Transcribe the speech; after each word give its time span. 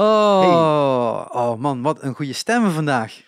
Oh, 0.00 1.26
oh 1.32 1.58
man, 1.58 1.82
wat 1.82 2.02
een 2.02 2.14
goede 2.14 2.32
stemmen 2.32 2.72
vandaag. 2.72 3.20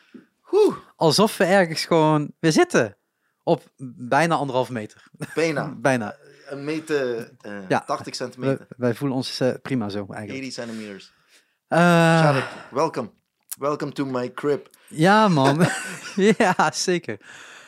Oeh, 0.53 0.76
Alsof 0.96 1.37
we 1.37 1.45
ergens 1.45 1.84
gewoon 1.84 2.33
weer 2.41 2.52
zitten. 2.52 2.96
Op 3.42 3.62
bijna 3.98 4.34
anderhalf 4.34 4.71
meter. 4.71 5.03
bijna. 5.35 5.75
bijna. 5.89 6.15
Een 6.47 6.65
meter, 6.65 7.31
eh, 7.41 7.69
Ja. 7.69 7.81
80 7.87 8.07
We- 8.07 8.14
centimeter. 8.25 8.66
wij 8.77 8.95
voelen 8.95 9.16
ons 9.16 9.41
eh, 9.41 9.50
prima 9.62 9.89
zo 9.89 10.07
eigenlijk. 10.11 10.29
80 10.45 10.53
centimeters. 10.53 11.12
Eh, 11.69 11.79
Sharik, 11.79 12.45
welcome. 12.70 13.11
Welcome 13.59 13.93
to 13.93 14.04
my 14.04 14.32
crib. 14.32 14.68
ja 14.89 15.29
man, 15.29 15.66
ja 16.39 16.70
zeker. 16.75 17.18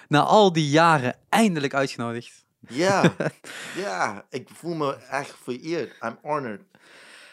Na 0.08 0.20
al 0.22 0.52
die 0.52 0.68
jaren 0.68 1.14
eindelijk 1.28 1.74
uitgenodigd. 1.74 2.44
Ja, 2.68 3.12
ja, 3.76 4.24
ik 4.30 4.48
voel 4.52 4.74
me 4.74 4.96
echt 5.10 5.34
vereerd. 5.42 5.96
I'm 6.02 6.18
honored. 6.22 6.60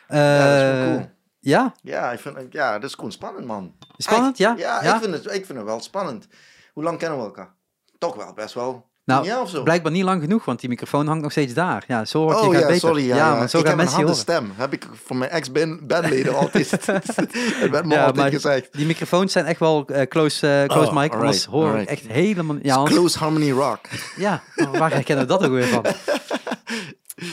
Eh, 0.07 0.17
Ja, 0.19 0.45
dat 0.47 0.55
is 0.55 0.61
wel 0.79 0.95
cool. 0.97 1.09
Ja? 1.43 1.73
Ja, 1.81 2.11
ik 2.11 2.19
vind, 2.19 2.37
ja, 2.49 2.79
dat 2.79 2.89
is 2.89 2.95
gewoon 2.95 3.11
spannend, 3.11 3.45
man. 3.45 3.73
Spannend, 3.97 4.37
ja? 4.37 4.53
Ja, 4.57 4.83
Ja? 4.83 4.95
Ik, 4.95 5.01
vind 5.01 5.13
het, 5.13 5.25
ik 5.25 5.45
vind 5.45 5.57
het 5.57 5.67
wel 5.67 5.79
spannend. 5.79 6.27
Hoe 6.73 6.83
lang 6.83 6.97
kennen 6.97 7.17
we 7.19 7.23
elkaar? 7.25 7.53
Toch 7.97 8.15
wel, 8.15 8.33
best 8.33 8.53
wel. 8.53 8.89
Nou, 9.05 9.41
of 9.41 9.49
zo. 9.49 9.63
Blijkbaar 9.63 9.91
niet 9.91 10.03
lang 10.03 10.21
genoeg, 10.21 10.45
want 10.45 10.59
die 10.59 10.69
microfoon 10.69 11.07
hangt 11.07 11.21
nog 11.21 11.31
steeds 11.31 11.53
daar. 11.53 11.83
Ja, 11.87 12.05
zo 12.05 12.27
je 12.27 12.35
Oh 12.35 12.41
gaat 12.43 12.51
ja, 12.51 12.59
beter. 12.59 12.75
sorry. 12.79 13.07
Ja, 13.07 13.15
ja. 13.15 13.35
maar 13.35 13.49
zo 13.49 13.57
ik 13.59 13.65
gaan 13.67 13.77
heb 13.79 13.87
een 13.87 13.93
mensen 13.93 13.99
je 13.99 14.05
harde 14.05 14.19
stem. 14.19 14.51
Heb 14.55 14.73
ik 14.73 14.87
van 15.05 15.17
mijn 15.17 15.31
ex-bandleden 15.31 16.35
altijd. 16.35 16.71
het 16.85 17.69
werd 17.69 17.85
me 17.85 17.93
Ja, 17.93 18.05
altijd 18.05 18.33
gezegd. 18.33 18.73
die 18.73 18.85
microfoons 18.85 19.31
zijn 19.31 19.45
echt 19.45 19.59
wel 19.59 19.85
eh, 19.87 20.07
close, 20.07 20.47
eh, 20.61 20.67
close 20.67 20.89
Oh, 20.89 20.95
mic. 20.95 21.13
Anders 21.13 21.45
hoor 21.45 21.77
ik 21.77 21.87
echt 21.89 22.07
helemaal... 22.07 22.55
Ja, 22.61 22.75
anders- 22.75 22.95
Close 22.95 23.17
Harmony 23.19 23.51
Rock. 23.51 23.79
ja 24.15 24.41
waar 24.71 24.91
herkennen 24.91 25.27
we 25.27 25.31
dat 25.31 25.43
ook 25.43 25.51
weer 25.51 25.67
van? 25.67 25.85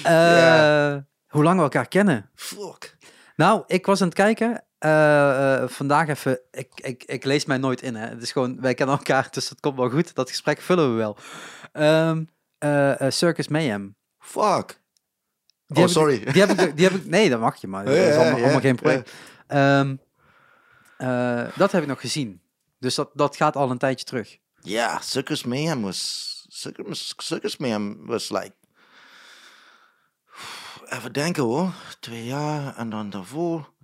Eh. 0.02 0.94
Hoe 1.28 1.42
lang 1.42 1.56
we 1.56 1.62
elkaar 1.62 1.88
kennen? 1.88 2.30
Fuck. 2.34 2.96
Nou, 3.38 3.62
ik 3.66 3.86
was 3.86 4.00
aan 4.00 4.06
het 4.06 4.16
kijken. 4.16 4.64
eh, 4.78 5.62
eh, 5.62 5.68
vandaag 5.68 6.08
even. 6.08 6.40
Ik, 6.50 6.68
ik, 6.74 7.04
ik 7.04 7.24
lees 7.24 7.44
mij 7.44 7.58
nooit 7.58 7.82
in. 7.82 7.94
Hè. 7.94 8.06
Het 8.06 8.22
is 8.22 8.32
gewoon, 8.32 8.60
wij 8.60 8.74
kennen 8.74 8.96
elkaar, 8.96 9.28
dus 9.32 9.48
dat 9.48 9.60
komt 9.60 9.76
wel 9.76 9.90
goed. 9.90 10.14
Dat 10.14 10.28
gesprek 10.28 10.60
vullen 10.60 10.90
we 10.90 10.96
wel. 10.96 11.16
Ehm, 11.72 12.24
eh, 12.58 13.10
Circus 13.10 13.48
Mayhem. 13.48 13.96
Fuck. 14.18 14.80
Die 15.66 15.76
oh, 15.76 15.82
ik- 15.82 15.88
sorry. 15.88 16.32
Die 16.32 16.42
heb 16.44 16.60
ik, 16.60 16.76
die 16.76 16.86
heb 16.88 16.94
ik, 17.00 17.06
nee, 17.06 17.30
dat 17.30 17.40
mag 17.40 17.56
je 17.60 17.66
maar. 17.66 17.84
Dat 17.84 17.94
is 17.94 18.16
allemaal, 18.16 18.60
geen 18.60 18.76
probleem. 18.76 19.02
Ehm, 19.46 19.96
eh, 20.96 21.56
dat 21.56 21.72
heb 21.72 21.82
ik 21.82 21.88
nog 21.88 22.00
gezien. 22.00 22.40
Dus 22.78 22.94
dat, 22.94 23.10
dat 23.14 23.36
gaat 23.36 23.56
al 23.56 23.70
een 23.70 23.78
tijdje 23.78 24.04
terug. 24.04 24.38
Ja, 24.60 25.00
Circus 25.00 25.44
Mayhem 25.44 25.82
was... 25.82 26.26
Circus, 26.48 27.14
Circus 27.16 27.56
Mayhem 27.56 28.06
was 28.06 28.30
like... 28.30 28.52
Even 30.88 31.12
denken 31.12 31.42
hoor. 31.42 31.72
Twee 32.00 32.24
jaar 32.24 32.76
en 32.76 32.90
dan 32.90 33.10
daarvoor... 33.10 33.76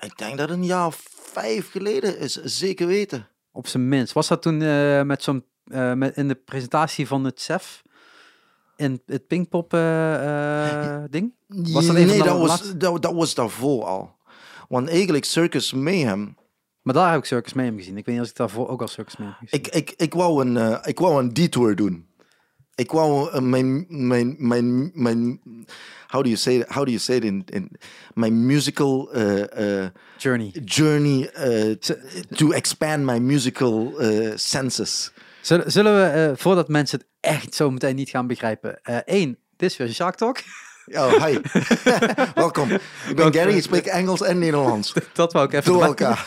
Ik 0.00 0.18
denk 0.18 0.38
dat 0.38 0.50
een 0.50 0.64
jaar 0.64 0.86
of 0.86 1.02
vijf 1.32 1.70
geleden 1.70 2.18
is. 2.18 2.32
Zeker 2.42 2.86
weten. 2.86 3.28
Op 3.52 3.66
zijn 3.66 3.88
minst. 3.88 4.12
Was 4.12 4.28
dat 4.28 4.42
toen 4.42 4.62
eh, 4.62 5.02
met 5.02 5.22
zo'n 5.22 5.44
eh, 5.64 5.92
met 5.92 6.16
in 6.16 6.28
de 6.28 6.34
presentatie 6.34 7.06
van 7.06 7.24
het 7.24 7.40
CEF? 7.40 7.82
In 8.76 9.02
het 9.06 9.26
Pinkpop 9.26 9.74
eh, 9.74 11.02
ding? 11.10 11.34
Was 11.46 11.86
dat 11.86 11.96
nee, 11.96 12.22
dat 12.22 12.38
was, 12.38 12.76
dat, 12.76 13.02
dat 13.02 13.14
was 13.14 13.34
daarvoor 13.34 13.84
al. 13.84 14.16
Want 14.68 14.88
eigenlijk 14.88 15.24
Circus 15.24 15.72
Mayhem... 15.72 16.36
Maar 16.82 16.94
daar 16.94 17.10
heb 17.10 17.18
ik 17.18 17.24
Circus 17.24 17.52
Mayhem 17.52 17.76
gezien. 17.76 17.96
Ik 17.96 18.04
weet 18.04 18.14
niet 18.14 18.24
als 18.24 18.30
ik 18.30 18.36
daarvoor 18.36 18.68
ook 18.68 18.80
al 18.80 18.88
Circus 18.88 19.16
Mayhem 19.16 19.36
gezien. 19.38 19.60
Ik, 19.60 19.66
ik, 19.66 19.94
ik, 19.96 20.14
wou 20.14 20.46
een, 20.46 20.80
ik 20.82 20.98
wou 20.98 21.22
een 21.22 21.34
detour 21.34 21.76
doen. 21.76 22.08
Ik 22.74 22.90
wou 22.90 23.30
eh, 23.30 23.40
mijn, 23.40 23.86
mijn, 23.88 24.36
mijn, 24.38 24.90
mijn, 24.94 25.40
how 26.08 26.22
do 26.22 26.28
you 26.28 26.36
say 26.36 26.54
it? 26.54 26.68
How 26.68 26.84
do 26.84 26.90
you 26.90 26.98
say 26.98 27.16
it 27.16 27.24
in, 27.24 27.44
in 27.46 27.70
mijn 28.14 28.46
musical 28.46 29.12
eh, 29.12 29.82
eh, 29.82 29.90
Journey. 30.18 30.52
journey 30.64 31.30
eh, 31.30 31.74
to 32.30 32.50
expand 32.50 33.04
my 33.04 33.18
musical 33.18 33.94
senses. 34.34 35.12
Zullen, 35.40 35.72
zullen 35.72 35.94
we, 35.94 36.32
voordat 36.36 36.68
mensen 36.68 36.98
het 36.98 37.08
echt 37.20 37.54
zo 37.54 37.70
meteen 37.70 37.96
niet 37.96 38.10
gaan 38.10 38.26
begrijpen. 38.26 38.80
één, 39.04 39.38
dit 39.56 39.70
is 39.70 39.76
weer 39.76 39.92
Shark 39.92 40.14
Talk. 40.14 40.38
Oh, 40.92 41.24
hi. 41.24 41.38
Welkom. 42.34 42.70
Ik 43.08 43.16
ben 43.16 43.34
Gary, 43.34 43.56
ik 43.56 43.62
spreek 43.62 43.86
Engels 43.86 44.22
en 44.22 44.38
Nederlands. 44.38 44.94
dat 45.12 45.32
wou 45.32 45.46
ik 45.46 45.52
even 45.52 45.72
Door 45.72 45.82
elkaar. 45.92 46.26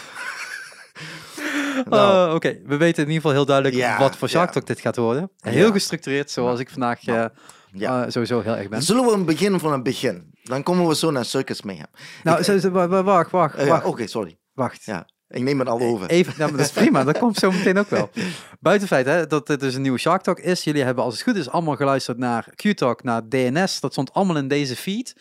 Oh, 1.85 1.91
Nou, 1.91 2.35
Oké, 2.35 2.57
we 2.65 2.77
weten 2.77 3.03
in 3.03 3.09
ieder 3.09 3.13
geval 3.21 3.31
heel 3.31 3.45
duidelijk 3.45 3.75
Ja, 3.75 3.99
wat 3.99 4.15
voor 4.15 4.29
Shark. 4.29 4.51
Talk 4.51 4.67
dit 4.67 4.79
gaat 4.79 4.95
worden. 4.95 5.31
Heel 5.39 5.71
gestructureerd, 5.71 6.31
zoals 6.31 6.59
ik 6.59 6.69
vandaag 6.69 7.05
eh, 7.05 7.25
ja. 7.71 8.03
eh, 8.05 8.11
sowieso 8.11 8.41
heel 8.41 8.55
erg 8.55 8.69
ben. 8.69 8.83
Zullen 8.83 9.05
we 9.05 9.23
beginnen 9.23 9.59
van 9.59 9.71
het 9.71 9.83
begin? 9.83 10.31
Dan 10.43 10.63
komen 10.63 10.88
we 10.88 10.95
zo 10.95 11.11
naar 11.11 11.25
Circus 11.25 11.61
Mayhem. 11.61 11.85
Nou, 12.23 12.39
Ik- 12.39 12.71
wacht, 12.71 13.31
wacht, 13.31 13.65
wacht. 13.65 13.85
Oké, 13.85 14.07
sorry. 14.07 14.38
wacht. 14.53 14.83
Ja, 14.85 15.07
ik 15.29 15.41
neem 15.41 15.59
het 15.59 15.67
al 15.69 15.79
over. 15.79 16.09
Even, 16.09 16.33
maar 16.38 16.51
dat 16.51 16.59
is 16.59 16.71
prima, 16.71 17.03
dat 17.03 17.17
komt 17.17 17.38
zo 17.38 17.51
meteen 17.51 17.77
ook 17.79 17.89
wel. 17.89 18.09
Buiten 18.59 18.88
het 18.88 18.97
feit 18.97 19.05
hè, 19.17 19.27
dat 19.27 19.47
dit 19.47 19.59
dus 19.59 19.75
een 19.75 19.81
nieuwe 19.81 19.97
Shark 19.99 20.21
Talk 20.21 20.39
is. 20.39 20.63
Jullie 20.63 20.83
hebben 20.83 21.03
als 21.03 21.13
het 21.13 21.23
goed 21.23 21.35
is 21.35 21.49
allemaal 21.49 21.75
geluisterd 21.75 22.17
naar 22.17 22.47
Q-Talk, 22.55 23.03
naar 23.03 23.21
DNS. 23.29 23.79
Dat 23.79 23.91
stond 23.91 24.13
allemaal 24.13 24.38
in 24.38 24.47
deze 24.47 24.75
feed. 24.75 25.15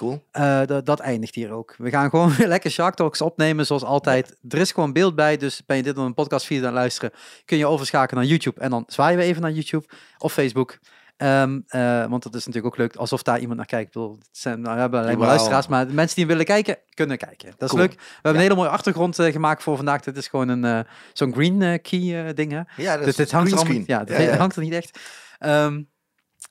Cool. 0.00 0.24
Eh, 0.30 0.60
dat, 0.84 1.00
eindigt 1.00 1.34
hier 1.34 1.50
ook. 1.50 1.74
We 1.78 1.90
gaan 1.90 2.10
gewoon 2.10 2.34
weer 2.36 2.46
lekker 2.46 2.70
Shark 2.70 2.94
Talks 2.94 3.20
opnemen, 3.20 3.66
zoals 3.66 3.82
altijd. 3.82 4.36
Er 4.48 4.58
is 4.58 4.72
gewoon 4.72 4.92
beeld 4.92 5.14
bij, 5.14 5.36
dus 5.36 5.66
ben 5.66 5.76
je 5.76 5.82
dit 5.82 5.98
op 5.98 6.04
een 6.04 6.14
podcast 6.14 6.46
feed 6.46 6.58
aan 6.58 6.64
het 6.64 6.74
luisteren, 6.74 7.10
kun 7.44 7.58
je 7.58 7.66
overschakelen 7.66 8.22
naar 8.22 8.30
YouTube. 8.32 8.60
En 8.60 8.70
dan 8.70 8.84
zwaaien 8.86 9.18
we 9.18 9.24
even 9.24 9.42
naar 9.42 9.50
YouTube 9.50 9.86
of 10.18 10.32
Facebook. 10.32 10.78
Ehm, 11.16 11.60
eh, 11.66 12.06
want 12.06 12.22
dat 12.22 12.34
is 12.34 12.46
natuurlijk 12.46 12.74
ook 12.74 12.80
leuk, 12.80 12.96
alsof 12.96 13.22
daar 13.22 13.38
iemand 13.38 13.56
naar 13.56 13.66
kijkt. 13.66 13.92
Bedoel, 13.92 14.18
zijn, 14.30 14.60
nou, 14.60 14.74
we 14.74 14.80
hebben 14.80 15.00
alleen 15.00 15.18
maar 15.18 15.26
luisteraars, 15.26 15.66
maar 15.66 15.86
de 15.86 15.94
mensen 15.94 16.16
die 16.16 16.26
willen 16.26 16.44
kijken, 16.44 16.78
kunnen 16.94 17.18
kijken. 17.18 17.48
Dat 17.58 17.62
is 17.62 17.68
Cool. 17.68 17.80
leuk. 17.80 17.92
We 17.92 18.06
hebben 18.12 18.34
een 18.34 18.40
hele 18.48 18.54
mooie 18.54 18.68
achtergrond 18.68 19.18
eh, 19.18 19.32
gemaakt 19.32 19.62
voor 19.62 19.76
vandaag. 19.76 20.00
Dit 20.00 20.16
is 20.16 20.28
gewoon 20.28 20.48
een 20.48 20.86
zo'n 21.12 21.32
green 21.32 21.80
key 21.82 22.34
ding, 22.34 22.52
hè? 22.52 22.60
Ja, 22.76 22.92
dat 22.96 22.98
Dus 22.98 23.06
is 23.08 23.16
dit 23.16 23.30
hangt 23.30 23.52
er, 23.52 23.58
allemaal, 23.58 23.82
ja, 23.86 24.04
dit 24.04 24.36
hangt 24.36 24.56
er 24.56 24.62
niet 24.62 24.72
echt. 24.72 24.98
Ehm, 25.38 25.82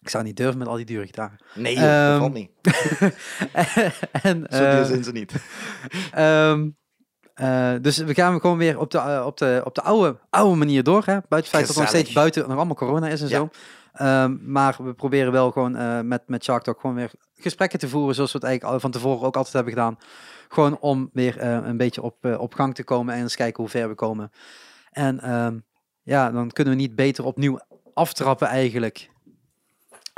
ik 0.02 0.10
zou 0.10 0.24
niet 0.24 0.38
durven 0.38 0.58
met 0.58 0.68
al 0.68 0.76
die 0.76 0.86
dure 0.86 1.06
gitaren. 1.06 1.38
Nee, 1.54 1.74
joh, 1.74 1.84
dat 1.84 1.92
Ehm, 1.92 2.18
valt 2.20 2.34
niet. 2.34 2.50
en, 4.22 4.46
Zo 4.50 4.58
duur 4.58 4.80
eh, 4.80 4.86
zijn 4.86 5.04
ze 5.04 5.12
niet. 5.12 5.34
Ehm, 6.12 6.70
eh, 7.34 7.74
dus 7.82 7.98
we 7.98 8.14
gaan 8.14 8.40
gewoon 8.40 8.58
weer 8.58 8.80
op 8.80 8.92
de, 8.92 8.98
eh, 8.98 9.24
op 9.26 9.38
de, 9.38 9.62
op 9.66 9.76
de 9.76 9.82
oude, 9.82 10.20
oude 10.30 10.56
manier 10.56 10.84
door. 10.84 11.04
Hè? 11.06 11.18
Buiten 11.30 11.38
het 11.38 11.48
feit 11.50 11.68
dat 11.68 11.76
er 11.76 11.82
nog 11.82 11.90
steeds 11.90 12.12
buiten 12.14 12.48
nog 12.48 12.58
allemaal 12.58 12.76
corona 12.76 13.08
is 13.08 13.22
en 13.22 13.28
Ja. 13.28 13.36
zo. 13.38 13.50
Ehm, 13.94 14.52
maar 14.52 14.76
we 14.84 14.94
proberen 14.94 15.32
wel 15.32 15.52
gewoon 15.52 16.08
met, 16.08 16.22
met 16.28 16.44
Shark 16.44 16.64
Talk 16.64 16.80
gewoon 16.80 16.96
weer 16.96 17.12
gesprekken 17.36 17.80
te 17.80 17.90
voeren. 17.90 18.16
Zoals 18.16 18.31
we 18.31 18.38
het 18.38 18.48
eigenlijk 18.48 18.74
al 18.76 18.80
van 18.81 18.92
tevoren 18.92 19.28
ook 19.28 19.36
altijd 19.36 19.54
hebben 19.54 19.74
gedaan. 19.74 19.98
Gewoon 20.50 20.80
om 20.80 21.10
weer 21.14 21.42
een 21.44 21.78
beetje 21.78 22.02
op, 22.02 22.26
op 22.38 22.54
gang 22.54 22.76
te 22.76 22.84
komen 22.84 23.14
en 23.14 23.22
eens 23.22 23.36
kijken 23.36 23.64
hoe 23.64 23.72
ver 23.72 23.90
we 23.90 23.96
komen. 23.96 24.31
En 24.92 25.20
ehm, 25.20 25.58
ja, 26.04 26.31
dan 26.31 26.52
kunnen 26.52 26.74
we 26.74 26.80
niet 26.80 26.96
beter 26.96 27.24
opnieuw 27.24 27.60
aftrappen 27.94 28.48
eigenlijk. 28.48 29.10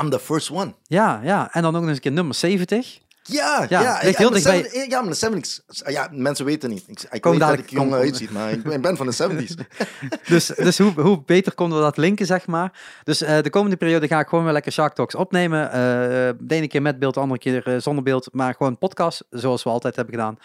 I'm 0.02 0.10
the 0.10 0.20
first 0.20 0.52
one. 0.52 0.74
Ja, 0.84 1.22
ja. 1.24 1.54
En 1.54 1.62
dan 1.62 1.76
ook 1.76 1.82
nog 1.82 1.90
eens 1.90 1.98
een 1.98 2.04
keer 2.04 2.12
nummer 2.12 2.36
70. 2.36 3.00
Ja, 3.24 3.66
Ja, 3.70 3.82
ja. 3.82 4.00
ligt 4.04 4.18
heel 4.18 4.30
dichtbij. 4.30 4.58
70 4.58 4.86
Ja, 4.88 5.02
maar 5.02 5.14
de 5.14 5.42
70s. 5.42 5.88
Ja, 5.92 6.10
mensen 6.12 6.46
weten 6.46 6.70
niet. 6.70 6.84
Ik, 6.88 7.04
ik 7.12 7.22
Kom 7.22 7.32
weet 7.32 7.40
dat 7.40 7.58
ik 7.58 7.70
jong 7.70 7.94
uitziet, 7.94 8.32
maar 8.32 8.52
ik 8.52 8.64
ben, 8.64 8.74
ik 8.74 8.82
ben 8.82 8.98
van 8.98 9.06
de 9.06 9.46
70s. 9.46 9.54
Dus, 10.28 10.46
dus 10.46 10.78
hoe, 10.78 11.02
hoe 11.02 11.24
beter 11.26 11.54
konden 11.54 11.78
we 11.78 11.84
dat 11.84 11.98
linken, 11.98 12.26
zeg 12.26 12.48
maar. 12.48 12.72
Dus 13.04 13.22
eh, 13.22 13.42
de 13.42 13.50
komende 13.50 13.78
periode 13.78 14.08
ga 14.08 14.20
ik 14.20 14.28
gewoon 14.28 14.44
weer 14.44 14.54
lekker 14.54 14.72
Shark 14.72 14.94
Talks 14.94 15.16
opnemen. 15.16 15.72
Eh, 15.72 15.80
de 16.40 16.56
ene 16.56 16.68
keer 16.68 16.82
met 16.82 17.00
beeld, 17.00 17.14
de 17.14 17.20
andere 17.20 17.40
keer 17.40 17.68
eh, 17.68 17.76
zonder 17.80 18.04
beeld. 18.04 18.30
Maar 18.32 18.56
gewoon 18.58 18.78
podcast, 18.78 19.24
zoals 19.30 19.64
we 19.64 19.70
altijd 19.70 19.96
hebben 19.96 20.14
gedaan. 20.14 20.38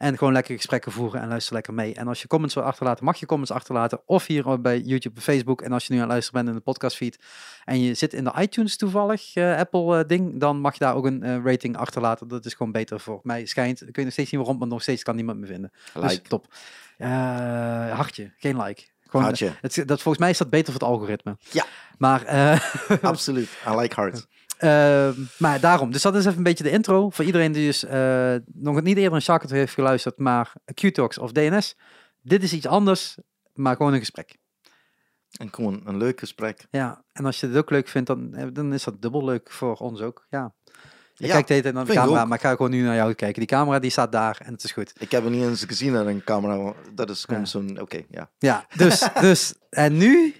En 0.00 0.18
gewoon 0.18 0.32
lekker 0.32 0.56
gesprekken 0.56 0.92
voeren 0.92 1.20
en 1.20 1.28
luister 1.28 1.54
lekker 1.54 1.74
mee. 1.74 1.94
En 1.94 2.08
als 2.08 2.22
je 2.22 2.28
comments 2.28 2.54
wil 2.54 2.64
achterlaten, 2.64 3.04
mag 3.04 3.16
je 3.16 3.26
comments 3.26 3.52
achterlaten. 3.52 4.00
Of 4.06 4.26
hier 4.26 4.60
bij 4.60 4.80
YouTube 4.80 5.18
of 5.18 5.24
Facebook. 5.24 5.62
En 5.62 5.72
als 5.72 5.86
je 5.86 5.92
nu 5.92 5.98
aan 5.98 6.04
het 6.04 6.12
luisteren 6.12 6.40
bent 6.40 6.54
in 6.54 6.58
de 6.58 6.70
podcastfeed. 6.70 7.18
En 7.64 7.80
je 7.80 7.94
zit 7.94 8.14
in 8.14 8.24
de 8.24 8.32
iTunes 8.38 8.76
toevallig, 8.76 9.34
eh, 9.34 9.56
Apple 9.56 9.98
eh, 9.98 10.08
ding. 10.08 10.40
Dan 10.40 10.60
mag 10.60 10.72
je 10.72 10.78
daar 10.78 10.94
ook 10.94 11.04
een 11.04 11.22
eh, 11.22 11.44
rating 11.44 11.76
achterlaten. 11.76 12.28
Dat 12.28 12.44
is 12.44 12.54
gewoon 12.54 12.72
beter 12.72 13.00
voor 13.00 13.20
mij. 13.22 13.46
Schijnt, 13.46 13.88
ik 13.88 13.96
weet 13.96 14.04
nog 14.04 14.12
steeds 14.12 14.30
niet 14.30 14.40
waarom, 14.40 14.58
maar 14.58 14.68
nog 14.68 14.82
steeds 14.82 15.02
kan 15.02 15.16
niemand 15.16 15.38
me 15.38 15.46
vinden. 15.46 15.72
Dus 15.94 16.10
Like. 16.10 16.28
top. 16.28 16.46
Hartje, 17.92 18.32
geen 18.36 18.62
like. 18.62 18.82
Gewoon, 19.08 19.24
Hartje. 19.26 19.52
Het, 19.60 19.74
dat, 19.74 20.02
volgens 20.02 20.18
mij 20.18 20.30
is 20.30 20.38
dat 20.38 20.50
beter 20.50 20.72
voor 20.72 20.80
het 20.80 20.90
algoritme. 20.90 21.36
Ja. 21.50 21.64
Maar, 21.98 22.26
Absoluut. 23.02 23.48
I 23.66 23.76
like 23.76 23.94
hearts. 23.94 24.26
Eh, 24.60 25.10
maar 25.38 25.60
daarom. 25.60 25.92
Dus 25.92 26.02
dat 26.02 26.14
is 26.14 26.24
even 26.24 26.36
een 26.38 26.42
beetje 26.42 26.64
de 26.64 26.70
intro. 26.70 27.10
Voor 27.10 27.24
iedereen 27.24 27.52
die 27.52 27.66
dus 27.66 27.84
eh, 27.84 28.34
nog 28.54 28.82
niet 28.82 28.96
eerder 28.96 29.14
een 29.14 29.22
Shark 29.22 29.50
heeft 29.50 29.74
geluisterd, 29.74 30.18
maar 30.18 30.52
Q-Talks 30.74 31.18
of 31.18 31.32
DNS. 31.32 31.76
Dit 32.22 32.42
is 32.42 32.52
iets 32.52 32.66
anders, 32.66 33.16
maar 33.54 33.76
gewoon 33.76 33.92
een 33.92 33.98
gesprek. 33.98 34.36
En 35.38 35.54
gewoon 35.54 35.80
een 35.84 35.96
leuk 35.96 36.18
gesprek. 36.18 36.66
Ja, 36.70 37.04
en 37.12 37.24
als 37.24 37.40
je 37.40 37.46
dit 37.48 37.56
ook 37.56 37.70
leuk 37.70 37.88
vindt, 37.88 38.06
dan, 38.08 38.34
eh, 38.34 38.46
dan 38.52 38.72
is 38.72 38.84
dat 38.84 39.02
dubbel 39.02 39.24
leuk 39.24 39.50
voor 39.50 39.74
ons 39.76 40.00
ook. 40.00 40.26
Ja. 40.30 40.52
Je 41.14 41.26
Ja, 41.26 41.32
kijkt 41.32 41.48
de 41.48 41.54
hele 41.54 41.62
tijd 41.64 41.74
naar 41.74 41.86
de 41.86 41.92
camera, 41.92 42.24
maar 42.24 42.36
ik 42.38 42.44
ga 42.44 42.50
gewoon 42.50 42.70
nu 42.70 42.82
naar 42.82 42.94
jou 42.94 43.14
kijken. 43.14 43.38
Die 43.38 43.48
camera 43.48 43.78
die 43.78 43.90
staat 43.90 44.12
daar 44.12 44.40
en 44.44 44.52
het 44.52 44.64
is 44.64 44.72
goed. 44.72 44.92
Ik 44.98 45.10
heb 45.10 45.22
het 45.24 45.32
niet 45.32 45.42
eens 45.42 45.64
gezien 45.64 45.96
aan 45.96 46.06
een 46.06 46.24
camera. 46.24 46.74
Dat 46.94 47.10
is 47.10 47.24
gewoon 47.24 47.40
Ja. 47.40 47.46
zo'n... 47.46 47.80
Oké, 47.80 48.02
ja. 48.10 48.30
Ja, 48.38 48.66
dus, 48.76 49.08
dus 49.20 49.54
en 49.70 49.96
nu 49.96 50.34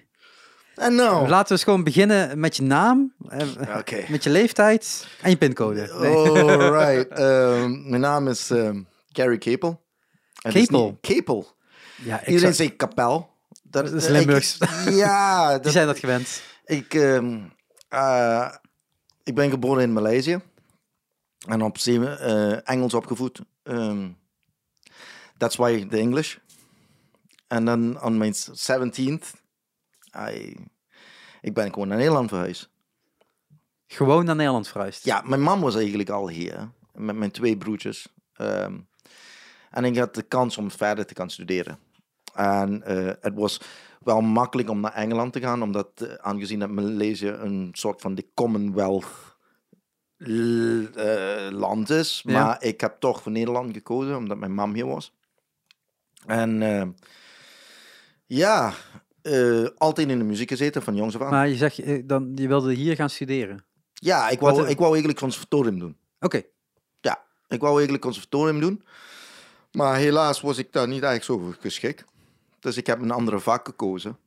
En 0.80 0.94
nou... 0.94 1.28
laten 1.28 1.46
we 1.46 1.52
eens 1.52 1.64
gewoon 1.64 1.84
beginnen 1.84 2.40
met 2.40 2.56
je 2.56 2.62
naam, 2.62 3.14
eh, 3.28 4.08
met 4.08 4.24
je 4.24 4.30
leeftijd 4.30 5.06
en 5.20 5.30
je 5.30 5.36
pincode. 5.36 5.92
Nee. 6.00 6.14
Alright. 6.50 7.08
Ehm, 7.18 7.88
mijn 7.88 8.00
naam 8.00 8.28
is 8.28 8.50
ehm, 8.50 8.82
Gary 9.12 9.38
Capel. 9.38 9.82
Capel? 10.34 10.98
Capel. 11.00 11.46
Ja, 12.02 12.20
ik 12.20 12.26
Iedereen 12.26 12.54
zegt 12.54 12.76
kapel. 12.76 13.28
Dat, 13.62 13.84
Dat 13.84 13.94
is 13.94 14.04
ik- 14.04 14.10
Limburgs. 14.10 14.58
ja, 14.90 15.58
die 15.58 15.70
zijn 15.72 15.86
dat 15.86 15.98
gewend. 15.98 16.42
ik, 16.64 16.94
ehm, 16.94 17.38
eh, 17.88 18.54
ik 19.24 19.34
ben 19.34 19.50
geboren 19.50 19.82
in 19.82 19.92
Maleisië. 19.92 20.40
En 21.48 21.62
op 21.62 21.78
zeven, 21.78 22.20
eh, 22.20 22.70
Engels 22.74 22.94
opgevoed. 22.94 23.40
Ehm, 23.62 24.08
that's 25.36 25.56
why 25.56 25.86
the 25.88 25.96
English. 25.98 26.36
En 27.48 27.64
dan 27.64 28.02
on 28.02 28.18
mijn 28.18 28.34
17th, 28.34 29.32
Ik 31.40 31.54
ben 31.54 31.72
gewoon 31.72 31.88
naar 31.88 31.98
Nederland 31.98 32.28
verhuisd. 32.28 32.70
Gewoon 33.86 34.24
naar 34.24 34.36
Nederland 34.36 34.68
verhuisd. 34.68 35.04
Ja, 35.04 35.22
mijn 35.24 35.40
mam 35.40 35.60
was 35.60 35.76
eigenlijk 35.76 36.10
al 36.10 36.28
hier. 36.28 36.70
Met 36.92 37.16
mijn 37.16 37.30
twee 37.30 37.56
broertjes. 37.56 38.08
Ehm, 38.32 38.78
en 39.70 39.84
ik 39.84 39.98
had 39.98 40.14
de 40.14 40.22
kans 40.22 40.58
om 40.58 40.70
verder 40.70 41.06
te 41.06 41.14
gaan 41.14 41.30
studeren. 41.30 41.78
En 42.34 42.82
eh, 42.82 43.12
het 43.20 43.34
was 43.34 43.60
wel 44.00 44.20
makkelijk 44.20 44.70
om 44.70 44.80
naar 44.80 44.94
Engeland 44.94 45.32
te 45.32 45.40
gaan, 45.40 45.62
omdat 45.62 45.90
eh, 45.94 46.14
aangezien 46.14 46.58
dat 46.58 46.70
Maleisië 46.70 47.28
een 47.28 47.68
soort 47.72 48.00
van 48.00 48.14
de 48.14 48.26
Commonwealth 48.34 49.36
eh, 50.16 51.48
land 51.50 51.90
is. 51.90 52.22
Ja. 52.24 52.44
Maar 52.44 52.62
ik 52.62 52.80
heb 52.80 52.96
toch 53.00 53.22
voor 53.22 53.32
Nederland 53.32 53.74
gekozen, 53.74 54.16
omdat 54.16 54.38
mijn 54.38 54.54
mam 54.54 54.74
hier 54.74 54.86
was. 54.86 55.14
En 56.26 56.96
ja, 58.26 58.72
eh, 59.22 59.66
altijd 59.76 60.08
in 60.08 60.18
de 60.18 60.24
muziek 60.24 60.48
gezeten 60.48 60.82
van 60.82 60.96
jongs 60.96 61.14
af 61.14 61.22
aan. 61.22 61.30
Maar 61.30 61.48
je 61.48 61.56
zegt, 61.56 61.78
eh, 61.78 62.02
dan, 62.04 62.32
je 62.34 62.48
wilde 62.48 62.72
hier 62.72 62.96
gaan 62.96 63.10
studeren. 63.10 63.64
Ja, 63.92 64.28
ik 64.28 64.40
wou, 64.40 64.54
Wat, 64.54 64.64
eh, 64.64 64.70
ik 64.70 64.78
wou 64.78 64.90
eigenlijk 64.90 65.20
conservatorium 65.20 65.78
doen. 65.78 65.96
Oké. 66.20 66.42
Ja, 67.00 67.22
ik 67.48 67.60
wou 67.60 67.72
eigenlijk 67.72 68.02
conservatorium 68.02 68.60
doen. 68.60 68.84
Maar 69.72 69.96
helaas 69.96 70.40
was 70.40 70.58
ik 70.58 70.72
daar 70.72 70.88
niet 70.88 71.02
eigenlijk 71.02 71.42
zo 71.42 71.54
geschikt. 71.60 72.04
Dus 72.60 72.76
ik 72.76 72.86
heb 72.86 73.00
een 73.00 73.10
andere 73.10 73.40
vak 73.40 73.66
gekozen. 73.66 74.18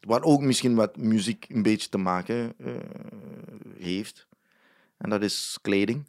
Wat 0.00 0.22
ook 0.22 0.40
misschien 0.40 0.74
wat 0.74 0.96
muziek 0.96 1.46
een 1.48 1.62
beetje 1.62 1.88
te 1.88 1.98
maken 1.98 2.54
heeft. 3.78 4.26
En 4.96 5.10
dat 5.10 5.22
is 5.22 5.58
kleding. 5.62 6.04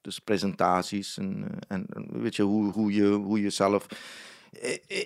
Dus 0.00 0.18
presentaties 0.18 1.18
en, 1.18 1.58
en, 1.68 1.86
en 1.88 2.22
weet 2.22 2.36
je, 2.36 2.42
hoe, 2.42 2.72
hoe 2.72 2.92
je 2.92 3.08
hoe 3.08 3.40
je 3.40 3.50
zelf... 3.50 3.86
E- 3.90 3.94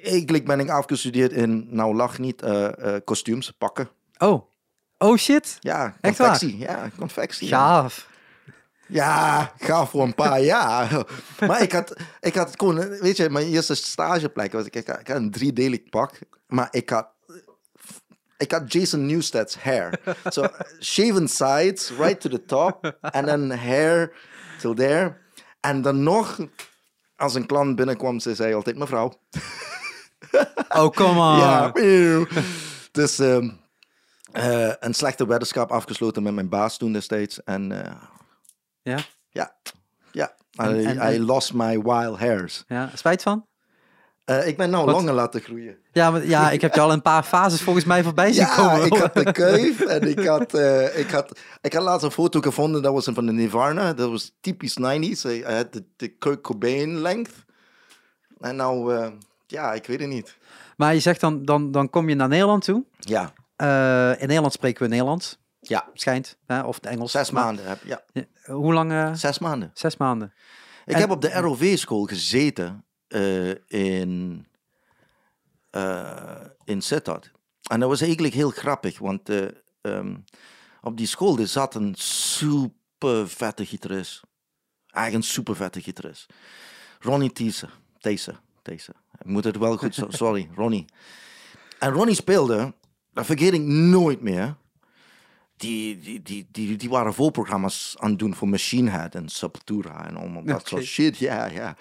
Eigenlijk 0.02 0.44
ben 0.44 0.60
ik 0.60 0.70
afgestudeerd 0.70 1.32
in, 1.32 1.66
nou 1.70 1.94
lach 1.94 2.18
niet, 2.18 2.42
eh, 2.42 2.94
eh, 2.94 3.00
kostuums, 3.04 3.50
pakken. 3.50 3.88
Oh. 4.18 4.42
Oh 4.98 5.16
shit. 5.16 5.56
Ja, 5.60 5.96
Echt 6.00 6.18
waar? 6.18 6.28
confectie. 6.28 6.58
Ja, 6.58 6.90
confectie. 6.98 7.48
ja. 7.48 7.58
Gaaf. 7.58 8.08
Ja, 8.88 9.52
ga 9.58 9.86
voor 9.86 10.02
een 10.02 10.14
paar 10.14 10.40
jaar. 10.40 11.04
Maar 11.46 11.62
ik 11.62 11.72
had, 11.72 11.96
ik 12.20 12.34
had 12.34 12.54
gewoon, 12.56 12.88
weet 12.88 13.16
je, 13.16 13.30
mijn 13.30 13.46
eerste 13.46 13.74
stageplek 13.74 14.52
was 14.52 14.66
ik, 14.66 14.74
ik 14.74 14.86
had, 14.86 15.00
ik 15.00 15.08
had 15.08 15.16
een 15.16 15.30
driedelig 15.30 15.88
pak, 15.88 16.18
maar 16.46 16.68
ik 16.70 16.90
had, 16.90 17.08
ik 18.36 18.52
had 18.52 18.72
Jason 18.72 19.06
Newsted's 19.06 19.56
hair. 19.56 20.00
So, 20.28 20.46
shaven 20.80 21.28
sides, 21.28 21.90
right 21.98 22.20
to 22.20 22.28
the 22.28 22.44
top, 22.44 22.96
and 23.00 23.26
then 23.26 23.50
hair 23.50 24.12
till 24.58 24.74
there. 24.74 25.16
En 25.60 25.82
dan 25.82 26.02
nog, 26.02 26.38
als 27.16 27.34
een 27.34 27.46
klant 27.46 27.76
binnenkwam, 27.76 28.18
ze 28.20 28.34
zei 28.34 28.54
altijd 28.54 28.78
mevrouw. 28.78 29.12
Oh, 30.68 30.88
come 30.88 31.20
on. 31.32 31.38
Ja, 31.38 31.70
eeuw. 31.74 32.26
dus 32.92 33.18
ehm, 33.18 33.50
eh, 34.32 34.72
een 34.78 34.94
slechte 34.94 35.26
weddenschap 35.26 35.70
afgesloten 35.72 36.22
met 36.22 36.34
mijn 36.34 36.48
baas 36.48 36.76
toen 36.76 36.92
destijds. 36.92 37.42
En 37.44 37.84
eh, 37.84 37.92
Ja? 38.82 38.98
ja, 39.30 39.56
ja. 40.12 40.34
En- 40.52 40.80
I, 40.80 40.84
en- 40.84 41.14
I 41.14 41.20
lost 41.20 41.52
my 41.54 41.80
wild 41.82 42.18
hairs. 42.18 42.64
Ja, 42.66 42.90
spijt 42.94 43.22
van? 43.22 43.46
Eh, 44.26 44.46
ik 44.46 44.56
ben 44.56 44.70
nou 44.70 44.84
Wat? 44.84 44.94
langer 44.94 45.12
laten 45.14 45.40
groeien. 45.40 45.76
Ja, 45.92 46.10
maar, 46.10 46.26
ja, 46.26 46.50
ik 46.50 46.60
heb 46.60 46.74
je 46.74 46.80
al 46.80 46.92
een 46.92 47.02
paar 47.02 47.24
fases 47.34 47.60
volgens 47.62 47.84
mij 47.84 48.02
voorbij 48.02 48.32
zien 48.32 48.46
Ja, 48.46 48.54
komen. 48.54 48.86
ik 48.86 48.92
had 48.96 49.14
de 49.14 49.32
kuif 49.32 49.80
en 49.80 50.08
ik 50.08 50.26
had, 50.36 50.54
eh, 50.54 50.98
ik 50.98 51.10
had, 51.10 51.38
ik 51.60 51.72
had 51.72 51.82
laatst 51.82 52.04
een 52.04 52.10
foto 52.10 52.40
gevonden, 52.40 52.82
dat 52.82 52.92
was 52.92 53.08
van 53.12 53.26
de 53.26 53.32
Nirvana. 53.32 53.92
Dat 53.92 54.10
was 54.10 54.36
typisch 54.40 54.78
90s. 54.80 55.20
Hij 55.22 55.42
had 55.54 55.72
de, 55.72 55.84
de 55.96 56.08
Kurt 56.08 56.40
Cobain 56.40 56.98
length. 56.98 57.32
En 58.40 58.56
nou, 58.56 58.94
eh, 58.96 59.08
ja, 59.46 59.72
ik 59.72 59.86
weet 59.86 60.00
het 60.00 60.08
niet. 60.08 60.36
Maar 60.76 60.94
je 60.94 61.00
zegt 61.00 61.20
dan, 61.20 61.44
dan, 61.44 61.70
dan 61.70 61.90
kom 61.90 62.08
je 62.08 62.14
naar 62.14 62.28
Nederland 62.28 62.64
toe. 62.64 62.84
Ja, 62.98 63.32
in 64.18 64.26
Nederland 64.26 64.52
spreken 64.52 64.82
we 64.82 64.88
Nederlands, 64.88 65.38
ja. 65.60 65.88
schijnt. 65.94 66.36
Hè? 66.46 66.60
Of 66.62 66.74
het 66.76 66.86
Engels. 66.86 67.10
Zes 67.10 67.30
Maar- 67.30 67.44
maanden. 67.44 67.66
Heb, 67.68 67.78
ja, 67.84 68.00
Hoe 68.44 68.72
lang? 68.72 69.18
zes 69.18 69.38
maanden. 69.38 69.70
zes 69.74 69.96
maanden. 69.96 70.32
Ik 70.84 70.94
En- 70.94 71.00
heb 71.00 71.10
op 71.10 71.20
de 71.20 71.32
ROV-school 71.32 72.04
gezeten 72.04 72.84
eh, 73.08 73.50
in, 73.66 74.46
eh, 75.70 76.44
in 76.64 76.82
Sittard. 76.82 77.30
En 77.62 77.80
dat 77.80 77.88
was 77.88 78.00
eigenlijk 78.00 78.34
heel 78.34 78.50
grappig, 78.50 78.98
want 78.98 79.28
eh, 79.28 79.46
ehm, 79.80 80.16
op 80.80 80.96
die 80.96 81.06
school 81.06 81.38
er 81.38 81.46
zat 81.46 81.74
een 81.74 81.94
super 81.98 83.28
vette 83.28 83.66
gitarist. 83.66 84.22
Eigenlijk 84.86 85.26
een 85.26 85.32
super 85.32 85.56
vette 85.56 85.80
gitarist. 85.80 86.26
Ronnie 87.00 87.32
Thiessen. 87.32 87.70
Thiessen. 87.98 88.38
Thiessen. 88.62 88.94
Ik 89.18 89.26
moet 89.26 89.44
het 89.44 89.56
wel 89.56 89.76
goed... 89.76 90.04
Sorry, 90.08 90.48
Ronnie. 90.54 90.84
En 91.78 91.90
Ronnie 91.90 92.14
speelde, 92.14 92.74
dat 93.12 93.26
vergeet 93.26 93.52
ik 93.52 93.62
nooit 93.62 94.20
meer... 94.20 94.56
Die, 95.56 95.98
die, 95.98 96.22
die, 96.22 96.48
die, 96.50 96.76
die 96.76 96.88
waren 96.88 97.14
voorprogramma's 97.14 97.96
aan 97.98 98.10
het 98.10 98.18
doen 98.18 98.34
voor 98.34 98.48
Machine 98.48 98.90
Head 98.90 99.14
en 99.14 99.28
Sepultura 99.28 100.06
en 100.06 100.16
allemaal 100.16 100.44
dat 100.44 100.68
soort 100.68 100.84
shit. 100.84 101.18
Ja, 101.18 101.46
ja. 101.46 101.76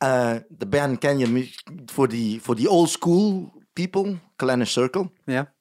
Eh, 0.00 0.36
de 0.48 0.66
band 0.66 0.98
ken 0.98 1.18
je 1.18 1.54
voor 1.86 2.08
die, 2.08 2.40
voor 2.40 2.56
die 2.56 2.70
old 2.70 2.90
school 2.90 3.52
people, 3.72 4.18
Kleine 4.36 4.64
Circle. 4.64 5.10
Ja. 5.24 5.52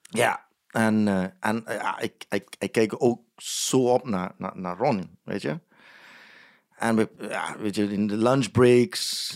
Ja, 0.00 0.46
en, 0.66 1.08
eh, 1.08 1.24
en 1.40 1.66
eh, 1.66 1.94
ik, 1.98 2.24
ik, 2.28 2.56
ik 2.58 2.72
kijk 2.72 2.94
ook 2.98 3.20
zo 3.36 3.92
op 3.92 4.08
naar, 4.08 4.34
naar, 4.38 4.52
naar 4.54 4.76
Ron, 4.76 5.18
weet 5.24 5.42
je. 5.42 5.60
En 6.76 6.96
we, 6.96 7.08
ja, 7.18 7.58
weet 7.58 7.74
je, 7.74 7.92
in 7.92 8.06
de 8.06 8.16
lunchbreaks 8.16 9.32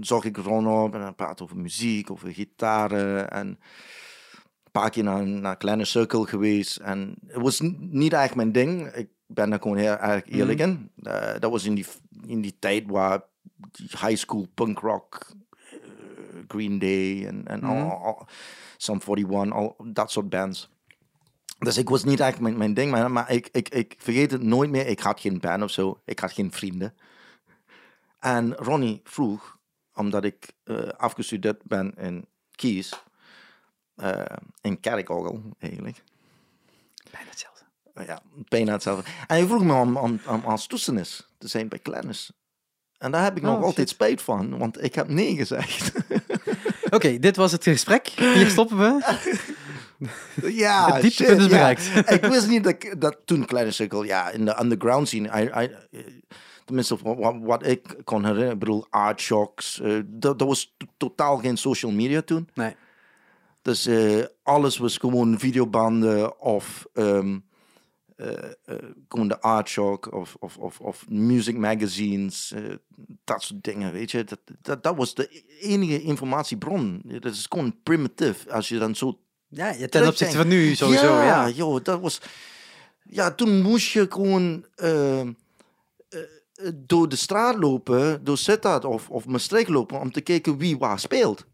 zag 0.00 0.24
ik 0.24 0.36
Ron 0.36 0.66
op 0.66 0.94
en 0.94 1.00
hij 1.00 1.12
praat 1.12 1.40
over 1.42 1.56
muziek, 1.56 2.10
over 2.10 2.32
gitaren. 2.32 3.30
En 3.30 3.46
een 3.46 4.70
paar 4.70 4.90
keer 4.90 5.04
naar, 5.04 5.26
naar 5.26 5.56
Kleine 5.56 5.84
Circle 5.84 6.26
geweest. 6.26 6.76
En 6.76 7.14
het 7.26 7.42
was 7.42 7.60
niet 7.78 8.12
eigenlijk 8.12 8.34
mijn 8.34 8.52
ding. 8.52 8.86
Ik 8.86 9.08
ben 9.26 9.50
daar 9.50 9.60
gewoon 9.60 9.76
heel 9.76 9.96
erg 9.96 10.24
eerlijk 10.28 10.58
in. 10.58 10.90
Eh, 11.02 11.38
dat 11.38 11.50
was 11.50 11.64
in 11.64 11.74
die, 11.74 11.86
in 12.26 12.40
die 12.40 12.56
tijd 12.58 12.84
waar 12.86 13.30
high 13.76 14.16
school 14.16 14.46
punk 14.54 14.78
rock, 14.78 15.32
eh, 15.70 15.78
Green 16.48 16.78
Day 16.78 17.26
en, 17.26 17.46
en 17.46 17.62
al, 17.62 17.90
al, 17.90 18.26
Sum 18.76 19.00
41, 19.06 19.52
al 19.52 19.76
dat 19.84 20.10
soort 20.10 20.28
bands. 20.28 20.70
Dus 21.58 21.78
ik 21.78 21.88
was 21.88 22.04
niet 22.04 22.20
eigenlijk 22.20 22.40
mijn, 22.40 22.58
mijn 22.58 22.74
ding, 22.74 22.90
maar, 22.90 23.10
maar 23.10 23.30
ik, 23.30 23.48
ik, 23.52 23.68
ik 23.68 23.94
vergeet 23.98 24.30
het 24.30 24.42
nooit 24.42 24.70
meer. 24.70 24.86
Ik 24.86 25.00
had 25.00 25.20
geen 25.20 25.40
band 25.40 25.62
of 25.62 25.70
zo, 25.70 26.00
ik 26.04 26.18
had 26.18 26.32
geen 26.32 26.52
vrienden. 26.52 26.94
En 28.18 28.54
Ronnie 28.54 29.00
vroeg, 29.04 29.58
omdat 29.94 30.24
ik 30.24 30.52
eh, 30.64 30.88
afgestudeerd 30.88 31.62
ben 31.62 31.94
in 31.94 32.26
Kies, 32.50 33.02
eh, 33.94 34.24
in 34.60 34.80
Kerkogel 34.80 35.42
eigenlijk. 35.58 36.02
Bijna 37.10 37.28
hetzelfde. 37.28 37.64
Ja, 37.94 38.22
bijna 38.48 38.72
hetzelfde. 38.72 39.10
En 39.10 39.36
hij 39.36 39.46
vroeg 39.46 39.64
me 39.64 39.74
om, 39.74 39.96
om, 39.96 40.20
om 40.26 40.44
als 40.44 40.66
toetsenis 40.66 41.28
te 41.38 41.48
zijn 41.48 41.68
bij 41.68 41.78
Kleines. 41.78 42.32
En 43.02 43.10
daar 43.10 43.22
heb 43.22 43.36
ik 43.36 43.42
nog 43.42 43.56
Oh, 43.56 43.62
altijd 43.64 43.88
spijt 43.88 44.22
van, 44.22 44.58
want 44.58 44.84
ik 44.84 44.94
heb 44.94 45.08
nee 45.08 45.36
gezegd. 45.36 45.92
Oké, 46.96 47.18
dit 47.18 47.36
was 47.36 47.52
het 47.52 47.64
gesprek. 47.64 48.06
Hier 48.06 48.50
stoppen 48.50 48.78
we. 48.78 49.00
Ja, 50.42 50.92
Het 50.92 51.02
dieptepunt 51.02 51.40
shit, 51.40 51.50
is 51.50 51.56
ja. 51.56 51.58
bereikt. 51.58 51.90
ik 52.22 52.24
wist 52.24 52.48
niet 52.48 52.64
dat, 52.64 52.76
dat 52.98 53.18
toen 53.24 53.44
Kleine 53.46 53.70
Cirkel, 53.70 54.02
ja, 54.02 54.30
in 54.30 54.44
de 54.44 54.60
underground 54.60 55.08
scene, 55.08 55.42
I, 55.42 55.62
I, 55.64 55.70
tenminste 56.64 56.96
wat, 57.42 57.66
ik 57.66 57.96
kon 58.04 58.22
herinneren, 58.22 58.52
ik 58.52 58.58
bedoel, 58.58 58.86
Art 58.90 59.20
Shocks, 59.20 59.80
eh, 59.80 59.98
dat, 60.06 60.38
dat 60.38 60.48
was 60.48 60.74
to- 60.76 60.86
totaal 60.96 61.36
geen 61.36 61.56
social 61.56 61.92
media 61.92 62.20
toen. 62.22 62.48
Nee. 62.54 62.76
Dus 63.62 63.86
eh, 63.86 64.24
alles 64.42 64.78
was 64.78 64.96
gewoon 64.96 65.38
videobanden 65.38 66.40
of 66.40 66.86
ehm, 66.94 67.06
eh, 67.06 67.32
eh, 67.32 67.36
gewoon 69.08 69.28
de 69.28 69.40
Art 69.40 69.68
Shock 69.68 70.12
of, 70.12 70.36
of, 70.38 70.56
of, 70.56 70.80
of 70.80 71.04
music 71.08 71.56
magazines, 71.56 72.52
eh, 72.52 72.62
dat 73.24 73.42
soort 73.42 73.64
dingen, 73.64 73.92
weet 73.92 74.10
je. 74.10 74.24
Dat, 74.24 74.38
dat, 74.60 74.82
dat 74.82 74.96
was 74.96 75.14
de 75.14 75.42
enige 75.60 76.02
informatiebron. 76.02 77.02
Dat 77.04 77.32
is 77.32 77.46
gewoon 77.48 77.82
primitief, 77.82 78.46
als 78.48 78.68
je 78.68 78.78
dan 78.78 78.94
zo 78.94 79.18
Ja, 79.48 79.86
ten 79.88 80.06
opzichte 80.06 80.36
van 80.36 80.48
nu 80.48 80.74
sowieso, 80.74 81.14
ja. 81.14 81.24
ja, 81.24 81.48
joh, 81.48 81.82
dat 81.82 82.00
was... 82.00 82.20
Ja, 83.04 83.30
toen 83.30 83.62
moest 83.62 83.92
je 83.92 84.06
gewoon 84.08 84.66
eh, 84.74 85.20
eh, 85.20 85.28
door 86.74 87.08
de 87.08 87.16
straat 87.16 87.56
lopen, 87.56 88.24
door 88.24 88.38
Sittard 88.38 88.84
of, 88.84 89.10
of 89.10 89.26
Maastricht 89.26 89.68
lopen, 89.68 90.00
om 90.00 90.12
te 90.12 90.20
kijken 90.20 90.58
wie 90.58 90.78
waar 90.78 90.98
speelt. 90.98 91.46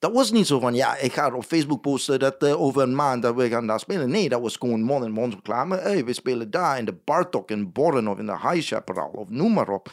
Dat 0.00 0.12
was 0.12 0.30
niet 0.30 0.46
zo 0.46 0.58
van, 0.58 0.74
ja, 0.74 0.96
ik 0.96 1.12
ga 1.12 1.34
op 1.34 1.44
Facebook 1.44 1.80
posten 1.80 2.18
dat 2.18 2.42
eh, 2.42 2.60
over 2.60 2.82
een 2.82 2.94
maand 2.94 3.22
dat 3.22 3.34
we 3.34 3.48
gaan 3.48 3.66
daar 3.66 3.80
spelen. 3.80 4.10
Nee, 4.10 4.28
dat 4.28 4.40
was 4.40 4.56
gewoon 4.56 4.82
mond 4.82 5.04
en 5.04 5.10
mond 5.10 5.34
reclame. 5.34 5.76
Hey, 5.76 6.04
we 6.04 6.12
spelen 6.12 6.50
daar 6.50 6.78
in 6.78 6.84
de 6.84 6.96
Bartok 7.04 7.50
in 7.50 7.72
Borren 7.72 8.08
of 8.08 8.18
in 8.18 8.26
de 8.26 8.38
High 8.38 8.66
Chaparral 8.66 9.10
of 9.10 9.28
noem 9.28 9.52
maar 9.52 9.68
op. 9.68 9.92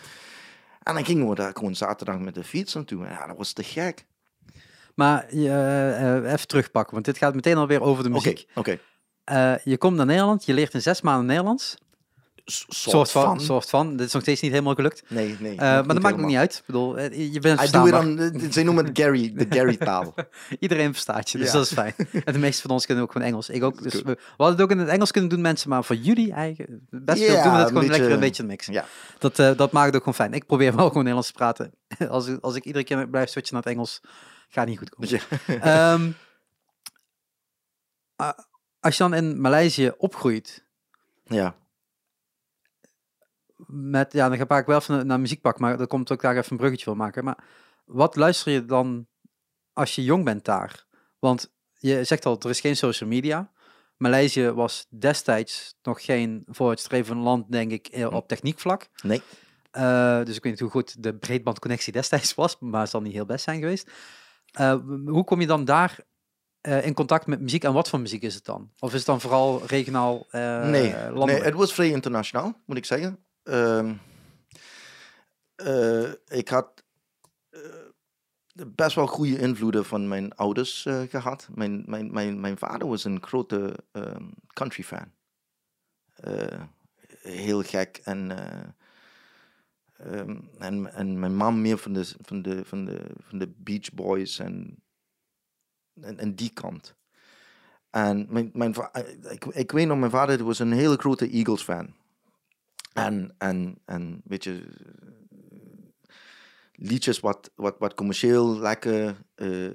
En 0.84 0.94
dan 0.94 1.06
gingen 1.06 1.30
we 1.30 1.36
daar 1.36 1.52
gewoon 1.54 1.76
zaterdag 1.76 2.20
met 2.20 2.36
de 2.36 2.44
fiets 2.44 2.74
naartoe. 2.74 3.06
En 3.06 3.12
ja, 3.12 3.28
dat 3.28 3.38
was 3.38 3.54
te 3.54 3.64
gek. 3.64 4.06
Maar 4.96 5.26
eh, 5.28 6.16
eh, 6.18 6.32
even 6.34 6.48
terugpakken, 6.48 6.94
want 6.94 7.06
dit 7.06 7.18
gaat 7.18 7.36
meteen 7.36 7.58
alweer 7.58 7.82
over 7.82 8.04
de 8.04 8.10
Oké, 8.10 8.18
muziek. 8.18 8.48
oké. 8.56 8.80
Eh, 9.24 9.54
je 9.64 9.78
komt 9.78 9.96
naar 9.98 10.06
Nederland, 10.06 10.46
je 10.46 10.54
leert 10.54 10.74
in 10.74 10.82
zes 10.82 11.02
maanden 11.02 11.26
Nederlands. 11.26 11.78
Soort 12.70 13.12
van, 13.12 13.40
soort 13.42 13.70
van. 13.70 13.98
Dit 13.98 14.08
is 14.08 14.14
nog 14.14 14.22
steeds 14.22 14.42
niet 14.42 14.52
helemaal 14.52 14.74
gelukt. 14.76 15.04
Nee, 15.10 15.36
nee. 15.40 15.52
Eh, 15.52 15.58
maar 15.60 15.76
dat 15.76 15.88
maakt 15.88 16.04
helemaal. 16.06 16.26
niet 16.26 16.38
uit. 16.38 16.54
Ik 16.58 16.64
bedoel, 16.66 16.98
eh, 16.98 17.34
je 17.34 17.40
bent 17.40 17.60
Hij 17.60 17.70
doet 17.70 17.82
verstaanbaar. 17.82 18.04
het 18.06 18.34
dan, 18.34 18.42
eh, 18.42 18.52
zij 18.52 18.64
noemen 18.64 18.86
het 18.86 19.00
Gary, 19.00 19.34
de 19.36 19.46
Gary-taal. 19.50 20.14
Iedereen 20.60 20.92
verstaat 20.92 21.30
je, 21.30 21.38
dus 21.38 21.48
Ja. 21.48 21.54
dat 21.54 21.66
is 21.66 21.74
fijn. 21.74 21.94
En 22.26 22.34
de 22.34 22.40
meeste 22.40 22.62
van 22.62 22.72
ons 22.72 22.86
kunnen 22.86 23.04
ook 23.04 23.12
gewoon 23.12 23.28
Engels. 23.28 23.50
Ik 23.50 23.64
ook. 23.64 23.84
Dus 23.84 23.94
we, 23.94 24.02
we 24.04 24.18
hadden 24.38 24.56
het 24.56 24.62
ook 24.62 24.72
in 24.72 24.78
het 24.80 24.88
Engels 24.88 25.12
kunnen 25.12 25.30
doen, 25.30 25.42
mensen, 25.42 25.70
maar 25.70 25.84
voor 25.84 25.96
jullie 25.96 26.34
eigen, 26.34 26.88
best 26.90 27.28
wel 27.28 27.44
doen 27.44 27.52
we 27.52 27.58
dat 27.58 27.60
een 27.60 27.68
gewoon 27.68 27.74
lekker 27.74 27.98
beetje- 28.00 28.14
een 28.14 28.20
beetje 28.20 28.44
mixen. 28.44 28.74
ja. 28.74 28.86
Dat, 29.20 29.40
eh, 29.40 29.58
dat 29.58 29.72
maakt 29.72 29.86
het 29.86 29.96
ook 29.96 30.00
gewoon 30.04 30.14
fijn. 30.16 30.34
Ik 30.34 30.46
probeer 30.46 30.76
wel 30.76 30.88
gewoon 30.88 31.04
Nederlands 31.04 31.28
te 31.28 31.34
praten. 31.34 31.74
Als, 32.10 32.28
ik- 32.28 32.40
als 32.42 32.56
ik 32.56 32.64
iedere 32.66 32.84
keer 32.84 33.10
blijf 33.10 33.30
switchen 33.30 33.54
naar 33.54 33.64
het 33.64 33.72
Engels, 33.74 34.02
gaat 34.50 34.68
niet 34.68 34.78
goed 34.78 34.90
komen. 34.90 35.10
Ja. 35.10 35.20
Ehm, 35.94 36.12
als 38.80 38.98
je 38.98 39.04
dan 39.04 39.14
in 39.14 39.42
Maleisië 39.42 39.92
opgroeit, 39.98 40.66
ja. 41.24 41.56
Met, 43.66 44.14
ja, 44.14 44.30
dan 44.30 44.48
ga 44.48 44.58
ik 44.58 44.66
wel 44.66 44.78
even 44.78 45.08
naar 45.08 45.20
muziek 45.20 45.42
pakken, 45.42 45.64
maar 45.64 45.78
dan 45.78 45.88
komt 45.88 46.12
ook 46.12 46.22
daar 46.22 46.38
even 46.38 46.52
een 46.52 46.58
bruggetje 46.58 46.86
voor 46.86 46.98
maken. 46.98 47.24
Maar 47.24 47.44
wat 47.86 48.16
luister 48.16 48.52
je 48.52 48.66
dan 48.66 49.08
als 49.74 49.96
je 49.96 50.04
jong 50.04 50.24
bent 50.24 50.46
daar? 50.46 50.86
Want 51.20 51.54
je 51.74 52.04
zegt 52.04 52.26
al, 52.26 52.40
er 52.40 52.50
is 52.50 52.60
geen 52.60 52.76
social 52.76 53.10
media. 53.10 53.52
Maleisië 53.98 54.52
was 54.52 54.88
destijds 54.90 55.76
nog 55.82 56.06
geen 56.06 56.44
vooruitstrevend 56.46 57.20
land, 57.20 57.52
denk 57.52 57.72
ik, 57.72 57.88
eh, 57.88 58.12
op 58.12 58.28
techniekvlak. 58.28 58.88
Nee. 59.04 59.22
Eh, 59.72 60.24
dus 60.24 60.36
ik 60.36 60.44
weet 60.44 60.52
niet 60.52 60.62
hoe 60.62 60.70
goed 60.70 61.04
de 61.04 61.16
breedbandconnectie 61.16 61.94
destijds 61.94 62.36
was, 62.36 62.58
maar 62.60 62.82
het 62.82 62.90
zal 62.90 63.02
niet 63.02 63.14
heel 63.14 63.26
best 63.26 63.44
zijn 63.44 63.60
geweest. 63.60 63.92
Eh, 64.52 64.76
hoe 65.06 65.24
kom 65.24 65.42
je 65.42 65.48
dan 65.48 65.66
daar 65.66 66.00
in 66.82 66.94
contact 66.94 67.28
met 67.28 67.42
muziek 67.42 67.64
en 67.64 67.74
wat 67.74 67.90
voor 67.90 68.00
muziek 68.00 68.22
is 68.22 68.36
het 68.36 68.46
dan? 68.46 68.72
Of 68.80 68.90
is 68.90 68.98
het 68.98 69.06
dan 69.06 69.22
vooral 69.22 69.62
regionaal 69.66 70.28
nee, 70.32 70.94
nee, 71.14 71.42
het 71.42 71.54
was 71.54 71.74
vrij 71.74 71.90
internationaal, 71.90 72.62
moet 72.66 72.78
ik 72.78 72.86
zeggen. 72.86 73.27
Ehm, 73.48 73.94
eh, 75.56 76.12
ik 76.28 76.48
had 76.48 76.84
eh, 77.50 77.62
best 78.68 78.96
wel 78.96 79.08
goede 79.08 79.40
invloeden 79.40 79.86
van 79.86 80.08
mijn 80.08 80.36
ouders 80.36 80.86
eh, 80.86 81.02
gehad. 81.02 81.48
Mijn, 81.54 81.84
mijn, 81.86 82.12
mijn, 82.12 82.40
mijn 82.40 82.58
vader 82.58 82.88
was 82.88 83.04
een 83.04 83.24
grote 83.24 83.76
ehm, 83.92 84.26
country 84.54 84.84
fan. 84.84 85.12
Heel 87.22 87.62
gek 87.64 88.02
en, 88.04 88.32
eh, 88.32 88.70
ehm, 89.98 90.38
en, 90.60 90.94
en 90.94 91.20
mijn 91.20 91.36
mam 91.36 91.62
meer 91.62 91.78
van 91.78 91.94
de, 91.94 92.16
van 92.22 92.42
de, 92.42 92.66
van 92.66 92.86
de, 92.86 93.06
van 93.20 93.40
de 93.40 93.48
Beach 93.58 93.94
Boys 93.94 94.40
en, 94.40 94.84
en, 96.02 96.36
die 96.36 96.54
kant. 96.54 96.96
En 97.90 98.26
mijn, 98.30 98.50
mijn, 98.54 98.76
ik 99.50 99.72
weet 99.72 99.88
nog, 99.88 99.98
mijn 99.98 100.12
vader 100.12 100.44
was 100.44 100.60
een 100.60 100.72
hele 100.72 100.98
grote 100.98 101.30
Eagles 101.30 101.64
fan. 101.64 101.96
En, 102.98 103.36
en, 103.38 103.78
en 103.86 104.22
weet 104.24 104.44
je, 104.44 104.68
liedjes 106.72 107.20
wat, 107.20 107.52
wat, 107.56 107.76
wat 107.80 107.94
commercieel, 107.94 108.60
lekker, 108.60 109.26
eh 109.36 109.72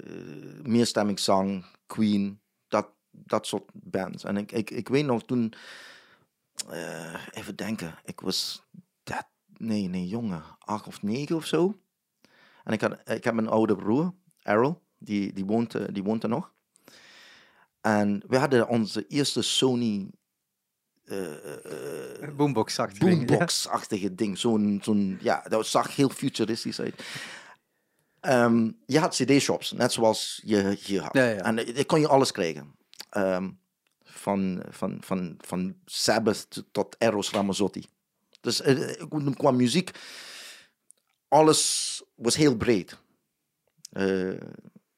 meerstemmingszang, 0.63 1.65
Queen, 1.85 2.41
dat, 2.67 2.89
dat 3.11 3.47
soort 3.47 3.69
bands. 3.73 4.23
En 4.23 4.37
ik, 4.37 4.51
ik, 4.51 4.69
ik 4.69 4.87
weet 4.87 5.05
nog 5.05 5.23
toen, 5.23 5.53
eh, 6.69 7.25
even 7.31 7.55
denken, 7.55 7.95
ik 8.05 8.19
was 8.19 8.63
dat, 9.03 9.27
nee, 9.57 9.87
nee, 9.87 10.07
jongen, 10.07 10.43
acht 10.59 10.87
of 10.87 11.01
negen 11.01 11.35
of 11.35 11.45
zo. 11.45 11.79
En 12.63 12.73
ik, 12.73 12.81
had, 12.81 13.09
ik 13.09 13.23
heb 13.23 13.37
een 13.37 13.49
oude 13.49 13.75
broer, 13.75 14.13
Errol, 14.41 14.81
die, 14.97 15.33
die, 15.33 15.45
woont, 15.45 15.75
eh, 15.75 15.85
die 15.91 16.03
woont 16.03 16.23
er 16.23 16.29
nog. 16.29 16.53
En 17.81 18.23
we 18.27 18.37
hadden 18.37 18.67
onze 18.67 19.07
eerste 19.07 19.41
Sony 19.41 20.11
Boombox. 22.35 22.75
Ja. 22.75 22.87
boombox-achtige 22.99 24.15
ding. 24.15 24.37
Zo'n, 24.37 24.79
zo'n, 24.83 25.17
ja, 25.21 25.43
dat 25.47 25.67
zag 25.67 25.95
heel 25.95 26.09
futuristisch 26.09 26.79
uit. 26.79 27.03
Ehm, 28.19 28.71
je 28.85 28.99
had 28.99 29.15
cd-shops, 29.15 29.71
net 29.71 29.91
zoals 29.91 30.41
je 30.45 30.77
hier 30.83 31.01
had. 31.01 31.13
Ja, 31.13 31.23
ja, 31.23 31.35
ja. 31.35 31.43
En 31.43 31.55
daar 31.55 31.85
kon 31.85 31.99
je 31.99 32.07
alles 32.07 32.31
krijgen. 32.31 32.75
Ehm, 33.09 33.49
van, 34.03 34.63
van, 34.69 34.97
van, 35.01 35.37
van 35.37 35.75
Sabbath 35.85 36.63
tot 36.71 36.95
Eros 36.97 37.31
Ramazzotti. 37.31 37.85
Dus 38.41 38.61
qua 39.37 39.51
muziek, 39.51 39.91
alles 41.27 42.03
was 42.15 42.35
heel 42.35 42.55
breed. 42.55 42.97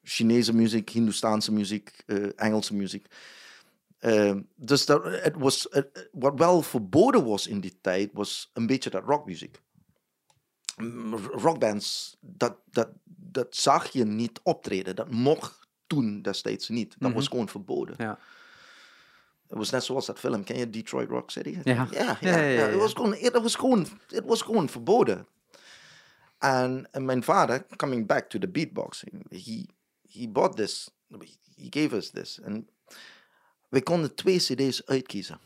Chinese 0.02 0.52
muziek, 0.52 0.90
Hindoestaanse 0.90 1.52
muziek, 1.52 2.04
Engelse 2.36 2.74
muziek. 2.74 3.06
Eh, 3.98 4.36
dus 4.54 4.86
dat, 4.86 5.04
het 5.04 5.34
was, 5.36 5.66
het- 5.70 6.08
wat 6.12 6.38
wel 6.38 6.62
verboden 6.62 7.24
was 7.24 7.46
in 7.46 7.60
die 7.60 7.78
tijd, 7.80 8.10
was 8.12 8.50
een 8.52 8.66
beetje 8.66 8.90
dat 8.90 9.04
rockmuziek. 9.04 9.60
Mm, 10.76 11.14
Rockbands, 11.16 12.16
dat, 12.20 12.56
dat, 12.70 12.88
dat 13.04 13.56
zag 13.56 13.88
je 13.92 14.04
niet 14.04 14.40
optreden. 14.42 14.96
Dat 14.96 15.10
mocht 15.10 15.68
toen 15.86 16.22
destijds 16.22 16.68
niet. 16.68 16.96
Dat 16.98 17.12
was 17.12 17.22
Mhm. 17.22 17.30
gewoon 17.30 17.48
verboden. 17.48 17.94
Ja. 17.98 18.18
Het 19.46 19.58
was 19.58 19.70
net 19.70 19.84
zoals 19.84 20.06
dat 20.06 20.18
film. 20.18 20.44
Ken 20.44 20.58
je 20.58 20.70
Detroit 20.70 21.08
Rock 21.08 21.30
City? 21.30 21.58
Ja. 21.64 21.88
ja, 21.90 22.16
ja, 22.20 22.36
Het, 22.36 22.74
was 22.74 22.92
gewoon, 22.92 23.14
het, 23.14 23.38
was 23.42 23.54
gewoon, 23.54 23.86
het 24.08 24.24
was 24.24 24.42
gewoon 24.42 24.68
verboden. 24.68 25.26
En, 26.38 26.88
en 26.90 27.04
mijn 27.04 27.22
vader, 27.22 27.66
coming 27.76 28.06
back 28.06 28.28
to 28.28 28.38
the 28.38 28.48
beatboxing, 28.48 29.26
he, 29.44 29.66
he 30.10 30.28
bought 30.28 30.56
this. 30.56 30.90
He 31.54 31.66
gave 31.70 31.96
us 31.96 32.10
this. 32.10 32.40
En 32.40 32.68
we 33.68 33.82
konden 33.82 34.14
twee 34.14 34.38
cd's 34.38 34.86
uitkiezen. 34.86 35.40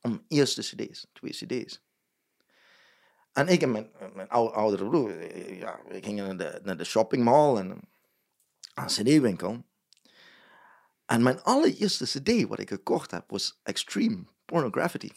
Om 0.00 0.24
eerste 0.28 0.60
cd's, 0.60 1.06
twee 1.12 1.32
cd's. 1.32 1.82
En 3.32 3.48
ik 3.48 3.62
en 3.62 3.70
mijn, 3.70 3.90
mijn 4.14 4.28
ou- 4.28 4.52
oudere 4.52 4.88
broer, 4.88 5.18
eh, 5.18 5.58
ja, 5.58 5.80
we 5.88 6.02
gingen 6.02 6.36
naar 6.36 6.52
de, 6.52 6.60
naar 6.62 6.76
de 6.76 6.84
shopping 6.84 7.24
mall 7.24 7.56
en 7.56 7.70
een 8.74 8.86
cd-winkel. 8.86 9.64
En 11.06 11.22
mijn 11.22 11.42
allereerste 11.42 12.04
cd 12.04 12.48
wat 12.48 12.58
ik 12.58 12.68
gekocht 12.68 13.10
heb 13.10 13.30
was 13.30 13.60
Extreme 13.62 14.24
Pornography. 14.44 15.10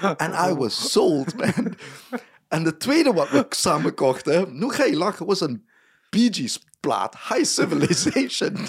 And 0.16 0.34
I 0.50 0.54
was 0.54 0.90
sold, 0.90 1.36
man. 1.36 1.74
En 2.48 2.64
de 2.64 2.76
tweede 2.76 3.12
wat 3.12 3.30
we 3.30 3.46
samen 3.48 3.94
kochten, 3.94 4.58
nu 4.58 4.70
ga 4.70 4.84
je 4.84 4.96
lachen, 4.96 5.26
was 5.26 5.40
een 5.40 5.68
Bee 6.10 6.34
Gees 6.34 6.64
plaat, 6.88 7.16
High 7.28 7.44
Civilization. 7.44 8.56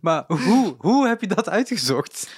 Maar 0.00 0.24
hoe, 0.26 0.74
hoe 0.78 1.08
heb 1.08 1.20
je 1.20 1.26
dat 1.26 1.48
uitgezocht? 1.48 2.28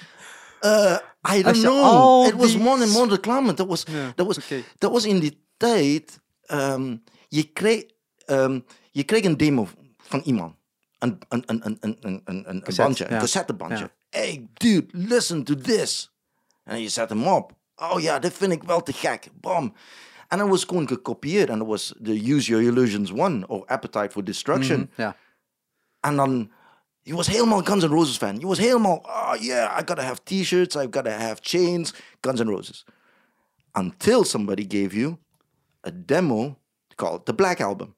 Uh, 0.61 0.97
I 1.35 1.41
don't 1.41 1.61
know. 1.61 2.27
It 2.27 2.35
was 2.35 2.57
more 2.57 2.81
and 2.81 2.91
more 2.91 3.09
reclame. 3.09 3.53
Dat 3.53 3.67
was, 3.67 3.85
dat 4.15 4.25
was, 4.25 4.39
dat 4.77 4.91
was 4.91 5.05
in 5.05 5.19
die 5.19 5.45
tijd. 5.57 6.19
ehm, 6.45 6.95
je, 7.27 7.43
kreeg, 7.43 7.83
ehm, 8.25 8.59
je 8.91 9.03
kreeg 9.03 9.23
een 9.23 9.37
demo 9.37 9.67
van 9.97 10.21
iemand. 10.25 10.55
Een, 10.99 11.17
een, 11.29 11.43
een, 11.45 11.61
een, 11.65 11.77
een, 11.79 11.97
een, 12.01 12.21
een, 12.25 12.49
een 12.49 12.61
Cassette, 12.61 12.81
bandje, 12.83 13.03
ja. 13.03 13.11
een 13.11 13.19
cassettebandje. 13.19 13.77
Ja. 14.09 14.19
Hey, 14.19 14.47
dude, 14.53 14.87
listen 14.91 15.43
to 15.43 15.55
this. 15.55 16.11
En 16.63 16.81
je 16.81 16.89
zet 16.89 17.09
hem 17.09 17.27
op. 17.27 17.51
Oh 17.75 18.01
ja, 18.01 18.19
dit 18.19 18.33
vind 18.33 18.51
ik 18.51 18.63
wel 18.63 18.83
te 18.83 18.93
gek. 18.93 19.29
Bam. 19.33 19.73
En 20.29 20.37
dat 20.37 20.47
was 20.47 20.63
going 20.65 20.87
to 20.87 20.95
copy 21.01 21.37
it, 21.37 21.49
and 21.49 21.61
it 21.61 21.67
was 21.67 21.93
the 22.03 22.13
Use 22.35 22.47
Your 22.51 22.61
Illusions 22.63 23.11
1 23.11 23.45
or 23.47 23.63
Appetite 23.67 24.11
for 24.11 24.23
Destruction. 24.23 24.79
Mhm, 24.79 25.01
Ja. 25.01 25.15
En 25.99 26.15
dan, 26.15 26.51
je 27.01 27.15
was 27.15 27.27
helemaal 27.27 27.61
Guns 27.63 27.83
N' 27.83 27.89
Roses 27.91 28.17
fan. 28.17 28.39
Je 28.39 28.45
was 28.47 28.57
helemaal, 28.57 28.97
oh 29.05 29.35
yeah, 29.39 29.79
I 29.79 29.81
gotta 29.85 30.01
have 30.03 30.19
t-shirts, 30.23 30.75
I 30.75 30.87
gotta 30.91 31.09
have 31.11 31.39
chains, 31.41 31.93
Guns 32.21 32.39
N' 32.39 32.47
Roses. 32.49 32.85
Until 33.71 34.23
somebody 34.23 34.65
gave 34.67 34.95
you 34.95 35.17
a 35.81 35.91
demo 36.05 36.57
called 36.95 37.25
the 37.25 37.33
Black 37.33 37.59
Album. 37.59 37.95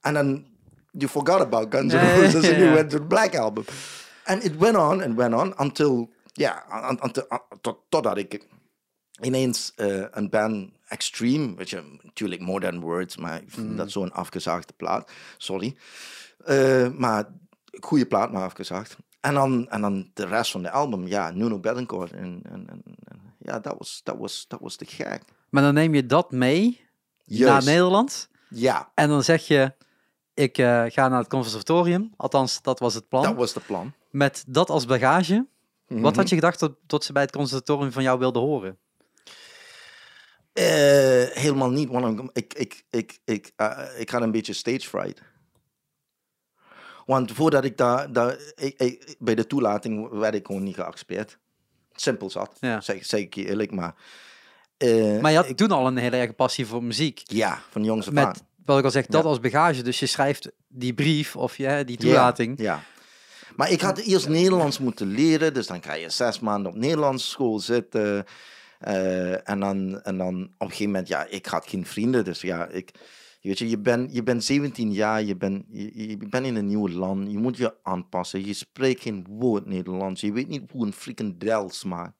And 0.00 0.16
then 0.16 0.46
you 0.92 1.08
forgot 1.08 1.40
about 1.40 1.70
Guns 1.70 1.94
N' 1.94 2.20
Roses 2.20 2.44
and 2.48 2.58
you 2.58 2.72
went 2.74 2.90
to 2.90 2.98
the 2.98 3.04
Black 3.04 3.34
Album. 3.34 3.64
And 4.26 4.42
it 4.44 4.56
went 4.58 4.76
on 4.76 5.02
and 5.02 5.16
went 5.16 5.34
on 5.34 5.54
until, 5.58 6.08
yeah, 6.36 6.60
un- 6.70 6.98
until, 7.02 7.26
tot, 7.60 7.76
totdat 7.88 8.18
ik 8.18 8.46
ineens 9.20 9.72
eh, 9.76 10.04
een 10.10 10.30
band 10.30 10.70
Extreme, 10.88 11.54
weet 11.54 11.70
je, 11.70 11.98
natuurlijk 12.02 12.40
Modern 12.40 12.80
Words, 12.80 13.16
maar 13.16 13.42
ik 13.42 13.50
vind 13.50 13.76
dat 13.76 13.90
zo'n 13.90 14.12
afgezaagde 14.12 14.72
plaat. 14.76 15.10
Sorry. 15.36 15.76
Eh, 16.44 16.88
maar 16.88 17.24
goede 17.80 18.06
plaat, 18.06 18.32
maar 18.32 18.42
afgezaagd. 18.42 18.96
En 19.20 19.34
dan, 19.34 19.68
en 19.68 19.80
dan 19.80 20.10
de 20.14 20.26
rest 20.26 20.50
van 20.50 20.62
de 20.62 20.70
album, 20.70 21.06
ja, 21.06 21.30
Nuno 21.30 21.58
Bettencourt. 21.58 22.12
En, 22.12 22.40
en, 22.42 22.66
en, 22.68 22.82
ja, 23.38 23.58
dat 23.60 23.74
was, 23.78 24.00
dat 24.04 24.16
was, 24.18 24.44
dat 24.48 24.60
was 24.60 24.76
te 24.76 24.84
gek. 24.84 25.22
Maar 25.50 25.62
dan 25.62 25.74
neem 25.74 25.94
je 25.94 26.06
dat 26.06 26.30
mee 26.30 26.80
naar. 27.24 27.64
Nederland. 27.64 28.28
Ja, 28.48 28.90
En 28.94 29.08
dan 29.08 29.22
zeg 29.22 29.46
je, 29.46 29.72
ik 30.34 30.58
eh, 30.58 30.84
ga 30.88 31.08
naar 31.08 31.18
het 31.18 31.28
conservatorium. 31.28 32.12
Althans, 32.16 32.62
dat 32.62 32.78
was 32.78 32.94
het 32.94 33.08
plan. 33.08 33.22
dat 33.22 33.34
was 33.34 33.52
de 33.52 33.60
plan. 33.60 33.92
Met 34.10 34.44
dat 34.46 34.70
als 34.70 34.86
bagage. 34.86 35.46
Wat 35.86 35.98
Mhm. 35.98 36.14
had 36.18 36.28
je 36.28 36.34
gedacht 36.34 36.58
tot, 36.58 36.72
tot 36.86 37.04
ze 37.04 37.12
bij 37.12 37.22
het 37.22 37.32
conservatorium 37.32 37.92
van 37.92 38.02
jou 38.02 38.18
wilden 38.18 38.42
horen? 38.42 38.78
Eh, 40.54 40.64
helemaal 41.42 41.70
niet, 41.70 41.88
want 41.88 42.30
ik, 42.32 42.54
ik, 42.54 42.84
ik, 42.90 43.18
ik, 43.24 43.52
eh, 43.56 43.78
ik 43.98 44.10
had 44.10 44.22
een 44.22 44.30
beetje 44.30 44.52
stage 44.52 44.80
fright. 44.88 45.20
Want 47.06 47.32
voordat 47.32 47.64
ik 47.64 47.76
daar, 47.76 48.12
daar 48.12 48.36
ik, 48.54 48.74
ik- 48.80 49.14
bij 49.18 49.34
de 49.34 49.46
toelating 49.46 50.08
werd 50.10 50.34
ik 50.34 50.46
gewoon 50.46 50.62
niet 50.62 50.74
geaccepteerd. 50.74 51.38
Simpel 51.92 52.30
zat, 52.30 52.56
Ja. 52.60 52.80
zeg, 52.80 53.04
zeg 53.06 53.20
ik 53.20 53.34
je 53.34 53.48
eerlijk, 53.48 53.70
maar... 53.72 53.94
eh, 54.76 55.20
Maar 55.20 55.30
je 55.30 55.36
had 55.36 55.56
toen 55.56 55.70
al 55.70 55.86
een 55.86 55.96
hele 55.96 56.16
erge 56.16 56.32
passie 56.32 56.66
voor 56.66 56.82
muziek. 56.84 57.20
ja, 57.24 57.62
van 57.70 57.84
jongs 57.84 58.08
af 58.08 58.16
aan. 58.16 58.26
Met, 58.28 58.42
wat 58.64 58.78
ik 58.78 58.84
al 58.84 58.90
zeg, 58.90 59.06
dat 59.06 59.22
Ja. 59.22 59.28
als 59.28 59.40
bagage. 59.40 59.82
Dus 59.82 59.98
je 59.98 60.06
schrijft 60.06 60.50
die 60.68 60.94
brief 60.94 61.36
of 61.36 61.56
je, 61.56 61.82
die 61.84 61.96
Ja, 62.00 62.04
toelating. 62.06 62.58
Ja. 62.60 62.82
Maar 63.56 63.70
ik 63.70 63.80
had 63.80 63.98
eerst 63.98 64.28
Nederlands 64.28 64.78
moeten 64.78 65.06
leren, 65.06 65.54
dus 65.54 65.66
dan 65.66 65.82
ga 65.82 65.92
je 65.94 66.10
zes 66.10 66.40
maanden 66.40 66.72
op 66.72 66.78
Nederlandse 66.78 67.26
school 67.28 67.58
zitten. 67.60 68.24
Eh, 68.84 69.48
en, 69.48 69.60
dan, 69.60 70.02
en 70.02 70.18
dan 70.18 70.42
op 70.42 70.50
een 70.58 70.66
gegeven 70.66 70.86
moment, 70.86 71.08
ja, 71.08 71.26
ik 71.26 71.46
had 71.46 71.66
geen 71.66 71.86
vrienden, 71.86 72.24
dus 72.24 72.40
ja, 72.40 72.68
ik, 72.68 72.90
weet 73.40 73.58
je, 73.58 73.68
je 73.68 73.78
bent 73.78 74.14
je 74.14 74.22
bent 74.22 74.44
17 74.44 74.92
jaar, 74.92 75.22
je 75.22 75.36
bent 75.36 75.64
je, 75.68 76.08
je 76.08 76.16
bent 76.16 76.46
in 76.46 76.56
een 76.56 76.66
nieuw 76.66 76.88
land, 76.88 77.30
je 77.30 77.38
moet 77.38 77.56
je 77.56 77.74
aanpassen, 77.82 78.46
je 78.46 78.52
spreekt 78.52 79.02
geen 79.02 79.26
woord 79.28 79.66
Nederlands, 79.66 80.20
je 80.20 80.32
weet 80.32 80.48
niet 80.48 80.70
hoe 80.70 80.86
een 80.86 80.92
frikandel 80.92 81.70
smaakt. 81.70 82.16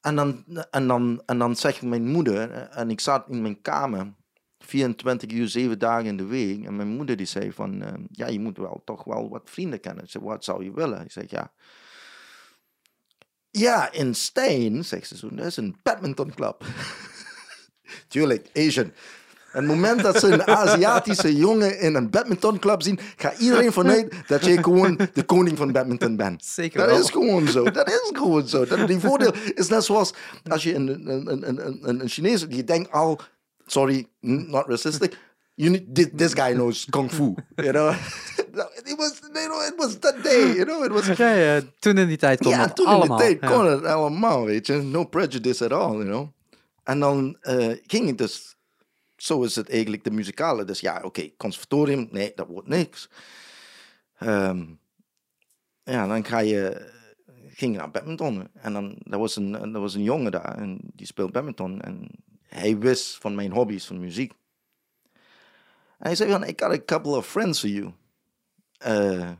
En 0.00 0.16
dan, 0.16 0.44
en, 0.70 0.86
dan, 0.86 1.22
en 1.26 1.38
dan 1.38 1.56
zegt 1.56 1.82
mijn 1.82 2.06
moeder, 2.06 2.50
en 2.50 2.90
ik 2.90 3.00
zat 3.00 3.28
in 3.28 3.42
mijn 3.42 3.60
kamer, 3.60 4.14
24 4.58 5.30
uur, 5.30 5.48
7 5.48 5.78
dagen 5.78 6.06
in 6.06 6.16
de 6.16 6.26
week. 6.26 6.64
En 6.64 6.76
mijn 6.76 6.88
moeder 6.88 7.16
die 7.16 7.26
zei 7.26 7.52
van, 7.52 7.82
eh, 7.82 7.92
ja, 8.10 8.26
je 8.26 8.40
moet 8.40 8.56
wel 8.56 8.82
toch 8.84 9.04
wel 9.04 9.28
wat 9.28 9.50
vrienden 9.50 9.80
kennen. 9.80 10.08
Zei, 10.08 10.24
wat 10.24 10.44
zou 10.44 10.64
je 10.64 10.72
willen? 10.72 11.04
Ik 11.04 11.12
zeg, 11.12 11.30
ja. 11.30 11.52
Ja, 13.58 13.92
in 13.92 14.14
Steen, 14.14 14.84
zegt 14.84 15.08
ze 15.08 15.16
zo, 15.16 15.28
dat 15.30 15.46
is 15.46 15.56
een 15.56 15.76
badmintonclub. 15.82 16.64
Tuurlijk, 18.08 18.48
Asian. 18.54 18.92
En 19.52 19.64
het 19.64 19.66
moment 19.66 20.02
dat 20.02 20.18
ze 20.18 20.26
een 20.26 20.46
Aziatische 20.46 21.36
jongen 21.36 21.80
in 21.80 21.94
een 21.94 22.10
badmintonclub 22.10 22.82
zien, 22.82 22.98
gaat 23.16 23.38
iedereen 23.38 23.72
vanuit 23.72 24.14
dat 24.26 24.44
je 24.44 24.62
gewoon 24.62 25.00
de 25.12 25.22
koning 25.22 25.56
van 25.56 25.72
badminton 25.72 26.16
bent. 26.16 26.44
Zeker 26.44 26.78
Dat 26.78 26.90
wel. 26.90 26.98
is 26.98 27.10
gewoon 27.10 27.48
zo. 27.48 27.70
Dat 27.70 27.88
is 27.88 28.10
gewoon 28.12 28.48
zo. 28.48 28.64
Dat, 28.66 28.86
die 28.86 28.98
voordeel 28.98 29.32
is 29.54 29.68
net 29.68 29.84
zoals 29.84 30.14
als 30.48 30.62
je 30.62 30.74
een, 30.74 31.10
een, 31.10 31.30
een, 31.30 31.66
een, 31.66 32.00
een, 32.00 32.08
Chinees, 32.08 32.48
die 32.48 32.64
denkt 32.64 32.92
al, 32.92 33.20
sorry, 33.66 34.06
not 34.20 34.66
racistic, 34.66 35.18
you 35.58 35.70
need, 35.70 35.94
this, 35.94 36.08
this 36.14 36.34
guy 36.34 36.54
knows 36.54 36.86
kung 36.90 37.08
fu, 37.08 37.36
you 37.58 37.72
know. 37.72 37.90
it 38.38 38.98
was, 38.98 39.20
you 39.34 39.48
know, 39.48 39.60
it 39.66 39.76
was 39.76 39.98
that 39.98 40.22
day, 40.22 40.54
you 40.56 40.64
know, 40.64 40.82
it 40.84 40.92
was 40.92 41.06
Ja, 41.06 41.32
ja, 41.32 41.60
toen 41.78 41.98
in 41.98 42.06
die 42.06 42.16
tijd 42.16 42.40
kon 42.40 42.50
ja, 42.50 42.66
dat 42.66 42.76
toen 42.76 42.86
allemaal. 42.86 43.20
in 43.20 43.26
de 43.26 43.38
tijd 43.38 43.50
ja. 43.50 43.56
kon 43.56 43.66
het 43.66 43.84
allemaal, 43.84 44.44
weet 44.44 44.66
je. 44.66 44.74
No 44.74 45.04
prejudice 45.04 45.64
at 45.64 45.72
all, 45.72 45.92
you 45.92 46.04
know. 46.04 46.28
En 46.84 47.00
dan 47.00 47.36
eh, 47.40 47.76
ging 47.86 48.06
het 48.06 48.18
dus... 48.18 48.56
Zo 49.16 49.42
is 49.42 49.56
het 49.56 49.70
eigenlijk 49.70 50.04
de 50.04 50.10
muzikale. 50.10 50.64
Dus 50.64 50.80
ja, 50.80 51.00
oké, 51.02 51.30
conservatorium, 51.36 52.08
nee, 52.10 52.32
dat 52.34 52.46
wordt 52.46 52.68
niks. 52.68 53.08
Ehm, 54.18 54.64
ja, 55.82 56.06
dan 56.06 56.24
ga 56.24 56.38
je... 56.38 56.96
Ging 57.48 57.72
je 57.72 57.78
naar 57.78 57.90
badminton. 57.90 58.48
En 58.54 58.72
dan, 58.72 58.98
er 59.10 59.18
was, 59.18 59.36
een, 59.36 59.54
er 59.54 59.80
was 59.80 59.94
een 59.94 60.02
jongen 60.02 60.30
daar, 60.30 60.58
en 60.58 60.78
die 60.94 61.06
speelt 61.06 61.32
badminton. 61.32 61.80
En 61.80 62.08
hij 62.46 62.78
wist 62.78 63.16
van 63.16 63.34
mijn 63.34 63.52
hobby's, 63.52 63.86
van 63.86 63.98
muziek. 64.00 64.32
En 65.98 66.06
hij 66.06 66.14
zei 66.14 66.30
van, 66.30 66.42
I 66.42 66.52
got 66.56 66.72
a 66.72 66.84
couple 66.84 67.16
of 67.16 67.26
friends 67.26 67.60
for 67.60 67.68
you. 67.68 67.92
Uh, 68.86 69.30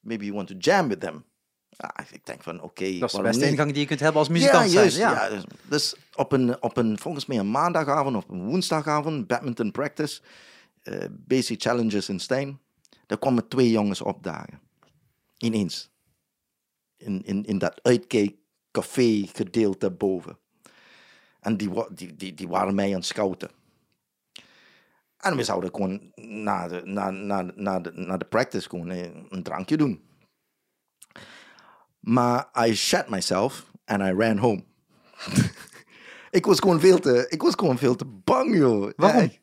maybe 0.00 0.24
you 0.24 0.36
want 0.36 0.48
to 0.48 0.54
jam 0.58 0.88
with 0.88 1.00
them. 1.00 1.24
Ja, 1.68 1.94
ik 2.10 2.26
denk 2.26 2.42
van, 2.42 2.60
oké, 2.60 2.98
Dat 2.98 3.10
is 3.10 3.16
de 3.16 3.22
beste 3.22 3.48
ingang 3.48 3.70
die 3.70 3.80
je 3.80 3.86
kunt 3.86 4.00
hebben 4.00 4.18
als 4.18 4.28
muzikant 4.28 4.66
ja, 4.66 4.72
juist, 4.72 4.96
zijn. 4.96 5.10
ja. 5.10 5.28
dus, 5.28 5.44
dus 5.68 5.94
op 6.14 6.32
een, 6.32 6.62
op 6.62 6.76
een, 6.76 6.98
volgens 6.98 7.26
mij 7.26 7.38
een 7.38 7.50
maandagavond 7.50 8.16
of 8.16 8.28
een 8.28 8.44
woensdagavond, 8.44 9.26
badminton 9.26 9.70
practice, 9.70 10.20
eh, 10.82 11.04
basic 11.10 11.62
challenges 11.62 12.08
in 12.08 12.20
Stijn. 12.20 12.60
Daar 13.06 13.18
kwamen 13.18 13.48
twee 13.48 13.70
jongens 13.70 14.00
opdagen. 14.00 14.60
Ineens. 15.38 15.90
In, 16.96 17.22
in, 17.24 17.44
in 17.44 17.58
dat 17.58 17.80
uitkijk 17.82 18.34
café 18.70 19.26
gedeelte 19.32 19.90
boven. 19.90 20.38
En 21.40 21.56
die, 21.56 21.70
die, 21.94 22.16
die, 22.16 22.34
die 22.34 22.48
waren 22.48 22.74
mij 22.74 22.88
aan 22.88 22.94
het 22.94 23.06
scouten. 23.06 23.50
En 25.22 25.36
we 25.36 25.44
zouden 25.44 25.70
gewoon 25.74 26.12
na 26.14 26.68
de, 26.68 26.80
na, 26.84 27.10
na, 27.10 27.50
na 27.54 27.80
de, 27.80 27.90
na 27.94 28.16
de 28.16 28.24
practice 28.24 28.68
gewoon 28.68 28.90
eh, 28.90 29.08
een 29.28 29.42
drankje 29.42 29.76
doen. 29.76 30.02
Maar 32.00 32.48
I 32.66 32.74
shat 32.74 33.08
myself 33.08 33.64
and 33.84 34.00
I 34.00 34.12
ran 34.12 34.36
home. 34.38 34.64
ik 36.30 36.46
was 36.46 36.58
gewoon 36.58 36.80
veel 36.80 36.98
te, 36.98 37.26
ik 37.28 37.42
was 37.42 37.54
gewoon 37.54 37.78
veel 37.78 37.94
te 37.96 38.04
bang, 38.04 38.56
joh. 38.56 38.90
Waarom? 38.96 39.20
Ja, 39.20 39.24
ik, 39.24 39.40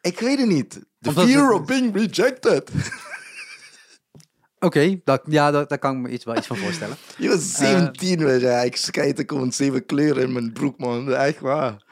ik 0.00 0.20
weet 0.20 0.38
het 0.38 0.48
niet. 0.48 0.70
The 1.00 1.08
Omdat 1.08 1.26
fear 1.28 1.52
het- 1.52 1.60
of 1.60 1.66
being 1.66 1.94
rejected. 1.94 2.70
Oké, 4.58 5.00
dat, 5.04 5.22
ja, 5.28 5.50
dat, 5.50 5.68
daar 5.68 5.78
kan 5.78 5.96
ik 5.96 6.02
me 6.02 6.08
iets, 6.08 6.24
wel 6.24 6.36
iets 6.36 6.46
van 6.46 6.56
voorstellen. 6.56 6.96
Je 7.18 7.28
was 7.28 7.52
17, 7.54 8.24
weet 8.24 8.40
je. 8.40 8.62
Ik 8.64 8.76
schijt 8.76 9.18
ik 9.18 9.30
gewoon 9.30 9.52
zeven 9.52 9.86
kleuren 9.86 10.22
in 10.22 10.32
mijn 10.32 10.52
broek, 10.52 10.78
man. 10.78 11.14
Echt 11.14 11.40
waar. 11.40 11.84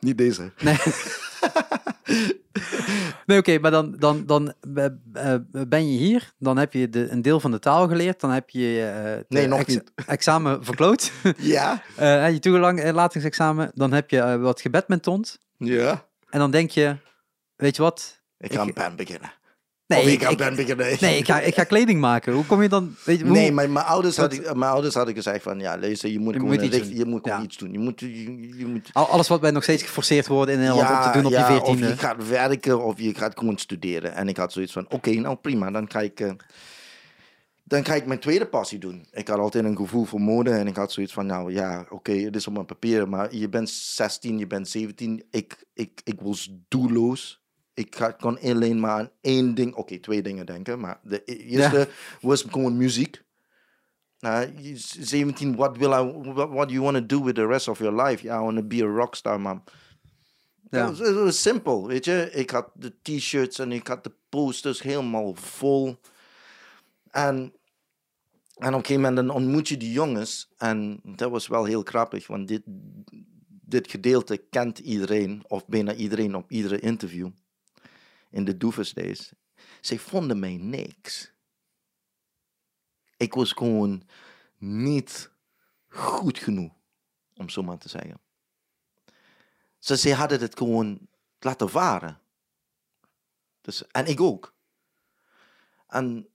Niet 0.00 0.18
deze. 0.18 0.52
Nee, 0.60 0.76
nee 3.26 3.38
oké, 3.38 3.58
maar 3.58 3.70
dan, 3.70 3.94
dan, 3.98 4.26
dan 4.26 4.54
eh, 4.74 4.84
eh, 5.12 5.40
ben 5.68 5.92
je 5.92 5.98
hier, 5.98 6.32
dan 6.38 6.56
heb 6.56 6.72
je 6.72 6.88
de, 6.88 7.08
een 7.10 7.22
deel 7.22 7.40
van 7.40 7.50
de 7.50 7.58
taal 7.58 7.88
geleerd, 7.88 8.20
dan 8.20 8.30
heb 8.30 8.50
je 8.50 8.66
het 8.66 9.28
Nee, 9.28 9.42
eh, 9.44 9.48
nog 9.48 9.58
ex- 9.58 9.68
niet. 9.74 9.90
examen 10.06 10.64
verkloot, 10.64 11.12
Ja? 11.38 11.82
Eh, 11.96 12.30
je 12.32 12.38
toelatingsexamen, 12.38 13.70
dan 13.74 13.92
heb 13.92 14.10
je 14.10 14.38
wat 14.38 14.60
gebadmintond 14.60 15.38
Ja. 15.58 16.06
en 16.30 16.38
dan 16.38 16.50
denk 16.50 16.70
je, 16.70 16.96
weet 17.56 17.76
je 17.76 17.82
wat? 17.82 18.22
Ik 18.38 18.52
ga 18.52 18.60
een 18.62 18.72
band 18.74 18.96
beginnen. 18.96 19.32
Nee, 19.94 20.02
of 20.02 20.08
ik 20.08 20.12
ik, 20.14 20.20
ga 20.22 20.26
een 20.26 20.32
ik- 20.32 20.38
band 20.38 20.56
beginnen. 20.56 20.96
nee 21.00 21.18
ik, 21.18 21.26
ga, 21.26 21.40
ik 21.40 21.54
ga 21.54 21.64
kleding 21.64 22.00
maken. 22.00 22.32
Hoe 22.32 22.44
kom 22.44 22.62
je 22.62 22.68
dan? 22.68 22.94
Weet 23.04 23.18
je, 23.18 23.24
hoe- 23.24 23.32
Nee, 23.32 23.52
mijn, 23.52 23.72
mijn, 23.72 23.86
ouders 23.86 24.16
Dat- 24.16 24.34
hadden, 24.36 24.58
mijn 24.58 24.70
ouders 24.72 24.94
hadden 24.94 25.14
gezegd 25.14 25.42
van, 25.42 25.58
ja, 25.60 25.78
luister, 25.78 26.10
je 26.10 26.18
moet 26.18 26.34
Je 26.34 26.40
gewoon, 26.40 26.54
moet 26.54 26.64
iets 26.64 26.78
doen. 26.88 26.96
je 26.96 27.04
moet 27.04 27.24
Ja. 27.26 27.42
iets 27.42 27.56
doen. 27.56 27.72
Je 27.72 27.78
moet, 27.78 28.00
je, 28.00 28.56
je 28.58 28.66
moet 28.66 28.90
Al- 28.92 29.08
Alles 29.08 29.28
wat 29.28 29.40
wij 29.40 29.50
nog 29.50 29.62
steeds 29.62 29.82
geforceerd 29.82 30.26
worden 30.26 30.54
in 30.54 30.60
Nederland 30.60 30.88
om 31.06 31.12
te 31.12 31.18
doen 31.18 31.26
op 31.26 31.32
ja, 31.32 31.48
je 31.48 31.60
Of 31.60 31.66
veertiende. 31.66 31.88
je 31.88 31.96
gaat 31.96 32.28
werken 32.28 32.84
of 32.84 33.00
je 33.00 33.14
gaat 33.14 33.38
gewoon 33.38 33.58
studeren. 33.58 34.14
En 34.14 34.28
ik 34.28 34.36
had 34.36 34.52
zoiets 34.52 34.72
van, 34.72 34.86
oké, 34.88 35.10
nou 35.10 35.36
prima, 35.36 35.70
dan 35.70 35.90
ga 35.90 36.00
ik... 36.00 36.20
eh, 36.20 36.30
dan 37.66 37.84
ga 37.84 37.94
ik 37.94 38.06
mijn 38.06 38.20
tweede 38.20 38.46
passie 38.46 38.78
doen. 38.78 39.06
Ik 39.12 39.28
had 39.28 39.38
altijd 39.38 39.64
een 39.64 39.76
gevoel 39.76 40.04
voor 40.04 40.20
mode 40.20 40.50
en 40.50 40.66
ik 40.66 40.76
had 40.76 40.92
zoiets 40.92 41.12
van, 41.12 41.26
nou 41.26 41.52
ja, 41.52 41.86
oké, 41.90 42.12
het 42.12 42.36
is 42.36 42.46
op 42.46 42.52
mijn 42.52 42.66
papier, 42.66 43.08
maar 43.08 43.34
je 43.34 43.48
bent 43.48 43.70
16, 43.70 44.38
je 44.38 44.46
bent 44.46 44.68
17. 44.68 45.24
Ik, 45.30 45.64
ik, 45.74 46.00
ik 46.04 46.20
was 46.20 46.52
doelloos. 46.68 47.42
Ik 47.74 47.96
ga- 47.96 48.10
kon 48.10 48.38
alleen 48.40 48.80
maar 48.80 48.90
aan 48.98 49.10
één 49.20 49.54
ding, 49.54 49.74
oké, 49.74 49.98
twee 49.98 50.22
dingen 50.22 50.46
denken, 50.46 50.80
maar 50.80 51.00
de 51.02 51.22
e- 51.24 51.32
eerste 51.34 51.88
was 52.20 52.42
gewoon 52.42 52.76
muziek. 52.76 53.22
Nou, 54.18 54.52
je 54.62 54.70
is 54.70 54.88
17, 54.90 55.56
what 55.56 55.76
will 55.76 55.90
I, 55.92 56.12
what, 56.32 56.48
what 56.50 56.68
do 56.68 56.74
you 56.74 56.80
want 56.80 56.96
to 56.96 57.06
do 57.18 57.24
with 57.24 57.34
the 57.34 57.46
rest 57.46 57.68
of 57.68 57.78
your 57.78 58.02
life? 58.02 58.22
Ja, 58.26 58.38
I 58.40 58.42
want 58.42 58.56
to 58.56 58.62
be 58.62 58.82
a 58.82 58.86
rockstar, 58.86 59.40
man. 59.40 59.62
Ja. 60.70 60.78
Ja. 60.78 60.88
Het 60.88 60.98
was, 60.98 61.08
het 61.08 61.16
was 61.16 61.42
simpel, 61.42 61.86
weet 61.86 62.04
je. 62.04 62.28
Ik 62.32 62.50
had 62.50 62.70
de 62.74 62.94
t-shirts 63.02 63.58
en 63.58 63.72
ik 63.72 63.86
had 63.86 64.04
de 64.04 64.12
posters 64.28 64.82
helemaal 64.82 65.34
vol. 65.34 65.96
En, 67.10 67.36
en 68.56 68.68
op 68.68 68.72
een 68.72 68.72
gegeven 68.72 68.94
moment 69.02 69.16
dan 69.16 69.30
ontmoet 69.30 69.68
je 69.68 69.76
die 69.76 69.92
jongens. 69.92 70.52
En 70.56 71.00
dat 71.04 71.30
was 71.30 71.46
wel 71.46 71.64
heel 71.64 71.82
grappig, 71.82 72.26
want 72.26 72.48
dit, 72.48 72.62
dit 73.46 73.90
gedeelte 73.90 74.36
kent 74.50 74.78
iedereen, 74.78 75.44
of 75.48 75.66
bijna 75.66 75.94
iedereen 75.94 76.34
op 76.34 76.50
iedere 76.50 76.78
interview. 76.80 77.28
In 78.34 78.44
de 78.44 78.56
Doofus 78.56 78.92
Days. 78.92 79.32
Zij 79.80 79.98
vonden 79.98 80.38
mij 80.38 80.56
niks. 80.56 81.32
Ik 83.16 83.34
was 83.34 83.52
gewoon 83.52 84.08
niet 84.58 85.30
goed 85.88 86.38
genoeg, 86.38 86.72
om 87.36 87.48
zo 87.48 87.62
maar 87.62 87.78
te 87.78 87.88
zeggen. 87.88 88.20
Ze, 89.78 89.96
ze 89.96 90.14
hadden 90.14 90.40
het 90.40 90.58
gewoon 90.58 91.08
laten 91.38 91.70
varen. 91.70 92.20
Dus, 93.60 93.86
en 93.86 94.06
ik 94.06 94.20
ook. 94.20 94.54
En 95.86 96.28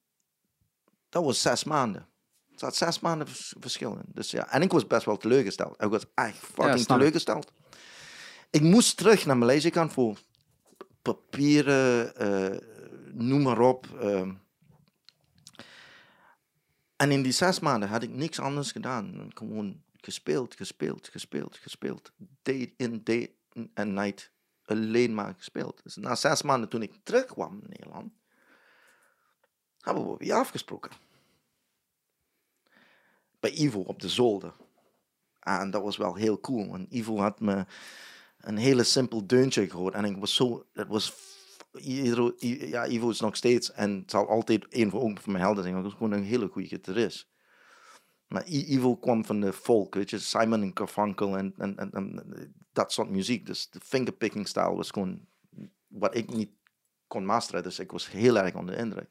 dat 1.09 1.23
was 1.23 1.41
zes 1.41 1.63
maanden. 1.63 2.07
Het 2.49 2.59
zat 2.59 2.75
zes 2.75 2.99
maanden 2.99 3.27
vers- 3.27 3.55
verschil 3.59 3.93
in. 3.95 4.05
Dus 4.13 4.31
ja, 4.31 4.51
en 4.51 4.61
ik 4.61 4.71
was 4.71 4.87
best 4.87 5.05
wel 5.05 5.17
teleurgesteld. 5.17 5.81
Ik 5.81 5.89
was 5.89 6.03
echt 6.13 6.37
fucking 6.37 6.85
teleurgesteld. 6.85 7.51
Ik 8.49 8.61
moest 8.61 8.97
terug 8.97 9.25
naar 9.25 9.37
Maleisië 9.37 9.71
gaan 9.71 9.91
voor 9.91 10.19
papieren, 11.01 12.15
eh, 12.15 12.57
noem 13.13 13.41
maar 13.41 13.59
op. 13.59 13.87
ehm. 13.99 14.33
en 16.95 17.11
in 17.11 17.21
die 17.21 17.31
zes 17.31 17.59
maanden 17.59 17.89
had 17.89 18.03
ik 18.03 18.09
niks 18.09 18.39
anders 18.39 18.71
gedaan. 18.71 19.31
Gewoon 19.33 19.83
gespeeld, 19.95 20.55
gespeeld, 20.55 21.07
gespeeld, 21.07 21.57
gespeeld. 21.57 22.11
Day 22.41 22.73
in, 22.77 23.03
day 23.03 23.33
en 23.73 23.93
night. 23.93 24.31
Alleen 24.65 25.13
maar 25.13 25.33
gespeeld. 25.37 25.83
Dus 25.83 25.95
na 25.95 26.15
zes 26.15 26.41
maanden 26.41 26.69
toen 26.69 26.81
ik 26.81 26.93
terugkwam 27.03 27.59
in 27.61 27.69
Nederland, 27.69 28.13
hebben 29.79 30.11
we 30.11 30.17
weer 30.17 30.33
afgesproken. 30.33 30.91
Bij 33.39 33.51
Ivo 33.51 33.79
op 33.79 34.01
de 34.01 34.09
zolder. 34.09 34.53
En 35.39 35.71
dat 35.71 35.81
was 35.81 35.97
wel 35.97 36.15
heel 36.15 36.39
cool. 36.39 36.67
Want 36.67 36.91
Ivo 36.91 37.17
had 37.19 37.39
me 37.39 37.65
een 38.39 38.57
hele 38.57 38.83
simpel 38.83 39.27
deuntje 39.27 39.69
gehoord. 39.69 39.93
En 39.93 40.05
ik 40.05 40.17
was 40.17 40.35
zo... 40.35 40.65
Het 40.73 40.87
was... 40.87 41.13
Ivo, 41.71 42.33
ja, 42.37 42.87
Ivo 42.87 43.09
is 43.09 43.19
nog 43.19 43.35
steeds 43.35 43.71
en 43.71 43.91
het 43.95 44.11
zal 44.11 44.27
altijd 44.27 44.65
een 44.69 44.89
van, 44.89 44.99
ook 44.99 45.19
van 45.19 45.31
mijn 45.31 45.43
helden 45.43 45.63
zijn. 45.63 45.75
want 45.75 45.85
hij 45.85 45.95
was 45.95 46.07
gewoon 46.07 46.23
een 46.23 46.29
hele 46.29 46.47
goede 46.47 46.67
gitarist. 46.67 47.27
Maar 48.27 48.47
Ivo 48.47 48.95
kwam 48.95 49.25
van 49.25 49.39
de 49.39 49.53
folk, 49.53 49.95
weet 49.95 50.09
je, 50.09 50.19
Simon 50.19 50.61
en 50.61 50.71
Garfunkel 50.73 51.37
en, 51.37 51.53
en, 51.57 51.77
en, 51.77 51.91
en 51.91 52.53
dat 52.73 52.91
soort 52.91 53.09
muziek. 53.09 53.45
Dus 53.45 53.69
de 53.69 53.79
fingerpicking 53.83 54.47
style 54.47 54.75
was 54.75 54.91
gewoon 54.91 55.27
wat 55.87 56.15
ik 56.15 56.33
niet 56.33 56.51
kon 57.07 57.25
masteren. 57.25 57.63
Dus 57.63 57.79
ik 57.79 57.91
was 57.91 58.11
heel 58.11 58.37
erg 58.37 58.55
onder 58.55 58.75
de 58.75 58.81
indruk. 58.81 59.09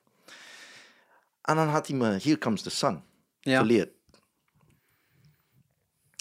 En 1.42 1.56
dan 1.56 1.68
had 1.68 1.86
hij 1.86 1.96
me 1.96 2.06
Here 2.06 2.38
Comes 2.38 2.62
the 2.62 2.70
Sun 2.70 3.02
Ja. 3.40 3.58
geleerd. 3.60 3.92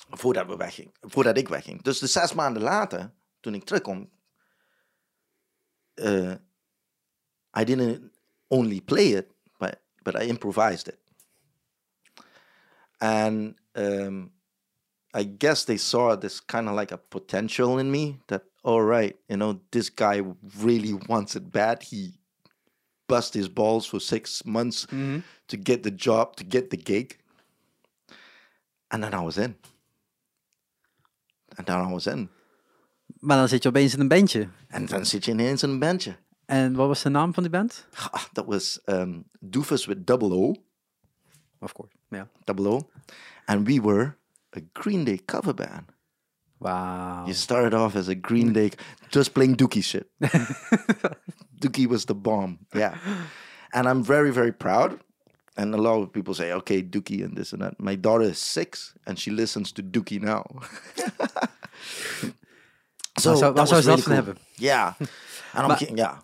Voordat, 0.10 0.48
we 0.48 0.58
weggingen, 0.58 0.91
voordat 1.02 1.38
ik 1.38 1.48
wegging. 1.48 1.82
Dus 1.82 2.00
de 2.00 2.08
zes 2.08 2.34
maanden 2.34 2.62
later, 2.62 3.12
toen 3.39 3.54
ik 3.54 3.63
terugkom, 3.63 4.10
uh, 5.96 6.32
I 7.60 7.63
didn't 7.63 8.12
only 8.48 8.82
play 8.82 9.06
it, 9.15 9.26
but, 9.58 9.80
but 10.04 10.15
I 10.15 10.28
improvised 10.28 10.88
it. 10.88 10.98
And 13.00 13.56
um, 13.76 14.32
I 15.13 15.24
guess 15.38 15.63
they 15.65 15.78
saw 15.78 16.15
this 16.17 16.46
kind 16.46 16.67
of 16.70 16.76
like 16.76 16.93
a 16.93 16.98
potential 16.98 17.78
in 17.80 17.91
me 17.91 18.17
that, 18.28 18.43
all 18.63 18.82
right, 18.84 19.15
you 19.28 19.38
know, 19.38 19.60
this 19.72 19.89
guy 19.89 20.24
really 20.62 20.93
wants 21.08 21.36
it 21.36 21.52
bad. 21.52 21.84
He 21.84 22.20
bust 23.08 23.34
his 23.34 23.48
balls 23.50 23.86
for 23.86 24.00
six 24.02 24.43
months 24.46 24.86
Mhm. 24.86 25.24
to 25.48 25.58
get 25.58 25.84
the 25.84 25.91
job, 25.96 26.36
to 26.36 26.43
get 26.43 26.70
the 26.70 26.78
gig. 26.78 27.17
And 28.89 29.04
then 29.04 29.13
I 29.13 29.22
was 29.24 29.38
in. 29.38 29.56
Then 31.63 31.88
I 31.88 31.91
was 31.91 32.07
in. 32.07 32.29
Maar 33.19 33.38
dan 33.38 33.47
zit 33.47 33.63
je 33.63 33.69
opeens 33.69 33.93
in 33.93 33.99
een 33.99 34.07
bandje. 34.07 34.47
En 34.67 34.86
dan 34.86 35.05
zit 35.05 35.25
je 35.25 35.31
ineens 35.31 35.63
in 35.63 35.69
een 35.69 35.79
bandje. 35.79 36.15
En 36.45 36.75
wat 36.75 36.88
was 36.88 37.01
de 37.01 37.10
naam 37.10 37.33
van 37.33 37.43
die 37.43 37.51
band? 37.51 37.88
Dat 38.31 38.45
was 38.45 38.81
um, 38.86 39.23
Doofus 39.39 39.86
with 39.86 40.07
double 40.07 40.31
O, 40.33 40.55
Of 41.60 41.73
course, 41.73 41.93
ja. 42.10 42.27
double 42.43 42.67
O. 42.67 42.89
And 43.45 43.67
we 43.67 43.81
were 43.81 44.15
a 44.57 44.60
Green 44.73 45.03
Day 45.03 45.19
cover 45.25 45.53
band. 45.53 45.83
Wauw. 46.57 47.23
You 47.25 47.33
started 47.33 47.73
off 47.73 47.95
as 47.95 48.07
a 48.07 48.15
Green 48.21 48.51
Day, 48.53 48.71
just 49.10 49.31
playing 49.33 49.57
Dookie 49.57 49.83
shit. 49.83 50.07
Dookie 51.62 51.88
was 51.88 52.05
the 52.05 52.15
bomb, 52.15 52.57
yeah. 52.73 52.95
And 53.69 53.88
I'm 53.88 54.03
very, 54.03 54.31
very 54.31 54.51
proud. 54.53 54.99
And 55.58 55.74
a 55.74 55.78
lot 55.78 56.02
of 56.04 56.12
people 56.12 56.34
say, 56.34 56.54
okay, 56.54 56.82
Dookie 56.89 57.24
and 57.24 57.36
this 57.36 57.54
and 57.54 57.62
that. 57.62 57.74
My 57.80 57.96
daughter 58.00 58.30
is 58.30 58.52
six 58.52 58.93
and 59.04 59.20
she 59.20 59.32
listens 59.32 59.72
to 59.72 59.82
Dookie 59.84 60.20
now. 60.22 60.43
so 63.22 63.30
Waar 63.30 63.38
zou- 63.38 63.54
waar 63.54 63.67
zou 63.67 63.84
dat 63.84 64.02
van 64.02 64.12
hebben? 64.12 64.38
Yeah. 64.56 64.93
And 65.54 65.62
I'm 65.62 65.67
Maar- 65.67 65.93
yeah. 65.96 66.17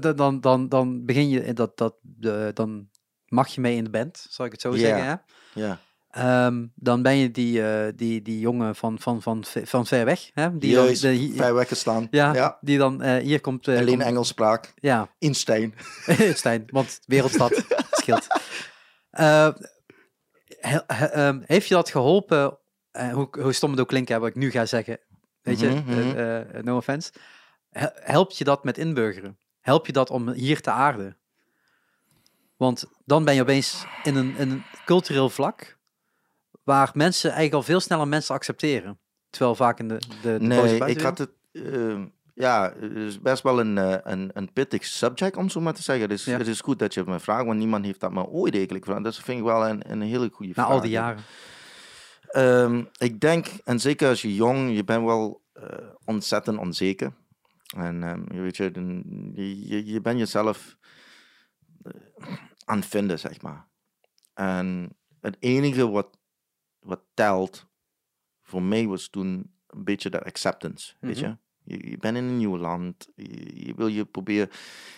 Dan, 0.00 0.16
dan, 0.16 0.40
dan, 0.40 0.68
dan, 0.68 1.04
begin 1.04 1.28
je, 1.28 1.44
in 1.44 1.54
dat, 1.54 1.76
dat, 1.76 1.94
de, 2.02 2.50
dan 2.54 2.88
mag 3.28 3.48
je 3.48 3.60
mee 3.60 3.76
in 3.76 3.84
de 3.84 3.90
band, 3.90 4.26
zal 4.30 4.46
ik 4.46 4.52
het 4.52 4.60
zo 4.60 4.72
Ja. 4.72 4.78
zeggen. 4.78 5.04
Hè? 5.06 5.14
Yeah. 5.62 5.76
Ehm, 6.10 6.66
dan 6.74 7.02
ben 7.02 7.16
je 7.16 7.30
die, 7.30 7.62
eh, 7.66 7.92
die, 7.96 8.22
die 8.22 8.40
jongen 8.40 8.76
van, 8.76 8.98
van, 8.98 9.22
van, 9.22 9.44
van 9.64 9.86
ver 9.86 10.04
weg. 10.04 10.30
Hè? 10.34 10.58
Die 10.58 10.70
Juist, 10.70 11.02
dan, 11.02 11.12
de- 11.12 11.32
ver 11.36 11.54
weggestaan. 11.54 12.08
ja, 12.10 12.34
ja. 12.34 12.58
die 12.60 12.78
dan 12.78 13.02
eh, 13.02 13.22
hier 13.22 13.40
komt. 13.40 13.68
eh, 13.68 13.78
Alleen 13.78 13.88
komt- 13.98 14.02
Engels 14.08 14.28
spraak. 14.28 14.72
Ja, 14.76 15.08
In 15.18 15.34
Stijn. 15.34 15.74
Stijn, 16.34 16.64
want 16.66 17.00
wereldstad 17.06 17.64
scheelt. 18.08 18.26
Eh, 19.10 19.48
he- 20.58 20.80
he- 20.86 21.06
ehm, 21.06 21.40
heeft 21.46 21.68
je 21.68 21.74
dat 21.74 21.90
geholpen, 21.90 22.58
eh, 22.90 23.12
hoe, 23.12 23.28
hoe 23.40 23.52
stom 23.52 23.70
het 23.70 23.80
ook 23.80 23.88
klinkt, 23.88 24.08
hè, 24.08 24.18
wat 24.18 24.28
ik 24.28 24.34
nu 24.34 24.50
ga 24.50 24.66
zeggen, 24.66 25.00
weet 25.42 25.60
je, 25.60 25.68
Mhm, 25.68 25.90
mhm. 25.90 26.16
eh, 26.16 26.62
no 26.62 26.76
offense, 26.76 27.12
He- 27.70 27.88
helpt 27.94 28.38
je 28.38 28.44
dat 28.44 28.64
met 28.64 28.78
inburgeren? 28.78 29.38
Help 29.60 29.86
je 29.86 29.92
dat 29.92 30.10
om 30.10 30.30
hier 30.30 30.60
te 30.60 30.70
aarden? 30.70 31.16
Want 32.56 32.84
dan 33.04 33.24
ben 33.24 33.34
je 33.34 33.40
opeens 33.42 33.84
in 34.04 34.16
een, 34.16 34.36
in 34.36 34.50
een 34.50 34.62
cultureel 34.84 35.30
vlak 35.30 35.76
waar 36.64 36.90
mensen 36.94 37.28
eigenlijk 37.30 37.56
al 37.58 37.62
veel 37.72 37.80
sneller 37.80 38.08
mensen 38.08 38.34
accepteren. 38.34 38.98
Terwijl 39.30 39.54
vaak 39.54 39.78
in 39.78 39.88
de, 39.88 39.98
de, 40.22 40.36
Nee, 40.40 40.84
ik 40.84 41.00
had 41.00 41.18
het. 41.18 41.30
ehm, 41.52 42.06
ja, 42.38 42.74
het 42.80 42.96
is 42.96 43.20
best 43.20 43.42
wel 43.42 43.60
een, 43.60 43.78
eh, 43.78 43.96
een, 44.02 44.30
een 44.34 44.52
pittig 44.52 44.84
subject, 44.84 45.36
om 45.36 45.48
zo 45.48 45.60
maar 45.60 45.74
te 45.74 45.82
zeggen. 45.82 46.08
Dus 46.08 46.24
Ja. 46.24 46.38
het 46.38 46.46
is 46.46 46.60
goed 46.60 46.78
dat 46.78 46.94
je 46.94 47.00
het 47.00 47.08
me 47.08 47.20
vraagt, 47.20 47.46
want 47.46 47.58
niemand 47.58 47.84
heeft 47.84 48.00
dat 48.00 48.12
me 48.12 48.26
ooit 48.26 48.54
eigenlijk 48.54 48.84
gevraagd. 48.84 49.04
Dus 49.06 49.16
dat 49.16 49.24
vind 49.24 49.38
ik 49.38 49.44
wel 49.44 49.68
een, 49.68 49.90
een 49.90 50.00
hele 50.00 50.28
goede 50.32 50.52
Na 50.56 50.62
vraag. 50.64 50.74
al 50.74 50.80
die 50.80 50.90
jaren. 50.90 51.22
Ehm, 52.28 52.84
ik 52.98 53.20
denk, 53.20 53.46
en 53.64 53.80
zeker 53.80 54.08
als 54.08 54.22
je 54.22 54.34
jong, 54.34 54.74
je 54.76 54.84
bent 54.84 55.04
wel 55.04 55.42
eh, 55.52 55.88
ontzettend 56.04 56.58
onzeker. 56.58 57.12
En 57.76 58.02
ehm, 58.02 58.34
je 58.34 58.40
weet 58.40 58.56
je, 58.56 58.70
je, 59.34 59.66
je, 59.68 59.86
je 59.86 60.00
bent 60.00 60.18
jezelf 60.18 60.76
eh, 61.82 61.92
aan 62.64 62.76
het 62.78 62.86
vinden, 62.86 63.18
zeg 63.18 63.42
maar. 63.42 63.66
En 64.34 64.96
het 65.20 65.36
enige 65.40 65.88
wat, 65.90 66.18
wat 66.78 67.00
telt 67.14 67.66
voor 68.42 68.62
mij 68.62 68.86
was 68.86 69.08
toen 69.08 69.52
een 69.66 69.84
beetje 69.84 70.10
de 70.10 70.24
acceptance, 70.24 70.94
weet 71.00 71.16
Mhm. 71.20 71.24
je. 71.26 71.36
Je, 71.68 71.98
bent 71.98 72.16
in 72.16 72.24
een 72.24 72.36
nieuw 72.36 72.56
land, 72.56 73.08
je, 73.14 73.72
wil 73.76 73.86
je 73.86 74.06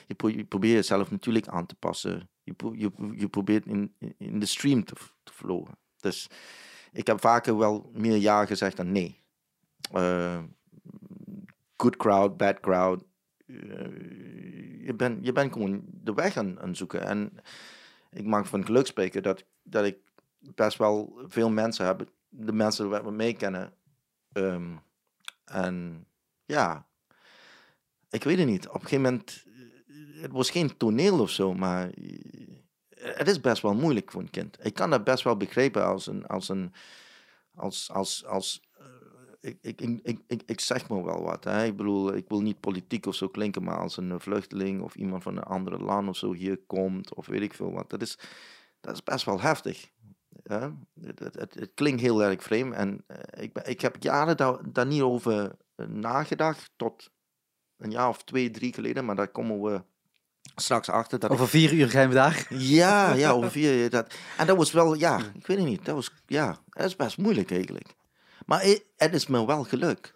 je, 0.06 0.14
pro- 0.16 0.28
je 0.28 0.44
probeert 0.44 0.74
jezelf 0.74 1.10
natuurlijk 1.10 1.48
aan 1.48 1.66
te 1.66 1.74
passen. 1.74 2.28
Je, 2.42 2.54
je, 2.72 2.90
je 3.16 3.28
probeert 3.28 3.66
in, 3.66 3.94
in 4.18 4.38
de 4.38 4.46
stream 4.46 4.84
te, 4.84 4.94
te. 5.22 5.32
Dus 6.00 6.28
ik 6.92 7.06
heb 7.06 7.20
vaker 7.20 7.56
wel 7.58 7.90
meer 7.94 8.16
ja 8.16 8.46
gezegd 8.46 8.76
dan 8.76 8.92
nee. 8.92 9.18
Eh, 9.92 10.42
good 11.76 11.96
crowd, 11.96 12.36
bad 12.36 12.60
crowd. 12.60 13.04
Eh, 13.46 13.56
je 14.84 14.94
bent 14.96 15.26
je 15.26 15.32
bent 15.32 15.52
gewoon 15.52 15.82
de 15.86 16.14
weg 16.14 16.36
aan, 16.36 16.60
aan 16.60 16.76
zoeken. 16.76 17.06
En 17.06 17.32
ik 18.10 18.24
mag 18.24 18.48
van 18.48 18.64
geluk 18.64 18.86
spreken 18.86 19.22
dat, 19.22 19.44
dat 19.62 19.84
ik 19.84 19.98
best 20.38 20.78
wel 20.78 21.20
veel 21.26 21.50
mensen 21.50 21.86
heb. 21.86 22.10
De 22.28 22.52
mensen 22.52 22.90
die 22.90 23.00
we 23.00 23.10
mee 23.10 23.32
kennen. 23.32 23.72
Ehm, 24.32 24.76
en 25.44 26.06
ja, 26.50 26.86
ik 28.10 28.24
weet 28.24 28.38
het 28.38 28.46
niet. 28.46 28.68
Op 28.68 28.74
een 28.74 28.80
gegeven 28.80 29.02
moment, 29.02 29.44
eh, 29.86 30.22
het 30.22 30.32
was 30.32 30.50
geen 30.50 30.76
toneel 30.76 31.20
of 31.20 31.30
zo, 31.30 31.54
maar 31.54 31.90
eh, 31.90 32.48
het 32.88 33.28
is 33.28 33.40
best 33.40 33.62
wel 33.62 33.74
moeilijk 33.74 34.10
voor 34.10 34.20
een 34.20 34.30
kind. 34.30 34.58
Ik 34.62 34.74
kan 34.74 34.90
dat 34.90 35.04
best 35.04 35.24
wel 35.24 35.36
begrijpen 35.36 35.86
als 35.86 36.06
een, 36.06 36.26
als 36.26 36.48
een, 36.48 36.72
als, 37.54 37.90
als, 37.92 38.26
als, 38.26 38.62
eh, 38.78 39.50
ik, 39.60 39.80
ik, 39.80 40.20
ik, 40.26 40.42
ik, 40.46 40.60
zeg 40.60 40.88
maar 40.88 41.04
wel 41.04 41.22
wat. 41.22 41.44
Hè. 41.44 41.64
Ik 41.64 41.76
bedoel, 41.76 42.14
ik 42.14 42.28
wil 42.28 42.40
niet 42.40 42.60
politiek 42.60 43.06
of 43.06 43.14
zo 43.14 43.28
klinken, 43.28 43.62
maar 43.62 43.78
als 43.78 43.96
een 43.96 44.20
vluchteling 44.20 44.82
of 44.82 44.94
iemand 44.94 45.22
van 45.22 45.36
een 45.36 45.42
andere 45.42 45.78
land 45.78 46.08
of 46.08 46.16
zo 46.16 46.32
hier 46.32 46.58
komt, 46.66 47.14
of 47.14 47.26
weet 47.26 47.42
ik 47.42 47.54
veel 47.54 47.72
wat, 47.72 47.90
dat 47.90 48.02
is, 48.02 48.18
dat 48.80 48.94
is 48.94 49.02
best 49.02 49.24
wel 49.24 49.40
heftig. 49.40 49.90
Het, 50.42 51.18
het, 51.18 51.34
het, 51.34 51.70
klinkt 51.74 52.00
heel 52.00 52.22
erg 52.22 52.42
vreemd 52.42 52.74
en 52.74 53.04
ik, 53.30 53.58
ik 53.58 53.80
heb 53.80 53.96
jaren 54.02 54.36
daar, 54.36 54.72
daar 54.72 54.86
niet 54.86 55.02
over 55.02 55.56
nagedacht, 55.88 56.70
tot 56.76 57.10
een 57.76 57.90
jaar 57.90 58.08
of 58.08 58.24
twee, 58.24 58.50
drie 58.50 58.72
geleden, 58.72 59.04
maar 59.04 59.16
daar 59.16 59.28
komen 59.28 59.62
we 59.62 59.82
straks 60.54 60.88
achter. 60.88 61.18
Dat 61.18 61.30
Over 61.30 61.48
vier 61.48 61.72
uur 61.72 61.90
zijn 61.90 62.08
we 62.08 62.14
daar. 62.14 62.46
ja, 62.48 63.12
ja, 63.12 63.34
ongeveer 63.36 63.90
dat. 63.90 64.14
En 64.36 64.46
dat 64.46 64.56
was 64.56 64.72
wel, 64.72 64.94
ja, 64.94 65.18
ik 65.18 65.46
weet 65.46 65.58
het 65.58 65.66
niet. 65.66 65.84
Dat 65.84 65.94
was, 65.94 66.10
ja, 66.26 66.58
dat 66.68 66.86
is 66.86 66.96
best 66.96 67.18
moeilijk 67.18 67.50
eigenlijk. 67.50 67.94
Maar 68.46 68.62
het, 68.96 69.14
is 69.14 69.26
me 69.26 69.46
wel 69.46 69.64
gelukt. 69.64 70.14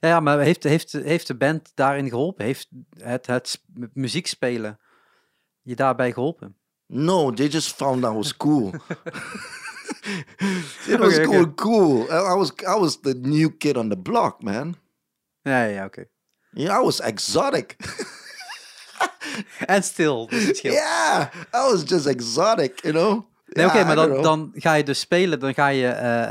Ja, 0.00 0.20
maar 0.20 0.38
heeft, 0.38 0.62
heeft, 0.62 0.92
heeft 0.92 1.26
de 1.26 1.36
band 1.36 1.72
daarin 1.74 2.08
geholpen? 2.08 2.44
Heeft 2.44 2.68
het, 2.98 3.26
het 3.26 3.60
muziek 3.92 4.26
spelen 4.26 4.80
je 5.62 5.76
daarbij 5.76 6.12
geholpen? 6.12 6.56
No, 6.86 7.30
they 7.30 7.46
just 7.46 7.72
found 7.72 8.04
I 8.04 8.08
was 8.08 8.36
cool. 8.36 8.72
It 10.88 10.98
was 11.00 11.14
Okay, 11.14 11.24
cool, 11.24 11.42
okay. 11.42 11.54
cool. 11.54 12.06
I 12.10 12.34
was, 12.34 12.52
I 12.66 12.76
was 12.76 13.00
the 13.00 13.14
new 13.14 13.50
kid 13.50 13.76
on 13.76 13.88
the 13.88 13.96
block, 13.96 14.42
man. 14.42 14.76
Ja, 15.42 15.64
ja, 15.64 15.84
oké. 15.84 16.04
Yeah, 16.50 16.80
I 16.80 16.84
was 16.84 17.00
exotic. 17.00 17.76
En 19.66 19.82
stil, 19.82 20.26
is 20.30 20.36
het 20.36 20.46
verschil. 20.46 20.72
yeah, 20.72 21.32
I 21.34 21.72
was 21.72 21.82
just 21.86 22.06
exotic, 22.06 22.80
you 22.82 22.92
know. 22.94 23.28
Nee, 23.46 23.66
oké, 23.66 23.84
maar 23.84 23.94
dan, 23.96 24.22
dan 24.22 24.50
ga 24.54 24.74
je 24.74 24.84
dus 24.84 25.00
spelen, 25.00 25.40
dan 25.40 25.54
ga 25.54 25.68
je, 25.68 25.86
eh, 25.86 26.22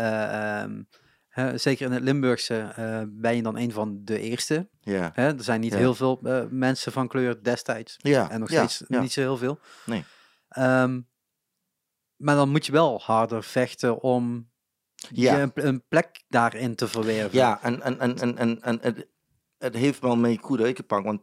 eh, 0.62 0.62
ehm, 1.34 1.58
zeker 1.58 1.86
in 1.86 1.92
het 1.92 2.04
Limburgse, 2.04 2.60
eh, 2.76 3.02
ben 3.08 3.36
je 3.36 3.42
dan 3.42 3.58
een 3.58 3.72
van 3.72 4.00
de 4.04 4.20
eerste. 4.20 4.70
Ja? 4.80 5.16
Er 5.16 5.34
zijn 5.44 5.60
niet 5.62 5.72
Ja. 5.72 5.78
heel 5.78 5.96
veel 5.96 6.20
mensen 6.50 6.92
van 6.92 7.08
kleur 7.08 7.44
destijds. 7.44 7.96
ja, 7.98 8.30
En 8.30 8.40
nog 8.40 8.50
ja, 8.50 8.68
steeds 8.68 8.84
ja. 8.88 9.02
niet 9.02 9.12
zo 9.12 9.22
heel 9.22 9.38
veel. 9.38 9.60
Nee. 9.86 10.04
Ehm, 10.50 11.02
maar 12.16 12.36
dan 12.36 12.50
moet 12.50 12.66
je 12.66 12.72
wel 12.72 13.02
harder 13.02 13.44
vechten 13.44 14.02
om 14.02 14.50
Ja. 15.10 15.36
je 15.36 15.42
een, 15.42 15.52
een 15.68 15.84
plek 15.88 16.24
daarin 16.28 16.76
te 16.76 16.88
verwerven. 16.88 17.38
Ja, 17.38 17.62
en, 17.62 17.82
en, 17.82 18.00
en, 18.00 18.18
en, 18.18 18.38
en, 18.38 18.62
en 18.62 18.80
het, 18.82 19.08
het 19.58 19.76
heeft 19.76 20.00
wel 20.00 20.16
mee 20.16 20.38
goed 20.42 20.60
uitgepakt. 20.62 21.04
Want 21.06 21.22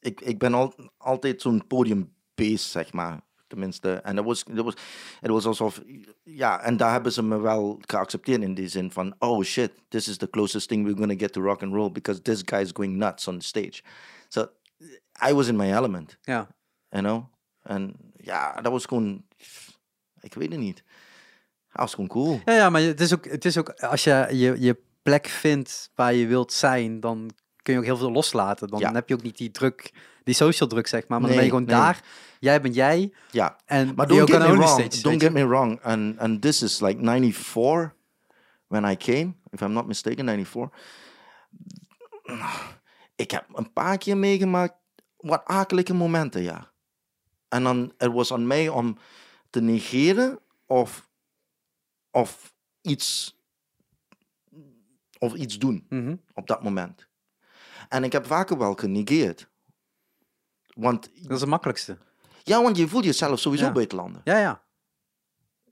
ik, 0.00 0.20
ik 0.20 0.38
ben 0.38 0.54
al, 0.54 0.74
altijd 0.96 1.40
zo'n 1.42 1.66
podiumbeest, 1.66 2.70
zeg 2.70 2.92
maar. 2.92 3.20
Tenminste, 3.46 3.92
en 3.92 4.16
dat 4.16 4.24
was, 4.24 4.44
dat 4.44 4.64
was, 4.64 4.74
het 5.20 5.30
was 5.30 5.46
alsof, 5.46 5.82
ja, 6.22 6.60
en 6.60 6.76
daar 6.76 6.92
hebben 6.92 7.12
ze 7.12 7.22
me 7.22 7.38
wel 7.38 7.78
geaccepteerd 7.86 8.42
in 8.42 8.54
die 8.54 8.68
zin 8.68 8.90
van, 8.92 9.14
oh 9.18 9.42
shit, 9.42 9.72
this 9.88 10.08
is 10.08 10.16
the 10.16 10.30
closest 10.30 10.68
thing 10.68 10.84
we're 10.84 10.96
gonna 10.98 11.16
get 11.18 11.32
to 11.32 11.42
rock 11.42 11.62
and 11.62 11.72
roll 11.72 11.90
because 11.92 12.22
this 12.22 12.42
guy 12.44 12.60
is 12.60 12.70
going 12.72 12.96
nuts 12.96 13.28
on 13.28 13.38
the 13.38 13.44
stage. 13.44 13.82
So 14.28 14.48
I 15.28 15.32
was 15.34 15.48
in 15.48 15.56
my 15.56 15.72
element, 15.72 16.18
Ja. 16.22 16.48
you 16.88 17.02
know? 17.02 17.24
En 17.62 17.94
ja, 18.16 18.60
dat 18.60 18.72
was 18.72 18.84
gewoon, 18.84 19.24
ik 20.20 20.34
weet 20.34 20.50
het 20.50 20.60
niet. 20.60 20.84
Dat 21.72 21.80
was 21.80 21.94
gewoon 21.94 22.08
cool. 22.08 22.40
Ja, 22.44 22.52
ja, 22.54 22.70
maar 22.70 22.80
het 22.82 23.00
is 23.00 23.14
ook, 23.14 23.24
het 23.24 23.44
is 23.44 23.58
ook 23.58 23.70
als 23.70 24.04
je, 24.04 24.26
je 24.30 24.60
je 24.60 24.76
plek 25.02 25.26
vindt 25.26 25.90
waar 25.94 26.14
je 26.14 26.26
wilt 26.26 26.52
zijn, 26.52 27.00
dan 27.00 27.30
kun 27.62 27.72
je 27.72 27.78
ook 27.78 27.84
heel 27.84 27.96
veel 27.96 28.12
loslaten. 28.12 28.68
Dan 28.68 28.80
Ja. 28.80 28.92
heb 28.92 29.08
je 29.08 29.14
ook 29.14 29.22
niet 29.22 29.36
die 29.36 29.50
druk, 29.50 29.92
die 30.24 30.34
social 30.34 30.68
druk, 30.68 30.86
zeg 30.86 31.08
maar. 31.08 31.20
Maar 31.20 31.28
dan 31.28 31.36
ben 31.36 31.44
je 31.46 31.50
gewoon 31.52 31.66
nee. 31.66 31.76
daar. 31.76 32.00
Jij 32.40 32.60
bent 32.60 32.74
jij. 32.74 33.12
Ja, 33.30 33.56
En 33.64 33.94
Maar 33.94 34.06
don't 34.06 34.30
get 34.30 34.38
me 34.38 34.46
wrong. 34.56 34.68
stage, 34.68 35.02
don't 35.02 35.22
get 35.22 35.32
me 35.32 35.46
wrong. 35.46 35.82
And 35.82 36.18
and 36.18 36.42
this 36.42 36.62
is 36.62 36.80
like 36.80 36.98
94 37.02 37.94
when 38.66 38.84
I 38.90 38.96
came, 38.96 39.34
if 39.50 39.60
I'm 39.60 39.72
not 39.72 39.86
mistaken, 39.86 40.26
94. 40.26 40.68
Ik 43.16 43.30
heb 43.30 43.44
een 43.54 43.72
paar 43.72 43.98
keer 43.98 44.16
meegemaakt 44.16 44.74
wat 45.16 45.44
akelige 45.44 45.94
momenten, 45.94 46.42
ja. 46.42 46.70
En 47.48 47.62
dan 47.62 47.92
het 47.98 48.12
was 48.12 48.32
aan 48.32 48.46
mij 48.46 48.68
om 48.68 48.98
te 49.50 49.60
negeren 49.60 50.38
of, 50.66 51.08
of 52.10 52.54
iets 52.80 53.38
of 55.18 55.34
iets 55.34 55.58
doen. 55.58 55.86
Mhm. 55.88 56.16
op 56.34 56.46
dat 56.46 56.62
moment. 56.62 57.08
En 57.88 58.04
ik 58.04 58.12
heb 58.12 58.26
vaker 58.26 58.58
wel 58.58 58.74
genegeerd. 58.74 59.48
Want, 60.74 61.10
Dat 61.22 61.32
is 61.32 61.40
het 61.40 61.48
makkelijkste. 61.50 61.98
ja, 62.42 62.62
want 62.62 62.76
je 62.76 62.88
voelt 62.88 63.04
jezelf 63.04 63.40
sowieso 63.40 63.64
Ja. 63.64 63.72
buitenlander. 63.72 64.20
Ja, 64.24 64.38
ja. 64.38 64.62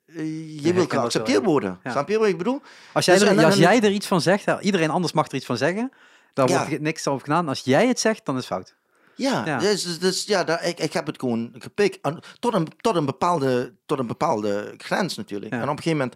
Eh, 0.06 0.62
je 0.64 0.72
wil 0.72 0.86
geaccepteerd 0.86 1.44
worden. 1.44 1.80
Ja. 1.82 1.90
Snap 1.90 2.08
je 2.08 2.18
wat 2.18 2.28
ik 2.28 2.38
bedoel? 2.38 2.60
Als 2.92 3.04
jij, 3.04 3.14
Dus 3.14 3.22
er, 3.24 3.30
en 3.30 3.36
dan- 3.36 3.44
als 3.44 3.56
jij 3.56 3.80
er 3.82 3.90
iets 3.90 4.06
van 4.06 4.20
zegt, 4.20 4.60
iedereen 4.60 4.90
anders 4.90 5.12
mag 5.12 5.28
er 5.28 5.34
iets 5.34 5.46
van 5.46 5.56
zeggen. 5.56 5.92
Daar 6.32 6.48
Ja. 6.48 6.66
wordt 6.68 6.80
niks 6.82 7.06
over 7.08 7.26
gedaan. 7.26 7.48
Als 7.48 7.60
jij 7.60 7.86
het 7.88 8.00
zegt, 8.00 8.24
dan 8.24 8.36
is 8.36 8.48
het 8.48 8.52
fout. 8.52 8.76
Ja, 9.18 9.46
Ja. 9.46 9.58
Dus, 9.58 9.82
dus, 9.82 9.98
dus 9.98 10.24
ja 10.24 10.44
daar, 10.44 10.64
ik, 10.64 10.78
ik 10.78 10.92
heb 10.92 11.06
het 11.06 11.18
gewoon 11.18 11.54
gepikt. 11.58 11.98
En 12.00 12.20
tot, 12.38 12.54
een, 12.54 12.68
tot, 12.80 12.96
een 12.96 13.06
bepaalde, 13.06 13.74
tot 13.86 13.98
een 13.98 14.06
bepaalde 14.06 14.74
grens 14.76 15.16
natuurlijk. 15.16 15.52
Ja. 15.52 15.60
En 15.60 15.68
op 15.68 15.76
een 15.76 15.82
gegeven 15.82 16.10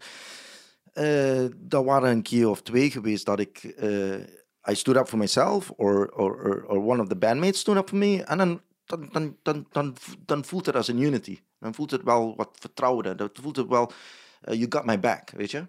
moment, 0.95 1.55
daar 1.71 1.85
waren 1.85 2.11
een 2.11 2.23
keer 2.23 2.49
of 2.49 2.62
twee 2.62 2.91
geweest 2.91 3.27
dat 3.27 3.38
ik, 3.38 3.59
eh 3.65 4.41
I 4.71 4.75
stood 4.75 4.97
up 4.97 5.09
for 5.09 5.19
myself, 5.19 5.73
or, 5.77 6.09
or, 6.15 6.35
or, 6.43 6.65
or 6.67 6.79
one 6.79 7.01
of 7.01 7.09
the 7.09 7.17
bandmates 7.17 7.59
stood 7.59 7.77
up 7.77 7.88
for 7.88 7.99
me. 7.99 8.23
En 8.25 8.38
dan, 8.38 8.61
dan, 8.85 9.09
dan, 9.12 9.37
dan, 9.43 9.67
dan, 9.71 9.97
dan 10.27 10.45
voelt 10.45 10.67
het 10.67 10.77
als 10.77 10.88
een 10.88 11.01
unity. 11.01 11.38
Dan 11.59 11.75
voelt 11.75 11.91
het 11.91 12.03
wel 12.03 12.37
wat 12.37 12.57
vertrouwder. 12.61 13.17
Dan 13.17 13.31
voelt 13.33 13.57
het 13.57 13.69
wel, 13.69 13.93
eh, 14.41 14.55
you 14.55 14.67
got 14.69 14.85
my 14.85 15.01
back, 15.01 15.31
weet 15.31 15.51
je. 15.51 15.67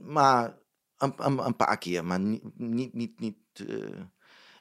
Maar 0.00 0.58
een, 0.96 1.12
een, 1.16 1.38
een 1.38 1.56
paar 1.56 1.78
keer, 1.78 2.04
maar 2.04 2.20
niet, 2.20 2.58
niet, 2.58 2.94
niet, 2.94 3.20
niet 3.20 3.36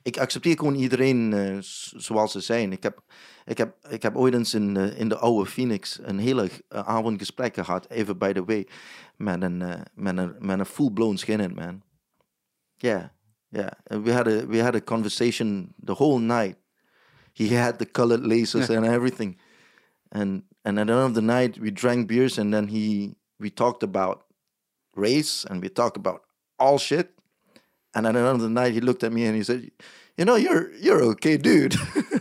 ik 0.01 0.17
accepteer 0.17 0.57
gewoon 0.57 0.75
iedereen 0.75 1.33
eh, 1.33 1.57
zoals 1.97 2.31
ze 2.31 2.39
zijn. 2.39 2.71
Ik 2.71 2.83
heb, 2.83 3.03
ik 3.45 3.57
heb, 3.57 3.75
ik 3.89 4.01
heb 4.01 4.15
ooit 4.15 4.33
eens 4.33 4.53
in, 4.53 4.77
eh, 4.77 4.99
in 4.99 5.09
de 5.09 5.17
oude 5.17 5.49
Phoenix 5.49 5.99
een 6.01 6.19
hele 6.19 6.49
eh, 6.67 6.87
avond 6.87 7.19
gesprek 7.19 7.53
gehad, 7.53 7.89
even 7.89 8.17
by 8.17 8.33
the 8.33 8.45
way, 8.45 8.67
met 9.15 9.41
een, 9.41 9.57
met 9.93 10.17
een, 10.17 10.35
met 10.39 10.59
een 10.59 10.65
full-blown 10.65 11.15
skinhead 11.15 11.55
man. 11.55 11.81
Yeah, 12.75 13.09
yeah. 13.49 13.71
And 13.87 14.05
we 14.05 14.11
had 14.11 14.27
a 14.27 14.45
we 14.45 14.61
had 14.61 14.75
a 14.75 14.79
conversation 14.79 15.73
the 15.85 15.93
whole 15.93 16.19
night. 16.19 16.57
He 17.33 17.57
had 17.57 17.77
the 17.77 17.85
colored 17.85 18.25
laces 18.25 18.69
and 18.75 18.85
everything, 18.85 19.37
and 20.09 20.43
and 20.63 20.79
at 20.79 20.87
the 20.87 20.93
end 20.93 21.03
of 21.03 21.13
the 21.13 21.21
night 21.21 21.59
we 21.59 21.71
drank 21.71 22.07
beers 22.07 22.37
and 22.37 22.53
then 22.53 22.67
he 22.67 23.15
we 23.37 23.49
talked 23.49 23.83
about 23.83 24.25
race 24.95 25.45
and 25.49 25.61
we 25.61 25.69
talked 25.69 25.97
about 25.97 26.21
all 26.57 26.77
shit. 26.77 27.18
And 27.91 28.05
at 28.05 28.13
the 28.13 28.19
end 28.19 28.35
of 28.35 28.41
the 28.41 28.47
night, 28.49 28.73
he 28.73 28.81
looked 28.81 29.03
at 29.03 29.11
me 29.11 29.25
and 29.25 29.35
he 29.35 29.43
said, 29.43 29.69
"You 30.15 30.27
know, 30.27 30.37
you're 30.37 30.77
you're 30.81 31.03
okay, 31.03 31.37
dude." 31.37 31.75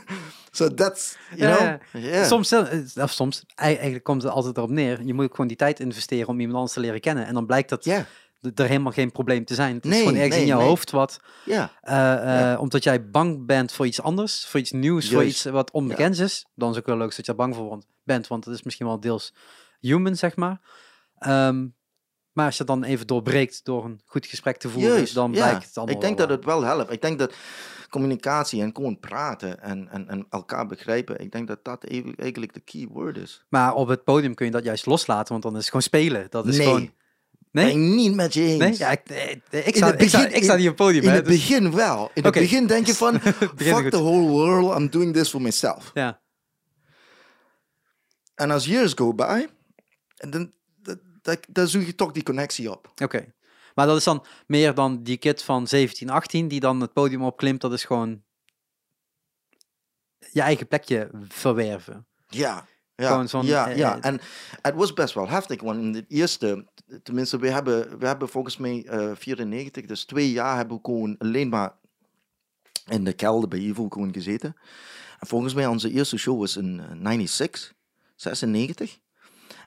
so 0.52 0.74
that's 0.74 1.16
you 1.36 1.48
Ja, 1.50 1.56
know, 1.56 2.02
ja. 2.02 2.08
yeah, 2.10 2.24
Soms, 2.26 2.52
eh, 2.52 3.02
of 3.02 3.10
soms, 3.10 3.44
ei- 3.54 3.74
eigenlijk 3.74 4.04
komt 4.04 4.22
het 4.22 4.32
altijd 4.32 4.56
erop 4.56 4.70
neer. 4.70 5.02
Je 5.02 5.14
moet 5.14 5.30
gewoon 5.30 5.46
die 5.46 5.56
tijd 5.56 5.80
investeren 5.80 6.28
om 6.28 6.38
iemand 6.40 6.56
anders 6.56 6.74
te 6.74 6.80
leren 6.80 7.00
kennen. 7.00 7.26
En 7.26 7.34
dan 7.34 7.46
blijkt 7.46 7.68
dat 7.68 7.84
yeah, 7.84 8.04
er 8.54 8.66
helemaal 8.66 8.92
geen 8.92 9.12
probleem 9.12 9.44
te 9.44 9.54
zijn. 9.54 9.74
Het 9.74 9.84
is 9.84 9.90
Nee, 9.90 9.98
gewoon 10.00 10.14
ergens 10.14 10.32
nee, 10.34 10.42
in 10.42 10.48
jouw 10.48 10.58
nee. 10.58 10.68
hoofd 10.68 10.90
wat, 10.90 11.20
yeah, 11.44 11.68
eh, 11.82 12.12
eh, 12.12 12.22
Ja. 12.40 12.58
omdat 12.58 12.82
jij 12.84 13.10
bang 13.10 13.46
bent 13.46 13.72
voor 13.72 13.86
iets 13.86 14.02
anders, 14.02 14.46
voor 14.46 14.60
iets 14.60 14.70
nieuws, 14.72 15.10
voor 15.10 15.24
iets 15.24 15.44
wat 15.44 15.70
onbekends 15.70 16.18
is, 16.18 16.46
dan 16.54 16.68
is 16.70 16.76
het 16.76 16.84
ook 16.84 16.90
wel 16.90 17.00
leuk 17.06 17.16
dat 17.16 17.26
je 17.26 17.32
er 17.32 17.38
bang 17.38 17.54
voor 17.54 17.82
bent, 18.04 18.26
want 18.26 18.44
het 18.44 18.54
is 18.54 18.62
misschien 18.62 18.86
wel 18.86 19.00
deels 19.00 19.34
human, 19.80 20.16
zeg 20.16 20.36
maar. 20.36 20.60
Ehm, 21.18 21.66
maar 22.38 22.46
als 22.46 22.56
je 22.56 22.64
dan 22.64 22.84
even 22.84 23.06
doorbreekt 23.06 23.64
door 23.64 23.84
een 23.84 24.00
goed 24.06 24.26
gesprek 24.26 24.56
te 24.56 24.68
voeren, 24.68 24.96
juist. 24.96 25.14
dan 25.14 25.32
ja. 25.32 25.46
blijkt 25.46 25.66
het 25.66 25.76
allemaal 25.76 25.94
Ik 25.94 26.00
denk 26.00 26.18
dat 26.18 26.28
het 26.28 26.44
wel 26.44 26.62
helpt. 26.62 26.92
Ik 26.92 27.02
denk 27.02 27.18
dat 27.18 27.34
communicatie 27.90 28.62
en 28.62 28.70
gewoon 28.74 28.98
praten 28.98 29.62
en, 29.62 29.88
en, 29.90 30.08
en 30.08 30.26
elkaar 30.30 30.66
begrijpen, 30.66 31.20
ik 31.20 31.32
denk 31.32 31.48
dat 31.48 31.64
dat 31.64 31.84
eigenlijk 32.16 32.54
de 32.54 32.60
key 32.60 32.86
word 32.90 33.16
is. 33.16 33.44
Maar 33.48 33.74
op 33.74 33.88
het 33.88 34.04
podium 34.04 34.34
kun 34.34 34.46
je 34.46 34.52
dat 34.52 34.64
juist 34.64 34.86
loslaten, 34.86 35.28
want 35.28 35.42
dan 35.42 35.52
is 35.52 35.58
het 35.58 35.66
gewoon 35.66 35.82
spelen. 35.82 36.26
Dat 36.30 36.46
is 36.46 36.56
nee, 36.56 36.66
gewoon... 36.66 36.92
Nee? 37.50 37.74
niet 37.74 38.14
met 38.14 38.34
je 38.34 38.42
eens. 38.42 38.58
Nee? 38.58 38.78
Ja, 38.78 38.90
ik, 38.90 39.00
ik, 39.50 39.64
In 39.64 39.74
sta, 39.74 39.86
het 39.86 40.02
ik, 40.02 40.08
sta, 40.08 40.18
begin- 40.18 40.36
ik 40.36 40.42
sta 40.42 40.54
niet 40.54 40.68
op 40.68 40.78
het 40.78 40.86
podium, 40.86 41.02
In 41.02 41.08
hè, 41.08 41.14
het 41.14 41.24
dus- 41.26 41.34
begin 41.34 41.74
wel. 41.74 42.10
In 42.14 42.24
het 42.24 42.34
begin 42.34 42.66
denk 42.66 42.86
je 42.86 42.94
van, 43.04 43.12
begin 43.56 43.74
fuck 43.74 43.90
the 43.90 44.02
whole 44.02 44.28
world, 44.28 44.78
I'm 44.78 44.90
doing 44.90 45.14
this 45.14 45.28
for 45.30 45.42
myself. 45.42 45.90
Ja. 45.94 46.20
En 48.34 48.50
als 48.50 48.64
years 48.64 48.92
go 48.92 49.14
by, 49.14 49.46
en 50.16 50.30
dan, 50.30 50.52
dan 51.48 51.68
zoek 51.68 51.82
je 51.82 51.94
toch 51.94 52.12
die 52.12 52.22
connectie 52.22 52.70
op. 52.70 52.92
Oké. 53.02 53.32
Maar 53.74 53.86
dat 53.86 53.96
is 53.96 54.04
dan 54.04 54.24
meer 54.46 54.74
dan 54.74 55.02
die 55.02 55.16
kid 55.16 55.42
van 55.42 55.66
17, 55.66 56.10
18 56.10 56.48
die 56.48 56.60
dan 56.60 56.80
het 56.80 56.92
podium 56.92 57.22
opklimt. 57.24 57.60
Dat 57.60 57.72
is 57.72 57.84
gewoon 57.84 58.22
je 60.32 60.40
eigen 60.40 60.66
plekje 60.66 61.10
verwerven. 61.28 62.06
Ja, 62.28 62.66
ja, 62.94 63.24
ja, 63.40 63.68
eh, 63.68 63.76
ja. 63.76 63.96
eh, 63.98 64.04
En 64.10 64.20
het 64.62 64.74
was 64.74 64.92
best 64.92 65.14
wel 65.14 65.28
heftig, 65.28 65.60
want 65.62 65.80
in 65.80 65.94
het 65.94 66.04
eerste, 66.08 66.66
tenminste, 67.02 67.38
we 67.38 67.50
hebben, 67.50 67.98
we 67.98 68.06
hebben 68.06 68.28
volgens 68.28 68.56
mij 68.56 68.84
eh 68.86 69.10
94, 69.14 69.84
dus 69.84 70.04
twee 70.04 70.32
jaar 70.32 70.56
hebben 70.56 70.76
we 70.76 70.82
gewoon 70.84 71.18
alleen 71.18 71.48
maar 71.48 71.76
in 72.86 73.04
de 73.04 73.12
kelder 73.12 73.48
bij 73.48 73.58
Ivo 73.58 73.88
gewoon 73.88 74.12
gezeten. 74.12 74.56
En 75.18 75.26
volgens 75.26 75.54
mij 75.54 75.66
onze 75.66 75.90
eerste 75.90 76.16
show 76.16 76.38
was 76.38 76.56
in 76.56 76.80
eh, 76.80 76.86
96, 76.90 77.74
96. 78.16 78.98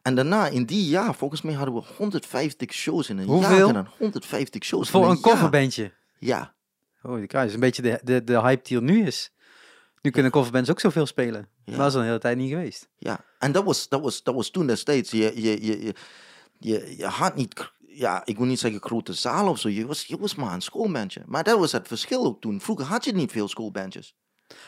En 0.01 0.15
daarna, 0.15 0.47
in 0.47 0.65
die 0.65 0.85
jaar, 0.85 1.15
volgens 1.15 1.41
mij 1.41 1.53
hadden 1.53 1.75
we 1.75 1.81
150 1.97 2.73
shows 2.73 3.09
in 3.09 3.17
een 3.17 3.25
jaar. 3.25 3.33
Hoeveel? 3.35 3.67
gedaan. 3.67 3.89
150 3.97 4.63
shows 4.63 4.85
in 4.85 4.91
Voor 4.91 5.01
een 5.09 5.19
jaar. 5.21 5.21
coverbandje. 5.21 5.91
Ja, 6.19 6.53
Oh, 7.03 7.15
die 7.17 7.27
kruis 7.27 7.47
is 7.47 7.53
een 7.53 7.59
beetje 7.59 7.81
de, 7.81 7.99
de, 8.03 8.23
de 8.23 8.41
hype 8.41 8.63
die 8.67 8.77
er 8.77 8.83
nu 8.83 9.05
is. 9.05 9.31
Nu 10.01 10.11
kunnen 10.11 10.31
coverbands 10.31 10.69
ook 10.69 10.79
zoveel 10.79 11.05
spelen. 11.05 11.47
Maar 11.65 11.77
dat 11.77 11.87
is 11.87 11.93
al 11.93 11.99
een 11.99 12.05
hele 12.05 12.19
tijd 12.19 12.37
niet 12.37 12.49
geweest. 12.49 12.87
Ja, 12.97 13.25
en 13.39 13.51
dat 13.51 13.63
was, 13.63 13.89
dat 13.89 14.01
was, 14.01 14.23
dat 14.23 14.35
was 14.35 14.49
toen 14.49 14.67
destijds. 14.67 15.11
Je, 15.11 15.17
je, 15.35 15.65
je, 15.65 15.81
je, 15.85 15.93
je, 16.59 16.93
je 16.97 17.05
had 17.05 17.35
niet, 17.35 17.71
ja, 17.87 18.21
ik 18.25 18.37
wil 18.37 18.45
niet 18.45 18.59
zeggen 18.59 18.81
grote 18.81 19.13
zaal 19.13 19.47
of 19.49 19.59
zo. 19.59 19.69
Je 19.69 19.85
was, 19.85 20.05
je 20.05 20.17
was 20.17 20.35
maar 20.35 20.53
een 20.53 20.61
schoolbandje. 20.61 21.23
Maar 21.25 21.43
dat 21.43 21.59
was 21.59 21.71
het 21.71 21.87
verschil 21.87 22.25
ook 22.25 22.41
toen. 22.41 22.61
Vroeger 22.61 22.85
had 22.85 23.05
je 23.05 23.11
niet 23.13 23.31
veel 23.31 23.47
schoolbandjes. 23.47 24.15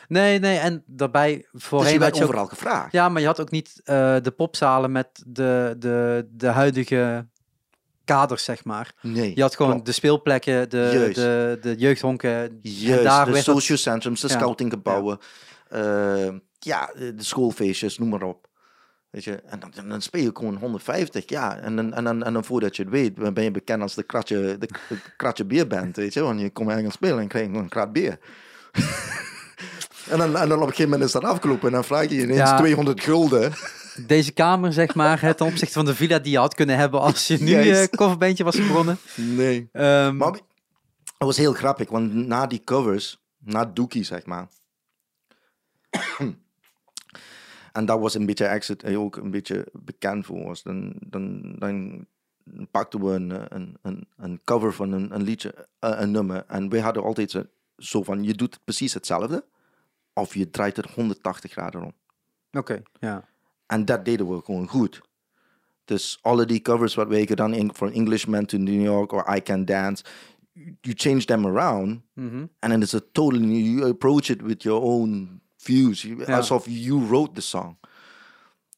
Nee, 0.08 0.38
nee, 0.38 0.58
en 0.58 0.82
daarbij 0.86 1.46
Dus 1.52 1.64
voorheen 1.64 1.92
je 1.92 1.98
werd 1.98 2.10
had 2.10 2.18
je 2.18 2.24
ook... 2.24 2.30
overal 2.30 2.48
gevraagd. 2.48 2.92
Ja, 2.92 3.08
maar 3.08 3.20
je 3.20 3.26
had 3.26 3.40
ook 3.40 3.50
niet 3.50 3.80
eh, 3.84 4.16
de 4.22 4.30
popzalen 4.36 4.92
met 4.92 5.22
de, 5.26 5.74
de, 5.78 6.26
de 6.30 6.46
huidige 6.46 7.26
kaders, 8.04 8.44
zeg 8.44 8.64
maar. 8.64 8.92
Nee. 9.00 9.32
Je 9.34 9.40
had 9.42 9.56
gewoon 9.56 9.70
klopt. 9.72 9.86
de 9.86 9.92
speelplekken, 9.92 10.70
de, 10.70 10.90
Juist. 10.92 11.14
de, 11.14 11.58
de 11.60 11.74
jeugdhonken. 11.76 12.30
en 12.34 12.58
Juist, 12.62 13.02
daar 13.04 13.24
de 13.26 13.32
werd 13.32 13.44
social 13.44 13.78
centrums, 13.78 14.20
de 14.20 14.28
Ja. 14.28 14.34
scoutinggebouwen. 14.34 15.18
eh, 15.68 16.28
ja, 16.58 16.90
de 16.94 17.14
schoolfeestjes, 17.16 17.98
noem 17.98 18.08
maar 18.08 18.22
op. 18.22 18.46
Weet 19.10 19.24
je, 19.24 19.34
en 19.34 19.60
dan, 19.60 19.88
dan 19.88 20.02
speel 20.02 20.22
je 20.22 20.30
gewoon 20.34 20.56
150, 20.56 21.28
ja. 21.28 21.56
En 21.58 21.76
dan, 21.76 21.94
en, 21.94 22.04
dan, 22.04 22.22
en 22.22 22.32
dan 22.32 22.44
voordat 22.44 22.76
je 22.76 22.82
het 22.82 22.90
weet, 22.92 23.34
ben 23.34 23.44
je 23.44 23.50
bekend 23.50 23.82
als 23.82 23.94
de 23.94 24.02
kratje, 24.02 24.58
de, 24.58 24.68
de 24.88 24.98
kratje 25.16 25.44
bierband, 25.44 25.96
weet 25.96 26.12
je. 26.14 26.20
Want 26.22 26.40
je 26.40 26.50
komt 26.50 26.70
ergens 26.70 26.94
spelen 26.94 27.18
en 27.18 27.28
krijg 27.28 27.46
je 27.50 27.58
een 27.58 27.68
krat 27.68 27.92
bier. 27.92 28.18
en, 30.08 30.18
dan, 30.18 30.36
en 30.36 30.48
dan 30.48 30.52
op 30.58 30.62
een 30.62 30.68
gegeven 30.68 30.84
moment 30.90 31.02
is 31.02 31.12
dat 31.12 31.24
afgelopen 31.24 31.66
en 31.68 31.72
dan 31.74 31.84
vraag 31.84 32.08
je 32.08 32.22
ineens 32.22 32.38
Ja. 32.38 32.56
200 32.58 33.00
gulden. 33.02 33.52
Deze 34.06 34.32
kamer, 34.32 34.72
zeg 34.72 34.94
maar, 34.94 35.20
het 35.22 35.36
ten 35.36 35.46
opzichte 35.46 35.72
van 35.74 35.84
de 35.84 35.94
villa 35.94 36.18
die 36.18 36.32
je 36.32 36.38
had 36.38 36.54
kunnen 36.54 36.76
hebben 36.76 37.00
als 37.00 37.26
je 37.26 37.36
nu 37.38 37.50
Juist. 37.50 37.80
een 37.92 37.98
coverbandje 37.98 38.44
was 38.44 38.56
begonnen. 38.56 38.98
Nee. 39.14 39.68
Ehm, 39.72 40.16
Maar 40.16 40.32
het 40.32 40.42
was 41.18 41.36
heel 41.36 41.52
grappig, 41.52 41.90
want 41.90 42.14
na 42.14 42.46
die 42.46 42.60
covers, 42.64 43.22
na 43.38 43.64
Dookie, 43.64 44.04
zeg 44.04 44.26
maar. 44.26 44.48
en 47.72 47.84
dat 47.86 48.00
was 48.00 48.14
een 48.14 48.26
beetje 48.26 48.46
exit, 48.46 48.82
hij 48.82 48.96
ook 48.96 49.16
een 49.16 49.30
beetje 49.30 49.66
bekend 49.72 50.26
voor 50.26 50.44
was. 50.44 50.62
Dan, 50.62 50.94
dan, 51.00 51.54
dan 51.58 52.06
pakten 52.70 53.04
we 53.04 53.12
een, 53.12 53.32
eh, 53.32 53.42
een, 53.48 53.76
een, 53.82 54.08
een 54.16 54.40
cover 54.44 54.72
van 54.72 54.92
een, 54.92 55.14
een 55.14 55.22
liedje, 55.22 55.68
eh, 55.78 55.90
een 55.94 56.10
nummer. 56.10 56.44
En 56.46 56.68
wij 56.68 56.80
hadden 56.80 57.02
altijd 57.02 57.44
zo 57.76 58.02
van, 58.02 58.22
je 58.24 58.34
doet 58.34 58.58
precies 58.64 58.94
hetzelfde. 58.94 59.44
Of 60.14 60.34
je 60.34 60.50
draait 60.50 60.76
het 60.76 60.90
180 60.90 61.52
graden 61.52 61.82
om. 61.82 61.92
Oké, 62.52 62.82
ja. 63.00 63.28
En 63.66 63.84
dat 63.84 64.04
deden 64.04 64.28
we 64.28 64.40
gewoon 64.44 64.68
goed. 64.68 65.00
Dus 65.84 66.18
alle 66.22 66.44
die 66.46 66.60
covers 66.62 66.94
wat 66.94 67.08
wij 67.08 67.26
gedaan 67.26 67.54
in 67.54 67.74
From 67.74 67.88
Englishman 67.88 68.44
to 68.46 68.56
New 68.58 68.82
York 68.82 69.12
or 69.12 69.34
I 69.36 69.42
Can 69.42 69.64
Dance, 69.64 70.04
you 70.80 70.94
change 70.96 71.24
them 71.24 71.46
around 71.46 72.00
Mhm. 72.12 72.36
and 72.58 72.72
then 72.72 72.82
it's 72.82 72.94
a 72.94 73.00
totally 73.12 73.46
you 73.62 73.88
approach 73.88 74.28
it 74.28 74.42
with 74.42 74.62
your 74.62 74.82
own 74.82 75.40
views, 75.56 76.02
you, 76.02 76.24
alsof 76.24 76.66
you 76.68 77.06
wrote 77.06 77.34
the 77.34 77.40
song. 77.40 77.76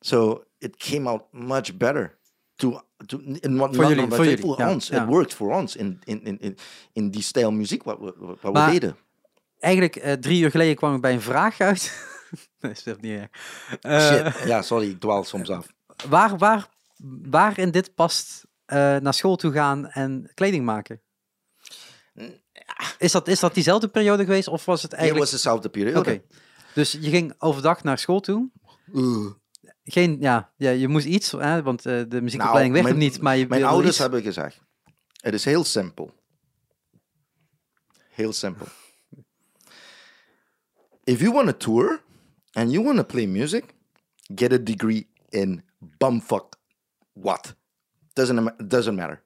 So 0.01 0.45
it 0.59 0.77
came 0.77 1.09
out 1.09 1.23
much 1.33 1.77
better. 1.77 2.19
To, 2.57 2.81
to, 3.07 3.19
in 3.21 3.57
what, 3.57 3.75
Voor 3.75 3.85
jullie, 3.87 4.39
voor 4.41 4.59
ja, 4.59 4.71
ons. 4.73 4.89
ja. 4.89 5.03
It 5.03 5.09
worked 5.09 5.35
for 5.35 5.51
ons 5.55 5.77
in, 5.77 5.99
in, 6.05 6.25
in, 6.25 6.41
in, 6.41 6.57
in 6.93 7.11
die 7.11 7.23
stijl 7.23 7.53
muziek 7.53 7.83
wat 7.83 7.99
we, 7.99 8.15
wat 8.41 8.53
we 8.67 8.71
deden. 8.71 8.97
Eigenlijk, 9.59 9.97
eh, 9.97 10.13
drie 10.13 10.43
uur 10.43 10.51
geleden 10.51 10.77
kwam 10.77 10.95
ik 10.95 11.01
bij 11.01 11.13
een 11.13 11.21
vraag 11.21 11.61
uit. 11.61 11.93
nee, 12.61 12.73
is 12.73 12.83
dat 12.83 13.01
niet 13.01 13.19
erg. 13.19 13.29
Eh, 13.81 14.01
Shit. 14.35 14.49
Ja, 14.49 14.63
sorry, 14.63 14.91
ik 14.91 15.01
dwaal 15.01 15.25
soms 15.25 15.51
af. 15.51 15.67
waar, 16.09 16.37
waar, 16.39 16.69
waar 17.23 17.59
in 17.59 17.71
dit 17.71 17.95
past 17.95 18.45
eh, 18.65 18.77
naar 18.97 19.15
school 19.15 19.37
toe 19.37 19.53
gaan 19.53 19.89
en 19.89 20.31
kleding 20.35 20.65
maken? 20.65 21.01
Is 22.99 23.13
dat, 23.13 23.29
is 23.29 23.41
dat 23.41 23.55
diezelfde 23.55 23.89
periode 23.89 24.25
geweest 24.25 24.49
of 24.49 24.65
was 24.65 24.83
het 24.83 24.91
Het 24.91 25.01
eigenlijk... 25.01 25.31
was 25.31 25.41
dezelfde 25.43 25.69
periode. 25.69 25.99
Oké. 25.99 26.23
Dus 26.75 26.93
je 26.93 27.11
ging 27.11 27.35
overdag 27.39 27.83
naar 27.83 27.99
school 27.99 28.21
toe. 28.21 28.51
Geen, 29.85 30.17
ja, 30.21 30.53
ja 30.57 30.71
je 30.71 30.89
moest 30.89 31.07
iets, 31.07 31.31
hè, 31.33 31.63
want 31.63 31.83
de 31.83 32.19
muziekopleiding 32.23 32.73
werd 32.75 32.87
Nou, 32.87 32.97
mijn- 32.97 33.11
niet, 33.11 33.21
maar 33.23 33.37
je 33.37 33.47
Mijn 33.47 33.65
ouders 33.65 33.89
iets. 33.91 33.99
hebben 33.99 34.23
gezegd, 34.23 34.61
het 35.21 35.35
is 35.35 35.45
heel 35.45 35.65
simpel. 35.65 36.15
Heel 38.09 38.33
simpel. 38.33 38.67
If 41.07 41.21
you 41.21 41.33
want 41.33 41.47
to 41.49 41.57
tour 41.57 42.01
and 42.53 42.71
you 42.73 42.83
want 42.85 42.97
to 42.99 43.05
play 43.05 43.27
music, 43.27 43.65
get 44.35 44.53
a 44.53 44.59
degree 44.63 45.07
in 45.31 45.63
bumfuck 45.99 46.57
what. 47.13 47.55
Doesn't, 48.15 48.69
doesn't 48.69 48.95
matter. 48.97 49.23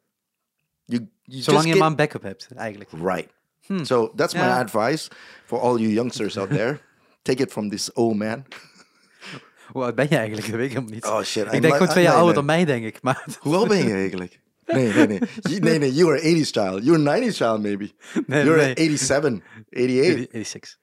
You, 0.86 1.08
you 1.24 1.42
Zolang 1.42 1.64
je 1.64 1.70
get- 1.70 1.78
maar 1.78 1.94
backup 1.94 2.22
hebt, 2.22 2.48
eigenlijk. 2.56 2.90
Right. 3.02 3.28
Hmm. 3.66 3.84
So 3.84 4.12
that's 4.16 4.34
my 4.34 4.40
advice 4.40 5.08
for 5.46 5.60
all 5.60 5.78
you 5.78 5.92
youngsters 5.92 6.36
out 6.38 6.50
there. 6.50 6.78
Take 7.22 7.42
it 7.42 7.50
from 7.52 7.68
this 7.68 7.90
old 7.94 8.16
man. 8.16 8.44
Hoe 9.72 9.82
oud 9.84 9.94
ben 9.94 10.06
je 10.10 10.16
eigenlijk? 10.16 10.46
Dat 10.48 10.56
weet 10.56 10.66
ik 10.66 10.72
helemaal 10.72 10.94
niet. 10.94 11.04
Oh 11.06 11.22
shit. 11.22 11.52
ik 11.52 11.60
denk 11.62 11.72
gewoon 11.74 11.88
twee 11.88 12.04
jaar 12.04 12.14
ouder 12.14 12.34
dan 12.34 12.44
mij, 12.44 12.64
denk 12.64 12.84
ik. 12.84 13.02
Maar 13.02 13.24
Hoe 13.40 13.56
oud 13.56 13.68
ben 13.68 13.86
je 13.86 13.92
eigenlijk? 13.92 14.40
Nee, 14.66 14.92
nee, 14.92 15.06
nee. 15.06 15.20
Je- 15.42 15.60
Nee, 15.60 15.78
nee, 15.78 15.92
you 15.94 16.10
are 16.10 16.20
80s 16.20 16.50
child. 16.50 16.84
You're 16.84 16.98
90s 17.30 17.36
child, 17.36 17.62
maybe. 17.62 17.90
nee, 18.26 18.44
You're 18.44 18.56
nee. 18.64 18.74
87, 18.76 19.40
88. 19.70 20.28
86. 20.32 20.78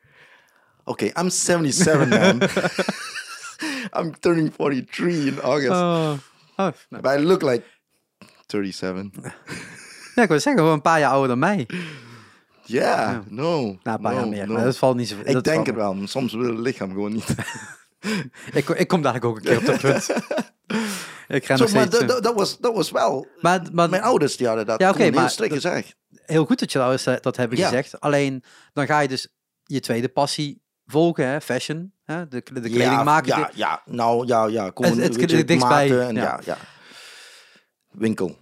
Okay, 0.87 1.11
I'm 1.17 1.29
77, 1.29 2.09
man. 2.09 2.41
I'm 3.97 4.11
turning 4.19 4.53
43 4.55 5.25
in 5.27 5.39
August. 5.41 5.71
Oh. 5.71 6.13
Oh. 6.55 6.71
But 6.89 7.19
I 7.19 7.23
look 7.23 7.41
like 7.41 7.63
37. 8.47 9.09
Ja, 10.15 10.21
ik 10.23 10.29
wil 10.29 10.39
zeggen, 10.39 10.57
gewoon 10.57 10.73
een 10.73 10.81
paar 10.81 10.99
jaar 10.99 11.11
ouder 11.11 11.27
dan 11.29 11.39
mij. 11.39 11.67
Yeah, 12.63 13.17
no. 13.27 13.61
Nou, 13.61 13.75
een 13.83 14.01
paar 14.01 14.13
no, 14.13 14.19
jaar 14.19 14.27
meer. 14.27 14.47
no. 14.47 14.53
Maar 14.53 14.63
dat 14.63 14.77
valt 14.77 14.95
niet 14.95 15.07
zo 15.07 15.15
Ik 15.23 15.43
denk 15.43 15.65
het 15.65 15.75
wel, 15.75 15.93
maar 15.95 16.07
soms 16.07 16.33
wil 16.33 16.49
het 16.49 16.57
lichaam 16.59 16.89
gewoon 16.89 17.13
niet. 17.13 17.35
Ik, 18.53 18.69
ik 18.69 18.87
kom 18.87 19.01
dadelijk 19.01 19.25
ook 19.25 19.35
een 19.37 19.43
keer 19.43 19.57
op 19.57 19.65
dat 19.65 19.79
punt. 19.79 20.09
ik 21.37 21.45
ga 21.45 21.55
Zo, 21.57 21.63
nog 21.63 21.69
steeds... 21.89 22.05
dat- 22.21 22.33
was, 22.35 22.57
dat 22.59 22.75
was 22.75 22.91
wel... 22.91 23.27
maar, 23.41 23.61
maar 23.71 23.89
Mijn 23.89 24.01
ouders 24.01 24.37
die 24.37 24.47
hadden 24.47 24.65
dat 24.65 24.79
Ja, 24.79 24.89
oké, 24.89 25.11
maar 25.11 25.29
strikt 25.29 25.53
dat- 25.53 25.61
gezegd. 25.61 25.95
heel 26.09 26.45
goed 26.45 26.59
dat 26.59 26.71
je 26.71 26.77
dat, 26.77 27.05
eh, 27.07 27.15
dat 27.21 27.37
hebben 27.37 27.57
Ja. 27.57 27.67
gezegd. 27.67 27.99
Alleen, 27.99 28.43
dan 28.73 28.85
ga 28.85 28.99
je 28.99 29.07
dus 29.07 29.27
je 29.63 29.79
tweede 29.79 30.07
passie 30.09 30.61
volgen, 30.87 31.27
hè? 31.27 31.41
fashion. 31.41 31.91
Hè? 32.03 32.27
De, 32.27 32.43
de 32.53 32.59
kleding 32.59 32.81
ja, 32.81 33.03
maken. 33.03 33.39
Ja, 33.39 33.51
ja, 33.53 33.81
nou, 33.85 34.27
ja, 34.27 34.45
ja. 34.45 34.71
Gewoon, 34.73 34.97
Het- 34.99 35.21
het 35.21 35.31
je, 35.31 35.43
dichtstbij, 35.43 35.89
maten 35.89 36.07
en 36.07 36.15
ja. 36.15 36.21
ja. 36.21 36.39
ja, 36.45 36.57
Winkel. 37.91 38.37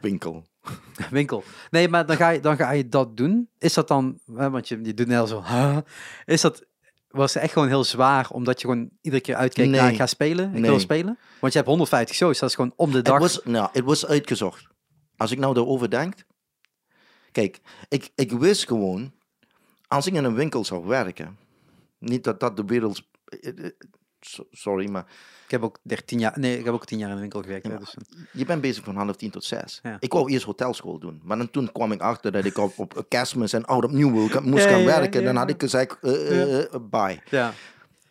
Winkel. 0.00 0.46
winkel. 1.10 1.44
Nee, 1.70 1.88
maar 1.88 2.06
dan 2.06 2.16
ga, 2.16 2.28
je, 2.28 2.40
dan 2.40 2.56
ga 2.56 2.70
je 2.70 2.88
dat 2.88 3.16
doen. 3.16 3.48
Is 3.58 3.74
dat 3.74 3.88
dan, 3.88 4.18
hè, 4.34 4.50
want 4.50 4.68
je, 4.68 4.80
je 4.82 4.94
doet 4.94 5.06
net 5.06 5.28
zo, 5.28 5.42
huh? 5.42 5.76
is 6.24 6.40
dat, 6.40 6.64
was 7.08 7.34
het 7.34 7.42
echt 7.42 7.52
gewoon 7.52 7.68
heel 7.68 7.84
zwaar, 7.84 8.30
omdat 8.30 8.60
je 8.60 8.66
gewoon 8.66 8.88
iedere 9.00 9.22
keer 9.22 9.34
uitkeek 9.34 9.68
naar, 9.68 9.82
Nee. 9.82 9.90
ik 9.90 9.96
ga 9.96 10.06
spelen, 10.06 10.46
ik 10.54 10.60
Nee. 10.60 10.70
wil 10.70 10.80
spelen? 10.80 11.18
Want 11.40 11.52
je 11.52 11.58
hebt 11.58 11.70
150 11.70 12.16
shows, 12.16 12.38
dat 12.38 12.48
is 12.48 12.54
gewoon 12.54 12.72
om 12.76 12.90
de 12.92 13.02
dag. 13.02 13.12
Het 13.14 13.22
was, 13.22 13.40
nou, 13.44 13.68
het 13.72 13.84
was 13.84 14.06
uitgezocht. 14.06 14.66
Als 15.16 15.30
ik 15.30 15.38
nou 15.38 15.56
erover 15.56 15.90
denk. 15.90 16.14
Kijk, 17.32 17.60
ik, 17.88 18.10
ik 18.14 18.32
wist 18.32 18.66
gewoon. 18.66 19.12
Als 19.88 20.06
ik 20.06 20.14
in 20.14 20.24
een 20.24 20.34
winkel 20.34 20.64
zou 20.64 20.86
werken. 20.86 21.38
Niet 21.98 22.24
dat 22.24 22.40
dat 22.40 22.56
de 22.56 22.64
wereld. 22.64 23.02
eh, 23.24 23.64
eh, 23.64 23.70
so- 24.20 24.46
Sorry, 24.50 24.88
maar 24.90 25.06
Ik 25.44 25.50
heb 25.52 25.62
ook 25.62 25.78
13 25.82 26.18
jaar, 26.18 26.38
nee, 26.38 26.58
ik 26.58 26.64
heb 26.64 26.74
ook 26.74 26.86
10 26.86 26.98
jaar 26.98 27.08
in 27.08 27.14
de 27.14 27.20
winkel 27.20 27.42
gewerkt. 27.42 27.66
Ja. 27.66 27.76
dus, 27.78 27.94
eh, 27.94 28.02
je 28.32 28.44
bent 28.44 28.60
bezig 28.60 28.84
van 28.84 28.96
half 28.96 29.16
tien 29.16 29.30
tot 29.30 29.44
zes. 29.44 29.80
Ja. 29.82 29.96
Ik 30.00 30.12
wou 30.12 30.30
eerst 30.30 30.44
hotelschool 30.44 30.98
doen. 30.98 31.20
Maar 31.24 31.36
dan, 31.36 31.50
toen 31.50 31.72
kwam 31.72 31.92
ik 31.92 32.00
achter 32.00 32.32
dat 32.32 32.44
ik 32.44 32.58
op, 32.58 32.78
op 32.78 33.04
kerstmis 33.08 33.52
en 33.52 33.64
oud 33.64 33.84
opnieuw 33.84 34.10
moest 34.10 34.64
Ja, 34.64 34.70
gaan 34.70 34.84
werken. 34.84 35.24
Dan 35.24 35.36
had 35.36 35.50
ik 35.50 35.60
gezegd, 35.60 35.98
eh, 36.00 36.62
eh, 36.74 36.80
bye. 36.90 37.20
ja. 37.30 37.52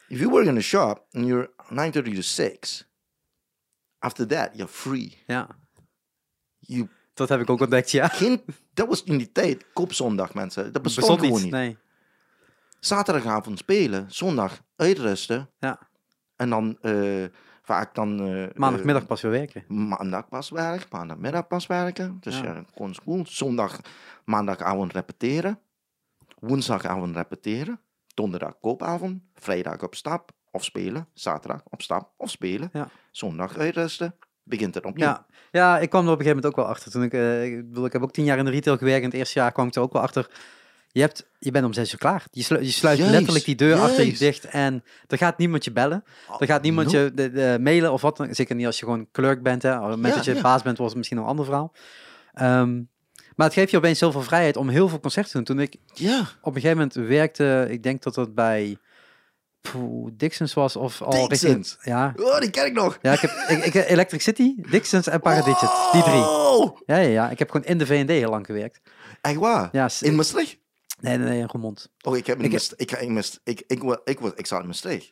If 0.08 0.20
you 0.20 0.30
work 0.30 0.46
in 0.46 0.58
a 0.58 0.62
shop 0.62 1.06
and 1.12 1.26
you're 1.26 1.52
9.30 1.70 2.14
to 2.16 2.22
6. 2.22 2.90
After 4.00 4.28
that, 4.28 4.50
you're 4.54 4.72
free. 4.72 5.24
ja, 5.28 5.48
You 6.60 6.88
dat 7.14 7.30
heb 7.30 7.40
ik 7.42 7.50
ook 7.50 7.60
ontdekt, 7.62 7.92
ja. 7.92 8.08
Geen, 8.08 8.42
dat 8.74 8.88
was 8.88 9.04
in 9.04 9.18
die 9.18 9.32
tijd 9.32 9.66
koopzondag, 9.74 10.34
mensen. 10.34 10.74
Dat 10.74 10.82
bestond, 10.82 11.08
Bestond 11.08 11.20
gewoon 11.20 11.34
niet, 11.44 11.44
niet. 11.44 11.52
nee. 11.62 11.78
Zaterdagavond 12.86 13.58
spelen, 13.60 14.06
zondag 14.08 14.62
uitrusten. 14.76 15.50
Ja. 15.60 15.80
En 16.36 16.50
dan 16.50 16.78
eh, 16.82 17.24
vaak 17.62 17.96
dan... 17.96 18.20
eh, 18.20 18.48
Maandagmiddag 18.56 19.06
pas 19.06 19.22
weer 19.22 19.32
werken. 19.32 19.62
eh, 19.62 19.70
maandag 19.70 20.28
pas 20.30 20.50
werken, 20.50 20.88
maandagmiddag 20.92 21.48
pas 21.48 21.68
werken. 21.68 22.18
Dus 22.20 22.38
Ja. 22.40 22.44
ja, 22.44 22.64
gewoon 22.74 22.94
school. 22.94 23.24
Zondag, 23.28 23.80
maandagavond 24.26 24.94
repeteren. 24.94 25.60
Woensdagavond 26.40 27.16
repeteren. 27.16 27.80
Donderdag 28.14 28.60
koopavond. 28.62 29.22
Vrijdag 29.34 29.82
op 29.84 29.96
stap 29.96 30.32
of 30.52 30.64
spelen. 30.64 31.08
Zaterdag 31.14 31.62
op 31.70 31.82
stap 31.82 32.12
of 32.18 32.30
spelen. 32.30 32.70
Ja. 32.74 32.90
Zondag 33.12 33.58
uitrusten. 33.58 34.16
Begint 34.44 34.76
het 34.76 34.86
opnieuw. 34.86 35.06
Ja. 35.08 35.26
ja, 35.52 35.80
ik 35.80 35.90
kwam 35.90 36.06
er 36.06 36.12
op 36.12 36.20
een 36.20 36.26
gegeven 36.26 36.42
moment 36.44 36.46
ook 36.46 36.66
wel 36.66 36.74
achter. 36.76 36.92
Toen 36.92 37.04
ik, 37.04 37.14
eh, 37.14 37.46
ik, 37.46 37.68
bedoel, 37.70 37.86
ik 37.86 37.94
heb 37.94 38.02
ook 38.02 38.12
tien 38.12 38.24
jaar 38.26 38.38
in 38.38 38.46
de 38.46 38.52
retail 38.52 38.78
gewerkt. 38.78 39.00
In 39.04 39.10
het 39.10 39.18
eerste 39.18 39.40
jaar 39.40 39.52
kwam 39.52 39.68
ik 39.68 39.76
er 39.76 39.82
ook 39.82 39.94
wel 39.94 40.02
achter. 40.02 40.30
Je, 40.96 41.02
hebt, 41.02 41.28
je 41.40 41.52
bent 41.52 41.66
om 41.66 41.74
zes 41.74 41.92
uur 41.94 41.98
klaar. 42.00 42.24
Je, 42.32 42.44
slu- 42.44 42.60
je 42.62 42.72
sluit 42.72 43.00
letterlijk 43.00 43.46
die 43.46 43.56
deur 43.56 43.80
achter 43.80 44.06
je 44.06 44.18
dicht. 44.18 44.46
En 44.46 44.84
er 45.08 45.18
gaat 45.18 45.38
niemand 45.38 45.64
je 45.64 45.72
bellen. 45.72 46.04
Er 46.40 46.46
gaat 46.48 46.62
niemand 46.62 46.92
no. 46.92 47.00
je 47.00 47.12
de, 47.14 47.32
de 47.32 47.58
mailen 47.62 47.92
of 47.92 48.02
wat 48.02 48.18
dan. 48.18 48.36
Zeker 48.36 48.56
niet 48.56 48.66
als 48.66 48.80
je 48.80 48.86
gewoon 48.86 49.08
clerk 49.12 49.44
bent. 49.44 49.62
Hè. 49.62 49.76
Op 49.76 49.82
het 49.82 49.90
moment 49.90 50.10
Ja, 50.10 50.16
dat 50.16 50.26
je 50.26 50.34
ja. 50.34 50.42
baas 50.42 50.62
bent, 50.62 50.78
was 50.78 50.88
het 50.88 50.98
misschien 50.98 51.18
een 51.18 51.24
ander 51.24 51.46
verhaal. 51.46 51.74
Ehm, 52.34 52.76
maar 53.36 53.46
het 53.46 53.54
geeft 53.54 53.72
je 53.72 53.78
opeens 53.78 54.00
zoveel 54.00 54.22
vrijheid 54.22 54.58
om 54.58 54.70
heel 54.70 54.90
veel 54.90 55.00
concerten 55.00 55.32
te 55.32 55.38
doen. 55.38 55.46
Toen 55.46 55.60
ik 55.60 55.76
Ja. 55.94 56.20
op 56.42 56.56
een 56.56 56.62
gegeven 56.62 56.78
moment 56.78 56.94
werkte, 57.10 57.68
ik 57.70 57.84
denk 57.84 58.04
dat 58.04 58.14
dat 58.16 58.36
bij 58.36 58.78
poeh, 59.62 60.12
Dixons 60.14 60.54
was 60.54 60.76
of 60.76 61.02
al. 61.02 61.28
Dixons? 61.28 61.78
Ja, 61.82 62.14
Oh, 62.16 62.40
die 62.40 62.50
ken 62.50 62.66
ik 62.66 62.74
nog. 62.74 62.98
ja 63.02 63.12
ik 63.14 63.20
heb 63.20 63.32
ik, 63.48 63.66
ik, 63.66 63.74
Electric 63.90 64.22
City, 64.22 64.54
Dixons 64.70 65.08
en 65.08 65.20
Paradigit. 65.20 65.70
Die 65.92 66.04
drie. 66.04 66.24
Ja, 66.86 66.98
ja, 66.98 66.98
ja. 67.10 67.30
Ik 67.30 67.40
heb 67.40 67.50
gewoon 67.52 67.68
in 67.68 67.78
de 67.78 67.86
V&D 67.86 68.10
heel 68.10 68.30
lang 68.30 68.46
gewerkt. 68.46 68.82
echt 69.22 69.36
waar? 69.38 69.70
Ja, 69.72 69.90
In 70.02 70.16
Maastricht? 70.16 70.58
Nee, 71.00 71.18
nee, 71.18 71.28
nee, 71.28 71.40
in 71.40 71.48
Roermond. 71.52 71.90
Oh, 72.02 72.18
ik 72.18 72.28
heb 72.28 72.42
Ik-. 72.42 72.54
Ik, 72.76 72.92
ik, 73.44 73.64
ik, 73.68 73.84
wa- 73.84 74.02
ik, 74.04 74.20
was, 74.20 74.32
ik 74.36 74.46
zat 74.48 74.62
in 74.62 74.68
Maastricht. 74.68 75.06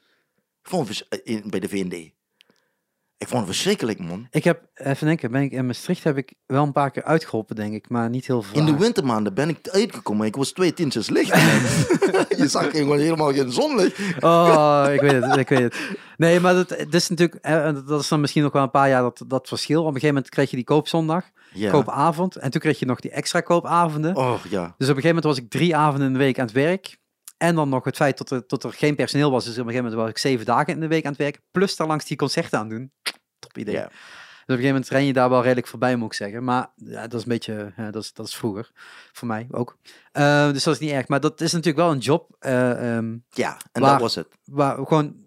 Ik 0.61 0.69
vond 0.69 0.87
het 0.87 0.97
vers- 1.09 1.21
in, 1.23 1.43
bij 1.49 1.59
de 1.59 1.69
VND. 1.69 2.11
Ik 3.17 3.29
vond 3.29 3.45
het 3.45 3.55
verschrikkelijk, 3.55 3.99
man. 3.99 4.27
Ik 4.31 4.43
heb, 4.43 4.69
even 4.73 5.07
denken, 5.07 5.31
ben 5.31 5.41
ik 5.41 5.51
in 5.51 5.65
Maastricht 5.65 6.03
heb 6.03 6.17
ik 6.17 6.33
wel 6.45 6.63
een 6.63 6.71
paar 6.71 6.91
keer 6.91 7.03
uitgeholpen, 7.03 7.55
denk 7.55 7.73
ik, 7.73 7.89
maar 7.89 8.09
niet 8.09 8.27
heel 8.27 8.41
veel. 8.41 8.57
In 8.59 8.65
de 8.65 8.77
wintermaanden 8.77 9.33
ben 9.33 9.49
ik 9.49 9.69
uitgekomen. 9.69 10.25
Ik 10.27 10.35
was 10.35 10.51
twee 10.51 10.73
tintjes 10.73 11.09
licht. 11.09 11.29
je 12.41 12.47
zag 12.47 12.71
gewoon 12.71 12.99
helemaal 12.99 13.33
geen 13.33 13.51
zonlicht. 13.51 13.97
Oh, 14.23 14.85
ik 14.93 15.01
weet 15.01 15.23
het, 15.23 15.37
ik 15.37 15.49
weet 15.49 15.59
het. 15.59 15.75
Nee, 16.17 16.39
maar 16.39 16.53
dat, 16.53 16.69
het 16.69 16.93
is 16.93 17.09
natuurlijk, 17.09 17.43
eh, 17.45 17.73
dat 17.87 18.01
is 18.01 18.07
dan 18.07 18.21
misschien 18.21 18.43
nog 18.43 18.51
wel 18.53 18.63
een 18.63 18.71
paar 18.71 18.89
jaar 18.89 19.01
dat, 19.01 19.23
dat 19.27 19.47
verschil. 19.47 19.79
Op 19.81 19.87
een 19.87 19.93
gegeven 19.93 20.13
moment 20.15 20.33
kreeg 20.33 20.49
je 20.49 20.55
die 20.55 20.65
koopzondag, 20.65 21.29
Ja. 21.53 21.71
koopavond, 21.71 22.35
en 22.35 22.51
toen 22.51 22.61
kreeg 22.61 22.79
je 22.79 22.85
nog 22.85 22.99
die 22.99 23.11
extra 23.11 23.41
koopavonden. 23.41 24.15
Oh, 24.15 24.39
ja. 24.49 24.61
Dus 24.77 24.89
op 24.89 24.95
een 24.95 25.01
gegeven 25.01 25.07
moment 25.07 25.23
was 25.23 25.37
ik 25.37 25.49
drie 25.49 25.75
avonden 25.75 26.07
in 26.07 26.13
de 26.13 26.19
week 26.19 26.39
aan 26.39 26.45
het 26.45 26.53
werk. 26.53 26.97
En 27.37 27.55
dan 27.55 27.69
nog 27.69 27.83
het 27.83 27.95
feit 27.95 28.17
dat 28.17 28.31
er, 28.31 28.43
dat 28.47 28.63
er 28.63 28.73
geen 28.73 28.95
personeel 28.95 29.31
was. 29.31 29.43
Dus 29.45 29.53
op 29.53 29.59
een 29.59 29.65
gegeven 29.65 29.83
moment 29.83 30.01
was 30.01 30.11
ik 30.11 30.17
zeven 30.17 30.45
dagen 30.45 30.73
in 30.73 30.79
de 30.79 30.87
week 30.87 31.05
aan 31.05 31.11
het 31.11 31.19
werk. 31.19 31.39
Plus 31.51 31.75
daar 31.75 31.87
langs 31.87 32.05
die 32.05 32.17
concerten 32.17 32.59
aan 32.59 32.69
doen. 32.69 32.91
Top 33.39 33.57
idee. 33.57 33.75
Ja. 33.75 33.89
Dus 34.45 34.55
op 34.55 34.59
een 34.61 34.63
gegeven 34.63 34.73
moment 34.73 34.89
ren 34.89 35.05
je 35.05 35.13
daar 35.13 35.29
wel 35.29 35.41
redelijk 35.43 35.67
voorbij, 35.67 35.95
moet 35.95 36.07
ik 36.07 36.13
zeggen. 36.13 36.43
Maar 36.43 36.71
ja, 36.75 37.01
dat 37.01 37.13
is 37.13 37.21
een 37.21 37.31
beetje, 37.31 37.73
ja, 37.77 37.91
dat, 37.91 38.03
is, 38.03 38.13
dat 38.13 38.27
is 38.27 38.35
vroeger. 38.35 38.71
Voor 39.11 39.27
mij 39.27 39.47
ook. 39.51 39.77
Eh, 40.11 40.51
dus 40.51 40.63
dat 40.63 40.73
is 40.73 40.79
niet 40.79 40.91
erg. 40.91 41.07
Maar 41.07 41.19
dat 41.19 41.41
is 41.41 41.51
natuurlijk 41.51 41.83
wel 41.83 41.91
een 41.91 41.99
job 41.99 42.35
eh, 42.39 42.95
ehm, 42.95 43.17
Ja, 43.29 43.57
en 43.71 43.81
dat 43.81 43.99
was 43.99 44.15
het. 44.15 44.27
waar 44.43 44.77
gewoon 44.87 45.22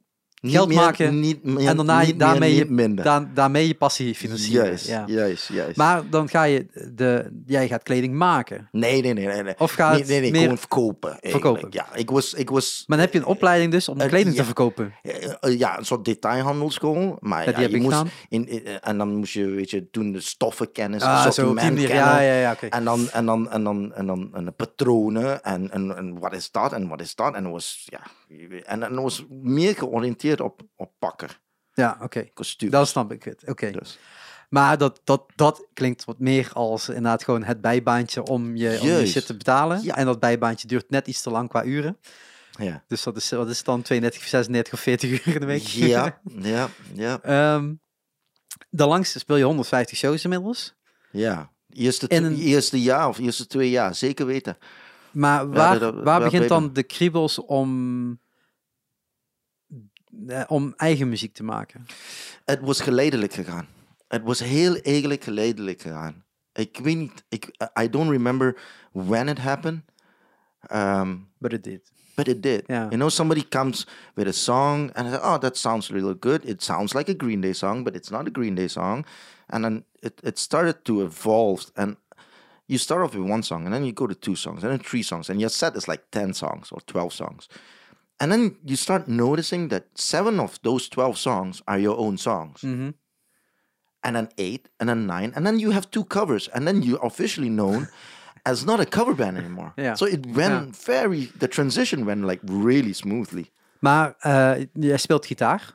geld 0.51 0.69
meer- 0.69 0.77
maken 0.77 1.21
niet 1.21 1.43
meer, 1.45 1.67
en 1.69 1.77
daarna 1.77 1.99
niet 2.01 2.09
meer, 2.09 2.19
daarmee, 2.19 2.51
niet 2.51 2.59
je, 2.59 2.71
minder. 2.71 3.05
daar- 3.05 3.35
daarmee 3.35 3.67
je 3.67 3.75
passie 3.75 4.15
financieren. 4.15 4.65
juist, 4.67 4.87
ja. 4.87 5.05
juist, 5.07 5.49
juist. 5.49 5.77
Maar 5.77 6.03
dan 6.11 6.29
ga 6.29 6.43
je 6.43 6.67
de, 6.95 7.31
jij 7.47 7.69
gaat 7.69 7.83
kleding 7.83 8.15
maken. 8.15 8.69
nee, 8.73 9.03
nee, 9.03 9.13
nee, 9.13 9.27
nee, 9.27 9.43
nee. 9.43 9.55
Of 9.59 9.73
gaat 9.73 9.93
nee, 9.93 10.05
nee, 10.07 10.21
nee, 10.21 10.31
meer 10.31 10.41
gewoon 10.41 10.59
verkopen. 10.59 11.11
eigenlijk. 11.11 11.43
verkopen? 11.45 11.69
Ja, 11.71 11.87
ik 11.95 12.11
was, 12.11 12.35
ik 12.35 12.51
was 12.51 12.85
Maar 12.87 12.97
dan 12.97 13.07
heb 13.07 13.15
je 13.15 13.21
een 13.21 13.27
opleiding 13.27 13.73
dus 13.73 13.89
om 13.89 14.01
Eh, 14.01 14.09
kleding 14.09 14.35
te 14.37 14.45
verkopen. 14.45 14.93
eh, 15.03 15.33
eh, 15.41 15.59
ja, 15.59 15.79
een 15.79 15.85
soort 15.85 16.05
detailhandelschool. 16.05 17.17
Maar 17.21 17.39
Ja, 17.45 17.53
die 17.53 17.63
heb 17.63 17.71
je 17.71 17.77
ik 17.77 17.83
moest 17.83 18.03
in, 18.29 18.49
in- 18.49 18.67
en 18.81 18.99
dan 18.99 19.15
moest 19.17 19.33
je, 19.33 19.47
weet 19.47 19.71
je, 19.71 19.91
toen 19.91 20.13
de 20.13 20.21
Ah, 20.99 21.23
zo 21.23 21.29
op 21.29 21.35
die 21.35 21.43
assortiment 21.43 21.73
manier. 21.73 21.89
kennen. 21.89 22.05
Ja, 22.15 22.21
ja, 22.21 22.41
ja. 22.41 22.57
En 22.69 22.85
dan, 22.85 23.09
en 23.11 23.27
dan, 23.27 23.51
en 23.51 23.65
dan, 23.65 23.93
en 23.95 24.07
dan, 24.07 24.31
en 24.33 24.45
de 24.45 24.51
patronen 24.51 25.43
en, 25.45 25.71
en, 25.71 25.97
en 25.97 26.19
wat 26.19 26.33
is 26.33 26.51
dat 26.51 26.73
en 26.73 26.89
wat 26.89 27.01
is 27.01 27.15
dat. 27.15 27.35
En 27.35 27.51
was, 27.51 27.87
ja, 27.91 28.01
en, 28.65 28.81
het 28.83 28.95
was 28.95 29.25
meer 29.29 29.75
georiënteerd 29.75 30.41
op, 30.41 30.61
op 30.77 30.93
pakker, 30.99 31.41
Ja, 31.73 31.99
oké. 32.03 32.25
kostuum. 32.35 32.71
Dat 32.71 32.89
snap 32.89 33.13
ik 33.13 33.23
het. 33.25 33.43
Oké. 33.49 33.71
Dus. 33.71 33.99
Maar 34.49 34.79
dat, 34.79 35.01
dat, 35.05 35.25
dat 35.35 35.67
klinkt 35.73 36.05
wat 36.05 36.19
meer 36.19 36.51
als 36.53 36.89
inderdaad 36.89 37.25
gewoon 37.25 37.43
het 37.45 37.61
bijbaantje 37.61 38.23
om 38.23 38.57
je, 38.57 38.79
om 38.81 38.87
je 38.89 39.07
shit 39.07 39.27
te 39.27 39.37
betalen. 39.37 39.83
Ja. 39.83 39.97
En 39.97 40.07
dat 40.07 40.21
bijbaantje 40.21 40.67
duurt 40.67 40.91
net 40.91 41.07
iets 41.07 41.23
te 41.23 41.31
lang 41.31 41.49
qua 41.49 41.65
uren. 41.65 41.99
Ja. 42.59 42.85
Dus 42.87 43.03
dat 43.03 43.17
is, 43.17 43.31
wat 43.31 43.49
is 43.49 43.63
dan 43.65 43.83
32, 43.83 44.23
36 44.29 44.73
of 44.73 44.81
40 44.81 45.11
uur 45.27 45.35
in 45.35 45.41
de 45.41 45.47
week? 45.47 45.63
Ja, 45.63 46.21
ja, 46.39 46.69
ja, 46.95 47.21
Ehm, 47.23 47.75
de 48.69 48.87
langste 48.87 49.19
speel 49.19 49.37
je 49.37 49.45
150 49.45 49.99
shows 49.99 50.25
inmiddels. 50.25 50.75
ja. 51.11 51.55
Eerste, 51.71 52.07
een- 52.09 52.37
eerste 52.39 52.83
jaar 52.83 53.09
of 53.09 53.19
eerste 53.19 53.47
twee 53.47 53.71
jaar, 53.71 53.95
zeker 53.95 54.27
weten. 54.27 54.57
Maar 55.17 55.51
waar, 55.51 55.79
dat- 55.79 55.95
dat- 55.95 56.05
waar 56.05 56.21
begint 56.21 56.49
dan 56.49 56.73
de 56.73 56.83
kriebels 56.83 57.39
om, 57.39 58.21
eh, 60.29 60.43
om 60.47 60.75
eigen 60.77 61.09
muziek 61.09 61.35
te 61.35 61.43
maken? 61.45 61.87
Het 62.45 62.61
was 62.61 62.81
geleidelijk 62.81 63.33
gegaan. 63.33 63.67
Het 64.09 64.23
was 64.23 64.41
heel 64.41 64.77
eigenlijk 64.77 65.25
geleidelijk 65.25 65.81
gegaan. 65.83 66.25
Ik 66.53 66.79
weet 66.83 66.97
niet, 66.97 67.25
ik, 67.29 67.69
I 67.81 67.91
don't 67.91 68.11
remember 68.11 68.59
when 68.93 69.29
it 69.29 69.39
happened. 69.39 69.83
Um, 70.73 71.29
But 71.39 71.53
it 71.53 71.65
did. 71.65 71.93
But 72.15 72.29
it 72.29 72.43
did. 72.43 72.63
Yeah. 72.67 72.83
You 72.85 72.97
know, 72.97 73.09
somebody 73.09 73.49
comes 73.49 73.87
with 74.15 74.27
a 74.27 74.33
song 74.33 74.91
and 74.95 75.07
I 75.09 75.11
say, 75.11 75.21
oh, 75.23 75.39
that 75.39 75.57
sounds 75.57 75.91
really 75.91 76.17
good. 76.21 76.45
It 76.45 76.63
sounds 76.63 76.95
like 76.95 77.11
a 77.11 77.15
Green 77.17 77.41
Day 77.41 77.53
song, 77.53 77.85
but 77.85 77.95
it's 77.95 78.11
not 78.11 78.27
a 78.27 78.31
Green 78.31 78.55
Day 78.55 78.69
song. 78.69 79.05
And 79.47 79.63
then 79.65 79.85
it, 80.01 80.21
it 80.23 80.39
started 80.39 80.85
to 80.85 81.03
evolve. 81.03 81.71
And 81.75 81.97
you 82.67 82.79
start 82.79 83.03
off 83.03 83.15
with 83.15 83.31
one 83.31 83.43
song 83.43 83.65
and 83.65 83.73
then 83.73 83.85
you 83.85 83.93
go 83.93 84.07
to 84.07 84.15
two 84.15 84.35
songs 84.35 84.63
and 84.63 84.71
then 84.73 84.79
three 84.81 85.03
songs. 85.03 85.31
And 85.31 85.41
your 85.41 85.51
set 85.51 85.77
is 85.77 85.87
like 85.89 86.03
10 86.11 86.35
songs 86.35 86.73
or 86.73 86.81
12 86.81 87.13
songs. 87.13 87.49
And 88.19 88.31
then 88.33 88.57
you 88.65 88.77
start 88.77 89.07
noticing 89.07 89.69
that 89.69 89.85
seven 89.95 90.41
of 90.41 90.59
those 90.63 90.89
12 90.89 91.17
songs 91.19 91.63
are 91.65 91.79
your 91.81 91.97
own 91.99 92.17
songs. 92.19 92.61
Mhm. 92.63 92.95
And 94.01 94.15
then 94.15 94.29
eight, 94.37 94.69
and 94.79 94.89
then 94.89 95.07
nine, 95.07 95.33
and 95.35 95.45
then 95.45 95.59
you 95.59 95.73
have 95.73 95.87
two 95.91 96.05
covers, 96.05 96.49
and 96.51 96.65
then 96.67 96.83
you're 96.83 97.05
officially 97.07 97.49
known 97.49 97.89
as 98.45 98.65
not 98.65 98.81
a 98.81 98.85
cover 98.85 99.15
band 99.15 99.37
anymore. 99.37 99.73
Yeah. 99.77 99.97
So 99.97 100.07
it 100.07 100.27
went 100.27 100.77
very, 100.85 101.31
the 101.39 101.49
transition 101.49 102.05
went 102.05 102.25
like 102.25 102.41
really 102.47 102.93
smoothly. 102.93 103.51
Maar 103.81 104.15
eh, 104.19 104.67
jij 104.73 104.97
speelt 104.97 105.27
gitaar 105.27 105.75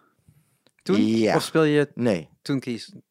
toen? 0.83 1.05
Ja. 1.05 1.35
Of 1.35 1.43
speel 1.43 1.63
je 1.63 1.91
Nee, 1.95 2.29
toen 2.41 2.59
kies? 2.59 2.87
Ik 2.93 3.01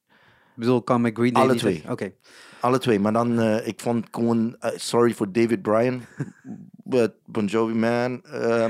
bedoel, 0.55 0.83
kan 0.83 1.01
met 1.01 1.15
Green 1.15 1.33
Day 1.33 1.43
Alle 1.43 1.55
twee. 1.55 1.83
Oké. 1.89 2.13
Alle 2.61 2.79
twee. 2.79 3.01
Maar 3.01 3.13
dan, 3.13 3.41
eh, 3.41 3.67
ik 3.67 3.81
vond 3.81 4.07
gewoon, 4.11 4.57
eh, 4.61 4.71
sorry 4.77 5.15
for 5.15 5.33
David 5.33 5.63
Bryan, 5.63 6.03
but 6.95 7.13
Bon 7.27 7.47
Jovi 7.47 7.75
man, 7.75 8.23
eh, 8.25 8.69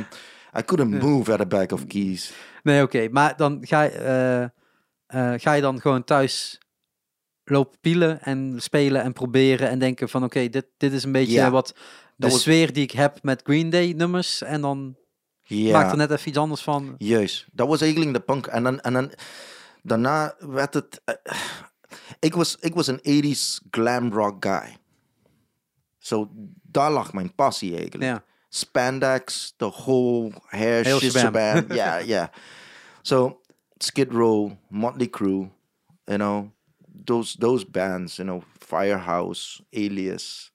I 0.58 0.62
couldn't 0.64 1.02
move 1.02 1.32
at 1.32 1.38
the 1.38 1.46
back 1.46 1.72
of 1.72 1.86
keys. 1.86 2.32
Nee, 2.62 2.82
oké. 2.82 3.08
Maar 3.10 3.36
dan 3.36 3.58
ga 3.60 3.82
je, 3.82 4.50
ga 5.38 5.52
je 5.52 5.60
dan 5.62 5.80
gewoon 5.80 6.04
thuis 6.04 6.58
lopen 7.44 7.78
pielen 7.80 8.22
en 8.22 8.54
spelen 8.56 9.02
en 9.02 9.12
proberen 9.12 9.68
en 9.68 9.78
denken 9.78 10.08
van 10.08 10.24
oké, 10.24 10.48
dit, 10.48 10.66
dit 10.76 10.92
is 10.92 11.04
een 11.04 11.12
beetje 11.12 11.50
wat 11.50 11.74
de 12.16 12.28
was- 12.28 12.40
sfeer 12.40 12.72
die 12.72 12.82
ik 12.82 12.90
heb 12.90 13.18
met 13.22 13.40
Green 13.44 13.70
Day 13.70 13.92
nummers 13.96 14.42
en 14.42 14.60
dan 14.60 14.96
Ja. 15.42 15.72
maak 15.72 15.90
er 15.90 15.96
net 15.96 16.10
even 16.10 16.28
iets 16.28 16.38
anders 16.38 16.62
van. 16.62 16.94
Juist, 16.98 17.46
dat 17.52 17.68
was 17.68 17.80
eigenlijk 17.80 18.12
de 18.12 18.20
punk. 18.20 18.46
En 18.46 18.62
dan, 18.62 18.80
en 18.80 18.92
dan 18.92 19.12
daarna 19.82 20.34
werd 20.38 20.74
het. 20.74 21.00
Ik, 22.18 22.34
was, 22.34 22.56
ik 22.56 22.74
was 22.74 22.86
een 22.86 23.00
80s 23.00 23.66
glam 23.70 24.12
rock 24.12 24.44
guy. 24.44 24.76
Zo, 25.98 26.30
daar 26.62 26.90
lag 26.90 27.12
mijn 27.12 27.34
passie 27.34 27.76
eigenlijk. 27.76 28.04
Ja. 28.04 28.24
Spandex, 28.48 29.54
the 29.56 29.70
whole 29.70 30.32
hair 30.48 30.84
Heel 30.84 31.00
shabam. 31.00 31.64
yeah, 31.72 32.06
yeah. 32.06 32.28
So, 33.02 33.40
Skid 33.78 34.12
Row, 34.12 34.56
Motley 34.68 35.08
Crue, 35.08 35.50
you 36.06 36.18
know, 36.18 36.50
those 37.04 37.36
those 37.38 37.64
bands, 37.64 38.18
you 38.18 38.24
know, 38.24 38.42
Firehouse, 38.58 39.62
Alias, 39.72 40.50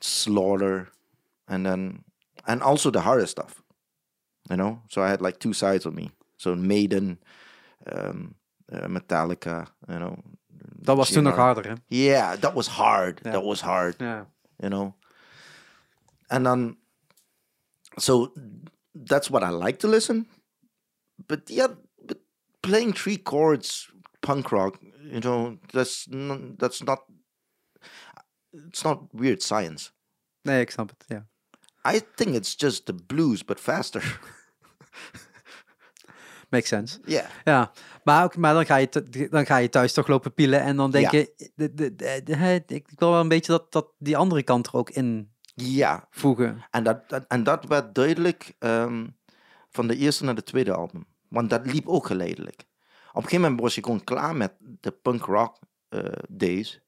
Slaughter, 0.00 0.88
and 1.48 1.64
then 1.64 2.04
and 2.46 2.62
also 2.62 2.90
the 2.90 3.00
harder 3.00 3.26
stuff. 3.26 3.62
You 4.50 4.56
know, 4.56 4.82
so 4.88 5.02
I 5.02 5.08
had 5.08 5.20
like 5.20 5.38
two 5.38 5.52
sides 5.52 5.86
of 5.86 5.94
me. 5.94 6.10
So 6.36 6.54
Maiden, 6.54 7.18
um, 7.90 8.34
uh, 8.72 8.86
Metallica, 8.86 9.66
you 9.86 9.98
know. 9.98 10.16
Dat 10.84 10.96
was 10.96 11.10
toen 11.10 11.22
nog 11.22 11.36
harder, 11.36 11.68
hè? 11.68 11.74
Yeah, 11.86 12.38
that 12.38 12.52
was 12.54 12.66
hard. 12.68 13.20
Ja. 13.22 13.30
That 13.30 13.42
was 13.42 13.60
hard. 13.60 13.98
Ja. 13.98 14.26
You 14.56 14.70
know. 14.70 14.92
And 16.26 16.44
then, 16.44 16.78
so 17.96 18.32
that's 19.06 19.28
what 19.28 19.42
I 19.42 19.50
like 19.50 19.78
to 19.78 19.88
listen. 19.88 20.28
But 21.26 21.48
yeah, 21.50 21.70
but 22.06 22.18
playing 22.60 22.94
three 22.94 23.22
chords 23.22 23.92
punk 24.20 24.50
rock, 24.50 24.78
you 25.02 25.20
know, 25.20 25.58
that's 25.72 26.08
n- 26.12 26.54
that's 26.58 26.82
not. 26.82 27.04
It's 28.68 28.82
not 28.82 28.98
weird 29.12 29.42
science. 29.42 29.90
Nee, 30.42 30.60
ik 30.60 30.70
snap 30.70 30.88
het, 30.88 31.04
ja. 31.06 31.26
I 31.94 32.00
think 32.14 32.34
it's 32.34 32.54
just 32.56 32.86
the 32.86 32.94
blues, 32.94 33.44
but 33.44 33.60
faster. 33.60 34.02
Makes 36.52 36.68
sense. 36.68 36.98
yeah. 37.04 37.24
Ja, 37.44 37.72
maar, 38.04 38.24
ook, 38.24 38.36
maar 38.36 38.54
dan, 38.54 38.66
ga 38.66 38.76
je 38.76 39.28
dan 39.30 39.46
ga 39.46 39.56
je 39.56 39.68
thuis 39.68 39.92
toch 39.92 40.06
lopen 40.06 40.34
pielen 40.34 40.60
en 40.60 40.76
dan 40.76 40.90
denk 40.90 41.10
Ja. 41.10 41.18
je, 41.18 41.50
de, 41.54 41.74
de, 41.94 42.62
ik 42.66 42.86
wil 42.94 43.10
wel 43.10 43.20
een 43.20 43.28
beetje 43.28 43.52
dat, 43.52 43.72
dat 43.72 43.92
die 43.98 44.16
andere 44.16 44.42
kant 44.42 44.66
er 44.66 44.74
ook 44.74 44.90
in 44.90 45.32
Ja, 45.54 46.06
voegen. 46.10 46.64
en 46.70 46.84
dat, 46.84 47.08
dat, 47.08 47.24
en 47.28 47.42
dat 47.42 47.64
werd 47.64 47.94
duidelijk 47.94 48.54
ehm, 48.58 49.06
van 49.70 49.86
de 49.86 49.96
eerste 49.96 50.24
naar 50.24 50.34
de 50.34 50.42
tweede 50.42 50.72
album. 50.74 51.06
Want 51.28 51.50
dat 51.50 51.66
liep 51.72 51.88
ook 51.88 52.06
geleidelijk. 52.06 52.60
Op 53.10 53.16
een 53.16 53.22
gegeven 53.22 53.40
moment 53.40 53.60
was 53.60 53.74
je 53.74 53.82
gewoon 53.82 54.04
klaar 54.04 54.36
met 54.36 54.52
de 54.60 54.90
punk 54.90 55.24
rock 55.24 55.58
eh, 55.88 56.00
days. 56.28 56.80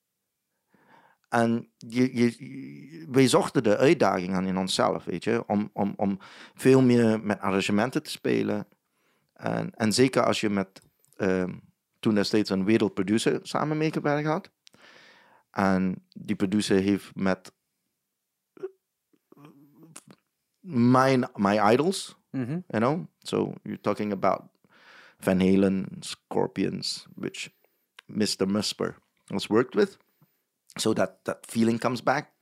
En 1.28 1.72
je, 1.78 2.16
je, 2.16 3.06
wij 3.10 3.28
zochten 3.28 3.62
de 3.62 3.76
uitdaging 3.76 4.34
aan 4.34 4.46
in 4.46 4.58
onszelf, 4.58 5.04
weet 5.04 5.24
je, 5.24 5.44
om, 5.46 5.70
om, 5.72 5.92
om 5.96 6.18
veel 6.54 6.82
meer 6.82 7.20
met 7.20 7.40
arrangementen 7.40 8.02
te 8.02 8.10
spelen. 8.10 8.66
En, 9.45 9.70
en 9.74 9.92
zeker 9.92 10.24
als 10.24 10.40
je 10.40 10.51
met 10.51 10.80
ehm, 11.16 11.53
toen 12.01 12.14
destijds 12.14 12.51
een 12.51 12.64
wereldproducer 12.64 13.38
samen 13.42 13.76
meegewerkt 13.76 14.26
had. 14.28 14.51
En 15.51 16.05
die 16.12 16.36
producer 16.36 16.80
heeft 16.80 17.14
met 17.14 17.53
mijn 20.61 21.28
my 21.34 21.72
idols, 21.72 22.16
Mhm. 22.30 22.51
you 22.66 22.82
know. 22.82 23.07
So 23.18 23.53
you're 23.62 23.80
talking 23.80 24.12
about 24.12 24.42
Van 25.18 25.40
Halen, 25.40 25.86
Scorpions, 26.01 27.07
which 27.14 27.51
Mr. 28.07 28.47
Musper 28.49 28.95
was 29.26 29.47
worked 29.47 29.74
with. 29.74 29.97
So 30.78 30.92
that 30.92 31.24
that 31.24 31.47
feeling 31.49 31.78
comes 31.80 32.03
back 32.03 32.32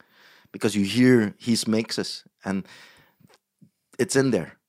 because 0.51 0.79
you 0.79 0.87
hear 0.89 1.35
his 1.39 1.65
mixes 1.65 2.25
and 2.41 2.69
it's 3.97 4.15
in 4.17 4.31
there. 4.31 4.61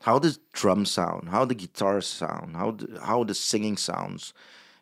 How 0.00 0.18
does 0.18 0.38
drum 0.52 0.84
sound? 0.86 1.28
How 1.30 1.44
the 1.44 1.54
guitar 1.54 2.00
sound? 2.00 2.56
How 2.56 2.72
the, 2.72 3.00
how 3.02 3.24
the 3.24 3.34
singing 3.34 3.76
sounds? 3.76 4.32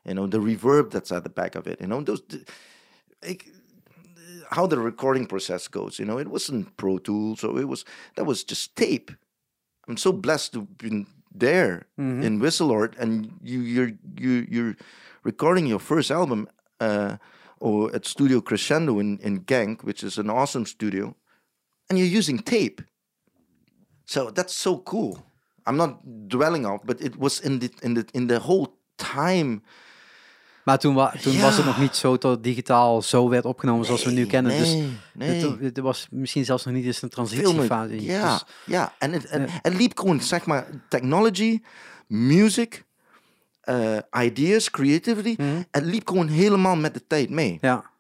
You 0.05 0.15
know 0.15 0.27
the 0.27 0.39
reverb 0.39 0.91
that's 0.91 1.13
at 1.13 1.23
the 1.25 1.31
back 1.31 1.55
of 1.55 1.67
it. 1.67 1.81
You 1.81 1.87
know 1.87 2.03
those. 2.03 2.23
ik- 3.23 3.51
how 4.51 4.67
the 4.67 4.79
recording 4.79 5.27
process 5.27 5.69
goes. 5.69 5.99
You 5.99 6.05
know, 6.05 6.19
it 6.19 6.29
wasn't 6.29 6.77
Pro 6.77 6.99
Tools, 6.99 7.41
so 7.41 7.57
it 7.57 7.67
was 7.69 7.85
that 8.17 8.25
was 8.27 8.45
just 8.45 8.77
tape. 8.77 9.11
I'm 9.89 9.97
so 9.97 10.13
blessed 10.13 10.53
to 10.53 10.63
been 10.63 11.07
there 11.35 11.87
in 12.23 12.41
Whistleord, 12.41 12.95
and 12.99 13.33
you 13.43 13.61
you're 13.61 13.93
you 14.21 14.47
you're 14.51 14.77
recording 15.25 15.67
your 15.67 15.81
first 15.81 16.11
album 16.11 16.49
uh, 16.81 17.17
or 17.61 17.95
at 17.95 18.05
Studio 18.07 18.41
Crescendo 18.41 18.99
in 18.99 19.19
in 19.19 19.45
Genk, 19.45 19.83
which 19.85 20.05
is 20.05 20.19
an 20.19 20.29
awesome 20.31 20.67
studio, 20.67 21.15
and 21.89 21.99
you're 21.99 22.19
using 22.19 22.39
tape. 22.39 22.83
So 24.05 24.33
that's 24.33 24.61
so 24.61 24.83
cool. 24.83 25.17
I'm 25.69 25.77
not 25.77 25.97
dwelling 26.29 26.67
on, 26.67 26.81
but 26.85 27.01
it 27.01 27.15
was 27.17 27.41
in 27.41 27.59
the 27.59 27.71
in 27.81 27.95
the 27.95 28.05
in 28.11 28.27
the 28.27 28.39
whole 28.41 28.69
time 28.95 29.61
Maar 30.65 30.79
toen, 30.79 30.95
wa 30.95 31.15
toen 31.23 31.41
was 31.41 31.57
het 31.57 31.67
nog 31.67 31.79
niet 31.79 31.97
zo 31.97 32.17
tot 32.17 32.43
digitaal 32.45 33.03
zo 33.03 33.29
werd 33.29 33.45
opgenomen 33.45 33.87
zoals 33.87 34.05
we 34.05 34.11
nu 34.11 34.17
Nee, 34.17 34.27
kennen. 34.27 34.59
Dus 34.59 34.73
Nee, 34.75 34.89
nee. 35.13 35.41
het, 35.51 35.61
het 35.61 35.79
was 35.79 36.07
misschien 36.11 36.45
zelfs 36.45 36.65
nog 36.65 36.75
niet 36.75 36.85
eens 36.85 37.03
een 37.03 37.09
transitiefase. 37.09 38.03
Ja, 38.05 38.33
Dus, 38.33 38.45
ja. 38.67 38.95
En 38.99 39.13
het, 39.13 39.25
en, 39.27 39.41
Ja. 39.41 39.47
het 39.63 39.75
liep 39.75 39.99
gewoon, 39.99 40.21
zeg 40.21 40.47
maar, 40.47 40.67
technology, 40.89 41.63
music, 42.07 42.85
eh, 43.61 43.97
ideas, 44.21 44.71
creativity. 44.71 45.35
mhm, 45.39 45.63
Het 45.71 45.85
liep 45.85 46.09
gewoon 46.09 46.29
helemaal 46.29 46.77
met 46.77 46.95
de 46.95 47.07
tijd 47.07 47.31
mee. 47.31 47.59
ja. 47.61 47.91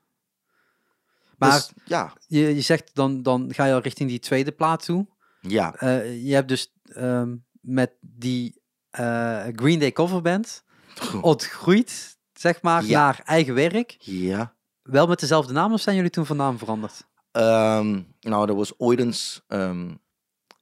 Maar 1.38 1.50
Dus, 1.52 1.70
ja, 1.84 2.12
je, 2.26 2.54
je 2.54 2.60
zegt 2.60 2.90
dan, 2.94 3.22
dan 3.22 3.48
ga 3.54 3.64
je 3.64 3.72
al 3.74 3.80
richting 3.80 4.08
die 4.10 4.18
tweede 4.18 4.52
plaat 4.52 4.84
toe. 4.84 5.06
Ja, 5.48 5.74
Eh, 5.74 6.26
je 6.26 6.34
hebt 6.34 6.48
dus 6.48 6.72
ehm, 6.84 7.36
met 7.60 7.92
die 8.00 8.62
eh, 8.90 9.44
Green 9.52 9.78
Day 9.78 9.92
coverband 9.92 10.64
ontgroeid, 11.20 12.18
zeg 12.32 12.62
maar, 12.62 12.84
Ja. 12.84 12.98
naar 13.04 13.22
eigen 13.24 13.54
werk. 13.54 13.96
ja. 13.98 14.54
Wel 14.82 15.06
met 15.06 15.20
dezelfde 15.20 15.52
naam 15.52 15.72
of 15.72 15.80
zijn 15.80 15.96
jullie 15.96 16.10
toen 16.10 16.26
van 16.26 16.36
naam 16.36 16.58
veranderd? 16.58 17.06
Ehm, 17.30 18.02
nou, 18.20 18.48
er 18.48 18.54
was 18.54 18.78
ooit 18.78 18.98
eens 18.98 19.42
ehm, 19.48 19.90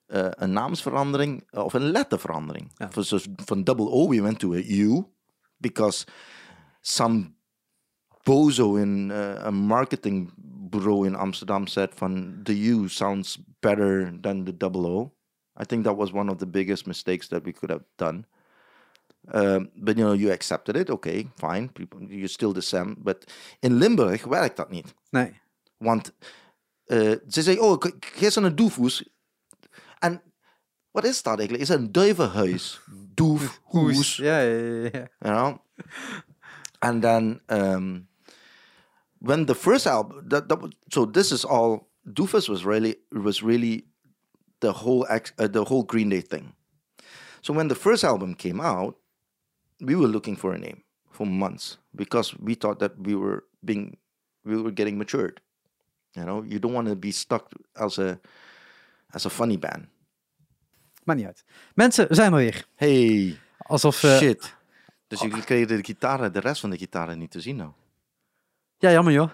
eh, 0.07 0.27
een 0.31 0.53
naamsverandering 0.53 1.53
of 1.53 1.73
een 1.75 1.91
letterverandering. 1.91 2.73
Ja. 2.77 2.91
Van, 2.91 3.21
van 3.45 3.65
double 3.65 3.91
O 3.91 4.09
we 4.09 4.23
went 4.23 4.39
to 4.39 4.53
a 4.55 4.59
U 4.69 5.05
because 5.57 6.07
some 6.81 7.33
bozo 8.23 8.75
in 8.75 9.11
eh, 9.11 9.45
een 9.45 9.55
marketingbureau 10.73 11.05
in 11.07 11.17
Amsterdam 11.17 11.67
said 11.67 11.95
van 11.95 12.43
the 12.45 12.53
U 12.53 12.89
sounds 12.89 13.39
better 13.61 14.11
than 14.23 14.45
the 14.45 14.53
double 14.53 14.87
O. 14.87 15.13
I 15.57 15.65
think 15.65 15.85
that 15.85 15.97
was 15.97 16.13
one 16.13 16.31
of 16.31 16.39
the 16.39 16.47
biggest 16.47 16.87
mistakes 16.87 17.29
that 17.29 17.45
we 17.45 17.53
could 17.53 17.71
have 17.71 17.85
done. 17.97 18.25
Um, 19.33 19.71
but 19.77 19.97
you 19.97 20.05
know, 20.05 20.15
you 20.15 20.33
accepted 20.33 20.77
it. 20.77 20.91
Okay, 20.91 21.29
fine. 21.37 21.69
People, 21.69 22.01
you're 22.09 22.29
still 22.29 22.53
the 22.53 22.63
same. 22.63 22.97
But 22.99 23.25
in 23.61 23.79
Limburg 23.79 24.25
werkt 24.25 24.57
dat 24.57 24.71
niet. 24.71 24.95
Nee. 25.11 25.41
Want 25.79 26.13
eh, 26.87 27.15
ze 27.29 27.43
zei, 27.43 27.59
oh, 27.59 27.79
eens 28.21 28.35
naar 28.35 28.45
een 28.45 28.57
doefhoes. 28.57 29.11
En 29.99 30.23
wat 30.91 31.05
is 31.05 31.23
dat 31.23 31.39
eigenlijk? 31.39 31.63
Is 31.63 31.77
een 31.77 31.93
duivenhuis? 31.93 32.81
Doefhoes. 33.15 34.17
Ja, 34.17 34.41
ja, 34.41 34.67
ja, 34.67 34.89
ja. 34.93 35.09
You 35.19 35.35
know? 35.35 35.57
And 36.79 37.03
then, 37.03 37.41
um, 37.47 38.09
when 39.23 39.47
the 39.47 39.55
first 39.55 39.87
album, 39.87 40.29
that, 40.29 40.49
that 40.49 40.59
so 40.91 41.07
this 41.07 41.31
is 41.33 41.45
all, 41.45 41.89
Doofus 42.05 42.49
was 42.49 42.65
really, 42.65 42.97
was 43.13 43.43
really 43.43 43.85
the 44.61 44.73
whole, 44.73 45.07
ex, 45.09 45.33
uh, 45.39 45.47
the 45.47 45.65
whole 45.65 45.85
Green 45.85 46.09
Day 46.09 46.21
thing. 46.23 46.53
So 47.41 47.55
when 47.55 47.69
the 47.69 47.75
first 47.75 48.05
album 48.05 48.35
came 48.35 48.61
out, 48.61 48.97
we 49.81 49.95
were 49.95 50.09
looking 50.09 50.37
for 50.37 50.53
a 50.53 50.59
name 50.59 50.83
for 51.11 51.27
months 51.27 51.79
because 51.95 52.35
we 52.39 52.55
thought 52.55 52.79
that 52.79 52.93
we 52.99 53.15
were 53.15 53.45
being, 53.61 53.97
we 54.45 54.61
were 54.61 54.73
getting 54.73 54.99
matured. 54.99 55.41
You 56.15 56.25
know, 56.25 56.43
you 56.43 56.59
don't 56.59 56.75
want 56.75 56.89
to 56.89 56.97
be 56.97 57.13
stuck 57.13 57.53
as 57.75 57.99
a, 57.99 58.19
as 59.15 59.27
a 59.27 59.31
funny 59.31 59.59
band. 59.59 59.87
Maakt 61.05 61.19
niet 61.19 61.27
uit. 61.27 61.45
Mensen, 61.75 62.09
we 62.09 62.15
zijn 62.15 62.33
er 62.33 62.39
weer. 62.39 62.67
Hey, 62.75 63.39
Alsof... 63.59 64.03
eh, 64.03 64.17
shit. 64.17 64.55
Dus 65.07 65.21
jullie 65.21 65.45
kregen 65.45 65.69
de 65.69 65.85
gitaren, 65.85 66.33
de 66.33 66.41
rest 66.41 66.61
van 66.61 66.71
de 66.71 66.79
gitaren 66.79 67.19
niet 67.19 67.31
te 67.31 67.41
zien 67.41 67.57
nou. 67.57 67.73
Ja, 68.83 68.91
jammer 68.93 69.13
joh. 69.13 69.29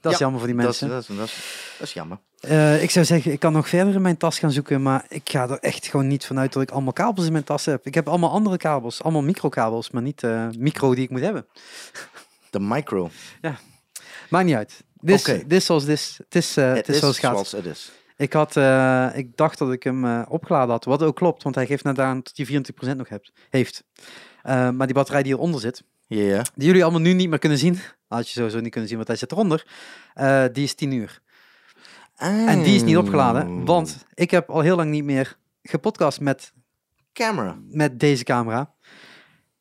Dat 0.00 0.12
is 0.12 0.18
Ja, 0.18 0.24
jammer 0.24 0.40
voor 0.40 0.48
die 0.52 0.60
Dat 0.62 0.74
is, 0.74 0.80
mensen. 0.80 0.96
dat, 0.98 1.08
is, 1.10 1.16
dat, 1.16 1.26
is, 1.26 1.74
dat 1.78 1.86
is 1.86 1.92
jammer. 1.94 2.18
Eh, 2.40 2.82
ik 2.82 2.90
zou 2.90 3.04
zeggen, 3.04 3.32
ik 3.32 3.40
kan 3.40 3.52
nog 3.52 3.68
verder 3.68 3.94
in 3.94 4.02
mijn 4.02 4.16
tas 4.16 4.38
gaan 4.38 4.50
zoeken, 4.52 4.82
maar 4.82 5.04
ik 5.08 5.30
ga 5.30 5.48
er 5.48 5.58
echt 5.58 5.86
gewoon 5.86 6.06
niet 6.06 6.26
vanuit 6.26 6.52
dat 6.52 6.62
ik 6.62 6.70
allemaal 6.70 6.92
kabels 6.92 7.26
in 7.26 7.32
mijn 7.32 7.44
tas 7.44 7.64
heb. 7.64 7.86
Ik 7.86 7.94
heb 7.94 8.08
allemaal 8.08 8.30
andere 8.30 8.56
kabels, 8.56 9.02
allemaal 9.02 9.22
microkabels, 9.22 9.90
maar 9.90 10.02
niet 10.02 10.22
eh 10.22 10.46
micro 10.58 10.94
die 10.94 11.04
ik 11.04 11.10
moet 11.10 11.20
hebben. 11.20 11.46
De 12.50 12.60
micro. 12.60 13.10
Maakt 14.30 14.44
niet 14.46 14.54
uit. 14.54 14.84
Dit 15.00 15.14
is- 15.14 15.20
Oké. 15.28 15.38
dit 15.38 15.52
is 15.52 15.64
zoals 15.66 15.84
dit 15.84 15.94
is. 15.98 16.14
Het 16.24 16.34
is, 16.34 16.56
eh, 16.56 16.72
het 16.72 16.88
is 16.88 16.98
zoals 16.98 17.16
het 17.16 17.24
gaat. 17.24 17.34
zoals 17.34 17.52
het 17.52 17.66
is. 17.66 17.90
Ik, 18.16 18.32
had, 18.32 18.56
eh, 18.56 19.08
ik 19.14 19.36
dacht 19.36 19.58
dat 19.58 19.72
ik 19.72 19.82
hem 19.82 20.04
eh, 20.04 20.22
opgeladen 20.28 20.70
had, 20.70 20.84
wat 20.84 21.02
ook 21.02 21.16
klopt, 21.16 21.42
want 21.42 21.54
hij 21.54 21.66
geeft 21.66 21.84
net 21.84 21.98
aan 22.00 22.16
dat 22.22 22.32
hij 22.34 22.46
24% 22.46 22.96
nog 22.96 23.08
hebt, 23.08 23.32
heeft. 23.50 23.84
Eh, 24.42 24.70
maar 24.70 24.86
die 24.86 24.94
batterij 24.96 25.22
die 25.22 25.32
eronder 25.32 25.60
zit, 25.60 25.82
Ja. 26.06 26.42
die 26.54 26.66
jullie 26.66 26.82
allemaal 26.82 27.00
nu 27.00 27.12
niet 27.12 27.28
meer 27.28 27.38
kunnen 27.38 27.58
zien, 27.58 27.78
had 28.08 28.28
je 28.28 28.32
sowieso 28.32 28.60
niet 28.60 28.70
kunnen 28.70 28.88
zien, 28.88 28.96
want 28.96 29.08
hij 29.08 29.16
zit 29.16 29.32
eronder, 29.32 29.66
eh, 30.14 30.44
die 30.52 30.64
is 30.64 30.74
10 30.74 30.92
uur. 30.92 31.20
En 32.16 32.62
die 32.62 32.74
is 32.74 32.82
niet 32.82 32.96
opgeladen, 32.96 33.64
want 33.64 34.06
ik 34.14 34.30
heb 34.30 34.50
al 34.50 34.60
heel 34.60 34.76
lang 34.76 34.90
niet 34.90 35.04
meer 35.04 35.36
gepodcast 35.62 36.20
met, 36.20 36.52
Camera. 37.12 37.58
met 37.68 38.00
deze 38.00 38.24
camera. 38.24 38.74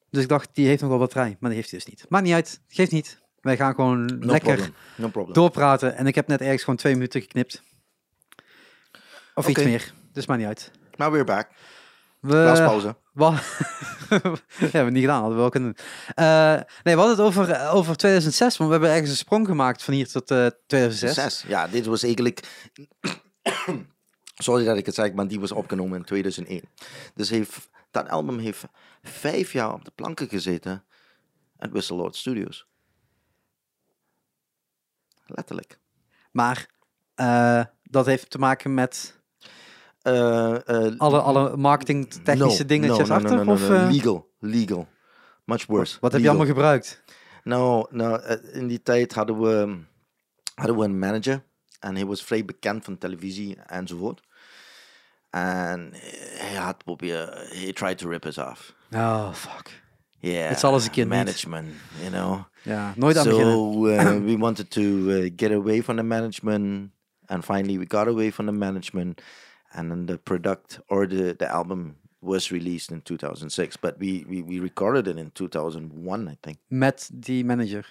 Dus 0.09 0.23
ik 0.23 0.29
dacht, 0.29 0.49
die 0.53 0.67
heeft 0.67 0.81
nog 0.81 0.89
wel 0.89 0.99
batterij, 0.99 1.37
maar 1.39 1.49
die 1.49 1.59
heeft 1.59 1.71
hij 1.71 1.79
dus 1.79 1.89
niet. 1.89 2.05
Maakt 2.09 2.23
niet 2.23 2.33
uit, 2.33 2.61
geeft 2.67 2.91
niet. 2.91 3.23
Wij 3.41 3.57
gaan 3.57 3.75
gewoon 3.75 4.05
No 4.05 4.31
lekker. 4.31 4.71
No 4.95 5.31
doorpraten 5.31 5.95
en 5.95 6.07
ik 6.07 6.15
heb 6.15 6.27
net 6.27 6.41
ergens 6.41 6.61
gewoon 6.63 6.75
twee 6.75 6.93
minuten 6.93 7.21
geknipt. 7.21 7.63
Of 9.35 9.47
iets 9.47 9.63
meer, 9.63 9.93
dus 10.11 10.25
maakt 10.25 10.39
niet 10.39 10.49
uit. 10.49 10.71
Maar 10.95 11.11
we're 11.11 11.23
back. 11.23 11.49
We, 12.19 12.29
Blaaspauze. 12.29 12.95
Wat? 13.16 13.34
hebben 14.59 14.86
we 14.86 14.91
niet 14.91 15.01
gedaan, 15.01 15.20
hadden 15.20 15.36
we 15.36 15.41
wel 15.41 15.49
kunnen 15.49 15.76
doen. 15.76 15.86
Eh, 16.16 16.61
nee, 16.84 16.95
we 16.95 17.01
hadden 17.01 17.09
het 17.09 17.20
over, 17.20 17.51
eh, 17.51 17.76
over 17.76 17.95
2006, 17.95 18.57
want 18.57 18.70
we 18.70 18.76
hebben 18.76 18.93
ergens 18.93 19.09
een 19.09 19.18
sprong 19.18 19.47
gemaakt 19.47 19.84
van 19.84 19.93
hier 19.93 20.07
tot 20.07 20.32
eh 20.32 20.47
2006. 20.68 21.13
Zes. 21.13 21.43
Ja, 21.47 21.68
dit 21.68 21.86
was 21.86 22.03
eigenlijk... 22.03 22.68
Sorry 24.38 24.66
dat 24.66 24.78
ik 24.78 24.86
het 24.86 24.95
zeg, 24.95 25.13
maar 25.13 25.28
die 25.28 25.39
was 25.39 25.51
opgenomen 25.51 25.97
in 25.97 26.03
2001. 26.03 26.61
Dus 27.13 27.30
heeft, 27.30 27.70
dat 27.91 28.09
album 28.09 28.39
heeft 28.39 28.63
vijf 29.03 29.53
jaar 29.53 29.74
op 29.74 29.86
de 29.86 29.91
planken 29.95 30.28
gezeten. 30.28 30.86
at 31.57 31.70
Whistle 31.70 31.95
Lord 31.95 32.16
Studios. 32.16 32.68
Letterlijk. 35.26 35.80
Maar 36.32 36.70
dat 37.84 38.05
heeft 38.05 38.30
te 38.30 38.39
maken 38.39 38.74
met 38.74 39.14
alle, 40.97 41.19
alle 41.19 41.57
marketingtechnische 41.57 42.61
no, 42.61 42.67
dingetjes 42.67 43.07
no, 43.07 43.17
no, 43.17 43.23
achter? 43.23 43.47
of, 43.47 43.69
eh, 43.69 43.87
Legal. 43.91 44.27
Legal. 44.39 44.87
Much 45.43 45.65
worse. 45.65 45.97
wat 45.99 46.11
heb 46.11 46.21
je 46.21 46.27
allemaal 46.27 46.47
gebruikt? 46.47 47.03
Nou, 47.43 47.85
nou, 47.89 48.21
eh, 48.21 48.37
in 48.53 48.67
die 48.67 48.81
tijd 48.83 49.13
hadden 49.13 49.39
we, 49.39 49.77
hadden 50.55 50.77
we 50.77 50.83
een 50.83 50.99
manager. 50.99 51.43
En 51.79 51.95
hij 51.95 52.05
was 52.05 52.23
vrij 52.23 52.45
bekend 52.45 52.83
van 52.83 52.97
televisie 52.97 53.57
enzovoort. 53.67 54.21
En 55.29 55.89
hij 56.37 56.55
had 56.55 56.83
proberen, 56.83 57.47
he 57.49 57.73
tried 57.73 57.97
to 57.97 58.09
rip 58.09 58.25
us 58.25 58.37
off. 58.37 58.73
Oh, 58.91 59.33
fuck. 59.33 59.83
Yeah, 60.19 60.49
Het 60.49 60.59
zal 60.59 60.73
eens 60.73 60.85
een 60.85 60.91
keer 60.91 61.05
niet. 61.05 61.13
management, 61.13 61.67
you 61.99 62.11
know. 62.11 62.43
Ja, 62.61 62.93
nooit 62.95 63.17
aan 63.17 63.23
beginnen. 63.23 63.53
So 63.53 63.87
uh, 63.87 64.17
we 64.31 64.37
wanted 64.37 64.69
to 64.69 64.81
uh, 64.81 65.31
get 65.35 65.51
away 65.51 65.83
from 65.83 65.95
the 65.95 66.03
management, 66.03 66.91
and 67.25 67.45
finally 67.45 67.77
we 67.77 67.85
got 67.87 68.07
away 68.07 68.31
from 68.31 68.45
the 68.45 68.51
management, 68.51 69.21
and 69.76 69.91
then 69.91 70.05
the 70.05 70.17
product 70.17 70.80
or 70.89 71.07
the 71.07 71.34
the 71.39 71.45
album 71.51 71.95
was 72.21 72.51
released 72.51 72.91
in 72.91 73.01
2006. 73.01 73.78
But 73.78 73.99
we 73.99 74.26
we, 74.30 74.41
we 74.41 74.59
recorded 74.59 75.07
it 75.07 75.17
in 75.17 75.32
2001, 75.32 76.28
I 76.28 76.38
think. 76.41 76.57
Met 76.69 77.09
the 77.13 77.43
manager. 77.43 77.84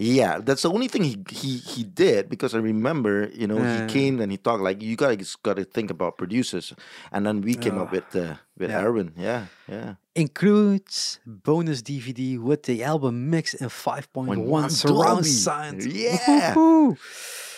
Yeah, 0.00 0.38
that's 0.38 0.62
the 0.62 0.70
only 0.70 0.86
thing 0.88 1.02
he 1.04 1.16
he, 1.30 1.56
he 1.58 1.82
did 1.82 2.28
because 2.28 2.54
I 2.54 2.60
remember, 2.62 3.28
you 3.34 3.46
know, 3.48 3.58
he 3.58 3.86
came 3.92 4.20
and 4.22 4.30
he 4.30 4.38
talked 4.38 4.62
like 4.62 4.80
you 4.80 4.94
guys 4.96 5.36
got 5.42 5.56
to 5.56 5.64
think 5.64 5.90
about 5.90 6.16
producers, 6.16 6.72
and 7.10 7.26
then 7.26 7.40
we 7.42 7.56
came 7.56 7.78
up 7.82 7.90
with 7.90 8.14
uh, 8.14 8.34
with 8.56 8.70
Yeah. 8.70 8.84
Erwin. 8.86 9.12
Yeah, 9.16 9.46
yeah. 9.68 9.94
Includes 10.14 11.18
bonus 11.26 11.82
DVD 11.82 12.38
with 12.38 12.62
the 12.62 12.84
album 12.84 13.28
mix 13.30 13.54
in 13.54 13.68
5.1 13.68 14.70
surround 14.70 15.26
sound. 15.26 15.82
Yeah. 15.82 16.54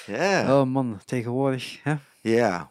Yeah, 0.09 0.47
Oh 0.49 0.64
man, 0.64 1.01
tegenwoordig. 1.07 1.81
Hè? 1.85 1.99
yeah. 2.24 2.66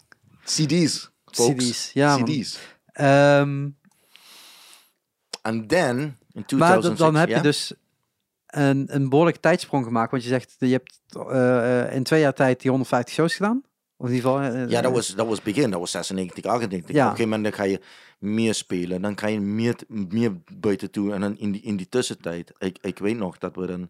CDs, 0.56 1.10
folks. 1.26 1.66
CD's, 1.66 1.92
ja. 1.94 2.18
CDs. 2.24 2.60
Ehm, 2.92 3.70
And 5.42 5.70
then 5.70 6.18
in 6.34 6.46
2006, 6.46 7.00
maar 7.00 7.12
dan 7.12 7.16
heb 7.16 7.30
je 7.30 7.42
dus 7.42 7.74
een, 8.48 8.96
een 8.96 9.10
behoorlijke 9.10 9.40
tijdsprong 9.40 9.86
gemaakt. 9.86 10.12
Want 10.12 10.24
je 10.24 10.30
zegt, 10.30 10.56
je 10.60 10.68
hebt 10.68 11.00
eh, 11.30 11.82
eh, 11.88 11.96
in 11.96 12.04
twee 12.04 12.20
jaar 12.22 12.34
tijd 12.34 12.62
die 12.62 12.70
150 12.70 13.14
shows 13.14 13.36
gedaan. 13.36 13.64
Of 13.98 14.08
in 14.10 14.14
ieder 14.16 14.30
geval... 14.32 14.46
eh, 14.52 14.70
Ja, 14.70 14.82
dat 14.82 14.92
was, 14.92 15.08
dat 15.16 15.28
was 15.28 15.42
begin. 15.42 15.72
Dat 15.72 15.80
was 15.80 15.92
96, 15.92 16.46
98. 16.46 16.96
Ja. 16.96 17.02
Op 17.06 17.12
een 17.12 17.16
gegeven 17.18 17.30
moment 17.38 17.44
dan 17.56 17.66
ga 17.66 17.72
je 17.72 17.82
meer 18.20 18.54
spelen. 18.54 19.02
Dan 19.02 19.18
ga 19.20 19.28
je 19.28 19.40
meer, 19.40 19.76
meer 19.88 20.32
buiten 20.54 20.92
toe. 20.92 21.14
En 21.14 21.22
dan 21.22 21.38
in 21.38 21.52
die, 21.52 21.62
in 21.62 21.76
die 21.78 21.90
tussentijd. 21.90 22.52
Ik, 22.58 22.78
ik 22.82 22.98
weet 23.00 23.18
nog 23.18 23.38
dat 23.38 23.56
we 23.56 23.66
dan 23.66 23.90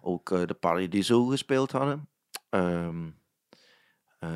ook 0.00 0.30
eh, 0.30 0.40
de 0.46 0.54
Paradiso 0.54 1.24
gespeeld 1.26 1.72
hadden. 1.72 2.08
Ehm, 2.50 3.04
eh, 3.04 3.12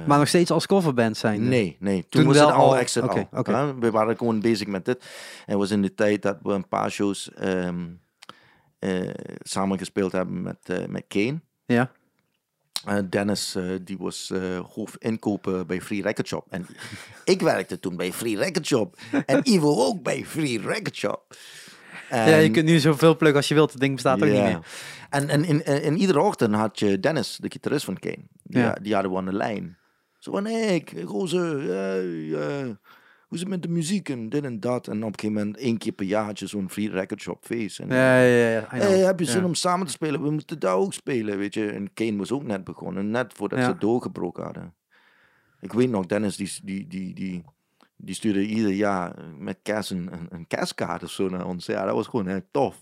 Maar 0.06 0.18
nog 0.18 0.28
steeds 0.28 0.50
als 0.50 0.66
coverband 0.66 1.16
zijn. 1.16 1.48
Nee, 1.48 1.76
nee. 1.80 2.00
Toen, 2.00 2.08
Toen 2.08 2.24
was 2.26 2.36
wel 2.36 2.46
het 2.46 2.56
al 2.56 2.64
al- 2.64 2.76
exit 2.76 3.02
oké, 3.02 3.28
al. 3.30 3.38
oké. 3.38 3.52
hè. 3.56 3.74
We 3.78 3.90
waren 3.90 4.16
gewoon 4.16 4.40
bezig 4.40 4.66
met 4.66 4.84
dit. 4.84 4.98
En 5.00 5.06
het 5.52 5.56
was 5.56 5.70
in 5.70 5.82
de 5.82 5.94
tijd 5.94 6.22
dat 6.22 6.38
we 6.42 6.52
een 6.52 6.68
paar 6.68 6.90
shows 6.90 7.30
eh, 7.32 7.68
samen 9.42 9.78
gespeeld 9.78 10.12
hebben 10.12 10.42
met, 10.42 10.58
eh, 10.62 10.86
met 10.86 11.04
Kane. 11.08 11.40
Ja. 11.66 11.90
Eh, 12.86 12.98
Dennis, 13.10 13.54
eh, 13.54 13.64
die 13.84 13.98
was 13.98 14.30
eh 14.30 14.58
hoofdinkoper 14.74 15.66
bij 15.66 15.80
Free 15.80 16.02
Record 16.02 16.26
Shop. 16.28 16.46
En 16.50 16.66
ik 17.24 17.40
werkte 17.40 17.80
toen 17.80 17.96
bij 17.96 18.12
Free 18.12 18.36
Record 18.36 18.66
Shop. 18.66 18.96
En 19.26 19.40
Ivo 19.52 19.84
ook 19.86 20.02
bij 20.02 20.24
Free 20.24 20.60
Record 20.60 20.96
Shop. 20.96 21.36
Ja, 22.10 22.36
je 22.36 22.50
kunt 22.50 22.66
nu 22.66 22.78
zoveel 22.78 23.16
pluggen 23.16 23.36
als 23.38 23.48
je 23.48 23.54
wilt. 23.54 23.70
Het 23.72 23.80
ding 23.80 23.94
bestaat 23.94 24.22
ook 24.22 24.28
niet 24.28 24.42
meer. 24.42 24.58
En, 25.10 25.28
en 25.28 25.44
in, 25.44 25.64
in, 25.64 25.82
in 25.82 25.96
iedere 25.98 26.20
ochtend 26.20 26.54
had 26.54 26.78
je 26.78 27.00
Dennis, 27.00 27.36
de 27.40 27.50
gitarist 27.50 27.84
van 27.84 27.98
Kane. 27.98 28.24
Die, 28.42 28.60
Ja. 28.62 28.76
die 28.82 28.92
hadden 28.94 29.12
we 29.12 29.18
aan 29.18 29.24
de 29.24 29.32
lijn. 29.32 29.76
Zo 30.20 30.32
van, 30.32 30.44
hé, 30.44 30.64
hey, 30.66 30.84
gozer, 31.04 31.60
hey, 31.62 32.32
eh, 32.32 32.64
hoe 33.28 33.38
is 33.38 33.40
het 33.40 33.48
met 33.48 33.62
de 33.62 33.68
muziek 33.68 34.08
en 34.08 34.28
dit 34.28 34.44
en 34.44 34.60
dat. 34.60 34.88
En 34.88 34.96
op 35.04 35.12
een 35.12 35.18
gegeven 35.18 35.32
moment, 35.42 35.56
één 35.56 35.78
keer 35.78 35.92
per 35.92 36.06
jaar 36.06 36.24
had 36.24 36.38
je 36.38 36.46
zo'n 36.46 36.70
free 36.70 36.90
record 36.90 37.20
shop 37.20 37.44
feest. 37.44 37.78
En, 37.78 37.88
Ja, 37.88 38.22
ja, 38.22 38.48
ja. 38.50 38.64
Hey, 38.68 38.98
heb 38.98 39.18
je 39.18 39.24
zin 39.24 39.44
om 39.44 39.54
samen 39.54 39.86
te 39.86 39.92
spelen? 39.92 40.22
We 40.22 40.30
moeten 40.30 40.58
daar 40.58 40.74
ook 40.74 40.92
spelen, 40.92 41.38
weet 41.38 41.54
je. 41.54 41.66
En 41.70 41.92
Kane 41.94 42.16
was 42.16 42.32
ook 42.32 42.42
net 42.42 42.64
begonnen, 42.64 43.10
net 43.10 43.32
voordat 43.32 43.58
Ja. 43.58 43.64
ze 43.64 43.78
doorgebroken 43.78 44.44
hadden. 44.44 44.74
Ik 45.60 45.72
weet 45.72 45.90
nog, 45.90 46.06
Dennis, 46.06 46.36
die, 46.36 46.50
die, 46.62 46.86
die, 46.86 47.14
die, 47.14 47.44
die 47.96 48.14
stuurde 48.14 48.46
ieder 48.46 48.70
jaar 48.72 49.14
met 49.38 49.58
kerst 49.62 49.90
een, 49.90 50.12
een, 50.12 50.26
een 50.30 50.46
kerstkaart 50.46 51.02
of 51.02 51.10
zo 51.10 51.28
naar 51.28 51.46
ons. 51.46 51.66
Ja, 51.66 51.84
dat 51.84 51.94
was 51.94 52.06
gewoon 52.06 52.26
heel 52.26 52.42
tof. 52.50 52.76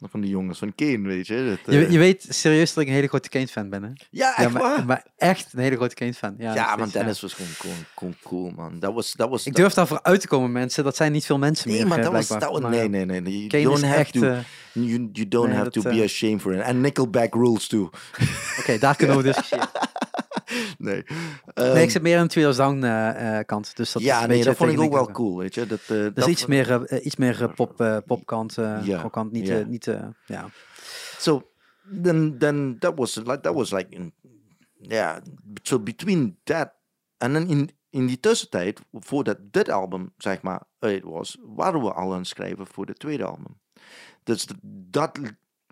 Van 0.00 0.20
die 0.20 0.30
jongens 0.30 0.58
van 0.58 0.74
Kane, 0.74 1.00
weet 1.00 1.26
je. 1.26 1.58
Dat, 1.64 1.74
Je, 1.74 1.84
eh, 1.84 1.90
je 1.90 1.98
weet 1.98 2.26
serieus 2.28 2.74
dat 2.74 2.82
ik 2.82 2.88
een 2.88 2.94
hele 2.94 3.08
grote 3.08 3.28
Kane-fan 3.28 3.68
ben, 3.70 3.82
hè? 3.82 3.88
ja, 4.10 4.28
echt 4.36 4.38
ja, 4.38 4.48
maar, 4.48 4.62
waar. 4.62 4.86
maar 4.86 5.06
echt 5.16 5.52
een 5.52 5.58
hele 5.60 5.76
grote 5.76 5.94
Kane-fan. 5.94 6.34
Ja, 6.38 6.54
Ja, 6.54 6.78
want 6.78 6.92
Dennis 6.92 7.20
was 7.20 7.32
gewoon, 7.32 7.50
gewoon, 7.50 7.76
gewoon 7.94 8.14
cool, 8.22 8.52
man. 8.56 8.78
Dat 8.80 8.94
was, 8.94 9.12
dat 9.12 9.28
was, 9.28 9.46
Ik 9.46 9.54
durf 9.54 9.74
daarvoor 9.74 10.02
uit 10.02 10.20
te 10.20 10.28
komen, 10.28 10.52
mensen. 10.52 10.84
Dat 10.84 10.96
zijn 10.96 11.12
niet 11.12 11.26
veel 11.26 11.38
mensen 11.38 11.68
nee, 11.68 11.78
meer, 11.78 11.88
maar 11.88 11.98
eh, 11.98 12.04
dat 12.04 12.12
was, 12.12 12.28
dat 12.28 12.50
was, 12.50 12.60
Maar, 12.60 12.70
nee, 12.70 12.80
eh, 12.80 12.88
nee, 12.88 13.04
nee, 13.04 13.20
nee. 13.20 13.32
You 13.32 13.46
Kane 13.46 13.62
don't 13.62 13.82
have 13.82 13.98
echt... 13.98 14.12
to, 14.12 14.22
eh, 14.22 14.38
you, 14.72 15.08
you 15.12 15.28
don't 15.28 15.46
nee, 15.46 15.56
have 15.56 15.70
dat, 15.70 15.82
to 15.82 15.90
be 15.90 15.96
eh, 15.96 16.04
ashamed 16.04 16.40
for 16.40 16.54
it. 16.54 16.60
En 16.60 16.80
Nickelback 16.80 17.34
rules 17.34 17.66
too. 17.66 17.90
Oké, 18.58 18.78
daar 18.78 18.96
kunnen 18.96 19.16
we 19.16 19.22
discussiëren. 19.32 19.68
nee. 20.78 20.94
nee, 20.94 21.04
Ehm, 21.54 21.76
ik 21.76 21.90
zit 21.90 22.02
meer 22.02 22.16
aan 22.18 22.24
de 22.24 22.30
Tweeders 22.30 22.56
Down 22.56 22.82
eh, 22.82 23.38
eh, 23.38 23.46
kant. 23.46 23.76
Dus 23.76 23.92
dat 23.92 24.02
is 24.02 24.08
ja, 24.08 24.22
een 24.22 24.28
nee, 24.28 24.44
dat 24.44 24.56
vond 24.56 24.72
ik 24.72 24.80
ook 24.80 24.92
wel 24.92 25.10
cool, 25.10 25.36
weet 25.38 25.54
je. 25.54 25.66
Dat, 25.66 25.80
eh, 25.80 25.88
Dat 25.88 26.06
is 26.06 26.12
dat 26.14 26.26
iets 26.28 26.46
meer, 26.46 26.84
eh, 26.84 27.04
iets 27.04 27.16
meer 27.16 27.52
pop, 27.54 28.02
popkant, 28.06 28.54
Ja, 28.82 29.00
popkant, 29.02 29.32
niet, 29.32 29.48
eh, 29.48 29.64
niet 29.64 29.90
ja. 30.26 30.48
So 31.18 31.50
then, 32.02 32.36
then 32.38 32.76
that 32.78 32.92
was 32.96 33.14
like 33.14 33.40
that 33.40 33.54
was 33.54 33.70
like, 33.70 33.86
in, 33.90 34.12
yeah. 34.78 35.16
So 35.62 35.80
between 35.80 36.36
that 36.44 36.72
en 37.18 37.32
dan 37.32 37.48
in 37.48 37.70
in 37.90 38.06
die 38.06 38.20
tussentijd, 38.20 38.80
voordat 38.92 39.38
dit 39.50 39.70
album 39.70 40.12
zeg 40.18 40.42
maar 40.42 40.62
uit 40.78 41.02
was, 41.02 41.36
waren 41.42 41.82
we 41.82 41.92
al 41.92 42.12
aan 42.12 42.18
het 42.18 42.26
schrijven 42.26 42.66
voor 42.66 42.86
de 42.86 42.92
tweede 42.92 43.24
album. 43.24 43.60
Dus 44.22 44.46
dat, 44.90 45.18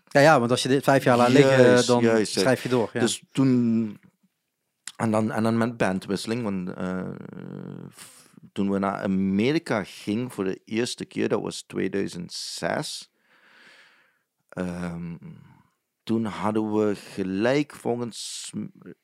ja, 0.09 0.21
ja, 0.21 0.39
want 0.39 0.51
als 0.51 0.63
je 0.63 0.69
dit 0.69 0.85
vijf 0.85 1.05
jaar 1.05 1.17
laat 1.17 1.29
liggen, 1.29 1.65
Juist, 1.65 1.87
dan 1.87 2.03
juist. 2.03 2.33
schrijf 2.33 2.63
je 2.63 2.69
door. 2.69 2.91
Ja. 2.93 3.01
dus 3.01 3.23
toen 3.33 3.99
en 4.97 5.11
dan 5.11 5.31
en 5.31 5.43
dan 5.43 5.59
met 5.59 5.77
bandwisseling, 5.77 6.43
want 6.43 6.71
f- 7.93 8.29
toen 8.53 8.71
we 8.71 8.79
naar 8.79 9.03
Amerika 9.03 9.85
gingen 9.85 10.31
voor 10.31 10.45
de 10.45 10.61
eerste 10.65 11.05
keer, 11.05 11.29
dat 11.29 11.41
was 11.43 11.63
2006. 11.63 13.11
Ehm, 14.49 15.17
toen 16.03 16.25
hadden 16.25 16.73
we 16.73 16.95
gelijk 16.95 17.75
volgens. 17.75 18.51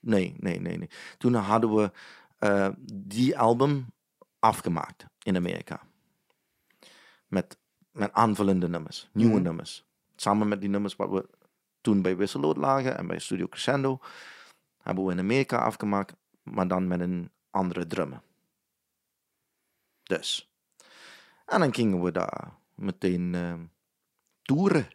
Nee, 0.01 0.34
nee, 0.38 0.61
nee, 0.61 0.76
nee. 0.78 0.88
Toen 1.18 1.34
hadden 1.34 1.74
we 1.74 1.91
eh, 2.38 2.68
die 2.93 3.38
album 3.38 3.93
afgemaakt 4.38 5.07
in 5.22 5.36
Amerika. 5.36 5.80
Met, 7.26 7.59
met 7.93 8.12
aanvullende 8.12 8.68
nummers, 8.68 9.09
nieuwe 9.12 9.34
Mhm. 9.34 9.43
nummers. 9.43 9.84
Samen 10.16 10.49
met 10.49 10.61
die 10.61 10.70
nummers 10.70 10.97
wat 10.97 11.11
we 11.11 11.28
toen 11.80 12.03
bij 12.03 12.16
Wisselood 12.16 12.57
lagen 12.57 12.99
en 12.99 13.07
bij 13.07 13.18
Studio 13.18 13.47
Crescendo. 13.49 13.99
Hebben 14.83 15.05
we 15.05 15.12
in 15.12 15.18
Amerika 15.18 15.59
afgemaakt, 15.59 16.14
maar 16.43 16.68
dan 16.68 16.89
met 16.89 17.01
een 17.01 17.31
andere 17.51 17.87
drummer. 17.87 18.22
Dus. 20.03 20.53
En 21.47 21.61
dan 21.61 21.74
gingen 21.74 22.03
we 22.03 22.12
daar 22.12 22.53
meteen 22.74 23.35
ehm 23.35 23.61
toeren. 24.43 24.89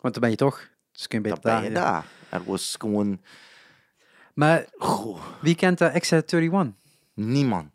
Want 0.00 0.14
dan 0.14 0.22
ben 0.22 0.30
je 0.30 0.36
toch. 0.36 0.68
Dus 0.92 1.08
kun 1.08 1.22
je 1.22 1.28
Dan 1.28 1.34
beter 1.42 1.60
ben 1.60 1.68
je 1.68 1.74
daar. 1.74 1.92
ja. 1.92 2.04
Het 2.36 2.44
was 2.44 2.74
gewoon... 2.78 3.20
Maar 4.34 4.66
Goh, 4.78 5.22
wie 5.40 5.54
kent 5.54 5.78
de 5.78 6.02
X31? 6.04 6.78
niemand. 7.14 7.70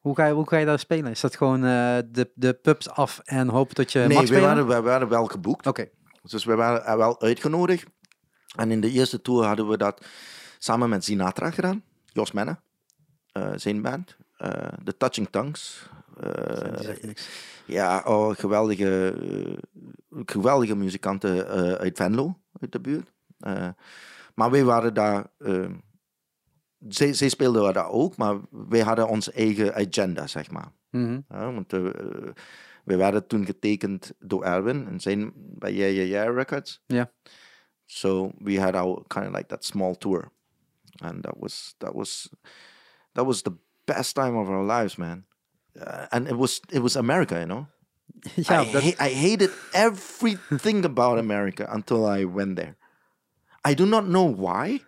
Hoe 0.00 0.14
ga, 0.16 0.26
je, 0.26 0.32
hoe 0.32 0.48
ga 0.48 0.56
je 0.56 0.66
daar 0.66 0.78
spelen? 0.78 1.10
Is 1.10 1.20
dat 1.20 1.36
gewoon 1.36 1.64
eh, 1.64 1.98
de, 2.06 2.30
de 2.34 2.54
pubs 2.54 2.88
af 2.90 3.18
en 3.24 3.48
hopen 3.48 3.74
dat 3.74 3.92
je 3.92 3.98
nee, 3.98 4.08
mag 4.08 4.20
we 4.20 4.26
spelen? 4.26 4.42
waren, 4.44 4.66
we 4.66 4.80
waren 4.80 5.08
wel 5.08 5.26
geboekt. 5.26 5.66
Oké, 5.66 5.88
Dus 6.22 6.44
we 6.44 6.54
waren 6.54 6.84
er 6.84 6.96
wel 6.96 7.20
uitgenodigd. 7.20 7.86
En 8.56 8.70
in 8.70 8.80
de 8.80 8.90
eerste 8.90 9.22
tour 9.22 9.44
hadden 9.44 9.68
we 9.68 9.76
dat 9.76 10.06
samen 10.62 10.88
met 10.88 11.04
Sinatra 11.04 11.50
gedaan. 11.50 11.82
Jos 12.12 12.32
Menne, 12.32 12.60
eh, 13.32 13.52
zijn 13.54 13.82
band. 13.82 14.16
Eh 14.36 14.68
The 14.84 14.96
Touching 14.96 15.28
Tongues. 15.30 15.88
Eh, 16.20 17.12
ja, 17.66 18.02
oh, 18.06 18.34
geweldige, 18.34 19.12
eh, 20.10 20.20
geweldige 20.26 20.76
muzikanten 20.76 21.48
eh, 21.48 21.72
uit 21.72 21.96
Venlo, 21.96 22.40
uit 22.60 22.72
de 22.72 22.80
buurt. 22.80 23.12
Eh, 23.38 23.68
maar 24.34 24.50
wij 24.50 24.64
waren 24.64 24.94
daar... 24.94 25.26
eh, 25.38 25.70
zij, 26.88 27.12
zij 27.12 27.28
speelden 27.28 27.72
daar 27.72 27.88
ook, 27.88 28.16
maar 28.16 28.36
wij 28.50 28.80
hadden 28.80 29.08
onze 29.08 29.32
eigen 29.32 29.74
agenda, 29.74 30.26
zeg 30.26 30.50
maar. 30.50 30.72
Mhm. 30.90 31.20
Ja, 31.28 31.52
want 31.52 31.72
eh, 31.72 31.86
eh, 31.86 32.32
we 32.84 32.96
werden 32.96 33.26
toen 33.26 33.44
getekend 33.44 34.12
door 34.18 34.44
Erwin 34.44 34.86
en 34.86 35.00
zijn 35.00 35.32
bij 35.34 35.72
Yeah 35.72 35.94
Yeah 35.94 36.08
Yeah 36.08 36.34
Records. 36.36 36.82
Ja. 36.86 37.10
So 37.86 38.30
we 38.38 38.60
had 38.60 38.74
our 38.74 39.04
kind 39.06 39.26
of 39.26 39.32
like 39.32 39.46
that 39.46 39.64
small 39.64 39.94
tour, 39.94 40.30
and 41.00 41.22
that 41.22 41.38
was 41.40 41.74
that 41.78 41.94
was 41.94 42.28
that 43.14 43.26
was 43.26 43.42
the 43.42 43.52
best 43.86 44.14
time 44.14 44.36
of 44.36 44.48
our 44.48 44.64
lives, 44.80 44.96
man. 44.98 45.24
Uh, 45.80 46.06
and 46.12 46.28
it 46.28 46.36
was 46.36 46.60
it 46.72 46.80
was 46.82 46.96
America, 46.96 47.34
you 47.34 47.46
know. 47.46 47.66
Ja, 48.36 48.60
I, 48.60 48.64
ha- 48.80 49.06
I 49.06 49.08
hated 49.14 49.50
everything 49.72 50.84
about 50.84 51.18
America 51.18 51.66
until 51.70 52.04
I 52.04 52.24
went 52.24 52.56
there. 52.56 52.74
I 53.70 53.74
do 53.74 53.86
not 53.86 54.04
know 54.04 54.24
why. 54.24 54.80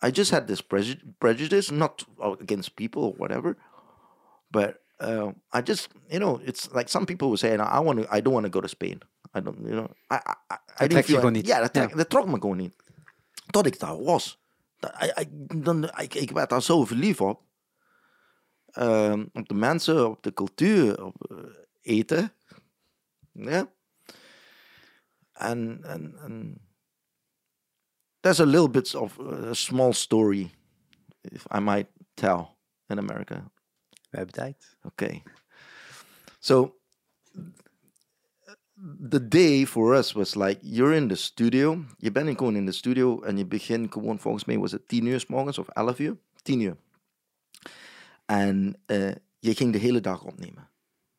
I 0.00 0.10
just 0.12 0.30
had 0.30 0.46
this 0.46 0.62
preju- 0.62 1.00
prejudice, 1.18 1.72
not 1.74 2.04
against 2.40 2.76
people 2.76 3.02
or 3.02 3.12
whatever, 3.18 3.56
but 4.50 4.80
uh, 5.00 5.32
I 5.52 5.60
just, 5.60 5.88
you 6.10 6.18
know, 6.20 6.40
it's 6.44 6.68
like 6.72 6.88
some 6.88 7.06
people 7.06 7.28
would 7.30 7.40
say, 7.40 7.56
I 7.56 7.80
want 7.80 7.98
to, 7.98 8.06
I 8.16 8.20
don't 8.20 8.32
want 8.32 8.44
to 8.46 8.50
go 8.50 8.60
to 8.60 8.68
Spain. 8.68 9.00
I 9.34 9.40
don't, 9.40 9.58
you 9.66 9.74
know, 9.74 9.90
I, 10.10 10.20
I, 10.50 10.56
I, 10.80 10.84
I 10.84 11.02
gewoon 11.02 11.32
niet. 11.32 11.46
Ja, 11.46 11.60
dat, 11.60 11.72
trek, 11.72 11.90
Ja. 11.90 11.96
dat 11.96 12.08
trok 12.10 12.26
Tot 13.50 13.66
ik 13.66 13.78
daar 13.78 14.02
was. 14.02 14.40
Dat- 14.76 15.02
I, 15.02 15.20
I, 15.20 15.28
dan, 15.62 15.84
ik, 15.84 16.14
ik 16.14 16.30
werd 16.30 16.50
daar 16.50 16.62
zo 16.62 16.84
verliefd 16.84 17.20
op. 17.20 17.46
Ehm, 18.66 19.26
op 19.32 19.48
de 19.48 19.54
mensen, 19.54 20.08
op 20.08 20.22
de 20.22 20.32
cultuur, 20.32 21.04
op 21.04 21.30
eh, 21.30 21.36
eten. 21.80 22.32
Ja. 23.32 23.72
En, 25.32 25.84
en, 25.84 26.16
en 26.18 26.60
there's 28.20 28.40
a 28.40 28.44
little 28.44 28.70
bit 28.70 28.94
of 28.94 29.18
a 29.20 29.54
small 29.54 29.92
story, 29.92 30.54
if 31.20 31.46
I 31.54 31.58
might 31.60 31.88
tell, 32.14 32.46
in 32.86 32.98
America. 32.98 33.50
we 34.10 34.16
hebben 34.16 34.34
tijd. 34.34 34.76
Okay. 34.82 35.22
So 36.38 36.80
the 39.10 39.28
day 39.28 39.66
for 39.66 39.94
us 39.96 40.12
was 40.12 40.34
like 40.34 40.58
you're 40.62 40.94
in 40.96 41.08
the 41.08 41.14
studio. 41.14 41.84
Je 41.98 42.12
bent 42.12 42.38
gewoon 42.38 42.56
in 42.56 42.66
de 42.66 42.72
studio 42.72 43.22
en 43.22 43.36
je 43.36 43.46
begint 43.46 43.92
gewoon 43.92 44.18
volgens 44.20 44.44
mij 44.44 44.58
was 44.58 44.72
het 44.72 44.88
tien 44.88 45.06
uur 45.06 45.20
s 45.20 45.26
morgens 45.26 45.58
of 45.58 45.68
elf 45.68 45.98
uur? 45.98 46.16
Tien 46.42 46.60
uur. 46.60 46.76
En 48.26 48.76
eh, 48.86 49.14
je 49.38 49.54
ging 49.54 49.72
de 49.72 49.78
hele 49.78 50.00
dag 50.00 50.24
opnemen. 50.24 50.68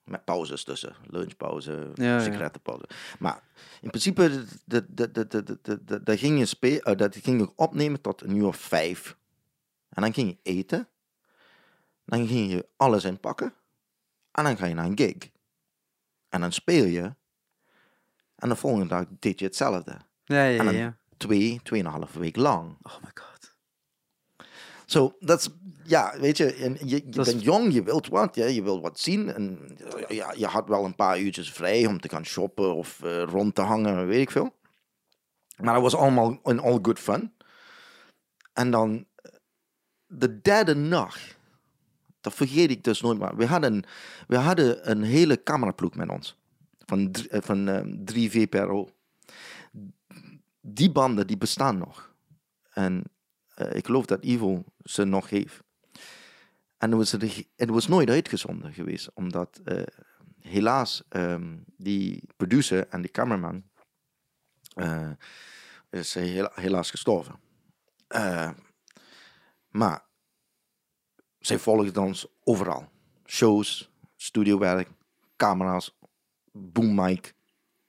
Met 0.04 0.26
pauzes 0.26 0.64
tussen. 0.64 0.96
Lunchpauze, 1.08 1.92
Ja, 1.96 2.04
ja. 2.06 2.20
sigarettenpauze. 2.20 2.84
Maar 3.20 3.44
in 3.82 3.90
principe, 3.90 4.46
dat, 4.66 4.86
dat, 4.90 5.14
dat, 5.16 5.32
dat, 5.32 5.48
dat, 5.64 5.88
dat, 5.88 6.06
dat 6.06 6.20
ging 6.20 6.40
je 6.40 6.46
spe- 6.46 6.80
eh, 6.82 6.98
dat 6.98 7.16
ging 7.16 7.40
je 7.42 7.52
opnemen 7.56 8.02
tot 8.02 8.22
een 8.22 8.36
uur 8.36 8.46
of 8.46 8.58
vijf. 8.58 9.18
En 9.90 10.02
dan 10.02 10.14
ging 10.14 10.30
je 10.30 10.38
eten. 10.52 10.88
Dan 12.06 12.28
ging 12.28 12.52
je 12.52 12.68
alles 12.76 13.04
inpakken. 13.04 13.54
En 14.32 14.44
dan 14.44 14.58
ga 14.58 14.66
je 14.66 14.74
naar 14.74 14.86
een 14.86 14.98
gig. 14.98 15.16
En 16.30 16.42
dan 16.42 16.52
speel 16.52 16.86
je. 16.86 17.14
En 18.40 18.50
de 18.50 18.56
volgende 18.56 18.88
dag 18.88 19.06
deed 19.20 19.40
je 19.40 19.46
hetzelfde. 19.46 19.98
Ja, 20.24 20.44
ja, 20.44 20.60
En 20.60 20.66
dan 20.66 20.76
ja. 20.76 20.98
twee, 21.18 21.60
tweeënhalve 21.64 22.20
week 22.20 22.36
lang. 22.36 22.78
Oh 22.82 22.94
my 23.02 23.12
god. 23.14 23.54
Zo, 24.86 25.16
dat 25.20 25.40
is, 25.40 25.50
ja, 25.84 26.20
weet 26.20 26.38
je, 26.38 26.54
en 26.54 26.78
je, 26.86 26.96
je 27.10 27.24
bent 27.24 27.44
jong, 27.44 27.74
je 27.74 27.84
wilt 27.84 28.08
wat, 28.08 28.36
ja, 28.36 28.46
je 28.46 28.64
wilt 28.64 28.82
wat 28.82 29.00
zien. 29.00 29.34
En 29.34 29.78
ja, 30.08 30.34
je 30.38 30.46
had 30.46 30.68
wel 30.68 30.86
een 30.86 30.96
paar 30.96 31.20
uurtjes 31.20 31.52
vrij 31.52 31.86
om 31.86 32.00
te 32.00 32.10
gaan 32.10 32.26
shoppen 32.26 32.76
of 32.76 33.04
eh, 33.04 33.24
rond 33.24 33.56
te 33.56 33.62
hangen, 33.62 34.08
weet 34.08 34.22
ik 34.22 34.32
veel. 34.32 34.56
Maar 35.58 35.74
dat 35.74 35.84
was 35.84 35.96
allemaal 35.96 36.40
in 36.44 36.60
all 36.60 36.80
good 36.82 37.00
fun. 37.00 37.34
En 38.54 38.72
dan 38.72 39.06
de 40.08 40.42
derde 40.42 40.76
nacht, 40.76 41.38
dat 42.22 42.34
vergeet 42.34 42.70
ik 42.70 42.84
dus 42.84 43.02
nooit 43.02 43.20
meer. 43.20 43.36
We 43.36 43.46
hadden, 43.46 43.84
we 44.28 44.38
hadden 44.38 44.90
een 44.90 45.04
hele 45.04 45.44
cameraploeg 45.44 45.96
met 45.96 46.10
ons. 46.10 46.39
Van, 46.90 47.12
eh, 47.12 47.42
van 47.42 47.68
eh, 47.68 47.82
3 48.06 48.30
VPRO. 48.32 48.90
Die 50.62 50.92
banden, 50.92 51.28
die 51.28 51.38
bestaan 51.38 51.78
nog. 51.78 52.14
En 52.74 53.04
eh, 53.56 53.76
ik 53.76 53.86
geloof 53.86 54.06
dat 54.06 54.24
Ivo 54.24 54.64
ze 54.84 55.04
nog 55.04 55.30
heeft. 55.30 55.64
En 56.78 56.92
het 56.92 56.94
was, 56.94 57.12
het 57.56 57.70
was 57.70 57.88
nooit 57.88 58.10
uitgezonden 58.10 58.74
geweest, 58.74 59.14
omdat 59.14 59.62
eh, 59.64 59.84
helaas, 60.40 61.04
ehm, 61.10 61.58
die 61.78 62.24
producer 62.38 62.88
en 62.88 63.02
die 63.02 63.12
cameraman 63.12 63.64
eh, 64.74 65.12
is 65.90 66.14
hela- 66.14 66.52
helaas 66.56 66.90
gestorven. 66.90 67.40
Maar 69.70 70.04
zij 71.40 71.60
volgden 71.60 72.04
ons 72.04 72.28
overal. 72.44 72.90
Shows, 73.26 73.92
studiowerk, 74.16 74.90
camera's, 75.36 75.99
boom 76.60 76.96
mic, 76.96 77.34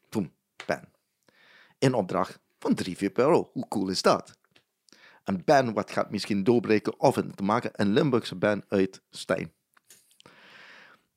boom, 0.08 0.32
pen. 0.66 0.88
In 1.78 1.94
opdracht 1.94 2.38
van 2.58 2.74
3, 2.74 2.96
4 2.96 3.10
per 3.10 3.24
euro. 3.24 3.50
Hoe 3.52 3.68
cool 3.68 3.88
is 3.88 4.02
dat? 4.02 4.38
Een 5.24 5.44
band 5.44 5.74
wat 5.74 5.90
gaat 5.90 6.10
misschien 6.10 6.44
doorbreken 6.44 7.00
of 7.00 7.14
het 7.14 7.36
te 7.36 7.42
maken 7.42 7.70
een 7.72 7.92
Limburgse 7.92 8.34
band 8.34 8.64
uit 8.68 9.02
Stijn. 9.10 9.52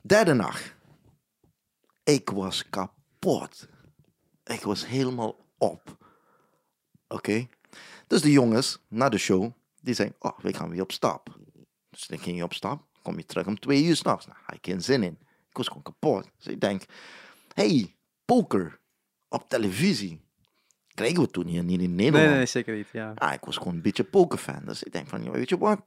Derde 0.01 0.33
nacht. 0.33 0.75
Ik 2.03 2.29
was 2.29 2.69
kapot. 2.69 3.67
Ik 4.43 4.61
was 4.61 4.85
helemaal 4.85 5.45
op. 5.57 5.97
Oké. 7.07 7.47
Dus 8.07 8.21
de 8.21 8.31
jongens 8.31 8.79
na 8.87 9.09
de 9.09 9.17
show, 9.17 9.51
die 9.81 9.93
zeiden, 9.93 10.17
oh, 10.19 10.39
we 10.39 10.53
gaan 10.53 10.69
weer 10.69 10.81
op 10.81 10.91
stap. 10.91 11.37
Dus 11.89 12.07
dan 12.07 12.19
ging 12.19 12.37
je 12.37 12.43
op 12.43 12.53
stap, 12.53 12.85
kom 13.01 13.17
je 13.17 13.25
terug 13.25 13.47
om 13.47 13.59
twee 13.59 13.83
uur 13.83 13.95
s'nachts. 13.95 14.25
Nou, 14.25 14.37
had 14.43 14.55
ik 14.55 14.65
geen 14.65 14.81
zin 14.81 15.03
in. 15.03 15.17
Ik 15.49 15.57
was 15.57 15.67
gewoon 15.67 15.83
kapot. 15.83 16.29
Dus 16.37 16.47
ik 16.47 16.61
denk, 16.61 16.83
hey, 17.53 17.95
poker 18.25 18.79
op 19.29 19.49
televisie. 19.49 20.21
Kregen 20.93 21.21
we 21.21 21.29
toen 21.29 21.47
hier 21.47 21.63
niet 21.63 21.81
in 21.81 21.95
Nederland. 21.95 22.25
Nee, 22.25 22.35
nee, 22.35 22.45
zeker 22.45 22.75
niet. 22.75 22.87
Ja. 22.91 23.11
Ah, 23.15 23.33
ik 23.33 23.45
was 23.45 23.57
gewoon 23.57 23.73
een 23.73 23.81
beetje 23.81 24.03
pokerfan. 24.03 24.65
Dus 24.65 24.83
ik 24.83 24.91
denk 24.91 25.07
van, 25.07 25.31
weet 25.31 25.49
je 25.49 25.57
wat? 25.57 25.81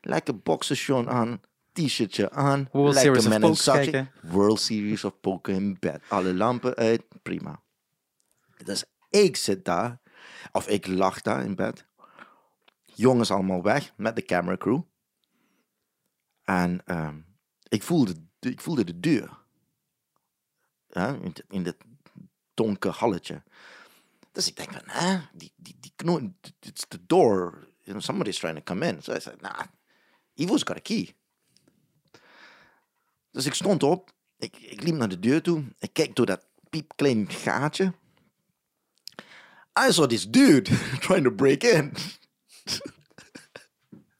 Lekker 0.00 0.38
boxershort 0.38 1.06
aan, 1.06 1.40
t-shirtje 1.72 2.30
aan. 2.30 2.68
World 2.72 2.94
lekker 2.94 3.22
Series 3.22 3.68
of 3.68 3.74
Poker. 3.74 4.12
World 4.22 4.60
Series 4.60 5.04
of 5.04 5.20
Poker 5.20 5.54
in 5.54 5.76
bed. 5.80 6.02
Alle 6.08 6.34
lampen 6.34 6.74
uit, 6.74 7.02
prima. 7.22 7.62
Dus 8.64 8.84
ik 9.10 9.36
zit 9.36 9.64
daar, 9.64 10.00
of 10.52 10.68
ik 10.68 10.86
lag 10.86 11.22
daar 11.22 11.44
in 11.44 11.54
bed. 11.54 11.86
Jongens 12.84 13.30
allemaal 13.30 13.62
weg 13.62 13.92
met 13.96 14.16
de 14.16 14.22
camera 14.22 14.56
crew. 14.56 14.80
En 16.44 16.82
ehm, 16.84 17.16
ik, 17.68 17.82
voelde, 17.82 18.14
ik 18.40 18.60
voelde 18.60 18.84
de 18.84 19.00
deur. 19.00 19.38
In, 21.48 21.62
dit 21.62 21.76
donker 22.54 22.90
halletje. 22.90 23.42
Dus 24.32 24.48
ik 24.48 24.56
denk 24.56 24.72
van, 24.72 24.82
hè, 24.86 25.18
die, 25.32 25.52
die, 25.56 25.76
die 25.80 25.92
knoop, 25.96 26.22
it's 26.60 26.84
the 26.88 27.06
door. 27.06 27.68
You 27.78 27.92
know, 27.92 28.00
somebody's 28.00 28.38
trying 28.38 28.56
to 28.56 28.62
come 28.62 28.86
in. 28.86 29.02
So 29.02 29.12
I 29.12 29.20
said, 29.20 29.40
nah, 29.40 29.60
Ivo's 30.34 30.62
got 30.62 30.76
a 30.76 30.80
key. 30.80 31.14
Dus 33.30 33.46
ik 33.46 33.54
stond 33.54 33.82
op, 33.82 34.10
ik, 34.38 34.56
ik 34.56 34.82
liep 34.82 34.94
naar 34.94 35.08
de 35.08 35.18
deur 35.18 35.42
toe, 35.42 35.64
ik 35.78 35.92
keek 35.92 36.16
door 36.16 36.26
dat 36.26 36.46
piepklein 36.70 37.30
gaatje. 37.30 37.92
I 39.78 39.92
saw 39.92 40.06
this 40.06 40.30
dude 40.30 40.70
trying 41.06 41.24
to 41.24 41.30
break 41.30 41.62
in. 41.64 41.92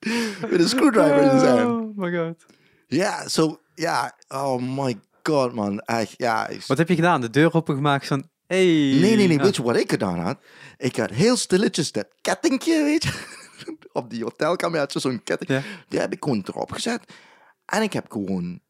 With 0.51 0.61
a 0.61 0.69
screwdriver 0.69 1.23
in 1.23 1.31
his 1.31 1.43
hand. 1.43 1.69
Oh 1.69 1.93
my 1.97 2.11
god. 2.11 2.45
Ja, 2.87 3.29
zo, 3.29 3.61
ja, 3.75 4.17
oh 4.29 4.59
my 4.59 4.99
god 5.23 5.55
man. 5.55 5.81
Echt, 5.81 6.15
ja, 6.17 6.51
Wat 6.67 6.79
heb 6.79 6.89
je 6.89 6.95
gedaan? 6.95 7.21
De 7.21 7.31
deur 7.31 7.55
opengemaakt 7.55 8.07
van... 8.07 8.29
Hey. 8.47 8.65
Nee, 8.65 9.17
nee, 9.17 9.27
nee. 9.27 9.39
Ah. 9.39 9.45
Weet 9.45 9.57
je 9.57 9.63
wat 9.63 9.77
ik 9.77 9.91
gedaan 9.91 10.19
had? 10.19 10.39
Ik 10.77 10.97
had 10.97 11.11
heel 11.11 11.37
stilletjes 11.37 11.93
dat 11.93 12.09
kettingje, 12.21 12.83
weet 12.83 13.03
je. 13.03 13.39
Op 13.93 14.11
die 14.11 14.23
hotelkamer 14.23 14.79
had 14.79 14.93
je 14.93 14.99
zo'n 14.99 15.23
ketting. 15.23 15.51
Ja. 15.51 15.63
Die 15.89 16.01
heb 16.01 16.13
ik 16.13 16.23
gewoon 16.25 16.45
erop 16.47 16.73
gezet. 16.73 17.13
En 17.65 17.83
ik 17.83 17.93
heb 17.93 18.11
gewoon 18.13 18.61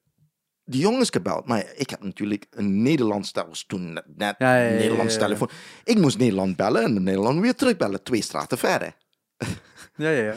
de 0.65 0.79
jongens 0.79 1.11
gebeld. 1.11 1.47
Maar 1.47 1.65
ik 1.77 1.91
heb 1.91 2.03
natuurlijk 2.03 2.47
een 2.51 2.83
Nederlands, 2.83 3.33
dat 3.33 3.47
was 3.49 3.65
toen 3.67 3.93
net, 3.93 4.05
net 4.17 4.35
Ja, 4.39 4.53
Nederlands 4.55 5.17
telefoon. 5.17 5.51
Ik 5.85 5.99
moest 5.99 6.19
Nederland 6.19 6.57
bellen 6.57 6.83
en 6.83 7.03
Nederland 7.03 7.41
weer 7.41 7.55
terugbellen. 7.55 8.03
Twee 8.03 8.23
straten 8.23 8.59
verder. 8.59 8.97
Ja, 10.01 10.11
ja, 10.11 10.23
ja. 10.23 10.35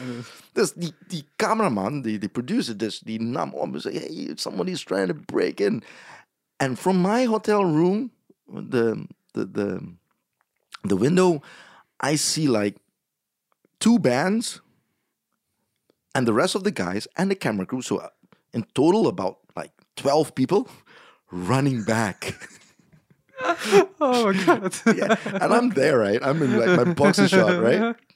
Dus 0.52 0.72
die, 0.72 0.92
die 1.08 1.24
cameraman, 1.36 2.02
die, 2.02 2.18
die 2.18 2.28
producer, 2.28 2.76
dus, 2.76 2.98
die 2.98 3.20
nam 3.22 3.54
op 3.54 3.74
en 3.74 3.80
zei, 3.80 3.98
hey, 3.98 4.32
somebody's 4.36 4.84
trying 4.84 5.08
to 5.08 5.14
break 5.26 5.60
in. 5.60 5.82
And 6.56 6.78
from 6.78 7.00
my 7.00 7.24
hotel 7.26 7.64
room, 7.64 8.10
the, 8.46 9.06
the, 9.32 9.50
the, 9.50 9.80
the 10.82 10.96
window, 10.96 11.40
I 12.00 12.16
see 12.16 12.48
like 12.48 12.78
two 13.78 13.98
bands 13.98 14.60
and 16.14 16.26
the 16.26 16.34
rest 16.34 16.54
of 16.54 16.62
the 16.62 16.72
guys 16.72 17.08
and 17.16 17.30
the 17.30 17.36
camera 17.36 17.66
crew. 17.66 17.82
So 17.82 18.06
in 18.52 18.66
total 18.74 19.08
about 19.08 19.38
like 19.56 19.72
12 19.96 20.34
people 20.34 20.68
running 21.30 21.84
back. 21.84 22.34
Oh 24.00 24.32
my 24.32 24.44
god. 24.44 24.74
yeah, 24.96 25.16
and 25.26 25.52
I'm 25.52 25.70
there, 25.70 25.98
right? 25.98 26.22
I'm 26.22 26.40
in 26.40 26.56
like 26.56 26.86
my 26.86 26.94
boxer 26.94 27.28
shot, 27.28 27.60
right? 27.60 27.94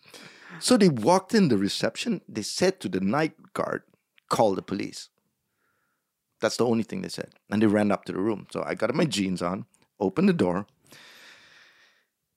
So 0.61 0.77
they 0.77 0.89
walked 0.89 1.35
in 1.35 1.49
the 1.49 1.57
reception. 1.57 2.21
They 2.29 2.43
said 2.43 2.81
to 2.81 2.89
the 2.89 3.01
night 3.01 3.35
guard, 3.53 3.83
"Call 4.29 4.55
the 4.55 4.63
police." 4.63 5.09
That's 6.41 6.57
the 6.57 6.67
only 6.67 6.85
thing 6.85 7.03
they 7.03 7.09
said, 7.09 7.35
and 7.51 7.61
they 7.61 7.67
ran 7.67 7.91
up 7.91 8.05
to 8.05 8.13
the 8.13 8.21
room. 8.21 8.47
So 8.53 8.63
I 8.63 8.75
got 8.75 8.95
my 8.95 9.05
jeans 9.05 9.43
on, 9.43 9.67
opened 9.99 10.29
the 10.29 10.33
door. 10.33 10.67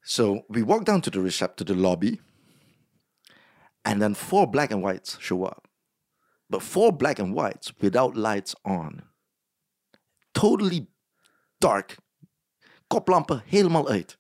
So 0.04 0.46
we 0.50 0.64
walked 0.64 0.86
down 0.86 1.02
to 1.02 1.12
the 1.12 1.22
reception, 1.22 1.58
to 1.58 1.74
the 1.74 1.80
lobby, 1.80 2.20
and 3.86 4.02
then 4.02 4.16
four 4.16 4.48
black 4.48 4.72
and 4.72 4.82
whites 4.82 5.18
show 5.20 5.44
up, 5.44 5.68
but 6.50 6.64
four 6.64 6.92
black 6.92 7.20
and 7.20 7.36
whites 7.36 7.72
without 7.80 8.16
lights 8.16 8.56
on, 8.66 9.04
totally 10.34 10.88
dark, 11.60 11.98
koplampen 12.90 13.44
helemaal 13.46 13.90
uit. 13.90 14.18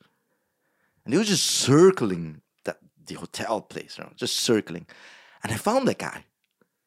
And 1.03 1.13
they 1.13 1.17
were 1.17 1.29
just 1.29 1.45
circling 1.45 2.41
the 3.07 3.15
hotel 3.15 3.61
place, 3.61 3.97
you 3.97 4.03
know, 4.03 4.11
just 4.15 4.37
circling. 4.37 4.85
And 5.43 5.51
I 5.51 5.57
found 5.57 5.87
that 5.87 5.97
guy 5.99 6.25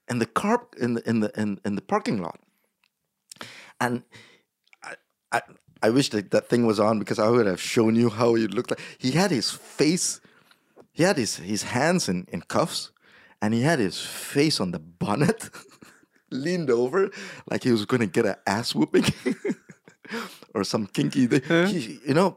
in 0.09 0.19
the 0.19 0.27
car 0.27 0.67
in 0.81 0.95
the 0.95 1.09
in 1.09 1.21
the 1.21 1.31
in, 1.41 1.59
in 1.65 1.75
the 1.75 1.83
parking 1.83 2.21
lot. 2.23 2.41
And 3.81 4.03
I, 4.83 4.95
I 5.33 5.43
I 5.83 5.91
wish 5.91 6.11
that 6.11 6.31
that 6.31 6.49
thing 6.49 6.67
was 6.67 6.79
on 6.81 6.99
because 6.99 7.19
I 7.19 7.29
would 7.29 7.47
have 7.47 7.61
shown 7.61 7.95
you 7.97 8.11
how 8.11 8.35
he 8.35 8.47
looked 8.47 8.71
like. 8.71 8.81
He 8.99 9.11
had 9.13 9.31
his 9.31 9.51
face, 9.51 10.21
he 10.93 11.03
had 11.03 11.17
his 11.17 11.37
his 11.37 11.63
hands 11.65 12.09
in, 12.09 12.27
in 12.31 12.43
cuffs, 12.43 12.93
and 13.43 13.53
he 13.55 13.63
had 13.63 13.79
his 13.79 14.01
face 14.01 14.61
on 14.61 14.71
the 14.71 14.79
bonnet, 14.79 15.51
leaned 16.31 16.71
over 16.71 17.11
like 17.51 17.65
he 17.65 17.73
was 17.73 17.85
gonna 17.87 18.07
get 18.07 18.27
an 18.27 18.37
ass 18.47 18.75
whooping. 18.75 19.05
or 20.55 20.65
some 20.65 20.87
kinky 20.87 21.27
thing. 21.27 21.67
He- 21.67 21.99
you 22.07 22.15
know, 22.15 22.37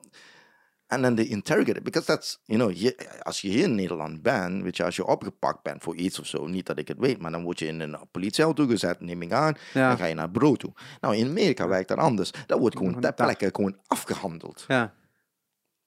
and 0.87 1.03
then 1.03 1.15
they 1.15 1.25
interrogate 1.25 1.77
it 1.77 1.83
because 1.83 2.05
that's, 2.07 2.39
you 2.45 2.59
know, 2.59 2.77
je, 2.77 3.21
als 3.23 3.41
je 3.41 3.47
hier 3.49 3.63
in 3.63 3.75
Nederland 3.75 4.21
bent, 4.21 4.63
weet 4.63 4.77
je, 4.77 4.83
als 4.83 4.95
je 4.95 5.05
opgepakt 5.05 5.63
bent 5.63 5.83
voor 5.83 5.95
iets 5.95 6.19
of 6.19 6.25
zo, 6.27 6.45
niet 6.47 6.65
dat 6.65 6.77
ik 6.77 6.87
het 6.87 6.97
weet, 6.97 7.19
maar 7.21 7.31
dan 7.31 7.43
word 7.43 7.59
je 7.59 7.67
in 7.67 7.79
een 7.79 7.97
politieauto 8.11 8.65
gezet, 8.67 8.99
neem 9.01 9.21
ik 9.21 9.31
aan, 9.31 9.57
Ja. 9.73 9.87
dan 9.87 9.97
ga 9.97 10.05
je 10.05 10.13
naar 10.13 10.23
het 10.23 10.33
bureau 10.33 10.57
toe. 10.57 10.73
Nou, 11.01 11.15
in 11.15 11.27
Amerika 11.27 11.67
werkt 11.67 11.87
dat 11.87 11.97
anders. 11.97 12.31
Dat 12.45 12.59
wordt 12.59 12.77
gewoon 12.77 12.99
ter 12.99 13.13
plekke 13.13 13.49
gewoon 13.53 13.77
afgehandeld. 13.87 14.65
Ja. 14.67 14.93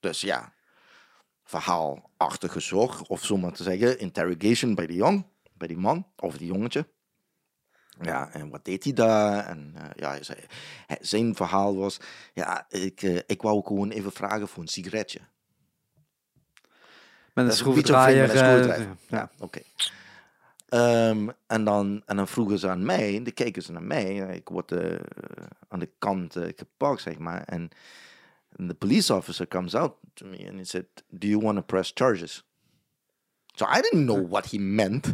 Dus 0.01 0.21
ja, 0.21 0.53
verhaalachtige 1.45 2.61
zorg, 2.61 3.03
of 3.03 3.25
zo 3.25 3.37
maar 3.37 3.53
te 3.53 3.63
zeggen, 3.63 3.99
interrogation 3.99 4.75
bij 4.75 4.87
die 4.87 4.97
jong, 4.97 5.27
bij 5.55 5.69
die 5.69 5.77
man, 5.79 6.07
of 6.17 6.37
die 6.37 6.47
jongetje. 6.47 6.87
Ja, 8.03 8.33
en 8.33 8.51
wat 8.51 8.65
deed 8.65 8.85
hij 8.85 8.93
daar? 8.93 9.47
En 9.47 9.73
eh, 9.77 9.85
ja, 9.97 10.11
hij 10.11 10.23
zei, 10.23 10.39
hij- 10.87 10.99
zijn 11.01 11.35
verhaal 11.35 11.77
was, 11.77 12.01
ja, 12.35 12.67
ik, 12.69 13.03
eh, 13.03 13.19
ik 13.27 13.43
wou 13.43 13.65
gewoon 13.65 13.91
even 13.91 14.13
vragen 14.13 14.49
voor 14.49 14.63
een 14.63 14.69
sigaretje. 14.69 15.21
Met 17.35 17.47
een 17.47 17.53
schroevendraaier. 17.53 18.37
een 18.37 18.71
eh, 18.71 18.91
ja. 19.09 19.31
Oké. 19.39 19.61
Ehm, 20.69 21.29
en, 21.47 21.65
dan, 21.65 22.03
en 22.07 22.17
dan 22.17 22.29
vroegen 22.29 22.59
ze 22.59 22.69
aan 22.69 22.85
mij, 22.85 23.23
dan 23.23 23.33
keken 23.33 23.63
ze 23.63 23.73
naar 23.73 23.83
mij. 23.83 24.15
Ik 24.17 24.49
word 24.49 24.73
aan 25.69 25.79
de 25.79 25.91
kant 25.99 26.37
gepakt, 26.57 27.01
zeg 27.01 27.19
maar. 27.19 27.43
En 27.45 27.69
the 28.67 28.75
police 28.75 29.15
officer 29.15 29.49
comes 29.49 29.75
out 29.75 29.93
to 30.15 30.27
me 30.27 30.49
and 30.49 30.59
he 30.59 30.65
said, 30.65 30.85
do 31.09 31.27
you 31.27 31.41
want 31.41 31.57
to 31.57 31.63
press 31.63 31.91
charges? 31.95 32.45
So 33.55 33.67
I 33.67 33.81
didn't 33.81 34.05
know 34.07 34.31
what 34.31 34.51
he 34.51 34.59
meant. 34.59 35.13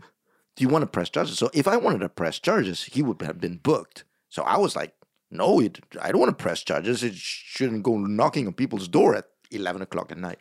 Do 0.56 0.64
you 0.64 0.72
want 0.72 0.82
to 0.84 0.90
press 0.90 1.10
charges? 1.10 1.36
So 1.38 1.48
if 1.52 1.66
I 1.66 1.76
wanted 1.76 2.00
to 2.00 2.08
press 2.08 2.40
charges, 2.40 2.84
he 2.92 3.02
would 3.02 3.20
have 3.22 3.38
been 3.38 3.58
booked. 3.62 4.04
So 4.28 4.42
I 4.42 4.56
was 4.58 4.74
like, 4.74 4.92
no, 5.28 5.60
it- 5.60 5.78
I 6.00 6.10
don't 6.10 6.20
want 6.20 6.38
to 6.38 6.42
press 6.44 6.62
charges. 6.64 7.02
It 7.02 7.14
shouldn't 7.14 7.82
go 7.82 7.96
knocking 7.98 8.46
on 8.46 8.54
people's 8.54 8.88
door 8.90 9.14
at 9.16 9.26
11 9.50 9.82
o'clock 9.82 10.10
at 10.10 10.18
night. 10.18 10.38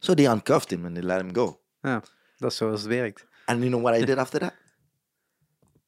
So 0.00 0.14
they 0.14 0.26
uncuffed 0.26 0.70
him 0.72 0.84
and 0.86 0.94
they 0.96 1.02
let 1.02 1.20
him 1.20 1.32
go. 1.32 1.60
Ja, 1.82 2.02
dat 2.38 2.50
is 2.50 2.56
zoals 2.56 2.80
het 2.82 2.88
werkt. 2.90 3.26
And 3.44 3.58
you 3.58 3.70
know 3.70 3.82
what 3.82 4.00
I 4.00 4.04
did 4.04 4.18
after 4.18 4.40
that? 4.40 4.54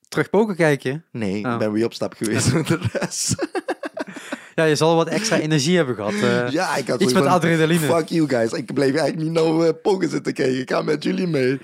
Terug 0.08 0.30
poker 0.30 0.54
kijken. 0.54 1.04
Nee, 1.12 1.44
Oh. 1.46 1.52
ik 1.52 1.58
ben 1.58 1.72
weer 1.72 1.84
op 1.84 1.94
stap 1.94 2.14
geweest 2.14 2.52
met 2.54 2.66
de 2.66 2.78
rest. 2.92 3.34
Ja, 4.54 4.64
je 4.66 4.74
zal 4.76 4.96
wat 4.96 5.08
extra 5.08 5.38
energie 5.38 5.76
hebben 5.76 5.94
gehad. 5.94 6.12
eh. 6.12 6.48
ja, 6.60 6.76
ik 6.76 6.88
had 6.88 7.00
Iets 7.00 7.12
met 7.12 7.22
van, 7.22 7.32
adrenaline. 7.32 7.78
Fuck 7.86 8.08
you 8.08 8.28
guys. 8.28 8.52
Ik 8.52 8.74
bleef 8.74 8.94
eigenlijk 8.94 9.16
niet 9.22 9.32
nou 9.32 9.66
uh, 9.66 9.72
poker 9.82 10.08
zitten 10.08 10.32
kijken. 10.34 10.60
Ik 10.60 10.70
ga 10.70 10.82
met 10.82 11.02
jullie 11.02 11.26
mee. 11.26 11.60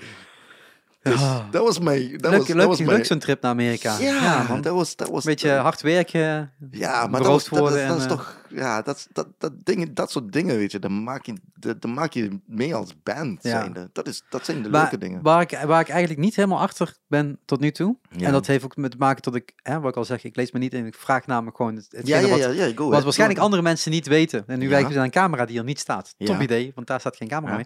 Dus 1.09 1.19
Ja. 1.21 1.47
dat 1.51 1.63
was 1.63 1.79
mijn... 1.79 2.17
Dat 2.17 2.31
leuk, 2.31 2.39
was, 2.39 2.47
leuk, 2.47 2.57
dat 2.57 2.67
was 2.67 2.79
leuk 2.79 3.05
zo'n 3.05 3.19
trip 3.19 3.41
naar 3.41 3.51
Amerika. 3.51 3.97
Ja, 3.99 4.45
man. 4.49 4.61
dat 4.61 4.73
was... 4.73 4.95
Dat 4.95 5.09
was 5.09 5.25
Een 5.25 5.31
beetje 5.31 5.51
hard 5.51 5.81
werken. 5.81 6.51
Ja, 6.71 7.07
maar 7.07 7.21
dat, 7.21 7.29
was, 7.29 7.49
dat, 7.49 7.59
worden 7.59 7.81
is- 7.81 7.87
dat 7.87 7.97
is 7.97 8.03
en, 8.03 8.09
eh, 8.09 8.15
toch... 8.15 8.35
Ja, 8.49 8.81
dat, 8.81 9.07
dat, 9.11 9.27
dat, 9.37 9.51
dingen, 9.63 9.93
dat 9.93 10.11
soort 10.11 10.31
dingen, 10.31 10.57
weet 10.57 10.71
je, 10.71 10.79
dan 10.79 11.03
maak 11.03 11.25
je, 11.25 11.33
dat, 11.53 11.83
maak 11.83 12.13
je 12.13 12.39
mee 12.45 12.75
als 12.75 12.93
band. 13.03 13.43
Ja. 13.43 13.49
Zijnde. 13.49 13.89
Dat, 13.93 14.07
is, 14.07 14.23
dat 14.29 14.45
zijn 14.45 14.63
de 14.63 14.69
Maar 14.69 14.81
leuke 14.81 14.97
dingen. 14.97 15.21
waar 15.21 15.41
ik, 15.41 15.59
waar 15.65 15.79
ik 15.81 15.89
eigenlijk 15.89 16.19
niet 16.19 16.35
helemaal 16.35 16.59
achter 16.59 16.95
ben 17.07 17.39
tot 17.45 17.59
nu 17.59 17.71
toe. 17.71 17.97
Ja. 18.11 18.25
En 18.25 18.31
dat 18.31 18.47
heeft 18.47 18.63
ook 18.63 18.75
met 18.75 18.91
te 18.91 18.97
maken 18.97 19.21
tot 19.21 19.35
ik, 19.35 19.51
hè, 19.55 19.79
wat 19.79 19.89
ik 19.91 19.97
al 19.97 20.05
zeg, 20.05 20.23
ik 20.23 20.35
lees 20.35 20.51
me 20.51 20.59
niet 20.59 20.73
in. 20.73 20.85
Ik 20.85 20.95
vraag 20.95 21.25
namelijk 21.25 21.57
gewoon 21.57 21.75
het, 21.75 21.87
Ja, 22.03 22.17
ja, 22.19 22.27
wat, 22.27 22.39
ja, 22.39 22.49
ja, 22.49 22.71
go 22.75 22.89
wat 22.89 23.03
waarschijnlijk 23.03 23.39
andere 23.39 23.61
mensen 23.61 23.91
niet 23.91 24.07
weten. 24.07 24.43
En 24.47 24.57
nu 24.59 24.63
Ja. 24.65 24.69
wijken 24.71 24.89
we 24.89 24.95
naar 24.95 25.05
een 25.05 25.11
camera 25.11 25.45
die 25.45 25.57
er 25.57 25.63
niet 25.63 25.79
staat. 25.79 26.13
Top 26.17 26.27
Ja. 26.27 26.41
idee, 26.41 26.71
want 26.75 26.87
daar 26.87 26.99
staat 26.99 27.15
geen 27.17 27.27
camera 27.27 27.51
Ja. 27.51 27.57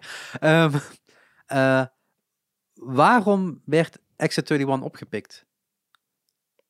mee. 0.70 0.80
Eh, 1.46 1.82
waarom 2.84 3.60
werd 3.64 3.98
Exit 4.16 4.50
31 4.50 4.84
opgepikt? 4.84 5.44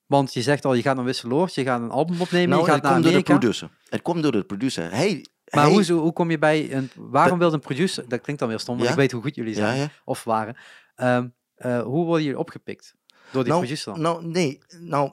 Want 0.06 0.34
je 0.34 0.42
zegt 0.42 0.64
al, 0.64 0.74
je 0.74 0.82
gaat 0.82 0.96
naar 0.96 1.04
Wisseloord, 1.04 1.54
je 1.54 1.62
gaat 1.62 1.80
een 1.80 1.90
album 1.90 2.20
opnemen, 2.20 2.48
Nou, 2.48 2.60
je 2.60 2.66
gaat 2.66 2.74
het 2.74 2.84
naar 2.84 2.92
komt 2.92 3.04
door 3.04 3.12
de 3.12 3.22
producer. 3.22 3.70
Het 3.88 4.02
komt 4.02 4.22
door 4.22 4.32
de 4.32 4.42
producer. 4.44 4.90
Hij, 4.90 5.26
Maar 5.50 5.70
hij, 5.70 5.86
hoe, 5.86 6.12
kom 6.12 6.30
je 6.30 6.38
bij 6.38 6.72
een... 6.72 6.90
Waarom 6.96 7.38
wilde 7.38 7.54
een 7.54 7.60
producer... 7.60 8.08
Dat 8.08 8.20
klinkt 8.20 8.40
dan 8.40 8.50
weer 8.50 8.60
stom, 8.60 8.74
want 8.74 8.86
Ja. 8.86 8.92
ik 8.92 9.00
weet 9.00 9.12
hoe 9.12 9.22
goed 9.22 9.34
jullie 9.34 9.54
zijn. 9.54 9.76
Ja, 9.76 9.82
ja. 9.82 9.90
Of 10.04 10.24
waren. 10.24 10.56
Ehm, 10.94 11.28
eh, 11.54 11.82
hoe 11.82 12.04
worden 12.04 12.22
jullie 12.22 12.38
opgepikt? 12.38 12.94
Door 13.30 13.42
die 13.42 13.52
Nou, 13.52 13.64
producer 13.64 13.92
dan? 13.92 14.02
Nou, 14.02 14.26
nee. 14.26 14.58
Nou, 14.78 15.12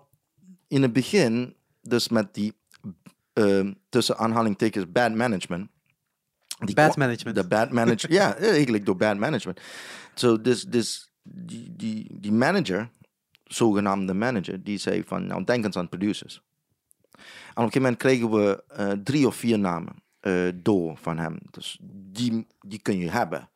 in 0.67 0.81
het 0.81 0.93
begin, 0.93 1.55
dus 1.81 2.09
met 2.09 2.33
die, 2.33 2.53
ehm, 3.33 3.73
tussen 3.89 4.17
aanhalingstekens, 4.17 4.91
bad 4.91 5.13
management. 5.15 5.69
Die 6.59 6.75
Bad 6.75 6.97
management. 6.97 7.35
De 7.35 7.47
bad 7.47 7.71
manager, 7.71 8.11
ja, 8.21 8.35
eigenlijk 8.35 8.85
door 8.85 8.95
bad 8.95 9.17
management. 9.17 9.61
Zo, 10.13 10.41
dus, 10.41 10.63
dus 10.63 11.11
die, 11.23 11.75
die, 11.75 12.17
die 12.19 12.31
manager, 12.31 12.89
zogenaamde 13.43 14.13
manager, 14.13 14.63
die 14.63 14.77
zei 14.77 15.03
van, 15.05 15.27
nou, 15.27 15.43
denk 15.43 15.65
eens 15.65 15.77
aan 15.77 15.89
producers. 15.89 16.41
En 17.15 17.65
op 17.65 17.71
een 17.71 17.71
gegeven 17.71 17.81
moment 17.81 17.97
kregen 17.97 18.31
we 18.31 18.63
eh, 18.67 18.91
drie 18.91 19.27
of 19.27 19.35
vier 19.35 19.59
namen 19.59 19.93
eh, 20.19 20.47
door 20.55 20.97
van 20.97 21.17
hem. 21.17 21.37
Dus 21.51 21.79
die, 21.81 22.47
die 22.59 22.81
kun 22.81 22.97
je 22.97 23.09
hebben. 23.09 23.49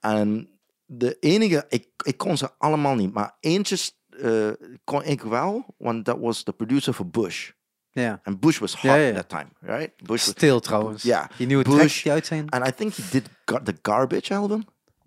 En 0.00 0.48
de 0.86 1.16
enige, 1.20 1.66
ik, 1.68 1.88
ik 2.04 2.16
kon 2.16 2.36
ze 2.36 2.50
allemaal 2.58 2.94
niet, 2.94 3.12
maar 3.12 3.36
eentje 3.40 3.92
eh, 4.08 4.50
kon 4.84 5.04
ik 5.04 5.20
wel, 5.20 5.74
want 5.78 6.04
dat 6.04 6.18
was 6.18 6.44
de 6.44 6.52
producer 6.52 6.94
voor 6.94 7.06
Bush. 7.06 7.50
Ja. 7.92 8.20
En 8.22 8.38
Bush 8.38 8.58
was 8.58 8.74
hot 8.74 8.90
at 8.90 9.14
that 9.14 9.28
time, 9.28 9.48
right? 9.60 9.90
Bush 9.96 10.24
was, 10.26 10.34
Stil 10.34 10.60
trouwens. 10.60 11.02
Ja. 11.02 11.30
Die 11.36 11.46
nieuwe 11.46 11.64
Bush. 11.64 12.02
die 12.02 12.12
uit 12.12 12.26
zijn. 12.26 12.50
and 12.50 12.66
I 12.66 12.72
think 12.72 12.94
he 12.94 13.02
did 13.10 13.28
the 13.44 13.78
Garbage 13.82 14.34
album, 14.34 14.64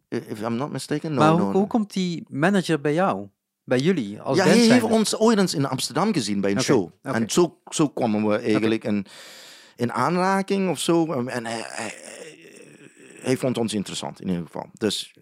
if 0.10 0.42
I'm 0.42 0.56
not 0.56 0.72
mistaken. 0.72 1.14
No, 1.14 1.20
maar 1.20 1.30
hoe, 1.30 1.40
no. 1.40 1.52
hoe 1.52 1.68
komt 1.68 1.94
die 1.94 2.26
manager 2.30 2.82
bij 2.82 2.94
jou? 2.94 3.28
Bij 3.64 3.80
jullie? 3.80 4.22
Als 4.22 4.38
ja, 4.38 4.44
hij 4.44 4.58
heeft 4.58 4.84
ons 4.84 5.18
ooit 5.18 5.38
eens 5.38 5.54
in 5.54 5.66
Amsterdam 5.66 6.14
gezien 6.14 6.42
bij 6.42 6.52
een 6.52 6.62
show. 6.62 6.90
En 7.02 7.30
zo, 7.30 7.58
zo 7.70 7.90
kwamen 7.90 8.28
we 8.28 8.38
eigenlijk 8.38 8.84
in, 8.84 9.06
in 9.76 9.94
aanraking 9.94 10.70
of 10.70 10.80
zo. 10.80 11.14
En 11.14 11.46
hij, 11.46 11.64
hij, 11.68 11.94
hij 13.22 13.38
vond 13.38 13.58
ons 13.58 13.74
interessant 13.74 14.22
in 14.22 14.28
ieder 14.28 14.46
geval. 14.46 14.70
Dus 14.74 15.14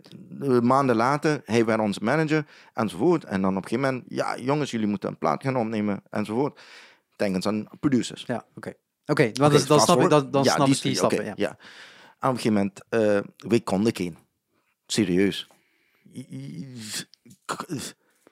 eh, 0.42 0.60
maanden 0.60 0.96
later, 0.96 1.42
hij 1.46 1.66
werd 1.66 1.80
onze 1.80 2.00
manager 2.04 2.46
enzovoort. 2.74 3.24
En 3.24 3.42
dan 3.42 3.58
op 3.58 3.64
een 3.64 3.70
gegeven 3.70 3.94
moment, 3.94 4.06
ja 4.08 4.38
jongens, 4.38 4.72
jullie 4.72 4.88
moeten 4.88 5.10
een 5.10 5.18
plaat 5.18 5.44
gaan 5.44 5.58
opnemen 5.58 6.02
enzovoort. 6.10 6.60
Eens 7.16 7.46
aan 7.48 7.68
producers. 7.80 8.24
Ja, 8.28 8.46
oké. 8.56 8.74
Oké, 9.06 9.32
dan, 9.32 9.46
Oké, 9.46 9.56
is- 9.56 9.66
dan 9.66 9.80
snap 9.80 9.96
ik, 9.98 10.02
forward. 10.02 10.10
dan, 10.24 10.32
dan 10.32 10.44
Ja, 10.44 10.54
snap 10.54 10.66
die 10.66 10.76
ik 10.76 10.82
die 10.82 10.96
stappen. 10.96 11.26
ja. 11.26 11.34
ja. 11.36 11.50
Op 11.50 11.58
een 12.30 12.36
gegeven 12.36 12.54
moment, 12.54 12.80
eh 12.90 13.20
wij 13.50 13.60
konden 13.62 13.96
geen. 13.96 14.18
Serieus. 14.86 15.48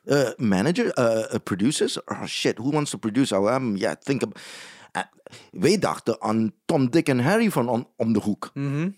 Uh, 0.03 0.29
manager, 0.38 0.99
uh, 0.99 1.36
producers? 1.43 2.03
Oh 2.03 2.25
shit, 2.25 2.57
who 2.57 2.71
wants 2.71 2.91
to 2.91 2.97
produce 2.97 3.36
our 3.36 3.49
album? 3.51 3.75
Yeah, 3.75 3.95
think 3.95 4.21
of... 4.23 4.29
Uh, 4.97 5.01
wij 5.51 5.77
dachten 5.79 6.21
aan 6.21 6.53
Tom, 6.65 6.89
Dick 6.89 7.07
en 7.09 7.19
Harry 7.19 7.51
van 7.51 7.69
om, 7.69 7.88
om 7.95 8.13
de 8.13 8.19
hoek. 8.19 8.51
Mhm. 8.53 8.89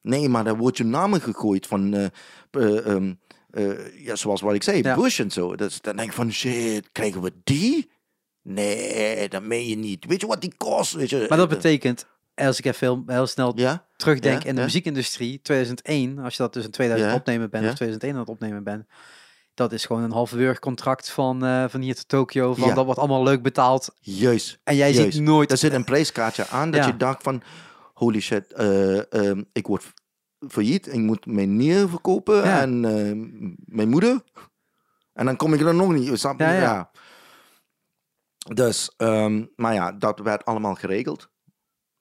Nee, 0.00 0.28
maar 0.28 0.44
daar 0.44 0.56
wordt 0.56 0.76
je 0.76 0.84
namen 0.84 1.20
gegooid 1.20 1.66
van... 1.66 1.94
eh, 1.94 2.04
eh, 2.50 2.86
ehm, 2.86 3.14
eh, 3.50 4.04
ja, 4.04 4.16
zoals 4.16 4.40
wat 4.40 4.54
ik 4.54 4.62
zei, 4.62 4.82
Ja. 4.82 4.94
Bush 4.94 5.20
en 5.20 5.30
zo. 5.30 5.54
Dus 5.56 5.80
dan 5.80 5.96
denk 5.96 6.08
ik 6.08 6.14
van, 6.14 6.32
shit, 6.32 6.88
krijgen 6.92 7.22
we 7.22 7.32
die? 7.44 7.90
Nee, 8.42 9.28
dat 9.28 9.42
meen 9.42 9.66
je 9.66 9.76
niet. 9.76 10.04
Weet 10.04 10.20
je 10.20 10.26
wat 10.26 10.40
die 10.40 10.54
kost? 10.56 10.92
Weet 10.92 11.10
je? 11.10 11.26
Maar 11.28 11.38
dat 11.38 11.48
betekent, 11.48 12.06
als 12.34 12.58
ik 12.58 12.64
even 12.64 13.02
heel, 13.06 13.26
snel 13.26 13.52
Ja? 13.56 13.86
terugdenk 13.96 14.42
Ja, 14.42 14.48
in 14.48 14.54
de 14.54 14.60
ja. 14.60 14.66
muziekindustrie, 14.66 15.40
2001, 15.42 16.18
als 16.18 16.36
je 16.36 16.42
dat 16.42 16.52
dus 16.52 16.64
in 16.64 16.70
2000 16.70 17.10
Ja, 17.10 17.16
opnemen 17.16 17.50
bent, 17.50 17.64
of 17.64 17.74
2001 17.74 18.14
aan 18.14 18.20
het 18.20 18.28
opnemen 18.28 18.64
bent, 18.64 18.86
dat 19.54 19.72
is 19.72 19.84
gewoon 19.84 20.02
een 20.02 20.12
half 20.12 20.34
contract 20.58 21.10
van, 21.10 21.44
eh, 21.44 21.64
van 21.68 21.80
hier 21.80 21.94
tot 21.94 22.08
Tokio, 22.08 22.54
van 22.54 22.74
dat 22.74 22.84
wordt 22.84 23.00
allemaal 23.00 23.22
leuk 23.22 23.42
betaald. 23.42 23.94
Juist. 24.00 24.58
En 24.64 24.76
jij 24.76 24.92
Juist. 24.92 25.12
ziet 25.12 25.22
nooit... 25.22 25.50
Er 25.50 25.56
zit 25.56 25.72
een 25.72 25.84
prijskaartje 25.84 26.46
aan 26.48 26.70
dat 26.70 26.84
je 26.84 26.96
dacht 26.96 27.22
van... 27.22 27.42
Holy 27.92 28.20
shit, 28.20 28.52
eh, 28.52 29.12
ehm, 29.12 29.42
ik 29.52 29.66
word 29.66 29.92
failliet. 30.48 30.86
Ik 30.86 31.00
moet 31.00 31.26
mijn 31.26 31.56
nier 31.56 31.88
verkopen 31.88 32.42
en 32.42 32.84
eh, 32.84 33.52
mijn 33.64 33.88
moeder. 33.88 34.22
En 35.12 35.24
dan 35.24 35.36
kom 35.36 35.54
ik 35.54 35.60
er 35.60 35.74
nog 35.74 35.92
niet. 35.92 36.18
Snap 36.18 36.38
je? 36.38 36.44
Ja. 36.44 36.90
Dus, 38.42 38.92
ehm, 38.96 39.44
maar 39.56 39.74
ja, 39.74 39.92
dat 39.92 40.18
werd 40.18 40.44
allemaal 40.44 40.74
geregeld. 40.74 41.30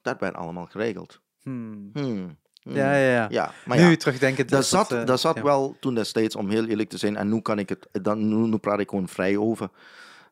Dat 0.01 0.19
werd 0.19 0.35
allemaal 0.35 0.65
geregeld. 0.65 1.21
Hmm. 1.41 1.89
Hmm, 1.93 2.03
hmm. 2.03 2.37
Ja, 2.75 2.95
ja, 2.95 3.11
ja. 3.11 3.27
Ja, 3.29 3.51
maar 3.65 3.77
nu 3.77 3.89
ja. 3.89 3.95
terugdenkend. 3.95 4.49
Daar 4.49 4.59
dat, 4.59 4.67
zat, 4.69 4.91
eh, 4.91 5.05
daar 5.05 5.17
zat 5.17 5.35
ja. 5.35 5.43
wel 5.43 5.75
toen 5.79 5.95
destijds, 5.95 6.35
om 6.35 6.49
heel 6.49 6.65
eerlijk 6.65 6.89
te 6.89 6.97
zijn, 6.97 7.15
en 7.15 7.29
nu 7.29 7.41
kan 7.41 7.59
ik 7.59 7.69
het, 7.69 7.87
dan, 7.91 8.27
nu, 8.27 8.35
nu 8.35 8.57
praat 8.57 8.79
ik 8.79 8.89
gewoon 8.89 9.07
vrij 9.07 9.37
over. 9.37 9.69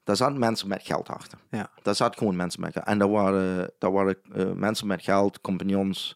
Daar 0.04 0.16
zaten 0.16 0.40
mensen 0.40 0.68
met 0.68 0.84
geld 0.84 1.10
achter. 1.10 1.40
Ja. 1.50 1.70
Daar 1.82 1.96
zaten 1.96 2.18
gewoon 2.18 2.36
mensen 2.36 2.62
met 2.62 2.74
geld. 2.74 2.86
En 2.86 2.98
daar 2.98 3.10
waren, 3.10 3.72
daar 3.78 3.92
waren 3.92 4.18
eh, 4.34 4.52
mensen 4.52 4.88
met 4.88 5.04
geld, 5.04 5.42
compagnons, 5.42 6.16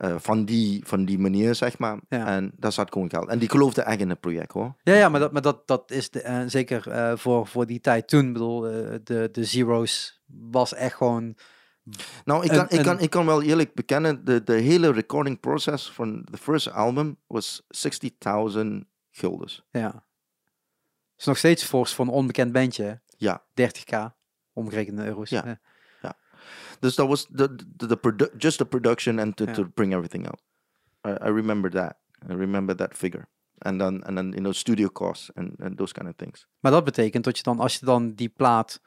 eh, 0.00 0.14
van, 0.18 0.44
die, 0.44 0.82
van 0.86 1.04
die 1.04 1.18
manier, 1.18 1.54
zeg 1.54 1.78
maar. 1.78 1.98
Ja. 2.08 2.26
En 2.26 2.52
daar 2.56 2.72
zat 2.72 2.92
gewoon 2.92 3.10
geld. 3.10 3.28
En 3.28 3.38
die 3.38 3.50
geloofden 3.50 3.86
echt 3.86 4.00
in 4.00 4.08
het 4.08 4.20
project, 4.20 4.52
hoor. 4.52 4.74
Ja, 4.82 4.94
ja, 4.94 5.08
maar 5.08 5.20
dat, 5.20 5.32
maar 5.32 5.42
dat, 5.42 5.66
dat 5.66 5.90
is 5.90 6.10
de, 6.10 6.22
eh, 6.22 6.42
zeker 6.46 6.88
eh, 6.88 7.16
voor, 7.16 7.46
voor 7.46 7.66
die 7.66 7.80
tijd 7.80 8.08
toen. 8.08 8.26
Ik 8.26 8.32
bedoel, 8.32 8.60
de, 8.60 9.28
de 9.32 9.44
Zero's 9.44 10.22
was 10.50 10.74
echt 10.74 10.94
gewoon... 10.96 11.36
Nou, 12.24 12.44
ik 12.44 12.50
kan, 12.50 12.66
ik, 12.68 12.82
kan, 12.82 13.00
ik 13.00 13.10
kan 13.10 13.26
wel 13.26 13.42
eerlijk 13.42 13.74
bekennen, 13.74 14.24
de, 14.24 14.42
de 14.42 14.52
hele 14.52 14.92
recording 14.92 15.40
process 15.40 15.90
van 15.90 16.26
de 16.30 16.36
first 16.36 16.70
album 16.70 17.16
was 17.26 17.62
60.000 18.56 18.60
guldens. 19.10 19.64
Ja. 19.70 20.04
is 21.16 21.24
nog 21.24 21.38
steeds 21.38 21.64
fors 21.64 21.94
voor 21.94 22.04
een 22.04 22.12
onbekend 22.12 22.52
bandje. 22.52 23.00
Ja. 23.16 23.42
30k, 23.60 23.96
omgerekende 24.52 25.04
euro's. 25.04 25.30
Ja. 25.30 25.60
Dus 26.80 26.94
dat 26.94 27.08
was 27.08 27.26
the, 27.34 27.54
the, 27.76 27.86
the 27.86 27.96
produ- 27.96 28.36
just 28.38 28.58
the 28.58 28.64
production 28.66 29.18
and 29.18 29.36
to, 29.36 29.44
Ja. 29.44 29.52
to 29.52 29.64
bring 29.74 29.92
everything 29.92 30.26
out. 30.26 30.40
I, 31.06 31.10
I 31.28 31.30
remember 31.32 31.70
that. 31.70 31.96
I 32.30 32.32
remember 32.34 32.74
that 32.76 32.96
figure. 32.96 33.28
And 33.58 33.78
then, 33.78 34.04
and 34.04 34.16
then 34.16 34.26
you 34.28 34.38
know, 34.40 34.52
studio 34.52 34.88
costs 34.88 35.30
and, 35.34 35.60
and 35.60 35.76
those 35.76 35.92
kind 35.92 36.08
of 36.08 36.14
things. 36.16 36.46
Maar 36.60 36.72
dat 36.72 36.84
betekent 36.84 37.24
dat 37.24 37.36
je 37.36 37.42
dan, 37.42 37.58
als 37.60 37.76
je 37.78 37.84
dan 37.86 38.12
die 38.14 38.28
plaat 38.28 38.80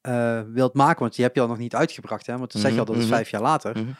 eh, 0.00 0.42
wilt 0.42 0.74
maken, 0.74 1.00
want 1.00 1.14
die 1.14 1.24
heb 1.24 1.34
je 1.34 1.40
al 1.40 1.46
nog 1.48 1.58
niet 1.58 1.74
uitgebracht, 1.74 2.26
hè, 2.26 2.38
want 2.38 2.52
dan 2.52 2.60
zeg 2.60 2.72
je 2.72 2.78
al 2.78 2.84
dat 2.84 2.96
is 2.96 3.02
Mhm, 3.02 3.12
vijf 3.12 3.30
jaar 3.30 3.42
later, 3.42 3.78
Mhm. 3.78 3.90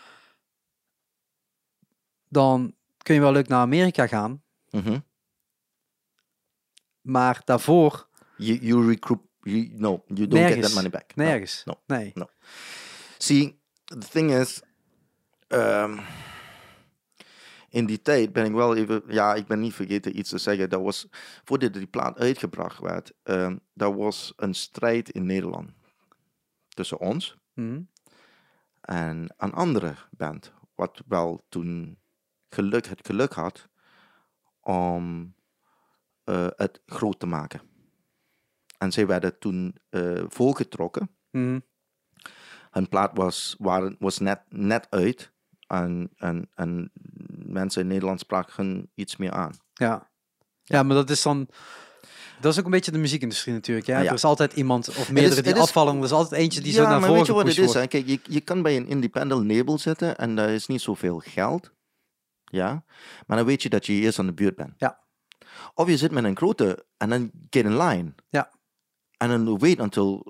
dan 2.28 2.74
kun 3.02 3.14
je 3.14 3.20
wel 3.20 3.32
leuk 3.32 3.48
naar 3.48 3.60
Amerika 3.60 4.06
gaan, 4.06 4.42
Mhm. 4.70 4.98
maar 7.00 7.42
daarvoor 7.44 8.08
You, 8.36 8.58
you 8.62 8.86
recruit, 8.88 9.20
you, 9.42 9.68
no, 9.72 10.02
you 10.06 10.26
don't 10.26 10.46
get 10.52 10.62
that 10.62 10.74
money 10.74 10.90
back. 10.90 11.14
No. 11.16 11.24
nergens. 11.24 11.62
no. 11.64 11.74
Nee. 11.86 12.12
See, 13.22 13.60
the 13.84 13.98
thing 13.98 14.30
is, 14.32 14.62
ehm, 15.48 15.98
in 17.68 17.86
die 17.86 18.02
tijd 18.02 18.32
ben 18.32 18.44
ik 18.44 18.52
wel 18.52 18.76
even, 18.76 19.02
ja, 19.06 19.34
ik 19.34 19.46
ben 19.46 19.60
niet 19.60 19.74
vergeten 19.74 20.18
iets 20.18 20.30
te 20.30 20.38
zeggen. 20.38 20.70
Dat 20.70 20.82
was, 20.82 21.06
voordat 21.44 21.72
die 21.72 21.86
plaat 21.86 22.18
uitgebracht 22.18 22.78
werd, 22.80 23.12
ehm 23.22 23.56
dat 23.74 23.94
was 23.94 24.32
een 24.36 24.54
strijd 24.54 25.10
in 25.10 25.26
Nederland 25.26 25.70
tussen 26.68 27.00
ons 27.00 27.38
Mhm. 27.54 27.82
en 28.80 29.34
een 29.36 29.52
andere 29.52 29.94
band, 30.10 30.52
wat 30.74 31.02
wel 31.06 31.44
toen 31.48 31.98
geluk, 32.48 32.86
het 32.86 33.06
geluk 33.06 33.32
had 33.32 33.68
om 34.60 35.34
eh, 36.24 36.46
het 36.56 36.82
groot 36.86 37.20
te 37.20 37.26
maken. 37.26 37.60
En 38.78 38.92
zij 38.92 39.06
werden 39.06 39.38
toen 39.38 39.76
eh 39.88 40.24
voorgetrokken. 40.28 41.10
Mhm. 41.30 41.58
Hun 42.70 42.88
plaat 42.88 43.10
was, 43.14 43.56
waren, 43.58 43.96
was 43.98 44.18
net, 44.18 44.40
net 44.48 44.86
uit 44.90 45.32
en, 45.66 46.10
en, 46.16 46.50
en 46.54 46.90
mensen 47.46 47.82
in 47.82 47.86
Nederland 47.88 48.20
spraken 48.20 48.52
hun 48.56 48.90
iets 48.94 49.16
meer 49.16 49.32
aan. 49.32 49.52
Ja. 49.72 50.10
ja, 50.62 50.82
maar 50.82 50.96
dat 50.96 51.10
is 51.10 51.22
dan... 51.22 51.48
Dat 52.40 52.52
is 52.52 52.58
ook 52.58 52.64
een 52.64 52.70
beetje 52.70 52.90
de 52.90 52.98
muziekindustrie 52.98 53.54
natuurlijk. 53.54 53.86
Ja? 53.86 53.96
Ah, 53.96 54.02
ja. 54.02 54.08
Er 54.08 54.14
is 54.14 54.24
altijd 54.24 54.52
iemand 54.52 54.88
of 54.88 55.12
meerdere 55.12 55.42
die 55.42 55.54
is- 55.54 55.60
afvallen. 55.60 55.96
Er 55.96 56.04
is 56.04 56.12
altijd 56.12 56.40
eentje 56.40 56.60
die 56.60 56.72
zo 56.72 56.82
ja, 56.82 56.88
naar 56.88 57.00
maar 57.00 57.08
voren 57.08 57.18
weet 57.18 57.26
je 57.26 57.32
wat 57.32 57.46
het 57.46 57.58
is? 57.58 57.74
Hè? 57.74 57.86
Kijk, 57.86 58.06
je, 58.06 58.20
je 58.22 58.40
kan 58.40 58.62
bij 58.62 58.76
een 58.76 58.86
independent 58.86 59.52
label 59.52 59.78
zitten 59.78 60.16
en 60.16 60.36
daar 60.36 60.48
is 60.50 60.66
niet 60.66 60.80
zoveel 60.80 61.18
geld. 61.18 61.72
Ja, 62.44 62.84
maar 63.26 63.36
dan 63.36 63.46
weet 63.46 63.62
je 63.62 63.68
dat 63.68 63.86
je 63.86 63.92
eerst 63.92 64.18
aan 64.18 64.26
de 64.26 64.32
beurt 64.32 64.56
bent. 64.56 64.74
Ja. 64.76 65.00
Of 65.74 65.88
je 65.88 65.96
zit 65.96 66.10
met 66.10 66.24
een 66.24 66.36
grote 66.36 66.86
en 66.96 67.08
dan 67.08 67.30
get 67.50 67.64
in 67.64 67.76
line. 67.76 68.14
Ja. 68.28 68.50
En 69.16 69.28
dan 69.28 69.58
wait 69.58 69.80
until 69.80 70.22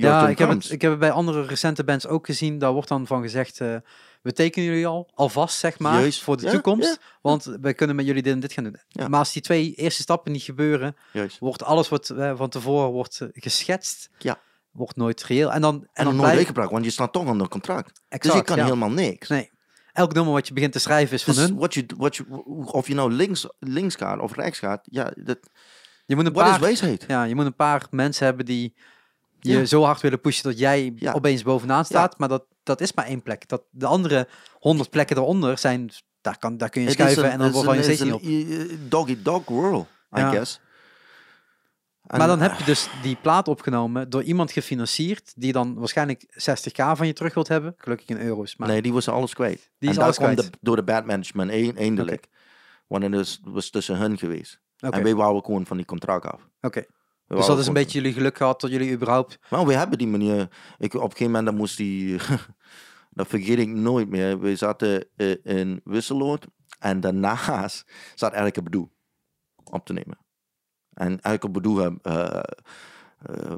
Ja, 0.00 0.28
ik 0.28 0.38
heb, 0.38 0.48
het, 0.48 0.70
ik 0.70 0.80
heb 0.82 0.90
het 0.90 1.00
bij 1.00 1.10
andere 1.10 1.42
recente 1.46 1.84
bands 1.84 2.06
ook 2.06 2.26
gezien. 2.26 2.58
Daar 2.58 2.72
wordt 2.72 2.88
dan 2.88 3.06
van 3.06 3.22
gezegd, 3.22 3.60
eh, 3.60 3.76
we 4.22 4.32
tekenen 4.32 4.68
jullie 4.68 4.86
al, 4.86 5.10
alvast 5.14 5.58
zeg 5.58 5.78
maar, 5.78 6.00
Juist. 6.00 6.22
voor 6.22 6.36
de 6.36 6.44
Ja, 6.46 6.50
toekomst. 6.52 6.88
ja. 6.88 6.96
Want 7.22 7.44
we 7.60 7.74
kunnen 7.74 7.96
met 7.96 8.06
jullie 8.06 8.22
dit 8.22 8.32
en 8.32 8.40
dit 8.40 8.52
gaan 8.52 8.64
doen. 8.64 9.08
Maar 9.08 9.18
als 9.18 9.32
die 9.32 9.42
twee 9.42 9.74
eerste 9.74 10.02
stappen 10.02 10.32
niet 10.32 10.42
gebeuren, 10.42 10.96
Juist. 11.12 11.38
wordt 11.38 11.62
alles 11.62 11.88
wat 11.88 12.10
eh, 12.10 12.36
van 12.36 12.48
tevoren 12.48 12.90
wordt 12.90 13.20
eh, 13.20 13.28
geschetst, 13.32 14.10
Ja. 14.18 14.38
wordt 14.70 14.96
nooit 14.96 15.22
reëel. 15.24 15.52
En 15.52 15.60
dan, 15.60 15.74
en 15.74 15.80
En 15.80 15.86
dan 15.94 16.04
dan 16.04 16.04
nooit 16.04 16.18
blijft- 16.20 16.36
uitgebracht, 16.38 16.70
want 16.70 16.84
je 16.84 16.90
staat 16.90 17.12
toch 17.12 17.26
onder 17.28 17.48
contract. 17.48 18.00
dus 18.08 18.32
je 18.32 18.42
kan 18.42 18.58
helemaal 18.58 18.90
niks. 18.90 19.28
Nee. 19.28 19.50
Elk 19.92 20.12
nummer 20.14 20.32
wat 20.32 20.48
je 20.48 20.54
begint 20.54 20.72
te 20.72 20.78
schrijven 20.78 21.14
is 21.14 21.24
van 21.24 21.34
Dus 21.34 21.42
hun. 21.42 21.56
wat 21.56 21.74
je, 21.74 21.86
wat 21.96 22.16
je, 22.16 22.24
of 22.72 22.86
je 22.86 22.94
nou 22.94 23.12
links, 23.12 23.46
links 23.58 23.94
gaat 23.94 24.20
of 24.20 24.34
rechts 24.34 24.58
gaat, 24.58 24.80
ja, 24.90 25.12
dat, 25.16 25.38
Je 26.06 26.14
moet 26.16 26.26
een 26.26 26.32
wat 26.32 26.48
is 26.48 26.58
wijsheid? 26.58 27.04
ja, 27.08 27.24
je 27.24 27.34
moet 27.34 27.44
een 27.44 27.54
paar 27.56 27.86
mensen 27.90 28.24
hebben 28.26 28.46
die 28.46 28.74
je 29.52 29.58
Ja. 29.58 29.64
zo 29.64 29.82
hard 29.82 30.00
willen 30.00 30.20
pushen 30.20 30.44
dat 30.44 30.58
jij 30.58 30.92
Ja. 30.96 31.12
opeens 31.12 31.42
bovenaan 31.42 31.84
staat. 31.84 32.18
Maar 32.18 32.28
dat, 32.28 32.44
dat 32.62 32.80
is 32.80 32.92
maar 32.92 33.04
één 33.06 33.22
plek. 33.22 33.48
Dat, 33.48 33.62
de 33.70 33.86
andere 33.86 34.28
honderd 34.58 34.90
plekken 34.90 35.16
eronder 35.16 35.58
zijn, 35.58 35.90
daar, 36.20 36.38
kan, 36.38 36.56
daar 36.56 36.68
kun 36.68 36.82
je 36.82 36.90
schuiven 36.90 37.24
een- 37.24 37.30
en 37.30 37.38
dan 37.38 37.52
val 37.64 37.74
je 37.74 37.82
steeds 37.82 38.00
niet 38.02 38.12
op. 38.12 38.22
Dog-eat-dog 38.90 39.44
world, 39.46 39.86
I 40.16 40.20
guess. 40.20 40.60
En- 42.06 42.18
Maar 42.18 42.26
dan 42.26 42.40
heb 42.40 42.58
je 42.58 42.64
dus 42.64 42.88
die 43.02 43.16
plaat 43.22 43.48
opgenomen 43.48 44.10
door 44.10 44.22
iemand 44.22 44.52
gefinancierd, 44.52 45.32
die 45.36 45.52
dan 45.52 45.74
waarschijnlijk 45.74 46.24
60k 46.30 46.96
van 46.96 47.06
je 47.06 47.12
terug 47.12 47.34
wilt 47.34 47.48
hebben. 47.48 47.74
Gelukkig 47.78 48.08
in 48.08 48.18
euro's. 48.20 48.56
Maar 48.56 48.68
Nee, 48.68 48.82
die 48.82 48.92
was 48.92 49.08
alles 49.08 49.34
kwijt. 49.34 49.70
Die 49.78 49.90
is 49.90 49.96
en 49.96 50.02
alles 50.02 50.16
dat 50.16 50.24
kwam 50.24 50.36
kwijt. 50.36 50.52
de- 50.52 50.58
door 50.60 50.76
de 50.76 50.82
bad 50.82 51.06
management 51.06 51.50
eindelijk. 51.76 52.26
Want 52.86 53.02
het 53.14 53.40
was 53.44 53.70
tussen 53.70 53.96
hun 53.96 54.18
geweest. 54.18 54.60
En 54.78 55.02
wij 55.02 55.14
wouden 55.14 55.44
gewoon 55.44 55.66
van 55.66 55.76
die 55.76 55.86
contract 55.86 56.26
af. 56.26 56.40
oké. 56.60 56.84
We 57.26 57.36
Dus 57.36 57.46
dat 57.46 57.58
is 57.58 57.66
een 57.66 57.72
beetje 57.72 57.98
jullie 58.00 58.14
geluk 58.14 58.36
gehad 58.36 58.60
dat 58.60 58.70
jullie 58.70 58.92
überhaupt... 58.92 59.38
Maar 59.50 59.66
we 59.66 59.74
hebben 59.74 59.98
die 59.98 60.06
manier. 60.06 60.48
Ik, 60.78 60.94
op 60.94 61.02
een 61.02 61.10
gegeven 61.10 61.26
moment 61.26 61.46
dan 61.46 61.54
moest 61.54 61.76
die. 61.76 62.18
dat 63.10 63.26
vergeet 63.26 63.58
ik 63.58 63.68
nooit 63.68 64.08
meer. 64.08 64.40
We 64.40 64.56
zaten 64.56 65.06
eh, 65.16 65.34
in 65.42 65.80
Wisseloord. 65.84 66.46
En 66.78 67.00
daarnaast 67.00 67.92
zat 68.14 68.32
Elke 68.32 68.62
Bedoe 68.62 68.88
op 69.64 69.86
te 69.86 69.92
nemen. 69.92 70.18
En 70.92 71.20
Elke 71.20 71.50
Bedoe, 71.50 71.98
eh, 72.02 72.40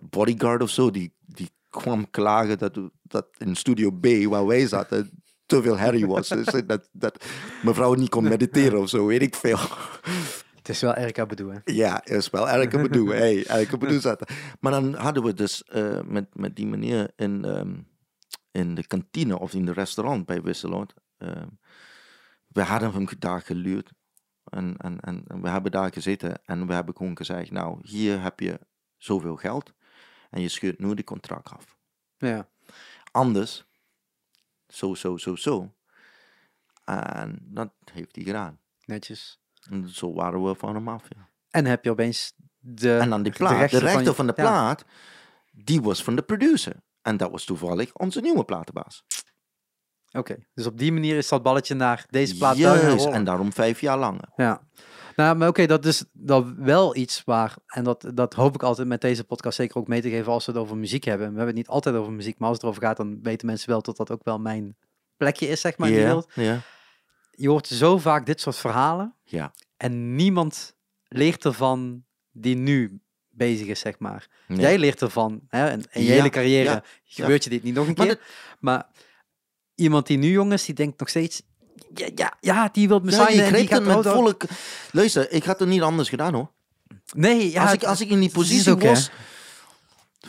bodyguard 0.02 0.62
of 0.62 0.70
zo, 0.70 0.90
die, 0.90 1.14
die 1.20 1.50
kwam 1.68 2.10
klagen 2.10 2.58
dat, 2.58 2.80
dat 3.02 3.26
in 3.38 3.56
Studio 3.56 3.90
B, 3.90 4.06
waar 4.06 4.46
wij 4.46 4.66
zaten, 4.66 5.22
te 5.46 5.62
veel 5.62 5.78
herrie 5.78 6.06
was. 6.06 6.28
Dus 6.28 6.62
dat, 6.66 6.88
dat 6.92 7.24
mevrouw 7.62 7.94
niet 7.94 8.08
kon 8.08 8.24
mediteren 8.24 8.80
of 8.80 8.88
zo, 8.88 9.06
weet 9.06 9.22
ik 9.22 9.34
veel. 9.34 9.58
Het 10.66 10.74
is 10.74 10.80
wel 10.80 10.94
Erika 10.94 11.26
Bedoel, 11.26 11.50
hè? 11.50 11.58
Ja, 11.64 12.04
is 12.04 12.30
wel 12.30 12.48
elke 12.48 12.80
bedoel. 12.82 13.08
hey, 13.22 13.46
elke 13.46 13.78
bedoel 13.78 14.00
zat. 14.00 14.32
Maar 14.60 14.72
dan 14.72 14.94
hadden 14.94 15.22
we 15.22 15.34
dus 15.34 15.64
eh, 15.64 16.00
met, 16.02 16.34
met 16.34 16.56
die 16.56 16.66
meneer 16.66 17.12
in, 17.16 17.44
ehm, 17.44 17.78
in 18.50 18.74
de 18.74 18.86
kantine 18.86 19.38
of 19.38 19.54
in 19.54 19.64
de 19.64 19.72
restaurant 19.72 20.26
bij 20.26 20.42
Wisseloord. 20.42 20.94
ehm, 21.16 21.48
we 22.46 22.62
hadden 22.62 22.92
hem 22.92 23.06
daar 23.18 23.42
geluurd. 23.42 23.92
En, 24.44 24.76
en, 24.76 25.00
en, 25.00 25.24
en 25.26 25.42
we 25.42 25.48
hebben 25.48 25.70
daar 25.70 25.92
gezeten 25.92 26.40
en 26.44 26.66
we 26.66 26.72
hebben 26.72 26.96
gewoon 26.96 27.16
gezegd, 27.16 27.50
nou, 27.50 27.78
hier 27.82 28.22
heb 28.22 28.40
je 28.40 28.60
zoveel 28.96 29.36
geld. 29.36 29.72
En 30.30 30.40
je 30.40 30.48
scheurt 30.48 30.78
nu 30.78 30.94
de 30.94 31.04
contract 31.04 31.50
af. 31.50 31.76
Ja. 32.16 32.48
Anders, 33.10 33.64
zo, 34.68 34.94
zo, 34.94 35.16
zo, 35.16 35.36
zo. 35.36 35.74
En 36.84 37.38
dat 37.42 37.72
heeft 37.92 38.14
hij 38.16 38.24
gedaan. 38.24 38.60
Netjes. 38.84 39.40
Zo 39.86 40.12
waren 40.14 40.44
we 40.44 40.54
van 40.54 40.74
hem 40.74 40.88
af, 40.88 41.02
ja. 41.08 41.28
En 41.50 41.64
heb 41.66 41.84
je 41.84 41.90
opeens 41.90 42.32
de, 42.58 42.96
En 42.96 43.10
dan 43.10 43.22
die 43.22 43.32
de 43.32 43.38
plaat, 43.38 43.50
de 43.52 43.56
rechter, 43.58 43.90
van 43.90 44.04
je- 44.04 44.14
van, 44.14 44.26
de 44.26 44.32
ja. 44.36 44.42
plaat, 44.42 44.84
die 45.52 45.82
was 45.82 46.02
van 46.04 46.16
de 46.16 46.22
producer. 46.22 46.74
En 47.02 47.16
dat 47.16 47.30
was 47.30 47.44
toevallig 47.44 47.94
onze 47.94 48.20
nieuwe 48.20 48.44
platenbaas. 48.44 49.04
Oké, 50.12 50.36
dus 50.54 50.66
op 50.66 50.78
die 50.78 50.92
manier 50.92 51.16
is 51.16 51.28
dat 51.28 51.42
balletje 51.42 51.74
naar 51.74 52.06
deze 52.10 52.36
plaat 52.36 52.56
Juist, 52.56 53.06
en 53.06 53.24
daarom 53.24 53.52
vijf 53.52 53.80
jaar 53.80 53.98
langer. 53.98 54.28
Ja. 54.36 54.60
Nou, 55.16 55.36
maar 55.36 55.48
oké, 55.48 55.66
dat 55.66 55.84
is 55.84 56.04
dan 56.12 56.56
wel 56.64 56.96
iets 56.96 57.22
waar, 57.24 57.56
en 57.66 57.84
dat, 57.84 58.10
dat 58.14 58.34
hoop 58.34 58.54
ik 58.54 58.62
altijd 58.62 58.88
met 58.88 59.00
deze 59.00 59.24
podcast 59.24 59.56
zeker 59.56 59.76
ook 59.76 59.88
mee 59.88 60.00
te 60.00 60.10
geven 60.10 60.32
als 60.32 60.46
we 60.46 60.52
het 60.52 60.60
over 60.60 60.76
muziek 60.76 61.04
hebben. 61.04 61.26
We 61.26 61.36
hebben 61.36 61.46
het 61.46 61.56
niet 61.56 61.68
altijd 61.68 61.94
over 61.96 62.12
muziek, 62.12 62.38
maar 62.38 62.48
als 62.48 62.56
het 62.56 62.64
erover 62.66 62.82
gaat, 62.82 62.96
dan 62.96 63.18
weten 63.22 63.46
mensen 63.46 63.68
wel 63.68 63.82
dat 63.82 63.96
dat 63.96 64.10
ook 64.10 64.24
wel 64.24 64.38
mijn 64.38 64.76
plekje 65.16 65.48
is, 65.48 65.60
zeg 65.60 65.78
maar, 65.78 65.88
in 65.88 65.94
de 65.94 66.00
Ja, 66.00 66.06
wereld. 66.06 66.30
ja, 66.34 66.60
Je 67.37 67.49
hoort 67.49 67.66
zo 67.66 67.99
vaak 67.99 68.26
dit 68.26 68.41
soort 68.41 68.57
verhalen 68.57 69.14
ja. 69.24 69.53
en 69.76 70.14
niemand 70.16 70.74
leert 71.09 71.45
ervan 71.45 72.05
die 72.32 72.57
nu 72.57 73.01
bezig 73.30 73.66
is, 73.66 73.80
zeg 73.80 73.99
maar. 73.99 74.26
Nee. 74.49 74.59
Jij 74.61 74.78
leert 74.78 75.03
ervan, 75.03 75.41
hè, 75.49 75.68
en 75.68 75.82
in 75.91 76.03
je 76.03 76.09
Ja, 76.09 76.14
hele 76.14 76.28
carrière 76.30 76.70
ja, 76.70 76.82
gebeurt 77.05 77.45
je 77.45 77.51
dit 77.51 77.62
niet 77.62 77.74
nog 77.74 77.87
een 77.87 77.95
Maar 77.97 78.07
keer. 78.07 78.20
Maar 78.61 78.87
iemand 79.74 80.07
die 80.07 80.18
nu 80.18 80.30
jong 80.30 80.53
is, 80.53 80.64
die 80.64 80.74
denkt 80.74 80.99
nog 80.99 81.09
steeds, 81.09 81.43
ja, 81.95 82.09
ja, 82.14 82.37
ja 82.41 82.68
die 82.72 82.89
wil 82.89 82.99
me 83.01 83.11
Ja, 83.11 83.28
je 83.28 83.37
gaat 83.43 83.51
het 83.70 83.70
met 83.70 83.89
eruit. 83.89 84.07
volle... 84.07 84.37
k- 84.37 84.45
Luister, 84.93 85.30
ik 85.32 85.45
had 85.45 85.59
het 85.59 85.68
niet 85.68 85.82
anders 85.82 86.09
gedaan 86.09 86.34
hoor. 86.34 86.51
Nee, 87.14 87.51
ja, 87.51 87.62
als, 87.62 87.72
ik, 87.72 87.84
als 87.84 88.01
ik 88.01 88.09
in 88.09 88.20
die 88.20 88.30
positie 88.30 88.72
ook, 88.72 88.82
hè. 88.82 88.95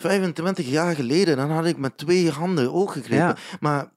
Was, 0.02 0.12
25 0.12 0.66
jaar 0.68 0.96
geleden, 0.96 1.38
dan 1.38 1.52
had 1.52 1.66
ik 1.66 1.78
met 1.78 1.98
twee 1.98 2.32
handen 2.32 2.74
ook 2.74 2.92
gegrepen. 2.92 3.18
Ja. 3.28 3.36
Maar 3.60 3.92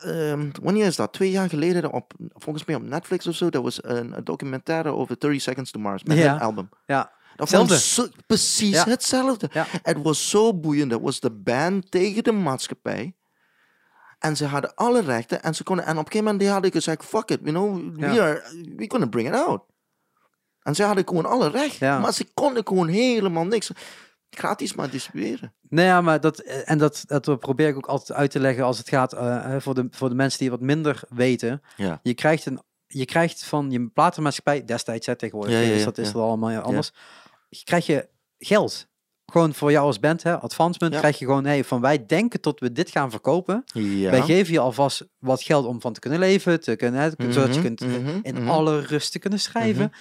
eh, 0.00 0.30
ehm, 0.32 0.50
wanneer 0.62 0.86
is 0.86 0.96
dat? 0.96 1.12
Twee 1.12 1.30
jaar 1.30 1.48
geleden, 1.48 1.92
op, 1.92 2.12
volgens 2.34 2.64
mij 2.64 2.74
op 2.76 2.82
Netflix 2.82 3.26
of 3.26 3.34
zo, 3.34 3.50
dat 3.50 3.62
was 3.62 3.84
een, 3.84 4.16
een 4.16 4.24
documentaire 4.24 4.88
over 4.88 5.18
30 5.18 5.40
Seconds 5.40 5.70
to 5.70 5.80
Mars 5.80 6.02
met 6.04 6.16
Ja. 6.16 6.34
een 6.34 6.40
album. 6.40 6.68
ja, 6.86 7.12
Dat 7.36 7.50
was 7.50 7.94
zo, 7.94 8.06
precies 8.26 8.74
Ja. 8.76 8.84
hetzelfde. 8.84 9.50
Het 9.82 10.02
was 10.02 10.30
zo 10.30 10.54
boeiend. 10.54 10.90
Dat 10.90 11.00
was 11.00 11.20
de 11.20 11.30
band 11.30 11.90
tegen 11.90 12.24
de 12.24 12.32
maatschappij. 12.32 13.14
En 14.18 14.36
ze 14.36 14.44
hadden 14.44 14.74
alle 14.74 15.00
rechten. 15.00 15.42
En, 15.42 15.54
ze 15.54 15.62
konden, 15.62 15.84
en 15.84 15.90
op 15.90 15.96
een 15.98 16.04
gegeven 16.04 16.24
moment 16.24 16.40
die 16.42 16.50
hadden 16.52 16.72
gezegd, 16.72 17.04
fuck 17.04 17.30
it, 17.30 17.38
you 17.42 17.52
know, 17.52 17.96
we 17.96 18.06
are, 18.22 18.42
we 18.76 18.84
gonna 18.88 19.06
bring 19.06 19.28
it 19.28 19.34
out. 19.34 19.62
En 20.62 20.74
ze 20.74 20.82
hadden 20.82 21.08
gewoon 21.08 21.26
alle 21.26 21.48
rechten. 21.48 22.00
Maar 22.00 22.12
ze 22.12 22.26
konden 22.34 22.66
gewoon 22.66 22.88
helemaal 22.88 23.44
niks. 23.46 23.70
Gratis 24.30 24.74
maar 24.74 24.90
distribueren. 24.90 25.54
Nee, 25.68 25.86
ja, 25.86 26.00
maar 26.00 26.20
dat, 26.20 26.38
eh, 26.38 26.70
en 26.70 26.78
dat, 26.78 27.04
dat 27.06 27.38
probeer 27.38 27.68
ik 27.68 27.76
ook 27.76 27.86
altijd 27.86 28.18
uit 28.18 28.30
te 28.30 28.40
leggen 28.40 28.64
als 28.64 28.78
het 28.78 28.88
gaat 28.88 29.12
eh, 29.12 29.56
voor, 29.58 29.74
de, 29.74 29.86
voor 29.90 30.08
de 30.08 30.14
mensen 30.14 30.38
die 30.38 30.50
wat 30.50 30.60
minder 30.60 31.02
weten. 31.08 31.62
Ja. 31.76 32.00
Je 32.02 32.14
krijgt, 32.14 32.46
een, 32.46 32.62
je 32.86 33.04
krijgt 33.04 33.44
van 33.44 33.70
je 33.70 33.88
platenmaatschappij, 33.88 34.64
destijds 34.64 35.06
hè, 35.06 35.16
tegenwoordig, 35.16 35.54
Ja, 35.54 35.60
ja, 35.60 35.84
dat 35.84 35.98
is 35.98 36.12
dat 36.12 36.22
allemaal 36.22 36.60
anders. 36.60 36.92
Je 37.48 37.64
krijg 37.64 37.86
je 37.86 38.08
geld. 38.38 38.88
Gewoon 39.30 39.54
voor 39.54 39.70
jou 39.70 39.86
als 39.86 40.00
band, 40.00 40.22
hè, 40.22 40.38
advancement, 40.38 40.92
Ja. 40.92 40.98
krijg 40.98 41.18
je 41.18 41.24
gewoon, 41.24 41.44
hey, 41.44 41.64
van 41.64 41.80
wij 41.80 42.06
denken 42.06 42.40
tot 42.40 42.60
we 42.60 42.72
dit 42.72 42.90
gaan 42.90 43.10
verkopen. 43.10 43.64
Ja. 43.72 44.10
Wij 44.10 44.22
geven 44.22 44.52
je 44.52 44.58
alvast 44.58 45.06
wat 45.18 45.42
geld 45.42 45.66
om 45.66 45.80
van 45.80 45.92
te 45.92 46.00
kunnen 46.00 46.18
leven, 46.18 46.60
te 46.60 46.76
kunnen, 46.76 47.00
hè, 47.00 47.10
zodat 47.32 47.54
je 47.54 47.60
Mhm, 47.60 47.62
kunt 47.62 47.80
mhm, 47.80 48.18
in 48.22 48.34
mhm. 48.34 48.48
alle 48.48 48.80
rust 48.80 49.12
te 49.12 49.18
kunnen 49.18 49.40
schrijven. 49.40 49.92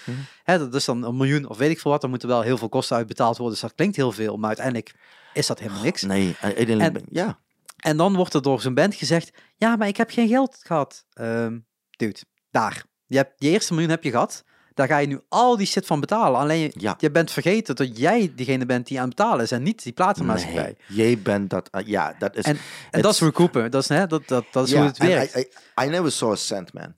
Hè, 0.44 0.58
dat 0.58 0.74
is 0.76 0.86
dan 0.86 1.04
een 1.04 1.18
miljoen 1.18 1.50
of 1.50 1.58
weet 1.58 1.70
ik 1.72 1.80
veel 1.80 1.92
wat. 1.92 2.02
Dan 2.02 2.10
moeten 2.10 2.28
wel 2.30 2.42
heel 2.42 2.58
veel 2.58 2.70
kosten 2.70 2.96
uitbetaald 2.98 3.38
worden. 3.38 3.54
Dus 3.54 3.62
dat 3.68 3.76
klinkt 3.76 3.96
heel 3.96 4.12
veel, 4.12 4.38
maar 4.38 4.48
uiteindelijk 4.48 4.94
is 5.34 5.48
dat 5.48 5.60
helemaal 5.60 5.84
niks. 5.84 6.02
Nee, 6.02 6.36
En- 6.40 7.06
ja. 7.12 7.40
En 7.78 7.98
dan 7.98 8.16
wordt 8.16 8.34
er 8.34 8.42
door 8.42 8.62
zo'n 8.62 8.74
band 8.74 8.96
gezegd: 8.96 9.32
Ja, 9.56 9.76
maar 9.76 9.88
ik 9.88 9.98
heb 9.98 10.10
geen 10.12 10.28
geld 10.28 10.58
gehad. 10.64 11.06
Ehm 11.14 11.58
dude, 11.90 12.20
daar. 12.52 12.84
Je, 13.06 13.18
hebt, 13.18 13.34
je 13.38 13.50
eerste 13.50 13.74
miljoen 13.74 13.92
heb 13.92 14.04
je 14.04 14.10
gehad. 14.12 14.44
Daar 14.80 14.88
ga 14.88 14.98
je 14.98 15.08
nu 15.08 15.20
al 15.30 15.58
die 15.58 15.68
shit 15.68 15.86
van 15.86 16.00
betalen. 16.00 16.40
Alleen 16.40 16.60
je, 16.60 16.72
Ja. 16.74 16.96
je 17.00 17.12
bent 17.12 17.32
vergeten 17.32 17.76
dat 17.76 17.98
jij 17.98 18.32
diegene 18.36 18.66
bent 18.66 18.88
die 18.88 18.98
aan 19.00 19.08
het 19.08 19.16
betalen 19.16 19.44
is 19.44 19.52
en 19.52 19.64
niet 19.64 19.84
die 19.84 19.94
platenmaatschappij. 19.94 20.76
Nee, 20.88 20.98
jij 20.98 21.20
bent 21.22 21.50
dat. 21.50 21.70
uh, 21.72 21.82
ja, 21.88 22.16
dat 22.20 22.36
is. 22.36 22.44
En, 22.44 22.58
en 22.92 23.02
dat 23.02 23.14
is 23.14 23.20
recoupen. 23.20 23.72
Dat 23.72 23.82
is, 23.82 23.90
hè, 23.90 24.08
dat, 24.08 24.28
dat, 24.28 24.46
dat 24.52 24.68
is 24.68 24.74
hoe 24.74 24.84
het 24.84 24.98
werkt. 24.98 25.36
I, 25.36 25.40
I, 25.82 25.86
I 25.86 25.90
never 25.90 26.12
saw 26.12 26.32
a 26.32 26.36
cent, 26.36 26.74
man. 26.74 26.96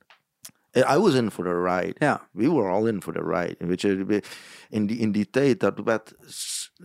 I 0.75 0.79
I 0.79 0.97
was 0.97 1.13
in 1.13 1.31
for 1.31 1.43
the 1.43 1.61
ride. 1.63 1.95
ja, 1.97 2.27
We 2.31 2.51
were 2.51 2.69
all 2.69 2.87
in 2.87 3.01
for 3.01 3.13
the 3.13 3.23
ride. 3.23 3.55
Weet 3.57 3.81
je, 3.81 4.21
in 4.69 4.85
die, 4.85 4.97
in 4.97 5.11
die 5.11 5.29
tijd, 5.29 5.59
dat 5.59 5.79
werd 5.83 6.13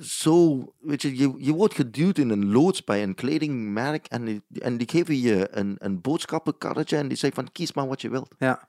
zo... 0.01 0.65
Weet 0.81 1.03
je, 1.03 1.17
je, 1.17 1.35
je 1.39 1.53
wordt 1.53 1.75
geduwd 1.75 2.19
in 2.19 2.31
een 2.31 2.51
loods 2.53 2.85
bij 2.85 3.03
een 3.03 3.15
kledingmerk 3.15 4.07
en 4.07 4.25
die, 4.25 4.43
en 4.59 4.77
die 4.77 4.89
geven 4.91 5.21
je 5.21 5.49
een, 5.51 5.77
een 5.79 6.01
boodschappenkarretje 6.01 6.97
en 6.97 7.09
die 7.09 7.17
zeggen 7.17 7.43
van, 7.43 7.53
kies 7.53 7.73
maar 7.73 7.87
wat 7.89 8.01
je 8.01 8.09
wilt. 8.11 8.35
ja, 8.39 8.69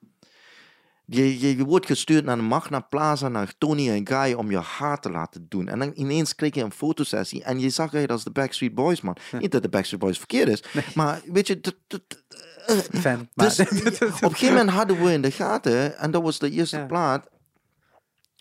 Je, 1.10 1.40
je, 1.40 1.58
je 1.58 1.64
wordt 1.66 1.86
gestuurd 1.86 2.26
naar 2.26 2.36
de 2.36 2.42
Magna 2.42 2.80
Plaza, 2.80 3.28
naar 3.30 3.54
Tony 3.58 3.90
en 3.90 4.08
Guy 4.08 4.34
om 4.34 4.52
je 4.52 4.58
haar 4.60 5.00
te 5.00 5.10
laten 5.10 5.46
doen. 5.50 5.68
En 5.68 5.80
dan 5.80 5.92
ineens 5.96 6.36
kreeg 6.36 6.56
je 6.56 6.64
een 6.64 6.72
fotosessie 6.72 7.44
en 7.44 7.60
je 7.60 7.70
zag 7.70 7.94
uit 7.94 8.12
als 8.12 8.24
de 8.24 8.32
Backstreet 8.32 8.76
Boys, 8.76 9.02
man. 9.02 9.18
Niet 9.40 9.52
dat 9.52 9.62
de 9.62 9.70
Backstreet 9.70 10.00
Boys 10.00 10.18
verkeerd 10.18 10.48
is, 10.48 10.64
maar 10.96 11.22
weet 11.26 11.48
je... 11.48 11.60
eh, 12.66 12.78
fan. 12.78 13.30
Dus 13.36 13.60
op 13.60 13.68
een 13.70 14.12
gegeven 14.32 14.48
moment 14.56 14.70
hadden 14.70 15.04
we 15.04 15.12
in 15.12 15.22
de 15.22 15.32
gaten, 15.32 15.98
en 15.98 16.12
dat 16.12 16.22
was 16.22 16.40
de 16.40 16.50
eerste 16.52 16.78
Ja. 16.78 16.86
plaat. 16.86 17.28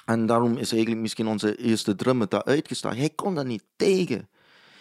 En 0.04 0.26
daarom 0.26 0.56
is 0.56 0.70
eigenlijk 0.72 1.00
misschien 1.00 1.26
onze 1.26 1.56
eerste 1.56 1.94
drummer 1.94 2.28
daar 2.28 2.44
uitgestapt. 2.44 2.96
Hij 2.96 3.10
kon 3.14 3.34
dat 3.34 3.46
niet 3.46 3.64
tegen. 3.76 4.28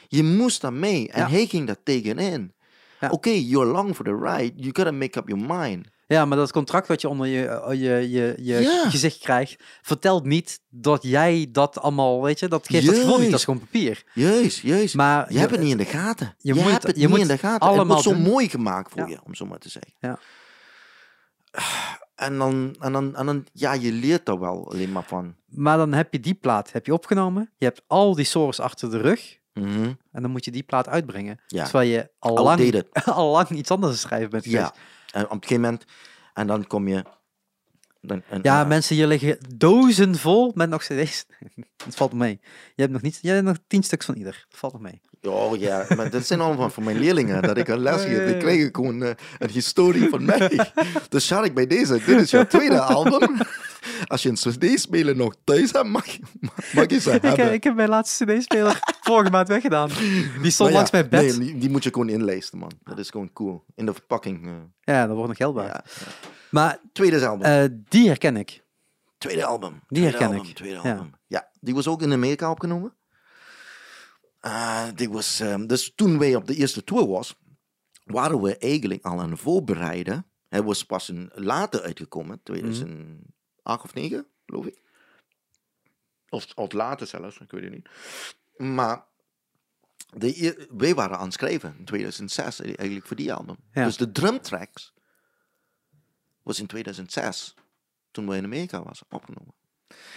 Je 0.07 0.23
moest 0.23 0.61
daar 0.61 0.73
mee. 0.73 1.09
En 1.09 1.19
Ja. 1.19 1.29
hij 1.29 1.45
ging 1.45 1.67
daar 1.67 1.83
tegenin. 1.83 2.53
Ja. 2.99 3.09
Oké, 3.09 3.29
you're 3.29 3.69
along 3.69 3.95
for 3.95 4.05
the 4.05 4.17
ride. 4.21 4.51
You 4.55 4.69
gotta 4.73 4.91
make 4.91 5.19
up 5.19 5.27
your 5.27 5.45
mind. 5.59 5.88
Ja, 6.07 6.25
maar 6.25 6.37
dat 6.37 6.51
contract 6.51 6.87
wat 6.87 7.01
je 7.01 7.09
onder 7.09 7.27
je, 7.27 7.45
eh, 7.47 7.69
je, 7.73 8.09
je, 8.11 8.35
je 8.37 8.59
Ja. 8.61 8.89
gezicht 8.89 9.19
krijgt, 9.19 9.63
vertelt 9.81 10.25
niet 10.25 10.59
dat 10.69 11.03
jij 11.03 11.47
dat 11.51 11.79
allemaal, 11.79 12.21
weet 12.23 12.39
je, 12.39 12.47
dat 12.47 12.67
geeft 12.67 12.85
dat 12.85 12.95
gevoel 12.95 13.17
niet, 13.19 13.29
dat 13.29 13.39
is 13.39 13.45
gewoon 13.45 13.59
papier. 13.59 14.03
Juist, 14.13 14.57
juist. 14.57 14.95
Maar 14.95 15.33
Je 15.33 15.39
hebt 15.39 15.51
het 15.51 15.59
niet 15.59 15.71
in 15.71 15.77
de 15.77 15.85
gaten. 15.85 16.35
je 16.37 16.53
Je, 16.53 16.61
moet- 16.61 16.71
hebt 16.71 16.83
het 16.83 16.95
je 16.95 17.01
niet 17.01 17.09
moet 17.09 17.19
in 17.19 17.27
de 17.27 17.37
gaten. 17.37 17.67
Het 17.67 17.77
allemaal 17.77 17.85
wordt 18.03 18.03
zo 18.03 18.29
mooi 18.29 18.49
gemaakt 18.49 18.91
voor 18.91 19.01
Ja. 19.01 19.07
je, 19.07 19.19
om 19.23 19.35
zo 19.35 19.45
maar 19.45 19.59
te 19.59 19.69
zeggen. 19.69 19.93
Ja. 19.99 20.19
En 22.15 22.37
dan, 22.37 22.75
en, 22.79 22.91
dan, 22.91 23.15
en 23.15 23.25
dan, 23.25 23.45
ja, 23.53 23.73
je 23.73 23.91
leert 23.91 24.27
er 24.27 24.39
wel 24.39 24.71
alleen 24.71 24.91
maar 24.91 25.03
van. 25.03 25.35
Maar 25.45 25.77
dan 25.77 25.93
heb 25.93 26.13
je 26.13 26.19
die 26.19 26.33
plaat 26.33 26.71
heb 26.71 26.85
je 26.85 26.93
opgenomen, 26.93 27.51
je 27.57 27.65
hebt 27.65 27.81
al 27.87 28.15
die 28.15 28.25
source 28.25 28.61
achter 28.61 28.91
de 28.91 28.97
rug 28.97 29.37
Mhm. 29.59 29.83
en 30.11 30.21
dan 30.21 30.31
moet 30.31 30.45
je 30.45 30.51
die 30.51 30.63
plaat 30.63 30.87
uitbrengen. 30.87 31.39
Ja. 31.47 31.63
Terwijl 31.63 31.89
je 31.89 32.09
al 32.19 32.43
lang, 32.43 32.83
al 33.05 33.31
lang 33.31 33.49
iets 33.49 33.71
anders 33.71 33.91
aan 33.91 33.97
het 33.97 34.07
schrijven 34.07 34.29
bent 34.29 34.43
geweest. 34.43 34.63
Ja. 34.63 35.19
En 35.19 35.25
op 35.25 35.31
een 35.31 35.37
gegeven 35.41 35.61
moment, 35.61 35.83
en 36.33 36.47
dan 36.47 36.67
kom 36.67 36.87
je... 36.87 37.03
Dan, 38.01 38.21
en, 38.29 38.39
Ja, 38.43 38.61
en- 38.61 38.67
mensen, 38.67 38.95
hier 38.95 39.07
liggen 39.07 39.37
dozen 39.55 40.15
vol 40.15 40.51
met 40.55 40.69
nog 40.69 40.83
cd's. 40.83 41.25
Het 41.85 41.95
valt 41.95 42.13
mee. 42.13 42.39
Je 42.75 42.81
hebt 42.81 42.91
nog 42.93 43.01
niet, 43.01 43.19
je 43.21 43.29
hebt 43.29 43.43
nog 43.43 43.57
tien 43.67 43.83
stuks 43.83 44.05
van 44.05 44.15
ieder. 44.15 44.45
Dat 44.49 44.59
valt 44.59 44.73
nog 44.73 44.81
mee. 44.81 45.01
Oh 45.21 45.57
ja, 45.57 45.85
maar 45.95 46.09
dat 46.09 46.25
zijn 46.25 46.41
allemaal 46.41 46.69
van 46.69 46.83
mijn 46.83 46.99
leerlingen, 46.99 47.41
dat 47.41 47.57
ik 47.57 47.67
een 47.67 47.79
les 47.79 48.01
geef. 48.03 48.25
Die 48.25 48.37
krijgen 48.37 48.69
gewoon 48.71 49.03
eh, 49.03 49.09
een 49.37 49.49
historie 49.49 50.09
van 50.09 50.25
mij. 50.25 50.71
Dus 51.09 51.25
Sharik, 51.25 51.53
bij 51.53 51.67
deze, 51.67 51.93
dit 52.05 52.21
is 52.21 52.31
jouw 52.31 52.45
tweede 52.45 52.81
album. 52.81 53.37
Als 54.07 54.23
je 54.23 54.29
een 54.29 54.36
cd-speler 54.36 55.15
nog 55.15 55.36
thuis 55.43 55.71
hebt, 55.71 55.88
mag, 55.88 56.05
mag 56.73 56.89
je 56.89 56.99
ze 56.99 57.11
Ik, 57.11 57.21
hebben. 57.21 57.45
eh, 57.47 57.53
ik 57.53 57.63
heb 57.63 57.75
mijn 57.75 57.89
laatste 57.89 58.25
cd-speler 58.25 58.79
vorige 59.01 59.31
maand 59.31 59.47
weggedaan. 59.47 59.89
Die 60.41 60.51
stond 60.51 60.69
ja, 60.69 60.75
langs 60.75 60.91
mijn 60.91 61.09
bed. 61.09 61.21
Nee, 61.21 61.38
die, 61.45 61.57
die 61.57 61.69
moet 61.69 61.83
je 61.83 61.89
gewoon 61.93 62.09
inlijsten, 62.09 62.57
man. 62.57 62.71
Dat 62.83 62.97
is 62.99 63.09
gewoon 63.09 63.33
cool. 63.33 63.63
In 63.75 63.86
de 63.86 63.93
verpakking. 63.93 64.45
eh, 64.47 64.51
Ja, 64.81 65.05
dat 65.05 65.15
wordt 65.15 65.27
nog 65.27 65.38
geld 65.38 65.55
waard. 65.55 65.67
ja. 65.95 66.05
Maar 66.49 66.79
Tweede 66.93 67.27
album. 67.27 67.45
eh, 67.45 67.65
die 67.89 68.07
herken 68.07 68.38
ik. 68.38 68.63
tweede 69.17 69.45
album. 69.45 69.79
die 69.88 70.03
herken 70.03 70.33
ik. 70.33 70.43
Tweede 70.55 70.79
Ja. 70.83 70.91
album. 70.91 71.11
Ja. 71.27 71.49
die 71.59 71.73
was 71.75 71.88
ook 71.88 72.01
in 72.01 72.11
Amerika 72.13 72.51
opgenomen. 72.51 72.93
Eh, 74.39 74.83
die 74.95 75.09
was, 75.09 75.39
ehm, 75.39 75.65
dus 75.67 75.91
toen 75.95 76.17
wij 76.19 76.36
op 76.36 76.47
de 76.47 76.55
eerste 76.55 76.83
tour 76.83 77.07
was, 77.07 77.36
waren 78.03 78.41
we 78.41 78.57
eigenlijk 78.57 79.05
al 79.05 79.19
aan 79.21 79.31
het 79.31 79.39
voorbereiden. 79.39 80.25
Hij 80.49 80.63
was 80.63 80.83
pas 80.86 81.09
een, 81.09 81.31
later 81.33 81.81
uitgekomen, 81.81 82.41
2008 83.66 83.84
of 83.84 83.93
9, 83.93 84.28
geloof 84.45 84.66
ik. 84.66 84.82
Of, 86.30 86.47
of 86.55 86.72
later 86.72 87.07
zelfs, 87.07 87.39
ik 87.39 87.51
weet 87.51 87.63
het 87.63 87.74
niet. 87.74 87.89
Maar 88.57 89.05
de, 90.09 90.41
eer- 90.41 90.68
wij 90.78 90.95
waren 90.95 91.18
aan 91.18 91.24
het 91.26 91.34
schrijven 91.34 91.76
in 91.78 91.86
2006 91.86 92.61
eigenlijk 92.61 93.07
voor 93.07 93.16
die 93.16 93.34
album. 93.34 93.57
Ja. 93.74 93.86
Dus 93.86 93.97
de 93.97 94.11
drumtracks 94.11 94.93
was 96.41 96.59
in 96.59 96.68
2006, 96.68 97.53
toen 98.11 98.28
we 98.28 98.36
in 98.36 98.43
Amerika 98.43 98.84
was 98.84 99.03
opgenomen. 99.09 99.53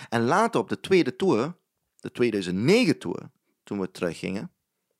En 0.09 0.23
later 0.25 0.61
op 0.61 0.69
de 0.69 0.81
tweede 0.81 1.17
tour, 1.17 1.57
de 1.97 2.13
2009 2.13 2.99
tour, 2.99 3.31
toen 3.65 3.81
we 3.81 3.91
teruggingen, 3.91 4.53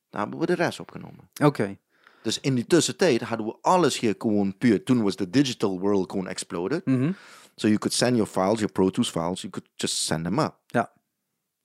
daar 0.09 0.21
hebben 0.21 0.39
we 0.39 0.45
de 0.45 0.53
rest 0.53 0.79
opgenomen. 0.79 1.29
Oké. 1.43 1.77
Dus 2.23 2.39
in 2.39 2.55
die 2.55 2.65
tussentijd 2.67 3.21
hadden 3.21 3.45
we 3.47 3.57
alles 3.61 3.99
hier 3.99 4.15
gewoon 4.17 4.57
puur. 4.57 4.83
Toen 4.83 5.01
was 5.03 5.15
de 5.15 5.29
digital 5.29 5.79
world 5.79 6.11
gewoon 6.11 6.27
exploded. 6.27 6.85
Mhm. 6.85 7.11
So 7.55 7.67
you 7.67 7.79
could 7.79 7.95
send 7.97 8.15
your 8.15 8.29
files, 8.31 8.57
your 8.59 8.71
Pro 8.71 8.89
Tools 8.89 9.09
files, 9.09 9.41
you 9.41 9.53
could 9.53 9.69
just 9.75 9.95
send 9.97 10.23
them 10.23 10.39
up. 10.39 10.55
Ja. 10.67 10.91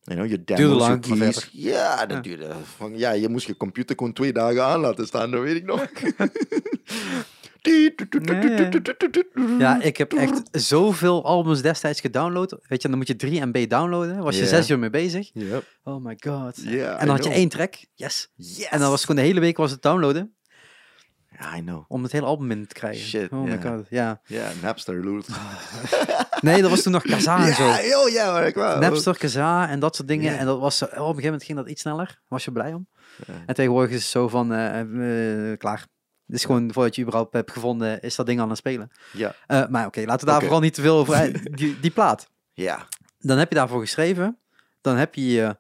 You 0.02 0.18
know, 0.18 0.30
your 0.30 0.44
Duurde 0.44 0.62
demos, 0.62 0.88
lang, 0.88 1.18
keys. 1.18 1.48
Ja, 1.52 2.06
dat 2.06 2.16
Ja. 2.16 2.22
duurde. 2.22 2.52
Van, 2.76 2.98
ja, 2.98 3.10
je 3.12 3.28
moest 3.28 3.46
je 3.46 3.56
computer 3.56 3.96
gewoon 3.96 4.12
twee 4.12 4.32
dagen 4.32 4.64
aan 4.64 4.80
laten 4.80 5.06
staan, 5.06 5.30
dat 5.30 5.42
weet 5.42 5.56
ik 5.56 5.64
nog. 5.64 5.88
Ja, 9.58 9.82
ik 9.82 9.96
heb 9.96 10.12
echt 10.12 10.40
zoveel 10.52 11.24
albums 11.24 11.62
destijds 11.62 12.00
gedownload. 12.00 12.56
Weet 12.68 12.82
je, 12.82 12.88
dan 12.88 12.96
moet 12.98 13.06
je 13.06 13.16
3 13.16 13.46
MB 13.46 13.68
downloaden. 13.70 14.22
Was 14.22 14.38
je 14.38 14.46
zes 14.46 14.70
uur 14.70 14.78
mee 14.78 14.90
bezig. 14.90 15.30
Yep. 15.32 15.64
Oh 15.84 16.04
my 16.04 16.16
god. 16.26 16.56
Ja, 16.62 16.98
en 16.98 17.06
dan 17.06 17.16
had 17.16 17.24
je 17.24 17.30
één 17.30 17.48
track. 17.48 17.74
Yes. 17.94 18.32
Yes. 18.36 18.68
En 18.68 18.78
dan 18.78 18.88
was 18.90 19.00
het 19.00 19.10
gewoon 19.10 19.22
de 19.22 19.28
hele 19.28 19.40
week 19.40 19.56
was 19.56 19.70
het 19.70 19.82
downloaden. 19.82 20.34
Ja, 21.40 21.56
I 21.56 21.60
know. 21.60 21.84
Om 21.88 22.02
het 22.02 22.12
hele 22.12 22.26
album 22.26 22.50
in 22.50 22.66
te 22.66 22.74
krijgen. 22.74 23.00
Shit, 23.06 23.30
Oh 23.32 23.42
my 23.42 23.50
ja. 23.50 23.60
god. 23.60 23.86
Ja. 23.90 24.20
Ja, 24.26 24.48
Napster, 24.62 25.04
Loot. 25.04 25.26
Nee, 26.40 26.60
dat 26.62 26.70
was 26.70 26.82
toen 26.82 26.92
nog 26.92 27.02
Kazaa 27.02 27.46
en 27.46 27.54
zo. 27.54 27.64
Ja, 27.64 28.02
oh, 28.02 28.08
ja, 28.08 28.32
maar 28.32 28.46
ik 28.46 28.54
wou. 28.54 28.80
Napster, 28.80 29.18
Kazaa 29.18 29.68
en 29.68 29.78
dat 29.80 29.96
soort 29.96 30.08
dingen. 30.08 30.32
Ja. 30.32 30.38
En 30.38 30.46
dat 30.46 30.58
was, 30.60 30.78
zo- 30.78 30.84
op 30.84 30.90
een 30.92 30.98
gegeven 30.98 31.22
moment 31.24 31.44
ging 31.44 31.58
dat 31.58 31.68
iets 31.68 31.80
sneller. 31.80 32.20
Was 32.28 32.44
je 32.44 32.52
blij 32.52 32.72
om? 32.72 32.86
Ja. 33.26 33.34
En 33.46 33.54
tegenwoordig 33.54 33.90
is 33.90 34.00
het 34.02 34.10
zo 34.10 34.28
van, 34.28 34.52
eh, 34.52 34.80
eh, 35.52 35.58
klaar. 35.58 35.86
Het 36.26 36.36
is 36.36 36.44
gewoon, 36.44 36.72
voordat 36.72 36.94
je 36.94 37.02
überhaupt 37.02 37.32
hebt 37.32 37.50
gevonden, 37.52 38.00
is 38.00 38.14
dat 38.14 38.26
ding 38.26 38.40
aan 38.40 38.48
het 38.48 38.58
spelen. 38.58 38.90
Ja. 39.12 39.34
Eh, 39.46 39.66
maar 39.66 39.86
oké, 39.86 40.00
laten 40.04 40.26
we 40.26 40.32
daar 40.32 40.40
vooral 40.40 40.60
niet 40.60 40.74
te 40.74 40.80
veel 40.82 40.96
over... 40.96 41.32
die, 41.56 41.80
die 41.80 41.90
plaat. 41.90 42.28
Ja. 42.52 42.86
Dan 43.18 43.38
heb 43.38 43.48
je 43.48 43.54
daarvoor 43.54 43.80
geschreven. 43.80 44.38
Dan 44.80 44.96
heb 44.96 45.14
je 45.14 45.26
je 45.26 45.56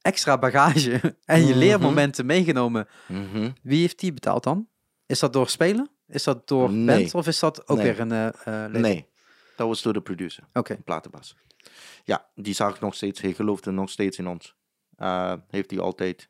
extra 0.00 0.38
bagage 0.38 1.00
en 1.24 1.40
je 1.40 1.48
Mhm. 1.50 1.58
leermomenten 1.58 2.26
meegenomen. 2.26 2.88
Mhm. 3.06 3.50
Wie 3.62 3.80
heeft 3.80 3.98
die 3.98 4.12
betaald 4.12 4.44
dan? 4.44 4.66
Is 5.12 5.18
dat 5.18 5.32
door 5.32 5.48
spelen? 5.48 5.90
Is 6.06 6.24
dat 6.24 6.48
door 6.48 6.70
Nee. 6.70 6.98
band? 6.98 7.14
Of 7.14 7.26
is 7.26 7.38
dat 7.38 7.68
ook 7.68 7.76
Nee. 7.76 7.86
weer 7.86 8.00
een... 8.00 8.12
eh 8.12 8.64
eh? 8.64 8.72
Nee, 8.72 9.06
dat 9.56 9.66
was 9.66 9.82
door 9.82 9.92
de 9.92 10.00
producer. 10.02 10.44
Oké. 10.52 10.76
platenbas. 10.84 11.36
Ja, 12.04 12.26
die 12.34 12.54
zag 12.54 12.74
ik 12.74 12.80
nog 12.80 12.94
steeds. 12.94 13.20
Hij 13.20 13.32
geloofde 13.32 13.70
nog 13.70 13.90
steeds 13.90 14.18
in 14.18 14.26
ons. 14.26 14.54
Eh, 14.96 15.34
heeft 15.48 15.70
hij 15.70 15.80
altijd. 15.80 16.28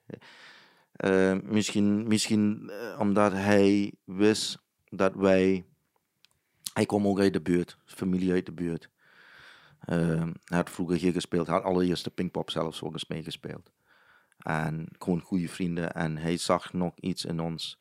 Misschien 1.43 2.07
misschien 2.09 2.71
omdat 2.99 3.33
hij 3.33 3.93
wist 4.05 4.59
dat 4.89 5.15
wij. 5.15 5.65
Hij 6.73 6.87
kwam 6.87 7.07
ook 7.07 7.21
uit 7.21 7.33
de 7.33 7.41
buurt, 7.41 7.77
familie 7.85 8.33
uit 8.33 8.47
de 8.47 8.53
buurt. 8.53 8.89
Hij 9.81 10.33
had 10.45 10.71
vroeger 10.71 10.97
hier 10.97 11.13
gespeeld, 11.13 11.47
hij 11.47 11.57
had 11.57 11.65
allereerst 11.65 12.05
de 12.05 12.11
Pinkpop 12.11 12.51
zelfs 12.51 12.83
ook 12.83 12.93
eens 12.93 13.07
meegespeeld. 13.09 13.71
En 14.39 14.89
gewoon 14.99 15.21
goede 15.21 15.49
vrienden. 15.49 15.93
En 15.95 16.17
hij 16.17 16.37
zag 16.37 16.73
nog 16.73 16.93
iets 17.01 17.25
in 17.25 17.41
ons. 17.41 17.79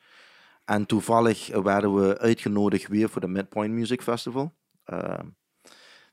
En 0.72 0.86
toevallig 0.86 1.48
werden 1.48 1.94
we 1.96 2.18
uitgenodigd 2.18 2.88
weer 2.88 3.10
voor 3.10 3.22
de 3.22 3.28
Midpoint 3.28 3.74
Music 3.74 4.02
Festival. 4.02 4.54
Eh, 4.84 5.20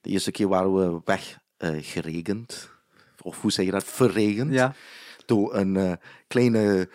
de 0.00 0.10
eerste 0.10 0.30
keer 0.30 0.48
waren 0.48 0.74
we 0.74 1.00
weggeregend. 1.04 2.70
of 3.22 3.40
hoe 3.40 3.52
zeg 3.52 3.64
je 3.64 3.70
dat? 3.70 3.84
Verregend. 3.84 4.52
Ja. 4.52 4.74
Door 5.26 5.54
een 5.54 5.76
eh, 5.76 5.92
kleine 6.26 6.88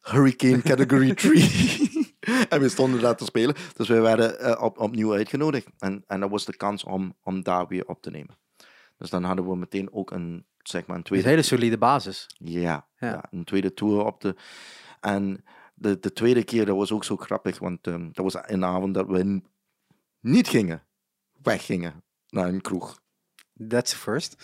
Hurricane 0.00 0.62
Category 0.62 1.14
3. 1.24 2.16
en 2.48 2.60
we 2.60 2.68
stonden 2.68 3.00
daar 3.00 3.16
te 3.16 3.24
spelen. 3.24 3.54
Dus 3.76 3.88
we 3.88 4.00
werden 4.00 4.40
eh, 4.40 4.62
op, 4.62 4.78
opnieuw 4.78 5.12
uitgenodigd. 5.14 5.66
En, 5.78 6.04
en 6.06 6.20
dat 6.20 6.30
was 6.30 6.44
de 6.44 6.56
kans 6.56 6.84
om, 6.84 7.16
om 7.22 7.42
daar 7.42 7.66
weer 7.66 7.86
op 7.86 8.02
te 8.02 8.10
nemen. 8.10 8.38
Dus 8.96 9.10
dan 9.10 9.24
hadden 9.24 9.48
we 9.48 9.56
meteen 9.56 9.92
ook 9.92 10.10
een, 10.10 10.46
zeg 10.62 10.80
maar, 10.86 10.90
een 10.96 11.02
Een 11.02 11.02
tweede 11.08 11.28
hele 11.28 11.42
solide 11.42 11.78
basis. 11.78 12.26
ja, 12.38 12.60
Ja. 12.60 12.86
ja. 12.96 13.24
een 13.30 13.44
tweede 13.44 13.74
tour 13.74 14.04
op 14.04 14.20
de. 14.20 14.36
En 15.00 15.44
de, 15.78 15.98
de 15.98 16.12
tweede 16.12 16.44
keer, 16.44 16.66
dat 16.66 16.76
was 16.76 16.92
ook 16.92 17.04
zo 17.04 17.16
grappig, 17.16 17.58
want 17.58 17.86
ehm, 17.86 18.08
dat 18.12 18.32
was 18.32 18.36
een 18.46 18.64
avond 18.64 18.94
dat 18.94 19.06
we 19.06 19.42
niet 20.20 20.48
gingen, 20.48 20.82
weggingen 21.42 22.02
naar 22.28 22.48
een 22.48 22.60
kroeg. 22.60 23.00
That's 23.68 23.90
the 23.90 23.96
first. 23.96 24.36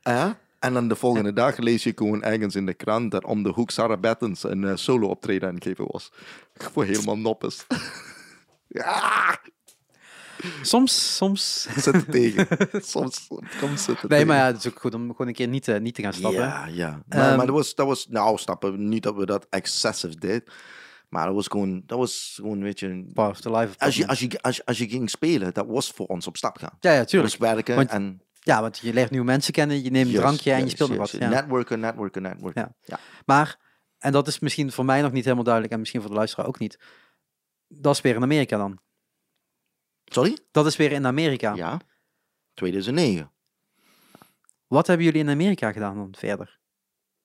Ja? 0.00 0.38
En 0.64 0.72
dan 0.72 0.88
de 0.88 0.96
volgende 0.96 1.32
dag 1.32 1.58
lees 1.58 1.82
je 1.82 1.92
gewoon 1.94 2.22
ergens 2.22 2.54
in 2.54 2.66
de 2.66 2.74
krant 2.74 3.10
dat 3.10 3.24
om 3.24 3.42
de 3.42 3.48
hoek 3.48 3.70
Sarah 3.70 4.00
Battens 4.00 4.42
een 4.42 4.64
eh, 4.64 4.76
solo 4.76 5.08
optreden 5.08 5.48
aan 5.48 5.54
het 5.54 5.64
geven 5.64 5.86
was. 5.90 6.12
Gewoon 6.54 6.86
helemaal 6.86 7.18
noppes. 7.18 7.66
ja, 8.68 9.38
Soms, 10.62 11.16
soms... 11.16 11.62
zit 11.76 11.86
er 11.94 12.06
tegen. 12.06 12.46
Soms 12.84 13.26
komt 13.60 13.80
zitten 13.80 14.08
Nee, 14.08 14.08
tegen. 14.08 14.26
maar 14.26 14.36
ja, 14.36 14.46
het 14.46 14.56
is 14.56 14.66
ook 14.66 14.80
goed 14.80 14.94
om 14.94 15.10
gewoon 15.10 15.26
een 15.26 15.32
keer 15.32 15.48
niet, 15.48 15.62
te- 15.64 15.72
niet 15.80 15.94
te 15.94 16.02
gaan 16.02 16.12
stappen. 16.12 16.40
Ja, 16.40 16.66
ja. 16.66 17.02
Maar, 17.08 17.18
Ehm, 17.28 17.36
maar 17.36 17.46
dat 17.46 17.54
was, 17.54 17.74
dat 17.74 17.86
was, 17.86 18.06
nou, 18.08 18.38
stappen, 18.38 18.88
niet 18.88 19.02
dat 19.02 19.14
we 19.14 19.26
dat 19.26 19.46
excessive 19.50 20.16
deden. 20.18 20.44
Maar 21.08 21.26
dat 21.26 21.34
was 21.34 21.46
gewoon, 21.46 21.82
dat 21.86 21.98
was 21.98 22.32
gewoon, 22.40 22.62
weet 22.62 22.80
je, 22.80 23.04
Part 23.12 23.30
of 23.30 23.40
the 23.40 23.50
life 23.50 23.68
of 23.68 23.78
als 23.78 23.96
je, 23.96 24.06
als 24.06 24.18
je, 24.20 24.40
als 24.42 24.56
je, 24.56 24.64
als 24.64 24.78
je 24.78 24.88
ging 24.88 25.10
spelen, 25.10 25.54
dat 25.54 25.66
was 25.66 25.90
voor 25.90 26.06
ons 26.06 26.26
op 26.26 26.36
stap 26.36 26.58
gaan. 26.58 26.76
Ja, 26.80 26.92
ja, 26.92 27.04
tuurlijk. 27.04 27.30
Dus 27.30 27.40
werken 27.40 27.76
Want- 27.76 27.90
en... 27.90 28.22
Ja, 28.40 28.60
want 28.60 28.78
je 28.78 28.92
leert 28.92 29.10
nieuwe 29.10 29.26
mensen 29.26 29.52
kennen, 29.52 29.82
je 29.82 29.90
neemt 29.90 30.08
een 30.08 30.14
drankje 30.14 30.52
en 30.52 30.64
je 30.64 30.70
speelt 30.70 30.88
nog 30.88 30.98
wat. 30.98 31.10
Ja. 31.10 31.28
Networken, 31.28 31.80
networken, 31.80 32.22
networken. 32.22 32.60
Ja. 32.62 32.74
Ja. 32.84 32.98
Maar, 33.26 33.58
en 33.98 34.12
dat 34.12 34.26
is 34.28 34.38
misschien 34.38 34.72
voor 34.72 34.84
mij 34.84 35.02
nog 35.02 35.12
niet 35.12 35.22
helemaal 35.24 35.44
duidelijk 35.44 35.72
en 35.74 35.78
misschien 35.80 36.00
voor 36.00 36.10
de 36.10 36.16
luisteraar 36.16 36.46
ook 36.46 36.58
niet. 36.58 36.78
Dat 37.68 37.94
is 37.94 38.00
weer 38.00 38.14
in 38.14 38.22
Amerika 38.22 38.56
dan. 38.56 38.78
Sorry? 40.04 40.38
Dat 40.50 40.66
is 40.66 40.76
weer 40.76 40.92
in 40.92 41.06
Amerika. 41.06 41.54
Ja. 41.54 41.80
2009. 42.54 43.30
Wat 44.66 44.86
hebben 44.86 45.06
jullie 45.06 45.20
in 45.20 45.30
Amerika 45.30 45.72
gedaan 45.72 45.96
dan 45.96 46.14
verder? 46.18 46.58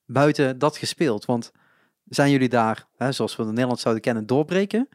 Buiten 0.06 0.60
dat 0.60 0.78
gespeeld, 0.78 1.26
want 1.26 1.52
zijn 2.06 2.32
jullie 2.32 2.50
daar, 2.50 2.88
hè, 2.98 3.12
zoals 3.12 3.36
we 3.36 3.44
in 3.44 3.50
Nederland 3.50 3.80
zouden 3.80 4.04
kennen, 4.04 4.26
doorbreken? 4.26 4.90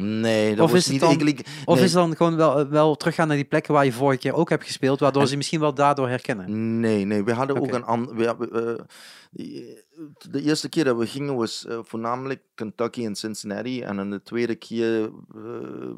Nee, 0.00 0.54
dat 0.54 0.64
Of 0.64 0.70
was 0.70 0.80
is 0.80 0.88
niet 0.88 1.00
dan- 1.00 1.08
eigenlijk... 1.08 1.46
Of 1.64 1.80
is 1.80 1.92
dan 1.92 2.16
gewoon 2.16 2.36
wel, 2.36 2.68
wel 2.68 2.96
teruggaan 2.96 3.26
naar 3.28 3.36
die 3.36 3.44
plekken 3.46 3.74
waar 3.74 3.84
je 3.84 3.92
vorige 3.92 4.18
keer 4.20 4.34
ook 4.34 4.48
hebt 4.50 4.64
gespeeld, 4.64 5.00
waardoor 5.00 5.26
ze 5.26 5.36
misschien 5.36 5.60
wel 5.60 5.74
daardoor 5.74 6.08
herkennen? 6.08 6.80
Nee, 6.80 7.04
nee, 7.04 7.24
we 7.24 7.32
hadden 7.32 7.60
ook 7.60 7.72
een 7.72 7.84
ander. 7.84 8.26
Eh, 8.28 8.74
die- 9.30 9.84
de 10.30 10.42
eerste 10.42 10.68
keer 10.68 10.84
dat 10.84 10.96
we 10.96 11.06
gingen 11.06 11.36
was 11.36 11.66
eh, 11.66 11.78
voornamelijk 11.82 12.40
Kentucky 12.54 13.04
en 13.04 13.14
Cincinnati. 13.16 13.82
En 13.82 13.96
dan 13.96 14.10
de 14.10 14.22
tweede 14.22 14.54
keer, 14.54 15.02
eh, 15.04 15.10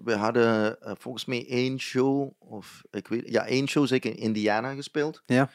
we 0.05 0.15
hadden 0.17 0.81
eh, 0.83 0.93
volgens 0.99 1.25
mij 1.25 1.47
één 1.49 1.81
show, 1.81 2.31
of 2.39 2.83
ik 2.91 3.09
weet, 3.09 3.29
ja, 3.29 3.47
één 3.47 3.69
show 3.69 3.87
zeker 3.87 4.11
in 4.11 4.17
Indiana 4.17 4.75
gespeeld. 4.75 5.23
Ja. 5.27 5.37
Ja, 5.37 5.51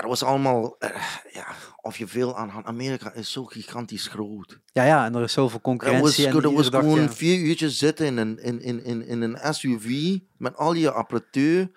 dat 0.00 0.10
was 0.10 0.22
allemaal, 0.22 0.76
eh, 0.78 0.90
ja, 1.32 1.46
of 1.80 1.98
je 1.98 2.06
veel 2.06 2.36
aan 2.36 2.48
had. 2.48 2.64
Amerika 2.64 3.12
is 3.12 3.32
zo 3.32 3.44
gigantisch 3.44 4.06
groot. 4.06 4.60
Ja, 4.72 4.84
ja, 4.84 5.04
en 5.04 5.14
er 5.14 5.22
is 5.22 5.32
zoveel 5.32 5.60
Dat 5.62 5.62
was, 5.62 5.62
concurrentie. 5.62 6.26
en 6.26 6.54
was 6.54 6.70
dag, 6.70 6.80
gewoon 6.80 7.02
ja. 7.02 7.12
vier 7.12 7.38
uurtjes 7.38 7.78
zitten 7.78 8.06
in 8.06 8.16
een, 8.16 8.38
in, 8.38 8.60
in, 8.60 8.84
in, 8.84 9.06
in 9.06 9.22
een 9.22 9.54
SUV 9.54 10.18
met 10.36 10.56
al 10.56 10.74
je 10.74 10.90
apparatuur. 10.90 11.70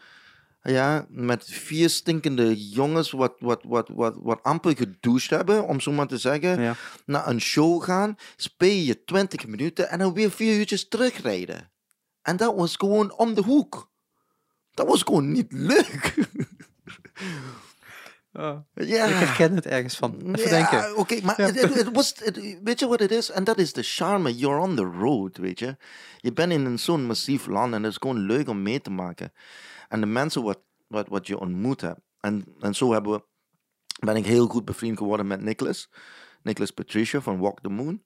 Ja, 0.62 1.06
met 1.10 1.46
vier 1.46 1.90
stinkende 1.90 2.70
jongens 2.70 3.12
wat, 3.12 3.36
wat, 3.40 3.64
wat, 3.64 3.90
wat, 3.94 4.16
wat 4.22 4.44
amper 4.44 4.78
gedoucht 4.78 5.30
hebben, 5.30 5.68
om 5.68 5.80
zo 5.80 5.92
maar 5.92 6.08
te 6.08 6.18
zeggen. 6.18 6.62
Ja. 6.62 6.76
Naar 7.06 7.28
een 7.28 7.42
show 7.42 7.84
gaan, 7.84 8.16
speel 8.36 8.84
je 8.84 9.04
20 9.04 9.48
minuten 9.48 9.90
en 9.90 10.00
dan 10.00 10.14
weer 10.14 10.32
vier 10.32 10.58
uurtjes 10.58 10.88
terugrijden. 10.88 11.72
En 12.22 12.38
dat 12.38 12.56
was 12.56 12.76
gewoon 12.76 13.18
om 13.18 13.34
de 13.34 13.42
hoek. 13.42 13.92
Dat 14.72 14.88
was 14.88 15.02
gewoon 15.04 15.32
niet 15.32 15.52
leuk. 15.52 16.14
ja. 18.38 18.66
Ik 18.74 18.88
herken 18.94 19.56
het 19.56 19.66
ergens 19.66 19.96
van. 19.98 20.16
Even 20.36 20.50
Ja, 20.58 20.70
denken. 20.70 20.98
Oké, 20.98 21.22
maar 21.24 21.42
Ja. 21.42 21.52
het, 21.52 21.92
was, 21.92 22.14
het- 22.24 22.60
weet 22.64 22.80
je 22.80 22.88
wat 22.88 23.00
het 23.00 23.12
is? 23.12 23.30
En 23.32 23.44
dat 23.44 23.58
is 23.58 23.74
de 23.74 23.84
charme. 23.84 24.36
You're 24.36 24.62
on 24.62 24.76
the 24.76 24.84
road, 24.84 25.38
weet 25.38 25.60
je. 25.60 25.78
Je 26.18 26.34
bent 26.34 26.52
in 26.52 26.66
een 26.66 26.80
zo'n 26.80 27.06
massief 27.06 27.48
land 27.48 27.74
en 27.74 27.84
het 27.84 27.92
is 27.92 27.98
gewoon 27.98 28.20
leuk 28.20 28.48
om 28.50 28.62
mee 28.62 28.82
te 28.82 28.90
maken. 28.90 29.32
En 29.88 30.00
de 30.00 30.06
mensen 30.06 30.44
wat, 30.44 30.60
wat, 30.88 31.08
wat 31.08 31.28
je 31.28 31.40
ontmoet 31.40 31.82
hebt. 31.82 32.00
En, 32.20 32.46
en 32.60 32.74
zo 32.76 32.92
hebben 32.92 33.12
we, 33.12 33.24
ben 34.06 34.16
ik 34.16 34.26
heel 34.26 34.48
goed 34.48 34.66
bevriend 34.66 34.98
geworden 34.98 35.28
met 35.28 35.42
Nicholas. 35.42 35.90
Nicholas 36.42 36.72
Patricia 36.72 37.22
van 37.22 37.40
Walk 37.40 37.62
the 37.62 37.70
Moon. 37.70 38.04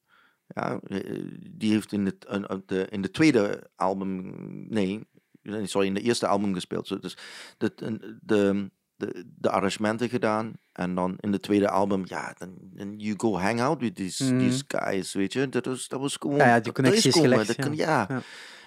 Ja, 0.47 0.79
eh, 0.79 1.23
die 1.51 1.71
heeft 1.71 1.91
in, 1.91 2.05
het, 2.05 2.21
de, 2.65 2.87
in 2.89 3.01
de 3.01 3.11
tweede 3.11 3.69
album, 3.75 4.33
nee, 4.69 5.07
nee, 5.41 5.67
sorry, 5.67 5.87
in 5.87 5.93
de 5.93 6.01
eerste 6.01 6.27
album 6.27 6.53
gespeeld. 6.53 6.87
Zo, 6.87 6.99
Dus 6.99 7.17
de, 7.57 7.73
de, 8.21 8.71
de, 9.01 9.25
de, 9.35 9.49
arrangementen 9.49 10.09
gedaan. 10.09 10.53
En 10.71 10.95
dan 10.95 11.15
in 11.19 11.31
de 11.31 11.39
tweede 11.39 11.69
album, 11.69 12.03
ja, 12.05 12.33
dan, 12.37 12.55
dan 12.59 12.99
you 12.99 13.13
go 13.17 13.37
hang 13.39 13.61
out 13.61 13.79
with 13.81 13.95
these, 13.95 14.23
Mhm. 14.33 14.37
these 14.39 14.63
guys, 14.67 15.13
weet 15.13 15.33
je. 15.33 15.49
Dat 15.49 15.65
was, 15.65 15.87
dat 15.87 15.99
was 15.99 16.15
gewoon... 16.19 16.37
Ja, 16.37 16.45
ja, 16.45 16.53
die 16.53 16.63
dat- 16.63 16.73
connectie 16.73 17.03
dat 17.03 17.13
is 17.13 17.21
gewoon, 17.21 17.29
gelegd, 17.39 17.57
dat 17.57 17.65
kan- 17.65 17.75
ja. 17.75 18.09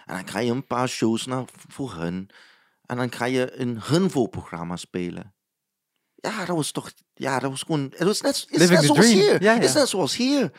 En 0.05 0.15
dan 0.15 0.25
krijg 0.25 0.47
je 0.47 0.53
een 0.53 0.67
paar 0.67 0.89
shows 0.89 1.27
naar, 1.27 1.45
voor 1.69 1.95
hun. 1.95 2.31
En 2.87 2.97
dan 2.97 3.13
ga 3.13 3.25
je 3.25 3.59
een 3.61 3.81
hun 3.83 4.11
voorprogramma 4.11 4.77
spelen. 4.77 5.35
Ja, 6.15 6.45
dat 6.45 6.57
was 6.57 6.71
toch... 6.73 6.91
Ja, 7.15 7.39
dat 7.39 7.51
was 7.51 7.63
gewoon... 7.63 7.83
Het 7.97 8.03
was 8.07 8.21
net, 8.21 8.47
is 8.49 8.69
net 8.71 8.85
zoals 8.85 8.99
dream. 9.07 9.19
hier. 9.19 9.43
Ja, 9.43 9.55
Het 9.55 9.65
is 9.65 9.73
net 9.75 9.89
zoals 9.89 10.17
hier. 10.17 10.53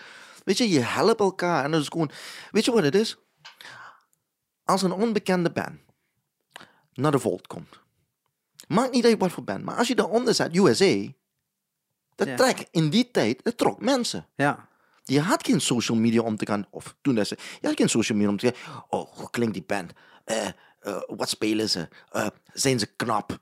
Weet 0.43 0.57
je, 0.57 0.69
je 0.69 0.79
helpt 0.79 1.19
elkaar. 1.19 1.63
En 1.63 1.71
dat 1.71 1.81
is 1.81 1.87
gewoon... 1.87 2.11
Weet 2.51 2.65
je 2.65 2.71
wat 2.71 2.83
het 2.83 2.95
is? 2.95 3.17
Als 4.63 4.81
een 4.81 4.91
onbekende 4.91 5.51
band 5.51 5.79
naar 6.93 7.11
de 7.11 7.19
Volt 7.19 7.47
komt. 7.47 7.79
Maakt 8.67 8.91
niet 8.91 9.05
uit 9.05 9.19
wat 9.19 9.31
voor 9.31 9.43
band. 9.43 9.63
Maar 9.63 9.75
als 9.75 9.87
je 9.87 9.95
daaronder 9.95 10.33
zet, 10.33 10.55
USA... 10.55 11.11
Dat 12.15 12.27
Ja. 12.27 12.35
trekt 12.35 12.67
in 12.71 12.89
die 12.89 13.11
tijd... 13.11 13.43
Dat 13.43 13.57
trok 13.57 13.81
mensen. 13.81 14.25
Ja. 14.35 14.67
Je 15.03 15.21
had 15.21 15.45
geen 15.45 15.61
social 15.61 15.97
media 15.97 16.21
om 16.21 16.37
te 16.37 16.45
gaan, 16.45 16.67
of 16.69 16.95
toen 17.01 17.15
dat 17.15 17.27
ze, 17.27 17.37
je 17.61 17.67
had 17.67 17.77
geen 17.77 17.89
social 17.89 18.17
media 18.17 18.31
om 18.31 18.37
te 18.39 18.53
gaan, 18.55 18.83
oh, 18.89 19.13
hoe 19.17 19.29
klinkt 19.29 19.53
die 19.53 19.63
band? 19.67 19.91
Eh, 20.25 20.47
eh, 20.79 21.01
wat 21.07 21.29
spelen 21.29 21.69
ze? 21.69 21.87
Eh, 22.11 22.27
zijn 22.53 22.79
ze 22.79 22.85
knap? 22.95 23.39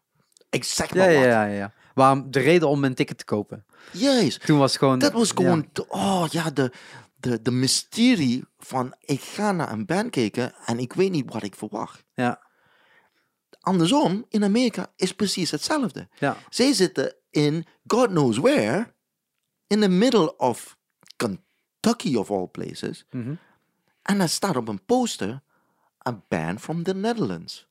Ik 0.49 0.63
zeg 0.63 0.93
Ja, 0.93 0.95
maar 0.99 1.11
ja, 1.11 1.17
wat. 1.19 1.27
ja, 1.27 1.43
ja. 1.45 1.73
Waarom 1.93 2.31
de 2.31 2.39
reden 2.39 2.67
om 2.67 2.83
een 2.83 2.95
ticket 2.95 3.17
te 3.17 3.25
kopen? 3.25 3.65
Juist. 3.91 4.45
Toen 4.45 4.59
was 4.59 4.77
gewoon. 4.77 4.99
Dat 4.99 5.11
was 5.11 5.27
ja. 5.29 5.33
gewoon, 5.35 5.69
oh 5.87 6.25
ja, 6.29 6.49
de, 6.49 6.71
de, 7.15 7.41
de 7.41 7.51
mysterie 7.51 8.45
van, 8.59 8.95
ik 8.99 9.21
ga 9.21 9.51
naar 9.51 9.71
een 9.71 9.85
band 9.85 10.09
kijken 10.09 10.53
en 10.65 10.79
ik 10.79 10.93
weet 10.93 11.11
niet 11.11 11.33
wat 11.33 11.43
ik 11.43 11.55
verwacht. 11.55 12.03
Ja, 12.13 12.41
Andersom, 13.63 14.25
in 14.29 14.43
Amerika 14.43 14.91
is 14.95 15.13
precies 15.13 15.51
hetzelfde. 15.51 16.07
ja. 16.19 16.37
Zij 16.49 16.73
zitten 16.73 17.15
in 17.29 17.65
God 17.87 18.07
knows 18.07 18.37
where, 18.37 18.93
in 19.67 19.79
the 19.81 19.87
middle 19.89 20.37
of 20.37 20.77
Kentucky 21.15 22.15
of 22.15 22.31
all 22.31 22.47
places. 22.47 23.05
Mhm. 23.09 23.35
En 24.01 24.21
er 24.21 24.29
staat 24.29 24.55
op 24.55 24.67
een 24.67 24.85
poster 24.85 25.41
een 25.99 26.21
band 26.27 26.61
from 26.61 26.83
the 26.83 26.93
Netherlands. 26.93 27.67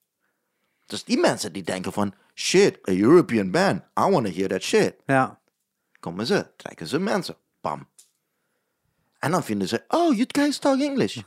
Dus 0.87 1.05
die 1.05 1.19
mensen 1.19 1.53
die 1.53 1.63
denken 1.63 1.93
van, 1.93 2.15
shit, 2.35 2.89
a 2.89 2.93
European 2.93 3.51
band, 3.51 3.83
I 3.83 4.11
want 4.11 4.27
to 4.27 4.33
hear 4.33 4.49
that 4.49 4.63
shit. 4.63 4.95
ja. 5.07 5.41
Komen 6.01 6.27
ze, 6.27 6.47
trekken 6.57 6.87
ze 6.87 6.99
mensen, 6.99 7.37
bam. 7.61 7.89
En 9.19 9.31
dan 9.31 9.45
vinden 9.45 9.69
ze, 9.69 9.85
oh, 9.89 10.15
you 10.15 10.25
guys 10.29 10.59
talk 10.59 10.81
English. 10.81 11.23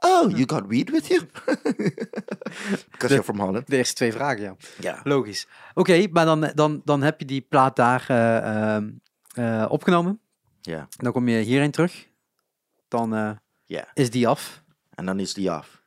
Oh, 0.00 0.30
you 0.30 0.44
got 0.46 0.66
weed 0.66 0.90
with 0.90 1.08
you? 1.08 1.20
Because 2.90 3.08
you're 3.08 3.22
from 3.22 3.38
Holland. 3.38 3.66
De 3.66 3.76
eerste 3.76 3.94
twee 3.94 4.12
vragen, 4.12 4.42
ja. 4.42 4.56
Ja. 4.80 5.00
Logisch. 5.04 5.46
Oké, 5.74 6.06
maar 6.10 6.24
dan, 6.24 6.50
dan, 6.54 6.80
dan 6.84 7.02
heb 7.02 7.20
je 7.20 7.26
die 7.26 7.40
plaat 7.40 7.76
daar 7.76 8.04
eh, 8.08 8.74
ehm, 8.74 8.90
eh, 9.34 9.66
opgenomen. 9.68 10.20
Ja, 10.60 10.88
Dan 10.96 11.12
kom 11.12 11.28
je 11.28 11.38
hierheen 11.38 11.70
terug. 11.70 12.08
Dan 12.88 13.38
ja. 13.64 13.88
is 13.94 14.10
die 14.10 14.28
af. 14.28 14.62
En 14.90 15.06
dan 15.06 15.20
is 15.20 15.34
die 15.34 15.50
af. 15.50 15.82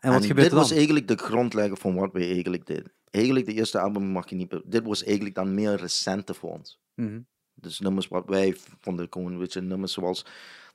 En 0.00 0.12
wat 0.12 0.20
En 0.20 0.26
gebeurt 0.26 0.36
dit 0.36 0.44
er 0.46 0.50
dan? 0.50 0.68
was 0.68 0.70
eigenlijk 0.76 1.08
de 1.08 1.16
grondlegger 1.16 1.76
van 1.76 1.94
wat 1.94 2.12
we 2.12 2.24
eigenlijk 2.24 2.66
deden. 2.66 2.92
Eigenlijk 3.10 3.46
de 3.46 3.52
eerste 3.52 3.80
album 3.80 4.02
mag 4.02 4.28
je 4.28 4.36
niet... 4.36 4.60
Dit 4.64 4.84
was 4.84 5.04
eigenlijk 5.04 5.34
dan 5.34 5.54
meer 5.54 5.74
recente 5.74 6.34
voor 6.34 6.50
ons. 6.52 6.80
Mhm. 6.94 7.20
Dus 7.54 7.80
nummers 7.80 8.08
wat 8.08 8.24
wij 8.26 8.56
vonden 8.80 9.06
gewoon, 9.10 9.38
weet 9.38 9.52
je, 9.52 9.60
nummers 9.60 9.92
zoals 9.92 10.26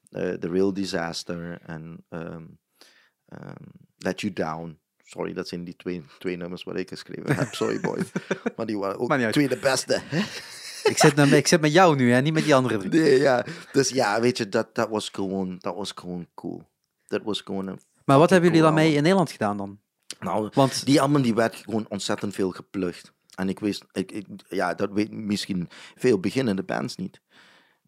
The 0.10 0.50
Real 0.52 0.74
Disaster 0.74 1.62
en 1.62 2.06
ehm, 2.10 2.44
ehm, 3.42 3.54
Let 3.98 4.22
You 4.22 4.34
Down. 4.34 4.78
Sorry, 5.04 5.34
dat 5.34 5.48
zijn 5.48 5.64
die 5.64 5.76
twee, 5.76 6.04
twee 6.20 6.38
nummers 6.38 6.64
wat 6.64 6.78
ik 6.78 6.90
geschreven 6.90 7.36
heb. 7.36 7.54
Sorry, 7.54 7.80
boys. 7.80 8.12
maar 8.56 8.66
die 8.66 8.78
waren 8.78 9.00
ook 9.00 9.32
twee 9.32 9.48
de 9.48 9.58
beste. 9.58 10.02
Ik, 10.84 10.98
zit, 10.98 11.18
ik 11.18 11.48
zit 11.48 11.62
met 11.62 11.74
jou 11.74 11.96
nu, 11.96 12.12
hè? 12.12 12.22
niet 12.22 12.34
met 12.34 12.44
die 12.44 12.56
andere 12.56 12.78
drie. 12.78 13.02
nee, 13.02 13.20
ja. 13.20 13.46
Dus 13.72 13.90
ja, 13.90 14.22
weet 14.22 14.38
je, 14.38 14.50
dat, 14.50 14.76
dat 14.76 14.90
was 14.90 15.10
gewoon, 15.10 15.58
dat 15.60 15.76
was 15.76 15.92
gewoon 15.96 16.28
cool. 16.34 16.64
Dat 17.08 17.24
was 17.24 17.42
gewoon 17.42 17.68
een... 17.68 17.80
Maar 18.06 18.18
wat 18.18 18.30
hebben 18.30 18.50
jullie 18.50 18.64
daarmee 18.64 18.84
album. 18.84 18.98
in 18.98 19.04
Nederland 19.04 19.32
gedaan 19.32 19.58
dan? 19.58 19.80
Nou, 20.20 20.50
Want 20.54 20.86
Die 20.86 21.02
album 21.02 21.22
die 21.22 21.34
werd 21.34 21.56
gewoon 21.56 21.86
ontzettend 21.90 22.34
veel 22.36 22.52
geplukt. 22.52 23.14
En 23.36 23.50
ik 23.50 23.60
wist, 23.60 23.86
ik, 23.92 24.12
ik, 24.12 24.26
ja, 24.50 24.74
dat 24.74 24.92
weet 24.92 25.12
misschien 25.12 25.70
veel 25.96 26.20
beginnende 26.20 26.64
bands 26.64 26.96
niet. 26.96 27.22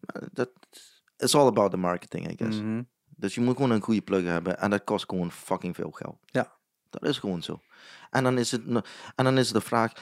Maar 0.00 0.28
dat 0.32 0.50
is 1.16 1.34
all 1.34 1.46
about 1.46 1.70
the 1.70 1.76
marketing, 1.76 2.30
I 2.30 2.34
guess. 2.36 2.60
Mhm. 2.60 2.82
Dus 3.16 3.34
je 3.34 3.40
moet 3.40 3.56
gewoon 3.56 3.70
een 3.70 3.82
goede 3.82 4.02
plug 4.02 4.24
hebben 4.24 4.58
en 4.58 4.70
dat 4.70 4.84
kost 4.84 5.04
gewoon 5.08 5.32
fucking 5.32 5.74
veel 5.74 5.90
geld. 5.90 6.16
Ja. 6.24 6.52
Dat 6.90 7.04
is 7.04 7.18
gewoon 7.18 7.42
zo. 7.42 7.60
En 8.10 8.24
dan 8.24 8.38
is, 8.38 8.50
het, 8.50 8.62
en 9.14 9.24
dan 9.24 9.38
is 9.38 9.52
de 9.52 9.60
vraag, 9.60 9.92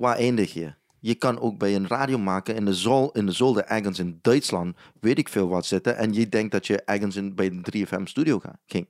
waar 0.00 0.16
eindig 0.16 0.52
je? 0.52 0.74
Je 1.00 1.14
kan 1.14 1.40
ook 1.40 1.58
bij 1.58 1.74
een 1.74 1.86
radiomaker 1.86 2.54
in 2.54 2.64
de, 2.64 2.74
zol, 2.74 3.12
in 3.12 3.26
de 3.26 3.32
zolder 3.32 3.64
ergens 3.64 3.98
in 3.98 4.18
Duitsland, 4.22 4.76
weet 5.00 5.18
ik 5.18 5.28
veel 5.28 5.48
wat, 5.48 5.66
zitten. 5.66 5.96
En 5.96 6.12
je 6.12 6.28
denkt 6.28 6.52
dat 6.52 6.66
je 6.66 6.82
ergens 6.82 7.16
in, 7.16 7.34
bij 7.34 7.46
een 7.46 7.64
3FM 7.76 8.02
studio 8.02 8.40
ging. 8.66 8.88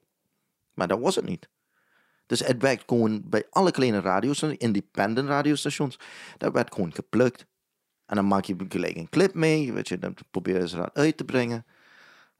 Maar 0.74 0.88
dat 0.88 1.00
was 1.00 1.14
het 1.14 1.24
niet. 1.24 1.48
Dus 2.26 2.40
het 2.40 2.62
werkt 2.62 2.82
gewoon 2.86 3.22
bij 3.24 3.46
alle 3.50 3.70
kleine 3.70 4.00
radiostations, 4.00 4.60
independent 4.60 5.28
radiostations. 5.28 5.98
Dat 6.38 6.52
werd 6.52 6.74
gewoon 6.74 6.94
geplukt. 6.94 7.46
En 8.06 8.16
dan 8.16 8.26
maak 8.26 8.44
je 8.44 8.56
gelijk 8.68 8.96
een 8.96 9.08
clip 9.08 9.34
mee, 9.34 9.72
weet 9.72 9.88
je, 9.88 9.98
dan 9.98 10.14
proberen 10.30 10.68
ze 10.68 10.76
dat 10.76 10.90
uit 10.94 11.16
te 11.16 11.24
brengen. 11.24 11.64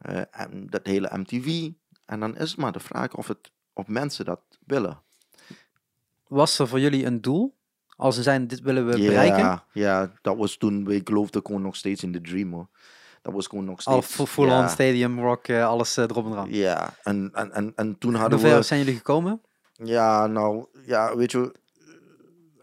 Eh, 0.01 0.21
en 0.31 0.67
dat 0.67 0.87
hele 0.87 1.11
MTV. 1.19 1.71
En 2.07 2.21
dan 2.21 2.37
is 2.37 2.51
het 2.51 2.61
maar 2.61 2.73
de 2.73 2.81
vraag 2.81 3.15
of, 3.15 3.29
het, 3.29 3.53
of 3.73 3.87
mensen 3.87 4.25
dat 4.25 4.41
willen. 4.67 5.03
was 6.27 6.59
er 6.59 6.69
voor 6.69 6.81
jullie 6.81 7.05
een 7.07 7.21
doel? 7.21 7.59
Als 7.97 8.15
ze 8.15 8.23
zijn, 8.23 8.47
dit 8.47 8.61
willen 8.61 8.87
we 8.87 8.97
bereiken? 8.99 9.39
Ja, 9.39 9.65
ja, 9.73 10.13
dat 10.23 10.37
was 10.37 10.57
toen, 10.57 10.85
we 10.85 11.01
geloofden 11.05 11.47
gewoon 11.47 11.63
nog 11.63 11.77
steeds 11.77 12.03
in 12.03 12.13
de 12.13 12.21
dream 12.21 12.53
hoor. 12.53 12.69
Dat 13.23 13.33
was 13.33 13.47
gewoon 13.47 13.65
nog 13.65 13.81
steeds. 13.81 13.97
Al 13.97 14.03
fu- 14.03 14.27
full-on 14.27 14.51
ja, 14.59 14.69
stadium 14.69 15.21
rock, 15.21 15.47
eh, 15.49 15.67
alles 15.67 15.97
eh, 15.97 16.05
erop 16.05 16.25
en 16.27 16.33
eraan. 16.33 16.51
Ja, 16.53 16.95
en, 17.03 17.31
en, 17.33 17.53
en, 17.53 17.73
en 17.77 17.99
toen 17.99 18.15
hadden 18.15 18.39
we... 18.39 18.63
zijn 18.63 18.81
jullie 18.81 18.97
gekomen? 18.97 19.41
Ja, 19.73 20.27
nou, 20.27 20.67
ja, 20.87 21.17
weet 21.17 21.31
je, 21.31 21.55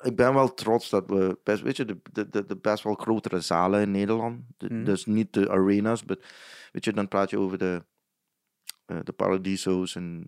ik 0.01 0.15
ben 0.15 0.34
wel 0.34 0.53
trots 0.53 0.89
dat 0.89 1.03
we 1.07 1.38
best, 1.43 1.61
weet 1.61 1.77
je, 1.77 1.85
de, 1.85 1.97
de, 2.30 2.45
de, 2.45 2.55
best 2.55 2.84
wel 2.84 2.93
grotere 2.93 3.39
zalen 3.41 3.81
in 3.81 3.91
Nederland. 3.91 4.41
De- 4.57 4.73
Mhm. 4.73 4.84
Dus 4.84 5.05
niet 5.05 5.34
de 5.34 5.49
arenas, 5.49 6.03
maar 6.03 6.18
weet 6.78 6.86
je, 6.86 6.94
dan 6.94 7.08
praat 7.08 7.30
je 7.30 7.38
over 7.40 7.58
de, 7.58 7.84
eh, 8.86 8.98
de 9.04 9.12
Paradiso's 9.12 9.95
en 9.95 10.24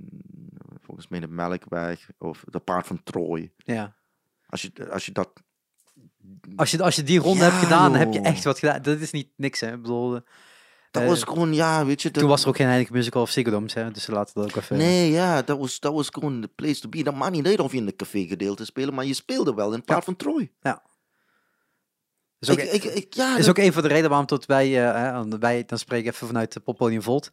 eh, 0.53 0.75
volgens 0.81 1.07
mij 1.07 1.19
de 1.19 1.27
Melkweg 1.27 2.09
of 2.17 2.43
de 2.47 2.59
Paard 2.59 2.87
van 2.87 3.03
Trooi. 3.03 3.51
Ja. 3.57 3.95
Als 4.45 4.61
je, 4.61 4.89
als 4.91 5.05
je 5.05 5.11
dat, 5.11 5.29
Als 6.55 6.71
je, 6.71 6.83
als 6.83 6.95
je 6.95 7.03
die 7.03 7.19
ronde 7.19 7.43
Ja, 7.43 7.49
hebt 7.49 7.63
gedaan, 7.63 7.91
dan 7.91 7.99
heb 7.99 8.13
je 8.13 8.21
echt 8.21 8.43
wat 8.43 8.59
gedaan. 8.59 8.81
Dat 8.81 8.99
is 8.99 9.11
niet 9.11 9.29
niks, 9.35 9.59
hè? 9.59 9.73
Ik 9.73 9.81
bedoel, 9.81 10.15
eh, 10.15 10.21
Dat 10.91 11.03
was 11.03 11.23
gewoon, 11.23 11.53
ja, 11.53 11.85
weet 11.85 12.01
je. 12.01 12.11
Dat, 12.11 12.21
Toen 12.21 12.29
was 12.29 12.41
er 12.41 12.47
ook 12.47 12.55
geen 12.55 12.67
Heineken 12.67 12.93
Musical 12.93 13.21
of 13.21 13.33
Dome, 13.33 13.69
hè, 13.73 13.91
dus 13.91 14.03
ze 14.03 14.11
laten 14.11 14.33
dat 14.35 14.43
ook 14.43 14.55
even... 14.55 14.77
Nee, 14.77 15.11
ja, 15.11 15.41
dat 15.41 15.57
was, 15.59 15.79
dat 15.79 15.93
was 15.93 16.09
gewoon 16.11 16.41
the 16.41 16.47
place 16.47 16.81
to 16.81 16.89
be. 16.89 17.03
Dat 17.03 17.15
maakt 17.15 17.31
niet 17.31 17.47
uit 17.47 17.59
of 17.59 17.71
je 17.71 17.77
in 17.77 17.85
de 17.85 17.95
café 17.95 18.27
gedeelte 18.27 18.65
speelde, 18.65 18.91
maar 18.91 19.05
je 19.05 19.13
speelde 19.13 19.53
wel 19.53 19.73
in 19.73 19.83
plaats 19.83 20.05
van 20.05 20.15
Troy. 20.15 20.51
Is 22.39 22.49
ook, 22.49 22.57
ik, 22.57 22.71
ik, 22.71 22.83
ik, 22.83 23.13
ja, 23.13 23.31
is 23.37 23.45
dat- 23.45 23.49
ook 23.57 23.65
een 23.65 23.73
van 23.73 23.81
de 23.81 23.87
redenen 23.87 24.09
waarom 24.09 24.27
tot 24.27 24.45
wij, 24.45 24.87
eh, 24.87 24.93
hè, 25.23 25.37
wij, 25.39 25.63
dan 25.65 25.77
spreek 25.77 26.05
ik 26.05 26.13
even 26.13 26.27
vanuit 26.27 26.53
de 26.53 26.59
Poppodium 26.59 27.01
Volt, 27.01 27.31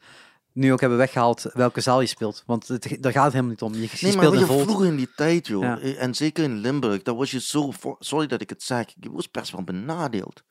nu 0.53 0.73
ook 0.73 0.81
hebben 0.81 0.99
weggehaald 0.99 1.43
welke 1.53 1.81
zaal 1.81 2.01
je 2.01 2.07
speelt. 2.07 2.43
Want 2.47 2.69
het, 2.69 2.97
daar 3.01 3.12
gaat 3.12 3.23
het 3.24 3.33
helemaal 3.33 3.51
niet 3.53 3.62
om. 3.62 3.73
Je, 3.74 3.81
je 3.81 3.89
Nee, 4.01 4.01
maar 4.03 4.12
speelt 4.12 4.35
in 4.35 4.41
je, 4.41 4.47
Volt. 4.47 4.62
vroeger 4.62 4.87
in 4.87 4.97
die 4.97 5.11
tijd, 5.16 5.47
joh, 5.47 5.62
Ja. 5.62 5.78
eh, 5.78 6.03
en 6.03 6.15
zeker 6.15 6.45
in 6.45 6.57
Limburg, 6.59 7.03
dat 7.03 7.16
was 7.16 7.31
je 7.31 7.41
zo, 7.41 7.70
voor- 7.70 7.97
sorry 7.99 8.27
dat 8.27 8.41
ik 8.41 8.51
het 8.51 8.62
zeg, 8.62 8.87
je 9.01 9.11
was 9.12 9.31
best 9.31 9.51
wel 9.53 9.62
benadeeld. 9.65 10.43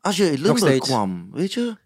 Als 0.00 0.16
je 0.16 0.32
in 0.32 0.40
Limburg 0.40 0.78
kwam, 0.78 1.28
weet 1.32 1.52
je, 1.52 1.76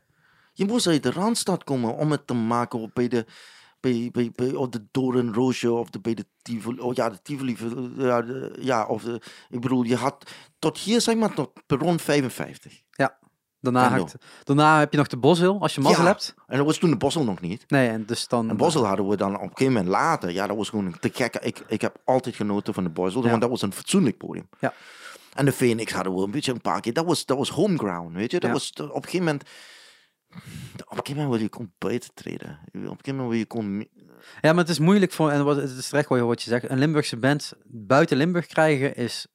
je 0.53 0.65
moest 0.65 0.86
uit 0.86 1.03
de 1.03 1.11
Randstad 1.11 1.65
komen 1.65 1.95
om 1.97 2.11
het 2.11 2.27
te 2.27 2.35
maken 2.35 2.78
op 2.78 2.91
bij 2.95 3.09
de, 3.09 3.27
bij, 3.90 4.09
bij, 4.12 4.31
bij, 4.35 4.55
of 4.55 4.69
de 4.69 4.85
Doornroosje 4.90 5.73
of 5.73 5.90
de, 5.90 6.01
bij 6.01 6.15
de 6.15 6.27
Tivoli, 6.43 6.78
oh 6.81 6.94
ja, 6.94 7.11
de 7.11 7.23
Tivoli, 7.23 7.56
ja, 7.98 8.23
de, 8.23 8.56
ja, 8.61 8.86
of 8.86 9.02
de, 9.02 9.20
ik 9.51 9.61
bedoel, 9.61 9.82
je 9.82 9.97
had 9.97 10.31
tot 10.59 10.78
hier, 10.78 11.01
zeg 11.01 11.16
maar, 11.16 11.35
tot 11.35 11.51
perron 11.66 11.98
55. 11.98 12.82
Daarna, 13.61 13.89
Vendo. 13.89 14.02
hakt- 14.02 14.16
daarna 14.44 14.78
heb 14.78 14.93
je 14.93 14.98
nog 14.98 15.06
de 15.06 15.16
Boswil, 15.16 15.61
als 15.61 15.74
je 15.74 15.81
mazzel 15.81 16.02
Ja. 16.02 16.09
hebt. 16.09 16.35
En 16.47 16.56
dat 16.56 16.66
was 16.66 16.78
toen 16.78 16.90
de 16.90 16.97
Bossel 16.97 17.24
nog 17.24 17.40
niet. 17.40 17.65
Nee, 17.70 17.89
en 17.89 18.05
dus 18.06 18.28
dan... 18.28 18.48
En 18.51 18.56
Bosel 18.56 18.86
hadden 18.86 19.09
we 19.09 19.16
dan 19.16 19.35
op 19.35 19.40
een 19.43 19.48
gegeven 19.48 19.73
moment 19.73 19.89
later. 19.90 20.31
Ja, 20.31 20.47
dat 20.47 20.56
was 20.56 20.69
gewoon 20.69 20.97
te 21.01 21.11
gek. 21.12 21.36
Ik, 21.36 21.62
ik 21.66 21.81
heb 21.81 21.97
altijd 22.05 22.35
genoten 22.36 22.74
van 22.74 22.85
de 22.85 22.90
Bosel, 22.90 23.23
Ja. 23.23 23.28
want 23.28 23.40
dat 23.40 23.51
was 23.51 23.62
een 23.62 23.73
fatsoenlijk 23.73 24.16
podium. 24.19 24.48
Ja. 24.61 24.73
En 25.35 25.44
de 25.44 25.52
Phoenix 25.52 25.93
hadden 25.93 26.15
we 26.15 26.23
een 26.23 26.31
beetje 26.31 26.52
een 26.52 26.61
paar 26.61 26.81
keer. 26.81 26.93
Dat 26.93 27.05
was, 27.05 27.24
dat 27.27 27.36
was 27.39 27.48
home 27.48 27.78
ground, 27.78 28.15
weet 28.15 28.31
je. 28.31 28.40
Dat 28.40 28.48
Ja. 28.48 28.52
was 28.56 28.73
op 28.77 28.81
een 28.97 29.05
gegeven 29.05 29.24
moment... 29.27 29.44
Op 30.74 30.90
een 30.90 30.97
gegeven 30.97 31.15
moment 31.15 31.31
wil 31.31 31.40
je 31.43 31.48
gewoon 31.52 31.73
buiten 31.78 32.11
treden. 32.15 32.59
Op 32.66 32.74
een 32.74 32.81
gegeven 32.81 33.15
moment 33.16 33.28
wil 33.28 33.39
je 33.39 33.44
gewoon... 33.48 33.86
Ja, 34.40 34.52
maar 34.52 34.62
het 34.62 34.69
is 34.69 34.78
moeilijk 34.78 35.12
voor, 35.12 35.31
en 35.31 35.44
wat, 35.44 35.56
het 35.56 35.70
is 35.70 35.89
terecht 35.89 36.09
wat 36.09 36.19
je- 36.19 36.24
wat 36.24 36.43
je 36.43 36.51
zegt, 36.51 36.70
een 36.70 36.78
Limburgse 36.78 37.16
band 37.16 37.52
buiten 37.65 38.16
Limburg 38.16 38.47
krijgen 38.47 38.97
is 38.97 39.27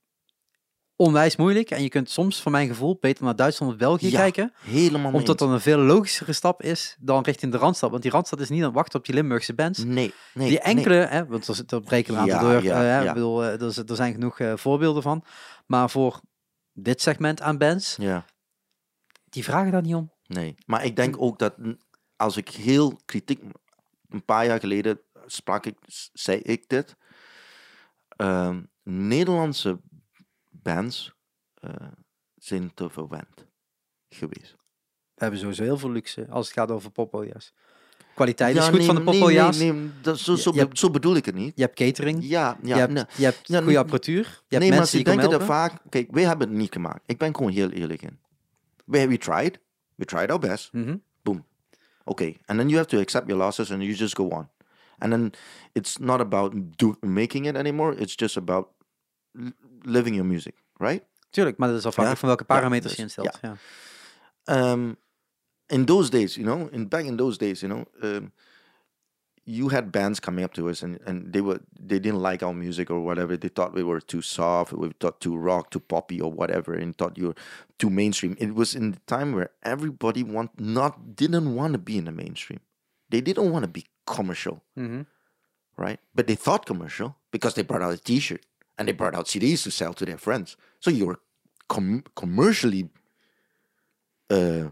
onwijs 0.95 1.35
moeilijk. 1.35 1.71
En 1.71 1.83
je 1.83 1.89
kunt 1.89 2.09
soms, 2.09 2.41
voor 2.41 2.51
mijn 2.51 2.67
gevoel, 2.67 2.97
beter 2.99 3.23
naar 3.23 3.35
Duitsland 3.35 3.71
of 3.71 3.77
België 3.77 4.09
Ja, 4.11 4.17
kijken. 4.19 4.53
Helemaal 4.59 5.13
Omdat 5.13 5.37
dat 5.37 5.49
een 5.49 5.61
veel 5.61 5.77
logischere 5.77 6.33
stap 6.33 6.61
is 6.63 6.95
dan 6.99 7.23
richting 7.23 7.51
de 7.51 7.57
Randstad. 7.57 7.89
Want 7.91 8.01
die 8.01 8.11
Randstad 8.11 8.39
is 8.39 8.49
niet 8.49 8.59
aan 8.59 8.65
het 8.65 8.75
wachten 8.75 8.99
op 8.99 9.05
die 9.05 9.15
Limburgse 9.15 9.53
bands. 9.53 9.79
Nee, 9.79 9.93
nee. 9.93 10.13
die 10.33 10.43
nee. 10.47 10.59
enkele, 10.59 10.95
hè, 10.95 11.25
want 11.25 11.47
er, 11.47 11.63
er 11.67 11.81
breken 11.81 12.13
een 12.13 12.19
aantal 12.19 12.47
Ja, 12.47 12.53
door. 12.53 12.63
ja, 12.63 12.73
eh, 12.73 12.79
hè, 12.79 12.99
ja. 13.01 13.07
ik 13.07 13.13
bedoel, 13.13 13.43
eh, 13.43 13.61
er, 13.61 13.83
er 13.89 13.95
zijn 13.95 14.13
genoeg 14.13 14.39
eh, 14.39 14.53
voorbeelden 14.55 15.01
van. 15.03 15.23
Maar 15.65 15.89
voor 15.89 16.21
dit 16.73 17.01
segment 17.01 17.41
aan 17.41 17.57
bands, 17.57 17.95
Ja, 17.99 18.25
die 19.29 19.43
vragen 19.43 19.71
daar 19.71 19.81
niet 19.81 19.95
om. 19.95 20.11
Nee. 20.29 20.55
Maar 20.65 20.85
ik 20.85 20.95
denk 20.95 21.15
ook 21.21 21.39
dat 21.39 21.55
als 22.15 22.37
ik 22.37 22.49
heel 22.49 22.99
kritiek... 23.05 23.41
Een 24.09 24.25
paar 24.25 24.45
jaar 24.45 24.59
geleden 24.59 24.99
sprak 25.25 25.65
ik, 25.65 25.77
zei 26.13 26.37
ik 26.39 26.69
dit. 26.69 26.95
Ehm, 28.07 28.61
Nederlandse 28.83 29.79
bands 30.49 31.13
eh, 31.53 31.71
zijn 32.35 32.73
te 32.73 32.89
verwend 32.89 33.47
geweest. 34.09 34.51
We 35.13 35.25
hebben 35.25 35.39
sowieso 35.39 35.63
heel 35.63 35.77
veel 35.77 35.91
luxe 35.91 36.27
als 36.29 36.45
het 36.47 36.55
gaat 36.55 36.71
over 36.71 36.91
poppodia's. 36.91 37.53
Kwaliteit 38.15 38.55
is 38.55 38.61
Ja, 38.63 38.69
goed 38.69 38.77
nee, 38.77 38.85
van 38.85 38.95
de 38.95 39.01
nee, 39.01 39.11
poppodia's. 39.11 39.57
Nee, 39.57 39.71
nee, 39.73 39.91
dat, 40.01 40.19
zo, 40.19 40.31
Je- 40.33 40.39
zo, 40.39 40.53
hebt- 40.53 40.79
zo 40.79 40.89
bedoel 40.91 41.15
ik 41.15 41.25
het 41.25 41.35
niet. 41.35 41.51
Je 41.55 41.61
hebt 41.61 41.75
catering, 41.75 42.17
Ja, 42.23 42.57
ja. 42.61 42.73
je 42.75 42.79
hebt, 42.81 42.93
nee. 42.93 43.03
je 43.17 43.23
hebt 43.23 43.47
Ja, 43.47 43.61
goede 43.61 43.77
apparatuur, 43.77 44.23
je 44.23 44.29
hebt 44.29 44.49
nee, 44.49 44.59
maar 44.59 44.69
mensen 44.69 44.87
ze 44.87 44.95
die 45.03 45.05
komen 45.05 45.29
denken 45.29 45.47
helpen. 45.47 45.55
vaak... 45.55 45.81
Kijk, 45.89 46.11
wij 46.11 46.23
hebben 46.23 46.47
het 46.49 46.57
niet 46.57 46.71
gemaakt. 46.73 47.01
Ik 47.05 47.17
ben 47.17 47.35
gewoon 47.35 47.51
heel 47.51 47.69
eerlijk 47.69 48.01
in. 48.01 48.19
We, 48.85 49.07
we 49.07 49.17
tried. 49.17 49.59
We 49.99 50.05
tried 50.05 50.31
our 50.31 50.39
best. 50.39 50.71
Mhm. 50.73 51.01
Okay. 52.03 52.37
And 52.47 52.57
then 52.59 52.69
you 52.69 52.77
have 52.77 52.87
to 52.87 52.99
accept 52.99 53.27
your 53.27 53.37
losses 53.37 53.69
and 53.69 53.83
you 53.83 53.93
just 53.93 54.15
go 54.15 54.29
on. 54.31 54.49
And 54.97 55.11
then 55.11 55.31
it's 55.73 55.99
not 55.99 56.19
about 56.19 56.53
do, 56.75 56.95
making 57.01 57.45
it 57.45 57.55
anymore. 57.55 57.95
It's 58.01 58.15
just 58.15 58.37
about 58.37 58.67
l- 59.35 59.51
living 59.83 60.15
your 60.15 60.25
music, 60.27 60.55
right? 60.79 61.03
Tuurlijk, 61.29 61.57
maar 61.57 61.67
dat 61.69 61.77
is 61.77 61.85
afhankelijk 61.85 62.21
Ja, 62.21 62.27
van 62.27 62.27
welke 62.37 62.43
ja, 62.47 62.55
parameters 62.55 62.95
dus, 62.95 62.95
je 62.95 63.03
instelt. 63.03 63.39
Ja. 63.41 64.71
um, 64.71 64.97
in 65.65 65.85
those 65.85 66.09
days, 66.09 66.35
you 66.35 66.45
know, 66.45 66.73
in 66.73 66.87
back 66.87 67.03
in 67.03 67.15
those 67.15 67.37
days, 67.37 67.59
you 67.59 67.71
know, 67.73 68.13
um, 68.15 68.31
you 69.57 69.69
had 69.69 69.85
bands 69.91 70.19
coming 70.19 70.43
up 70.45 70.53
to 70.53 70.69
us 70.69 70.83
and, 70.83 70.99
and 71.07 71.33
they 71.33 71.41
were 71.41 71.59
they 71.89 71.99
didn't 72.05 72.21
like 72.29 72.43
our 72.45 72.53
music 72.53 72.91
or 72.91 72.99
whatever. 73.09 73.35
They 73.37 73.49
thought 73.49 73.73
we 73.73 73.83
were 73.91 74.01
too 74.13 74.21
soft, 74.21 74.73
we 74.73 74.91
thought 74.99 75.19
too 75.25 75.35
rock, 75.49 75.63
too 75.71 75.79
poppy 75.93 76.21
or 76.25 76.31
whatever, 76.39 76.73
and 76.81 76.95
thought 76.97 77.17
you 77.17 77.27
were 77.29 77.35
too 77.81 77.89
mainstream. 77.89 78.35
It 78.39 78.51
was 78.53 78.75
in 78.75 78.91
the 78.91 78.99
time 79.15 79.29
where 79.35 79.49
everybody 79.63 80.23
want 80.35 80.51
not 80.59 80.93
didn't 81.21 81.55
want 81.55 81.73
to 81.73 81.79
be 81.79 81.95
in 81.97 82.05
the 82.05 82.11
mainstream. 82.23 82.59
They 83.11 83.21
didn't 83.21 83.51
want 83.53 83.63
to 83.65 83.71
be 83.79 83.83
commercial, 84.05 84.61
Mhm. 84.77 85.05
right? 85.77 85.99
But 86.15 86.27
they 86.27 86.35
thought 86.35 86.65
commercial 86.65 87.15
because 87.31 87.53
they 87.55 87.63
brought 87.63 87.81
out 87.85 87.93
a 87.93 87.97
T-shirt 88.09 88.45
and 88.77 88.87
they 88.87 88.93
brought 88.93 89.15
out 89.17 89.27
CDs 89.27 89.63
to 89.63 89.71
sell 89.71 89.93
to 89.95 90.05
their 90.05 90.17
friends. 90.19 90.57
So 90.79 90.91
you 90.91 91.05
were 91.07 91.19
com- 91.67 92.03
commercially 92.15 92.89
uh, 94.29 94.69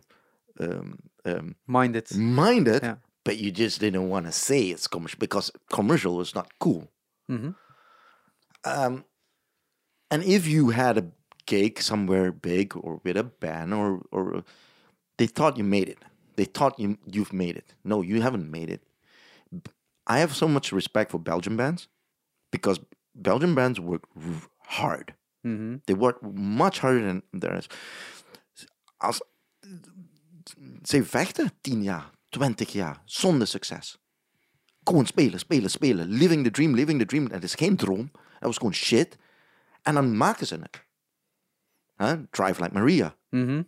um, 0.59 0.99
um, 1.25 1.55
Minded. 1.65 2.05
minded, 2.15 2.83
Ja. 2.83 2.95
But 3.27 3.37
you 3.37 3.51
just 3.51 3.81
didn't 3.81 4.09
want 4.09 4.25
to 4.25 4.31
say 4.31 4.69
it's 4.71 4.87
commercial 4.87 5.19
because 5.19 5.51
commercial 5.69 6.15
was 6.15 6.33
not 6.33 6.47
cool. 6.59 6.87
Mhm. 7.29 7.55
Um, 8.63 9.03
and 10.09 10.23
if 10.23 10.47
you 10.47 10.69
had 10.71 10.97
a 10.97 11.11
gig 11.45 11.81
somewhere 11.81 12.31
big 12.31 12.75
or 12.75 13.01
with 13.03 13.17
a 13.17 13.23
band 13.23 13.73
or 13.73 14.01
or 14.11 14.43
they 15.17 15.27
thought 15.27 15.57
you 15.57 15.65
made 15.65 15.89
it, 15.89 15.99
they 16.35 16.45
thought 16.45 16.79
you 16.79 16.97
you've 17.15 17.33
made 17.33 17.57
it. 17.57 17.75
No, 17.83 18.01
you 18.01 18.21
haven't 18.21 18.49
made 18.49 18.69
it. 18.69 18.81
I 20.07 20.19
have 20.19 20.33
so 20.33 20.47
much 20.47 20.71
respect 20.71 21.11
for 21.11 21.19
Belgian 21.19 21.57
bands 21.57 21.89
because 22.51 22.79
Belgian 23.13 23.55
bands 23.55 23.79
work 23.79 24.03
hard. 24.79 25.13
Mhm. 25.43 25.81
They 25.85 25.95
work 25.95 26.21
much 26.23 26.79
harder 26.79 27.01
than 27.05 27.23
there 27.41 27.57
is. 27.57 27.67
Als, 28.97 29.21
ze 30.83 31.03
vechten 31.03 31.51
10 31.61 31.83
jaar, 31.83 32.16
20 32.29 32.71
jaar, 32.71 33.01
zonder 33.05 33.47
succes. 33.47 34.01
Gewoon 34.83 35.05
spelen, 35.05 35.39
spelen, 35.39 35.69
spelen. 35.69 36.07
Living 36.09 36.43
the 36.43 36.51
dream, 36.51 36.73
living 36.75 36.99
the 36.99 37.05
dream. 37.05 37.31
Het 37.31 37.43
is 37.43 37.53
geen 37.53 37.75
droom. 37.75 38.11
Het 38.13 38.43
was 38.43 38.57
gewoon 38.57 38.73
shit. 38.73 39.17
En 39.81 39.93
dan 39.93 40.17
maken 40.17 40.47
ze 40.47 40.55
het. 40.55 40.85
Huh? 41.97 42.11
Drive 42.31 42.61
Like 42.63 42.73
Maria. 42.73 43.15
Mhm. 43.29 43.61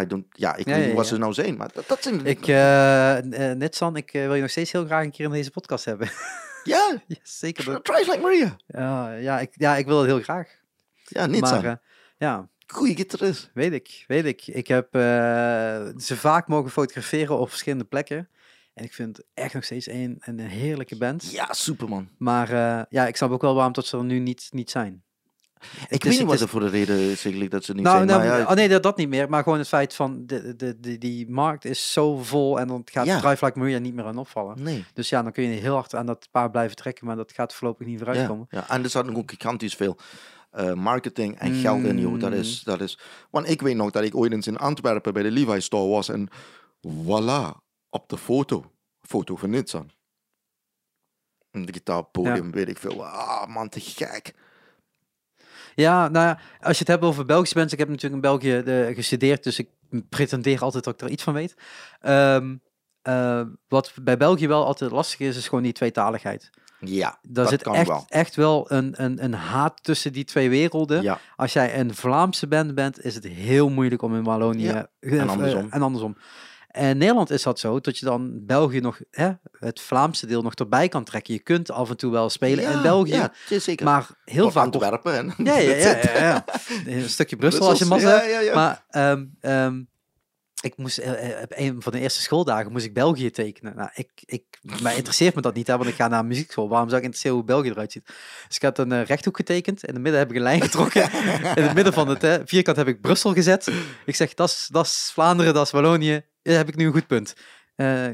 I 0.00 0.06
don't, 0.06 0.26
ja, 0.30 0.54
ik 0.56 0.66
Ja, 0.66 0.72
weet 0.72 0.80
niet 0.80 0.88
ja, 0.90 0.94
wat 0.94 1.04
ja. 1.08 1.12
ze 1.14 1.18
nou 1.18 1.32
zijn, 1.32 1.56
maar 1.56 1.70
dat, 1.72 1.88
dat 1.88 2.02
zijn... 2.02 2.26
Ik, 2.26 2.46
eh 2.46 3.50
eh, 3.50 3.56
Nitsan, 3.58 3.96
ik 3.96 4.12
eh, 4.12 4.22
wil 4.24 4.34
je 4.34 4.40
nog 4.40 4.50
steeds 4.50 4.72
heel 4.72 4.84
graag 4.84 5.04
een 5.04 5.10
keer 5.10 5.24
in 5.24 5.30
deze 5.32 5.50
podcast 5.50 5.84
hebben. 5.84 6.10
ja, 6.64 7.02
zeker. 7.22 7.64
dat- 7.64 7.84
Drive 7.84 8.10
Like 8.10 8.22
Maria. 8.22 8.56
Ja, 8.66 9.12
ja, 9.12 9.40
ik, 9.40 9.50
ja, 9.52 9.76
ik 9.76 9.86
wil 9.86 9.98
het 9.98 10.06
heel 10.06 10.20
graag. 10.22 10.48
Ja, 11.04 11.26
niet 11.26 11.40
maar 11.40 11.62
zo. 11.62 11.76
ja, 12.18 12.48
Goeie 12.66 12.96
gitarist. 12.96 13.50
weet 13.54 13.72
ik, 13.72 14.04
weet 14.06 14.24
ik. 14.24 14.46
Ik 14.46 14.66
heb 14.66 14.94
eh, 14.94 15.00
ze 15.98 16.16
vaak 16.16 16.48
mogen 16.48 16.70
fotograferen 16.70 17.38
op 17.38 17.48
verschillende 17.48 17.84
plekken. 17.84 18.28
En 18.74 18.84
ik 18.84 18.92
vind 18.92 19.16
het 19.16 19.26
echt 19.34 19.54
nog 19.54 19.64
steeds 19.64 19.88
een, 19.88 20.16
een 20.20 20.38
heerlijke 20.40 20.96
band. 20.96 21.30
Ja, 21.30 21.52
superman. 21.52 22.08
Maar 22.18 22.52
eh, 22.52 22.82
ja, 22.88 23.06
ik 23.06 23.16
snap 23.16 23.30
ook 23.30 23.42
wel 23.42 23.54
waarom 23.54 23.72
dat 23.72 23.86
ze 23.86 23.96
er 23.96 24.04
nu 24.04 24.18
niet, 24.18 24.48
niet 24.50 24.70
zijn. 24.70 25.04
Ik 25.88 26.04
weet 26.04 26.18
niet 26.18 26.28
wat 26.28 26.40
er 26.40 26.48
voor 26.48 26.60
de 26.60 26.68
reden 26.68 26.96
is 26.98 27.22
eigenlijk 27.24 27.50
dat 27.50 27.64
ze 27.64 27.72
niet 27.74 27.82
Nou, 27.82 27.96
zijn. 27.96 28.08
nou 28.08 28.20
maar 28.28 28.38
ja, 28.38 28.44
oh 28.46 28.52
nee, 28.52 28.68
dat, 28.68 28.82
dat 28.82 28.96
niet 28.96 29.08
meer. 29.08 29.28
Maar 29.30 29.42
gewoon 29.42 29.58
het 29.58 29.68
feit 29.68 29.94
van 29.94 30.26
de, 30.26 30.56
de, 30.56 30.80
de, 30.80 30.98
die 30.98 31.30
markt 31.30 31.64
is 31.64 31.92
zo 31.92 32.16
vol 32.16 32.60
en 32.60 32.68
dan 32.68 32.82
gaat 32.84 33.06
Ja. 33.06 33.20
Drive 33.20 33.44
Like 33.44 33.58
Maria 33.58 33.78
niet 33.78 33.94
meer 33.94 34.04
aan 34.04 34.18
opvallen. 34.18 34.62
nee. 34.62 34.84
Dus 34.94 35.08
ja, 35.08 35.22
dan 35.22 35.32
kun 35.32 35.42
je 35.44 35.60
heel 35.60 35.74
hard 35.74 35.94
aan 35.94 36.06
dat 36.06 36.28
paard 36.30 36.50
blijven 36.52 36.76
trekken, 36.76 37.06
maar 37.06 37.16
dat 37.16 37.32
gaat 37.32 37.54
voorlopig 37.54 37.86
niet 37.86 37.98
vooruit 37.98 38.18
Ja, 38.18 38.26
komen. 38.26 38.46
ja, 38.50 38.68
en 38.68 38.82
er 38.82 38.90
zat 38.90 39.14
ook 39.14 39.30
gigantisch 39.30 39.74
veel 39.74 39.96
eh, 40.56 40.72
marketing 40.72 41.38
en 41.38 41.54
geld 41.54 41.84
in, 41.84 41.98
joh. 41.98 42.20
Dat 42.20 42.32
is, 42.32 42.62
dat 42.62 42.80
is... 42.80 42.98
Want 43.30 43.48
ik 43.48 43.62
weet 43.62 43.76
nog 43.76 43.90
dat 43.90 44.02
ik 44.02 44.16
ooit 44.16 44.32
eens 44.32 44.46
in 44.46 44.56
Antwerpen 44.56 45.12
bij 45.12 45.22
de 45.22 45.30
Levi 45.30 45.60
Store 45.60 45.88
was 45.88 46.08
en 46.08 46.28
voilà, 46.88 47.58
op 47.88 48.08
de 48.08 48.18
foto, 48.18 48.72
foto 49.00 49.36
van 49.36 49.50
Nitsan. 49.50 49.90
Een 51.50 51.68
gitaarpodium, 51.72 52.50
weet 52.50 52.68
ik 52.68 52.78
veel. 52.78 53.04
Ah, 53.04 53.46
man, 53.46 53.68
te 53.68 53.80
gek. 53.80 54.34
Ja, 55.74 56.08
nou 56.08 56.26
ja, 56.26 56.38
als 56.60 56.72
je 56.72 56.78
het 56.78 56.88
hebt 56.88 57.04
over 57.04 57.24
Belgische 57.24 57.54
bands, 57.54 57.72
ik 57.72 57.78
heb 57.78 57.88
natuurlijk 57.88 58.14
in 58.14 58.30
België 58.30 58.62
de, 58.62 58.92
gestudeerd, 58.94 59.44
dus 59.44 59.58
ik 59.58 59.68
pretendeer 60.08 60.60
altijd 60.60 60.84
dat 60.84 60.94
ik 60.94 61.00
er 61.00 61.10
iets 61.10 61.22
van 61.22 61.34
weet. 61.34 61.54
Ehm, 62.00 62.56
eh, 63.02 63.42
wat 63.68 63.92
bij 64.02 64.16
België 64.16 64.48
wel 64.48 64.64
altijd 64.64 64.90
lastig 64.90 65.20
is, 65.20 65.36
is 65.36 65.48
gewoon 65.48 65.64
die 65.64 65.72
tweetaligheid. 65.72 66.50
Ja, 66.80 67.18
Daar 67.22 67.44
dat 67.44 67.48
zit 67.48 67.62
kan 67.62 67.74
echt, 67.74 67.88
wel. 67.88 68.04
echt 68.08 68.34
wel 68.36 68.72
een, 68.72 68.94
een, 68.96 69.24
een 69.24 69.34
haat 69.34 69.82
tussen 69.82 70.12
die 70.12 70.24
twee 70.24 70.50
werelden. 70.50 71.02
Ja, 71.02 71.18
Als 71.36 71.52
jij 71.52 71.78
een 71.80 71.94
Vlaamse 71.94 72.46
band 72.46 72.74
bent, 72.74 73.04
is 73.04 73.14
het 73.14 73.24
heel 73.24 73.68
moeilijk 73.68 74.02
om 74.02 74.14
in 74.14 74.24
Wallonië... 74.24 74.62
Ja, 74.62 74.88
eh, 75.00 75.20
en 75.20 75.28
andersom. 75.28 75.66
en 75.70 75.82
andersom. 75.82 76.16
En 76.76 76.98
Nederland 76.98 77.30
is 77.30 77.42
dat 77.42 77.58
zo, 77.58 77.80
dat 77.80 77.98
je 77.98 78.04
dan 78.04 78.46
België 78.46 78.80
nog, 78.80 79.00
hè, 79.10 79.30
het 79.58 79.80
Vlaamse 79.80 80.26
deel 80.26 80.42
nog 80.42 80.54
erbij 80.54 80.88
kan 80.88 81.04
trekken. 81.04 81.34
Je 81.34 81.40
kunt 81.40 81.70
af 81.70 81.90
en 81.90 81.96
toe 81.96 82.12
wel 82.12 82.30
spelen 82.30 82.64
ja, 82.64 82.70
in 82.70 82.82
België, 82.82 83.14
Ja, 83.14 83.32
zeker. 83.48 83.84
maar 83.84 84.08
heel 84.24 84.42
Tot 84.44 84.52
vaak... 84.52 84.64
Antwerpen. 84.64 85.14
En 85.14 85.44
Ja, 85.44 85.58
ja. 85.58 86.44
Een 86.86 87.08
stukje 87.08 87.36
Brussel 87.36 87.68
als 87.68 87.78
je 87.78 87.94
hebt. 87.94 88.44
ja. 88.44 88.54
Maar 88.54 88.84
ehm, 88.90 89.24
ehm, 89.40 89.82
ik 90.62 90.76
moest 90.76 90.98
eh, 90.98 91.30
eh, 91.30 91.42
op 91.42 91.52
een 91.56 91.82
van 91.82 91.92
de 91.92 92.00
eerste 92.00 92.22
schooldagen 92.22 92.72
moest 92.72 92.84
ik 92.84 92.94
België 92.94 93.30
tekenen. 93.30 93.76
Nou, 93.76 93.88
ik, 93.94 94.10
ik, 94.24 94.42
mij 94.82 94.96
interesseert 94.96 95.34
me 95.34 95.40
dat 95.40 95.54
niet, 95.54 95.66
hè, 95.66 95.76
want 95.76 95.88
ik 95.88 95.94
ga 95.94 96.08
naar 96.08 96.20
een 96.20 96.26
muziekschool. 96.26 96.68
Waarom 96.68 96.88
zou 96.88 96.98
ik 97.00 97.04
interesseren 97.06 97.36
hoe 97.36 97.46
België 97.46 97.68
eruit 97.70 97.92
ziet? 97.92 98.06
Dus 98.46 98.56
ik 98.56 98.62
had 98.62 98.78
een 98.78 98.92
eh, 98.92 99.04
rechthoek 99.04 99.36
getekend. 99.36 99.84
In 99.84 99.92
het 99.94 100.02
midden 100.02 100.20
heb 100.20 100.30
ik 100.30 100.36
een 100.36 100.42
lijn 100.42 100.60
getrokken. 100.62 101.02
In 101.54 101.62
het 101.62 101.74
midden 101.74 101.92
van 101.92 102.08
het 102.08 102.24
eh, 102.24 102.34
vierkant 102.44 102.76
heb 102.76 102.88
ik 102.88 103.00
Brussel 103.00 103.32
gezet. 103.32 103.70
Ik 104.06 104.16
zeg, 104.16 104.34
dat 104.34 104.70
is- 104.70 105.10
Vlaanderen, 105.12 105.54
dat 105.54 105.66
is 105.66 105.72
Wallonië. 105.72 106.22
Daar 106.42 106.56
heb 106.56 106.68
ik 106.68 106.76
nu 106.76 106.86
een 106.86 106.92
goed 106.92 107.06
punt. 107.06 107.34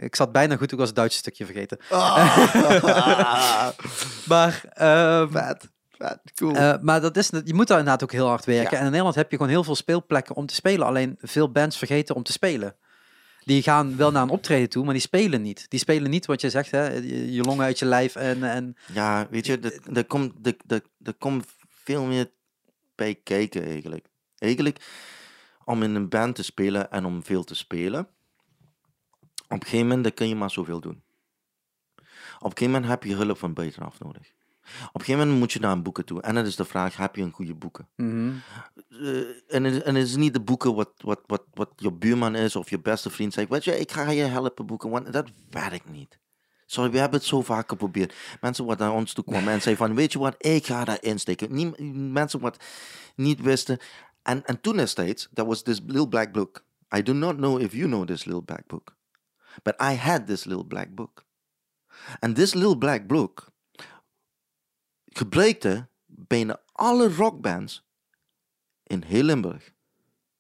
Ik 0.01 0.17
zat 0.17 0.33
bijna 0.33 0.57
goed, 0.57 0.73
ik 0.73 0.79
was 0.79 0.87
het 0.87 0.97
Duitse 0.97 1.19
stukje 1.19 1.45
vergeten. 1.45 1.79
Ah. 1.91 3.69
Maar, 4.29 4.63
vet, 5.31 5.69
cool. 6.35 6.55
eh, 6.55 6.79
maar 6.81 7.01
dat 7.01 7.17
is, 7.17 7.29
je 7.45 7.55
moet 7.55 7.67
daar 7.69 7.79
inderdaad 7.79 8.03
ook 8.03 8.13
heel 8.13 8.27
hard 8.29 8.45
werken. 8.45 8.71
Ja. 8.71 8.79
En 8.79 8.85
in 8.85 8.91
Nederland 8.91 9.15
heb 9.15 9.31
je 9.31 9.37
gewoon 9.37 9.53
heel 9.53 9.65
veel 9.65 9.75
speelplekken 9.75 10.37
om 10.37 10.47
te 10.47 10.55
spelen. 10.55 10.87
Alleen 10.87 11.17
veel 11.21 11.51
bands 11.53 11.79
vergeten 11.79 12.15
om 12.15 12.23
te 12.23 12.33
spelen. 12.33 12.77
Die 13.45 13.63
gaan 13.63 13.97
wel 13.97 14.11
naar 14.11 14.23
een 14.23 14.29
optreden 14.29 14.69
toe, 14.69 14.85
maar 14.85 14.93
die 14.93 15.03
spelen 15.03 15.43
niet. 15.43 15.67
Die 15.71 15.79
spelen 15.79 16.11
niet 16.11 16.27
wat 16.27 16.41
je 16.41 16.51
zegt, 16.51 16.71
hè, 16.71 16.89
je, 16.93 17.43
longen 17.43 17.65
uit 17.65 17.79
je 17.79 17.85
lijf. 17.85 18.17
En, 18.17 18.43
en 18.45 18.77
ja, 18.93 19.27
weet 19.31 19.47
je, 19.47 19.81
er- 19.95 20.05
komt, 20.05 20.33
er 21.03 21.15
komt 21.19 21.47
veel 21.69 22.05
meer 22.05 22.31
bij 22.95 23.15
kijken 23.15 23.65
eigenlijk. 23.65 24.07
Eigenlijk, 24.39 24.85
om 25.65 25.83
in 25.83 25.95
een 25.95 26.09
band 26.09 26.35
te 26.35 26.43
spelen 26.43 26.91
en 26.91 27.05
om 27.05 27.25
veel 27.25 27.45
te 27.45 27.55
spelen, 27.55 28.01
op 29.49 29.61
een 29.61 29.63
gegeven 29.63 29.87
moment 29.89 30.15
kun 30.15 30.29
je 30.29 30.35
maar 30.35 30.51
zoveel 30.51 30.81
doen. 30.81 31.03
Op 32.39 32.51
een 32.51 32.57
gegeven 32.57 32.71
moment 32.71 32.87
heb 32.91 33.03
je 33.05 33.15
hulp 33.15 33.39
van 33.39 33.53
buitenaf 33.55 33.99
nodig. 33.99 34.33
Op 34.63 34.95
een 34.95 35.01
gegeven 35.01 35.21
moment 35.21 35.39
moet 35.39 35.53
je 35.53 35.61
naar 35.61 35.73
een 35.73 35.83
boeken 35.83 36.05
toe. 36.05 36.21
En 36.23 36.35
dan 36.35 36.45
is 36.45 36.57
de 36.57 36.65
vraag, 36.65 36.97
heb 36.97 37.17
je 37.17 37.23
een 37.23 37.33
goede 37.33 37.55
boeken? 37.55 37.89
Mhm. 37.97 38.33
Eh, 38.89 39.55
en, 39.55 39.65
het, 39.65 39.83
en 39.83 39.95
het 39.95 40.07
is 40.07 40.17
niet 40.17 40.33
de 40.33 40.41
boeken 40.41 40.75
wat, 40.75 40.93
wat, 40.97 41.21
wat, 41.27 41.43
wat 41.55 41.71
je 41.77 41.93
buurman 41.93 42.35
is 42.35 42.57
of 42.57 42.71
je 42.71 42.81
beste 42.81 43.11
vriend 43.11 43.33
zegt. 43.33 43.49
Weet 43.49 43.65
je, 43.65 43.79
ik 43.79 43.93
ga 43.93 44.11
je 44.11 44.23
helpen 44.23 44.67
boeken. 44.67 44.91
Want 44.91 45.13
dat 45.13 45.31
werkt 45.51 45.91
niet. 45.91 46.19
Sorry, 46.67 46.91
we 46.91 46.99
hebben 46.99 47.19
het 47.19 47.29
zo 47.29 47.43
vaak 47.43 47.69
geprobeerd. 47.69 48.15
Mensen 48.41 48.65
wat 48.65 48.79
naar 48.79 48.93
ons 48.93 49.13
toe 49.13 49.25
kwamen 49.25 49.53
en 49.53 49.63
zeiden 49.63 49.87
van, 49.87 49.97
weet 49.97 50.13
je 50.13 50.19
wat, 50.19 50.35
ik 50.39 50.67
ga 50.67 50.85
daar 50.85 51.03
insteken. 51.03 51.75
Mensen 52.13 52.41
wat 52.41 52.65
niet 53.15 53.41
wisten. 53.41 53.79
En, 54.23 54.45
en 54.45 54.61
toen 54.61 54.77
destijds, 54.77 55.29
there 55.35 55.49
was 55.49 55.63
this 55.63 55.81
little 55.87 56.09
black 56.09 56.33
book. 56.33 56.65
I 56.97 57.03
do 57.03 57.13
not 57.13 57.37
know 57.37 57.61
if 57.61 57.73
you 57.73 57.87
know 57.87 58.07
this 58.07 58.25
little 58.25 58.43
black 58.43 58.67
book. 58.67 58.97
But 59.63 59.81
I 59.81 59.95
had 59.95 60.27
this 60.27 60.45
little 60.45 60.65
black 60.67 60.95
book. 60.95 61.25
And 62.19 62.37
this 62.37 62.55
little 62.55 62.79
black 62.79 63.07
book 63.07 63.52
gebruikte 65.13 65.89
bijna 66.07 66.61
alle 66.73 67.15
rockbands 67.15 67.85
in 68.83 69.03
heel 69.07 69.23
Limburg. 69.23 69.73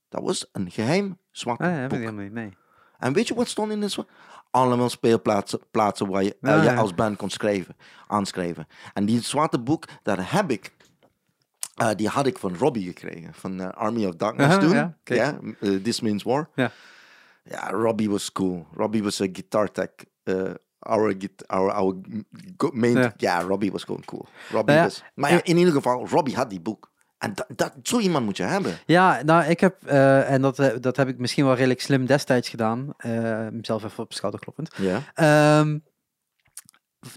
Dat 0.08 0.22
was 0.22 0.48
een 0.52 0.70
geheim 0.70 1.18
zwart 1.30 1.60
Ah, 1.60 1.70
ja, 1.70 1.86
boek. 1.86 1.98
helemaal 1.98 2.22
niet, 2.22 2.32
nee. 2.32 2.56
En 2.98 3.12
weet 3.12 3.28
je 3.28 3.34
wat 3.34 3.48
stond 3.48 3.72
in 3.72 3.80
dit 3.80 3.90
zwart? 3.90 4.08
Allemaal 4.50 4.90
speelplaatsen 4.90 5.60
plaatsen 5.70 6.08
waar 6.08 6.22
je, 6.22 6.36
eh, 6.40 6.52
Ah, 6.54 6.62
je 6.64 6.70
ja. 6.70 6.76
als 6.76 6.94
band 6.94 7.16
kon 7.16 7.30
schrijven, 7.30 7.76
aanschrijven. 8.06 8.66
En 8.92 9.04
die 9.04 9.20
zwarte 9.20 9.58
boek, 9.60 9.84
dat 10.02 10.18
heb 10.20 10.50
ik. 10.50 10.72
eh, 11.76 11.90
die 11.96 12.08
had 12.08 12.26
ik 12.26 12.38
van 12.38 12.56
Robbie 12.56 12.84
gekregen, 12.86 13.34
van 13.34 13.60
eh, 13.60 13.68
Army 13.68 14.06
of 14.06 14.14
Darkness 14.14 14.58
toen. 14.58 14.94
ja, 15.04 15.38
This 15.82 16.00
Means 16.00 16.22
War. 16.22 16.48
Ja. 16.54 16.70
Ja, 17.44 17.70
Robbie 17.70 18.10
was 18.10 18.32
cool. 18.32 18.66
Robbie 18.74 19.02
was 19.02 19.20
a 19.20 19.26
guitar 19.32 19.70
tech. 19.70 19.88
Our, 20.82 21.14
git- 21.18 21.48
our, 21.48 21.70
our 21.72 21.94
main... 22.72 22.96
Ja. 22.98 23.14
Ja, 23.16 23.40
Robbie 23.42 23.72
was 23.72 23.84
gewoon 23.84 24.04
cool. 24.04 24.26
Robbie 24.50 24.74
Nou 24.74 24.78
ja, 24.78 24.82
was... 24.82 25.02
Maar 25.14 25.32
ja, 25.32 25.40
in 25.42 25.56
ieder 25.56 25.72
geval, 25.72 26.06
Robbie 26.08 26.34
had 26.34 26.50
die 26.50 26.60
boek. 26.60 26.90
En 27.18 27.34
dat, 27.34 27.46
dat, 27.56 27.72
zo 27.82 27.98
iemand 27.98 28.24
moet 28.24 28.36
je 28.36 28.42
hebben. 28.42 28.78
Ja, 28.86 29.22
nou, 29.22 29.44
ik 29.44 29.60
heb, 29.60 29.84
eh, 29.86 30.30
en 30.30 30.42
dat, 30.42 30.58
eh, 30.58 30.70
dat 30.80 30.96
heb 30.96 31.08
ik 31.08 31.18
misschien 31.18 31.44
wel 31.44 31.54
redelijk 31.54 31.80
slim 31.80 32.06
destijds 32.06 32.48
gedaan. 32.48 32.94
eh, 32.96 33.48
mezelf 33.48 33.84
even 33.84 34.02
op 34.02 34.08
de 34.10 34.14
schouder 34.16 34.40
kloppend. 34.40 34.70
Ja. 34.76 35.02
Ehm, 35.14 35.78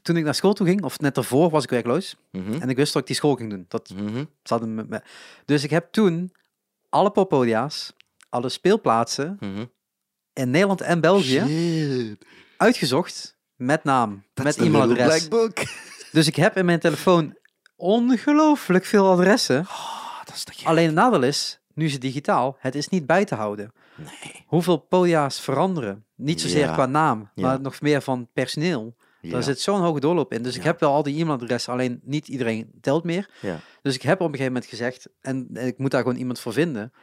toen 0.01 0.17
ik 0.17 0.23
naar 0.23 0.35
school 0.35 0.53
toe 0.53 0.67
ging, 0.67 0.83
of 0.83 0.99
net 0.99 1.15
daarvoor, 1.15 1.49
was 1.49 1.63
ik 1.63 1.69
werkloos. 1.69 2.15
Mhm. 2.31 2.61
En 2.61 2.69
ik 2.69 2.75
wist 2.75 2.93
dat 2.93 3.01
ik 3.01 3.07
die 3.07 3.15
school 3.15 3.35
ging 3.35 3.49
doen. 3.49 3.65
Dat 3.67 3.89
Mhm. 3.95 4.23
zat 4.43 4.61
in 4.61 4.75
me- 4.75 5.01
Dus 5.45 5.63
ik 5.63 5.69
heb 5.69 5.91
toen 5.91 6.31
alle 6.89 7.11
poppodia's, 7.11 7.93
alle 8.29 8.49
speelplaatsen 8.49 9.37
Mhm. 9.39 9.65
in 10.33 10.49
Nederland 10.49 10.81
en 10.81 11.01
België 11.01 11.41
Shit. 11.47 12.25
uitgezocht. 12.57 13.34
Met 13.55 13.83
naam, 13.83 14.23
met 14.43 14.57
e-mailadres. 14.57 15.27
Dus 16.11 16.27
ik 16.27 16.35
heb 16.35 16.57
in 16.57 16.65
mijn 16.65 16.79
telefoon 16.79 17.37
ongelooflijk 17.75 18.85
veel 18.85 19.09
adressen. 19.09 19.59
Oh, 19.59 20.23
dat 20.25 20.35
is 20.35 20.43
gek? 20.49 20.67
Alleen 20.67 20.85
het 20.85 20.95
nadeel 20.95 21.23
is, 21.23 21.59
nu 21.73 21.85
is 21.85 21.91
het 21.91 22.01
digitaal, 22.01 22.57
het 22.59 22.75
is 22.75 22.87
niet 22.89 23.05
bij 23.05 23.25
te 23.25 23.35
houden. 23.35 23.71
Nee. 23.95 24.43
Hoeveel 24.47 24.77
podia's 24.77 25.39
veranderen? 25.39 26.05
Niet 26.15 26.41
zozeer 26.41 26.65
Ja. 26.65 26.73
qua 26.73 26.85
naam, 26.85 27.29
Ja. 27.33 27.47
maar 27.47 27.61
nog 27.61 27.81
meer 27.81 28.01
van 28.01 28.29
personeel. 28.33 28.95
Ja. 29.21 29.31
Daar 29.31 29.43
zit 29.43 29.59
zo'n 29.59 29.81
hoge 29.81 29.99
doorloop 29.99 30.33
in. 30.33 30.43
Dus 30.43 30.55
ik 30.55 30.63
heb 30.63 30.79
wel 30.79 30.93
al 30.93 31.03
die 31.03 31.21
e-mailadressen, 31.21 31.73
alleen 31.73 31.99
niet 32.03 32.27
iedereen 32.27 32.71
telt 32.81 33.03
meer. 33.03 33.29
Ja. 33.41 33.59
Dus 33.81 33.95
ik 33.95 34.01
heb 34.01 34.19
op 34.19 34.25
een 34.27 34.31
gegeven 34.31 34.53
moment 34.53 34.69
gezegd, 34.69 35.07
en 35.21 35.47
ik 35.53 35.77
moet 35.77 35.91
daar 35.91 36.01
gewoon 36.01 36.17
iemand 36.17 36.39
voor 36.39 36.53
vinden, 36.53 36.93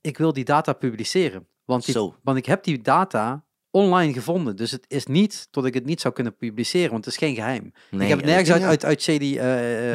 ik 0.00 0.18
wil 0.18 0.32
die 0.32 0.44
data 0.44 0.72
publiceren. 0.72 1.46
Want, 1.64 1.84
die, 1.84 2.12
want 2.22 2.38
ik 2.38 2.46
heb 2.46 2.64
die 2.64 2.80
data 2.82 3.44
online 3.70 4.12
gevonden. 4.12 4.56
Dus 4.56 4.70
het 4.70 4.84
is 4.88 5.06
niet 5.06 5.48
dat 5.50 5.64
ik 5.64 5.74
het 5.74 5.84
niet 5.84 6.00
zou 6.00 6.14
kunnen 6.14 6.36
publiceren, 6.36 6.90
want 6.90 7.04
het 7.04 7.14
is 7.14 7.20
geen 7.20 7.34
geheim. 7.34 7.72
Nee, 7.90 8.02
ik 8.02 8.08
heb 8.08 8.18
het 8.18 8.26
nergens 8.26 8.50
uit, 8.50 8.62
uit, 8.62 8.84
uit 8.84 9.02
shady 9.02 9.38
eh, 9.38 9.44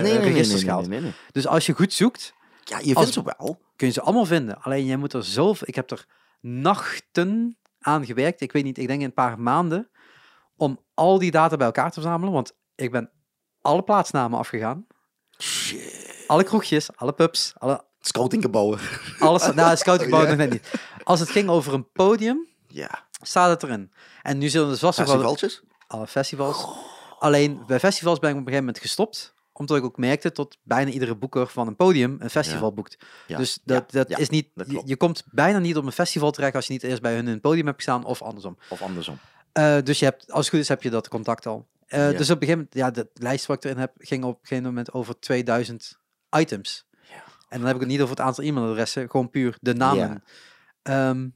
nee, 0.01 0.43
gehaald. 0.45 0.89
Dus 1.31 1.47
als 1.47 1.65
je 1.65 1.73
goed 1.73 1.93
zoekt, 1.93 2.33
Ja, 2.63 2.79
je 2.83 2.93
vindt 2.93 3.13
ze 3.13 3.23
wel. 3.37 3.59
kun 3.75 3.87
je 3.87 3.93
ze 3.93 4.01
allemaal 4.01 4.25
vinden. 4.25 4.61
Alleen 4.61 4.85
jij 4.85 4.97
moet 4.97 5.13
er 5.13 5.23
zoveel... 5.23 5.67
Ik 5.67 5.75
heb 5.75 5.91
er 5.91 6.05
nachten 6.41 7.57
aan 7.79 8.05
gewerkt. 8.05 8.41
Ik 8.41 8.51
weet 8.51 8.63
niet, 8.63 8.77
ik 8.77 8.87
denk 8.87 8.99
in 8.99 9.05
een 9.05 9.13
paar 9.13 9.39
maanden. 9.39 9.89
Om 10.57 10.79
al 10.93 11.19
die 11.19 11.31
data 11.31 11.57
bij 11.57 11.65
elkaar 11.65 11.87
te 11.91 12.01
verzamelen. 12.01 12.33
Want 12.33 12.53
ik 12.75 12.91
ben 12.91 13.09
alle 13.61 13.81
plaatsnamen 13.83 14.39
afgegaan. 14.39 14.87
Shit. 15.41 16.23
Alle 16.27 16.43
kroegjes, 16.43 16.89
alle 16.95 17.13
pubs, 17.13 17.53
alle, 17.57 17.83
Scoutinggebouwen. 17.99 18.79
alles. 19.19 19.53
Nou, 19.53 19.75
scoutinggebouw 19.77 20.21
Ja. 20.23 20.27
nog 20.29 20.37
net 20.37 20.49
niet. 20.49 20.71
Als 21.03 21.19
het 21.19 21.29
ging 21.29 21.49
over 21.49 21.73
een 21.73 21.91
podium, 21.91 22.47
Ja. 22.67 23.03
Staat 23.27 23.49
het 23.49 23.63
erin. 23.63 23.91
En 24.21 24.37
nu 24.37 24.49
zullen 24.49 24.71
er 24.71 24.77
vast 24.77 24.97
nog 24.97 25.07
wel 25.07 25.15
Festivaltjes? 25.15 25.61
alle 25.87 26.07
festivals. 26.07 26.65
Alleen 27.19 27.63
bij 27.67 27.79
festivals 27.79 28.19
ben 28.19 28.29
ik 28.29 28.35
op 28.35 28.41
een 28.41 28.47
gegeven 28.47 28.65
moment 28.65 28.83
gestopt. 28.83 29.33
Omdat 29.51 29.77
ik 29.77 29.83
ook 29.83 29.97
merkte 29.97 30.31
tot 30.31 30.57
bijna 30.63 30.91
iedere 30.91 31.15
boeker 31.15 31.47
van 31.47 31.67
een 31.67 31.75
podium 31.75 32.17
een 32.19 32.29
festival 32.29 32.73
boekt. 32.73 32.97
Ja. 33.27 33.37
Dus 33.37 33.59
dat, 33.63 33.91
dat 33.91 34.09
ja, 34.09 34.17
is 34.17 34.29
niet, 34.29 34.47
dat 34.53 34.81
je, 34.85 34.97
komt 34.97 35.23
bijna 35.31 35.59
niet 35.59 35.77
op 35.77 35.85
een 35.85 35.91
festival 35.91 36.31
terecht 36.31 36.55
als 36.55 36.67
je 36.67 36.73
niet 36.73 36.83
eerst 36.83 37.01
bij 37.01 37.15
hun 37.15 37.25
het 37.25 37.41
podium 37.41 37.65
hebt 37.65 37.77
gestaan 37.77 38.05
of 38.05 38.21
andersom. 38.21 38.57
Of 38.69 38.81
andersom. 38.81 39.17
Eh, 39.51 39.77
dus 39.83 39.99
je 39.99 40.05
hebt, 40.05 40.31
als 40.31 40.45
het 40.45 40.49
goed 40.49 40.59
is, 40.59 40.67
heb 40.67 40.83
je 40.83 40.89
dat 40.89 41.07
contact 41.07 41.45
al. 41.45 41.67
Eh. 41.87 41.99
Dus 42.09 42.29
op 42.29 42.41
een 42.41 42.47
gegeven 42.47 42.69
moment, 42.71 42.73
ja, 42.73 42.91
de 42.91 43.07
lijst 43.13 43.45
wat 43.45 43.57
ik 43.57 43.63
erin 43.63 43.77
heb, 43.77 43.91
ging 43.97 44.23
op 44.23 44.33
een 44.33 44.47
gegeven 44.47 44.63
moment 44.63 44.93
over 44.93 45.19
2000 45.19 45.99
items. 46.37 46.85
Ja. 46.91 47.23
En 47.49 47.57
dan 47.57 47.65
heb 47.65 47.75
ik 47.75 47.81
het 47.81 47.89
niet 47.89 48.01
over 48.01 48.15
het 48.15 48.25
aantal 48.25 48.43
e-mailadressen, 48.43 49.09
gewoon 49.09 49.29
puur 49.29 49.57
de 49.61 49.73
namen. 49.73 50.23
Ehm, 50.81 51.27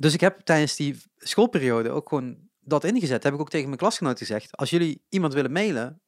dus 0.00 0.14
ik 0.14 0.20
heb 0.20 0.40
tijdens 0.40 0.76
die 0.76 1.02
schoolperiode 1.16 1.90
ook 1.90 2.08
gewoon 2.08 2.36
dat 2.60 2.84
ingezet. 2.84 3.22
Heb 3.22 3.34
ik 3.34 3.40
ook 3.40 3.50
tegen 3.50 3.66
mijn 3.66 3.78
klasgenoten 3.78 4.18
gezegd. 4.26 4.56
Als 4.56 4.70
jullie 4.70 5.02
iemand 5.08 5.34
willen 5.34 5.52
mailen, 5.52 6.00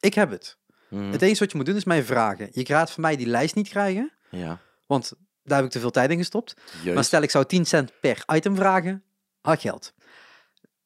ik 0.00 0.14
heb 0.14 0.30
het. 0.30 0.58
Mhm. 0.90 1.10
Het 1.10 1.22
enige 1.22 1.38
wat 1.38 1.50
je 1.50 1.56
moet 1.56 1.66
doen 1.66 1.76
is 1.76 1.84
mij 1.84 2.02
vragen. 2.02 2.48
Je 2.52 2.64
gaat 2.66 2.90
van 2.90 3.02
mij 3.02 3.16
die 3.16 3.26
lijst 3.26 3.54
niet 3.54 3.68
krijgen, 3.68 4.12
Ja. 4.30 4.60
want 4.86 5.12
daar 5.42 5.56
heb 5.56 5.66
ik 5.66 5.72
te 5.72 5.80
veel 5.80 5.90
tijd 5.90 6.10
in 6.10 6.16
gestopt. 6.18 6.54
Maar 6.94 7.04
stel 7.04 7.22
ik 7.22 7.30
zou 7.30 7.44
10 7.44 7.64
cent 7.66 7.92
per 8.00 8.22
item 8.34 8.56
vragen, 8.56 9.04
had 9.40 9.60
geld. 9.60 9.92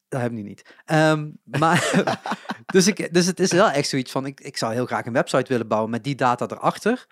Dat 0.09 0.21
heb 0.21 0.31
ik 0.31 0.37
nu 0.37 0.43
niet. 0.43 0.75
Ehm, 0.85 1.31
maar, 1.45 2.05
dus, 2.67 2.87
ik, 2.87 3.15
dus 3.15 3.27
het 3.27 3.41
is 3.41 3.53
wel 3.53 3.71
echt 3.71 3.89
zoiets 3.89 4.11
van, 4.11 4.27
ik, 4.27 4.41
ik 4.41 4.57
zou 4.57 4.73
heel 4.73 4.87
graag 4.87 5.07
een 5.07 5.13
website 5.13 5.49
willen 5.49 5.69
bouwen 5.69 5.91
met 5.91 6.05
die 6.05 6.15
data 6.15 6.47
erachter. 6.49 7.07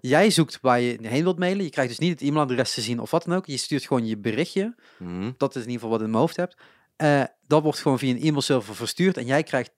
Jij 0.00 0.30
zoekt 0.30 0.58
waar 0.60 0.80
je 0.80 0.98
heen 1.02 1.22
wilt 1.22 1.38
mailen. 1.38 1.64
Je 1.64 1.70
krijgt 1.70 1.90
dus 1.90 1.98
niet 1.98 2.20
het 2.20 2.28
e-mailadres 2.28 2.74
te 2.74 2.80
zien 2.80 3.00
of 3.00 3.10
wat 3.10 3.24
dan 3.24 3.36
ook. 3.36 3.46
Je 3.46 3.56
stuurt 3.56 3.86
gewoon 3.86 4.06
je 4.06 4.18
berichtje. 4.18 4.74
Mhm. 4.98 5.30
Dat 5.36 5.56
is 5.56 5.62
in 5.62 5.70
ieder 5.70 5.72
geval 5.72 5.90
wat 5.90 5.98
je 5.98 6.04
in 6.04 6.10
mijn 6.10 6.22
hoofd 6.22 6.36
hebt. 6.36 6.56
Eh, 6.96 7.22
dat 7.46 7.62
wordt 7.62 7.78
gewoon 7.78 7.98
via 7.98 8.10
een 8.10 8.22
e-mailserver 8.22 8.74
verstuurd. 8.74 9.16
En 9.16 9.26
jij 9.26 9.42
krijgt, 9.42 9.72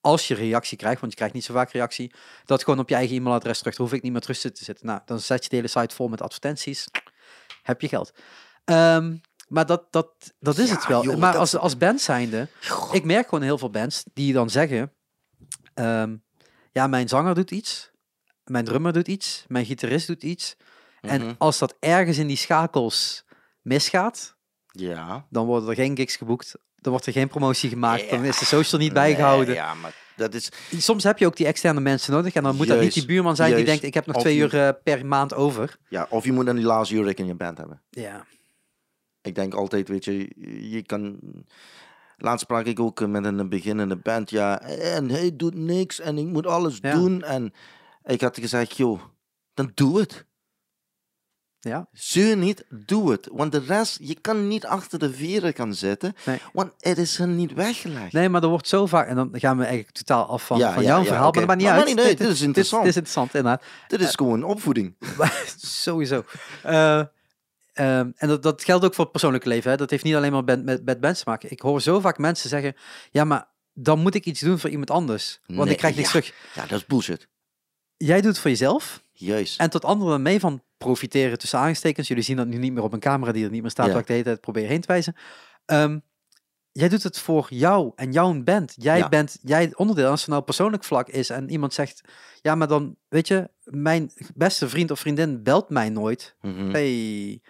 als 0.00 0.28
je 0.28 0.34
reactie 0.34 0.78
krijgt, 0.78 1.00
want 1.00 1.12
je 1.12 1.18
krijgt 1.18 1.34
niet 1.34 1.44
zo 1.44 1.52
vaak 1.52 1.70
reactie, 1.70 2.14
dat 2.44 2.64
gewoon 2.64 2.80
op 2.80 2.88
je 2.88 2.94
eigen 2.94 3.16
e-mailadres 3.16 3.58
terug. 3.58 3.74
Daar 3.76 3.86
hoef 3.86 3.96
ik 3.96 4.02
niet 4.02 4.12
meer 4.12 4.20
terug 4.20 4.38
te 4.38 4.64
zitten. 4.64 4.86
Nou, 4.86 5.00
dan 5.04 5.20
zet 5.20 5.42
je 5.42 5.48
de 5.48 5.56
hele 5.56 5.68
site 5.68 5.94
vol 5.94 6.08
met 6.08 6.22
advertenties. 6.22 6.88
Heb 7.62 7.80
je 7.80 7.88
geld. 7.88 8.12
Ehm, 8.64 9.16
maar 9.48 9.66
dat, 9.66 9.86
dat, 9.92 10.08
dat 10.40 10.58
is 10.58 10.68
Ja, 10.68 10.74
het 10.74 10.86
wel. 10.86 11.04
joh, 11.04 11.16
maar 11.16 11.32
dat- 11.32 11.40
als, 11.40 11.56
als 11.56 11.76
band 11.78 12.00
zijnde, 12.00 12.48
ik 12.92 13.04
merk 13.04 13.28
gewoon 13.28 13.44
heel 13.44 13.58
veel 13.58 13.70
bands 13.70 14.04
die 14.14 14.32
dan 14.32 14.50
zeggen, 14.50 14.92
ehm, 15.74 16.16
ja, 16.72 16.86
mijn 16.86 17.08
zanger 17.08 17.34
doet 17.34 17.50
iets, 17.50 17.90
mijn 18.44 18.64
drummer 18.64 18.92
doet 18.92 19.08
iets, 19.08 19.44
mijn 19.48 19.64
gitarist 19.64 20.06
doet 20.06 20.22
iets. 20.22 20.56
En 21.00 21.20
Mhm. 21.22 21.32
als 21.38 21.58
dat 21.58 21.76
ergens 21.80 22.18
in 22.18 22.26
die 22.26 22.36
schakels 22.36 23.24
misgaat, 23.62 24.36
Ja. 24.66 25.26
dan 25.30 25.46
worden 25.46 25.68
er 25.68 25.74
geen 25.74 25.96
gigs 25.96 26.16
geboekt. 26.16 26.54
Dan 26.76 26.92
wordt 26.92 27.06
er 27.08 27.12
geen 27.12 27.28
promotie 27.28 27.68
gemaakt. 27.68 28.10
Dan 28.10 28.24
is 28.24 28.38
de 28.38 28.44
social 28.44 28.80
niet 28.80 28.92
bijgehouden. 28.92 29.46
Nee, 29.46 29.54
ja, 29.56 29.74
maar 29.74 29.94
dat 30.16 30.34
is... 30.34 30.48
Soms 30.78 31.04
heb 31.04 31.18
je 31.18 31.26
ook 31.26 31.36
die 31.36 31.46
externe 31.46 31.80
mensen 31.80 32.12
nodig. 32.12 32.34
En 32.34 32.42
dan 32.42 32.56
moet 32.56 32.66
dat 32.68 32.80
niet 32.80 32.94
die 32.94 33.04
buurman 33.06 33.36
zijn 33.36 33.54
die 33.54 33.64
denkt: 33.64 33.82
ik 33.82 33.94
heb 33.94 34.06
nog 34.06 34.16
Of 34.16 34.22
twee 34.22 34.34
je- 34.36 34.42
uur 34.42 34.66
eh, 34.66 34.68
per 34.84 35.06
maand 35.06 35.34
over. 35.34 35.76
Ja, 35.88 36.06
of 36.10 36.24
je 36.24 36.32
moet 36.32 36.46
dan 36.46 36.56
die 36.56 36.64
laatste 36.64 36.94
uur 36.94 37.18
in 37.18 37.26
je 37.26 37.34
band 37.34 37.58
hebben. 37.58 37.82
Ja. 37.90 38.26
Ik 39.24 39.34
denk 39.34 39.54
altijd, 39.54 39.88
weet 39.88 40.04
je, 40.04 40.30
je 40.70 40.82
kan... 40.82 41.18
Laatst 42.16 42.44
sprak 42.44 42.66
ik 42.66 42.80
ook 42.80 43.06
met 43.06 43.24
een 43.24 43.48
beginnende 43.48 43.96
band, 43.96 44.30
ja, 44.30 44.60
en 44.60 45.08
hij 45.10 45.36
doet 45.36 45.54
niks 45.54 46.00
en 46.00 46.18
ik 46.18 46.26
moet 46.26 46.46
alles 46.46 46.78
Ja. 46.80 46.94
doen. 46.94 47.22
En 47.22 47.52
ik 48.04 48.20
had 48.20 48.38
gezegd, 48.38 48.76
joh, 48.76 49.00
dan 49.54 49.70
doe 49.74 50.00
het. 50.00 50.26
Ja, 51.60 51.88
Zeur 51.92 52.36
niet, 52.36 52.64
doe 52.86 53.10
het. 53.10 53.28
Want 53.32 53.52
de 53.52 53.58
rest, 53.58 53.98
je 54.02 54.20
kan 54.20 54.48
niet 54.48 54.66
achter 54.66 54.98
de 54.98 55.12
veren 55.12 55.54
gaan 55.54 55.74
zitten, 55.74 56.14
Nee. 56.26 56.38
want 56.52 56.72
het 56.78 56.98
is 56.98 57.18
er 57.18 57.26
niet 57.28 57.52
weggelegd. 57.52 58.12
nee, 58.12 58.28
maar 58.28 58.42
er 58.42 58.48
wordt 58.48 58.68
zo 58.68 58.86
vaak, 58.86 59.08
en 59.08 59.16
dan 59.16 59.30
gaan 59.32 59.56
we 59.56 59.64
eigenlijk 59.64 59.96
totaal 59.96 60.26
af 60.26 60.46
van, 60.46 60.58
Ja, 60.58 60.72
van 60.72 60.82
ja, 60.82 60.88
jouw 60.88 60.98
ja, 60.98 61.04
verhaal, 61.04 61.22
maar 61.30 61.32
dat 61.32 61.46
maakt 61.46 61.58
niet 61.58 61.68
Maar 61.68 61.76
uit. 61.78 61.86
niet 61.86 61.98
uit, 61.98 62.08
Dit- 62.08 62.18
dit 62.18 62.28
is 62.28 62.40
interessant. 62.42 62.82
Dit 62.82 62.90
is 62.90 62.96
interessant, 62.96 63.34
inderdaad. 63.34 63.64
Dit 63.88 64.00
is 64.00 64.14
gewoon 64.14 64.42
opvoeding. 64.44 64.94
Sowieso. 65.56 66.24
Eh, 66.62 67.02
ehm, 67.74 68.10
en 68.16 68.28
dat, 68.28 68.42
dat 68.42 68.64
geldt 68.64 68.84
ook 68.84 68.94
voor 68.94 69.02
het 69.04 69.12
persoonlijke 69.12 69.48
leven. 69.48 69.70
Hè. 69.70 69.76
Dat 69.76 69.90
heeft 69.90 70.04
niet 70.04 70.14
alleen 70.14 70.32
maar 70.32 70.44
met, 70.44 70.64
met, 70.64 70.84
met 70.84 71.00
bands 71.00 71.22
te 71.22 71.28
maken. 71.30 71.50
Ik 71.50 71.60
hoor 71.60 71.80
zo 71.80 72.00
vaak 72.00 72.18
mensen 72.18 72.48
zeggen: 72.48 72.74
ja, 73.10 73.24
maar 73.24 73.48
dan 73.72 73.98
moet 73.98 74.14
ik 74.14 74.24
iets 74.24 74.40
doen 74.40 74.58
voor 74.58 74.70
iemand 74.70 74.90
anders. 74.90 75.40
Want 75.46 75.58
Nee, 75.64 75.72
ik 75.72 75.76
krijg 75.78 75.96
niks 75.96 76.12
ja. 76.12 76.20
terug. 76.20 76.34
Ja, 76.54 76.66
dat 76.66 76.78
is 76.78 76.86
bullshit. 76.86 77.28
Jij 77.96 78.16
doet 78.20 78.30
het 78.30 78.38
voor 78.38 78.50
jezelf 78.50 79.02
Juist. 79.12 79.60
en 79.60 79.70
tot 79.70 79.84
anderen 79.84 80.22
mee 80.22 80.40
van 80.40 80.62
profiteren 80.78 81.38
tussen 81.38 81.58
aanstekens. 81.58 82.08
Jullie 82.08 82.22
zien 82.22 82.36
dat 82.36 82.46
nu 82.46 82.56
niet 82.56 82.72
meer 82.72 82.82
op 82.82 82.92
een 82.92 83.00
camera 83.00 83.32
die 83.32 83.44
er 83.44 83.50
niet 83.50 83.62
meer 83.62 83.70
staat, 83.70 83.86
Ja. 83.86 83.92
waar 83.92 84.00
ik 84.00 84.06
de 84.06 84.12
hele 84.12 84.24
tijd 84.24 84.40
probeer 84.40 84.66
heen 84.68 84.80
te 84.80 84.86
wijzen. 84.86 85.14
Ehm, 85.64 85.98
jij 86.72 86.88
doet 86.88 87.02
het 87.02 87.18
voor 87.18 87.46
jou 87.50 87.92
en 87.96 88.12
jouw 88.12 88.42
band. 88.42 88.74
Jij 88.76 88.98
Ja. 88.98 89.08
bent 89.08 89.38
jij 89.42 89.72
onderdeel. 89.74 90.10
Als 90.10 90.20
het 90.20 90.30
nou 90.30 90.42
persoonlijk 90.42 90.84
vlak 90.84 91.08
is 91.08 91.30
en 91.30 91.50
iemand 91.50 91.74
zegt: 91.74 92.00
ja, 92.42 92.54
maar 92.54 92.68
dan 92.68 92.96
weet 93.08 93.28
je, 93.28 93.50
mijn 93.64 94.10
beste 94.34 94.68
vriend 94.68 94.90
of 94.90 95.00
vriendin 95.00 95.42
belt 95.42 95.68
mij 95.70 95.88
nooit. 95.88 96.36
Mhm. 96.40 96.70
Hey, 96.70 97.40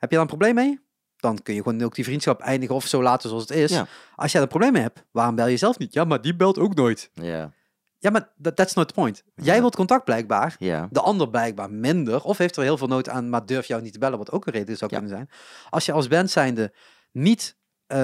heb 0.00 0.10
je 0.10 0.16
daar 0.16 0.20
een 0.20 0.26
probleem 0.36 0.54
mee? 0.54 0.80
Dan 1.16 1.42
kun 1.42 1.54
je 1.54 1.62
gewoon 1.62 1.82
ook 1.82 1.94
die 1.94 2.04
vriendschap 2.04 2.40
eindigen 2.40 2.74
of 2.74 2.86
zo 2.86 3.02
laten 3.02 3.28
zoals 3.28 3.48
het 3.48 3.58
is. 3.58 3.70
Ja. 3.70 3.86
Als 4.16 4.32
jij 4.32 4.40
er 4.40 4.46
een 4.46 4.52
probleem 4.52 4.72
mee 4.72 4.82
hebt, 4.82 5.04
waarom 5.10 5.34
bel 5.34 5.46
je 5.46 5.56
zelf 5.56 5.78
niet? 5.78 5.92
Ja, 5.92 6.04
maar 6.04 6.20
die 6.20 6.36
belt 6.36 6.58
ook 6.58 6.74
nooit. 6.74 7.10
Ja, 7.12 7.52
Ja, 7.98 8.10
maar 8.10 8.32
that, 8.42 8.56
that's 8.56 8.74
not 8.74 8.88
the 8.88 8.94
point. 8.94 9.22
Jij 9.34 9.54
Ja. 9.54 9.60
wilt 9.60 9.76
contact 9.76 10.04
blijkbaar. 10.04 10.56
ja. 10.58 10.88
De 10.90 11.00
ander 11.00 11.28
blijkbaar 11.30 11.70
minder. 11.70 12.22
Of 12.22 12.38
heeft 12.38 12.56
er 12.56 12.62
heel 12.62 12.76
veel 12.78 12.86
nood 12.86 13.08
aan, 13.08 13.28
maar 13.28 13.46
durft 13.46 13.68
jou 13.68 13.82
niet 13.82 13.92
te 13.92 13.98
bellen. 13.98 14.18
Wat 14.18 14.30
ook 14.30 14.46
een 14.46 14.52
reden 14.52 14.76
zou 14.76 14.90
Ja. 14.94 14.98
kunnen 14.98 15.16
zijn. 15.16 15.30
Als 15.70 15.86
je 15.86 15.92
als 15.92 16.08
band 16.08 16.30
zijnde 16.30 16.74
niet... 17.12 17.58
eh, 17.86 17.98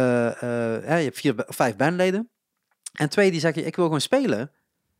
hè, 0.82 0.96
je 0.96 1.04
hebt 1.04 1.18
vier 1.18 1.46
of 1.48 1.56
vijf 1.56 1.76
bandleden. 1.76 2.30
En 2.92 3.08
twee 3.08 3.30
die 3.30 3.40
zeggen, 3.40 3.66
ik 3.66 3.76
wil 3.76 3.84
gewoon 3.84 4.00
spelen. 4.00 4.50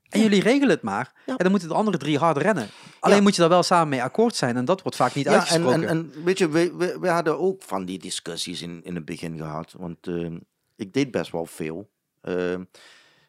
En 0.08 0.18
Ja. 0.18 0.24
jullie 0.24 0.42
regelen 0.42 0.68
het 0.74 0.82
maar. 0.82 1.12
Ja. 1.26 1.32
En 1.32 1.36
dan 1.36 1.50
moeten 1.50 1.68
de 1.68 1.74
andere 1.74 1.96
drie 1.96 2.18
hard 2.18 2.36
rennen. 2.36 2.68
Alleen 3.00 3.16
Ja. 3.16 3.22
moet 3.22 3.34
je 3.34 3.40
daar 3.40 3.50
wel 3.50 3.62
samen 3.62 3.88
mee 3.88 4.02
akkoord 4.02 4.34
zijn. 4.36 4.56
En 4.56 4.64
dat 4.64 4.82
wordt 4.82 4.96
vaak 4.96 5.14
niet 5.14 5.26
en, 5.26 5.32
uitgesproken. 5.32 5.82
en, 5.82 5.88
en 5.88 6.24
weet 6.24 6.38
je, 6.38 6.48
we, 6.48 6.76
we, 6.76 6.98
we 7.00 7.08
hadden 7.08 7.38
ook 7.38 7.62
van 7.62 7.84
die 7.84 7.98
discussies 7.98 8.62
in, 8.62 8.80
in 8.84 8.94
het 8.94 9.04
begin 9.04 9.36
gehad. 9.36 9.74
Want 9.78 10.06
ehm, 10.06 10.38
ik 10.76 10.92
deed 10.92 11.10
best 11.10 11.30
wel 11.32 11.46
veel. 11.46 11.90
Ehm, 12.20 12.64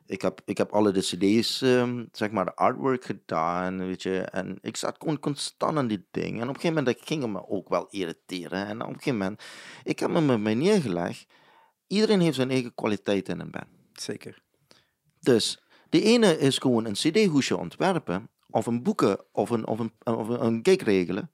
ik, 0.06 0.22
heb, 0.22 0.42
ik 0.46 0.58
heb 0.58 0.72
alle 0.72 0.92
de 0.92 1.00
cd's, 1.00 1.62
ehm, 1.62 2.06
zeg 2.12 2.32
maar, 2.32 2.46
de 2.46 2.56
artwork 2.56 3.06
gedaan, 3.06 3.78
weet 3.78 4.04
je. 4.04 4.20
En 4.20 4.58
ik 4.62 4.78
zat 4.78 4.96
gewoon 5.00 5.20
constant 5.20 5.78
aan 5.78 5.88
die 5.88 6.06
dingen. 6.12 6.42
En 6.42 6.50
op 6.50 6.56
een 6.56 6.62
gegeven 6.62 6.76
moment 6.76 6.98
dat 6.98 7.08
ging 7.08 7.28
me 7.28 7.48
ook 7.48 7.70
wel 7.70 7.88
irriteren. 7.90 8.66
En 8.68 8.82
op 8.82 8.88
een 8.88 8.94
gegeven 8.94 9.18
moment, 9.18 9.44
ik 9.84 10.00
heb 10.00 10.10
me 10.10 10.22
met 10.22 10.40
mij 10.42 10.56
neergelegd. 10.56 11.26
Iedereen 11.88 12.20
heeft 12.22 12.36
zijn 12.36 12.50
eigen 12.50 12.76
kwaliteit 12.76 13.30
in 13.30 13.40
een 13.40 13.52
band. 13.52 13.68
Zeker. 13.94 14.42
Dus 15.20 15.62
de 15.90 16.02
ene 16.02 16.38
is 16.40 16.58
gewoon 16.58 16.86
een 16.86 16.94
cd-hoesje 16.94 17.58
ontwerpen, 17.58 18.30
of 18.50 18.66
een 18.66 18.84
boeken, 18.84 19.20
of 19.32 19.50
een, 19.50 19.68
of 19.68 19.80
een, 19.80 19.92
of 20.04 20.28
een, 20.28 20.60
gig 20.64 20.84
regelen. 20.84 21.32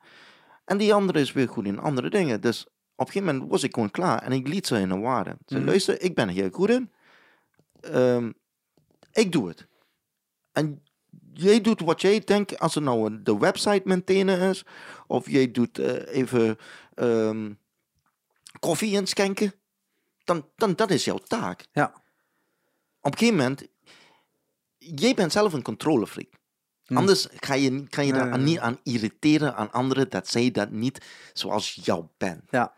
En 0.65 0.77
die 0.77 0.93
andere 0.93 1.19
is 1.19 1.31
weer 1.31 1.49
goed 1.49 1.65
in 1.65 1.79
andere 1.79 2.09
dingen. 2.09 2.41
Dus 2.41 2.65
op 2.95 3.07
een 3.07 3.13
gegeven 3.13 3.33
moment 3.33 3.51
was 3.51 3.63
ik 3.63 3.73
gewoon 3.73 3.91
klaar 3.91 4.21
en 4.21 4.31
ik 4.31 4.47
liet 4.47 4.67
ze 4.67 4.79
in 4.79 4.89
de 4.89 4.97
waarde. 4.97 5.37
Ze 5.45 5.57
Mhm. 5.57 5.65
luister, 5.65 6.01
ik 6.01 6.15
ben 6.15 6.29
hier 6.29 6.49
goed 6.51 6.69
in. 6.69 6.91
Ehm, 7.81 8.31
ik 9.11 9.31
doe 9.31 9.47
het. 9.47 9.67
En 10.51 10.83
jij 11.33 11.61
doet 11.61 11.79
wat 11.81 12.01
jij 12.01 12.19
denkt, 12.19 12.59
als 12.59 12.75
het 12.75 12.83
nou 12.83 13.21
de 13.23 13.37
website 13.37 13.81
maintainen 13.83 14.39
is, 14.49 14.65
of 15.07 15.29
jij 15.29 15.51
doet 15.51 15.79
eh, 15.79 16.15
even 16.17 16.57
ehm, 16.93 17.53
koffie 18.59 18.91
inschenken, 18.93 19.53
dan, 20.23 20.49
dan 20.55 20.73
dat 20.73 20.91
is 20.91 21.05
jouw 21.05 21.17
taak. 21.17 21.65
Ja. 21.71 21.93
Op 23.01 23.11
een 23.11 23.17
gegeven 23.17 23.37
moment, 23.37 23.67
jij 24.95 25.13
bent 25.13 25.31
zelf 25.31 25.53
een 25.53 25.61
controlefreak. 25.61 26.29
Hm. 26.85 26.97
Anders 26.97 27.27
ga 27.35 27.53
je, 27.53 27.87
kan 27.89 28.05
je 28.05 28.11
Nee, 28.11 28.21
daar 28.21 28.29
nee, 28.29 28.39
niet 28.39 28.59
aan 28.59 28.79
irriteren 28.83 29.55
aan 29.55 29.71
anderen 29.71 30.09
dat 30.09 30.27
zij 30.27 30.51
dat 30.51 30.71
niet 30.71 31.05
zoals 31.33 31.79
jou 31.83 32.05
bent. 32.17 32.41
Ja. 32.49 32.73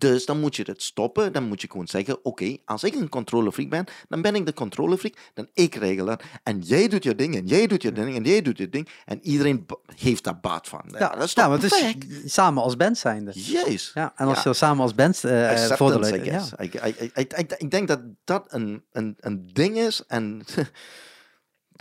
Dus 0.00 0.26
dan 0.26 0.40
moet 0.40 0.56
je 0.56 0.62
het 0.66 0.82
stoppen. 0.82 1.32
Dan 1.32 1.48
moet 1.48 1.60
je 1.60 1.70
gewoon 1.70 1.86
zeggen: 1.88 2.24
Oké, 2.24 2.56
als 2.64 2.84
ik 2.84 2.94
een 2.94 3.08
controlefreak 3.08 3.68
ben, 3.68 3.84
dan 4.08 4.22
ben 4.22 4.34
ik 4.34 4.46
de 4.46 4.52
controlefreak. 4.52 5.14
Dan 5.34 5.48
ik 5.52 5.74
regel 5.74 6.06
het. 6.06 6.22
En 6.42 6.60
jij 6.60 6.88
doet 6.88 7.02
je 7.02 7.14
ding, 7.14 7.36
en 7.36 7.46
jij 7.46 7.66
doet 7.66 7.82
je 7.82 7.92
ding, 7.92 8.16
en 8.16 8.24
jij 8.24 8.42
doet 8.42 8.58
je 8.58 8.68
ding. 8.68 8.88
En 9.04 9.18
iedereen 9.22 9.66
heeft 9.96 10.24
daar 10.24 10.40
baat 10.40 10.68
van. 10.68 10.82
Ja, 10.98 11.08
dat 11.08 11.22
is 11.22 11.32
toch 11.32 11.44
ja, 11.44 11.50
het 11.50 11.62
is 11.62 12.32
samen 12.34 12.62
als 12.62 12.76
band 12.76 12.98
zijnde. 12.98 13.32
Juist. 13.34 13.94
Ja, 13.94 14.12
en 14.16 14.26
als 14.26 14.42
Ja. 14.42 14.50
je 14.50 14.56
samen 14.56 14.82
als 14.82 14.94
band 14.94 15.24
eh 15.24 15.48
Acceptance, 15.48 15.76
voordelen... 15.76 16.24
Ja. 16.24 16.44
ik, 16.56 16.74
ik, 16.74 17.32
ik, 17.32 17.52
ik 17.52 17.70
denk 17.70 17.88
dat 17.88 18.00
dat 18.24 18.44
een, 18.48 18.84
een, 18.92 19.16
een 19.20 19.50
ding 19.52 19.76
is. 19.76 20.04
En 20.06 20.42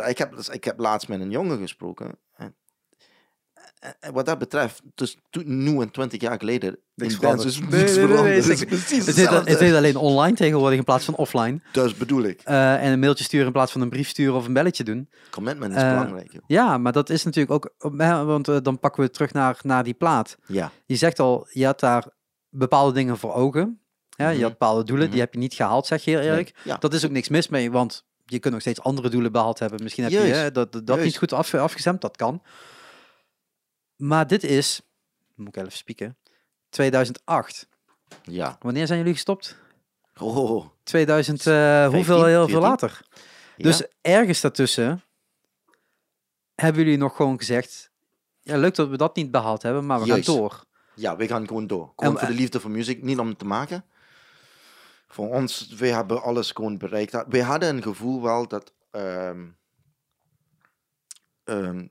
ik, 0.08 0.18
heb, 0.18 0.36
dus- 0.36 0.50
ik 0.50 0.64
heb 0.64 0.80
laatst 0.80 1.08
met 1.08 1.20
een 1.20 1.32
jongen 1.32 1.58
gesproken. 1.58 2.18
En, 2.36 4.14
wat 4.14 4.26
dat 4.26 4.38
betreft, 4.38 4.82
dus 4.96 5.18
toen, 5.30 5.64
nu 5.64 5.80
en 5.82 5.92
twintig 5.92 6.22
jaar 6.22 6.38
geleden, 6.40 6.80
Niks 6.96 7.14
in 7.14 7.20
bands 7.20 7.46
is 7.46 7.60
niks 7.60 7.72
Nee, 7.72 7.84
nee, 7.84 7.94
nee, 7.94 8.06
nee, 8.08 8.08
veranderd. 8.16 8.46
Het 8.48 8.62
is 8.62 8.66
precies 8.88 9.06
Het 9.06 9.60
het 9.60 9.74
alleen 9.76 9.96
online 9.96 10.36
tegenwoordig 10.36 10.78
in 10.78 10.84
plaats 10.84 11.06
van 11.06 11.16
offline. 11.16 11.62
Dat 11.72 11.98
bedoel 11.98 12.24
ik. 12.24 12.42
Eh, 12.44 12.84
en 12.84 12.92
een 12.92 13.00
mailtje 13.00 13.24
sturen 13.24 13.46
in 13.46 13.52
plaats 13.52 13.72
van 13.72 13.82
een 13.82 13.90
brief 13.90 14.08
sturen 14.08 14.36
of 14.36 14.46
een 14.48 14.54
belletje 14.54 14.84
doen. 14.84 15.10
Commitment 15.32 15.76
is 15.76 15.82
Eh, 15.82 15.90
belangrijk. 15.90 16.32
Joh. 16.34 16.42
Ja, 16.48 16.78
maar 16.78 16.92
dat 16.92 17.10
is 17.10 17.24
natuurlijk 17.24 17.54
ook... 17.82 17.92
Want 18.26 18.48
eh, 18.48 18.58
dan 18.62 18.80
pakken 18.80 19.04
we 19.04 19.10
terug 19.10 19.34
naar, 19.34 19.60
naar 19.62 19.84
die 19.84 19.94
plaat. 19.94 20.38
Ja, 20.46 20.72
Je 20.86 20.96
zegt 20.96 21.20
al, 21.20 21.48
je 21.52 21.66
had 21.66 21.80
daar 21.80 22.08
bepaalde 22.50 22.94
dingen 22.94 23.18
voor 23.18 23.34
ogen. 23.34 23.82
Ja, 24.10 24.28
Je 24.28 24.34
Mhm. 24.34 24.42
had 24.44 24.52
bepaalde 24.52 24.84
doelen, 24.84 25.06
die 25.06 25.14
Mhm. 25.14 25.24
heb 25.24 25.34
je 25.34 25.40
niet 25.40 25.54
gehaald, 25.54 25.88
zeg 25.88 26.04
je 26.04 26.12
heel 26.12 26.20
eerlijk. 26.20 26.52
Nee, 26.56 26.64
Ja. 26.74 26.78
Dat 26.80 26.94
is 26.94 27.06
ook 27.06 27.12
niks 27.12 27.30
mis 27.30 27.48
mee, 27.48 27.72
want 27.72 28.06
je 28.30 28.40
kunt 28.40 28.54
nog 28.54 28.62
steeds 28.62 28.82
andere 28.82 29.10
doelen 29.10 29.32
behaald 29.32 29.60
hebben. 29.60 29.84
Misschien 29.84 30.04
heb 30.04 30.14
je 30.14 30.20
hè, 30.20 30.52
dat, 30.52 30.82
dat 30.84 31.00
niet 31.00 31.18
goed 31.18 31.34
af, 31.34 31.54
afgestemd, 31.54 32.02
dat 32.02 32.18
kan. 32.18 32.42
Maar 33.96 34.28
dit 34.28 34.44
is, 34.44 34.82
moet 35.36 35.48
ik 35.48 35.56
even 35.56 35.72
spieken, 35.72 36.18
2008. 36.70 37.68
ja. 38.24 38.58
Wanneer 38.60 38.88
zijn 38.88 39.00
jullie 39.00 39.14
gestopt? 39.14 39.58
Oh, 40.18 40.66
2000, 40.84 41.48
eh, 41.48 41.88
hoeveel, 41.88 42.26
heel 42.26 42.48
veel 42.48 42.62
14? 42.62 42.62
later. 42.62 43.02
ja. 43.58 43.64
Dus 43.64 43.84
ergens 44.02 44.42
daartussen 44.42 45.04
hebben 46.56 46.84
jullie 46.84 46.98
nog 46.98 47.16
gewoon 47.16 47.38
gezegd, 47.38 47.92
ja, 48.42 48.58
leuk 48.58 48.76
dat 48.76 48.90
we 48.90 48.98
dat 48.98 49.16
niet 49.16 49.32
behaald 49.32 49.62
hebben, 49.62 49.86
maar 49.86 50.00
we 50.00 50.06
Juist. 50.06 50.26
gaan 50.26 50.36
door. 50.36 50.64
Ja, 50.96 51.16
we 51.16 51.28
gaan 51.28 51.48
gewoon 51.48 51.68
door. 51.68 51.94
Gewoon 51.96 52.14
En, 52.14 52.20
voor 52.20 52.28
de 52.30 52.34
liefde 52.40 52.60
voor 52.60 52.72
muziek, 52.72 53.04
niet 53.04 53.20
om 53.20 53.28
het 53.28 53.40
te 53.40 53.46
maken. 53.46 53.86
Voor 55.12 55.30
ons, 55.30 55.68
we 55.68 55.88
hebben 55.88 56.22
alles 56.22 56.52
gewoon 56.52 56.78
bereikt. 56.78 57.24
We 57.28 57.44
hadden 57.44 57.76
een 57.76 57.84
gevoel 57.84 58.22
wel 58.22 58.48
dat 58.48 58.74
ehm, 58.92 59.48
ehm, 61.44 61.88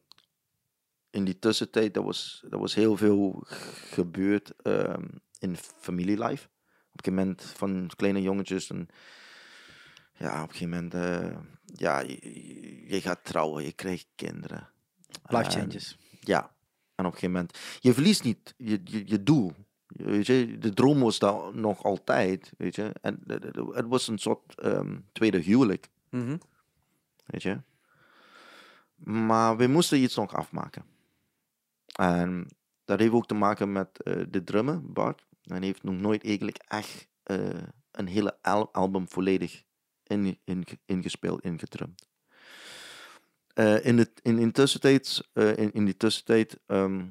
in 1.11 1.25
die 1.25 1.39
tussentijd, 1.39 1.97
er 1.97 2.03
was, 2.03 2.45
er 2.51 2.59
was 2.59 2.75
heel 2.75 2.97
veel 2.97 3.45
gebeurd 3.91 4.53
ehm, 4.63 5.07
in 5.39 5.57
familielife. 5.57 6.49
Op 6.93 7.07
een 7.07 7.15
moment 7.15 7.43
van 7.43 7.91
kleine 7.97 8.23
jongetjes 8.23 8.71
en 8.71 8.89
ja, 10.13 10.43
op 10.43 10.49
een 10.49 10.55
gegeven 10.55 10.75
moment, 10.75 10.95
eh, 10.95 11.37
ja, 11.65 11.99
je, 11.99 12.85
je 12.87 13.01
gaat 13.01 13.25
trouwen, 13.25 13.65
je 13.65 13.73
krijgt 13.73 14.07
kinderen. 14.15 14.69
Life 15.23 15.51
changes. 15.51 15.99
ja, 16.21 16.43
en 16.95 17.05
op 17.07 17.13
een 17.13 17.19
gegeven 17.19 17.31
moment, 17.31 17.59
je 17.81 17.95
verliest 17.95 18.25
niet 18.25 18.55
je, 18.57 18.81
je, 18.85 19.03
je 19.07 19.23
doel. 19.23 19.53
Weet 19.99 20.27
je, 20.27 20.59
de 20.59 20.73
droom 20.75 21.01
was 21.01 21.19
daar 21.19 21.55
nog 21.57 21.83
altijd, 21.83 22.53
weet 22.59 22.75
je. 22.75 22.93
En 23.01 23.21
het 23.73 23.87
was 23.87 24.09
een 24.09 24.19
soort 24.19 24.55
ehm, 24.61 24.99
tweede 25.13 25.39
huwelijk, 25.39 25.89
Mhm. 26.11 26.37
weet 27.27 27.43
je. 27.43 27.61
Maar 28.97 29.57
we 29.57 29.67
moesten 29.67 30.03
iets 30.03 30.17
nog 30.17 30.35
afmaken. 30.35 30.85
En 31.87 32.47
dat 32.85 32.99
heeft 32.99 33.13
ook 33.13 33.27
te 33.27 33.35
maken 33.35 33.73
met 33.73 34.03
eh, 34.03 34.23
de 34.29 34.45
drummer, 34.45 34.93
Bart. 34.93 35.27
Hij 35.43 35.59
heeft 35.61 35.83
nog 35.83 35.95
nooit 35.95 36.25
eigenlijk 36.25 36.57
echt 36.69 37.09
eh, 37.23 37.39
een 37.91 38.07
hele 38.07 38.39
al- 38.43 38.73
album 38.73 39.09
volledig 39.09 39.63
in, 40.03 40.39
in, 40.45 40.65
ingespeeld, 40.85 41.43
ingedrumd. 41.45 42.09
Eh, 43.55 43.85
in, 43.85 43.97
de, 43.97 44.11
in, 44.23 44.39
in, 44.39 44.53
tussentijd, 44.53 45.29
in, 45.33 45.73
in 45.73 45.85
die 45.85 45.97
tussentijd, 45.97 46.59
ehm, 46.67 47.07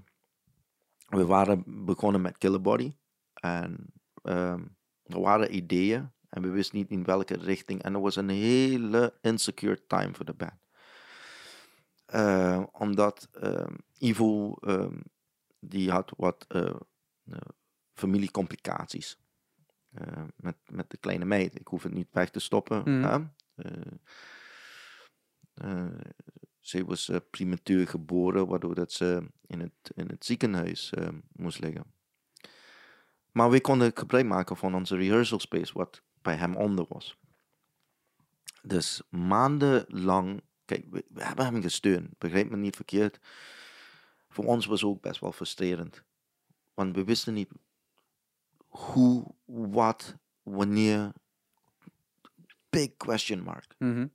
we 1.07 1.25
waren 1.25 1.85
begonnen 1.85 2.21
met 2.21 2.37
Killer 2.37 2.61
Body. 2.61 2.95
En 3.33 3.93
ehm, 4.23 4.65
er 5.03 5.19
waren 5.19 5.55
ideeën 5.55 6.11
en 6.29 6.41
we 6.41 6.49
wisten 6.49 6.77
niet 6.77 6.89
in 6.89 7.03
welke 7.03 7.35
richting. 7.37 7.81
En 7.83 7.93
er 7.93 8.01
was 8.01 8.15
een 8.15 8.29
hele 8.29 9.17
insecure 9.21 9.85
time 9.87 10.13
voor 10.13 10.25
de 10.25 10.33
band. 10.33 10.65
Eh, 12.05 12.63
omdat 12.71 13.29
ehm, 13.31 13.75
Ivo, 13.97 14.53
ehm, 14.53 14.99
die 15.59 15.91
had 15.91 16.13
wat 16.17 16.45
eh, 16.47 16.75
eh, 17.23 17.37
familiecomplicaties. 17.93 19.17
eh, 19.91 20.23
met, 20.35 20.55
met 20.71 20.89
de 20.89 20.97
kleine 20.97 21.25
meid. 21.25 21.59
Ik 21.59 21.67
hoef 21.67 21.83
het 21.83 21.93
niet 21.93 22.07
weg 22.11 22.29
te 22.29 22.39
stoppen. 22.39 22.81
Mhm. 22.85 23.25
Ze 26.67 26.85
was 26.85 27.09
eh, 27.09 27.17
prematuur 27.29 27.87
geboren, 27.87 28.47
waardoor 28.47 28.75
dat 28.75 28.91
ze 28.91 29.27
in 29.47 29.59
het, 29.59 29.91
in 29.95 30.07
het 30.07 30.25
ziekenhuis 30.25 30.89
eh, 30.89 31.07
moest 31.31 31.59
liggen. 31.59 31.83
Maar 33.31 33.49
we 33.49 33.61
konden 33.61 33.91
gebruik 33.93 34.25
maken 34.25 34.57
van 34.57 34.75
onze 34.75 34.95
rehearsal 34.95 35.39
space, 35.39 35.73
wat 35.73 36.01
bij 36.21 36.35
hem 36.35 36.55
onder 36.55 36.85
was. 36.89 37.17
Dus 38.61 39.01
maandenlang, 39.09 40.41
kijk, 40.65 40.85
we, 40.89 41.03
hebben 41.13 41.45
hem 41.45 41.61
gesteund, 41.61 42.17
begrijp 42.17 42.49
me 42.49 42.57
niet 42.57 42.75
verkeerd. 42.75 43.19
Voor 44.29 44.45
ons 44.45 44.65
was 44.65 44.83
ook 44.83 45.01
best 45.01 45.19
wel 45.19 45.31
frustrerend. 45.31 46.03
Want 46.73 46.95
we 46.95 47.03
wisten 47.03 47.33
niet 47.33 47.51
hoe, 48.67 49.35
wat, 49.45 50.15
wanneer. 50.43 51.11
Big 52.69 52.97
question 52.97 53.41
mark. 53.43 53.75
Mhm. 53.77 54.07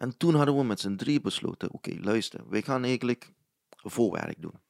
En 0.00 0.16
toen 0.16 0.34
hadden 0.34 0.56
we 0.56 0.64
met 0.64 0.80
z'n 0.80 0.96
drie 0.96 1.20
besloten, 1.20 1.70
oké, 1.70 1.96
luister, 2.00 2.48
we 2.48 2.62
gaan 2.62 2.84
eigenlijk 2.84 3.32
voorwerk 3.68 4.42
doen. 4.42 4.60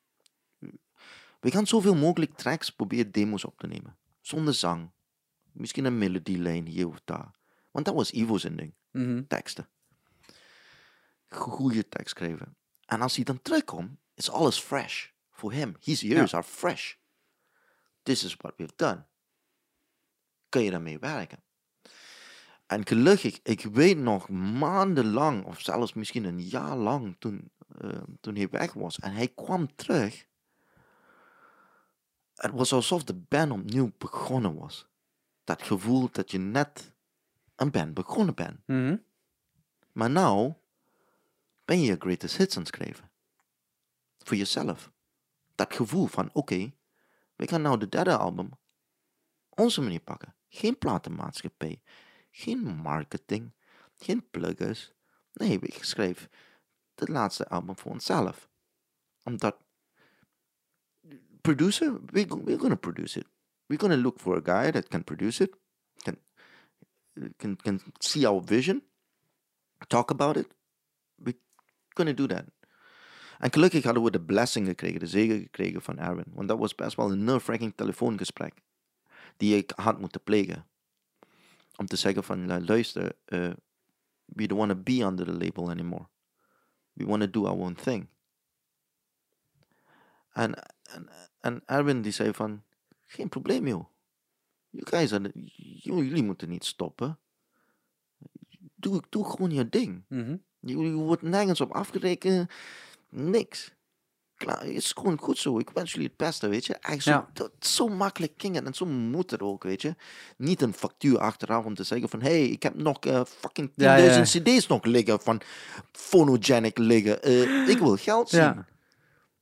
We 1.40 1.50
gaan 1.50 1.66
zoveel 1.66 1.94
mogelijk 1.94 2.34
tracks 2.34 2.70
proberen 2.70 3.12
demos 3.12 3.44
op 3.44 3.58
te 3.58 3.66
nemen. 3.66 3.98
Zonder 4.20 4.54
zang. 4.54 4.90
Misschien 5.52 5.84
een 5.84 5.98
melodielijn 5.98 6.66
hier 6.66 6.88
of 6.88 7.00
daar. 7.04 7.30
Want 7.70 7.84
dat 7.84 7.94
was 7.94 8.10
Ivo's 8.10 8.42
ding. 8.42 8.74
Mhm. 8.90 9.22
Teksten. 9.26 9.68
Goede 11.28 11.88
tekst 11.88 12.16
schrijven. 12.16 12.56
En 12.84 13.00
als 13.00 13.16
hij 13.16 13.24
dan 13.24 13.42
terugkomt, 13.42 13.98
is 14.14 14.30
alles 14.30 14.58
fresh. 14.58 15.08
Voor 15.30 15.52
hem. 15.52 15.76
His 15.80 16.02
ears 16.02 16.34
are 16.34 16.44
fresh. 16.44 16.94
This 18.02 18.24
is 18.24 18.36
what 18.36 18.56
we've 18.56 18.76
done. 18.76 19.06
Kun 20.48 20.62
je 20.62 20.70
daarmee 20.70 20.98
werken? 20.98 21.42
En 22.70 22.86
gelukkig, 22.86 23.40
ik 23.42 23.62
weet 23.62 23.98
nog 23.98 24.28
maandenlang, 24.28 25.44
of 25.44 25.60
zelfs 25.60 25.92
misschien 25.92 26.24
een 26.24 26.40
jaar 26.40 26.76
lang, 26.76 27.16
toen, 27.18 27.50
eh, 27.78 28.02
toen 28.20 28.34
hij 28.34 28.48
weg 28.48 28.72
was. 28.72 28.98
En 28.98 29.12
hij 29.12 29.28
kwam 29.28 29.74
terug. 29.74 30.26
Het 32.34 32.52
was 32.52 32.72
alsof 32.72 33.04
de 33.04 33.14
band 33.14 33.52
opnieuw 33.52 33.92
begonnen 33.98 34.54
was. 34.54 34.88
Dat 35.44 35.62
gevoel 35.62 36.08
dat 36.12 36.30
je 36.30 36.38
net 36.38 36.92
een 37.56 37.70
band 37.70 37.94
begonnen 37.94 38.34
bent. 38.34 38.66
Mhm. 38.66 38.96
Maar 39.92 40.10
nou 40.10 40.54
ben 41.64 41.80
je 41.80 41.86
je 41.86 41.96
greatest 41.98 42.36
hits 42.36 42.56
aan 42.56 42.62
het 42.62 42.74
schrijven. 42.74 43.10
Voor 44.18 44.36
jezelf. 44.36 44.92
Dat 45.54 45.74
gevoel 45.74 46.06
van, 46.06 46.30
oké, 46.32 46.72
we 47.36 47.48
gaan 47.48 47.62
nou 47.62 47.78
de 47.78 47.88
derde 47.88 48.16
album 48.16 48.50
onze 49.48 49.80
manier 49.80 50.00
pakken. 50.00 50.34
Geen 50.48 50.78
platenmaatschappij, 50.78 51.82
geen 52.30 52.60
marketing, 52.60 53.52
geen 53.96 54.30
pluggers. 54.30 54.92
Nee, 55.32 55.58
we 55.58 55.76
schrijven 55.80 56.30
het 56.94 57.08
laatste 57.08 57.48
album 57.48 57.78
voor 57.78 57.92
onszelf. 57.92 58.48
Omdat, 59.22 59.56
producer, 61.40 62.04
we, 62.04 62.26
we're 62.26 62.58
gonna 62.58 62.74
produce 62.74 63.18
it. 63.18 63.26
We're 63.66 63.80
gonna 63.80 64.02
look 64.02 64.18
for 64.18 64.36
a 64.36 64.62
guy 64.62 64.70
that 64.70 64.88
can 64.88 65.04
produce 65.04 65.42
it, 65.42 65.56
can, 66.02 66.16
can, 67.36 67.56
can 67.56 67.80
see 67.98 68.28
our 68.28 68.42
vision, 68.44 68.82
talk 69.86 70.10
about 70.10 70.36
it. 70.36 70.54
We 71.14 71.38
kunnen 71.88 72.16
do 72.16 72.26
that. 72.26 72.44
En 73.38 73.52
gelukkig 73.52 73.84
hadden 73.84 74.02
we 74.02 74.10
de 74.10 74.20
blessing 74.20 74.66
gekregen, 74.66 75.00
de 75.00 75.06
zegen 75.06 75.40
gekregen 75.40 75.82
van 75.82 75.98
Erwin. 75.98 76.24
Want 76.34 76.48
dat 76.48 76.58
was 76.58 76.74
best 76.74 76.96
wel 76.96 77.10
een 77.10 77.24
nerve-wracking 77.24 77.72
telefoongesprek. 77.76 78.54
Die 79.36 79.56
ik 79.56 79.72
had 79.74 80.00
moeten 80.00 80.22
plegen. 80.22 80.66
Om 81.80 81.86
te 81.86 81.96
zeggen 81.96 82.24
van, 82.24 82.46
"lu- 82.46 82.64
luister, 82.64 83.12
eh, 83.24 83.50
we 84.24 84.46
don't 84.46 84.66
want 84.66 84.70
to 84.70 84.76
be 84.76 85.04
under 85.04 85.24
the 85.26 85.32
label 85.32 85.70
anymore. 85.70 86.06
We 86.92 87.04
want 87.06 87.22
to 87.22 87.30
do 87.30 87.46
our 87.46 87.58
own 87.58 87.74
thing. 87.74 88.06
En, 90.32 90.54
en, 90.82 91.08
en 91.40 91.62
Erwin 91.66 92.02
die 92.02 92.12
zei 92.12 92.32
van, 92.34 92.62
geen 93.06 93.28
probleem 93.28 93.66
joh. 93.66 93.84
You 94.70 94.86
guys 94.86 95.12
are, 95.12 95.30
the- 95.30 95.40
jullie 95.82 96.22
moeten 96.22 96.48
niet 96.48 96.64
stoppen. 96.64 97.18
Doe, 98.74 99.02
doe 99.08 99.30
gewoon 99.30 99.50
je 99.50 99.68
ding. 99.68 100.02
Mhm. 100.08 100.36
Je, 100.58 100.78
je 100.78 100.92
wordt 100.92 101.22
nergens 101.22 101.60
op 101.60 101.72
afgerekend. 101.72 102.50
Niks. 103.08 103.72
Klaar, 104.40 104.60
het 104.60 104.68
is 104.68 104.92
gewoon 104.92 105.18
goed 105.18 105.38
zo. 105.38 105.58
Ik 105.58 105.70
wens 105.70 105.92
jullie 105.92 106.06
het 106.06 106.16
beste, 106.16 106.48
weet 106.48 106.66
je. 106.66 106.74
Eigenlijk 106.74 107.26
zo, 107.26 107.32
dat, 107.32 107.50
zo 107.66 107.88
makkelijk 107.88 108.32
ging 108.36 108.54
het 108.54 108.64
en 108.64 108.74
zo 108.74 108.86
moet 108.86 109.30
het 109.30 109.42
ook, 109.42 109.62
weet 109.62 109.82
je. 109.82 109.94
Niet 110.36 110.62
een 110.62 110.74
factuur 110.74 111.18
achteraf 111.18 111.64
om 111.64 111.74
te 111.74 111.84
zeggen 111.84 112.08
van... 112.08 112.20
Hé, 112.20 112.28
hey, 112.28 112.48
ik 112.48 112.62
heb 112.62 112.74
nog 112.74 112.98
eh, 112.98 113.20
fucking 113.24 113.70
10.000 113.70 113.74
Ja, 113.74 113.96
ja. 113.96 114.22
cd's 114.22 114.66
nog 114.66 114.84
liggen 114.84 115.20
van 115.20 115.40
Phonogenic 115.92 116.78
liggen. 116.78 117.22
Eh, 117.22 117.68
ik 117.68 117.78
wil 117.78 117.96
geld 117.96 118.28
zien. 118.28 118.64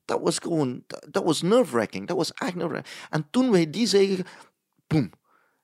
Dat 0.04 0.20
was 0.20 0.38
gewoon... 0.38 0.84
Dat, 1.10 1.24
was 1.24 1.42
nerve-wracking. 1.42 2.06
Dat 2.06 2.16
was 2.16 2.32
echt 2.32 2.54
nerve-wracking. 2.54 2.94
En 3.10 3.26
toen 3.30 3.50
wij 3.50 3.70
die 3.70 3.86
zeggen... 3.86 4.24
Boom. 4.86 5.10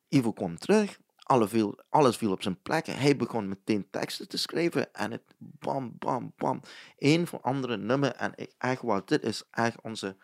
Ivo 0.09 0.33
kwam 0.33 0.59
terug. 0.59 0.99
Alle 1.25 1.49
viel, 1.49 1.79
alles 1.89 2.17
viel 2.17 2.33
op 2.33 2.43
zijn 2.43 2.63
plek. 2.63 2.87
Hij 2.87 3.17
begon 3.17 3.49
meteen 3.49 3.91
teksten 3.91 4.29
te 4.29 4.37
schrijven. 4.37 4.95
En 4.95 5.11
het 5.11 5.23
bam, 5.39 5.95
bam, 5.99 6.33
bam. 6.37 6.61
Eén 6.99 7.27
voor 7.27 7.41
andere 7.41 7.77
nummer. 7.77 8.13
En 8.13 8.33
ik, 8.37 8.53
echt 8.59 8.83
waar, 8.83 9.05
dit 9.05 9.23
is 9.23 9.43
echt 9.51 9.81
onze... 9.81 10.17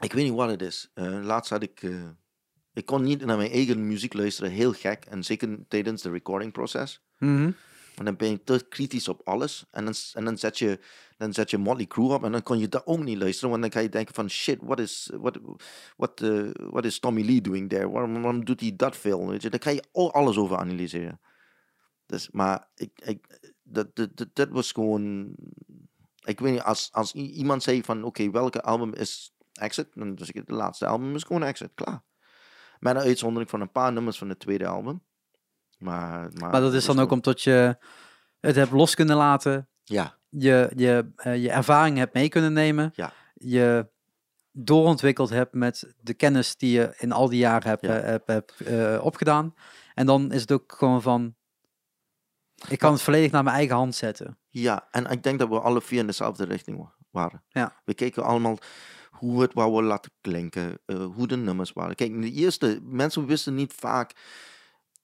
Ik 0.00 0.12
weet 0.12 0.24
niet 0.24 0.34
wat 0.34 0.50
het 0.50 0.62
is. 0.62 0.90
Eh, 0.94 1.22
laatst 1.22 1.50
had 1.50 1.62
ik... 1.62 1.82
eh, 1.82 2.08
ik 2.72 2.86
kon 2.86 3.02
niet 3.02 3.24
naar 3.24 3.36
mijn 3.36 3.50
eigen 3.50 3.86
muziek 3.86 4.14
luisteren. 4.14 4.50
Heel 4.50 4.72
gek. 4.72 5.04
En 5.04 5.24
zeker 5.24 5.58
tijdens 5.68 6.02
de 6.02 6.10
recordingproces. 6.10 7.02
Mhm. 7.18 7.50
Want 7.94 8.04
dan 8.04 8.16
ben 8.16 8.30
je 8.30 8.42
te 8.42 8.66
kritisch 8.68 9.08
op 9.08 9.20
alles. 9.24 9.66
En 9.70 9.84
dan, 9.84 9.94
en 10.12 10.24
dan, 10.24 10.38
zet 10.38 10.58
je, 10.58 10.80
dan 11.20 11.32
zet 11.32 11.50
je 11.50 11.58
Motley 11.58 11.86
Crue 11.86 12.12
op. 12.12 12.24
En 12.24 12.32
dan 12.32 12.42
kon 12.42 12.58
je 12.58 12.68
dat 12.68 12.86
ook 12.86 13.04
niet 13.04 13.18
luisteren. 13.18 13.50
Want 13.50 13.62
dan 13.62 13.72
ga 13.72 13.80
je 13.80 13.88
denken 13.88 14.14
van... 14.14 14.30
Shit, 14.30 14.58
what 14.62 14.78
is, 14.78 15.10
what, 15.12 15.38
what, 15.96 16.20
eh, 16.20 16.50
what 16.52 16.84
is 16.84 16.98
Tommy 16.98 17.24
Lee 17.24 17.40
doing 17.40 17.68
there? 17.68 17.90
Waarom, 17.90 18.12
waarom 18.12 18.44
doet 18.44 18.60
hij 18.60 18.76
dat 18.76 18.96
veel? 18.96 19.28
Weet 19.28 19.42
je? 19.42 19.50
Daar 19.50 19.60
kan 19.60 19.74
je 19.74 19.84
al- 19.92 20.12
alles 20.12 20.36
over 20.36 20.56
analyseren. 20.56 21.20
Dus, 22.06 22.30
maar 22.30 22.68
ik, 22.74 23.00
ik, 23.04 23.52
dat, 23.62 23.96
dat, 23.96 24.16
dat, 24.16 24.28
dat 24.32 24.48
was 24.48 24.72
gewoon... 24.72 25.34
Ik 26.24 26.40
weet 26.40 26.52
niet, 26.52 26.62
als, 26.62 26.88
als 26.92 27.12
iemand 27.12 27.62
zei 27.62 27.82
van... 27.82 28.04
Oké, 28.04 28.30
welke 28.30 28.62
album 28.62 28.94
is 28.94 29.34
Exit? 29.52 29.88
Dan 29.94 30.18
zeg 30.18 30.28
ik, 30.28 30.34
het 30.34 30.50
laatste 30.50 30.86
album 30.86 31.14
is 31.14 31.22
gewoon 31.22 31.42
Exit. 31.42 31.70
Klaar. 31.74 32.02
Met 32.78 32.94
een 32.94 33.02
uitzondering 33.02 33.50
van 33.50 33.60
een 33.60 33.72
paar 33.72 33.92
nummers 33.92 34.18
van 34.18 34.28
het 34.28 34.38
tweede 34.38 34.66
album. 34.66 35.02
Maar, 35.78 36.30
maar, 36.32 36.50
Maar 36.50 36.60
dat 36.60 36.74
is 36.74 36.84
dan 36.84 36.98
ook 36.98 37.10
omdat 37.10 37.42
je 37.42 37.78
het 38.40 38.56
hebt 38.56 38.72
los 38.72 38.94
kunnen 38.94 39.16
laten. 39.16 39.68
Ja, 39.84 40.18
Je, 40.30 40.72
je, 40.76 41.10
eh, 41.16 41.42
je 41.42 41.50
ervaring 41.50 41.96
hebt 41.98 42.14
mee 42.14 42.28
kunnen 42.28 42.52
nemen. 42.52 42.90
Ja. 42.94 43.12
Je 43.34 43.88
doorontwikkeld 44.52 45.30
hebt 45.30 45.54
met 45.54 45.94
de 46.00 46.14
kennis 46.14 46.56
die 46.56 46.72
je 46.72 46.94
in 46.98 47.12
al 47.12 47.28
die 47.28 47.38
jaren 47.38 47.68
hebt, 47.68 47.82
Ja. 47.86 47.98
eh, 47.98 48.04
hebt, 48.04 48.26
hebt, 48.26 48.60
eh, 48.60 49.00
opgedaan. 49.02 49.54
En 49.94 50.06
dan 50.06 50.32
is 50.32 50.40
het 50.40 50.52
ook 50.52 50.72
gewoon 50.76 51.02
van... 51.02 51.34
Ik 52.68 52.78
kan 52.78 52.92
het 52.92 53.02
volledig 53.02 53.30
naar 53.30 53.42
mijn 53.44 53.56
eigen 53.56 53.76
hand 53.76 53.94
zetten. 53.94 54.38
Ja, 54.48 54.88
en 54.90 55.06
ik 55.06 55.22
denk 55.22 55.38
dat 55.38 55.48
we 55.48 55.60
alle 55.60 55.80
vier 55.82 55.98
in 56.00 56.06
dezelfde 56.06 56.44
richting 56.44 56.78
wa- 56.78 56.94
waren. 57.10 57.42
Ja. 57.48 57.80
We 57.84 57.94
keken 57.94 58.24
allemaal 58.24 58.58
hoe 59.10 59.40
het 59.42 59.54
wou 59.54 59.82
laten 59.82 60.10
klinken, 60.20 60.78
hoe 61.14 61.26
de 61.26 61.36
nummers 61.36 61.72
waren. 61.72 61.94
Kijk, 61.94 62.10
in 62.10 62.20
de 62.20 62.30
eerste, 62.32 62.80
mensen 62.82 63.26
wisten 63.26 63.54
niet 63.54 63.72
vaak, 63.72 64.12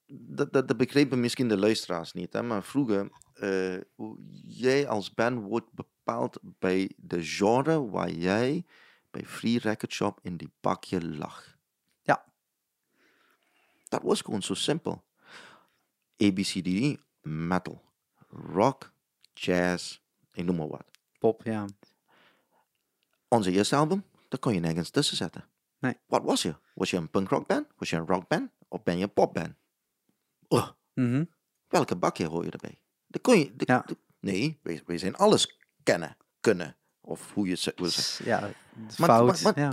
dat, 0.07 0.53
dat, 0.53 0.69
dat 0.69 0.77
begrepen 0.77 1.21
misschien 1.21 1.49
de 1.49 1.57
luisteraars 1.59 2.13
niet, 2.13 2.33
hè, 2.33 2.43
maar 2.43 2.63
vroeger, 2.63 3.09
eh, 3.37 3.81
hoe 3.95 4.17
jij 4.47 4.89
als 4.89 5.15
band 5.15 5.43
wordt 5.43 5.73
bepaald 5.73 6.39
bij 6.43 6.93
de 6.97 7.23
genre 7.25 7.91
waar 7.91 8.11
jij 8.11 8.65
bij 9.11 9.25
Free 9.25 9.59
Record 9.59 9.93
Shop 9.93 10.19
in 10.23 10.37
die 10.37 10.51
bakje 10.61 11.09
lag. 11.17 11.57
Ja. 12.03 12.25
Dat 13.89 14.03
was 14.03 14.21
gewoon 14.21 14.43
zo 14.43 14.55
simpel. 14.55 15.05
ABCD, 16.17 16.99
metal, 17.23 17.83
rock, 18.29 18.93
jazz, 19.35 20.01
ik 20.33 20.45
noem 20.45 20.57
maar 20.57 20.69
wat. 20.69 20.85
Pop, 21.19 21.43
ja. 21.45 21.67
Onze 23.29 23.51
eerste 23.51 23.77
album, 23.77 24.05
daar 24.29 24.41
kon 24.41 24.55
je 24.55 24.61
nergens 24.61 24.91
tussen 24.91 25.17
zetten. 25.17 25.45
Nee. 25.79 25.97
Wat 26.07 26.23
was 26.23 26.43
je? 26.43 26.55
Was 26.75 26.91
je 26.91 26.97
een 26.97 27.11
punkrock 27.11 27.47
band? 27.47 27.67
Was 27.77 27.91
je 27.91 27.97
een 27.97 28.07
rockband? 28.07 28.51
Of 28.69 28.83
ben 28.83 28.97
je 28.99 29.03
een 29.03 29.13
popband? 29.13 29.55
Ugh, 30.49 30.71
Mhm. 30.95 31.25
welke 31.69 31.97
bakje 31.97 32.27
hoor 32.27 32.45
je 32.45 32.51
erbij? 32.51 32.79
Dat 33.17 33.25
kon 33.25 33.39
je... 33.39 33.57
dat- 33.57 33.69
Ja. 33.69 33.83
dat- 33.87 33.97
nee, 34.21 34.59
wij, 34.63 34.83
wij 34.87 34.99
zijn 34.99 35.17
alles 35.17 35.59
kennen, 35.83 36.17
kunnen. 36.41 36.77
Of 37.01 37.33
hoe 37.33 37.47
je 37.49 37.53
het. 37.77 38.21
Ja, 38.25 38.41
Maar, 38.41 38.51
fout. 38.91 39.43
maar, 39.43 39.53
maar 39.55 39.59
ja. 39.65 39.73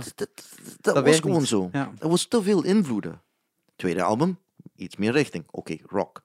dat, 0.80 1.04
was 1.04 1.18
gewoon 1.20 1.38
niet. 1.38 1.48
zo. 1.48 1.68
Ja. 1.72 1.92
Er 1.98 2.08
was 2.08 2.26
te 2.26 2.42
veel 2.42 2.64
invloeden. 2.64 3.22
Tweede 3.76 4.02
album, 4.02 4.38
iets 4.76 4.96
meer 4.96 5.12
richting. 5.12 5.44
Oké, 5.50 5.76
rock. 5.86 6.22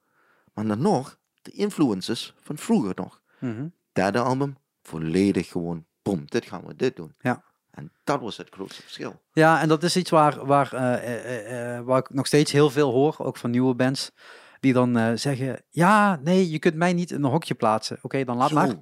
Maar 0.54 0.66
dan 0.66 0.80
nog, 0.82 1.18
de 1.42 1.50
influences 1.50 2.34
van 2.42 2.58
vroeger 2.58 2.92
nog. 2.94 3.22
Mhm. 3.38 3.68
Derde 3.92 4.18
album, 4.18 4.56
volledig 4.82 5.48
gewoon, 5.48 5.86
boom, 6.02 6.22
dit 6.26 6.44
gaan 6.44 6.64
we 6.66 6.76
dit 6.76 6.96
doen. 6.96 7.14
Ja. 7.18 7.44
En 7.70 7.92
dat 8.04 8.20
was 8.20 8.36
het 8.36 8.48
grootste 8.50 8.82
verschil. 8.82 9.20
Ja, 9.32 9.60
en 9.60 9.68
dat 9.68 9.82
is 9.82 9.96
iets 9.96 10.10
waar, 10.10 10.46
waar, 10.46 10.72
eh, 10.72 10.94
eh, 10.94 11.76
eh, 11.76 11.84
waar 11.84 11.98
ik 11.98 12.10
nog 12.10 12.26
steeds 12.26 12.52
heel 12.52 12.70
veel 12.70 12.90
hoor, 12.92 13.14
ook 13.18 13.36
van 13.36 13.50
nieuwe 13.50 13.74
bands, 13.74 14.10
die 14.60 14.72
dan 14.72 14.96
eh, 14.96 15.12
zeggen, 15.14 15.62
ja, 15.68 16.20
nee, 16.24 16.50
je 16.50 16.58
kunt 16.58 16.74
mij 16.74 16.92
niet 16.92 17.10
in 17.10 17.24
een 17.24 17.30
hokje 17.30 17.54
plaatsen. 17.54 17.98
Oké, 18.02 18.24
dan 18.24 18.36
laat 18.36 18.48
Zo, 18.48 18.54
maar. 18.54 18.74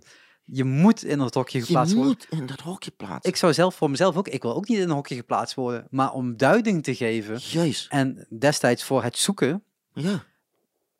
Je 0.50 0.64
moet 0.64 1.04
in 1.04 1.18
dat 1.18 1.34
hokje 1.34 1.58
Je 1.58 1.64
geplaatst 1.64 1.94
worden. 1.94 2.12
moet 2.30 2.40
in 2.40 2.46
dat 2.46 2.60
hokje 2.60 2.90
plaatsen. 2.90 3.30
Ik 3.30 3.36
zou 3.36 3.52
zelf 3.52 3.74
voor 3.74 3.90
mezelf 3.90 4.16
ook, 4.16 4.28
ik 4.28 4.42
wil 4.42 4.54
ook 4.54 4.68
niet 4.68 4.78
in 4.78 4.84
een 4.84 4.94
hokje 4.94 5.14
geplaatst 5.14 5.54
worden, 5.54 5.86
maar 5.90 6.12
om 6.12 6.36
duiding 6.36 6.82
te 6.82 6.94
geven 6.94 7.38
Juist. 7.38 7.90
en 7.90 8.26
destijds 8.38 8.84
voor 8.84 9.02
het 9.02 9.16
zoeken, 9.18 9.62
Ja. 9.92 10.24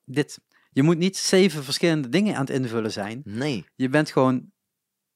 dit. 0.05 0.41
Je 0.73 0.83
moet 0.83 0.99
niet 0.99 1.17
zeven 1.17 1.65
verschillende 1.65 2.09
dingen 2.09 2.35
aan 2.35 2.41
het 2.41 2.51
invullen 2.51 2.93
zijn. 2.93 3.21
Nee. 3.25 3.67
Je 3.75 3.89
bent 3.89 4.11
gewoon, 4.11 4.51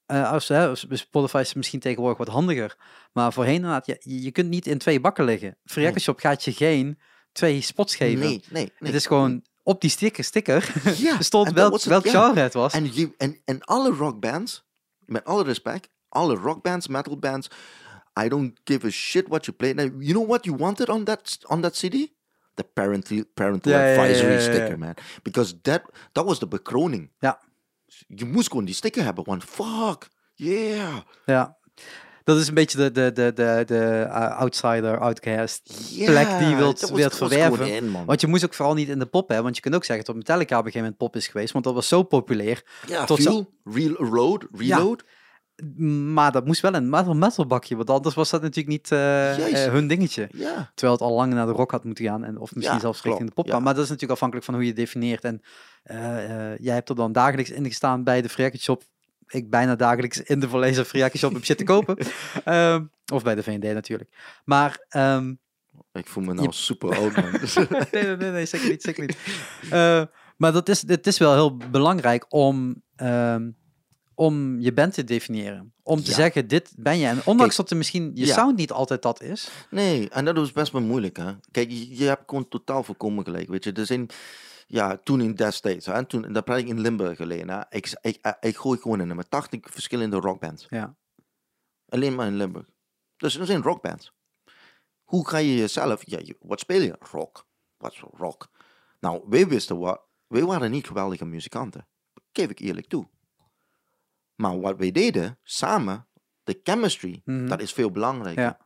eh, 0.05 0.31
als, 0.31 0.47
hè, 0.47 0.75
Spotify 0.75 1.37
is 1.37 1.53
misschien 1.53 1.79
tegenwoordig 1.79 2.17
wat 2.17 2.27
handiger, 2.27 2.77
maar 3.13 3.33
voorheen 3.33 3.55
inderdaad, 3.55 3.85
je, 3.85 3.97
je 4.21 4.31
kunt 4.31 4.49
niet 4.49 4.67
in 4.67 4.77
twee 4.77 4.99
bakken 4.99 5.25
liggen. 5.25 5.57
Free 5.65 5.91
Nee. 5.91 6.15
Gaat 6.15 6.43
je 6.43 6.51
geen 6.53 6.99
twee 7.31 7.61
spots 7.61 7.95
geven. 7.95 8.19
Nee, 8.19 8.43
nee, 8.49 8.71
nee. 8.79 8.91
Het 8.91 8.93
is 8.93 9.05
gewoon 9.05 9.43
op 9.63 9.81
die 9.81 9.89
sticker, 9.89 10.23
sticker 10.23 10.73
Ja, 10.97 11.21
stond 11.21 11.51
welk, 11.51 11.71
was 11.71 11.83
het, 11.83 11.89
welk 11.89 12.07
genre 12.07 12.39
het 12.39 12.53
was. 12.53 12.73
En, 12.73 12.93
je, 12.93 13.13
en, 13.17 13.41
en 13.45 13.61
alle 13.61 13.91
rockbands, 13.91 14.65
met 15.05 15.25
alle 15.25 15.43
respect, 15.43 15.89
alle 16.09 16.35
rockbands, 16.35 16.87
metal 16.87 17.17
bands, 17.17 17.49
I 18.23 18.27
don't 18.27 18.59
give 18.63 18.87
a 18.87 18.89
shit 18.89 19.27
what 19.27 19.45
you 19.45 19.57
play. 19.57 19.73
Now, 19.73 19.85
you 19.85 20.13
know 20.13 20.27
what 20.27 20.45
you 20.45 20.57
wanted 20.57 20.89
on 20.89 21.03
that 21.03 21.39
on 21.47 21.61
that 21.61 21.75
CD? 21.75 22.13
The 22.53 22.63
parental, 22.63 23.23
parental 23.33 23.73
advisory 23.73 24.39
sticker, 24.41 24.77
man. 24.77 24.93
Because 25.23 25.55
that, 25.61 25.81
that 26.11 26.25
was 26.25 26.39
de 26.39 26.47
bekroning. 26.47 27.11
Ja. 27.19 27.39
Je 28.07 28.25
moest 28.25 28.47
gewoon 28.47 28.65
die 28.65 28.75
sticker 28.75 29.03
hebben, 29.03 29.23
want 29.23 29.43
fuck, 29.43 30.07
yeah. 30.33 30.97
Ja. 31.25 31.57
Dat 32.23 32.37
is 32.37 32.47
een 32.47 32.53
beetje 32.53 32.77
de, 32.77 32.91
de, 32.91 33.11
de, 33.11 33.31
de, 33.33 33.63
de 33.65 34.05
uh, 34.07 34.37
outsider, 34.39 34.99
outcast 34.99 35.61
plek 36.05 36.27
die 36.39 36.47
je 36.47 36.55
wilt, 36.55 36.89
wilt 36.89 37.15
verwerven. 37.15 37.73
in. 37.75 38.05
Want 38.05 38.21
je 38.21 38.27
moest 38.27 38.45
ook 38.45 38.53
vooral 38.53 38.73
niet 38.73 38.89
in 38.89 38.99
de 38.99 39.05
pop 39.05 39.25
hebben. 39.27 39.43
Want 39.43 39.55
je 39.55 39.61
kunt 39.61 39.75
ook 39.75 39.83
zeggen 39.85 40.05
dat 40.05 40.15
Metallica 40.15 40.57
op 40.59 40.65
een 40.65 40.71
gegeven 40.71 40.79
moment 40.81 40.97
pop 40.97 41.15
is 41.15 41.27
geweest. 41.27 41.53
Want 41.53 41.65
dat 41.65 41.73
was 41.73 41.87
zo 41.87 42.03
populair. 42.03 42.63
ja, 42.87 43.05
tot 43.05 43.21
zo- 43.21 43.49
Fuel, 43.71 43.95
Reload, 44.03 44.47
Reload. 44.51 45.03
Maar 46.13 46.31
dat 46.31 46.45
moest 46.45 46.61
wel 46.61 46.73
een 46.73 46.89
metal, 46.89 47.13
metal 47.15 47.45
bakje. 47.45 47.75
Want 47.75 47.89
anders 47.89 48.15
was 48.15 48.29
dat 48.29 48.41
natuurlijk 48.41 48.67
niet 48.67 48.91
eh, 48.91 49.65
eh, 49.65 49.71
hun 49.71 49.87
dingetje. 49.87 50.29
Ja. 50.31 50.71
Terwijl 50.75 50.97
het 50.97 51.07
al 51.07 51.15
lang 51.15 51.33
naar 51.33 51.45
de 51.45 51.51
rock 51.51 51.71
had 51.71 51.83
moeten 51.83 52.05
gaan. 52.05 52.23
En, 52.23 52.37
of 52.37 52.55
misschien 52.55 52.75
Ja, 52.75 52.81
zelfs 52.81 53.01
richting 53.01 53.27
de 53.27 53.33
pop. 53.33 53.45
ja. 53.47 53.59
Maar 53.59 53.73
dat 53.73 53.83
is 53.83 53.89
natuurlijk 53.89 54.11
afhankelijk 54.11 54.45
van 54.45 54.55
hoe 54.55 54.63
je 54.63 54.69
het 54.69 54.79
definieert. 54.79 55.23
En 55.23 55.41
eh, 55.83 56.51
eh, 56.51 56.57
jij 56.59 56.73
hebt 56.73 56.89
er 56.89 56.95
dan 56.95 57.11
dagelijks 57.11 57.51
in 57.51 57.65
gestaan 57.65 58.03
bij 58.03 58.21
de 58.21 58.57
Shop. 58.59 58.83
Ik 59.33 59.49
bijna 59.49 59.75
dagelijks 59.75 60.21
in 60.21 60.39
de 60.39 60.49
Verlezer 60.49 60.85
Free 60.85 61.01
Record 61.01 61.19
Shop 61.21 61.35
om 61.35 61.43
shit 61.43 61.57
te 61.57 61.63
kopen. 61.63 61.97
Ehm, 62.43 62.83
of 63.13 63.23
bij 63.23 63.35
de 63.35 63.43
VND 63.43 63.63
natuurlijk. 63.63 64.09
Maar 64.45 64.85
ehm, 64.89 65.33
Ik 65.93 66.07
voel 66.07 66.23
me 66.23 66.33
nou 66.33 66.47
Je- 66.47 66.53
super 66.53 66.95
oud, 66.97 67.15
man. 67.15 67.31
nee, 67.91 68.03
nee, 68.03 68.15
nee, 68.17 68.31
nee, 68.31 68.45
zeker 68.45 68.69
niet, 68.69 68.81
zeker 68.81 69.01
niet. 69.05 69.17
Eh, 69.69 70.03
maar 70.37 70.51
dat 70.51 70.69
is, 70.69 70.87
het 70.87 71.07
is 71.07 71.17
wel 71.17 71.33
heel 71.33 71.57
belangrijk 71.57 72.25
om, 72.29 72.83
ehm, 72.95 73.49
om 74.15 74.59
je 74.59 74.73
band 74.73 74.93
te 74.93 75.03
definiëren. 75.03 75.73
Om 75.83 76.03
te 76.03 76.09
Ja. 76.09 76.15
zeggen, 76.15 76.47
dit 76.47 76.73
ben 76.77 76.97
je. 76.97 77.05
En 77.07 77.17
ondanks 77.25 77.55
Kijk, 77.55 77.55
dat 77.55 77.69
er 77.69 77.77
misschien 77.77 78.11
je 78.13 78.25
ja. 78.25 78.33
sound 78.33 78.55
niet 78.57 78.71
altijd 78.71 79.01
dat 79.01 79.21
is. 79.21 79.49
Nee, 79.69 80.09
en 80.09 80.25
dat 80.25 80.37
is 80.37 80.51
best 80.51 80.71
wel 80.71 80.81
moeilijk, 80.81 81.17
hè. 81.17 81.31
Kijk, 81.51 81.69
je, 81.71 81.97
je 81.97 82.03
hebt 82.05 82.23
gewoon 82.25 82.47
totaal 82.47 82.83
voorkomen 82.83 83.23
gelijk, 83.23 83.47
weet 83.49 83.63
je. 83.63 83.71
Er 83.71 83.85
zijn, 83.85 84.07
ja, 84.67 84.97
toen 84.97 85.21
in 85.21 85.35
destijds, 85.35 85.85
hè, 85.85 86.05
toen, 86.05 86.33
dat 86.33 86.45
praat 86.45 86.57
ik 86.57 86.67
in 86.67 86.79
Limburg 86.79 87.17
hè. 87.17 87.59
Ik, 87.69 87.93
ik, 88.01 88.17
ik, 88.21 88.37
ik 88.39 88.57
gooi 88.57 88.79
gewoon 88.79 89.01
in 89.01 89.15
met 89.15 89.29
80 89.29 89.59
verschillende 89.63 90.17
rockbands. 90.19 90.65
Ja. 90.69 90.95
Alleen 91.89 92.15
maar 92.15 92.27
in 92.27 92.35
Limburg. 92.35 92.69
Dus 93.17 93.35
er 93.35 93.45
zijn 93.45 93.61
rockbands. 93.61 94.13
Hoe 95.03 95.27
ga 95.27 95.37
je 95.37 95.55
jezelf, 95.55 96.09
ja, 96.09 96.33
wat 96.39 96.59
speel 96.59 96.81
je? 96.81 96.95
Rock. 97.11 97.45
Wat 97.77 97.91
is 97.91 98.03
rock? 98.11 98.49
Nou, 98.99 99.23
wij 99.29 99.47
wisten 99.47 99.79
wat, 99.79 100.01
wij 100.27 100.43
waren 100.43 100.71
niet 100.71 100.87
geweldige 100.87 101.25
muzikanten. 101.25 101.87
Geef 102.31 102.49
ik 102.49 102.59
eerlijk 102.59 102.87
toe. 102.87 103.07
Maar 104.35 104.59
wat 104.59 104.77
wij 104.77 104.91
deden, 104.91 105.39
samen, 105.43 106.07
de 106.43 106.59
chemistry, 106.63 107.21
Mhm. 107.25 107.47
dat 107.47 107.61
is 107.61 107.73
veel 107.73 107.91
belangrijker. 107.91 108.43
Ja. 108.43 108.62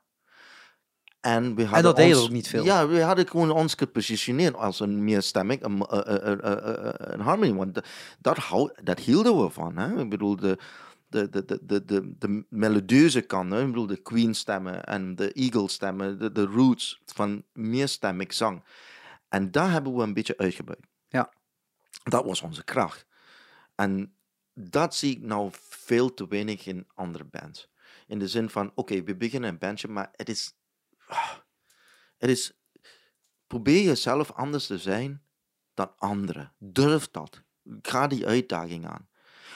En, 1.27 1.55
we 1.55 1.63
hadden 1.63 1.83
dat 1.83 1.95
deden 1.95 2.17
ons, 2.17 2.25
ook 2.25 2.31
niet 2.31 2.47
veel. 2.47 2.63
Ja, 2.63 2.87
we 2.87 3.01
hadden 3.01 3.27
gewoon 3.27 3.51
ons 3.51 3.73
gepositioneerd 3.73 4.55
als 4.55 4.79
een 4.79 5.03
meerstemmig, 5.03 5.61
een, 5.61 5.85
eh, 5.85 6.15
eh, 6.15 6.31
eh, 6.31 6.85
eh, 6.87 6.93
een 6.97 7.19
harmony. 7.19 7.53
Want 7.53 7.81
dat, 8.19 8.71
dat 8.83 8.99
hielden 8.99 9.43
we 9.43 9.49
van. 9.49 9.77
Hè? 9.77 10.01
Ik 10.01 10.09
bedoel, 10.09 10.35
de, 10.35 10.57
de, 11.07 11.29
de, 11.29 11.59
de, 11.61 11.85
de, 11.85 12.17
de, 12.17 12.45
melodieuze 12.49 13.21
kant, 13.21 13.51
hè? 13.51 13.61
ik 13.61 13.67
bedoel, 13.67 13.87
de 13.87 14.01
Queen 14.01 14.35
stemmen 14.35 14.83
en 14.83 15.15
de 15.15 15.31
Eagle 15.31 15.69
stemmen, 15.69 16.19
de, 16.19 16.31
de 16.31 16.45
roots 16.45 17.01
van 17.05 17.43
meerstemmig 17.53 18.33
zang. 18.33 18.63
En 19.29 19.51
daar 19.51 19.71
hebben 19.71 19.95
we 19.95 20.03
een 20.03 20.13
beetje 20.13 20.37
uitgebuit. 20.37 20.85
Ja. 21.07 21.33
Dat 22.03 22.25
was 22.25 22.41
onze 22.41 22.63
kracht. 22.63 23.05
En 23.75 24.13
dat 24.53 24.95
zie 24.95 25.15
ik 25.15 25.21
nou 25.21 25.49
veel 25.53 26.13
te 26.13 26.27
weinig 26.27 26.65
in 26.65 26.87
andere 26.93 27.25
bands. 27.25 27.69
In 28.07 28.19
de 28.19 28.27
zin 28.27 28.49
van, 28.49 28.71
oké, 28.75 29.03
we 29.03 29.15
beginnen 29.15 29.49
een 29.49 29.57
bandje, 29.57 29.87
maar 29.87 30.09
het 30.15 30.29
is... 30.29 30.55
ah, 31.07 31.34
Het 32.17 32.29
is... 32.29 32.51
Probeer 33.47 33.84
jezelf 33.84 34.31
anders 34.31 34.67
te 34.67 34.77
zijn 34.77 35.23
dan 35.73 35.91
anderen. 35.97 36.53
Durf 36.57 37.11
dat. 37.11 37.41
Ga 37.81 38.07
die 38.07 38.25
uitdaging 38.25 38.88
aan. 38.88 39.09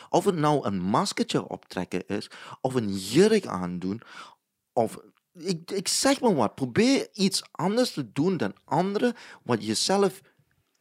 Of 0.09 0.25
het 0.25 0.35
nou 0.35 0.65
een 0.65 0.79
maskertje 0.81 1.47
optrekken 1.47 2.07
is, 2.07 2.29
of 2.61 2.73
een 2.73 2.95
jurk 2.95 3.45
aandoen, 3.45 4.01
of... 4.73 4.99
Ik, 5.33 5.71
ik 5.71 5.87
zeg 5.87 6.21
maar 6.21 6.35
wat, 6.35 6.55
probeer 6.55 7.09
iets 7.13 7.43
anders 7.51 7.91
te 7.91 8.11
doen 8.11 8.37
dan 8.37 8.55
anderen, 8.63 9.13
wat 9.43 9.65
jezelf 9.65 10.21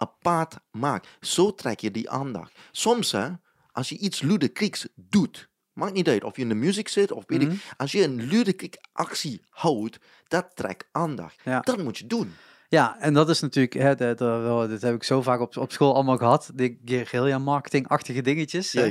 apart 0.01 0.56
maakt. 0.70 1.09
Zo 1.20 1.55
trek 1.55 1.80
je 1.80 1.90
die 1.90 2.10
aandacht. 2.10 2.59
Soms, 2.72 3.12
hè, 3.12 3.30
als 3.72 3.88
je 3.88 3.98
iets 3.98 4.20
ludekrieks 4.20 4.86
doet, 4.94 5.49
maakt 5.72 5.92
niet 5.92 6.09
uit 6.09 6.24
of 6.24 6.36
je 6.36 6.42
in 6.42 6.48
de 6.48 6.55
muziek 6.55 6.88
zit 6.88 7.12
of 7.12 7.24
weet 7.26 7.42
ik, 7.42 7.48
Mhm. 7.48 7.56
als 7.76 7.92
je 7.92 8.02
een 8.05 8.22
ludekriek 8.22 8.76
actie 8.92 9.42
houdt, 9.51 9.98
dat 10.28 10.51
trekt 10.55 10.88
aandacht. 10.92 11.36
Ja. 11.44 11.60
Dat 11.60 11.82
moet 11.82 11.98
je 11.98 12.06
doen. 12.06 12.34
Ja, 12.68 12.98
en 13.01 13.14
dat 13.14 13.28
is 13.28 13.40
natuurlijk, 13.40 13.74
hè, 13.74 13.94
dat, 13.94 14.18
dat, 14.18 14.82
heb 14.82 14.94
ik 14.94 15.02
zo 15.05 15.22
vaak 15.22 15.40
op, 15.40 15.56
op 15.56 15.72
school 15.72 15.94
allemaal 15.94 16.16
gehad. 16.16 16.51
De 16.55 16.78
guerrilla 16.84 17.38
marketing-achtige 17.38 18.22
dingetjes. 18.22 18.72
hè. 18.72 18.90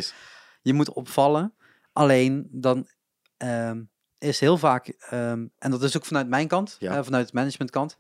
Je 0.62 0.74
moet 0.74 0.94
opvallen. 0.94 1.54
Alleen 1.94 2.48
dan 2.52 2.88
ehm, 3.38 3.82
is 4.18 4.40
heel 4.40 4.58
vaak, 4.58 4.88
ehm, 4.88 5.46
en 5.58 5.72
dat 5.72 5.84
is 5.84 5.98
ook 5.98 6.06
vanuit 6.06 6.28
mijn 6.28 6.48
kant, 6.48 6.76
Ja. 6.80 6.98
eh, 6.98 7.04
vanuit 7.04 7.26
het 7.26 7.34
managementkant. 7.34 7.98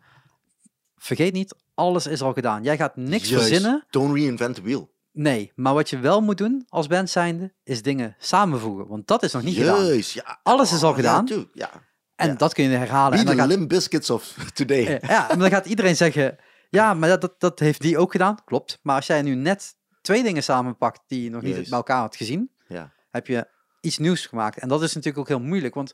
Vergeet 0.96 1.34
niet, 1.34 1.56
alles 1.74 2.08
is 2.08 2.22
al 2.22 2.34
gedaan. 2.34 2.64
Jij 2.64 2.78
gaat 2.78 2.96
niks 2.96 3.30
Juist. 3.30 3.48
verzinnen. 3.48 3.86
Don't 3.90 4.14
reinvent 4.16 4.56
the 4.56 4.62
wheel. 4.62 4.92
Nee, 5.12 5.52
maar 5.56 5.74
wat 5.74 5.90
je 5.90 6.00
wel 6.00 6.22
moet 6.22 6.38
doen 6.38 6.66
als 6.70 6.88
band 6.88 7.10
zijnde, 7.10 7.54
is 7.64 7.82
dingen 7.82 8.16
samenvoegen. 8.20 8.88
Want 8.88 9.08
dat 9.08 9.24
is 9.24 9.32
nog 9.34 9.44
niet 9.44 9.56
gedaan. 9.58 9.86
Juist, 9.86 10.12
ja. 10.12 10.40
Alles 10.44 10.72
is 10.74 10.84
al 10.84 10.90
Oh, 10.90 10.96
gedaan. 10.96 11.28
Ja. 11.54 11.72
En 12.16 12.28
ja. 12.28 12.34
dat 12.34 12.54
kun 12.54 12.64
je 12.64 12.78
herhalen. 12.78 13.12
Be 13.12 13.18
En 13.18 13.26
dan 13.26 13.36
gaat, 13.36 13.48
Limp 13.48 13.70
Biscuits 13.70 14.10
of 14.10 14.34
today. 14.54 15.00
ja, 15.02 15.30
en 15.30 15.40
dan 15.40 15.50
gaat 15.50 15.66
iedereen 15.66 15.96
zeggen, 15.96 16.38
ja, 16.70 16.94
maar 16.94 17.10
dat, 17.10 17.22
dat, 17.22 17.40
dat 17.40 17.60
heeft 17.60 17.82
die 17.82 17.98
ook 17.98 18.12
gedaan. 18.12 18.44
Klopt. 18.46 18.80
Maar 18.82 18.96
als 18.96 19.08
jij 19.08 19.22
nu 19.22 19.36
net 19.36 19.76
twee 20.02 20.24
dingen 20.24 20.44
samenpakt 20.44 21.02
die 21.08 21.24
je 21.24 21.30
nog 21.30 21.42
niet 21.42 21.54
bij 21.56 21.66
elkaar 21.70 22.00
had 22.00 22.16
gezien, 22.16 22.52
Ja. 22.68 22.94
heb 23.10 23.28
je 23.28 23.48
iets 23.82 23.98
nieuws 23.98 24.26
gemaakt. 24.26 24.58
En 24.58 24.68
dat 24.68 24.82
is 24.82 24.94
natuurlijk 24.94 25.18
ook 25.18 25.28
heel 25.38 25.48
moeilijk, 25.48 25.74
want 25.76 25.94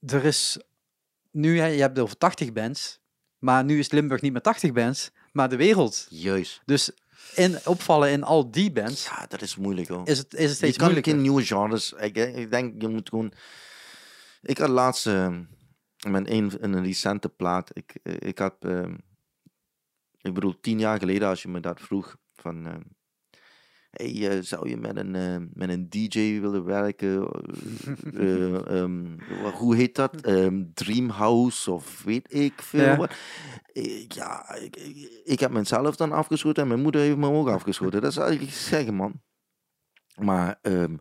er 0.00 0.24
is 0.24 0.58
nu, 1.30 1.54
je 1.54 1.60
hebt 1.80 1.96
het 1.96 1.98
over 2.04 2.16
80 2.18 2.52
bands, 2.52 3.00
maar 3.38 3.64
nu 3.64 3.78
is 3.78 3.90
Limburg 3.90 4.20
niet 4.20 4.32
meer 4.32 4.40
80 4.42 4.72
bands, 4.72 5.10
maar 5.32 5.48
de 5.48 5.56
wereld. 5.56 6.06
Juist. 6.08 6.62
Dus 6.64 6.90
in, 7.34 7.58
opvallen 7.64 8.10
in 8.10 8.22
al 8.22 8.50
die 8.50 8.72
bands 8.72 9.04
Ja, 9.04 9.26
dat 9.26 9.42
is 9.42 9.56
moeilijk 9.56 9.88
hoor. 9.88 10.08
is 10.08 10.18
het, 10.18 10.34
is 10.34 10.40
het 10.40 10.48
je 10.48 10.54
steeds 10.54 10.76
kan 10.76 10.84
moeilijker. 10.84 11.12
geen 11.12 11.22
nieuwe 11.22 11.44
genres. 11.44 11.92
Ik, 11.92 12.16
ik 12.16 12.50
denk, 12.50 12.82
je 12.82 12.88
moet 12.88 13.08
gewoon... 13.08 13.32
Ik 14.42 14.58
had 14.58 14.68
laatst 14.68 15.06
eh, 15.06 15.36
met 16.08 16.28
een, 16.30 16.52
een 16.60 16.82
recente 16.84 17.28
plaat. 17.28 17.70
Ik, 17.72 17.94
eh, 18.02 18.14
ik 18.18 18.38
had... 18.38 18.54
eh, 18.60 18.88
ik 20.20 20.34
bedoel, 20.34 20.60
tien 20.60 20.78
jaar 20.78 20.98
geleden 20.98 21.28
als 21.28 21.42
je 21.42 21.48
me 21.48 21.60
dat 21.60 21.80
vroeg. 21.80 22.16
Van... 22.32 22.84
hey, 23.90 24.28
eh, 24.30 24.42
zou 24.42 24.68
je 24.68 24.76
met 24.76 24.96
een, 24.96 25.14
eh, 25.14 25.36
met 25.52 25.68
een 25.68 25.88
DJ 25.90 26.40
willen 26.40 26.64
werken? 26.64 27.28
Eh, 28.14 28.54
eh, 28.54 28.80
ehm, 28.82 29.06
hoe 29.52 29.76
heet 29.76 29.94
dat? 29.94 30.20
Ehm, 30.26 30.62
Dreamhouse 30.74 31.70
of 31.70 32.02
weet 32.04 32.34
ik 32.34 32.62
veel 32.62 32.84
Ja. 32.84 32.96
wat. 32.96 33.14
Ik, 33.72 34.12
ja, 34.12 34.54
ik, 35.24 35.40
heb 35.40 35.50
mezelf 35.50 35.96
dan 35.96 36.12
afgeschoten 36.12 36.62
en 36.62 36.68
mijn 36.68 36.80
moeder 36.82 37.00
heeft 37.00 37.16
me 37.16 37.30
ook 37.30 37.48
afgeschoten. 37.48 38.00
Dat 38.00 38.12
zou 38.12 38.32
ik 38.32 38.50
zeggen, 38.50 38.94
man. 38.94 39.20
Maar, 40.16 40.58
ehm 40.62 40.96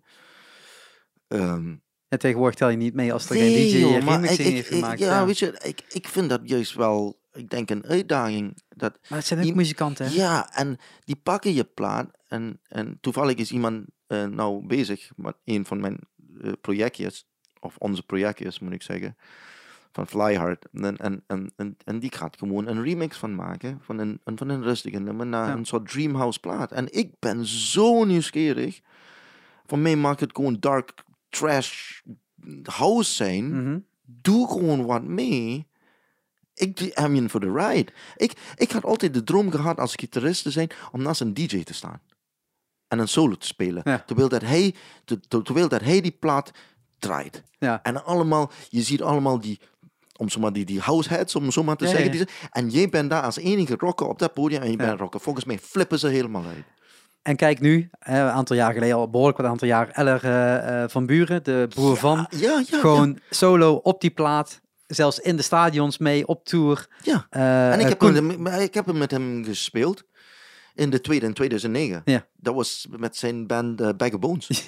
En 2.07 2.19
tegenwoordig 2.19 2.55
tel 2.57 2.69
je 2.69 2.77
niet 2.77 2.93
mee 2.93 3.13
als 3.13 3.29
er 3.29 3.35
nee, 3.35 3.53
geen 3.53 3.69
DJ 3.69 3.77
joh, 3.79 4.03
maar 4.05 4.23
ik- 4.23 4.29
heeft 4.29 4.59
ik- 4.59 4.65
gemaakt. 4.65 4.99
ja, 4.99 5.05
ja. 5.19 5.25
weet 5.25 5.39
je, 5.39 5.59
ik, 5.63 5.81
ik 5.89 6.07
vind 6.07 6.29
dat 6.29 6.41
juist 6.43 6.73
wel, 6.73 7.21
ik 7.31 7.49
denk 7.49 7.69
een 7.69 7.85
uitdaging. 7.85 8.61
Dat, 8.69 8.99
Maar 9.09 9.17
het 9.17 9.27
zijn 9.27 9.39
ook 9.39 9.45
die- 9.45 9.55
muzikanten, 9.55 10.05
hè? 10.05 10.11
ja, 10.13 10.53
en 10.53 10.77
die 11.03 11.15
pakken 11.15 11.53
je 11.53 11.63
plaat 11.63 12.17
en, 12.29 12.59
en 12.67 12.97
toevallig 13.01 13.35
is 13.35 13.51
iemand 13.51 13.85
eh, 14.07 14.25
nou 14.25 14.65
bezig 14.65 15.11
met 15.15 15.35
een 15.45 15.65
van 15.65 15.79
mijn 15.79 15.99
eh, 16.41 16.51
projectjes 16.61 17.27
of 17.59 17.77
onze 17.77 18.03
project 18.03 18.41
is, 18.41 18.59
moet 18.59 18.73
ik 18.73 18.81
zeggen. 18.81 19.17
Van 19.91 20.07
Flyhard. 20.07 20.65
En, 20.71 20.97
en, 20.97 21.23
en, 21.27 21.51
en, 21.55 21.77
en 21.85 21.99
die 21.99 22.11
gaat 22.15 22.37
gewoon 22.37 22.67
een 22.67 22.83
remix 22.83 23.17
van 23.17 23.35
maken. 23.35 23.79
Van 23.81 23.97
een, 23.97 24.21
van 24.25 24.49
een 24.49 24.63
rustige 24.63 24.99
nummer 24.99 25.25
naar 25.25 25.47
Ja. 25.47 25.53
een 25.53 25.65
soort 25.65 25.89
Dreamhouse 25.89 26.39
plaat. 26.39 26.71
En 26.71 26.93
ik 26.93 27.13
ben 27.19 27.45
zo 27.45 28.03
nieuwsgierig. 28.03 28.81
Voor 29.65 29.79
mij 29.79 29.95
maakt 29.95 30.19
het 30.19 30.35
gewoon 30.35 30.57
dark 30.59 31.03
trash 31.29 31.99
house 32.63 33.13
zijn. 33.13 33.63
Mhm. 33.63 33.79
Doe 34.01 34.47
gewoon 34.47 34.85
wat 34.85 35.03
mee. 35.03 35.67
Ik 36.53 36.79
I'm 36.79 37.15
in 37.15 37.29
for 37.29 37.39
the 37.39 37.51
ride. 37.51 37.91
Ik, 38.15 38.33
ik 38.55 38.71
had 38.71 38.83
altijd 38.83 39.13
de 39.13 39.23
droom 39.23 39.51
gehad 39.51 39.79
als 39.79 39.95
gitarist 39.95 40.43
te 40.43 40.51
zijn 40.51 40.69
om 40.91 41.01
naast 41.01 41.21
een 41.21 41.33
DJ 41.33 41.63
te 41.63 41.73
staan. 41.73 42.01
En 42.89 42.99
een 42.99 43.07
solo 43.07 43.35
te 43.35 43.45
spelen. 43.47 43.81
Ja. 43.85 44.03
Terwijl, 44.05 44.29
dat 44.29 44.41
hij, 44.41 44.75
ter- 45.05 45.19
ter- 45.27 45.43
terwijl 45.43 45.67
dat 45.67 45.81
hij 45.81 46.01
die 46.01 46.15
plaat 46.19 46.51
draait. 46.99 47.43
Ja. 47.59 47.79
En 47.83 48.05
allemaal, 48.05 48.51
je 48.69 48.81
ziet 48.81 49.01
allemaal 49.01 49.39
die, 49.39 49.59
om 50.17 50.29
zomaar 50.29 50.53
die, 50.53 50.65
die 50.65 50.79
househeads, 50.79 51.35
om 51.35 51.51
zo 51.51 51.63
maar 51.63 51.75
te 51.75 51.85
Ja, 51.85 51.89
zeggen. 51.91 52.11
Die, 52.11 52.27
en 52.51 52.69
jij 52.69 52.89
bent 52.89 53.09
daar 53.09 53.21
als 53.23 53.37
enige 53.37 53.75
rocker 53.77 54.07
op 54.07 54.19
dat 54.19 54.33
podium 54.33 54.61
en 54.61 54.71
je 54.71 54.77
bent 54.77 54.99
rocker. 54.99 55.19
Volgens 55.19 55.45
mij 55.45 55.59
flippen 55.59 55.99
ze 55.99 56.07
helemaal 56.07 56.43
uit. 56.45 56.63
En 57.21 57.35
kijk 57.35 57.59
nu, 57.59 57.89
een 57.99 58.15
aantal 58.15 58.55
jaar 58.55 58.73
geleden, 58.73 58.95
al 58.95 59.09
behoorlijk 59.09 59.37
wat 59.37 59.47
aantal 59.47 59.67
jaar, 59.67 59.89
Eller 59.89 60.23
eh, 60.23 60.83
eh, 60.83 60.89
van 60.89 61.05
Buren, 61.05 61.43
de 61.43 61.65
broer 61.69 61.97
van, 61.97 62.27
gewoon 62.69 63.19
solo 63.29 63.73
op 63.73 64.01
die 64.01 64.09
plaat, 64.09 64.61
zelfs 64.87 65.19
in 65.19 65.35
de 65.35 65.41
stadions 65.41 65.97
mee, 65.97 66.27
op 66.27 66.45
tour. 66.45 66.87
ja. 67.03 67.27
Eh, 67.29 67.71
En 67.73 67.79
ik 67.79 67.87
heb, 67.87 67.97
Koen- 67.97 68.15
hem, 68.15 68.47
ik 68.47 68.73
heb 68.73 68.85
hem 68.85 68.97
met 68.97 69.11
hem 69.11 69.43
gespeeld 69.45 70.03
in 70.79 70.89
de 70.89 71.01
tweede 71.01 71.25
in 71.25 71.33
2009. 71.33 72.01
Ja. 72.05 72.25
Dat 72.35 72.55
was 72.55 72.87
met 72.97 73.17
zijn 73.17 73.47
band 73.47 73.81
uh, 73.81 73.89
Bag 73.97 74.13
of 74.13 74.19
Bones. 74.19 74.47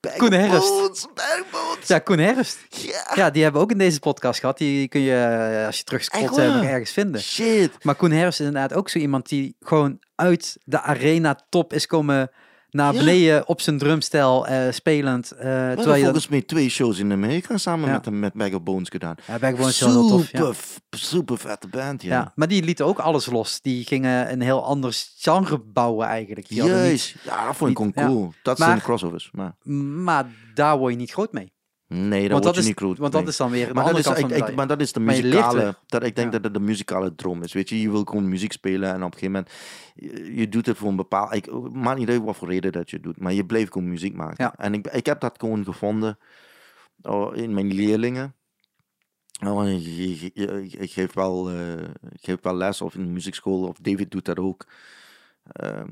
Bag 0.00 0.16
Koen 0.16 0.32
Herfst. 0.32 0.68
Bones, 0.68 1.06
Bones. 1.50 1.86
ja, 1.86 1.98
Koen 1.98 2.18
Herfst. 2.18 2.58
Ja. 2.68 3.12
Ja, 3.14 3.30
die 3.30 3.42
hebben 3.42 3.60
we 3.60 3.66
ook 3.66 3.72
in 3.72 3.78
deze 3.78 4.00
podcast 4.00 4.40
gehad. 4.40 4.58
Die 4.58 4.88
kun 4.88 5.00
je, 5.00 5.14
eh, 5.14 5.66
als 5.66 5.78
je 5.78 5.84
terug 5.84 6.04
scrolt, 6.04 6.24
Echt 6.24 6.36
waar? 6.36 6.56
nog 6.56 6.64
ergens 6.64 6.90
vinden. 6.90 7.20
Shit. 7.20 7.84
Maar 7.84 7.94
Koen 7.94 8.10
Herfst 8.10 8.40
is 8.40 8.46
inderdaad 8.46 8.74
ook 8.78 8.88
zo 8.88 8.98
iemand 8.98 9.28
die 9.28 9.56
gewoon 9.60 9.98
uit 10.14 10.56
de 10.64 10.80
arena 10.80 11.40
top 11.48 11.72
is 11.72 11.86
komen 11.86 12.30
naar 12.70 12.92
Ja. 12.92 12.98
beneden 12.98 13.48
op 13.48 13.60
zijn 13.60 13.78
drumstel 13.78 14.46
eh, 14.46 14.72
spelend. 14.72 15.28
hebben 15.28 15.76
terwijl 15.76 15.94
je 15.96 16.02
dat, 16.02 16.02
volgens 16.02 16.28
mij 16.28 16.42
twee 16.42 16.68
shows 16.68 16.98
in 16.98 17.12
Amerika 17.12 17.56
samen 17.56 17.86
Ja. 17.88 17.92
met 18.04 18.10
met 18.10 18.32
Bag 18.32 18.52
of 18.52 18.62
Bones 18.62 18.88
gedaan. 18.88 19.14
ja, 19.26 19.38
is 19.48 19.80
heel 19.80 20.08
tof. 20.08 20.30
Ja. 20.32 20.52
Super, 20.90 21.38
vette 21.38 21.68
band, 21.68 22.02
ja. 22.02 22.08
Ja. 22.08 22.32
maar 22.34 22.48
die 22.48 22.62
lieten 22.62 22.86
ook 22.86 22.98
alles 22.98 23.26
los. 23.26 23.60
Die 23.60 23.84
gingen 23.84 24.32
een 24.32 24.40
heel 24.40 24.64
ander 24.64 25.02
genre 25.18 25.58
bouwen 25.58 26.06
eigenlijk. 26.06 26.48
Die 26.48 26.60
hadden 26.60 26.78
niet- 26.78 26.86
Juist. 26.88 27.14
Ja, 27.24 27.46
dat 27.46 27.56
vond 27.56 27.70
ik 27.70 27.78
niet- 27.84 27.94
cool. 27.94 28.32
Dat 28.42 28.58
Maar- 28.58 28.68
zijn 28.68 28.80
crossovers. 28.80 29.30
Maar 29.32 29.54
maar 30.04 30.26
daar 30.54 30.78
word 30.78 30.92
je 30.92 30.98
niet 30.98 31.10
groot 31.10 31.32
mee. 31.32 31.52
Nee, 31.88 32.20
dat 32.22 32.30
wordt 32.30 32.44
dat, 32.44 32.56
is, 32.56 32.66
niet 32.66 32.76
groot. 32.78 32.98
want 32.98 33.12
nee. 33.12 33.22
dat 33.22 33.30
is 33.30 33.36
dan 33.36 33.50
weer 33.50 33.74
maar 33.74 33.84
dat, 33.84 33.98
is, 33.98 34.06
ik, 34.06 34.16
van 34.16 34.28
de 34.28 34.34
ik- 34.34 34.54
maar 34.54 34.66
dat 34.66 34.80
is 34.80 34.92
de 34.92 35.00
muzikale, 35.00 35.76
dat, 35.86 36.02
ik 36.02 36.16
denk 36.16 36.26
Ja. 36.32 36.38
dat 36.38 36.44
het 36.44 36.54
de 36.54 36.60
muzikale 36.60 37.14
droom 37.14 37.42
is. 37.42 37.52
Weet 37.52 37.68
je, 37.68 37.80
je 37.80 37.90
wil 37.90 38.04
gewoon 38.04 38.28
muziek 38.28 38.52
spelen 38.52 38.88
en 38.92 39.02
op 39.04 39.12
een 39.14 39.18
gegeven 39.18 39.32
moment, 39.32 39.50
je, 39.94 40.34
je 40.34 40.48
doet 40.48 40.66
het 40.66 40.76
voor 40.76 40.88
een 40.88 40.96
bepaald, 40.96 41.34
ik, 41.34 41.52
maakt 41.72 41.98
niet 41.98 42.08
uit 42.08 42.22
wat 42.22 42.36
voor 42.36 42.48
reden 42.48 42.72
dat 42.72 42.90
je 42.90 43.00
doet, 43.00 43.20
maar 43.20 43.32
je 43.32 43.46
blijft 43.46 43.72
gewoon 43.72 43.88
muziek 43.88 44.14
maken. 44.14 44.44
Ja. 44.44 44.54
En 44.56 44.74
ik, 44.74 44.86
ik 44.86 45.06
heb 45.06 45.20
dat 45.20 45.34
gewoon 45.38 45.64
gevonden 45.64 46.18
oh, 47.02 47.36
in 47.36 47.54
mijn 47.54 47.72
leerlingen. 47.74 48.34
Oh, 49.46 49.68
ik, 49.68 49.86
ik, 49.86 50.34
ik- 50.34 50.72
ik 50.72 50.92
geef 50.92 51.12
wel, 51.12 51.50
eh, 51.50 51.72
ik 52.10 52.20
geef 52.20 52.36
wel 52.42 52.54
les 52.54 52.80
of 52.80 52.94
in 52.94 53.02
de 53.04 53.10
muziekschool, 53.10 53.62
of 53.62 53.76
David 53.80 54.10
doet 54.10 54.24
dat 54.24 54.38
ook. 54.38 54.66
Ehm, 55.52 55.88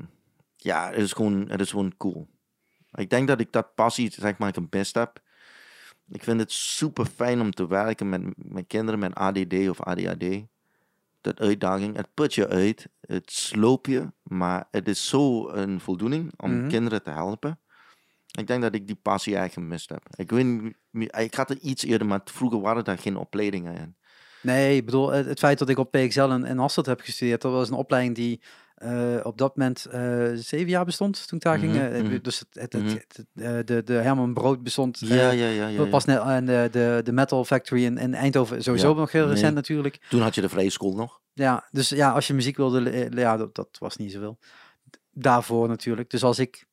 ja, 0.55 0.89
het 0.89 0.97
is, 1.01 1.13
gewoon, 1.13 1.45
het 1.49 1.61
is 1.61 1.69
gewoon 1.69 1.93
cool. 1.97 2.27
Ik 2.91 3.09
denk 3.09 3.27
dat 3.27 3.39
ik 3.39 3.51
dat 3.51 3.75
passie, 3.75 4.11
zeg 4.11 4.37
maar, 4.37 4.53
gemist 4.53 4.95
heb. 4.95 5.19
Ik 6.09 6.23
vind 6.23 6.39
het 6.39 6.51
super 6.51 7.05
fijn 7.05 7.41
om 7.41 7.51
te 7.51 7.67
werken 7.67 8.09
met, 8.09 8.21
met 8.35 8.67
kinderen 8.67 8.99
met 8.99 9.15
ADD 9.15 9.69
of 9.69 9.81
ADHD. 9.81 10.25
Dat 11.21 11.39
uitdaging, 11.39 11.95
het 11.95 12.07
put 12.13 12.33
je 12.33 12.47
uit, 12.47 12.87
het 13.01 13.31
sloopt 13.31 13.87
je, 13.87 14.11
maar 14.23 14.67
het 14.71 14.87
is 14.87 15.07
zo 15.07 15.49
een 15.49 15.79
voldoening 15.79 16.31
om 16.37 16.57
Mhm. 16.59 16.67
kinderen 16.67 17.03
te 17.03 17.09
helpen. 17.09 17.59
Ik 18.39 18.47
denk 18.47 18.61
dat 18.61 18.75
ik 18.75 18.87
die 18.87 18.99
passie 19.01 19.35
eigenlijk 19.35 19.67
gemist 19.67 19.89
heb. 19.89 20.03
Ik, 20.15 20.31
weet, 20.31 20.73
ik 21.23 21.33
had 21.33 21.49
het 21.49 21.61
iets 21.61 21.83
eerder, 21.83 22.07
maar 22.07 22.21
vroeger 22.23 22.61
waren 22.61 22.83
daar 22.83 22.97
geen 22.97 23.17
opleidingen 23.17 23.75
in. 23.75 23.95
Nee, 24.41 24.75
ik 24.75 24.85
bedoel, 24.85 25.09
het, 25.11 25.39
feit 25.39 25.59
dat 25.59 25.69
ik 25.69 25.77
op 25.77 25.91
PXL 25.91 26.21
in, 26.31 26.45
in 26.45 26.57
Hasselt 26.57 26.85
heb 26.85 27.01
gestudeerd, 27.01 27.41
dat 27.41 27.51
was 27.51 27.69
een 27.69 27.75
opleiding 27.75 28.15
die 28.15 28.41
eh, 28.77 29.15
op 29.23 29.37
dat 29.37 29.55
moment 29.57 29.85
eh, 29.85 30.25
zeven 30.33 30.69
jaar 30.69 30.85
bestond 30.85 31.27
toen 31.27 31.37
ik 31.37 31.43
daar 31.43 31.59
ging. 31.59 31.75
eh. 31.75 32.19
Dus 32.21 32.39
het, 32.39 32.47
het, 32.51 32.73
het- 32.73 32.91
het- 32.93 33.25
eh, 33.35 33.57
de, 33.65 33.83
de 33.83 33.93
Herman 33.93 34.33
Brood 34.33 34.63
bestond. 34.63 35.01
eh, 35.01 35.07
Ja, 35.09 35.15
ja, 35.15 35.31
ja. 35.31 35.47
ja, 35.49 35.67
ja. 35.67 35.85
Pas 35.85 36.05
net, 36.05 36.19
en 36.19 36.45
de, 36.45 36.67
de, 36.71 37.01
de 37.03 37.11
Metal 37.11 37.45
Factory 37.45 37.83
in, 37.83 37.97
in 37.97 38.13
Eindhoven 38.13 38.63
sowieso 38.63 38.93
nog 38.93 39.11
heel 39.11 39.25
nee. 39.25 39.33
recent 39.33 39.55
natuurlijk. 39.55 40.05
Toen 40.09 40.21
had 40.21 40.35
je 40.35 40.41
de 40.41 40.49
vrije 40.49 40.69
school 40.69 40.95
nog. 40.95 41.21
Ja, 41.33 41.67
dus 41.71 41.89
ja, 41.89 42.11
als 42.11 42.27
je 42.27 42.33
muziek 42.33 42.57
wilde, 42.57 43.09
ja, 43.15 43.37
dat, 43.37 43.55
dat 43.55 43.75
was 43.79 43.95
niet 43.97 44.11
zoveel. 44.11 44.37
Daarvoor 45.11 45.67
natuurlijk. 45.67 46.09
Dus 46.09 46.23
als 46.23 46.39
ik, 46.39 46.65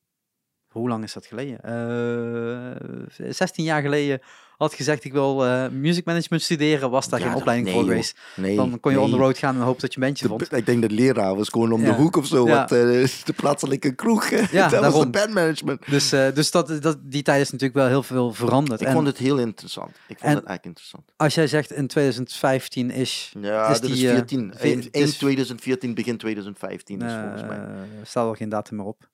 hoe 0.68 0.88
lang 0.88 1.04
is 1.04 1.12
dat 1.12 1.26
geleden? 1.26 1.60
Eh 1.60 3.30
16 3.30 3.64
jaar 3.64 3.82
geleden 3.82 4.20
had 4.56 4.74
gezegd 4.74 5.04
ik 5.04 5.12
wil 5.12 5.44
eh 5.46 5.68
music 5.68 6.04
management 6.04 6.42
studeren, 6.42 6.90
was 6.90 7.08
daar 7.08 7.20
Ja, 7.20 7.26
geen 7.26 7.34
opleiding 7.34 7.68
nee, 7.68 7.76
voor 7.78 7.84
geweest. 7.88 8.18
Nee, 8.36 8.56
Dan 8.56 8.80
kon 8.80 8.90
je 8.92 8.96
nee. 8.98 9.06
on 9.06 9.12
the 9.12 9.18
road 9.18 9.38
gaan 9.38 9.54
en 9.56 9.60
hopen 9.62 9.80
dat 9.80 9.94
je 9.94 10.00
een 10.00 10.06
bandje 10.06 10.24
De- 10.24 10.30
vond. 10.30 10.52
ik 10.52 10.66
denk 10.66 10.82
dat 10.82 10.90
leraar 10.90 11.36
was 11.36 11.48
gewoon 11.48 11.72
om 11.72 11.84
de 11.84 11.92
hoek 11.92 12.16
of 12.16 12.26
zo. 12.26 12.46
Ja. 12.46 12.54
Want, 12.56 12.72
eh, 12.72 12.78
de 13.24 13.32
plaatselijke 13.36 13.94
kroeg. 13.94 14.28
Ja, 14.30 14.68
dat 14.68 14.92
was 14.92 15.00
de 15.00 15.10
bandmanagement. 15.10 15.86
Dus, 15.90 16.12
eh, 16.12 16.32
dus 16.34 16.50
dat, 16.50 16.82
dat, 16.82 16.98
die 17.02 17.22
tijd 17.22 17.40
is 17.40 17.50
natuurlijk 17.50 17.78
wel 17.78 17.88
heel 17.88 18.02
veel 18.02 18.32
veranderd. 18.32 18.80
Ik 18.80 18.86
en 18.86 18.92
vond 18.92 19.06
het 19.06 19.18
heel 19.18 19.38
interessant. 19.38 19.90
Ik 20.08 20.18
vond 20.18 20.34
het 20.34 20.44
echt 20.44 20.64
interessant. 20.64 21.04
als 21.16 21.34
jij 21.34 21.46
zegt 21.46 21.72
in 21.72 21.86
2015 21.86 22.90
is, 22.90 23.32
Ja, 23.40 23.68
is 23.68 23.80
dat 23.80 23.90
die, 23.90 24.08
14. 24.08 24.52
ve- 24.56 24.62
Eind, 24.62 24.84
het 24.84 24.94
eind 24.94 25.08
is- 25.08 25.16
2014, 25.18 25.94
begin 25.94 26.16
2015 26.16 27.02
is 27.02 27.12
volgens 27.12 27.42
mij. 27.42 27.56
eh, 27.58 27.64
staat 28.02 28.30
er 28.30 28.36
geen 28.36 28.48
datum 28.48 28.76
meer 28.76 28.86
op, 28.86 29.08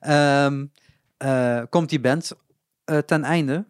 Ehm, 0.00 0.64
eh, 1.16 1.62
komt 1.70 1.88
die 1.88 2.00
band 2.00 2.32
ten 3.06 3.24
einde. 3.24 3.64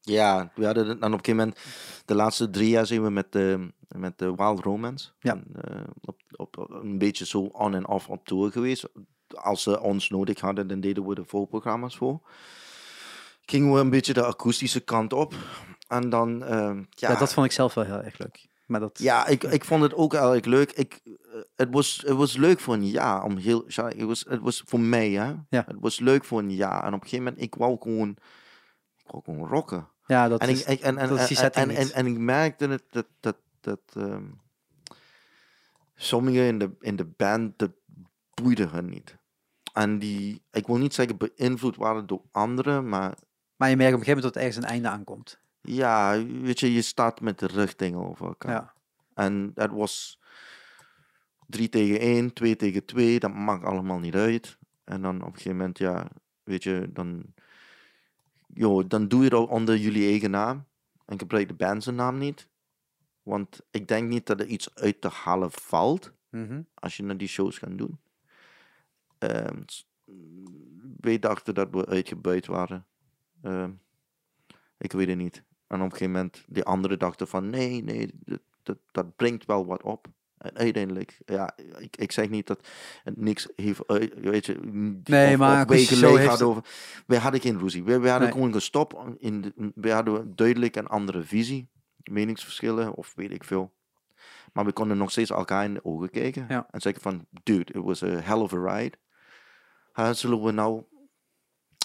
Ja, 0.00 0.52
we 0.54 0.64
hadden 0.64 0.86
dan 0.86 0.94
op 0.96 1.02
een 1.02 1.24
gegeven 1.24 1.36
moment, 1.36 1.58
de 2.04 2.14
laatste 2.14 2.50
drie 2.50 2.68
jaar 2.68 2.86
zijn 2.86 3.02
we 3.02 3.10
met, 3.10 3.32
de 3.32 3.72
met 3.88 4.18
de 4.18 4.34
Wild 4.34 4.60
Romance. 4.60 5.10
Ja. 5.20 5.32
En, 5.32 5.44
eh, 5.62 5.80
op, 6.00 6.20
op, 6.36 6.68
een 6.70 6.98
beetje 6.98 7.26
zo 7.26 7.40
on 7.40 7.74
en 7.74 7.88
off 7.88 8.08
op 8.08 8.26
tour 8.26 8.52
geweest. 8.52 8.88
Als 9.34 9.62
ze 9.62 9.80
ons 9.80 10.08
nodig 10.08 10.40
hadden, 10.40 10.66
dan 10.66 10.80
deden 10.80 11.06
we 11.06 11.14
de 11.14 11.24
voorprogramma's 11.24 11.96
voor. 11.96 12.20
Gingen 13.44 13.72
we 13.72 13.80
een 13.80 13.90
beetje 13.90 14.12
de 14.12 14.24
akoestische 14.24 14.80
kant 14.80 15.12
op. 15.12 15.34
En 15.88 16.08
dan, 16.08 16.44
eh, 16.44 16.76
ja, 16.90 17.10
Ja, 17.10 17.18
dat 17.18 17.32
vond 17.32 17.46
ik 17.46 17.52
zelf 17.52 17.74
wel 17.74 17.84
heel 17.84 18.02
erg 18.02 18.18
leuk. 18.18 18.48
Maar 18.66 18.80
dat, 18.80 18.98
Ja, 18.98 19.26
ik, 19.26 19.42
ik 19.42 19.64
vond 19.64 19.82
het 19.82 19.94
ook 19.94 20.12
heel 20.12 20.34
erg 20.34 20.44
leuk. 20.44 20.72
Ik, 20.72 21.00
eh, 21.04 21.12
het, 21.56 21.68
was, 21.70 22.02
het 22.06 22.16
was 22.16 22.36
leuk 22.36 22.60
voor 22.60 22.74
een 22.74 22.88
jaar. 22.88 23.22
Om 23.22 23.36
heel, 23.36 23.64
het, 23.66 24.02
was, 24.02 24.24
het 24.28 24.40
was 24.40 24.62
voor 24.66 24.80
mij, 24.80 25.10
hè. 25.10 25.34
Ja. 25.48 25.64
Het 25.66 25.80
was 25.80 25.98
leuk 25.98 26.24
voor 26.24 26.38
een 26.38 26.54
jaar. 26.54 26.82
En 26.82 26.94
op 26.94 27.02
een 27.02 27.08
gegeven 27.08 27.24
moment, 27.24 27.42
ik 27.42 27.54
wou 27.54 27.76
gewoon, 27.80 28.16
gewoon 29.10 29.46
rocken. 29.46 29.88
ja, 30.06 30.28
dat 30.28 30.40
En 30.40 30.48
is, 30.48 30.64
ik, 30.64 30.80
en, 30.80 30.98
en, 30.98 31.08
dat 31.08 31.18
is 31.18 31.28
die 31.28 31.38
en, 31.38 31.52
en, 31.52 31.70
en, 31.70 31.92
en 31.92 32.06
ik 32.06 32.18
merkte 32.18 32.68
het, 32.68 32.84
dat, 32.90 33.06
dat, 33.20 33.36
dat 33.60 33.80
ehm, 33.94 34.24
sommigen 35.94 36.46
in 36.46 36.58
de, 36.58 36.70
in 36.80 36.96
de 36.96 37.06
band, 37.06 37.58
dat 37.58 37.72
boeide 38.42 38.66
hun 38.66 38.88
niet. 38.88 39.18
En 39.72 39.98
die, 39.98 40.42
ik 40.50 40.66
wil 40.66 40.76
niet 40.76 40.94
zeggen 40.94 41.16
beïnvloed 41.16 41.76
waren 41.76 42.06
door 42.06 42.22
anderen, 42.30 42.88
maar 42.88 43.14
maar 43.60 43.70
je 43.70 43.76
merkt 43.76 43.94
op 43.94 43.98
een 44.00 44.06
gegeven 44.06 44.22
moment 44.22 44.34
dat 44.34 44.34
er 44.34 44.48
ergens 44.48 44.64
een 44.64 44.70
einde 44.72 44.88
aankomt. 44.88 45.40
ja, 45.60 46.24
weet 46.24 46.60
je, 46.60 46.72
je 46.72 46.82
staat 46.82 47.20
met 47.20 47.38
de 47.38 47.46
rug 47.46 47.74
tegenover 47.74 48.26
elkaar. 48.26 48.50
Ja. 48.50 48.74
En 49.14 49.50
dat 49.54 49.70
was 49.70 50.20
3 51.46 51.68
tegen 51.68 52.00
1, 52.00 52.32
2 52.32 52.56
tegen 52.56 52.84
2, 52.84 53.18
dat 53.18 53.34
maakt 53.34 53.64
allemaal 53.64 53.98
niet 53.98 54.14
uit. 54.14 54.58
En 54.84 55.02
dan 55.02 55.16
op 55.20 55.26
een 55.26 55.32
gegeven 55.32 55.56
moment, 55.56 55.78
ja, 55.78 56.08
weet 56.42 56.62
je, 56.62 56.90
dan, 56.92 57.34
joh, 58.54 58.88
dan 58.88 59.08
doe 59.08 59.22
je 59.24 59.30
dat 59.30 59.48
onder 59.48 59.76
jullie 59.76 60.08
eigen 60.08 60.30
naam. 60.30 60.64
En 61.06 61.18
gebruik 61.18 61.48
de 61.48 61.54
band 61.54 61.82
zijn 61.82 61.96
naam 61.96 62.18
niet. 62.18 62.48
Want 63.22 63.60
ik 63.70 63.88
denk 63.88 64.08
niet 64.08 64.26
dat 64.26 64.40
er 64.40 64.46
iets 64.46 64.74
uit 64.74 65.00
te 65.00 65.08
halen 65.08 65.50
valt 65.50 66.12
Mhm. 66.30 66.62
als 66.74 66.96
je 66.96 67.02
naar 67.02 67.16
die 67.16 67.28
shows 67.28 67.58
gaat 67.58 67.78
doen. 67.78 67.98
S- 69.66 69.88
wij 71.00 71.18
dachten 71.18 71.54
dat 71.54 71.68
we 71.70 71.86
uitgebuit 71.86 72.46
waren. 72.46 72.86
Ehm, 73.42 73.70
ik 74.78 74.92
weet 74.92 75.08
het 75.08 75.16
niet. 75.16 75.42
En 75.66 75.76
op 75.78 75.84
een 75.84 75.90
gegeven 75.90 76.12
moment, 76.12 76.44
die 76.48 76.64
anderen 76.64 76.98
dachten 76.98 77.28
van 77.28 77.50
nee, 77.50 77.82
nee, 77.82 78.10
dat, 78.24 78.40
dat, 78.62 78.78
dat 78.90 79.16
brengt 79.16 79.44
wel 79.44 79.66
wat 79.66 79.82
op. 79.82 80.08
En 80.40 80.56
uiteindelijk, 80.56 81.18
ja, 81.24 81.56
ik, 81.78 81.96
ik 81.96 82.12
zeg 82.12 82.28
niet 82.28 82.46
dat 82.46 82.68
niks 83.14 83.48
heeft, 83.56 83.86
uit- 83.86 84.14
weet 84.20 84.46
je, 84.46 84.54
Nee, 85.04 85.32
of, 85.32 85.38
maar 85.38 85.68
heeft 85.70 86.26
hadden 86.28 86.46
over. 86.46 86.64
Wij 87.06 87.18
hadden 87.18 87.40
geen 87.40 87.58
ruzie. 87.58 87.84
Wij, 87.84 88.00
wij 88.00 88.10
hadden 88.10 88.28
Nee. 88.28 88.36
gewoon 88.38 88.52
gestopt. 88.52 88.96
In 89.18 89.40
de, 89.40 89.72
wij 89.74 89.92
hadden 89.92 90.36
duidelijk 90.36 90.76
een 90.76 90.86
andere 90.86 91.22
visie, 91.22 91.68
meningsverschillen 91.96 92.94
of 92.94 93.12
weet 93.16 93.30
ik 93.30 93.44
veel. 93.44 93.72
Maar 94.52 94.64
we 94.64 94.72
konden 94.72 94.96
nog 94.96 95.10
steeds 95.10 95.30
elkaar 95.30 95.64
in 95.64 95.74
de 95.74 95.84
ogen 95.84 96.10
kijken 96.10 96.44
Ja. 96.48 96.66
en 96.70 96.80
zeggen 96.80 97.02
van, 97.02 97.26
dude, 97.42 97.72
it 97.72 97.84
was 97.84 98.02
a 98.02 98.06
hell 98.06 98.38
of 98.38 98.52
a 98.52 98.72
ride. 98.74 98.96
Uh, 99.94 100.10
zullen 100.12 100.42
we 100.42 100.50
nou 100.52 100.82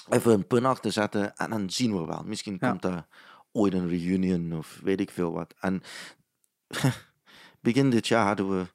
even 0.10 0.34
een 0.34 0.48
punt 0.48 0.66
achter 0.66 0.92
zetten 0.92 1.36
en 1.36 1.50
dan 1.50 1.70
zien 1.70 1.98
we 1.98 2.06
wel. 2.06 2.24
Misschien 2.26 2.58
Ja. 2.60 2.70
komt 2.70 2.84
er 2.84 3.08
ooit 3.52 3.74
een 3.74 3.88
reunion 3.88 4.54
of 4.58 4.80
weet 4.84 5.00
ik 5.00 5.12
veel 5.12 5.32
wat. 5.34 5.54
En 5.60 5.82
begin 7.66 7.90
dit 7.90 8.08
jaar 8.08 8.26
hadden 8.26 8.50
we 8.50 8.66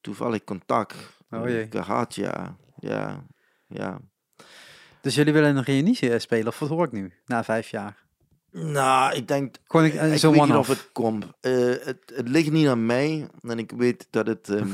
toevallig 0.00 0.44
contact 0.44 0.94
Oh 1.30 1.48
jee. 1.48 1.68
gehad, 1.70 2.14
ja. 2.14 2.56
Ja, 2.76 3.26
ja. 3.66 4.00
Dus 5.00 5.14
jullie 5.14 5.32
willen 5.32 5.56
een 5.56 5.62
reunie 5.62 6.18
spelen, 6.18 6.46
of 6.46 6.58
wat 6.58 6.68
hoor 6.68 6.84
ik 6.84 6.92
nu? 6.92 7.12
Na 7.26 7.44
vijf 7.44 7.68
jaar. 7.70 8.05
Nou, 8.58 9.14
ik 9.14 9.28
denk 9.28 9.56
Gewoon 9.66 9.86
ik 9.86 9.92
weet 9.92 10.32
niet 10.32 10.52
of 10.54 10.66
het 10.68 10.88
komt. 10.92 11.24
Eh, 11.40 11.52
het, 11.68 11.98
het 12.14 12.28
ligt 12.28 12.50
niet 12.50 12.68
aan 12.68 12.86
mij. 12.86 13.28
En 13.42 13.58
ik 13.58 13.72
weet 13.76 14.06
dat 14.10 14.26
het 14.26 14.48
ehm, 14.48 14.68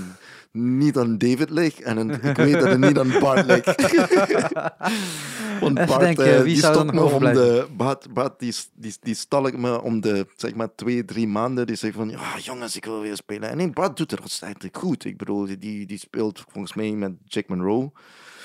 niet 0.79 0.97
aan 0.99 1.19
David 1.19 1.51
ligt. 1.51 1.83
En 1.83 1.97
een- 1.97 2.23
ik 2.23 2.37
weet 2.37 2.53
dat 2.53 2.69
het 2.69 2.79
niet 2.79 2.99
aan 2.99 3.13
Bart 3.21 3.47
ligt. 3.47 3.67
Want 5.61 5.75
Bart, 5.87 6.19
eh, 6.19 6.37
wie 6.37 6.43
die 6.45 6.57
zou 6.57 6.85
nog 6.85 6.95
me 6.95 7.01
om 7.03 7.25
de... 7.25 7.67
Bart, 7.77 8.13
Bart 8.15 8.39
die, 8.39 8.55
die, 8.75 8.95
die 9.01 9.15
stal 9.15 9.47
ik 9.47 9.59
me 9.59 9.83
om 9.83 10.01
de, 10.01 10.27
zeg 10.37 10.55
maar, 10.55 10.75
twee, 10.75 11.05
drie 11.05 11.29
maanden. 11.29 11.67
Die 11.67 11.77
zegt 11.77 11.95
van, 11.95 12.09
ja 12.09 12.39
jongens, 12.39 12.77
ik 12.77 12.85
wil 12.85 13.01
weer 13.01 13.17
spelen. 13.17 13.49
En 13.49 13.57
nee, 13.57 13.71
Bart 13.71 13.97
doet 13.97 14.11
het 14.11 14.21
ontzettend 14.21 14.77
goed. 14.77 15.05
Ik 15.05 15.17
bedoel, 15.17 15.47
die, 15.59 15.87
die 15.87 15.99
speelt 15.99 16.45
volgens 16.49 16.75
mij 16.75 16.91
met 16.91 17.13
Jack 17.25 17.49
Monroe. 17.49 17.91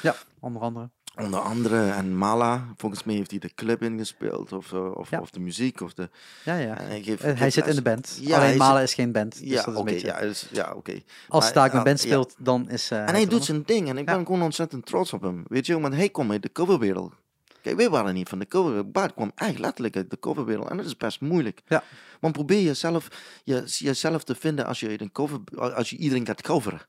Ja, 0.02 0.16
onder 0.40 0.62
andere. 0.62 0.90
Onder 1.18 1.40
andere, 1.40 1.90
en 1.92 2.18
Mala, 2.18 2.68
volgens 2.78 3.04
mij 3.04 3.16
heeft 3.16 3.30
hij 3.32 3.40
de 3.40 3.54
clip 3.56 3.82
ingespeeld. 3.84 4.52
Of, 4.52 4.74
eh, 4.74 4.92
of, 4.96 5.10
Ja. 5.10 5.20
of 5.20 5.30
de 5.30 5.40
muziek. 5.40 5.82
Of 5.82 5.94
de, 5.94 6.10
Ja, 6.46 6.56
ja. 6.56 6.78
en 6.80 6.88
hij, 6.88 7.02
geeft, 7.04 7.20
Eh, 7.22 7.26
hij 7.26 7.36
geeft 7.38 7.54
zit 7.54 7.68
in 7.68 7.76
de 7.76 7.82
band. 7.82 8.18
Ja, 8.22 8.38
Alleen 8.38 8.58
Malen 8.58 8.82
is 8.82 8.94
geen 8.94 9.12
band. 9.12 9.40
Dus 9.40 9.50
Ja, 9.50 9.56
dat 9.56 9.68
is 9.68 9.72
oké. 9.72 9.80
een 9.80 9.86
beetje... 9.86 10.08
ja, 10.08 10.20
dus, 10.20 10.48
ja, 10.52 10.74
oké. 10.76 10.92
Als 11.28 11.42
Maar, 11.44 11.50
Staak 11.50 11.72
een 11.72 11.78
ah, 11.80 11.86
band 11.86 12.00
speelt, 12.00 12.36
dan 12.38 12.70
is... 12.70 12.92
eh, 12.92 13.00
En 13.00 13.14
hij 13.14 13.26
doet 13.28 13.44
zijn 13.44 13.64
ding 13.66 13.90
en 13.90 13.98
ik 13.98 14.06
ben 14.06 14.26
gewoon 14.26 14.42
ontzettend 14.42 14.86
trots 14.86 15.14
op 15.14 15.22
hem. 15.22 15.44
Weet 15.48 15.66
je, 15.66 15.80
want 15.80 15.94
hij 15.94 16.10
komt 16.10 16.32
uit 16.32 16.42
de 16.42 16.52
coverwereld. 16.52 17.14
Kijk, 17.62 17.76
wij 17.76 17.90
waren 17.90 18.14
niet 18.14 18.30
van 18.30 18.40
de 18.40 18.48
coverwereld. 18.48 18.92
Bart 18.92 19.14
kwam 19.14 19.32
echt 19.36 19.60
letterlijk 19.60 19.96
uit 19.96 20.10
de 20.10 20.20
coverwereld 20.20 20.70
en 20.70 20.78
dat 20.78 20.86
is 20.86 20.98
best 20.98 21.22
moeilijk. 21.22 21.62
Ja. 21.68 21.84
Want 22.20 22.34
probeer 22.34 22.62
jezelf, 22.62 23.08
je, 23.44 23.64
jezelf 23.66 24.24
te 24.24 24.36
vinden 24.36 24.66
als 24.66 24.80
je, 24.80 25.02
een 25.02 25.12
cover, 25.12 25.40
als 25.56 25.90
je 25.90 25.98
iedereen 25.98 26.26
gaat 26.26 26.42
coveren. 26.42 26.82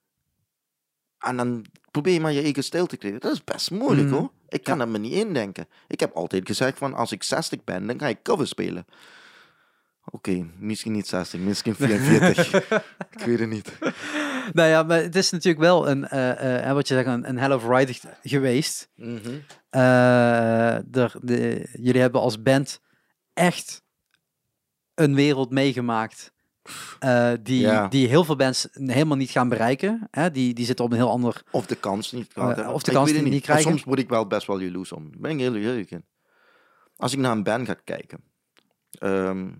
En 1.18 1.36
dan 1.36 1.64
probeer 1.90 2.12
je 2.12 2.20
maar 2.20 2.32
je 2.32 2.42
eigen 2.42 2.64
stijl 2.64 2.86
te 2.86 2.96
krijgen. 2.96 3.20
Dat 3.20 3.32
is 3.32 3.44
best 3.44 3.70
moeilijk 3.70 4.08
Mhm. 4.08 4.16
hoor. 4.16 4.30
Ik 4.48 4.62
kan 4.64 4.80
er 4.80 4.88
me 4.88 4.98
niet 4.98 5.12
indenken. 5.12 5.68
Ik 5.88 6.00
heb 6.00 6.12
altijd 6.14 6.46
gezegd 6.46 6.78
van 6.78 6.94
als 6.94 7.12
ik 7.12 7.22
60 7.22 7.64
ben, 7.64 7.86
dan 7.86 7.98
ga 8.00 8.06
ik 8.06 8.22
cover 8.22 8.46
spelen. 8.46 8.86
Oké, 10.10 10.46
misschien 10.58 10.92
niet 10.92 11.06
60, 11.08 11.40
misschien 11.40 11.74
44. 11.74 12.54
ik 13.16 13.24
weet 13.24 13.38
het 13.38 13.48
niet. 13.48 13.78
Nou 14.52 14.68
ja, 14.68 14.82
maar 14.82 15.02
het 15.02 15.16
is 15.16 15.30
natuurlijk 15.30 15.64
wel 15.64 15.88
een, 15.88 16.08
eh, 16.08 16.66
en 16.66 16.74
wat 16.74 16.88
je 16.88 16.94
zegt, 16.94 17.06
een, 17.06 17.28
een 17.28 17.38
hell 17.38 17.52
of 17.52 17.66
ride 17.68 17.94
geweest. 18.22 18.88
Mhm. 18.94 19.38
Eh, 19.70 19.80
de, 20.86 21.68
jullie 21.80 22.00
hebben 22.00 22.20
als 22.20 22.42
band 22.42 22.80
echt 23.34 23.82
een 24.94 25.14
wereld 25.14 25.50
meegemaakt. 25.50 26.32
Eh, 26.98 27.32
die, 27.42 27.60
Ja. 27.60 27.88
die 27.88 28.08
heel 28.08 28.24
veel 28.24 28.36
bands 28.36 28.68
helemaal 28.72 29.16
niet 29.16 29.30
gaan 29.30 29.48
bereiken. 29.48 30.08
Hè? 30.10 30.30
Die, 30.30 30.54
die 30.54 30.64
zitten 30.66 30.84
op 30.84 30.90
een 30.90 30.96
heel 30.96 31.10
ander. 31.10 31.42
Of 31.50 31.66
de 31.66 31.76
kans 31.76 32.12
niet 32.12 32.32
gehad 32.32 32.50
Eh, 32.50 32.56
hebben. 32.56 32.74
of 32.74 32.82
de 32.82 32.90
Ik 32.90 32.96
kans 32.96 33.12
niet- 33.12 33.22
niet 33.22 33.32
En 33.32 33.40
krijgen. 33.40 33.70
soms 33.70 33.84
word 33.84 33.98
ik 33.98 34.08
wel 34.08 34.26
best 34.26 34.46
wel 34.46 34.60
jaloers 34.60 34.92
om. 34.92 35.10
Ben 35.18 35.30
ik 35.30 35.38
heel 35.38 35.54
eerlijk 35.54 35.90
in. 35.90 36.04
Als 36.96 37.12
ik 37.12 37.18
naar 37.18 37.32
een 37.32 37.42
band 37.42 37.66
ga 37.66 37.74
kijken. 37.84 38.20
ehm, 38.90 39.50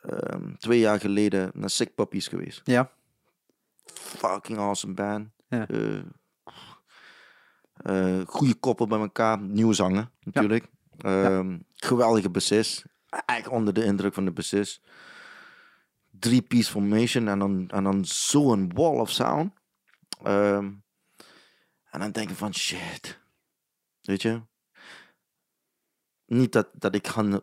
ehm, 0.00 0.54
twee 0.58 0.78
jaar 0.78 1.00
geleden 1.00 1.50
naar 1.54 1.70
Sick 1.70 1.94
Puppies 1.94 2.28
geweest. 2.28 2.60
Ja. 2.64 2.90
Fucking 3.94 4.58
awesome 4.58 4.94
band. 4.94 5.28
Ja. 5.48 5.66
Eh, 7.76 8.20
goede 8.26 8.54
koppel 8.54 8.86
bij 8.86 8.98
elkaar. 8.98 9.40
Nieuwe 9.40 9.74
zanger 9.74 10.10
natuurlijk. 10.20 10.66
Ehm, 10.98 11.58
Geweldige 11.74 12.30
bassist. 12.30 12.84
Echt 13.26 13.48
onder 13.48 13.74
de 13.74 13.84
indruk 13.84 14.14
van 14.14 14.24
de 14.24 14.30
bassist. 14.32 14.80
Drie 16.18 16.42
piece 16.42 16.70
formation 16.70 17.28
en 17.28 17.38
dan, 17.38 17.68
en 17.70 17.84
dan 17.84 18.04
zo'n 18.04 18.72
wall 18.74 18.98
of 19.00 19.10
sound. 19.10 19.52
Ehm, 20.22 20.70
en 21.90 22.00
dan 22.00 22.10
denk 22.10 22.30
ik 22.30 22.36
van 22.36 22.54
shit. 22.54 23.18
Weet 24.00 24.22
je? 24.22 24.40
Niet 26.26 26.52
dat, 26.52 26.68
dat 26.72 26.94
ik 26.94 27.06
gaan. 27.06 27.40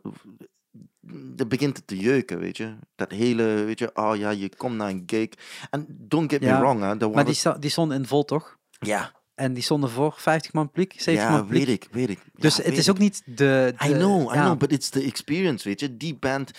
Het 1.38 1.48
begint 1.50 1.78
het 1.78 1.88
te 1.88 1.98
jeuken, 1.98 2.40
weet 2.40 2.58
je? 2.58 2.76
Dat 2.96 3.12
hele, 3.12 3.44
weet 3.44 3.80
je, 3.80 3.96
oh 3.96 4.16
ja, 4.16 4.30
je 4.30 4.56
komt 4.56 4.76
naar 4.76 4.90
een 4.90 5.04
gig. 5.06 5.30
En 5.70 5.86
don't 5.90 6.32
get 6.32 6.42
Ja, 6.44 6.54
me 6.56 6.60
wrong, 6.60 6.82
hè. 7.00 7.10
Maar 7.10 7.26
die, 7.26 7.34
sta- 7.34 7.58
die 7.58 7.70
stonden 7.70 7.98
in 7.98 8.06
vol, 8.06 8.26
toch? 8.26 8.58
ja, 8.80 9.12
En 9.36 9.54
die 9.54 9.64
stonden 9.64 9.90
voor 9.90 10.14
50 10.18 10.54
man 10.54 10.66
publiek, 10.68 10.94
70 11.02 11.30
man 11.30 11.38
ja, 11.38 11.42
publiek. 11.44 11.66
weet 11.66 11.76
ik, 11.84 11.88
weet 11.92 12.10
ik. 12.10 12.20
Dus 12.34 12.56
Ja, 12.58 12.64
het 12.64 12.78
is 12.78 12.86
ik. 12.88 12.92
ook 12.94 13.00
niet 13.00 13.22
de... 13.26 13.34
de 13.36 13.76
I 13.86 13.92
know, 13.94 14.34
I 14.34 14.38
know, 14.38 14.58
but 14.58 14.72
it's 14.72 14.90
the 14.90 15.02
experience, 15.04 15.68
weet 15.68 15.80
je. 15.80 15.98
Die 15.98 16.16
band... 16.16 16.52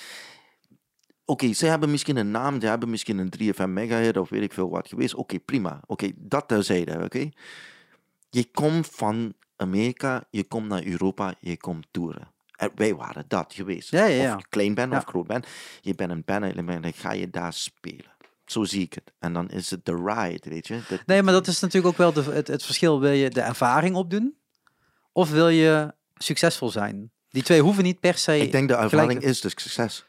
Oké, 1.25 1.53
ze 1.53 1.67
hebben 1.67 1.91
misschien 1.91 2.17
een 2.17 2.31
naam, 2.31 2.61
ze 2.61 2.67
hebben 2.67 2.91
misschien 2.91 3.19
een 3.19 3.33
3FM 3.39 3.69
megahit 3.69 4.17
of 4.17 4.29
weet 4.29 4.43
ik 4.43 4.53
veel 4.53 4.71
wat 4.71 4.89
geweest. 4.89 5.15
Oké, 5.15 5.39
prima. 5.41 5.81
Oké, 5.87 6.11
dat 6.17 6.49
terzijde, 6.49 7.05
oké. 7.05 7.29
Je 8.31 8.45
komt 8.51 8.89
van 8.89 9.35
Amerika, 9.57 10.25
je 10.31 10.45
komt 10.45 10.69
naar 10.69 10.85
Europa, 10.85 11.35
je 11.41 11.57
komt 11.57 11.87
toeren. 11.91 12.33
En 12.57 12.71
wij 12.75 12.95
waren 12.95 13.25
dat 13.29 13.53
geweest. 13.55 13.91
Ja, 13.91 14.05
ja, 14.05 14.23
ja. 14.23 14.35
Of 14.35 14.41
je 14.41 14.47
klein 14.49 14.75
bent 14.75 14.93
of 14.93 15.05
groot 15.05 15.27
bent. 15.27 15.47
Je 15.81 15.95
bent 15.95 16.11
een 16.11 16.43
en 16.43 16.83
dan 16.83 16.93
ga 16.93 17.13
je 17.13 17.31
daar 17.31 17.53
spelen. 17.53 18.13
Zo 18.47 18.65
zie 18.65 18.83
ik 18.83 18.93
het. 18.93 19.13
En 19.19 19.33
dan 19.33 19.49
is 19.51 19.71
het 19.71 19.85
de 19.85 19.95
ride, 20.05 20.51
weet 20.51 20.67
je. 20.67 20.81
Dat- 20.89 21.07
Nee, 21.07 21.23
maar 21.23 21.33
dat 21.33 21.47
is 21.47 21.61
natuurlijk 21.61 21.93
ook 21.93 21.99
wel 21.99 22.13
de, 22.13 22.23
het, 22.33 22.47
het 22.49 22.65
verschil. 22.65 23.01
Wil 23.01 23.11
je 23.11 23.31
de 23.31 23.41
ervaring 23.41 23.97
opdoen? 23.97 24.35
Of 25.13 25.31
wil 25.31 25.49
je 25.49 25.95
succesvol 26.15 26.71
zijn? 26.71 27.11
Die 27.31 27.43
twee 27.43 27.61
hoeven 27.61 27.83
niet 27.83 28.01
per 28.01 28.15
se... 28.19 28.39
ik 28.39 28.53
denk 28.53 28.69
de 28.69 28.75
ervaring 28.75 29.11
gelijk- 29.13 29.27
is 29.27 29.41
de 29.41 29.49
succes. 29.49 30.05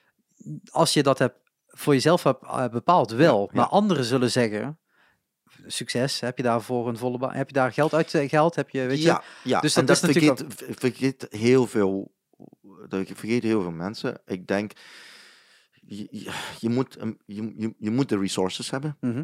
Als 0.71 0.93
je 0.93 1.03
dat 1.03 1.19
hebt 1.19 1.37
voor 1.67 1.93
jezelf 1.93 2.23
hebt 2.23 2.43
eh, 2.43 2.67
bepaald, 2.67 3.11
wel. 3.11 3.39
Ja, 3.39 3.47
ja. 3.51 3.59
Maar 3.59 3.67
anderen 3.69 4.03
zullen 4.03 4.31
zeggen, 4.31 4.79
succes, 5.65 6.19
heb 6.19 6.37
je 6.37 6.43
daarvoor 6.43 6.87
een 6.87 6.97
volle 6.97 7.17
baan, 7.17 7.33
heb 7.33 7.47
je 7.47 7.53
daar 7.53 7.73
geld 7.73 7.93
uit 7.93 8.13
eh, 8.13 8.29
gehaald, 8.29 8.55
heb 8.55 8.69
je, 8.69 8.85
weet 8.85 8.97
je? 8.97 9.03
ja, 9.03 9.23
ja. 9.43 9.59
Dus 9.59 9.75
en 9.75 9.85
dat 9.85 9.99
dat 10.01 10.09
is 10.09 10.15
natuurlijk 10.15 10.53
vergeet, 10.53 10.79
vergeet 10.79 11.27
heel 11.29 11.67
veel. 11.67 12.13
Dat 12.87 13.07
vergeet 13.13 13.43
heel 13.43 13.61
veel 13.61 13.71
mensen. 13.71 14.21
Ik 14.25 14.47
denk, 14.47 14.71
je, 16.59 16.69
moet, 16.69 16.97
je, 17.25 17.73
je, 17.77 17.91
moet 17.91 18.09
de 18.09 18.19
resources 18.19 18.69
hebben. 18.69 18.97
Mhm. 18.99 19.23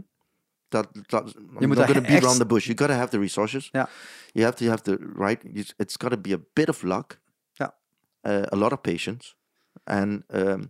Dat, 0.68 0.88
dat, 0.92 1.36
I'm 1.36 1.68
not 1.70 1.78
gonna 1.78 1.86
beat 1.86 2.06
echt- 2.06 2.24
around 2.24 2.40
the 2.40 2.46
bush. 2.46 2.66
You 2.66 2.78
gotta 2.78 2.94
have 2.96 3.10
the 3.10 3.20
resources. 3.20 3.70
Ja. 3.72 3.90
You 4.32 4.46
have 4.46 4.58
to 4.58 4.70
have 4.70 4.82
the 4.82 5.12
right. 5.16 5.42
you- 5.44 5.66
It's 5.78 5.96
gotta 5.98 6.18
be 6.18 6.34
a 6.34 6.40
bit 6.54 6.70
of 6.70 6.82
luck. 6.82 7.20
Ja. 7.52 7.76
Uh, 8.22 8.42
a 8.52 8.56
lot 8.56 8.72
of 8.72 8.82
patience. 8.82 9.34
And 9.84 10.24
um, 10.28 10.70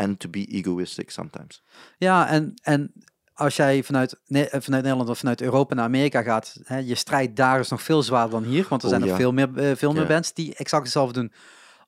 and 0.00 0.18
to 0.20 0.28
be 0.28 0.44
egoistic 0.46 1.10
sometimes. 1.10 1.62
Ja, 1.98 2.28
en, 2.28 2.54
en 2.62 2.92
als 3.32 3.56
jij 3.56 3.82
vanuit, 3.82 4.20
Ne- 4.26 4.44
eh, 4.48 4.60
vanuit 4.60 4.82
Nederland 4.82 5.08
of 5.08 5.18
vanuit 5.18 5.40
Europa 5.40 5.74
naar 5.74 5.84
Amerika 5.84 6.22
gaat, 6.22 6.56
hè, 6.64 6.76
je 6.76 6.94
strijd 6.94 7.36
daar 7.36 7.60
is 7.60 7.68
nog 7.68 7.82
veel 7.82 8.02
zwaarder 8.02 8.40
dan 8.40 8.48
hier, 8.50 8.66
want 8.68 8.82
er 8.82 8.88
Oh, 8.88 8.94
zijn 8.94 9.00
nog 9.00 9.10
ja. 9.10 9.16
veel 9.16 9.32
meer, 9.32 9.56
eh, 9.56 9.76
veel 9.76 9.92
meer 9.92 10.02
Ja. 10.02 10.08
bands 10.08 10.32
die 10.34 10.54
exact 10.54 10.82
hetzelfde 10.82 11.20
doen. 11.20 11.32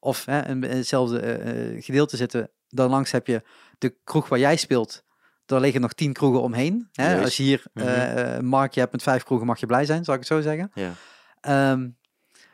Of 0.01 0.25
hè, 0.25 0.47
in 0.49 0.63
hetzelfde 0.63 1.21
eh, 1.21 1.83
gedeelte 1.83 2.17
zitten. 2.17 2.51
Dan 2.69 2.91
langs 2.91 3.11
heb 3.11 3.27
je 3.27 3.43
de 3.79 3.95
kroeg 4.05 4.29
waar 4.29 4.39
jij 4.39 4.57
speelt. 4.57 5.05
Daar 5.47 5.61
liggen 5.61 5.81
nog 5.81 5.93
tien 5.93 6.13
kroegen 6.13 6.43
omheen. 6.43 6.89
Hè? 6.93 7.21
Als 7.23 7.37
je 7.37 7.43
hier 7.43 7.65
eh, 7.75 8.35
een 8.35 8.45
marktje 8.47 8.81
hebt 8.81 8.93
met 8.93 9.03
vijf 9.03 9.23
kroegen, 9.23 9.47
mag 9.47 9.61
je 9.61 9.67
blij 9.67 9.85
zijn, 9.85 10.05
zal 10.05 10.15
ik 10.15 10.21
het 10.21 10.29
zo 10.29 10.41
zeggen. 10.41 10.71
Ja. 10.75 10.93
Ehm, 11.41 11.89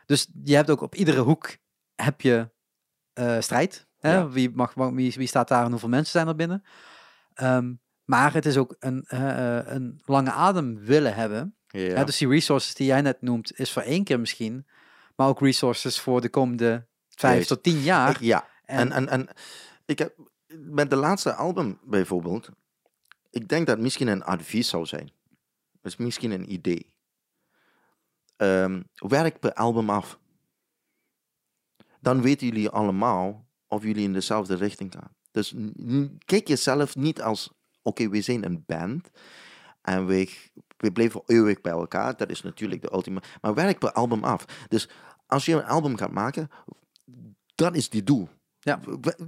dus 0.05 0.27
je 0.43 0.55
hebt 0.55 0.69
ook 0.69 0.81
op 0.81 0.95
iedere 0.95 1.19
hoek 1.19 1.57
heb 1.95 2.21
je 2.21 2.49
strijd. 3.39 3.87
Hè? 3.99 4.29
Wie, 4.29 4.49
mag, 4.53 4.73
wie, 4.73 5.13
wie 5.17 5.27
staat 5.27 5.47
daar 5.47 5.63
en 5.65 5.71
hoeveel 5.71 5.89
mensen 5.89 6.11
zijn 6.11 6.27
er 6.27 6.35
binnen? 6.35 6.63
Ehm, 7.33 7.73
maar 8.05 8.33
het 8.33 8.45
is 8.45 8.57
ook 8.57 8.75
een, 8.79 9.03
eh, 9.07 9.57
eh, 9.57 9.65
een 9.67 10.01
lange 10.05 10.31
adem 10.31 10.79
willen 10.79 11.15
hebben. 11.15 11.55
Hè? 11.93 12.05
Dus 12.05 12.17
die 12.17 12.27
resources 12.27 12.75
die 12.75 12.85
jij 12.87 13.01
net 13.01 13.21
noemt, 13.21 13.59
is 13.59 13.71
voor 13.71 13.81
één 13.81 14.03
keer 14.03 14.19
misschien. 14.19 14.67
Maar 15.15 15.27
ook 15.27 15.39
resources 15.39 15.99
voor 15.99 16.21
de 16.21 16.29
komende 16.29 16.87
vijf 17.09 17.45
tot 17.47 17.63
tien 17.63 17.79
jaar. 17.79 18.09
Ik- 18.09 18.19
ja. 18.19 18.47
En, 18.65 18.91
En, 18.91 18.91
en, 18.91 19.09
en 19.09 19.27
ik 19.85 19.99
heb 19.99 20.15
met 20.47 20.89
de 20.89 20.95
laatste 20.95 21.33
album 21.33 21.79
bijvoorbeeld, 21.83 22.49
ik 23.29 23.47
denk 23.47 23.67
dat 23.67 23.79
misschien 23.79 24.07
een 24.07 24.23
advies 24.23 24.69
zou 24.69 24.85
zijn. 24.85 25.11
Dus 25.81 25.95
misschien 25.97 26.31
een 26.31 26.51
idee. 26.51 26.95
Ehm, 28.35 28.81
werk 28.95 29.39
per 29.39 29.53
album 29.53 29.89
af. 29.89 30.19
Dan 32.01 32.21
weten 32.21 32.47
jullie 32.47 32.69
allemaal 32.69 33.47
of 33.69 33.83
jullie 33.83 34.03
in 34.03 34.13
dezelfde 34.13 34.55
richting 34.55 34.93
gaan. 34.93 35.11
Dus 35.31 35.53
kijk 36.25 36.47
jezelf 36.47 36.95
niet 36.95 37.21
als, 37.21 37.51
oké, 37.81 38.09
we 38.09 38.21
zijn 38.21 38.45
een 38.45 38.63
band 38.65 39.09
en 39.81 40.05
we, 40.05 40.33
we 40.77 40.91
blijven 40.91 41.21
eeuwig 41.25 41.61
bij 41.61 41.71
elkaar. 41.71 42.17
Dat 42.17 42.29
is 42.29 42.41
natuurlijk 42.41 42.81
de 42.81 42.93
ultieme. 42.93 43.21
Maar 43.41 43.53
werk 43.53 43.79
per 43.79 43.91
album 43.91 44.23
af. 44.23 44.45
Dus 44.67 44.89
als 45.25 45.45
je 45.45 45.53
een 45.53 45.65
album 45.65 45.97
gaat 45.97 46.11
maken, 46.11 46.49
dat 47.55 47.75
is 47.75 47.89
die 47.89 48.03
doel. 48.03 48.29
Ja. 48.59 48.79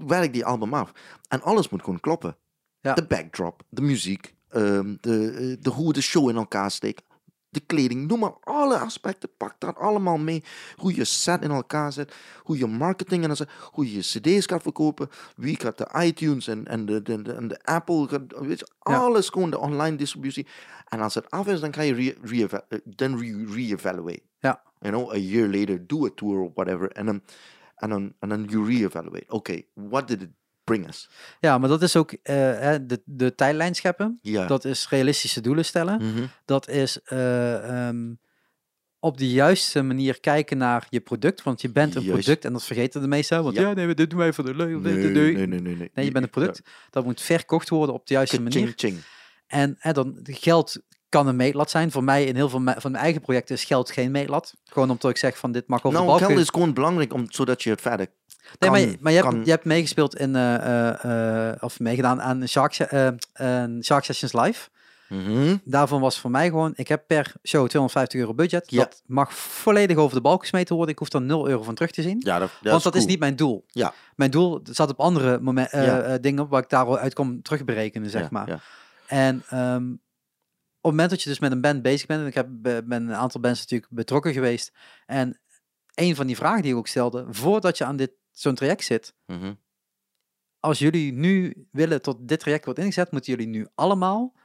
Werk 0.07 0.34
die 0.34 0.45
album 0.45 0.73
af. 0.73 0.91
En 1.27 1.41
alles 1.41 1.69
moet 1.69 1.84
gewoon 1.84 1.99
kloppen. 1.99 2.38
Ja. 2.80 2.93
De 2.93 3.05
backdrop, 3.05 3.63
de 3.69 3.81
muziek, 3.81 4.35
ehm, 4.49 4.95
de, 4.99 5.31
eh, 5.31 5.63
de, 5.63 5.69
hoe 5.69 5.93
de 5.93 6.01
show 6.01 6.30
in 6.30 6.35
elkaar 6.35 6.72
steekt. 6.72 7.03
De 7.52 7.60
kleding, 7.60 8.07
noem 8.07 8.19
maar 8.19 8.34
alle 8.44 8.78
aspecten. 8.78 9.30
Pak 9.38 9.56
dat 9.60 9.78
allemaal 9.78 10.18
mee. 10.18 10.44
Hoe 10.76 10.95
je 10.95 11.03
set 11.03 11.41
in 11.41 11.52
elkaar 11.52 11.91
zet, 11.94 12.15
hoe 12.44 12.57
je 12.57 12.68
marketing 12.68 13.23
en 13.23 13.48
hoe 13.72 13.94
je 13.94 13.99
cd's 13.99 14.45
gaat 14.45 14.61
verkopen, 14.61 15.10
wie 15.36 15.60
gaat 15.60 15.78
de 15.78 15.88
iTunes 16.03 16.48
en, 16.48 16.68
en, 16.68 16.86
de, 16.86 17.02
de, 17.02 17.22
de, 17.22 17.34
en 17.34 17.48
de 17.48 17.64
Apple, 17.64 18.07
gaat, 18.07 18.22
weet 18.40 18.60
je, 18.60 18.68
Ja. 18.80 18.98
alles 18.98 19.30
gewoon 19.30 19.49
de 19.49 19.60
online 19.60 19.95
distributie. 19.95 20.48
En 20.88 20.99
als 20.99 21.14
het 21.14 21.30
af 21.30 21.48
is, 21.48 21.60
dan 21.60 21.72
kan 21.72 21.86
je 21.86 21.94
re, 21.94 22.18
re, 22.22 22.64
dan 22.86 23.19
re, 23.19 23.45
re-evaluate. 23.53 24.22
Ja. 24.40 24.61
You 24.80 24.94
know, 24.94 25.11
a 25.11 25.18
year 25.18 25.48
later, 25.48 25.88
do 25.88 26.06
a 26.06 26.10
tour 26.15 26.38
or 26.38 26.52
whatever. 26.53 26.91
En 26.91 27.06
dan, 27.06 27.22
en 27.76 27.90
dan, 27.90 28.14
en 28.19 28.30
dan 28.30 28.44
you 28.44 28.65
re-evaluate. 28.65 29.26
Oké, 29.28 29.61
what 29.73 30.07
did 30.07 30.22
it 30.22 30.30
bring 30.63 30.88
us? 30.88 31.09
Ja, 31.39 31.57
maar 31.57 31.69
dat 31.69 31.81
is 31.81 31.95
ook 31.95 32.11
eh, 32.11 32.35
de, 32.81 33.01
de 33.05 33.35
tijdlijn 33.35 33.75
scheppen. 33.75 34.19
Ja. 34.21 34.45
Dat 34.47 34.65
is 34.65 34.89
realistische 34.89 35.41
doelen 35.41 35.65
stellen. 35.65 35.95
Mhm. 36.01 36.25
Dat 36.45 36.67
is 36.69 37.01
eh, 37.03 37.88
ehm, 37.88 38.13
op 38.99 39.17
de 39.17 39.29
juiste 39.29 39.81
manier 39.81 40.19
kijken 40.19 40.57
naar 40.57 40.88
je 40.89 40.99
product. 40.99 41.43
Want 41.43 41.61
je 41.61 41.69
bent 41.71 41.95
een 41.95 42.01
Juist. 42.03 42.21
product 42.23 42.45
en 42.45 42.53
dat 42.53 42.63
vergeten 42.63 43.01
de 43.01 43.07
meesten. 43.07 43.43
Want 43.43 43.55
ja, 43.55 43.61
Ja. 43.61 43.73
nee, 43.73 43.88
we- 43.88 43.93
dit 43.93 44.09
doen 44.09 44.19
wij 44.19 44.33
voor 44.33 44.43
de 44.45 44.55
leuk. 44.55 44.79
Nee, 44.79 44.93
Nee, 44.93 45.11
nee, 45.11 45.47
nee, 45.47 45.59
nee, 45.61 45.75
nee. 45.75 45.91
Nee, 45.93 46.05
je 46.05 46.11
bent 46.11 46.23
een 46.25 46.29
product. 46.31 46.61
Dat 46.89 47.03
moet 47.05 47.21
verkocht 47.21 47.69
worden 47.69 47.95
op 47.95 48.07
de 48.07 48.13
juiste 48.13 48.41
manier. 48.41 48.61
Ching, 48.61 48.73
ching. 48.75 48.97
En 49.47 49.75
hè, 49.79 49.91
dan 49.93 50.19
geld 50.23 50.77
kan 51.09 51.27
een 51.27 51.35
meetlat 51.35 51.69
zijn. 51.69 51.91
Voor 51.91 52.03
mij 52.03 52.25
in 52.25 52.35
heel 52.35 52.49
veel 52.49 52.61
van 52.77 52.91
mijn 52.91 53.03
eigen 53.03 53.21
projecten 53.21 53.55
is 53.55 53.63
geld 53.63 53.91
geen 53.91 54.11
meetlat. 54.11 54.53
Gewoon 54.65 54.89
omdat 54.89 55.11
ik 55.11 55.17
zeg 55.17 55.38
van 55.38 55.51
dit 55.51 55.67
mag 55.67 55.83
over 55.83 56.03
Nou, 56.03 56.17
geld 56.17 56.39
is 56.39 56.49
gewoon 56.49 56.73
belangrijk 56.73 57.13
om, 57.13 57.25
zodat 57.31 57.63
je 57.63 57.69
het 57.69 57.81
verder 57.81 58.07
Nee, 58.60 58.69
maar, 58.69 58.80
je, 58.80 58.86
kan- 58.88 58.98
maar 59.02 59.11
je, 59.11 59.22
hebt, 59.23 59.45
je 59.45 59.52
hebt 59.52 59.65
meegespeeld 59.65 60.15
in, 60.15 60.36
eh, 60.36 60.56
eh, 60.56 61.49
eh, 61.49 61.56
of 61.64 61.80
meegedaan 61.80 62.22
aan 62.22 62.48
Shark, 62.48 62.73
Shark 63.84 64.03
Sessions 64.03 64.34
Live. 64.34 64.69
Mhm. 65.10 65.57
Daarvan 65.64 66.02
was 66.02 66.19
voor 66.19 66.32
mij 66.32 66.48
gewoon, 66.48 66.73
ik 66.76 66.88
heb 66.88 67.03
per 67.07 67.34
show 67.44 67.68
250 67.68 68.19
euro 68.19 68.34
budget. 68.34 68.72
Ja. 68.72 68.78
Dat 68.84 69.02
mag 69.06 69.34
volledig 69.38 69.98
over 69.98 70.15
de 70.15 70.22
balk 70.22 70.41
gesmeten 70.41 70.76
worden. 70.76 70.94
Ik 70.94 70.99
hoef 70.99 71.14
er 71.14 71.22
0 71.22 71.48
euro 71.49 71.64
van 71.64 71.76
terug 71.76 71.91
te 71.91 72.02
zien. 72.02 72.22
Ja, 72.26 72.40
dat, 72.40 72.49
dat 72.61 72.72
want 72.72 72.84
dat 72.84 72.95
is 72.95 73.06
niet 73.06 73.19
mijn 73.19 73.36
doel. 73.36 73.64
Ja. 73.68 73.94
Mijn 74.15 74.32
doel 74.32 74.60
zat 74.64 74.90
op 74.90 74.99
andere 74.99 75.40
momen- 75.40 75.72
eh, 75.72 75.86
Ja. 75.86 76.18
dingen 76.18 76.48
waar 76.48 76.61
ik 76.61 76.69
daaruit 76.69 77.14
kom 77.14 77.41
terugberekenen, 77.41 78.10
zeg 78.10 78.30
maar. 78.30 78.48
ja. 78.48 78.60
En 79.07 79.44
ehm, 79.49 79.84
op 79.91 80.90
het 80.90 80.91
moment 80.91 81.10
dat 81.10 81.22
je 81.23 81.30
dus 81.30 81.40
met 81.40 81.52
een 81.52 81.61
band 81.61 81.82
bezig 81.82 82.07
bent, 82.07 82.22
en 82.22 82.28
ik 82.28 82.34
heb, 82.34 82.48
be- 82.49 82.84
ben 82.86 83.07
een 83.07 83.15
aantal 83.15 83.41
bands 83.41 83.60
natuurlijk 83.60 83.91
betrokken 83.91 84.34
geweest. 84.34 84.72
En 85.06 85.40
een 85.95 86.15
van 86.15 86.28
die 86.28 86.36
vragen 86.36 86.61
die 86.61 86.72
ik 86.72 86.78
ook 86.78 86.88
stelde, 86.88 87.26
voordat 87.30 87.78
je 87.78 87.86
aan 87.86 87.95
dit 87.95 88.11
zo'n 88.31 88.55
traject 88.55 88.83
zit, 88.83 89.13
Mhm. 89.25 89.53
als 90.59 90.79
jullie 90.79 91.11
nu 91.13 91.67
willen 91.71 92.01
tot 92.01 92.27
dit 92.27 92.39
traject 92.39 92.65
wordt 92.65 92.79
ingezet, 92.79 93.11
moeten 93.11 93.31
jullie 93.33 93.47
nu 93.47 93.67
allemaal 93.75 94.35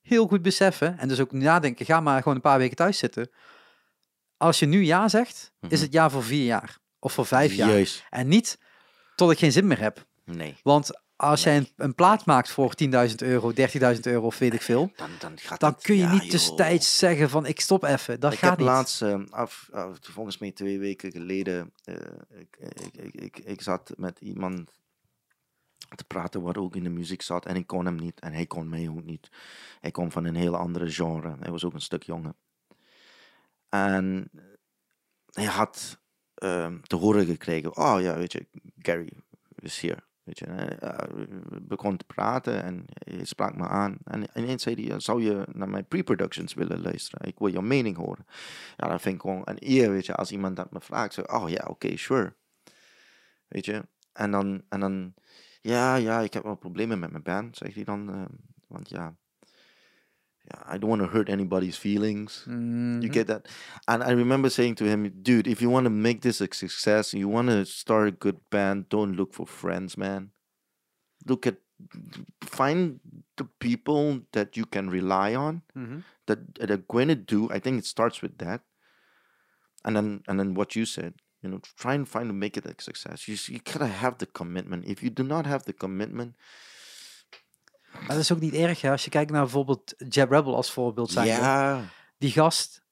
heel 0.00 0.26
goed 0.26 0.42
beseffen 0.42 0.98
en 0.98 1.08
dus 1.08 1.20
ook 1.20 1.32
nadenken, 1.32 1.86
ga 1.86 2.00
maar 2.00 2.18
gewoon 2.18 2.34
een 2.34 2.40
paar 2.42 2.58
weken 2.58 2.76
thuis 2.76 2.98
zitten. 2.98 3.30
Als 4.36 4.58
je 4.58 4.66
nu 4.66 4.84
ja 4.84 5.08
zegt, 5.08 5.52
is 5.60 5.68
Mhm. 5.70 5.80
het 5.82 5.92
ja 5.92 6.10
voor 6.10 6.22
vier 6.24 6.44
jaar 6.44 6.78
of 6.98 7.12
voor 7.12 7.26
vijf 7.26 7.52
jaar. 7.54 7.68
Juist. 7.68 8.04
En 8.10 8.28
niet 8.28 8.58
tot 9.16 9.30
ik 9.30 9.38
geen 9.38 9.52
zin 9.52 9.66
meer 9.66 9.80
heb. 9.80 10.06
Nee. 10.24 10.56
Want 10.62 11.01
als 11.22 11.42
jij 11.42 11.56
een, 11.56 11.68
een 11.76 11.94
plaat 11.94 12.26
maakt 12.26 12.50
voor 12.50 12.72
10.000 13.08 13.14
euro, 13.16 13.52
30.000 13.94 14.00
euro 14.02 14.26
of 14.26 14.38
weet 14.38 14.54
ik 14.54 14.62
veel, 14.62 14.92
Dan, 14.96 15.10
dan 15.18 15.38
gaat 15.38 15.60
dan 15.60 15.72
het- 15.72 15.82
kun 15.82 15.94
je 15.96 16.00
ja, 16.02 16.12
niet 16.12 16.30
tussentijds 16.30 16.98
zeggen 16.98 17.30
van 17.30 17.46
ik 17.46 17.60
stop 17.60 17.82
even. 17.84 18.20
Dat 18.20 18.32
ik 18.32 18.38
gaat 18.38 18.50
heb 18.50 18.58
niet. 18.58 18.68
laatst, 18.68 19.02
af, 19.30 19.68
af- 19.72 19.98
volgens 20.00 20.38
mij 20.38 20.52
twee 20.52 20.78
weken 20.78 21.10
geleden, 21.12 21.72
eh, 21.84 21.94
ik, 22.38 22.56
ik, 22.92 23.14
ik, 23.14 23.38
ik, 23.38 23.62
zat 23.62 23.92
met 23.96 24.18
iemand 24.20 24.70
te 25.94 26.04
praten 26.04 26.42
wat 26.42 26.56
ook 26.58 26.76
in 26.76 26.82
de 26.82 26.90
muziek 26.90 27.22
zat 27.22 27.46
en 27.46 27.56
ik 27.56 27.66
kon 27.66 27.84
hem 27.84 27.96
niet 27.96 28.20
en 28.20 28.32
hij 28.32 28.46
kon 28.46 28.68
mij 28.68 28.88
ook 28.88 29.04
niet. 29.04 29.28
Hij 29.80 29.90
kwam 29.90 30.12
van 30.12 30.24
een 30.24 30.34
heel 30.36 30.56
andere 30.56 30.90
genre. 30.90 31.36
Hij 31.40 31.50
was 31.50 31.64
ook 31.64 31.74
een 31.74 31.80
stuk 31.80 32.02
jonger. 32.02 32.34
En 33.68 34.30
hij 35.32 35.44
had 35.44 35.98
ehm, 36.34 36.80
te 36.82 36.96
horen 36.96 37.26
gekregen, 37.26 37.76
oh 37.76 38.00
ja, 38.00 38.16
weet 38.16 38.32
je, 38.32 38.46
Gary 38.78 39.12
is 39.54 39.80
hier. 39.80 40.04
Weet 40.32 40.38
je, 40.38 40.46
eh, 40.46 41.08
we 41.48 41.60
begonnen 41.60 41.98
te 41.98 42.04
praten 42.04 42.62
en 42.62 42.84
hij 42.86 43.24
sprak 43.24 43.56
me 43.56 43.68
aan. 43.68 43.96
En 44.04 44.24
ineens 44.34 44.62
zei 44.62 44.86
hij, 44.86 45.00
zou 45.00 45.22
je 45.22 45.46
naar 45.52 45.68
mijn 45.68 45.86
pre-productions 45.86 46.54
willen 46.54 46.82
luisteren? 46.82 47.28
Ik 47.28 47.38
wil 47.38 47.48
jouw 47.48 47.62
mening 47.62 47.96
horen. 47.96 48.26
Ja, 48.76 48.88
dat 48.88 49.00
vind 49.02 49.14
ik 49.14 49.20
gewoon 49.20 49.42
een 49.44 49.56
eer, 49.58 49.90
weet 49.90 50.06
je, 50.06 50.14
als 50.14 50.32
iemand 50.32 50.56
dat 50.56 50.72
me 50.72 50.80
vraagt. 50.80 51.14
Zo, 51.14 51.20
oh 51.20 51.48
ja, 51.48 51.66
oké, 51.68 51.96
sure. 51.96 52.34
Weet 53.48 53.64
je, 53.64 53.86
en 54.12 54.30
dan, 54.30 54.62
en 54.68 54.80
dan, 54.80 55.14
ja, 55.60 55.94
ja, 55.94 56.20
ik 56.20 56.32
heb 56.32 56.42
wel 56.42 56.56
problemen 56.56 56.98
met 56.98 57.10
mijn 57.10 57.22
band, 57.22 57.56
zegt 57.56 57.74
hij 57.74 57.84
dan. 57.84 58.10
eh, 58.10 58.24
want 58.66 58.88
ja, 58.88 59.16
I 60.64 60.76
don't 60.76 60.90
want 60.90 61.02
to 61.02 61.08
hurt 61.08 61.28
anybody's 61.28 61.76
feelings. 61.76 62.44
Mhm. 62.46 63.02
You 63.02 63.08
get 63.08 63.26
that? 63.28 63.46
And 63.88 64.02
I 64.02 64.10
remember 64.10 64.50
saying 64.50 64.74
to 64.76 64.84
him, 64.84 65.08
dude, 65.22 65.46
if 65.46 65.62
you 65.62 65.70
want 65.70 65.84
to 65.84 65.90
make 65.90 66.20
this 66.22 66.40
a 66.40 66.48
success, 66.52 67.14
you 67.14 67.28
want 67.28 67.48
to 67.48 67.64
start 67.64 68.08
a 68.08 68.12
good 68.12 68.38
band, 68.50 68.88
don't 68.88 69.14
look 69.16 69.32
for 69.34 69.46
friends, 69.46 69.96
man. 69.96 70.30
Look 71.26 71.46
at, 71.46 71.56
find 72.42 73.00
the 73.36 73.44
people 73.60 74.22
that 74.32 74.56
you 74.56 74.64
can 74.66 74.90
rely 74.90 75.34
on, 75.34 75.62
Mhm. 75.76 76.02
that, 76.26 76.54
that 76.56 76.70
are 76.70 76.76
going 76.88 77.08
to 77.08 77.14
do. 77.14 77.48
I 77.50 77.58
think 77.58 77.78
it 77.78 77.86
starts 77.86 78.20
with 78.22 78.38
that. 78.38 78.62
And 79.84 79.96
then, 79.96 80.22
and 80.28 80.38
then 80.38 80.54
what 80.54 80.76
you 80.76 80.84
said, 80.84 81.14
you 81.42 81.48
know, 81.50 81.60
try 81.76 81.94
and 81.94 82.08
find 82.08 82.28
to 82.28 82.32
make 82.34 82.56
it 82.56 82.66
a 82.66 82.74
success. 82.80 83.26
You, 83.26 83.36
you 83.48 83.58
gotta 83.60 83.88
have 83.88 84.18
the 84.18 84.26
commitment. 84.26 84.84
If 84.86 85.02
you 85.02 85.10
do 85.10 85.24
not 85.24 85.44
have 85.46 85.64
the 85.64 85.72
commitment, 85.72 86.34
Maar 87.92 88.08
dat 88.08 88.18
is 88.18 88.32
ook 88.32 88.40
niet 88.40 88.54
erg, 88.54 88.80
hè? 88.80 88.90
Als 88.90 89.04
je 89.04 89.10
kijkt 89.10 89.30
naar 89.30 89.42
bijvoorbeeld 89.42 89.94
Jab 90.08 90.30
Rebel 90.30 90.54
als 90.56 90.70
voorbeeld 90.72 91.10
zijn. 91.10 91.26
yeah, 91.26 91.78
Die 92.18 92.30
gast 92.30 92.82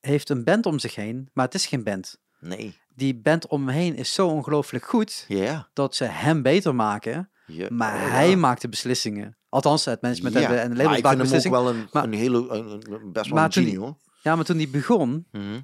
heeft 0.00 0.28
een 0.28 0.44
band 0.44 0.66
om 0.66 0.78
zich 0.78 0.94
heen, 0.94 1.30
maar 1.32 1.44
het 1.44 1.54
is 1.54 1.66
geen 1.66 1.84
band. 1.84 2.20
nee, 2.40 2.78
Die 2.88 3.14
band 3.16 3.46
om 3.46 3.66
hem 3.66 3.76
heen 3.76 3.96
is 3.96 4.12
zo 4.14 4.28
ongelooflijk 4.28 4.84
goed 4.84 5.24
yeah, 5.28 5.60
dat 5.72 5.94
ze 5.94 6.04
hem 6.04 6.42
beter 6.42 6.74
maken, 6.74 7.30
maar 7.68 7.94
oh, 7.94 8.10
hij 8.10 8.30
ja. 8.30 8.36
maakt 8.36 8.60
de 8.60 8.68
beslissingen. 8.68 9.36
Althans, 9.48 9.84
het 9.84 10.00
management 10.02 10.34
en, 10.34 10.40
de, 10.40 10.46
en 10.46 10.68
de 10.70 10.74
maar 10.76 10.84
label 10.84 11.10
ik 11.20 11.28
vind 11.28 11.42
hem 11.44 11.54
ook 11.54 11.62
wel 11.62 11.68
een, 11.74 11.88
Maar- 11.92 12.04
een 12.04 12.12
hele, 12.12 12.38
een, 12.48 12.70
een- 12.92 13.12
best 13.12 13.30
wel 13.30 13.44
een 13.44 13.52
genie 13.52 13.78
hoor. 13.78 13.96
Ja, 14.22 14.36
maar 14.36 14.44
toen 14.44 14.56
hij 14.56 14.68
begon, 14.70 15.26
Mhm. 15.32 15.60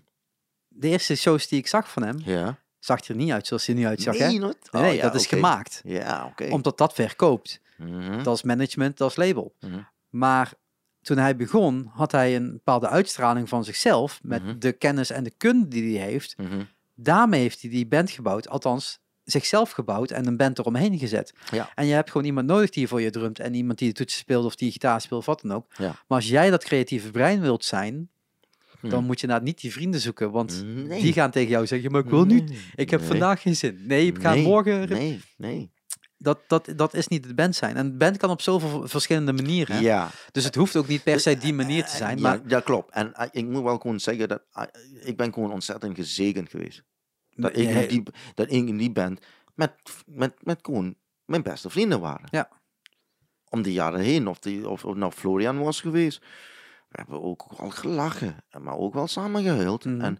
de 0.68 0.88
eerste 0.88 1.14
shows 1.16 1.48
die 1.48 1.58
ik 1.58 1.66
zag 1.66 1.90
van 1.90 2.02
hem, 2.02 2.18
Ja. 2.24 2.58
zag 2.78 3.06
hij 3.06 3.16
er 3.16 3.22
niet 3.22 3.32
uit 3.32 3.46
zoals 3.46 3.66
hij 3.66 3.74
nu 3.74 3.86
uitzag. 3.86 4.18
hè? 4.18 4.26
Nee, 4.26 4.38
not? 4.38 4.56
Nee, 4.70 4.90
Oh, 4.90 4.96
ja, 4.96 5.02
dat 5.02 5.14
is 5.14 5.26
gemaakt. 5.26 5.80
Ja, 5.84 6.26
oké. 6.30 6.44
Omdat 6.50 6.78
dat 6.78 6.92
verkoopt. 6.94 7.60
Mhm. 7.78 8.22
Dat 8.22 8.34
is 8.36 8.42
management, 8.42 8.96
dat 8.96 9.10
is 9.10 9.16
label. 9.16 9.54
Mhm. 9.60 9.78
Maar 10.10 10.52
toen 11.02 11.16
hij 11.18 11.36
begon, 11.36 11.90
had 11.92 12.12
hij 12.12 12.36
een 12.36 12.52
bepaalde 12.52 12.88
uitstraling 12.88 13.48
van 13.48 13.64
zichzelf. 13.64 14.20
Met 14.22 14.42
Mhm. 14.44 14.58
de 14.58 14.72
kennis 14.72 15.10
en 15.10 15.24
de 15.24 15.32
kunde 15.36 15.68
die 15.68 15.98
hij 15.98 16.08
heeft. 16.08 16.36
Daarmee 16.94 17.40
heeft 17.40 17.60
hij 17.60 17.70
die 17.70 17.86
band 17.86 18.10
gebouwd. 18.10 18.48
Althans, 18.48 18.98
zichzelf 19.24 19.70
gebouwd 19.70 20.10
en 20.10 20.26
een 20.26 20.36
band 20.36 20.58
eromheen 20.58 20.98
gezet. 20.98 21.34
Ja. 21.50 21.70
En 21.74 21.86
je 21.86 21.92
hebt 21.94 22.10
gewoon 22.10 22.26
iemand 22.26 22.46
nodig 22.46 22.70
die 22.70 22.88
voor 22.88 23.00
je 23.00 23.10
drumt. 23.10 23.38
En 23.38 23.54
iemand 23.54 23.78
die 23.78 23.88
de 23.88 23.94
toetsen 23.94 24.20
speelt 24.20 24.44
of 24.44 24.56
die 24.56 24.72
gitaar 24.72 25.00
speelt 25.00 25.20
of 25.20 25.26
wat 25.26 25.40
dan 25.40 25.52
ook. 25.52 25.66
Ja. 25.76 25.84
Maar 25.86 26.18
als 26.18 26.28
jij 26.28 26.50
dat 26.50 26.64
creatieve 26.64 27.10
brein 27.10 27.40
wilt 27.40 27.64
zijn, 27.64 28.08
dan 28.82 29.04
moet 29.04 29.20
je 29.20 29.26
nou 29.26 29.42
niet 29.42 29.60
die 29.60 29.72
vrienden 29.72 30.00
zoeken. 30.00 30.30
Want 30.30 30.64
Nee. 30.64 31.02
die 31.02 31.12
gaan 31.12 31.30
tegen 31.30 31.50
jou 31.50 31.66
zeggen, 31.66 31.90
maar 31.90 32.00
ik 32.00 32.10
wil 32.10 32.24
niet. 32.24 32.48
Nee, 32.48 32.58
Ik 32.74 32.90
heb 32.90 33.00
nee, 33.00 33.08
vandaag 33.08 33.42
geen 33.42 33.56
zin. 33.56 33.80
Nee, 33.86 34.06
ik 34.06 34.18
ga 34.20 34.34
nee, 34.34 34.42
morgen... 34.44 34.88
Nee, 34.88 35.20
nee. 35.36 35.70
Dat, 36.18 36.40
dat, 36.46 36.72
dat 36.76 36.94
is 36.94 37.08
niet 37.08 37.22
de 37.22 37.34
band 37.34 37.56
zijn. 37.56 37.76
En 37.76 37.98
band 37.98 38.16
kan 38.16 38.30
op 38.30 38.40
zoveel 38.40 38.88
verschillende 38.88 39.32
manieren. 39.32 39.80
Ja. 39.80 40.10
Dus 40.32 40.44
het 40.44 40.54
hoeft 40.54 40.76
ook 40.76 40.88
niet 40.88 41.02
per 41.02 41.20
se 41.20 41.38
die 41.38 41.54
manier 41.54 41.84
te 41.84 41.96
zijn. 41.96 42.20
Maar 42.20 42.36
Ja, 42.36 42.42
ja, 42.46 42.60
klopt. 42.60 42.90
En 42.90 43.14
eh, 43.14 43.28
ik 43.30 43.44
moet 43.44 43.62
wel 43.62 43.78
gewoon 43.78 44.00
zeggen 44.00 44.28
dat 44.28 44.42
eh, 44.52 44.62
ik 45.00 45.16
ben 45.16 45.32
gewoon 45.32 45.52
ontzettend 45.52 45.96
gezegend 45.96 46.50
geweest. 46.50 46.82
Dat 47.30 47.56
ik, 47.56 47.68
in 47.68 47.88
die, 47.88 48.02
dat 48.34 48.46
ik 48.46 48.68
in 48.68 48.76
die 48.76 48.92
band 48.92 49.20
met, 49.54 49.72
met, 50.06 50.44
met 50.44 50.58
gewoon 50.62 50.96
mijn 51.24 51.42
beste 51.42 51.70
vrienden 51.70 52.00
waren. 52.00 52.28
Ja. 52.30 52.48
Om 53.48 53.62
de 53.62 53.72
jaren 53.72 54.00
heen. 54.00 54.28
Of, 54.28 54.38
die, 54.38 54.68
of, 54.68 54.84
of 54.84 54.94
nou 54.94 55.12
Florian 55.12 55.58
was 55.58 55.80
geweest. 55.80 56.18
We 56.88 56.96
hebben 56.98 57.22
ook 57.22 57.58
wel 57.58 57.70
gelachen. 57.70 58.36
Maar 58.58 58.76
ook 58.76 58.94
wel 58.94 59.06
samen 59.06 59.42
gehuild. 59.42 59.84
Mhm. 59.84 60.00
En 60.00 60.18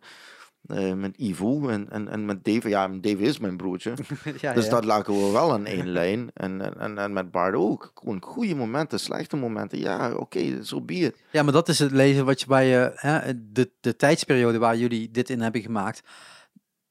eh, 0.69 0.93
met 0.93 1.17
Ivo 1.17 1.69
en, 1.69 1.91
en, 1.91 2.09
en 2.09 2.25
met 2.25 2.45
Dave. 2.45 2.69
Ja, 2.69 2.89
Dave 2.89 3.19
is 3.19 3.39
mijn 3.39 3.57
broertje. 3.57 3.91
ja, 4.41 4.53
Dus 4.53 4.65
ja. 4.65 4.71
dat 4.71 4.85
lagen 4.85 5.15
we 5.15 5.33
wel 5.33 5.53
aan 5.53 5.67
één 5.67 5.89
lijn. 5.89 6.31
En, 6.35 6.79
en, 6.79 6.99
en, 6.99 7.13
met 7.13 7.31
Bart 7.31 7.55
ook. 7.55 7.91
Gewoon 7.95 8.23
goede 8.23 8.55
momenten, 8.55 9.01
slechte 9.01 9.37
momenten. 9.37 9.79
Ja, 9.79 10.15
oké, 10.15 10.65
zo 10.65 10.81
be 10.81 10.95
it. 10.95 11.17
ja, 11.31 11.43
maar 11.43 11.53
dat 11.53 11.69
is 11.69 11.79
het 11.79 11.93
leven 11.93 12.25
wat 12.25 12.41
je 12.41 12.47
bij 12.47 12.67
je, 12.67 12.93
hè, 12.95 13.33
de, 13.53 13.71
de 13.81 13.97
tijdsperiode 13.97 14.59
waar 14.59 14.77
jullie 14.77 15.11
dit 15.11 15.31
in 15.31 15.41
hebben 15.41 15.61
gemaakt. 15.61 16.03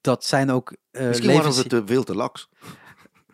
Dat 0.02 0.26
zijn 0.26 0.52
ook 0.52 0.76
eh 0.92 1.08
Misschien 1.08 1.28
waren 1.28 1.46
levens... 1.46 1.64
we 1.64 1.70
te 1.70 1.84
veel 1.86 2.04
te 2.04 2.16
laks. 2.16 2.50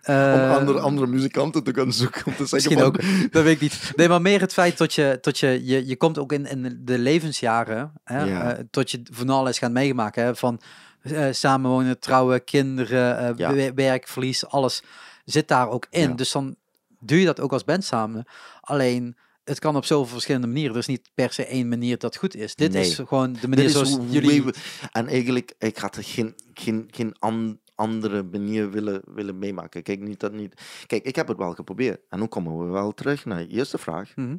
Om 0.08 0.14
andere, 0.58 0.80
andere 0.80 1.08
muzikanten 1.08 1.64
te 1.64 1.74
gaan 1.74 1.94
zoeken. 1.94 2.26
Om 2.26 2.36
te 2.36 2.46
zeggen 2.46 2.56
Misschien 2.56 2.78
van, 2.78 2.86
ook, 2.88 3.32
dat 3.34 3.44
weet 3.44 3.56
ik 3.56 3.62
niet. 3.62 3.92
Nee, 3.96 4.08
maar 4.10 4.22
meer 4.22 4.40
het 4.40 4.54
feit 4.54 4.78
dat 4.78 4.94
je, 4.94 5.18
tot 5.22 5.40
je, 5.40 5.66
je, 5.66 5.88
je 5.88 5.96
komt 5.98 6.18
ook 6.18 6.32
in, 6.32 6.46
in 6.46 6.82
de 6.84 6.98
levensjaren, 7.00 7.92
hè, 8.04 8.24
Ja. 8.24 8.54
eh, 8.56 8.64
tot 8.72 8.92
je 8.92 9.02
van 9.12 9.30
alles 9.30 9.58
gaat 9.58 9.72
meemaken. 9.72 10.24
Hè, 10.24 10.36
van 10.36 10.62
eh, 11.02 11.26
samenwonen, 11.32 12.00
trouwen, 12.00 12.44
kinderen, 12.44 13.34
Ja. 13.38 13.54
we- 13.54 13.74
werk, 13.76 14.08
verlies, 14.08 14.46
alles 14.46 14.84
zit 15.26 15.48
daar 15.48 15.70
ook 15.70 15.88
in. 15.90 16.10
Ja. 16.10 16.16
Dus 16.16 16.32
dan 16.32 16.56
doe 17.00 17.20
je 17.20 17.26
dat 17.26 17.40
ook 17.40 17.52
als 17.54 17.64
band 17.64 17.84
samen. 17.84 18.26
Alleen 18.62 19.16
het 19.44 19.60
kan 19.60 19.76
op 19.76 19.86
zoveel 19.86 20.12
verschillende 20.14 20.48
manieren. 20.48 20.72
Er 20.74 20.80
is 20.80 20.86
niet 20.88 21.10
per 21.14 21.34
se 21.34 21.46
één 21.46 21.68
manier 21.70 21.98
dat 21.98 22.16
goed 22.16 22.36
is. 22.36 22.56
Dit 22.56 22.72
Nee. 22.72 22.82
is 22.82 22.96
gewoon 22.96 23.38
de 23.42 23.48
manier 23.48 23.70
zoals 23.70 23.98
jullie... 24.10 24.44
En 24.92 25.08
eigenlijk, 25.08 25.54
ik 25.60 25.78
had 25.78 25.96
er 25.96 26.04
geen, 26.04 26.36
geen, 26.54 26.88
geen 26.92 27.16
an- 27.20 27.60
andere 27.82 28.24
manier 28.24 28.72
willen, 28.72 29.02
willen 29.06 29.40
meemaken. 29.40 29.84
Kijk, 29.84 30.00
niet 30.00 30.20
dat 30.20 30.32
niet... 30.32 30.84
Kijk, 30.88 31.04
ik 31.04 31.16
heb 31.16 31.28
het 31.28 31.38
wel 31.38 31.54
geprobeerd. 31.54 32.02
En 32.10 32.20
nu 32.20 32.26
komen 32.26 32.60
we 32.60 32.72
wel 32.72 32.94
terug 32.94 33.26
naar 33.26 33.40
je 33.40 33.48
eerste 33.48 33.78
vraag. 33.78 34.16
Mhm. 34.16 34.38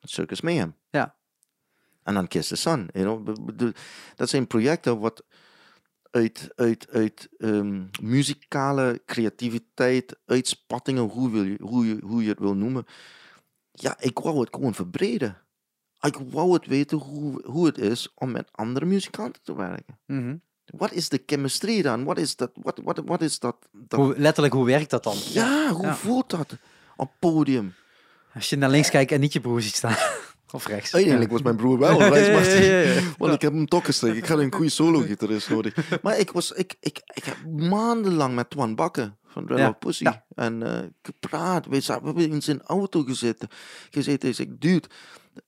Circus 0.00 0.40
Mayhem. 0.40 0.74
Ja. 0.90 1.16
En 2.02 2.14
dan 2.14 2.28
Kiss 2.28 2.48
the 2.48 2.56
Sun. 2.56 2.88
You 2.92 3.22
know? 3.22 3.70
Dat 4.14 4.28
zijn 4.28 4.46
projecten 4.46 4.98
wat 4.98 5.24
uit, 6.10 6.52
uit, 6.54 6.90
uit 6.90 7.28
ehm, 7.36 7.84
muzikale 8.02 9.02
creativiteit, 9.06 10.18
uitspattingen, 10.24 11.02
hoe, 11.02 11.30
wil 11.30 11.44
je, 11.44 11.58
hoe, 11.62 11.86
je, 11.86 12.00
hoe 12.04 12.22
je 12.22 12.28
het 12.28 12.38
wil 12.38 12.54
noemen. 12.54 12.84
Ja, 13.72 14.00
ik 14.00 14.18
wou 14.18 14.40
het 14.40 14.54
gewoon 14.54 14.74
verbreden. 14.74 15.42
Ik 16.00 16.16
wou 16.16 16.52
het 16.52 16.66
weten 16.66 16.98
hoe, 16.98 17.46
hoe 17.46 17.66
het 17.66 17.78
is 17.78 18.14
om 18.14 18.30
met 18.30 18.52
andere 18.52 18.86
muzikanten 18.86 19.42
te 19.42 19.56
werken. 19.56 19.98
Mhm. 20.06 20.36
Wat 20.76 20.92
is 20.92 21.08
de 21.08 21.22
chemistry 21.26 21.82
dan? 21.82 22.04
Wat 22.04 22.18
is 22.18 22.36
dat? 22.36 22.50
Wat, 22.54 22.80
wat, 22.84 23.02
wat 23.04 23.20
is 23.22 23.38
dat? 23.38 23.56
dat 23.72 23.98
Hoe, 24.00 24.14
letterlijk, 24.18 24.54
hoe 24.54 24.66
werkt 24.66 24.90
dat 24.90 25.02
dan? 25.04 25.16
ja, 25.32 25.72
hoe 25.72 25.86
Ja. 25.86 25.94
voelt 25.94 26.30
dat 26.30 26.56
op 26.96 27.10
podium? 27.18 27.74
Als 28.34 28.48
je 28.50 28.56
naar 28.56 28.70
links 28.70 28.90
kijkt 28.90 29.12
en 29.12 29.20
niet 29.20 29.32
je 29.32 29.40
broer 29.40 29.62
ziet 29.62 29.74
staan. 29.74 29.96
of 30.52 30.66
rechts. 30.66 30.94
Uiteindelijk 30.94 31.32
was 31.32 31.42
mijn 31.42 31.56
broer 31.56 31.78
wel 31.78 32.00
een 32.00 32.08
reismaster. 32.12 32.64
Ja, 32.64 32.70
ja, 32.80 32.88
ja, 32.88 33.00
ja. 33.00 33.00
Want 33.18 33.34
ik 33.34 33.40
heb 33.42 33.52
hem 33.52 33.66
toch 33.66 33.84
gestreken. 33.84 34.18
Ik 34.18 34.26
had 34.26 34.38
een 34.38 34.52
goede 34.54 34.70
solo-gitarist 34.70 35.50
nodig. 35.50 35.74
Maar 36.02 36.18
ik, 36.18 36.30
was, 36.30 36.52
ik, 36.52 36.74
ik, 36.80 37.00
ik 37.14 37.24
heb 37.24 37.36
maandenlang 37.46 38.34
met 38.34 38.50
Twan 38.50 38.74
Bakken 38.74 39.18
van 39.26 39.46
Red 39.46 39.78
Pussy 39.78 40.04
en 40.34 40.62
eh, 40.62 40.86
gepraat. 41.02 41.66
We, 41.66 41.80
zaten, 41.80 42.02
we 42.02 42.08
hebben 42.08 42.30
in 42.30 42.42
zijn 42.42 42.62
auto 42.62 43.02
gezeten. 43.02 43.48
gezeten. 43.90 44.34
Zei, 44.34 44.56
dude, 44.58 44.88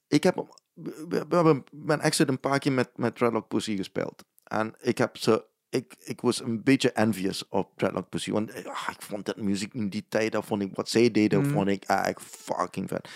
ik 0.08 0.22
heb... 0.22 0.44
We, 0.74 1.24
we 1.28 1.34
hebben 1.34 1.64
mijn 1.70 2.00
ex 2.00 2.18
heeft 2.18 2.30
een 2.30 2.40
paar 2.40 2.58
keer 2.58 2.72
met, 2.72 2.90
met 2.96 3.14
Dreadlock 3.16 3.48
Pussy 3.48 3.76
gespeeld. 3.76 4.24
En 4.52 4.74
ik 4.80 4.98
heb 4.98 5.16
ze... 5.16 5.44
Ik, 5.68 5.94
ik 5.98 6.20
was 6.20 6.40
een 6.40 6.62
beetje 6.62 6.92
envious 6.92 7.48
op 7.48 7.72
Dreadlock 7.76 8.08
Pussy. 8.08 8.30
Want 8.30 8.50
eh, 8.50 8.64
ah, 8.66 8.88
ik 8.90 9.02
vond 9.02 9.26
dat 9.26 9.36
muziek 9.36 9.74
in 9.74 9.88
die 9.88 10.04
tijd, 10.08 10.32
dat 10.32 10.44
vond 10.44 10.62
ik, 10.62 10.74
wat 10.74 10.88
zij 10.88 11.10
deden, 11.10 11.40
Mhm. 11.40 11.50
vond 11.50 11.68
ik 11.68 11.84
eigenlijk 11.84 12.20
fucking 12.20 12.88
vet. 12.88 13.08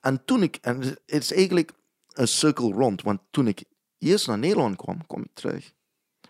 En 0.00 0.24
toen 0.24 0.42
ik... 0.42 0.56
En 0.56 0.80
het 0.80 1.00
is 1.06 1.32
eigenlijk 1.32 1.72
een 2.08 2.28
circle 2.28 2.72
rond. 2.72 3.02
Want 3.02 3.20
toen 3.30 3.48
ik 3.48 3.64
eerst 3.98 4.26
naar 4.26 4.38
Nederland 4.38 4.76
kwam, 4.76 5.06
kwam 5.06 5.22
ik 5.22 5.30
terug. 5.34 5.72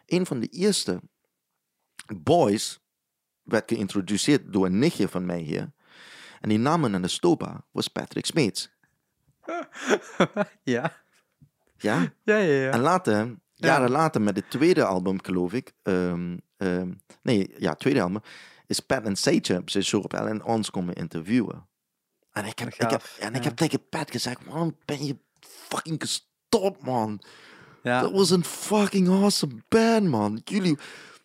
Een 0.06 0.26
van 0.26 0.40
de 0.40 0.46
eerste 0.48 1.00
boys 2.16 2.80
werd 3.42 3.70
geïntroduceerd 3.70 4.52
door 4.52 4.66
een 4.66 4.78
nichtje 4.78 5.08
van 5.08 5.26
mij 5.26 5.40
hier. 5.40 5.72
En 6.40 6.48
die 6.48 6.58
namen 6.58 6.94
aan 6.94 7.02
de 7.02 7.08
stopa 7.08 7.66
was 7.70 7.88
Patrick 7.88 8.26
Smeets. 8.26 8.70
ja. 10.62 11.04
Ja? 11.76 12.12
Ja, 12.22 12.36
ja, 12.36 12.36
ja. 12.62 12.70
En 12.70 12.80
later, 12.80 13.36
jaren 13.56 13.90
later, 13.90 14.20
met 14.22 14.36
het 14.36 14.50
tweede 14.50 14.84
album, 14.84 15.22
geloof 15.24 15.52
ik. 15.52 15.72
ehm, 15.82 16.36
ehm, 16.56 16.92
nee, 17.22 17.54
ja, 17.58 17.74
tweede 17.74 18.02
album. 18.02 18.20
Is 18.66 18.80
Pat 18.80 19.04
en 19.04 19.16
Sage 19.16 19.62
zijn 19.64 19.84
show 19.84 20.04
op 20.04 20.12
en 20.14 20.44
ons 20.44 20.70
komen 20.70 20.94
interviewen. 20.94 21.68
En 22.32 22.44
ik 22.44 22.58
heb, 22.58 22.68
ik 22.68 22.90
heb, 22.90 22.90
Gaaf, 22.90 23.16
en 23.18 23.34
ik 23.34 23.44
heb 23.44 23.56
tegen 23.56 23.88
Pat 23.88 24.10
gezegd: 24.10 24.44
Waarom 24.44 24.76
ben 24.84 25.04
je 25.06 25.16
fucking 25.40 26.00
gestopt, 26.00 26.82
man? 26.82 27.20
ja. 27.82 28.00
Dat 28.00 28.12
was 28.12 28.30
een 28.30 28.44
fucking 28.44 29.08
awesome 29.08 29.54
band, 29.68 30.08
man. 30.08 30.40
Jullie, 30.44 30.78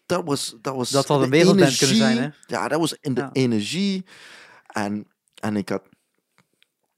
dat 0.06 0.26
was, 0.26 0.56
dat 0.62 0.76
was 0.76 0.90
Dat 0.90 1.08
had 1.08 1.22
een 1.22 1.30
wereldband 1.30 1.78
kunnen 1.78 1.96
zijn, 1.96 2.18
energie. 2.18 2.34
Ja, 2.46 2.68
dat 2.68 2.80
was 2.80 2.94
in 3.02 3.14
de 3.14 3.22
Ja. 3.22 3.30
energie. 3.32 4.06
En, 4.68 5.08
en 5.42 5.56
ik 5.56 5.70
had 5.70 5.84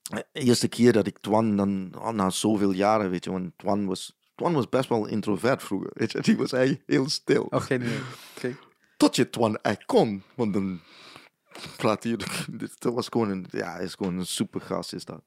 de 0.04 0.26
eerste 0.32 0.68
keer 0.68 0.92
dat 0.94 1.08
ik 1.08 1.18
Twan 1.20 1.56
dan, 1.58 1.94
oh, 1.98 2.10
na 2.10 2.30
zoveel 2.30 2.72
jaren, 2.72 3.10
weet 3.10 3.24
je, 3.24 3.32
want 3.32 3.58
Twan 3.58 3.86
was, 3.86 4.18
Twan 4.36 4.54
was 4.54 4.70
best 4.70 4.90
wel 4.90 5.06
introvert 5.06 5.64
vroeger, 5.64 5.90
weet 5.94 6.12
je. 6.12 6.22
Die 6.22 6.38
was 6.38 6.52
eigenlijk 6.52 6.84
heel 6.90 7.10
stil. 7.10 7.44
Oh, 7.44 7.62
geen 7.62 7.82
idee. 7.82 8.00
Oké. 8.36 8.58
Tot 8.98 9.16
je 9.16 9.30
Twan 9.30 9.58
echt 9.58 9.86
kon, 9.86 10.24
want 10.36 10.54
dan 10.54 10.82
praat 11.78 12.04
hij, 12.04 12.18
dat 12.80 12.94
was 12.94 13.08
gewoon 13.08 13.30
een, 13.30 13.46
ja, 13.50 13.78
is 13.78 13.94
gewoon 13.94 14.18
een 14.18 14.26
super 14.26 14.62
gast 14.62 14.94
is 14.94 15.06
dat. 15.06 15.24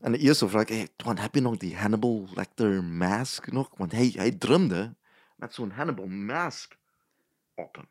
En 0.00 0.12
de 0.12 0.18
eerste 0.18 0.48
vraag, 0.48 0.68
hey, 0.68 0.88
Twan, 0.96 1.18
heb 1.18 1.34
je 1.34 1.40
nog 1.40 1.56
die 1.56 1.76
Hannibal 1.76 2.28
Lecter 2.34 2.84
mask 2.84 3.52
nog? 3.52 3.70
Want 3.76 3.92
hij, 3.92 4.12
hij 4.16 4.30
drumde 4.30 4.94
met 5.36 5.54
zo'n 5.54 5.70
Hannibal 5.70 6.06
mask 6.06 6.76
op 7.54 7.76
hem. 7.76 7.88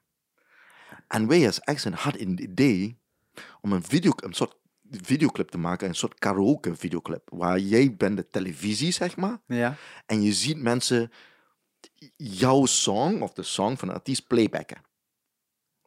En 1.08 1.46
als 1.46 1.62
Accent 1.62 1.96
hadden 1.96 2.22
een 2.22 2.42
idee 2.44 3.00
om 3.62 3.72
een, 3.72 3.84
video, 3.84 4.12
een 4.16 4.34
soort 4.34 4.56
videoclip 5.02 5.50
te 5.50 5.58
maken, 5.58 5.88
een 5.88 5.96
soort 5.96 6.20
karaoke 6.20 6.76
videoclip, 6.76 7.30
waar 7.34 7.60
jij 7.60 7.96
bent 7.96 8.18
de 8.18 8.28
televisie, 8.28 8.92
zeg 8.92 9.18
maar, 9.18 9.38
Ja. 9.48 9.76
en 10.06 10.22
je 10.22 10.34
ziet 10.34 10.58
mensen 10.58 11.12
jouw 12.18 12.66
song 12.66 13.22
of 13.22 13.34
de 13.34 13.44
song 13.44 13.76
van 13.78 13.88
een 13.90 13.96
artiest 13.96 14.28
playbacken. 14.28 14.82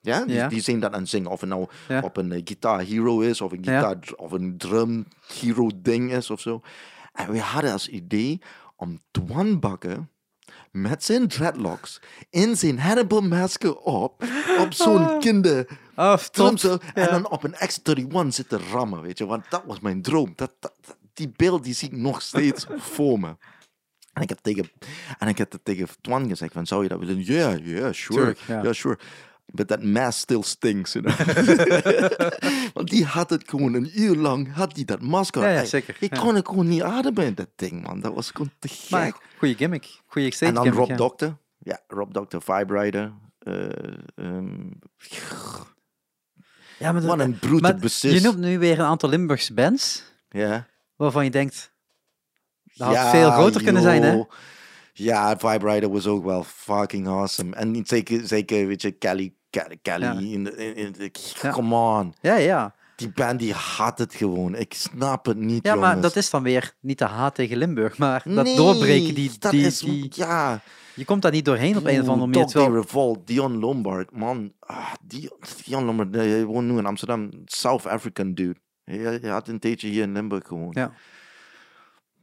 Ja, 0.01 0.25
die, 0.25 0.35
Ja. 0.35 0.49
die 0.49 0.61
zijn 0.61 0.81
dat 0.81 0.93
aan 0.93 1.01
het 1.01 1.09
zingen. 1.09 1.31
Of 1.31 1.41
het 1.41 1.49
nou 1.49 1.67
Ja. 1.89 2.01
op 2.01 2.17
een 2.17 2.33
eh, 2.33 2.41
Guitar 2.45 2.81
Hero 2.81 3.21
is, 3.21 3.41
of 3.41 3.53
een, 3.53 3.63
Ja. 3.63 3.79
gitaar, 3.91 4.13
of 4.17 4.33
een 4.33 4.57
drum 4.59 5.07
hero 5.41 5.71
ding 5.77 6.13
is 6.13 6.31
of 6.31 6.41
zo. 6.41 6.61
En 7.13 7.31
we 7.31 7.39
hadden 7.41 7.73
als 7.73 7.89
idee 7.89 8.41
om 8.77 9.01
Twan 9.11 9.61
Bakker 9.61 10.09
met 10.75 11.05
zijn 11.05 11.29
dreadlocks 11.29 12.01
in 12.31 12.57
zijn 12.57 12.79
Hannibal 12.79 13.21
masker 13.21 13.77
op, 13.77 14.25
op 14.59 14.73
zo'n 14.73 15.19
kinder 15.21 15.79
Oh, 15.97 16.17
top. 16.17 16.59
en 16.59 16.81
Ja. 16.95 17.07
dan 17.11 17.29
op 17.31 17.45
een 17.45 17.55
X31 17.55 18.27
zitten 18.29 18.61
rammen, 18.73 19.01
weet 19.03 19.19
je. 19.19 19.27
Want 19.27 19.45
dat 19.51 19.63
was 19.67 19.81
mijn 19.81 20.03
droom. 20.03 20.33
Dat, 20.37 20.55
die 21.13 21.33
beeld 21.37 21.65
die 21.65 21.75
zie 21.75 21.89
ik 21.91 21.97
nog 21.97 22.23
steeds 22.23 22.67
voor 22.95 23.21
me. 23.21 23.37
En 24.13 24.23
ik 24.23 24.29
heb 24.29 24.39
tegen, 24.39 24.71
en 25.19 25.29
ik 25.29 25.39
heb 25.39 25.53
het 25.53 25.65
tegen 25.65 25.89
Twan 26.01 26.29
gezegd 26.29 26.53
van, 26.53 26.67
zou 26.67 26.83
je 26.83 26.89
dat 26.89 26.99
willen? 26.99 27.25
Ja, 27.25 27.25
yeah, 27.35 27.67
yeah, 27.67 27.93
sure. 27.93 28.37
Ja, 28.47 28.63
ja. 28.63 28.73
sure. 28.73 28.99
But 29.55 29.69
that 29.69 29.83
mask 29.83 30.19
still 30.19 30.43
stinks, 30.43 30.93
you 30.93 31.05
know. 31.05 31.17
Want 32.75 32.89
die 32.91 33.05
had 33.05 33.31
het 33.31 33.49
gewoon 33.49 33.75
een 33.75 33.91
uur 34.01 34.17
lang, 34.17 34.53
had 34.53 34.75
die 34.75 34.85
dat 34.85 35.01
masker. 35.01 35.51
Ja, 35.51 35.65
zeker, 35.65 35.97
Ik 36.01 36.15
ja. 36.15 36.21
kon 36.21 36.35
het 36.35 36.49
gewoon 36.49 36.69
niet 36.69 36.83
ademen 36.83 37.35
dat 37.35 37.49
ding, 37.57 37.83
man. 37.87 38.01
Dat 38.01 38.15
was 38.15 38.31
gewoon 38.31 38.51
te 38.59 38.69
gek. 38.69 38.91
Maar 38.91 39.13
goede 39.39 39.55
gimmick. 39.55 40.01
Goede 40.07 40.31
stage 40.31 40.47
en 40.47 40.55
dan 40.55 40.63
gimmick, 40.63 40.81
Rob 40.81 40.91
ja. 40.91 40.97
Doctor. 40.97 41.37
Ja, 41.59 41.81
Rob 41.87 42.13
Doctor, 42.13 42.43
eh, 42.47 43.65
ehm, 44.15 44.71
Ja, 46.79 46.93
maar, 46.93 47.03
wat 47.03 47.19
een 47.19 47.39
besis. 47.81 48.13
je 48.13 48.21
noemt 48.21 48.39
nu 48.39 48.59
weer 48.59 48.79
een 48.79 48.85
aantal 48.85 49.09
Limburgse 49.09 49.55
bands 49.55 50.03
Ja. 50.29 50.67
waarvan 50.97 51.25
je 51.25 51.31
denkt, 51.31 51.73
dat 52.63 52.97
had 52.97 53.11
veel 53.11 53.31
groter 53.31 53.63
kunnen 53.63 53.83
zijn, 53.83 54.03
hè? 54.03 54.23
Ja, 54.93 55.37
Vibrator 55.39 55.91
was 55.91 56.07
ook 56.07 56.25
wel 56.25 56.45
fucking 56.45 57.07
awesome. 57.07 57.55
En 57.57 57.83
zeker, 57.87 58.27
zeker 58.27 58.67
weet 58.67 58.83
je, 58.83 58.91
Kelly, 58.91 59.35
Kelly, 59.83 60.05
Ja. 60.05 60.13
in 60.19 60.45
de, 60.45 60.75
in, 60.75 60.95
Ja. 61.43 61.51
come 61.51 61.75
on. 61.75 62.15
Ja, 62.21 62.37
ja. 62.37 62.75
Die 62.97 63.09
band 63.13 63.39
die 63.39 63.53
had 63.53 63.99
het 63.99 64.15
gewoon. 64.15 64.55
Ik 64.55 64.75
snap 64.75 65.27
het 65.27 65.37
niet, 65.37 65.67
Ja, 65.67 65.75
maar 65.75 66.01
dat 66.01 66.17
is 66.17 66.31
dan 66.31 66.43
weer 66.43 66.75
niet 66.81 66.99
de 66.99 67.05
haat 67.05 67.35
tegen 67.35 67.57
Limburg, 67.57 67.99
maar 67.99 68.23
dat 68.25 68.45
Nee, 68.45 68.57
doorbreken, 68.57 69.15
die, 69.15 69.31
dat 69.39 69.51
die, 69.51 69.67
is, 69.67 69.79
die, 69.79 70.13
ja. 70.15 70.61
je 70.95 71.05
komt 71.05 71.23
daar 71.23 71.33
niet 71.33 71.45
doorheen 71.45 71.77
op 71.77 71.85
een 71.87 72.01
of 72.01 72.09
andere 72.09 72.27
manier. 72.31 72.47
Terwijl- 72.47 72.75
Revolt, 72.75 73.27
Dion 73.27 73.59
Lombard, 73.59 74.11
man. 74.17 74.53
Ah, 74.61 74.93
Dion, 75.03 75.33
Dion 75.65 75.85
Lombard, 75.85 76.15
hij 76.15 76.45
woont 76.45 76.67
nu 76.71 76.79
in 76.79 76.87
Amsterdam. 76.87 77.31
South 77.45 77.87
African 77.87 78.35
dude. 78.35 78.61
Hij, 78.85 78.97
hij 78.99 79.31
had 79.31 79.49
een 79.49 79.59
tijdje 79.59 79.89
hier 79.89 80.03
in 80.03 80.13
Limburg 80.13 80.47
gewoond. 80.47 80.75
Ja. 80.75 80.93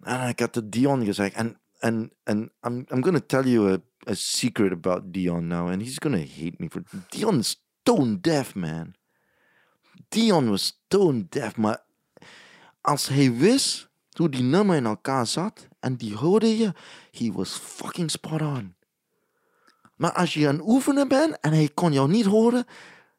En 0.01 0.27
ik 0.27 0.39
had 0.39 0.53
de 0.53 0.69
Dion 0.69 1.05
gezegd. 1.05 1.35
En, 1.35 1.59
en, 1.79 2.11
en 2.23 2.51
I'm, 2.67 2.85
I'm 2.89 3.03
going 3.03 3.17
to 3.17 3.25
tell 3.25 3.51
you 3.51 3.71
a, 3.73 3.77
a 4.09 4.13
secret 4.13 4.71
about 4.71 5.01
Dion 5.13 5.47
now. 5.47 5.69
And 5.69 5.81
he's 5.81 5.97
to 5.99 6.09
hate 6.09 6.53
me 6.57 6.69
for 6.69 6.81
Dion 7.09 7.39
is 7.39 7.63
stone 7.81 8.19
deaf, 8.21 8.55
man. 8.55 8.93
Dion 10.09 10.49
was 10.49 10.65
stone 10.65 11.25
deaf. 11.29 11.55
Maar 11.57 11.83
als 12.81 13.07
hij 13.07 13.33
wist 13.33 13.89
hoe 14.11 14.29
die 14.29 14.43
nummer 14.43 14.75
in 14.75 14.85
elkaar 14.85 15.27
zat. 15.27 15.67
En 15.79 15.95
die 15.95 16.15
hoorde 16.15 16.57
je. 16.57 16.73
He 17.11 17.31
was 17.31 17.49
fucking 17.51 18.11
spot 18.11 18.41
on. 18.41 18.75
Maar 19.95 20.11
als 20.13 20.33
je 20.33 20.47
aan 20.47 20.55
het 20.55 20.63
oefenen 20.67 21.07
bent. 21.07 21.39
En 21.39 21.51
hij 21.51 21.69
kon 21.73 21.93
jou 21.93 22.09
niet 22.09 22.25
horen. 22.25 22.65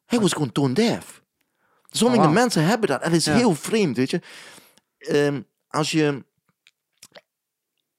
Hij 0.05 0.19
was 0.19 0.33
gewoon 0.33 0.51
tone 0.51 0.73
deaf. 0.73 1.21
Sommige 1.89 2.21
wauw. 2.21 2.33
mensen 2.33 2.63
hebben 2.65 2.89
dat. 2.89 3.03
Het 3.03 3.13
is 3.13 3.25
Ja. 3.25 3.35
heel 3.35 3.55
vreemd, 3.55 3.97
weet 3.97 4.09
je. 4.09 4.21
Ehm, 4.97 5.41
als 5.67 5.91
je 5.91 6.25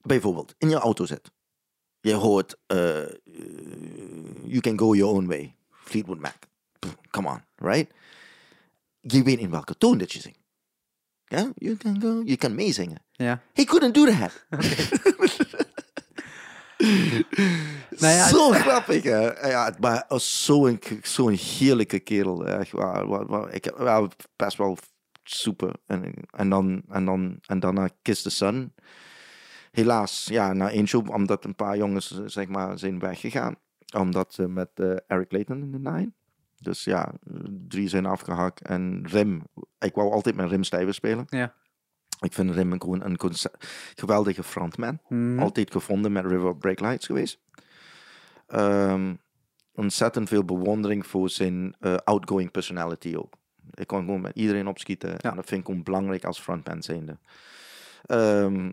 bijvoorbeeld 0.03 0.55
in 0.59 0.69
je 0.69 0.77
auto 0.77 1.07
zit. 1.07 1.33
Je 2.05 2.13
hoort 2.15 2.57
eh, 2.67 3.03
eh, 3.03 3.09
You 4.45 4.61
Can 4.61 4.79
Go 4.79 4.95
Your 4.95 5.15
Own 5.15 5.27
Way. 5.27 5.57
Fleetwood 5.71 6.21
Mac. 6.21 6.37
Pff, 6.79 6.97
Come 7.11 7.29
on, 7.29 7.41
right? 7.57 7.93
Je 9.01 9.23
weet 9.23 9.39
in 9.39 9.51
welke 9.51 9.77
toon 9.77 9.99
dat 9.99 10.13
je 10.13 10.21
zingt. 10.21 10.39
Ja? 11.27 11.53
You 11.55 11.77
can 11.77 12.01
go. 12.01 12.23
Je 12.25 12.37
kan 12.37 12.55
meezingen. 12.55 13.03
ja. 13.13 13.43
He 13.53 13.65
couldn't 13.65 13.95
do 13.95 14.05
that. 14.05 14.33
Nou 17.99 18.13
ja, 18.15 18.29
Zo 18.29 18.51
grappig, 18.51 19.03
hè? 19.03 19.49
Ja, 19.49 19.75
maar 19.81 20.05
zo'n 20.17 20.81
zo'n 21.03 21.33
heerlijke 21.33 21.99
kerel. 22.01 22.47
Echt 22.47 22.71
waar. 22.73 23.55
Ik 23.55 23.65
heb 23.65 23.77
wel 23.77 24.09
best 24.37 24.57
wel 24.57 24.79
super. 25.23 25.75
En, 25.87 26.15
en 26.31 26.49
dan, 26.49 26.83
en 26.89 27.05
dan, 27.05 27.39
en 27.47 27.61
daarna 27.61 27.89
Kiss 28.03 28.23
the 28.23 28.31
Sun. 28.31 28.75
Helaas, 29.75 30.27
ja, 30.31 30.53
na 30.53 30.71
één 30.71 30.87
show, 30.87 31.11
omdat 31.11 31.45
een 31.45 31.55
paar 31.55 31.77
jongens, 31.77 32.19
eh, 32.19 32.23
zeg 32.27 32.49
maar, 32.49 32.79
zijn 32.79 32.99
weggegaan. 32.99 33.57
Omdat 33.97 34.35
ze 34.35 34.49
met 34.49 34.71
eh, 34.75 34.97
Eric 35.07 35.29
Clayton 35.29 35.63
in 35.63 35.73
de 35.73 35.79
nine. 35.79 36.13
Dus 36.59 36.85
ja, 36.85 37.13
drie 37.69 37.89
zijn 37.89 38.07
afgehakt. 38.07 38.63
En 38.63 39.07
Rim, 39.07 39.43
ik 39.79 39.95
wou 39.95 40.13
altijd 40.13 40.37
met 40.37 40.51
Rim 40.51 40.65
Stijver 40.65 40.95
spelen. 40.95 41.25
Ja. 41.29 41.55
Ik 42.21 42.33
vind 42.33 42.51
Rim 42.51 42.73
een, 42.73 42.81
gewoon 42.81 43.05
een 43.05 43.19
geweldige 43.95 44.43
frontman. 44.43 44.99
Mhm. 45.09 45.39
Altijd 45.39 45.71
gevonden 45.71 46.13
met 46.13 46.25
River 46.25 46.57
Break 46.57 46.81
Lights 46.81 47.07
geweest. 47.07 47.41
Ehm, 48.47 49.15
ontzettend 49.75 50.29
veel 50.29 50.45
bewondering 50.45 51.07
voor 51.07 51.31
zijn 51.31 51.77
eh, 51.81 51.95
outgoing 51.95 52.51
personality 52.51 53.15
ook. 53.17 53.35
Ik 53.71 53.87
kon 53.87 53.99
gewoon 53.99 54.21
met 54.21 54.37
iedereen 54.37 54.67
opschieten. 54.67 55.19
En 55.19 55.37
dat 55.37 55.47
vind 55.47 55.61
ik 55.61 55.67
gewoon 55.67 55.83
belangrijk 55.83 56.25
als 56.25 56.41
frontman 56.41 56.83
zijnde. 56.83 57.19
Ehm, 58.03 58.67
eh, 58.67 58.73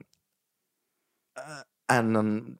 en 1.85 2.13
dan 2.13 2.57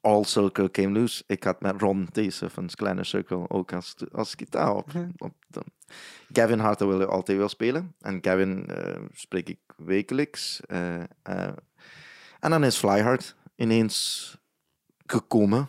All 0.00 0.24
Circle 0.24 0.70
came 0.70 0.90
loose. 0.98 1.24
Ik 1.26 1.44
had 1.44 1.60
met 1.60 1.80
Ron 1.80 2.08
deze 2.12 2.50
van 2.50 2.66
Kleine 2.66 3.04
Circle 3.04 3.48
ook 3.50 3.72
als, 3.72 3.94
als 4.12 4.34
gitaar 4.34 4.74
op. 4.74 4.90
op 5.16 5.34
de- 5.46 5.64
Gavin 6.32 6.58
Harter 6.58 6.88
wil 6.88 7.04
altijd 7.06 7.38
wel 7.38 7.48
spelen. 7.48 7.94
En 8.00 8.18
Gavin 8.22 8.66
eh, 8.66 9.02
spreek 9.12 9.48
ik 9.48 9.58
wekelijks. 9.76 10.60
eh, 10.60 11.00
eh, 11.22 11.52
en 12.40 12.50
dan 12.50 12.64
is 12.64 12.76
Flyhard 12.76 13.36
ineens 13.56 14.36
gekomen. 15.06 15.68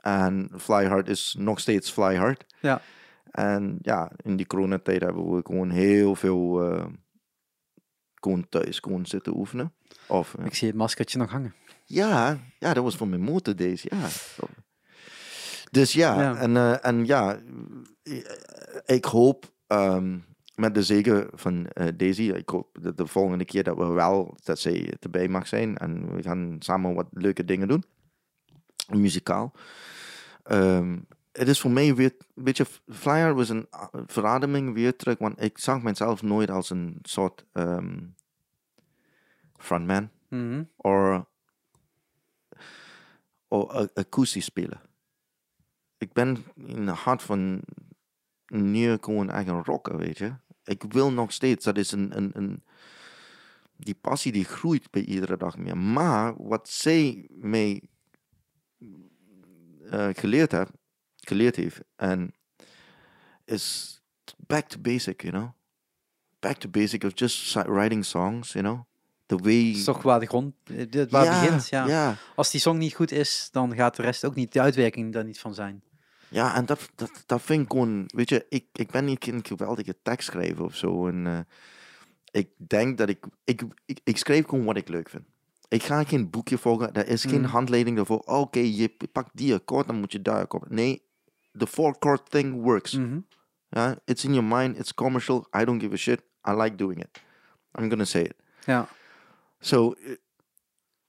En 0.00 0.50
Flyhard 0.58 1.08
is 1.08 1.34
nog 1.38 1.60
steeds 1.60 1.90
Flyhard. 1.90 2.54
Ja. 2.60 2.80
En 3.30 3.78
ja, 3.82 4.12
in 4.22 4.36
die 4.36 4.46
coronatijd 4.46 5.00
hebben 5.02 5.30
we 5.34 5.40
gewoon 5.44 5.70
heel 5.70 6.14
veel 6.14 6.70
eh, 6.72 6.86
gewoon 8.14 8.48
thuis 8.48 8.78
gewoon 8.78 9.06
zitten 9.06 9.36
oefenen. 9.36 9.72
Of, 10.06 10.34
Ik 10.44 10.54
zie 10.54 10.68
het 10.68 10.76
maskertje 10.76 11.18
nog 11.18 11.30
hangen. 11.30 11.54
ja, 11.84 12.38
ja, 12.58 12.74
dat 12.74 12.84
was 12.84 12.96
voor 12.96 13.08
mijn 13.08 13.22
motor 13.22 13.56
deze, 13.56 13.88
ja. 13.90 14.08
Dus 15.70 15.92
ja, 15.92 16.20
Ja. 16.20 16.36
En, 16.36 16.56
eh, 16.56 16.86
en 16.86 17.06
ja, 17.06 17.38
ik 18.86 19.04
hoop 19.04 19.52
ehm, 19.66 20.18
met 20.54 20.74
de 20.74 20.82
zegen 20.82 21.28
van 21.32 21.66
eh, 21.66 21.86
Daisy, 21.96 22.22
ik 22.22 22.48
hoop 22.48 22.78
dat 22.80 22.96
de 22.96 23.06
volgende 23.06 23.44
keer 23.44 23.62
dat 23.64 23.76
we 23.76 23.86
wel, 23.86 24.36
dat 24.44 24.58
zij 24.58 24.94
erbij 25.00 25.28
mag 25.28 25.46
zijn 25.46 25.76
en 25.76 26.14
we 26.14 26.22
gaan 26.22 26.56
samen 26.58 26.94
wat 26.94 27.06
leuke 27.12 27.44
dingen 27.44 27.68
doen, 27.68 27.84
muzikaal. 28.88 29.52
Ehm, 30.42 30.98
het 31.32 31.48
is 31.48 31.60
voor 31.60 31.70
mij 31.70 31.94
weer, 31.94 32.12
weet 32.34 32.56
je, 32.56 32.66
Flyer 32.88 33.34
was 33.34 33.48
een 33.48 33.66
verademing 34.06 34.74
weer 34.74 34.96
terug, 34.96 35.18
want 35.18 35.42
ik 35.42 35.58
zag 35.58 35.82
mezelf 35.82 36.22
nooit 36.22 36.50
als 36.50 36.70
een 36.70 36.98
soort 37.02 37.44
ehm, 37.52 37.98
frontman 39.62 40.10
Mhm. 40.28 40.64
of 40.76 41.24
of 43.48 43.74
a- 43.74 43.88
akoestisch 43.94 44.44
spelen. 44.44 44.80
Ik 45.98 46.12
ben 46.12 46.44
in 46.54 46.86
het 46.86 46.96
hart 46.96 47.22
van 47.22 47.62
nu 48.46 48.96
gewoon 49.00 49.30
eigen 49.30 49.64
rocker, 49.64 49.96
weet 49.96 50.18
je. 50.18 50.34
Ik 50.64 50.82
wil 50.88 51.12
nog 51.12 51.32
steeds, 51.32 51.64
dat 51.64 51.76
is 51.76 51.92
een, 51.92 52.16
een, 52.16 52.30
een 52.34 52.62
die 53.76 53.94
passie 53.94 54.32
die 54.32 54.44
groeit 54.44 54.90
bij 54.90 55.02
iedere 55.04 55.36
dag 55.36 55.56
meer. 55.58 55.76
Maar 55.78 56.42
wat 56.42 56.68
zij 56.68 57.26
mij 57.30 57.82
eh, 59.90 60.08
geleerd, 60.12 60.52
heb, 60.52 60.70
geleerd 61.16 61.56
heeft, 61.56 61.80
en 61.96 62.34
is 63.44 64.00
back 64.36 64.68
to 64.68 64.78
basic, 64.80 65.22
you 65.22 65.32
know. 65.32 65.50
Back 66.38 66.56
to 66.56 66.68
basic 66.68 67.04
of 67.04 67.12
just 67.18 67.54
writing 67.54 68.04
songs, 68.04 68.52
you 68.52 68.64
know. 68.64 68.80
The 69.26 69.36
way... 69.36 69.66
Dat 69.66 69.76
is 69.76 69.84
toch 69.84 70.02
waar 70.02 70.20
de 70.20 70.26
grond, 70.26 70.54
waar 71.10 71.40
begint. 71.40 71.68
Ja. 71.68 71.86
ja. 71.86 72.16
Als 72.36 72.50
die 72.50 72.60
song 72.60 72.78
niet 72.78 72.94
goed 72.94 73.10
is, 73.10 73.48
dan 73.52 73.74
gaat 73.74 73.96
de 73.96 74.02
rest 74.02 74.24
ook 74.24 74.34
niet, 74.34 74.52
de 74.52 74.60
uitwerking 74.60 75.12
daar 75.12 75.24
niet 75.24 75.40
van 75.40 75.54
zijn. 75.54 75.82
Ja, 76.28 76.54
en 76.54 76.66
dat, 76.66 76.88
dat, 76.94 77.22
dat 77.26 77.42
vind 77.42 77.62
ik 77.62 77.70
gewoon, 77.70 78.04
weet 78.06 78.28
je, 78.28 78.46
ik, 78.48 78.66
ik 78.72 78.90
ben 78.90 79.04
niet 79.04 79.26
een 79.26 79.44
geweldige 79.46 79.96
tekstschrijver 80.02 80.64
of 80.64 80.76
zo. 80.76 81.08
En 81.08 81.26
eh, 81.26 81.38
ik 82.30 82.48
denk 82.56 82.98
dat 82.98 83.08
ik, 83.08 83.24
ik, 83.44 83.62
ik, 83.86 84.00
ik 84.04 84.16
schrijf 84.16 84.46
gewoon 84.46 84.64
wat 84.64 84.76
ik 84.76 84.88
leuk 84.88 85.08
vind. 85.08 85.24
Ik 85.68 85.82
ga 85.82 86.04
geen 86.04 86.30
boekje 86.30 86.58
volgen, 86.58 86.92
er 86.92 87.08
is 87.08 87.24
geen 87.24 87.40
Mm. 87.40 87.44
handleiding 87.44 87.98
ervoor. 87.98 88.18
Oké, 88.18 88.58
je 88.58 88.96
pakt 89.12 89.30
die 89.32 89.54
akkoord, 89.54 89.86
dan 89.86 90.00
moet 90.00 90.12
je 90.12 90.22
daar 90.22 90.40
akkoord. 90.40 90.70
Nee, 90.70 91.02
the 91.58 91.66
four 91.66 91.96
chord 91.98 92.30
thing 92.30 92.62
works. 92.62 92.92
Mhm. 92.92 93.18
It's 94.04 94.24
in 94.24 94.34
your 94.34 94.48
mind, 94.48 94.78
it's 94.78 94.94
commercial, 94.94 95.46
I 95.60 95.64
don't 95.64 95.80
give 95.82 95.94
a 95.94 95.96
shit, 95.96 96.22
I 96.48 96.50
like 96.52 96.74
doing 96.76 97.00
it. 97.00 97.22
I'm 97.78 97.88
gonna 97.88 98.04
say 98.04 98.22
it. 98.22 98.34
Ja. 98.64 98.88
So 99.64 99.94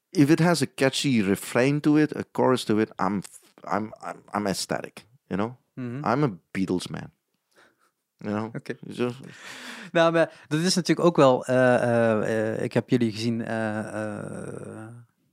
if 0.10 0.30
it 0.30 0.40
has 0.40 0.62
a 0.62 0.66
catchy 0.76 1.22
refrain 1.22 1.80
to 1.82 1.98
it, 1.98 2.16
a 2.16 2.24
chorus 2.32 2.64
to 2.66 2.80
it, 2.80 2.90
I'm 3.02 3.22
I'm 3.64 3.92
I'm, 4.02 4.18
I'm 4.36 4.48
ecstatic. 4.48 5.06
You 5.28 5.38
know, 5.40 5.56
Mhm. 5.76 6.06
I'm 6.06 6.24
a 6.24 6.30
Beatles 6.52 6.88
man. 6.90 7.12
You 8.18 8.34
know, 8.36 8.46
Oké. 8.58 8.76
Nou, 9.92 10.12
maar 10.12 10.32
dat 10.48 10.60
is 10.60 10.76
natuurlijk 10.76 11.08
ook 11.08 11.16
wel. 11.16 11.46
eh, 11.46 11.76
eh, 11.76 12.54
eh, 12.54 12.64
ik 12.64 12.74
heb 12.74 12.90
jullie 12.90 13.12
gezien 13.12 13.38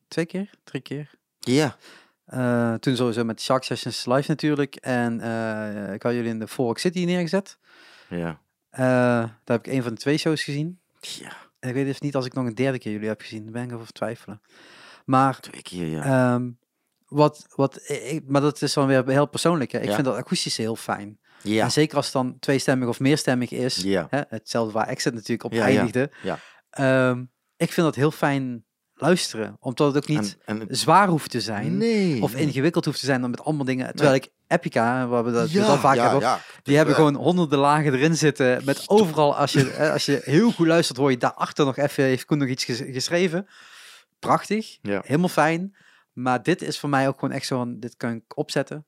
twee 0.09 0.27
keer, 0.27 0.51
drie 0.65 0.83
keer. 0.83 1.11
Ja, 1.39 1.77
toen 2.79 2.97
sowieso 2.97 3.25
met 3.25 3.41
Shark 3.41 3.65
Sessions 3.65 4.07
live 4.07 4.29
natuurlijk. 4.31 4.77
En 4.77 5.15
ik 5.95 6.03
had 6.03 6.13
jullie 6.13 6.31
in 6.31 6.39
de 6.39 6.49
Fork 6.49 6.79
City 6.79 7.05
neergezet. 7.05 7.59
ja, 8.09 8.41
daar 8.71 9.41
heb 9.45 9.67
ik 9.67 9.73
een 9.73 9.83
van 9.83 9.95
de 9.95 10.01
twee 10.01 10.19
shows 10.19 10.43
gezien. 10.45 10.81
ja. 11.01 11.33
En 11.61 11.69
ik 11.69 11.74
weet 11.74 11.87
dus 11.87 12.01
niet 12.01 12.15
als 12.15 12.27
ik 12.27 12.32
nog 12.32 12.47
een 12.47 12.55
derde 12.55 12.78
keer 12.78 12.93
jullie 12.93 13.09
heb 13.09 13.20
gezien. 13.20 13.43
Daar 13.43 13.53
ben 13.53 13.62
ik 13.65 13.73
over 13.73 13.93
twijfelen. 13.93 14.41
Maar 15.05 15.41
Twee 15.41 15.62
keer, 15.62 15.87
ja. 15.87 16.03
Ehm, 16.35 16.51
wat, 17.07 17.47
wat, 17.55 17.91
ik, 17.91 18.23
maar 18.27 18.41
dat 18.41 18.62
is 18.62 18.73
dan 18.73 18.87
weer 18.87 19.09
heel 19.09 19.27
persoonlijk. 19.28 19.70
Hè. 19.73 19.78
Ik 19.78 19.85
Ja. 19.89 19.95
vind 19.95 20.07
dat 20.07 20.16
akoestische 20.16 20.61
heel 20.62 20.77
fijn. 20.77 21.20
ja, 21.43 21.65
En 21.65 21.70
zeker 21.73 21.97
als 21.97 22.05
het 22.05 22.15
dan 22.15 22.39
tweestemmig 22.39 22.89
of 22.89 23.01
meerstemmig 23.01 23.51
is. 23.51 23.77
ja, 23.77 24.07
Hè, 24.11 24.20
hetzelfde 24.28 24.73
waar 24.73 24.87
Exit 24.89 25.15
natuurlijk 25.15 25.45
op 25.45 25.53
eindigde. 25.53 26.11
ja. 26.23 26.39
Ehm, 26.70 27.24
ik 27.57 27.73
vind 27.73 27.87
dat 27.87 27.95
heel 27.95 28.11
fijn 28.11 28.65
luisteren. 29.01 29.56
Omdat 29.60 29.94
het 29.94 30.02
ook 30.02 30.09
niet 30.09 30.36
En, 30.44 30.68
en, 30.68 30.77
zwaar 30.77 31.09
hoeft 31.09 31.31
te 31.31 31.40
zijn. 31.40 31.77
nee. 31.77 32.22
Of 32.22 32.32
nee. 32.35 32.43
ingewikkeld 32.43 32.85
hoeft 32.85 33.01
te 33.01 33.06
zijn 33.06 33.20
dan 33.20 33.31
met 33.31 33.44
allemaal 33.44 33.64
dingen. 33.64 33.94
Terwijl 33.94 34.14
ik 34.14 34.28
Epica, 34.47 35.06
waar 35.06 35.24
we 35.24 35.31
dat 35.32 35.51
ja, 35.51 35.64
al 35.64 35.77
vaak 35.78 35.94
ja, 35.97 36.02
hebben, 36.02 36.20
ja. 36.20 36.40
die 36.62 36.77
hebben 36.77 36.94
gewoon 36.94 37.14
honderden 37.14 37.59
lagen 37.59 37.94
erin 37.94 38.16
zitten. 38.16 38.64
Met 38.64 38.89
overal, 38.89 39.36
als 39.36 39.52
je, 39.52 39.70
eh, 39.70 39.93
als 39.93 40.06
je 40.06 40.20
heel 40.24 40.51
goed 40.52 40.66
luistert, 40.66 40.98
hoor 40.98 41.10
je 41.10 41.16
daarachter 41.16 41.64
nog 41.64 41.77
even, 41.77 42.05
heeft 42.05 42.24
Koen 42.24 42.39
nog 42.39 42.48
iets 42.48 42.64
ges- 42.64 42.82
geschreven. 42.86 43.47
Prachtig, 44.18 44.78
helemaal 44.82 45.28
fijn. 45.28 45.77
Maar 46.12 46.43
dit 46.43 46.62
is 46.62 46.78
voor 46.78 46.89
mij 46.89 47.09
ook 47.09 47.18
gewoon 47.18 47.35
echt 47.35 47.47
zo 47.47 47.56
van, 47.56 47.78
dit 47.81 47.97
kan 47.97 48.12
ik 48.12 48.36
opzetten. 48.39 48.85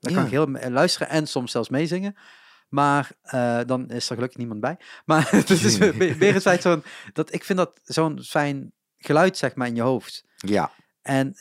Dan 0.00 0.14
kan 0.14 0.24
ik 0.24 0.30
heel 0.30 0.46
me- 0.46 0.70
luisteren 0.70 1.08
en 1.08 1.26
soms 1.26 1.52
zelfs 1.52 1.68
meezingen. 1.68 2.16
Maar 2.68 3.10
eh, 3.22 3.58
dan 3.66 3.88
is 3.90 4.08
er 4.08 4.14
gelukkig 4.14 4.38
niemand 4.38 4.60
bij. 4.60 4.76
Maar 5.04 5.30
het 5.36 5.50
is 5.50 5.78
weer 6.18 6.34
het 6.34 6.42
feit 6.42 6.62
zo'n, 6.62 6.82
dat 7.12 7.34
ik 7.34 7.44
vind 7.44 7.58
dat 7.58 7.80
zo'n 7.84 8.22
fijn 8.22 8.72
geluid, 9.00 9.36
zeg 9.36 9.54
maar, 9.54 9.66
in 9.66 9.74
je 9.74 9.82
hoofd. 9.82 10.24
Ja, 10.36 10.70
En 11.02 11.34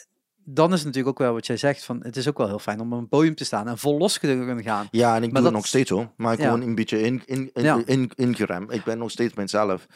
dan 0.44 0.68
is 0.74 0.78
het 0.78 0.86
natuurlijk 0.86 1.08
ook 1.20 1.26
wel 1.26 1.34
wat 1.34 1.48
jij 1.48 1.58
zegt, 1.58 1.84
van 1.84 2.00
het 2.04 2.18
is 2.18 2.28
ook 2.28 2.38
wel 2.38 2.48
heel 2.48 2.60
fijn 2.60 2.80
om 2.80 2.94
op 2.94 3.00
een 3.00 3.08
podium 3.08 3.36
te 3.36 3.46
staan 3.46 3.68
en 3.68 3.78
vol 3.78 3.98
los 3.98 4.14
te 4.14 4.20
kunnen 4.20 4.64
gaan. 4.64 4.88
ja, 4.92 5.16
en 5.16 5.24
ik 5.24 5.32
Maar 5.32 5.32
doe 5.32 5.34
dat- 5.34 5.44
het 5.44 5.54
nog 5.54 5.68
steeds 5.68 5.90
hoor. 5.90 6.12
Maar 6.18 6.38
Ja. 6.38 6.44
gewoon 6.44 6.62
een 6.62 6.76
beetje 6.76 7.02
in, 7.02 7.22
in, 7.26 7.50
in, 7.54 7.64
Ja. 7.64 7.82
in, 7.86 8.12
ingeremd. 8.16 8.72
Ik 8.74 8.84
ben 8.84 8.98
nog 8.98 9.12
steeds 9.12 9.34
mezelf. 9.34 9.88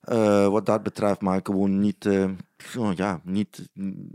Eh, 0.00 0.48
wat 0.48 0.66
dat 0.66 0.82
betreft, 0.82 1.20
maar 1.20 1.40
gewoon 1.42 1.78
niet, 1.78 2.06
eh, 2.06 2.24
oh 2.78 2.92
ja, 2.94 3.20
niet, 3.24 3.68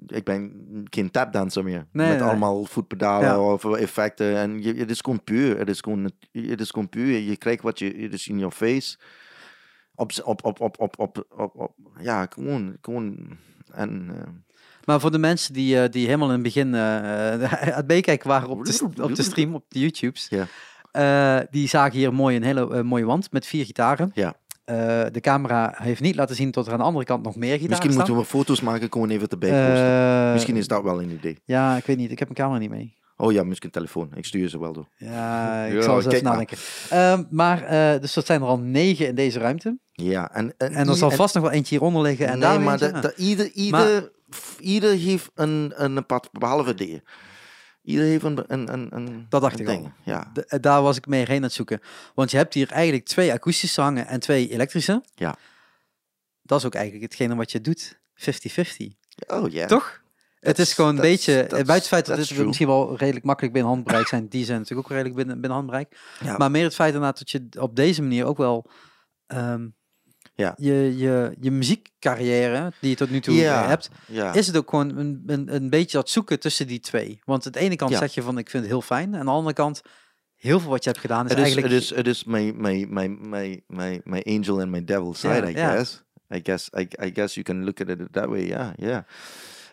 ik 0.07 0.23
ben 0.23 0.61
geen 0.89 1.11
tapdancer 1.11 1.63
meer. 1.63 1.87
Nee, 1.91 2.07
met 2.09 2.19
nee. 2.19 2.27
allemaal 2.27 2.65
voetpedalen 2.65 3.27
Ja. 3.29 3.39
of 3.39 3.65
effecten. 3.75 4.35
En 4.37 4.61
je, 4.63 4.73
het 4.73 4.89
is 4.89 4.99
gewoon 5.01 5.23
puur. 5.23 5.57
Het 5.57 5.69
is 5.69 5.79
gewoon, 5.79 6.03
het 6.03 6.13
het 6.31 6.61
is 6.61 6.69
gewoon 6.69 6.89
puur. 6.89 7.19
Je 7.19 7.37
krijgt 7.37 7.61
wat 7.63 7.79
je, 7.79 7.85
het 7.97 8.13
is 8.13 8.27
in 8.27 8.37
your 8.37 8.53
face. 8.53 8.97
Op, 10.01 10.11
op, 10.23 10.45
op, 10.45 10.59
op, 10.61 10.79
op, 10.79 10.99
op, 10.99 11.25
op, 11.37 11.55
op 11.55 11.71
ja, 11.99 12.27
gewoon, 12.29 12.77
gewoon. 12.81 13.17
En, 13.71 14.09
eh, 14.15 14.27
Maar 14.85 14.99
voor 14.99 15.11
de 15.11 15.17
mensen 15.17 15.53
die, 15.53 15.81
eh, 15.81 15.89
die 15.89 16.05
helemaal 16.05 16.27
in 16.27 16.33
het 16.33 16.43
begin 16.43 16.75
eh, 16.75 16.81
aan 17.41 17.73
het 17.75 17.87
meekijken 17.87 18.27
waren 18.27 18.49
op 18.49 18.65
de, 18.65 18.89
op 19.01 19.15
de 19.15 19.23
stream, 19.23 19.55
op 19.55 19.63
de 19.67 19.79
YouTubes, 19.79 20.29
Ja. 20.91 21.45
die 21.51 21.67
zagen 21.67 21.97
hier 21.97 22.13
mooi 22.13 22.35
een 22.35 22.43
hele 22.43 22.83
mooie 22.83 23.05
wand 23.05 23.31
met 23.31 23.45
vier 23.45 23.65
gitaren. 23.65 24.11
Ja. 24.13 24.33
De 25.11 25.19
camera 25.21 25.73
heeft 25.77 26.01
niet 26.01 26.15
laten 26.15 26.35
zien 26.35 26.51
tot 26.51 26.65
er 26.65 26.71
aan 26.71 26.77
de 26.79 26.83
andere 26.85 27.05
kant 27.05 27.23
nog 27.23 27.35
meer 27.35 27.49
gitaren 27.51 27.69
misschien 27.69 27.91
staan. 27.91 28.05
moeten 28.07 28.23
we 28.23 28.37
foto's 28.37 28.61
maken, 28.61 28.87
gewoon 28.91 29.09
even 29.09 29.27
erbij 29.27 29.67
posten. 29.69 30.31
Misschien 30.31 30.55
is 30.55 30.67
dat 30.67 30.83
wel 30.83 31.01
een 31.01 31.11
idee. 31.11 31.37
Ja, 31.45 31.77
ik 31.77 31.85
weet 31.85 31.97
niet. 31.97 32.11
Ik 32.11 32.19
heb 32.19 32.27
mijn 32.27 32.39
camera 32.39 32.59
niet 32.59 32.69
mee. 32.69 32.99
Oh 33.17 33.31
ja, 33.31 33.43
misschien 33.43 33.69
telefoon. 33.69 34.11
Ik 34.15 34.25
stuur 34.25 34.49
ze 34.49 34.59
wel 34.59 34.73
door. 34.73 34.87
Ja, 34.97 35.63
ik 35.65 35.73
Ja, 35.75 35.81
zal 35.81 35.95
eens 35.95 36.05
even 36.05 36.23
maar. 36.23 36.31
nadenken. 36.31 36.57
Ehm, 36.89 37.23
maar, 37.29 37.59
dus 38.01 38.13
dat 38.13 38.25
zijn 38.25 38.41
er 38.41 38.47
al 38.47 38.59
negen 38.59 39.07
in 39.07 39.15
deze 39.15 39.39
ruimte. 39.39 39.77
Ja, 40.03 40.33
en, 40.33 40.53
en, 40.57 40.71
En 40.73 40.87
er 40.87 40.95
zal 40.95 41.11
vast 41.11 41.33
nog 41.33 41.43
wel 41.43 41.51
eentje 41.51 41.75
hieronder 41.75 42.01
liggen. 42.01 42.27
En 42.27 42.39
nee, 42.39 42.59
maar 42.59 42.77
de, 42.77 42.99
de, 42.99 43.13
ieder, 43.15 43.51
ieder, 43.51 44.11
ieder 44.59 44.95
heeft 44.95 45.31
een, 45.35 45.73
een 45.75 45.97
apart, 45.97 46.31
behalve 46.31 46.73
die. 46.73 47.01
Ieder 47.83 48.05
heeft 48.05 48.23
een, 48.23 48.43
een, 48.47 48.73
een, 48.73 48.95
een 48.95 49.25
Dat 49.29 49.41
dacht 49.41 49.53
een 49.53 49.59
ik 49.59 49.65
ding. 49.65 49.83
al. 49.83 49.91
Ja, 50.03 50.31
eh, 50.47 50.59
daar 50.59 50.81
was 50.81 50.97
ik 50.97 51.07
mee 51.07 51.25
heen 51.25 51.35
aan 51.35 51.43
het 51.43 51.53
zoeken. 51.53 51.81
Want 52.15 52.31
je 52.31 52.37
hebt 52.37 52.53
hier 52.53 52.71
eigenlijk 52.71 53.05
twee 53.05 53.33
akoestische 53.33 53.81
hangen 53.81 54.07
en 54.07 54.19
twee 54.19 54.49
elektrische. 54.49 55.03
Ja. 55.15 55.35
Dat 56.41 56.59
is 56.59 56.65
ook 56.65 56.73
eigenlijk 56.73 57.03
hetgene 57.03 57.35
wat 57.35 57.51
je 57.51 57.61
doet. 57.61 57.99
50-50. 58.15 58.23
oh 59.27 59.51
ja. 59.51 59.65
Toch? 59.65 60.01
Het 60.39 60.59
is 60.59 60.73
gewoon 60.73 60.95
een 60.95 61.01
beetje, 61.01 61.41
eh, 61.41 61.49
buiten 61.49 61.73
het 61.73 61.87
feit 61.87 62.05
dat 62.05 62.27
true. 62.27 62.45
misschien 62.45 62.67
wel 62.67 62.97
redelijk 62.97 63.25
makkelijk 63.25 63.53
binnen 63.53 63.71
handbereik 63.71 64.07
zijn, 64.07 64.27
die 64.27 64.45
zijn 64.45 64.59
natuurlijk 64.59 64.87
ook 64.87 64.93
redelijk 64.95 65.15
binnen, 65.15 65.35
binnen 65.35 65.57
handbereik. 65.57 65.99
Ja. 66.23 66.37
Maar 66.37 66.51
meer 66.51 66.63
het 66.63 66.75
feit 66.75 66.93
inderdaad 66.93 67.17
dat 67.17 67.29
je 67.29 67.47
op 67.59 67.75
deze 67.75 68.01
manier 68.01 68.25
ook 68.25 68.37
wel 68.37 68.69
ehm, 69.27 69.67
Ja. 70.41 70.53
je, 70.57 70.97
je, 70.97 71.35
je 71.39 71.51
muziekcarrière, 71.51 72.71
die 72.79 72.89
je 72.89 72.95
tot 72.95 73.09
nu 73.09 73.19
toe 73.19 73.35
Ja. 73.35 73.61
eh, 73.61 73.67
hebt, 73.67 73.89
ja. 74.07 74.33
is 74.33 74.47
het 74.47 74.57
ook 74.57 74.69
gewoon 74.69 74.97
een, 74.97 75.23
een, 75.25 75.55
een 75.55 75.69
beetje 75.69 75.97
dat 75.97 76.09
zoeken 76.09 76.39
tussen 76.39 76.67
die 76.67 76.79
twee. 76.79 77.19
Want 77.25 77.45
aan 77.45 77.51
de 77.51 77.59
ene 77.59 77.75
kant 77.75 77.95
zeg 77.95 78.13
je 78.13 78.21
van 78.21 78.37
ik 78.37 78.49
vind 78.49 78.63
het 78.63 78.71
heel 78.71 78.81
fijn, 78.81 79.13
en 79.13 79.19
aan 79.19 79.25
de 79.25 79.31
andere 79.31 79.55
kant 79.55 79.81
heel 80.35 80.59
veel 80.59 80.69
wat 80.69 80.83
je 80.83 80.89
hebt 80.89 81.01
gedaan 81.01 81.25
is 81.27 81.33
eigenlijk... 81.33 81.67
het 81.67 81.81
is, 81.81 81.95
het 81.95 82.07
is 82.07 82.23
my, 82.23 82.53
my, 82.55 82.85
my, 82.89 83.07
my, 83.07 83.61
my, 83.67 84.01
my 84.03 84.21
angel 84.27 84.59
and 84.61 84.69
my 84.69 84.83
devil 84.83 85.13
side, 85.13 85.49
I 85.49 85.53
guess. 85.53 86.03
I 86.35 86.39
guess, 86.43 86.69
I, 86.77 86.87
I 87.05 87.11
guess 87.13 87.33
you 87.33 87.43
can 87.45 87.63
look 87.63 87.81
at 87.81 87.89
it 87.89 87.99
that 88.11 88.25
way, 88.25 88.47
ja, 88.47 88.73
ja. 88.77 89.05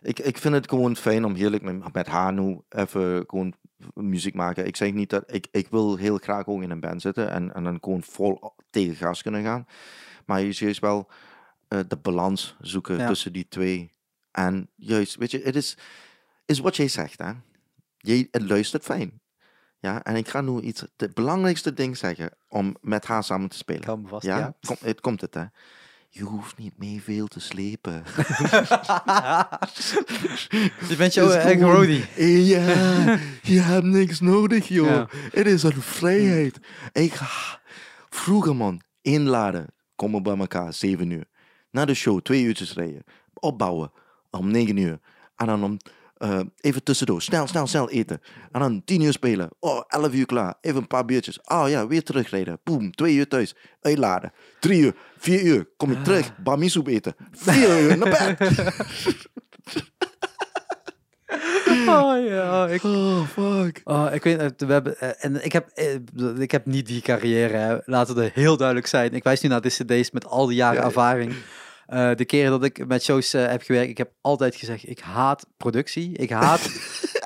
Ik, 0.03 0.19
ik 0.19 0.39
vind 0.39 0.55
het 0.55 0.69
gewoon 0.69 0.97
fijn 0.97 1.25
om 1.25 1.35
heerlijk 1.35 1.63
met, 1.63 1.93
met 1.93 2.07
haar 2.07 2.33
nu 2.33 2.61
even 2.69 3.25
gewoon 3.27 3.55
muziek 3.95 4.35
maken. 4.35 4.67
Ik 4.67 4.77
zeg 4.77 4.93
niet 4.93 5.11
dat, 5.11 5.23
ik, 5.27 5.47
ik 5.51 5.69
wil 5.71 5.97
heel 5.97 6.17
graag 6.19 6.47
ook 6.47 6.63
in 6.63 6.71
een 6.71 6.81
band 6.81 7.03
zitten 7.03 7.31
en, 7.31 7.55
en 7.55 7.65
dan 7.65 7.79
gewoon 7.81 8.03
vol 8.03 8.55
tegen 8.71 8.95
gas 8.97 9.23
kunnen 9.23 9.43
gaan. 9.45 9.67
Maar 10.29 10.41
je 10.41 10.53
juist 10.53 10.81
wel 10.81 11.11
eh, 11.69 11.79
de 11.89 11.97
balans 11.97 12.57
zoeken 12.61 12.99
Ja. 12.99 13.07
tussen 13.07 13.33
die 13.33 13.47
twee. 13.49 13.93
En 14.31 14.71
juist, 14.75 15.17
weet 15.17 15.31
je, 15.31 15.41
het 15.45 15.57
is, 15.57 15.77
is 16.47 16.59
wat 16.59 16.77
jij 16.77 16.89
zegt, 16.89 17.19
hè. 17.19 17.33
Je 17.97 18.29
het 18.31 18.49
luistert 18.49 18.85
fijn. 18.85 19.21
Ja, 19.79 20.05
en 20.05 20.17
ik 20.17 20.29
ga 20.29 20.41
nu 20.41 20.61
iets, 20.61 20.85
het 20.97 21.15
belangrijkste 21.15 21.75
ding 21.75 21.97
zeggen 21.97 22.31
om 22.49 22.77
met 22.81 23.07
haar 23.07 23.25
samen 23.25 23.49
te 23.49 23.57
spelen. 23.57 24.01
Me 24.03 24.09
vast, 24.09 24.27
ja, 24.27 24.39
ja. 24.39 24.55
Kom, 24.67 24.77
het 24.81 25.01
komt 25.01 25.21
het, 25.21 25.35
hè. 25.35 25.45
Je 26.11 26.23
hoeft 26.23 26.57
niet 26.59 26.79
mee 26.79 27.03
veel 27.03 27.27
te 27.27 27.41
slepen. 27.41 28.03
je 30.89 30.95
bent 30.97 31.17
is 31.17 31.35
eigen 31.35 31.71
roadie. 31.71 32.05
Ja, 32.45 33.19
je 33.43 33.61
hebt 33.61 33.87
niks 33.87 34.21
nodig, 34.21 34.69
joh. 34.69 34.87
Ja. 34.87 35.09
Het 35.33 35.47
is 35.47 35.63
een 35.63 35.83
vrijheid. 35.83 36.59
Ik 36.93 37.13
ga 37.13 37.61
vroeger, 38.09 38.57
man, 38.57 38.81
inladen. 39.03 39.67
Komen 39.99 40.23
bij 40.23 40.37
elkaar, 40.37 40.73
zeven 40.73 41.11
uur. 41.11 41.25
Na 41.71 41.85
de 41.85 41.95
show, 41.95 42.21
twee 42.21 42.43
uurtjes 42.43 42.75
rijden. 42.75 43.05
Opbouwen, 43.35 43.93
om 44.31 44.51
negen 44.51 44.77
uur. 44.77 44.99
En 45.37 45.47
dan 45.47 45.65
om, 45.65 45.77
eh, 46.17 46.41
even 46.61 46.83
tussendoor, 46.83 47.23
snel, 47.23 47.47
snel, 47.47 47.67
snel 47.67 47.91
eten. 47.91 48.21
En 48.53 48.61
dan 48.61 48.85
tien 48.85 49.01
uur 49.01 49.13
spelen. 49.13 49.51
Oh, 49.61 49.83
elf 49.89 50.13
uur 50.13 50.27
klaar. 50.27 50.55
Even 50.61 50.81
een 50.81 50.87
paar 50.87 51.05
biertjes. 51.05 51.41
Oh 51.45 51.69
ja, 51.69 51.87
weer 51.87 52.03
terugrijden. 52.03 52.61
Boom, 52.65 52.93
twee 52.93 53.15
uur 53.15 53.29
thuis. 53.29 53.55
Uitladen. 53.81 54.33
Drie 54.61 54.81
uur, 54.81 54.95
vier 55.19 55.43
uur. 55.43 55.69
Kom 55.77 55.91
je 55.91 56.03
terug, 56.03 56.37
bamisoep 56.37 56.87
eten. 56.87 57.15
Vier 57.33 57.81
uur 57.81 57.99
naar 57.99 58.37
bed. 58.37 58.39
Oh 61.89 62.25
ja, 62.29 62.67
ik, 62.67 62.85
Oh, 62.85 63.21
fuck. 63.27 63.81
oh, 63.85 64.07
ik 64.13 64.23
weet 64.23 64.41
het, 64.41 64.65
we 64.67 64.73
hebben, 64.73 64.99
eh, 65.01 65.09
en 65.19 65.45
ik 65.45 65.53
heb, 65.53 65.69
eh, 65.75 65.87
ik 66.39 66.51
heb 66.51 66.67
niet 66.67 66.87
die 66.87 67.01
carrière, 67.03 67.57
hè. 67.57 67.77
laten 67.85 68.15
we 68.15 68.23
er 68.23 68.31
heel 68.35 68.57
duidelijk 68.57 68.87
zijn. 68.87 69.13
Ik 69.15 69.23
wijs 69.25 69.41
nu 69.41 69.49
naar 69.49 69.61
de 69.61 69.69
cd's 69.69 70.11
met 70.11 70.27
al 70.27 70.47
die 70.47 70.57
jaren 70.57 70.75
Ja, 70.75 70.81
ja. 70.81 70.87
ervaring. 70.87 71.35
Eh, 71.89 72.15
de 72.15 72.25
keren 72.25 72.51
dat 72.51 72.65
ik 72.65 72.87
met 72.87 73.05
shows 73.05 73.35
eh, 73.35 73.47
heb 73.47 73.63
gewerkt, 73.63 73.91
ik 73.91 73.99
heb 73.99 74.13
altijd 74.21 74.57
gezegd, 74.57 74.89
ik 74.89 75.01
haat 75.01 75.47
productie. 75.57 76.13
Ik 76.17 76.31
haat 76.31 76.61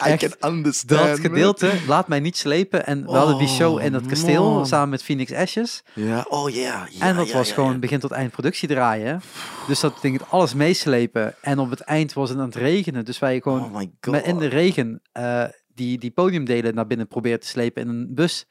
Echt, 0.02 0.40
dat 0.88 1.18
gedeelte, 1.18 1.72
laat 1.86 2.08
mij 2.08 2.20
niet 2.20 2.36
slepen. 2.36 2.86
En 2.86 3.04
we 3.04 3.10
hadden 3.12 3.38
die 3.38 3.48
show 3.48 3.80
in 3.80 3.92
het 3.94 4.02
Oh, 4.02 4.08
kasteel, 4.08 4.50
man. 4.50 4.66
samen 4.66 4.88
met 4.88 5.02
Phoenix 5.02 5.32
Ashes. 5.32 5.82
Ja, 5.92 6.26
oh 6.28 6.50
ja. 6.50 6.86
ja 6.90 7.06
en 7.06 7.16
dat 7.16 7.30
was 7.30 7.52
gewoon 7.52 7.80
begin 7.80 7.98
tot 8.00 8.10
eind 8.10 8.30
productie 8.30 8.68
draaien. 8.68 9.20
Dus 9.66 9.80
dat 9.80 9.98
ding 10.00 10.18
het 10.18 10.30
alles 10.30 10.54
meeslepen. 10.54 11.34
En 11.40 11.58
op 11.58 11.70
het 11.70 11.80
eind 11.80 12.12
was 12.12 12.28
het 12.28 12.38
aan 12.38 12.44
het 12.44 12.54
regenen. 12.54 13.04
Dus 13.04 13.18
wij 13.18 13.40
gewoon 13.40 13.62
Oh 13.64 13.74
my 13.76 13.90
god. 14.00 14.14
met 14.14 14.24
in 14.24 14.38
de 14.38 14.46
regen 14.46 15.00
eh, 15.12 15.44
die, 15.74 15.98
die 15.98 16.10
podiumdelen 16.10 16.74
naar 16.74 16.86
binnen 16.86 17.08
proberen 17.08 17.40
te 17.40 17.46
slepen 17.46 17.82
in 17.82 17.88
een 17.88 18.14
bus. 18.14 18.46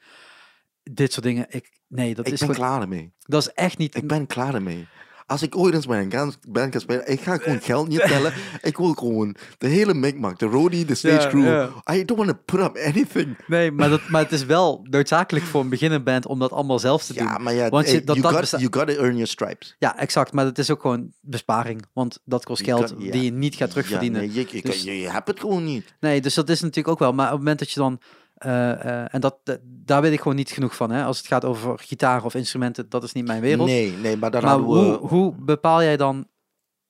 Dit 0.82 1.12
soort 1.12 1.24
dingen. 1.24 1.46
Ik, 1.48 1.70
nee, 1.88 2.14
dat 2.14 2.26
ik 2.26 2.32
is 2.32 2.38
ben 2.38 2.48
gewoon, 2.48 2.68
klaar 2.68 2.80
ermee. 2.82 3.12
dat 3.18 3.42
is 3.42 3.52
echt 3.52 3.78
niet. 3.78 3.94
Ik 3.96 4.06
ben 4.06 4.26
klaar 4.26 4.54
ermee. 4.54 4.88
Als 5.26 5.42
ik 5.42 5.56
ooit 5.56 5.74
eens 5.74 5.86
bij 5.86 6.00
een 6.00 6.32
band 6.48 6.70
kan 6.70 6.80
spelen, 6.80 7.10
ik 7.10 7.20
ga 7.20 7.36
gewoon 7.36 7.60
geld 7.60 7.88
niet 7.88 8.00
tellen. 8.06 8.32
Ik 8.62 8.76
wil 8.76 8.92
gewoon 8.92 9.36
de 9.58 9.66
hele 9.68 9.94
mikmak, 9.94 10.38
de 10.38 10.46
roadie, 10.46 10.84
de 10.84 10.94
stage 10.94 11.28
crew. 11.28 11.68
I 11.92 12.04
don't 12.04 12.24
want 12.24 12.28
to 12.30 12.36
put 12.56 12.60
up 12.60 12.76
anything. 12.86 13.36
Nee, 13.46 13.72
maar, 13.72 13.88
dat, 13.88 14.08
maar 14.08 14.22
het 14.22 14.32
is 14.32 14.44
wel 14.44 14.86
noodzakelijk 14.90 15.44
voor 15.44 15.60
een 15.60 15.68
beginnerband 15.68 16.26
om 16.26 16.38
dat 16.38 16.50
allemaal 16.52 16.78
zelf 16.78 17.04
te 17.04 17.14
doen. 17.14 17.22
Ja, 17.26 17.38
maar 17.38 17.54
ja, 17.54 17.68
Want 17.68 17.86
je- 17.86 17.90
hey, 17.92 18.04
dat- 18.04 18.16
you, 18.16 18.28
dat 18.34 18.48
got, 18.48 18.60
you 18.60 18.72
gotta 18.72 18.92
earn 18.92 19.12
your 19.12 19.26
stripes. 19.26 19.76
Ja, 19.78 19.98
exact. 19.98 20.32
Maar 20.32 20.44
het 20.44 20.58
is 20.58 20.70
ook 20.70 20.80
gewoon 20.80 21.12
besparing. 21.20 21.84
Want 21.92 22.18
dat 22.24 22.44
kost 22.44 22.62
geld 22.62 22.86
kan- 22.94 22.98
die 22.98 23.22
je 23.24 23.32
niet 23.32 23.54
gaat 23.54 23.70
terugverdienen. 23.70 24.20
Ja, 24.20 24.26
nee, 24.26 24.46
je, 24.50 24.56
je, 24.56 24.62
Dus- 24.62 24.82
je, 24.82 25.00
je 25.00 25.10
hebt 25.10 25.28
het 25.28 25.40
gewoon 25.40 25.64
niet. 25.64 25.94
Nee, 26.00 26.20
dus 26.20 26.34
dat 26.34 26.48
is 26.48 26.60
natuurlijk 26.60 26.88
ook 26.88 26.98
wel. 26.98 27.12
Maar 27.12 27.24
op 27.26 27.30
het 27.30 27.38
moment 27.40 27.58
dat 27.58 27.70
je 27.70 27.80
dan. 27.80 28.00
Eh, 28.44 29.02
eh, 29.02 29.14
en 29.14 29.20
dat, 29.20 29.58
daar 29.64 30.02
weet 30.02 30.12
ik 30.12 30.18
gewoon 30.20 30.36
niet 30.36 30.50
genoeg 30.50 30.76
van. 30.76 30.90
Hè? 30.90 31.04
Als 31.04 31.18
het 31.18 31.26
gaat 31.26 31.44
over 31.44 31.78
gitaar 31.78 32.24
of 32.24 32.34
instrumenten, 32.34 32.88
dat 32.88 33.02
is 33.02 33.12
niet 33.12 33.26
mijn 33.26 33.40
wereld. 33.40 33.68
Nee, 33.68 33.92
nee, 33.92 34.16
maar 34.16 34.30
daar 34.30 34.42
maar 34.42 34.58
we... 34.58 34.64
hoe, 34.64 34.94
hoe 34.96 35.34
bepaal 35.34 35.82
jij 35.82 35.96
dan 35.96 36.28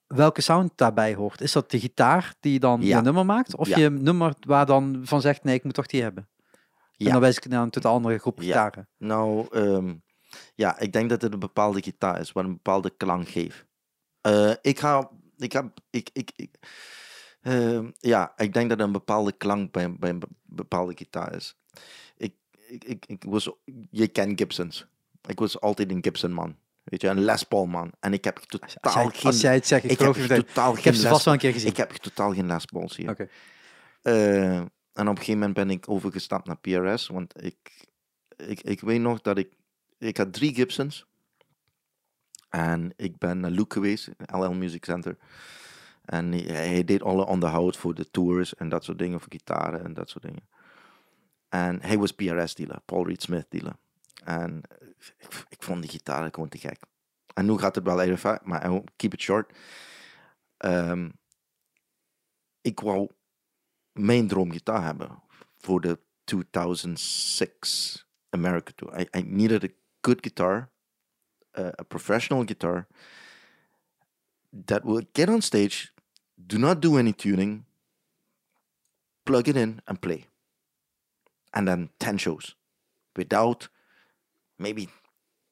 welke 0.06 0.40
sound 0.40 0.72
daarbij 0.74 1.14
hoort? 1.14 1.40
Is 1.40 1.52
dat 1.52 1.70
de 1.70 1.80
gitaar 1.80 2.34
die 2.40 2.58
dan 2.60 2.80
Ja. 2.82 2.96
je 2.96 3.02
nummer 3.02 3.26
maakt? 3.26 3.56
Of 3.56 3.68
Ja. 3.68 3.78
je 3.78 3.90
nummer 3.90 4.34
waar 4.46 4.66
dan 4.66 5.00
van 5.04 5.20
zegt, 5.20 5.44
nee, 5.44 5.54
ik 5.54 5.64
moet 5.64 5.74
toch 5.74 5.86
die 5.86 6.02
hebben? 6.02 6.28
En 6.96 7.10
dan 7.12 7.20
wijs 7.20 7.36
ik 7.36 7.48
naar 7.48 7.62
een 7.62 7.70
totaal 7.70 7.94
andere 7.94 8.18
groep 8.18 8.40
Ja. 8.40 8.44
gitaren. 8.46 8.88
Nou, 8.98 9.46
ehm, 9.50 9.94
ja, 10.54 10.78
ik 10.78 10.92
denk 10.92 11.10
dat 11.10 11.22
het 11.22 11.32
een 11.32 11.38
bepaalde 11.38 11.82
gitaar 11.82 12.20
is, 12.20 12.32
wat 12.32 12.44
een 12.44 12.52
bepaalde 12.52 12.90
klank 12.96 13.28
geeft. 13.28 13.66
Eh, 14.20 14.52
ik 14.60 14.78
ga, 14.78 15.10
ik 15.36 15.52
heb, 15.52 15.66
ik, 15.90 16.10
ik, 16.12 16.32
ik 16.36 16.50
ehm, 17.42 17.90
ja, 17.98 18.32
ik 18.36 18.52
denk 18.52 18.68
dat 18.70 18.78
er 18.78 18.84
een 18.84 18.92
bepaalde 18.92 19.32
klank 19.32 19.72
bij, 19.72 19.84
een- 19.84 19.98
bij 19.98 20.10
een 20.10 20.18
be- 20.18 20.26
bepaalde 20.42 20.96
gitaar 20.96 21.34
is. 21.34 21.56
Ik, 22.16 22.34
ik, 22.68 22.84
ik, 22.84 23.06
ik 23.06 23.24
was, 23.24 23.50
je 23.90 24.08
kent 24.08 24.38
Gibsons. 24.40 24.86
Ik 25.28 25.38
was 25.38 25.60
altijd 25.60 25.90
een 25.90 26.02
Gibson 26.02 26.32
man. 26.32 26.56
Weet 26.84 27.00
je, 27.00 27.08
een 27.08 27.20
Les 27.24 27.42
Paul 27.42 27.66
man. 27.66 27.92
En 28.00 28.12
ik 28.12 28.24
heb 28.24 28.36
Als 28.38 28.46
totaal 28.46 29.02
jij, 29.02 29.10
geen... 29.12 29.22
als 29.30 29.40
jij 29.40 29.54
het 29.54 29.66
zegt, 29.66 29.90
ik, 29.90 29.98
heb 29.98 30.14
je 30.14 30.26
totaal 30.26 30.76
Ik 30.76 30.84
heb 30.84 30.94
ze 30.94 31.08
vast 31.08 31.24
wel 31.24 31.34
een 31.34 31.40
keer 31.40 31.52
gezien. 31.52 31.68
Ik 31.70 31.76
heb 31.76 31.90
totaal 31.90 32.32
geen 32.34 32.46
Les 32.46 32.64
Pauls 32.64 32.96
hier. 32.96 33.10
Oké. 33.10 33.28
Eh, 34.02 34.56
en 34.56 34.68
op 34.92 35.06
een 35.08 35.16
gegeven 35.16 35.34
moment 35.38 35.54
ben 35.54 35.70
ik 35.70 35.88
overgestapt 35.88 36.46
naar 36.46 36.56
PRS, 36.58 37.06
want 37.06 37.42
ik, 37.44 37.86
ik, 38.36 38.60
ik 38.60 38.80
weet 38.80 39.00
nog 39.00 39.20
dat 39.20 39.38
ik, 39.38 39.52
ik 39.98 40.16
had 40.16 40.32
drie 40.32 40.54
Gibsons. 40.54 41.06
En 42.48 42.92
ik 42.96 43.18
ben 43.18 43.40
naar 43.40 43.50
Luke 43.50 43.74
geweest, 43.74 44.08
LL 44.32 44.52
Music 44.52 44.84
Center. 44.84 45.16
En 46.04 46.32
hij, 46.32 46.84
deed 46.84 47.02
alle 47.02 47.26
onderhoud 47.26 47.76
voor 47.76 47.94
de 47.94 48.10
tours 48.10 48.54
en 48.54 48.68
dat 48.68 48.84
soort 48.84 48.98
dingen, 48.98 49.20
voor 49.20 49.32
gitaren 49.32 49.84
en 49.84 49.94
dat 49.94 50.08
soort 50.08 50.24
dingen. 50.24 50.48
En 51.48 51.82
hij 51.82 51.98
was 51.98 52.12
PRS 52.12 52.54
dealer, 52.54 52.80
Paul 52.84 53.06
Reed 53.06 53.22
Smith 53.22 53.46
dealer. 53.48 53.76
En 54.24 54.62
ik, 55.48 55.62
vond 55.62 55.82
die 55.82 55.90
gitaren 55.90 56.34
gewoon 56.34 56.48
te 56.48 56.58
gek. 56.58 56.80
En 57.34 57.46
nu 57.46 57.58
gaat 57.58 57.74
het 57.74 57.84
wel 57.84 58.00
even 58.00 58.18
vaak, 58.18 58.44
maar 58.44 58.82
keep 58.96 59.12
it 59.12 59.20
short. 59.20 59.52
Ehm, 60.56 61.10
ik 62.60 62.80
wou 62.80 63.10
mijn 63.92 64.28
droomgitaar 64.28 64.84
hebben 64.84 65.22
voor 65.56 65.80
de 65.80 65.98
2006 66.24 68.06
America 68.30 68.72
Tour. 68.74 69.00
I, 69.00 69.08
I 69.18 69.22
needed 69.22 69.64
a 69.64 69.68
good 70.00 70.18
guitar, 70.20 70.70
uh, 71.58 71.66
a 71.78 71.82
professional 71.82 72.44
guitar 72.44 72.86
that 74.66 74.84
will 74.84 75.06
get 75.12 75.28
on 75.28 75.42
stage, 75.42 75.91
do 76.46 76.58
not 76.58 76.80
do 76.80 76.96
any 76.98 77.12
tuning, 77.12 77.64
plug 79.24 79.48
it 79.48 79.56
in 79.56 79.80
and 79.86 80.00
play. 80.00 80.26
And 81.52 81.66
then 81.66 81.90
10 81.98 82.18
shows 82.18 82.56
without 83.16 83.68
maybe 84.58 84.88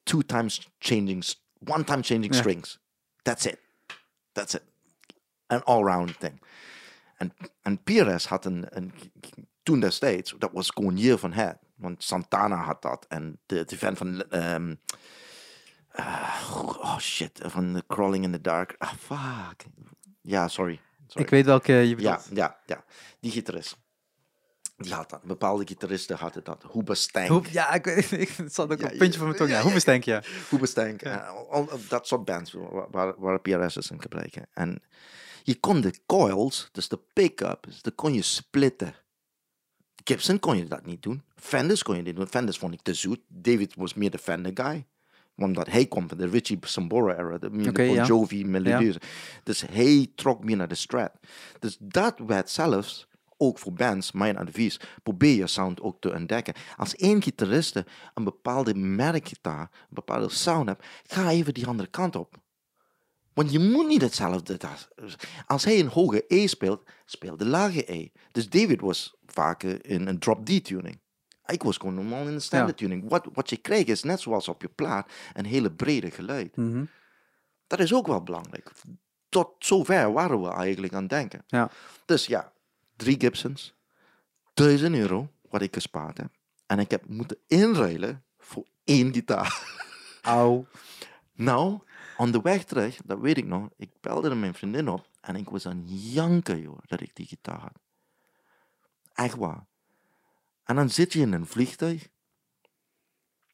two 0.04 0.22
times 0.22 0.60
changing, 0.80 1.22
one 1.58 1.84
time 1.84 2.02
changing 2.02 2.32
Yeah. 2.32 2.40
strings. 2.40 2.78
That's 3.24 3.44
it. 3.46 3.58
That's 4.34 4.54
it. 4.54 4.62
An 5.48 5.62
all-round 5.66 6.16
thing. 6.18 6.40
En, 7.18 7.32
en 7.62 7.82
PRS 7.82 8.26
had 8.26 8.44
een, 8.44 8.66
een, 8.70 8.92
toen 9.62 9.80
destijds, 9.80 10.34
dat 10.38 10.52
was 10.52 10.70
gewoon 10.70 10.96
year 10.96 11.18
van 11.18 11.32
het. 11.32 11.58
Want 11.76 12.02
Santana 12.04 12.56
had 12.56 12.82
dat. 12.82 13.06
En 13.08 13.38
de, 13.46 13.64
de 13.64 13.76
fan 13.76 13.96
van, 13.96 14.22
ehm, 14.30 14.74
ah, 15.92 16.78
oh 16.80 16.98
shit, 16.98 17.40
van 17.44 17.74
The 17.74 17.84
Crawling 17.86 18.24
in 18.24 18.32
the 18.32 18.40
Dark. 18.40 18.74
Ah, 18.78 18.92
fuck. 18.98 19.64
Ja, 20.20 20.48
sorry. 20.48 20.80
sorry. 21.06 21.24
Ik 21.24 21.30
weet 21.30 21.44
welke 21.44 21.72
je 21.72 21.88
ja, 21.88 21.94
bedoelt. 21.94 22.28
ja, 22.32 22.58
ja. 22.66 22.84
Die 23.20 23.30
gitarist. 23.30 23.76
Die 24.76 24.92
had 24.94 25.10
dat. 25.10 25.22
Bepaalde 25.22 25.66
gitaristen 25.66 26.16
hadden 26.16 26.44
dat. 26.44 26.62
Hoe, 27.28 27.42
ja, 27.50 27.72
ik, 27.72 27.86
ik, 27.86 28.28
het 28.36 28.54
zat 28.54 28.72
ook 28.72 28.78
Ja, 28.78 28.84
op 28.84 28.90
het 28.90 28.98
puntje 28.98 29.18
van 29.18 29.26
mijn 29.26 29.38
tong. 29.38 29.50
ja, 29.50 29.56
Ja, 29.56 29.62
ja, 29.62 29.70
hoe 29.70 29.84
denk 29.84 30.04
je? 30.04 30.22
Hooba 30.50 30.66
Stank. 30.66 31.02
eh, 31.02 31.28
al 31.50 31.68
dat 31.88 32.06
soort 32.06 32.24
bands 32.24 32.52
waar, 32.90 33.14
waar, 33.20 33.40
PRS's 33.40 33.90
in 33.90 34.00
gebruiken. 34.02 34.46
En 34.52 34.82
je 35.42 35.60
kon 35.60 35.80
de 35.80 36.00
coils, 36.06 36.68
dus 36.72 36.88
de 36.88 36.98
pick-up, 37.12 37.62
dus 37.62 37.82
dat 37.82 37.94
kon 37.94 38.14
je 38.14 38.22
splitten. 38.22 38.94
Gibson 40.04 40.38
kon 40.38 40.56
je 40.56 40.64
dat 40.64 40.86
niet 40.86 41.02
doen. 41.02 41.22
Fenders 41.36 41.82
kon 41.82 41.96
je 41.96 42.02
niet 42.02 42.16
doen. 42.16 42.26
Fenders 42.26 42.58
vond 42.58 42.74
ik 42.74 42.82
te 42.82 42.94
zoet. 42.94 43.20
David 43.28 43.74
was 43.74 43.94
meer 43.94 44.10
de 44.10 44.18
Fender 44.18 44.52
guy. 44.54 44.86
Omdat 45.40 45.70
hij 45.70 45.86
kwam 45.86 46.08
van 46.08 46.18
de 46.18 46.26
Richie 46.26 46.58
Sambora 46.60 47.18
era. 47.18 47.38
De 47.38 47.50
meer 47.50 47.72
Bon 47.72 47.92
ja. 47.92 48.04
Jovi, 48.04 48.44
melodieuze. 48.44 49.00
Dus 49.42 49.64
hij 49.70 50.10
trok 50.14 50.44
meer 50.44 50.56
naar 50.56 50.68
de 50.68 50.74
Strat. 50.74 51.12
Dus 51.58 51.76
dat 51.80 52.18
werd 52.26 52.50
zelfs 52.50 53.08
ook 53.36 53.58
voor 53.58 53.72
bands 53.72 54.12
mijn 54.12 54.38
advies. 54.38 54.80
Probeer 55.02 55.36
je 55.36 55.46
sound 55.46 55.80
ook 55.80 56.00
te 56.00 56.14
ontdekken. 56.14 56.54
Als 56.76 56.96
één 56.96 57.22
gitariste 57.22 57.86
een 58.14 58.24
bepaalde 58.24 58.74
merkgitaar, 58.74 59.70
een 59.72 59.86
bepaalde 59.88 60.28
sound 60.28 60.68
hebt, 60.68 60.86
ga 61.06 61.30
even 61.30 61.54
die 61.54 61.66
andere 61.66 61.88
kant 61.88 62.16
op. 62.16 62.36
Want 63.34 63.52
je 63.52 63.58
moet 63.58 63.86
niet 63.86 64.02
hetzelfde. 64.02 64.58
Als 65.46 65.64
hij 65.64 65.80
een 65.80 65.86
hoge 65.86 66.24
E 66.28 66.46
speelt, 66.46 66.82
speel 67.04 67.36
de 67.36 67.46
lage 67.46 67.92
E. 67.92 68.08
Dus 68.32 68.48
David 68.48 68.80
was 68.80 69.14
vaker 69.26 69.86
in 69.86 70.06
een 70.06 70.18
drop 70.18 70.46
D 70.46 70.64
tuning. 70.64 71.00
Ik 71.46 71.62
was 71.62 71.76
gewoon 71.76 71.94
normaal 71.94 72.26
in 72.26 72.32
een 72.32 72.40
standard 72.40 72.76
tuning. 72.76 73.08
Wat, 73.08 73.28
wat 73.32 73.50
je 73.50 73.56
krijgt 73.56 73.88
is 73.88 74.02
net 74.02 74.20
zoals 74.20 74.48
op 74.48 74.62
je 74.62 74.68
plaat 74.68 75.12
een 75.32 75.44
hele 75.44 75.72
brede 75.72 76.10
geluid. 76.10 76.56
Mhm. 76.56 76.84
Dat 77.66 77.80
is 77.80 77.94
ook 77.94 78.06
wel 78.06 78.22
belangrijk. 78.22 78.72
Tot 79.28 79.54
zover 79.58 80.12
waren 80.12 80.42
we 80.42 80.48
eigenlijk 80.48 80.92
aan 80.92 81.00
het 81.00 81.10
denken. 81.10 81.44
Ja. 81.46 81.70
Dus 82.04 82.26
ja, 82.26 82.52
drie 82.96 83.20
Gibsons, 83.20 83.74
1000 84.54 84.94
euro, 84.94 85.28
wat 85.48 85.62
ik 85.62 85.74
gespaard 85.74 86.18
heb. 86.18 86.30
En 86.66 86.78
ik 86.78 86.90
heb 86.90 87.06
moeten 87.06 87.36
inruilen 87.46 88.24
voor 88.38 88.66
één 88.84 89.12
gitaar. 89.12 89.78
Auw. 90.22 90.66
Nou, 91.32 91.78
on 92.16 92.30
de 92.30 92.40
weg 92.40 92.64
terug, 92.64 93.00
dat 93.04 93.18
weet 93.18 93.36
ik 93.36 93.46
nog, 93.46 93.68
ik 93.76 93.90
belde 94.00 94.34
mijn 94.34 94.54
vriendin 94.54 94.88
op 94.88 95.08
en 95.20 95.36
ik 95.36 95.48
was 95.48 95.66
aan 95.66 95.76
het 95.76 96.12
janken, 96.12 96.60
joh, 96.60 96.78
dat 96.86 97.00
ik 97.00 97.16
die 97.16 97.26
gitaar 97.26 97.60
had. 97.60 97.78
Echt 99.12 99.36
waar. 99.36 99.66
En 100.70 100.76
dan 100.76 100.90
zit 100.90 101.12
je 101.12 101.20
in 101.20 101.32
een 101.32 101.46
vliegtuig. 101.46 102.08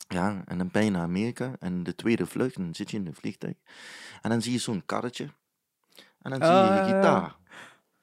Ja, 0.09 0.43
en 0.45 0.59
dan 0.59 0.69
ben 0.73 0.85
je 0.85 0.91
naar 0.91 1.03
Amerika 1.03 1.53
en 1.61 1.83
de 1.83 1.95
tweede 1.95 2.27
vlucht, 2.27 2.57
en 2.57 2.63
dan 2.63 2.75
zit 2.75 2.91
je 2.91 2.97
in 2.97 3.07
een 3.07 3.15
vliegtuig. 3.15 3.55
En 4.23 4.31
dan 4.31 4.43
zie 4.43 4.53
je 4.53 4.59
zo'n 4.59 4.83
karretje. 4.87 5.25
En 6.23 6.31
dan 6.31 6.41
zie 6.43 6.51
je 6.51 6.61
Ah, 6.61 6.67
je 6.67 6.75
ja. 6.75 6.85
gitaar 6.85 7.37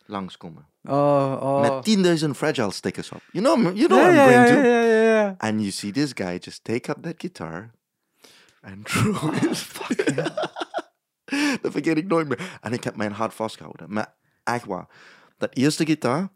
langskomen. 0.05 0.67
Oh, 0.83 1.39
oh. 1.41 1.61
Met 1.61 2.19
10.000 2.23 2.29
fragile 2.29 2.71
stickers 2.71 3.11
op. 3.11 3.21
You 3.31 3.45
know, 3.45 3.75
you 3.75 3.87
know 3.87 3.99
what 3.99 4.11
I'm 4.11 4.33
going 4.33 4.47
to. 4.47 5.45
And 5.45 5.59
you 5.59 5.71
see 5.71 5.91
this 5.91 6.11
guy 6.13 6.37
just 6.39 6.63
take 6.63 6.91
up 6.91 7.03
that 7.03 7.15
guitar 7.17 7.71
and 8.61 8.85
throw 8.89 9.33
his 9.33 9.59
fucking. 9.61 10.15
dat 11.61 11.71
vergeet 11.71 11.97
ik 11.97 12.07
nooit 12.07 12.27
meer. 12.27 12.57
En 12.61 12.73
ik 12.73 12.83
heb 12.83 12.95
mijn 12.95 13.11
hart 13.11 13.33
vastgehouden. 13.33 13.93
Maar 13.93 14.15
echt 14.43 14.65
waar. 14.65 14.87
Dat 15.37 15.55
eerste 15.55 15.85
gitaar. 15.85 16.29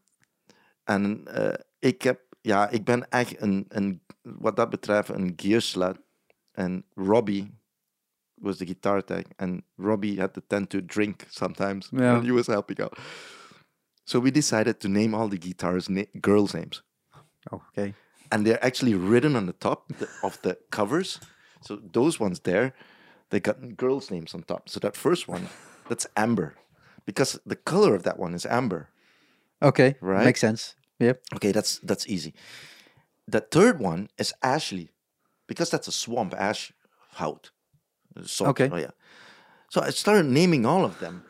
En 0.84 1.28
eh, 1.28 1.54
ik 1.80 2.02
heb, 2.02 2.26
ja, 2.48 2.70
ik 2.70 2.84
ben 2.86 3.10
echt 3.10 3.42
een, 3.42 3.66
een 3.70 4.02
wat 4.22 4.56
dat 4.56 4.70
betreft, 4.70 5.10
een 5.10 5.34
gearslut. 5.36 5.98
En 6.52 6.84
Robbie 6.96 7.54
was 8.34 8.58
the 8.58 8.66
guitar 8.66 9.04
tech. 9.04 9.24
And 9.36 9.62
Robbie 9.76 10.20
had 10.20 10.34
to 10.34 10.42
tend 10.48 10.70
to 10.70 10.80
drink 10.86 11.26
sometimes 11.30 11.88
Yeah. 11.92 12.12
when 12.14 12.26
he 12.26 12.32
was 12.34 12.48
helping 12.48 12.80
out. 12.82 12.98
So 14.04 14.22
we 14.22 14.32
decided 14.32 14.80
to 14.80 14.88
name 14.88 15.16
all 15.18 15.30
the 15.30 15.38
guitars 15.38 15.88
na- 15.88 16.06
girls' 16.22 16.54
names 16.54 16.84
Oh, 17.52 17.62
oké. 17.72 17.94
and 18.28 18.46
they're 18.46 18.64
actually 18.66 18.96
written 19.10 19.36
on 19.36 19.46
the 19.46 19.58
top 19.58 19.92
of 20.22 20.40
the 20.42 20.58
covers. 20.70 21.20
So 21.62 21.80
those 21.92 22.24
ones 22.24 22.40
there, 22.42 22.74
they 23.28 23.40
got 23.42 23.56
girls' 23.76 24.10
names 24.10 24.34
on 24.34 24.44
top. 24.46 24.70
So 24.70 24.80
that 24.80 24.96
first 24.98 25.28
one, 25.28 25.42
that's 25.88 26.08
Amber, 26.14 26.54
because 27.04 27.40
the 27.46 27.58
color 27.64 27.96
of 27.96 28.02
that 28.04 28.18
one 28.18 28.34
is 28.36 28.46
amber. 28.46 28.88
Okay, 29.60 29.96
Right? 30.02 30.24
makes 30.24 30.40
sense. 30.40 30.76
Yep. 31.00 31.22
Okay, 31.36 31.52
that's 31.52 31.80
that's 31.80 32.08
easy. 32.08 32.34
The 33.32 33.42
third 33.42 33.80
one 33.80 34.10
is 34.18 34.34
Ashley, 34.42 34.90
because 35.48 35.70
that's 35.70 35.88
a 35.88 35.92
swamp 35.92 36.34
ash 36.34 36.74
hout. 37.18 37.52
Salt, 38.26 38.50
Okay. 38.50 38.70
Oh 38.72 38.78
yeah. 38.78 38.92
So 39.70 39.82
I 39.82 39.92
started 39.92 40.26
naming 40.26 40.66
all 40.66 40.86
of 40.86 41.00
them, 41.00 41.24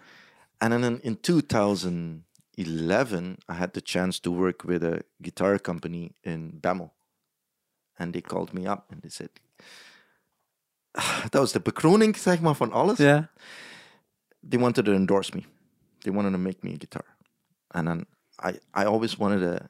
and 0.62 0.72
then 0.72 0.84
in, 0.84 1.00
in 1.00 1.16
2011, 1.16 3.38
I 3.50 3.54
had 3.54 3.74
the 3.74 3.82
chance 3.82 4.20
to 4.22 4.32
work 4.32 4.64
with 4.64 4.84
a 4.84 5.02
guitar 5.22 5.60
company 5.60 6.12
in 6.24 6.60
Bemmel, 6.62 6.92
and 7.98 8.14
they 8.14 8.22
called 8.22 8.54
me 8.54 8.68
up 8.68 8.92
and 8.92 9.02
they 9.02 9.10
said, 9.10 9.30
"Dat 11.32 11.42
was 11.42 11.52
de 11.52 11.60
bekroning, 11.60 12.16
zeg 12.28 12.42
maar, 12.42 12.56
van 12.56 12.72
alles." 12.72 12.98
Yeah. 13.00 13.24
they 14.50 14.58
wanted 14.58 14.86
to 14.86 14.94
endorse 14.94 15.34
me. 15.34 15.46
They 16.04 16.12
wanted 16.12 16.32
to 16.32 16.38
make 16.38 16.64
me 16.64 16.74
a 16.74 16.78
guitar. 16.78 17.06
And 17.74 17.88
then 17.88 18.06
I, 18.40 18.56
I 18.74 18.86
always 18.86 19.18
wanted 19.18 19.44
a, 19.44 19.70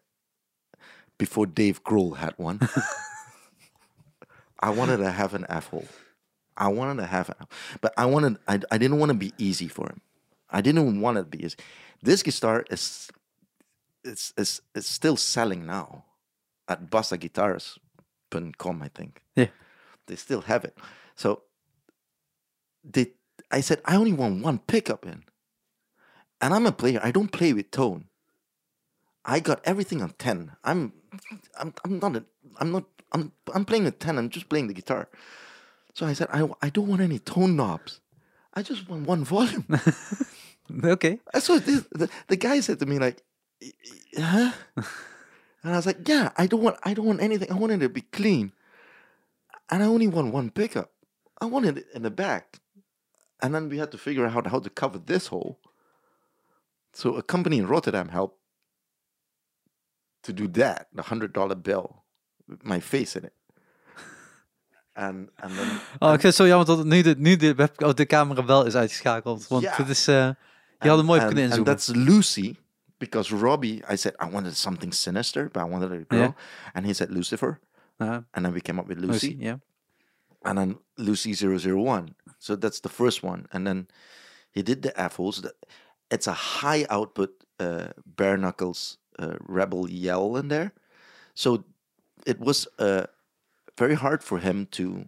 before 1.18 1.46
Dave 1.46 1.84
Grohl 1.84 2.18
had 2.18 2.34
one, 2.38 2.60
I 4.60 4.70
wanted 4.72 4.98
to 4.98 5.12
have 5.12 5.34
an 5.34 5.46
F 5.50 5.68
hole. 5.70 5.88
I 6.56 6.68
wanted 6.70 7.02
to 7.02 7.08
have 7.08 7.30
an, 7.30 7.36
but 7.82 7.94
I 7.98 8.06
wanted, 8.06 8.38
I, 8.48 8.60
I 8.72 8.78
didn't 8.78 8.98
want 9.00 9.12
to 9.12 9.18
be 9.18 9.34
easy 9.38 9.68
for 9.68 9.86
him. 9.88 10.02
I 10.50 10.62
didn't 10.62 11.02
want 11.02 11.18
to 11.18 11.24
be 11.24 11.44
easy. 11.46 11.56
This 12.02 12.24
guitar 12.24 12.66
is, 12.72 13.10
it's, 14.04 14.34
it's, 14.38 14.62
it's 14.74 14.88
still 14.88 15.18
selling 15.18 15.66
now 15.66 16.06
at 16.68 16.90
bassaguitars.com, 16.90 18.82
I 18.82 18.88
think 18.90 19.22
Yeah. 19.36 19.48
they 20.08 20.16
still 20.16 20.42
have 20.42 20.66
it. 20.66 20.78
So 21.16 21.44
they, 22.84 23.12
I 23.52 23.62
said, 23.62 23.82
I 23.86 23.96
only 23.96 24.14
want 24.14 24.44
one 24.44 24.60
pickup 24.60 25.06
in. 25.06 25.24
And 26.42 26.54
I'm 26.54 26.66
a 26.66 26.72
player. 26.72 27.00
I 27.04 27.12
don't 27.12 27.32
play 27.32 27.54
with 27.54 27.72
tone. 27.72 28.06
I 29.28 29.42
got 29.42 29.62
everything 29.66 30.04
on 30.04 30.12
10. 30.20 30.54
I'm 30.66 30.94
I'm 31.60 31.74
I'm 31.86 32.00
not 32.00 32.18
a, 32.18 32.26
I'm 32.60 32.74
not 32.74 32.86
I'm 33.14 33.34
I'm 33.56 33.66
playing 33.66 33.88
a 33.88 33.92
10. 33.92 34.20
I'm 34.20 34.30
just 34.32 34.50
playing 34.50 34.68
the 34.70 34.76
guitar. 34.76 35.10
So 35.96 36.06
I 36.08 36.14
said, 36.14 36.30
I 36.34 36.50
I 36.62 36.70
don't 36.70 36.88
want 36.88 37.02
any 37.02 37.20
tone 37.20 37.56
knobs. 37.58 38.02
I 38.56 38.64
just 38.64 38.90
want 38.90 39.08
one 39.08 39.24
volume. 39.26 39.66
okay. 40.86 41.20
What 41.34 41.66
this, 41.66 41.86
the, 41.92 42.10
the 42.28 42.38
guy 42.38 42.62
said 42.62 42.80
to 42.80 42.88
me, 42.88 43.00
like, 43.00 43.24
"Y- 43.62 43.72
y- 44.18 44.24
huh? 44.24 44.52
and 45.64 45.74
I 45.74 45.78
was 45.78 45.86
like, 45.88 46.08
yeah, 46.08 46.32
I 46.38 46.48
don't 46.48 46.64
want, 46.64 46.78
I 46.84 46.94
don't 46.96 47.06
want 47.08 47.22
anything. 47.22 47.52
I 47.52 47.56
want 47.56 47.74
it 47.74 47.80
to 47.80 47.90
be 47.90 48.02
clean, 48.02 48.54
and 49.72 49.84
I 49.84 49.88
only 49.88 50.08
want 50.08 50.34
one 50.34 50.52
pickup. 50.52 50.92
I 51.42 51.46
wanted 51.48 51.80
it 51.80 51.88
in 51.96 52.04
the 52.04 52.12
back, 52.12 52.60
and 53.42 53.56
then 53.56 53.70
we 53.70 53.80
had 53.80 53.92
to 53.94 53.98
figure 54.00 54.26
out 54.28 54.48
how 54.48 54.60
to 54.60 54.70
cover 54.72 55.00
this 55.00 55.28
hole. 55.28 55.60
So 56.94 57.16
a 57.16 57.24
company 57.24 57.60
in 57.60 57.68
Rotterdam 57.68 58.10
helped 58.10 58.37
to 60.28 60.34
do 60.34 60.48
that, 60.52 60.88
the 60.96 61.02
hundred 61.02 61.32
dollar 61.34 61.56
bill, 61.62 62.04
with 62.48 62.64
my 62.64 62.80
face 62.82 63.16
in 63.20 63.24
it. 63.26 63.34
And 64.94 65.30
and 65.36 65.52
then 65.56 65.80
Oh, 66.02 66.14
ik 66.14 66.22
vind 66.22 66.24
het 66.24 66.36
zo 66.36 66.48
jammer 66.48 66.66
dat 66.66 66.86
nu 66.86 67.02
de, 67.02 67.16
nu 67.18 67.36
de, 67.36 67.56
web, 67.56 67.84
oh, 67.84 67.94
de 67.94 68.06
camera 68.06 68.46
wel 68.46 68.66
is 68.66 68.76
uitgeschakeld. 68.76 69.48
Want 69.48 69.64
Ja. 69.64 69.72
het 69.76 69.90
is... 69.90 70.08
eh, 70.08 70.30
je 70.80 70.88
had 70.90 70.98
hem 70.98 71.06
mooi 71.06 71.20
and, 71.20 71.28
kunnen 71.28 71.44
and 71.52 71.58
inzoomen. 71.60 71.76
that's 71.76 71.88
Lucy, 72.12 72.56
because 72.98 73.36
Robbie, 73.36 73.84
I 73.94 73.96
said 73.98 74.14
I 74.22 74.30
wanted 74.32 74.56
something 74.58 74.94
sinister, 74.94 75.50
but 75.52 75.62
I 75.62 75.70
wanted 75.70 75.92
a 75.92 76.04
girl, 76.08 76.20
Yeah. 76.20 76.34
and 76.74 76.86
he 76.86 76.94
said 76.94 77.10
Lucifer, 77.10 77.60
Ja, 78.00 78.24
and 78.32 78.44
then 78.46 78.52
we 78.54 78.62
came 78.62 78.80
up 78.82 78.88
with 78.88 78.98
Lucy, 79.00 79.28
Lucy, 79.28 79.38
ja. 79.46 79.56
and 80.42 80.58
then 80.58 80.78
Lucy 80.96 81.34
001. 81.34 82.16
So 82.40 82.56
that's 82.58 82.80
the 82.80 82.90
first 82.90 83.24
one, 83.24 83.44
and 83.52 83.66
then 83.66 83.88
he 84.52 84.62
did 84.64 84.82
the 84.82 84.92
F 85.00 85.16
holes. 85.16 85.42
It's 86.10 86.28
a 86.28 86.34
high 86.62 86.86
output 86.90 87.30
uh, 87.60 87.86
bare 88.06 88.38
knuckles 88.38 88.98
uh, 89.07 89.07
rebel 89.48 89.90
yell 89.90 90.38
in 90.38 90.48
there, 90.48 90.72
so 91.34 91.64
it 92.26 92.40
was 92.40 92.68
uh, 92.80 93.06
very 93.78 93.96
hard 93.96 94.24
for 94.24 94.40
him 94.40 94.68
to 94.72 95.08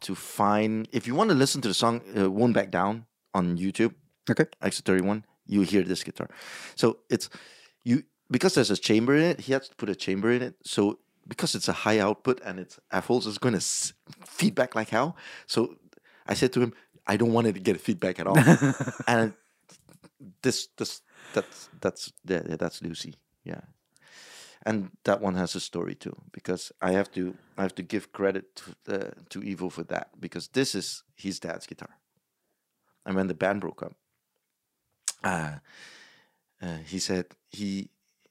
to 0.00 0.14
find. 0.14 0.88
If 0.92 1.06
you 1.06 1.14
want 1.14 1.30
to 1.30 1.36
listen 1.36 1.60
to 1.62 1.68
the 1.68 1.74
song 1.74 2.00
uh, 2.16 2.30
"Won't 2.30 2.54
Back 2.54 2.70
Down" 2.70 3.06
on 3.34 3.56
YouTube, 3.56 3.94
okay, 4.30 4.46
X31, 4.62 5.24
you 5.46 5.62
hear 5.62 5.82
this 5.82 6.02
guitar. 6.02 6.28
So 6.74 6.98
it's 7.08 7.28
you 7.84 8.04
because 8.30 8.54
there's 8.54 8.70
a 8.70 8.76
chamber 8.76 9.14
in 9.14 9.22
it. 9.22 9.40
He 9.40 9.52
has 9.52 9.68
to 9.68 9.76
put 9.76 9.88
a 9.88 9.94
chamber 9.94 10.30
in 10.32 10.42
it. 10.42 10.54
So 10.64 10.98
because 11.28 11.54
it's 11.54 11.68
a 11.68 11.72
high 11.72 11.98
output 11.98 12.40
and 12.44 12.58
it's 12.58 12.80
F 12.90 13.06
holes, 13.06 13.26
it's 13.26 13.38
going 13.38 13.52
to 13.52 13.58
s- 13.58 13.92
feedback 14.24 14.74
like 14.74 14.88
hell. 14.88 15.16
So 15.46 15.76
I 16.26 16.34
said 16.34 16.52
to 16.54 16.60
him, 16.60 16.72
I 17.06 17.16
don't 17.16 17.32
want 17.32 17.46
it 17.46 17.54
to 17.54 17.60
get 17.60 17.80
feedback 17.80 18.18
at 18.18 18.26
all. 18.26 18.38
and 19.06 19.34
this 20.42 20.68
this 20.78 21.02
that's 21.32 21.68
that's 21.80 22.12
yeah, 22.24 22.56
that's 22.58 22.82
Lucy. 22.82 23.14
Yeah. 23.44 23.60
And 24.64 24.90
that 25.04 25.20
one 25.20 25.34
has 25.34 25.56
a 25.56 25.60
story 25.60 25.94
too, 25.96 26.16
because 26.32 26.70
I 26.80 26.92
have 26.92 27.10
to 27.12 27.34
I 27.58 27.62
have 27.62 27.74
to 27.74 27.82
give 27.82 28.12
credit 28.12 28.44
to, 28.56 28.94
uh, 28.94 29.10
to 29.30 29.42
Ivo 29.50 29.68
for 29.70 29.82
that, 29.84 30.08
because 30.20 30.48
this 30.48 30.74
is 30.74 31.02
his 31.16 31.40
dad's 31.40 31.66
guitar. 31.66 31.98
And 33.04 33.16
when 33.16 33.26
the 33.26 33.34
band 33.34 33.60
broke 33.60 33.82
up, 33.82 33.94
uh, 35.24 35.58
uh, 36.60 36.78
he 36.86 36.98
said 36.98 37.26
he 37.50 37.90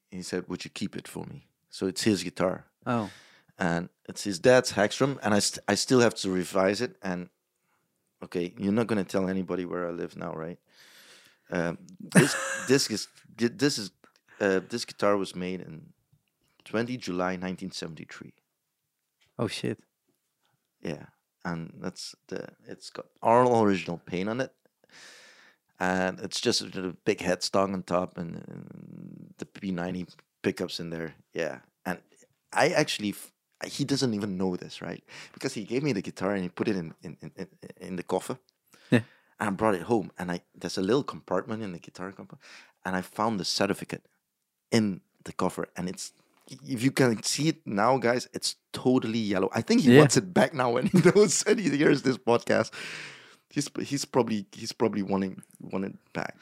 he 0.09 0.21
said, 0.21 0.45
"Would 0.47 0.63
you 0.63 0.71
keep 0.71 0.95
it 0.95 1.07
for 1.07 1.25
me?" 1.25 1.47
So 1.69 1.85
it's 1.87 2.03
his 2.03 2.23
guitar, 2.23 2.65
Oh. 2.85 3.09
and 3.57 3.89
it's 4.07 4.23
his 4.23 4.39
dad's 4.39 4.71
Hagstrom, 4.73 5.17
and 5.21 5.33
I 5.33 5.39
st- 5.39 5.63
I 5.67 5.75
still 5.75 5.99
have 5.99 6.15
to 6.15 6.29
revise 6.31 6.79
it. 6.81 6.95
And 7.01 7.29
okay, 8.23 8.53
you're 8.57 8.71
not 8.73 8.87
gonna 8.87 9.03
tell 9.03 9.27
anybody 9.29 9.65
where 9.65 9.85
I 9.87 9.91
live 9.91 10.15
now, 10.15 10.33
right? 10.33 10.59
Um, 11.51 11.77
this 11.99 12.35
this 12.67 12.89
is 12.89 13.07
this 13.37 13.77
is 13.77 13.91
uh, 14.39 14.61
this 14.69 14.85
guitar 14.85 15.17
was 15.17 15.35
made 15.35 15.61
in 15.61 15.93
20 16.65 16.97
July 16.97 17.31
1973. 17.37 18.33
Oh 19.37 19.47
shit. 19.47 19.79
Yeah, 20.81 21.05
and 21.43 21.73
that's 21.81 22.15
the. 22.27 22.47
It's 22.67 22.89
got 22.89 23.05
all 23.21 23.63
original 23.63 23.97
paint 24.05 24.29
on 24.29 24.41
it, 24.41 24.51
and 25.79 26.19
it's 26.19 26.39
just 26.41 26.61
a 26.61 26.95
big 27.05 27.19
headstock 27.19 27.73
on 27.73 27.83
top 27.83 28.17
and, 28.17 28.35
and 28.47 29.33
the 29.37 29.45
P90 29.45 30.07
pickups 30.41 30.79
in 30.79 30.89
there. 30.89 31.13
Yeah, 31.33 31.59
and 31.85 31.99
I 32.53 32.69
actually. 32.69 33.09
f- 33.09 33.31
He 33.63 33.85
doesn't 33.85 34.13
even 34.15 34.37
know 34.37 34.55
this, 34.57 34.81
right? 34.81 35.03
Because 35.33 35.53
he 35.53 35.65
gave 35.65 35.83
me 35.83 35.93
the 35.93 36.01
guitar 36.01 36.33
and 36.33 36.41
he 36.43 36.49
put 36.49 36.67
it 36.67 36.75
in 36.75 36.93
in, 37.03 37.17
in, 37.21 37.31
in, 37.35 37.47
in 37.87 37.95
the 37.95 38.03
coffer. 38.03 38.37
Yeah. 38.91 39.01
And 39.41 39.49
I 39.49 39.53
brought 39.53 39.75
it 39.75 39.81
home, 39.81 40.11
and 40.19 40.31
I 40.31 40.41
there's 40.55 40.77
a 40.77 40.81
little 40.81 41.03
compartment 41.03 41.63
in 41.63 41.71
the 41.73 41.79
guitar 41.79 42.11
compartment, 42.11 42.41
and 42.85 42.95
I 42.95 43.01
found 43.01 43.39
the 43.39 43.45
certificate 43.45 44.05
in 44.71 45.01
the 45.25 45.33
cover, 45.33 45.67
and 45.75 45.89
it's 45.89 46.13
if 46.67 46.83
you 46.83 46.91
can 46.91 47.23
see 47.23 47.47
it 47.49 47.65
now, 47.65 47.97
guys, 47.97 48.27
it's 48.33 48.55
totally 48.71 49.19
yellow. 49.19 49.49
I 49.53 49.61
think 49.61 49.81
he 49.81 49.91
Yeah. 49.91 49.99
wants 49.99 50.17
it 50.17 50.31
back 50.33 50.53
now 50.53 50.71
when 50.73 50.85
he 50.87 50.99
knows 51.15 51.43
and 51.47 51.59
he 51.59 51.69
hears 51.75 52.01
this 52.03 52.17
podcast. 52.17 52.71
He's 53.49 53.67
he's 53.81 54.05
probably 54.05 54.45
he's 54.51 54.71
probably 54.73 55.01
wanting 55.03 55.41
want 55.59 55.85
it 55.85 55.95
back. 56.13 56.35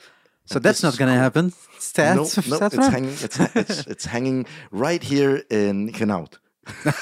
So 0.46 0.56
And 0.58 0.66
that's 0.66 0.84
not 0.84 0.98
going 0.98 1.12
to 1.14 1.18
happen. 1.20 1.52
Stats, 1.80 2.50
no, 2.50 2.60
stats 2.60 2.74
it's 2.74 2.88
hanging. 2.88 3.18
It's, 3.26 3.40
it's 3.56 3.88
it's 3.94 4.06
hanging 4.06 4.46
right 4.72 5.02
here 5.04 5.44
in 5.50 5.92
Genout. 5.94 6.34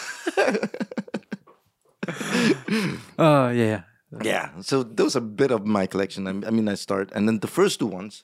Oh 3.20 3.50
yeah. 3.50 3.82
Yeah, 4.22 4.52
so 4.62 4.84
those 4.84 5.16
are 5.16 5.20
a 5.20 5.22
bit 5.22 5.52
of 5.52 5.66
my 5.66 5.86
collection. 5.86 6.28
I 6.28 6.50
mean, 6.50 6.70
I 6.70 6.76
start, 6.76 7.12
and 7.14 7.28
then 7.28 7.40
the 7.40 7.48
first 7.48 7.80
two 7.80 7.88
ones, 7.88 8.24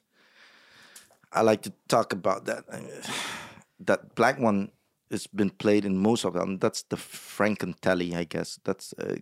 I 1.31 1.41
like 1.41 1.61
to 1.63 1.73
talk 1.87 2.13
about 2.13 2.45
that. 2.45 2.65
That 3.79 4.15
black 4.15 4.39
one 4.39 4.71
has 5.11 5.27
been 5.27 5.49
played 5.49 5.83
in 5.83 5.97
most 5.97 6.23
of 6.23 6.33
them. 6.33 6.59
That's 6.59 6.83
the 6.83 6.95
Frankentelli, 6.95 8.15
I 8.15 8.23
guess. 8.23 8.59
That's 8.63 8.93
uh, 8.93 9.17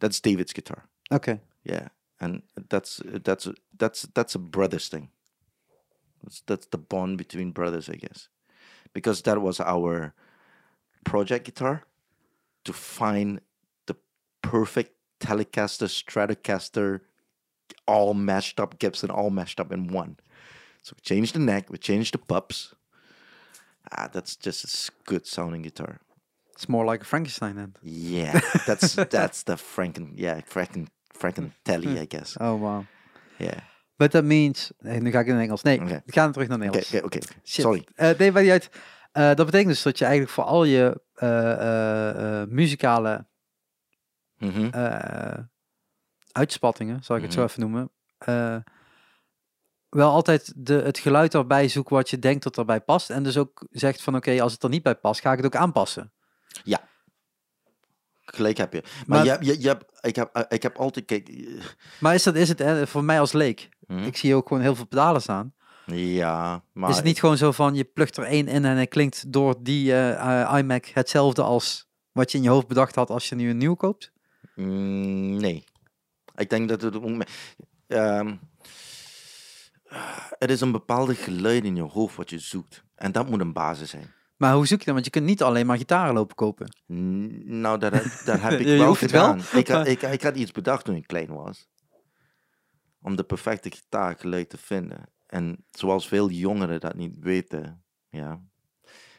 that's 0.00 0.20
David's 0.20 0.52
guitar. 0.52 0.84
Okay. 1.10 1.40
Yeah, 1.64 1.88
and 2.20 2.42
that's 2.68 3.00
that's 3.24 3.48
that's 3.78 4.02
that's 4.14 4.34
a 4.34 4.38
brothers 4.38 4.88
thing. 4.88 5.08
That's 6.22 6.42
that's 6.46 6.66
the 6.66 6.78
bond 6.78 7.16
between 7.16 7.52
brothers, 7.52 7.88
I 7.88 7.94
guess, 7.94 8.28
because 8.92 9.22
that 9.22 9.40
was 9.40 9.60
our 9.60 10.14
project 11.04 11.46
guitar 11.46 11.84
to 12.64 12.72
find 12.72 13.40
the 13.86 13.96
perfect 14.42 14.94
Telecaster, 15.20 15.88
Stratocaster, 15.88 17.00
all 17.86 18.14
mashed 18.14 18.58
up 18.60 18.78
Gibson, 18.78 19.10
all 19.10 19.30
mashed 19.30 19.60
up 19.60 19.72
in 19.72 19.88
one. 19.88 20.16
So 20.82 20.94
we 20.96 21.00
changed 21.02 21.34
the 21.34 21.38
neck, 21.38 21.70
we 21.70 21.78
changed 21.78 22.14
the 22.14 22.18
pups. 22.18 22.74
Ah, 23.92 24.08
that's 24.12 24.36
just 24.36 24.88
a 24.88 24.92
good 25.04 25.26
sounding 25.26 25.62
guitar. 25.62 26.00
It's 26.54 26.68
more 26.68 26.84
like 26.84 27.02
a 27.02 27.06
Frankenstein 27.06 27.56
then. 27.56 27.74
Yeah, 27.82 28.40
that's 28.66 28.94
that's 29.10 29.42
the 29.44 29.56
Franken, 29.56 30.12
yeah, 30.16 30.40
Franken 30.42 30.88
Frankentelli, 31.18 31.98
I 31.98 32.06
guess. 32.06 32.36
Oh 32.40 32.56
wow. 32.56 32.86
Yeah. 33.38 33.60
But 33.98 34.12
that 34.12 34.24
means... 34.24 34.72
Nee, 34.82 35.00
nu 35.00 35.10
ga 35.10 35.20
ik 35.20 35.26
in 35.26 35.34
het 35.34 35.42
Engels. 35.42 35.62
Nee, 35.62 35.80
Oké. 35.80 36.02
we 36.06 36.12
gaan 36.12 36.32
terug 36.32 36.48
naar 36.48 36.58
Nederlands. 36.58 36.94
oké, 36.94 37.04
oké. 37.04 37.18
Shit. 37.44 37.64
Sorry. 37.64 37.84
Eh, 37.94 38.18
nee, 38.18 38.32
maar 38.32 38.42
niet 38.42 38.50
uit. 38.50 38.70
Eh, 39.12 39.34
dat 39.34 39.46
betekent 39.46 39.68
dus 39.68 39.82
dat 39.82 39.98
je 39.98 40.04
eigenlijk 40.04 40.34
voor 40.34 40.44
al 40.44 40.64
je 40.64 41.00
eh, 41.14 42.42
eh, 42.42 42.48
Mhm. 44.40 44.64
eh, 44.68 45.38
uitspattingen, 46.32 47.02
zal 47.04 47.16
ik 47.16 47.22
het 47.22 47.32
zo 47.32 47.38
Mhm. 47.40 47.48
even 47.48 47.60
noemen, 47.60 47.90
eh, 48.18 48.56
wel 49.88 50.10
altijd 50.10 50.52
de, 50.56 50.74
het 50.74 50.98
geluid 50.98 51.34
erbij 51.34 51.68
zoeken 51.68 51.96
wat 51.96 52.10
je 52.10 52.18
denkt 52.18 52.42
dat 52.42 52.58
erbij 52.58 52.80
past. 52.80 53.10
En 53.10 53.22
dus 53.22 53.36
ook 53.36 53.66
zegt 53.70 54.02
van 54.02 54.16
oké, 54.16 54.42
als 54.42 54.52
het 54.52 54.62
er 54.62 54.68
niet 54.68 54.82
bij 54.82 54.94
past, 54.94 55.20
ga 55.20 55.30
ik 55.30 55.36
het 55.36 55.46
ook 55.46 55.56
aanpassen. 55.60 56.12
Gelijk 58.32 58.56
heb 58.56 58.72
je. 58.72 58.82
Maar, 59.06 59.24
Maar- 59.26 59.42
je, 59.44 59.52
je, 59.52 59.60
je 59.60 59.68
hebt, 59.68 59.84
ik, 60.00 60.16
heb, 60.16 60.30
eh, 60.32 60.42
ik 60.48 60.62
heb 60.62 60.76
altijd, 60.76 61.04
kijk... 61.04 61.30
Maar 62.00 62.14
is 62.14 62.22
dat 62.22 62.34
is 62.34 62.48
het 62.48 62.88
voor 62.88 63.04
mij 63.04 63.20
als 63.20 63.32
leek? 63.32 63.68
hm? 63.86 63.98
Ik 63.98 64.16
zie 64.16 64.34
ook 64.34 64.48
gewoon 64.48 64.62
heel 64.62 64.74
veel 64.74 64.86
pedalen 64.86 65.22
staan. 65.22 65.54
Ja, 65.86 66.62
maar... 66.72 66.90
is 66.90 66.96
het 66.96 67.04
niet 67.04 67.20
gewoon 67.20 67.36
zo 67.36 67.52
van 67.52 67.74
je 67.74 67.84
plukt 67.84 68.16
er 68.16 68.24
één 68.24 68.48
in 68.48 68.64
en 68.64 68.76
het 68.76 68.88
klinkt 68.88 69.32
door 69.32 69.54
die 69.62 69.92
iMac 70.56 70.84
hetzelfde 70.84 71.42
als 71.42 71.88
wat 72.12 72.30
je 72.32 72.38
in 72.38 72.44
je 72.44 72.50
hoofd 72.50 72.66
bedacht 72.66 72.94
had 72.94 73.10
als 73.10 73.28
je 73.28 73.34
nu 73.34 73.50
een 73.50 73.56
nieuw 73.56 73.74
koopt? 73.74 74.12
Mm, 74.54 75.36
nee. 75.36 75.64
Ik 76.34 76.50
denk 76.50 76.68
dat 76.68 76.82
het... 76.82 76.94
het 80.38 80.50
is 80.50 80.60
een 80.60 80.72
bepaalde 80.72 81.14
geluid 81.14 81.64
in 81.64 81.76
je 81.76 81.82
hoofd 81.82 82.16
wat 82.16 82.30
je 82.30 82.38
zoekt. 82.38 82.84
En 82.94 83.12
dat 83.12 83.28
moet 83.28 83.40
een 83.40 83.52
basis 83.52 83.90
zijn. 83.90 84.12
Maar 84.36 84.54
hoe 84.54 84.66
zoek 84.66 84.78
je 84.78 84.84
dan? 84.84 84.94
Want 84.94 85.04
je 85.06 85.10
kunt 85.10 85.24
niet 85.24 85.42
alleen 85.42 85.66
maar 85.66 85.76
gitaren 85.76 86.14
lopen 86.14 86.36
kopen. 86.36 86.76
N- 86.92 87.60
Nou, 87.60 87.78
dat, 87.78 87.92
heb- 87.92 88.22
dat 88.24 88.40
heb 88.40 88.52
ik 88.60 88.66
Je 88.66 88.76
wel 88.76 88.86
hoeft 88.86 89.00
het 89.00 89.10
wel, 89.10 89.38
gedaan. 89.38 89.58
Ik, 89.60 89.68
had, 89.68 89.86
ik, 89.94 90.02
ik 90.02 90.22
had 90.22 90.36
iets 90.36 90.52
bedacht 90.52 90.84
toen 90.84 90.94
ik 90.94 91.06
klein 91.06 91.34
was. 91.34 91.68
Om 93.02 93.16
de 93.16 93.22
perfecte 93.24 93.70
gitaargeluid 93.70 94.48
te 94.50 94.58
vinden. 94.58 95.08
En 95.26 95.64
zoals 95.70 96.08
veel 96.08 96.30
jongeren 96.30 96.80
dat 96.80 96.94
niet 96.94 97.16
weten, 97.18 97.84
ja. 98.08 98.40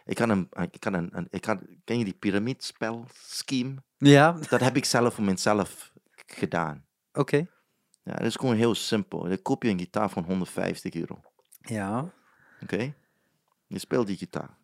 Ik 0.06 0.18
had 0.18 0.30
een, 0.30 0.50
ik 0.72 0.84
had 0.84 0.94
een, 0.94 1.18
een- 1.18 1.28
ik 1.30 1.46
had, 1.46 1.60
ken 1.84 1.98
je 1.98 2.04
die 2.04 2.14
piramidspel 2.14 3.06
scheme? 3.14 3.84
Ja, 3.98 4.32
Dat 4.32 4.60
heb 4.62 4.76
ik 4.76 4.86
zelf 4.86 5.14
voor 5.14 5.24
mezelf 5.24 5.92
gedaan. 6.26 6.86
oké. 7.14 7.48
Ja, 8.04 8.14
dat 8.14 8.26
is 8.26 8.36
gewoon 8.36 8.56
heel 8.56 8.76
simpel. 8.76 9.24
Dan 9.24 9.42
koop 9.42 9.64
je 9.64 9.70
een 9.70 9.80
gitaar 9.80 10.10
van 10.10 10.24
150 10.24 10.94
euro. 10.94 11.22
Ja, 11.60 12.14
Oké? 12.62 12.94
Je 13.68 13.80
speelt 13.80 14.08
die 14.08 14.18
gitaar. 14.18 14.58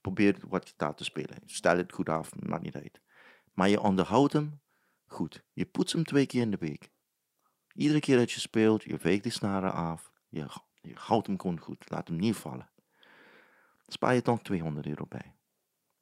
Probeer 0.00 0.36
wat 0.48 0.68
gitaar 0.68 0.94
te 0.94 1.04
spelen. 1.04 1.36
Stel 1.46 1.76
het 1.76 1.92
goed 1.92 2.08
af, 2.08 2.30
maakt 2.34 2.62
niet 2.62 2.74
uit. 2.74 3.00
Maar 3.52 3.68
je 3.68 3.80
onderhoudt 3.80 4.32
hem 4.32 4.60
goed. 5.06 5.42
Je 5.52 5.64
poetst 5.66 5.92
hem 5.94 6.04
twee 6.04 6.26
keer 6.26 6.40
in 6.40 6.50
de 6.50 6.56
week. 6.60 6.90
Iedere 7.74 8.00
keer 8.00 8.16
dat 8.16 8.32
je 8.32 8.40
speelt, 8.40 8.82
je 8.82 8.98
veegt 8.98 9.22
de 9.24 9.30
snaren 9.30 9.72
af. 9.72 10.12
Je, 10.28 10.46
je 10.80 10.92
houdt 10.94 11.26
hem 11.26 11.40
gewoon 11.40 11.60
goed. 11.60 11.90
Laat 11.90 12.08
hem 12.08 12.16
niet 12.16 12.36
vallen. 12.36 12.70
Spaar 13.86 14.14
je 14.14 14.22
toch 14.22 14.42
200 14.42 14.86
euro 14.86 15.06
bij. 15.08 15.34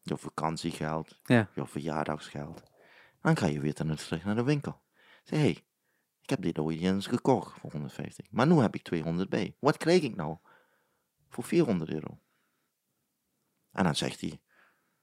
Je 0.02 0.16
vakantiegeld, 0.16 1.20
Ja. 1.24 1.48
je 1.54 1.66
verjaardagsgeld. 1.66 2.62
Dan 3.20 3.36
ga 3.36 3.46
je 3.46 3.60
weer 3.60 3.74
terug 3.74 4.24
naar 4.24 4.34
de 4.34 4.42
winkel. 4.42 4.82
Zeg, 5.22 5.38
hé, 5.38 5.44
hey, 5.44 5.64
ik 6.22 6.30
heb 6.30 6.42
dit 6.42 6.58
ooit 6.58 6.80
eens 6.80 7.06
gekocht 7.06 7.58
voor 7.60 7.70
150. 7.70 8.26
Maar 8.30 8.46
nu 8.46 8.54
heb 8.54 8.74
ik 8.74 8.82
200 8.82 9.28
bij. 9.28 9.56
Wat 9.60 9.76
krijg 9.76 10.02
ik 10.02 10.16
nou? 10.16 10.36
Voor 11.28 11.44
400 11.44 11.90
euro. 11.90 12.18
En 13.72 13.84
dan 13.84 13.94
zegt 13.96 14.20
hij, 14.20 14.40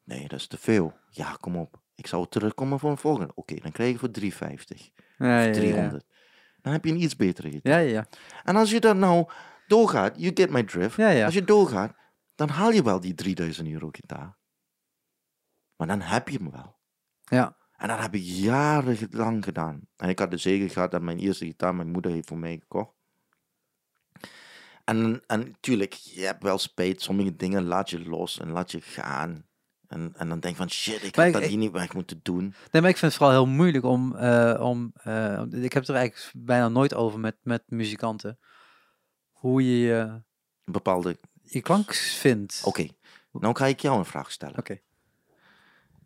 nee, 0.04 0.28
dat 0.28 0.40
is 0.40 0.48
te 0.48 0.58
veel. 0.58 0.94
Ja, 1.10 1.38
kom 1.40 1.56
op. 1.56 1.82
Ik 1.96 2.08
zou 2.08 2.28
terugkomen 2.30 2.80
voor 2.80 2.90
een 2.92 2.98
volgende. 2.98 3.32
Oké, 3.36 3.56
dan 3.56 3.72
krijg 3.72 3.92
je 3.92 3.98
voor 4.00 4.12
350. 4.12 4.90
ja, 5.18 5.40
Of 5.40 5.46
ja. 5.46 5.52
300. 5.54 6.06
Dan 6.62 6.74
heb 6.74 6.86
je 6.86 6.92
een 6.92 7.02
iets 7.02 7.16
betere 7.16 7.50
gitaar. 7.50 7.74
Ja, 7.74 7.80
ja, 7.80 7.92
ja. 7.92 8.08
En 8.44 8.56
als 8.56 8.72
je 8.72 8.80
dan 8.80 9.00
nou 9.00 9.30
doorgaat, 9.68 10.20
you 10.20 10.32
get 10.36 10.50
my 10.50 10.64
drift. 10.64 10.96
Ja, 10.96 11.10
ja. 11.10 11.26
Als 11.26 11.34
je 11.34 11.44
doorgaat, 11.44 11.96
dan 12.48 12.50
haal 12.50 12.72
je 12.72 12.84
wel 12.84 13.00
die 13.00 13.14
3000 13.14 13.68
euro 13.68 13.90
gitaar. 13.92 14.38
Maar 15.76 15.88
dan 15.88 16.02
heb 16.02 16.28
je 16.30 16.38
hem 16.38 16.52
wel. 16.52 16.80
Ja, 17.24 17.58
En 17.72 17.88
dat 17.88 18.00
heb 18.00 18.16
ik 18.16 18.22
jarenlang 18.24 19.44
gedaan. 19.44 19.82
En 19.96 20.10
ik 20.10 20.20
had 20.20 20.32
de 20.32 20.38
zegen 20.38 20.70
gehad 20.70 20.92
dat 20.92 21.02
mijn 21.02 21.20
eerste 21.20 21.46
gitaar 21.46 21.76
mijn 21.76 21.92
moeder 21.92 22.12
heeft 22.12 22.28
voor 22.28 22.38
mij 22.38 22.58
gekocht. 22.60 22.94
En, 24.84 25.22
en 25.28 25.56
tuurlijk, 25.60 25.94
je 25.94 26.22
hebt 26.22 26.44
wel 26.44 26.58
spijt. 26.58 27.02
Sommige 27.02 27.36
dingen 27.36 27.64
laat 27.64 27.90
je 27.90 28.00
los 28.10 28.40
en 28.40 28.50
laat 28.52 28.72
je 28.72 28.82
gaan. 28.82 29.46
En, 29.88 30.14
en 30.16 30.30
dan 30.30 30.40
denk 30.40 30.54
je 30.56 30.62
van 30.62 30.70
shit, 30.70 31.04
ik 31.04 31.16
Maar 31.16 31.26
had 31.26 31.36
ik- 31.36 31.42
dat 31.42 31.50
hier 31.50 31.60
niet 31.60 31.72
weg 31.72 31.94
moeten 31.94 32.20
doen. 32.24 32.54
Nee, 32.72 32.82
maar 32.82 32.92
ik 32.92 32.98
vind 32.98 33.12
het 33.14 33.22
vooral 33.22 33.32
heel 33.46 33.54
moeilijk 33.54 33.84
om... 33.84 34.16
eh, 34.16 34.62
om 34.62 34.92
eh, 34.96 35.42
ik 35.52 35.74
heb 35.74 35.82
het 35.84 35.88
er 35.88 35.96
eigenlijk 35.96 36.32
bijna 36.46 36.68
nooit 36.70 36.94
over 36.94 37.20
met, 37.20 37.38
met 37.44 37.64
muzikanten. 37.68 38.40
Hoe 39.32 39.64
je 39.64 39.78
je, 39.88 39.96
Een 40.64 40.74
bepaalde... 40.74 41.18
je 41.54 41.62
klank 41.62 41.94
vindt. 41.94 42.62
Oké, 42.66 42.88
nou 43.32 43.56
ga 43.56 43.66
ik 43.66 43.80
jou 43.80 43.98
een 43.98 44.06
vraag 44.06 44.32
stellen. 44.32 44.58
Oké. 44.58 44.78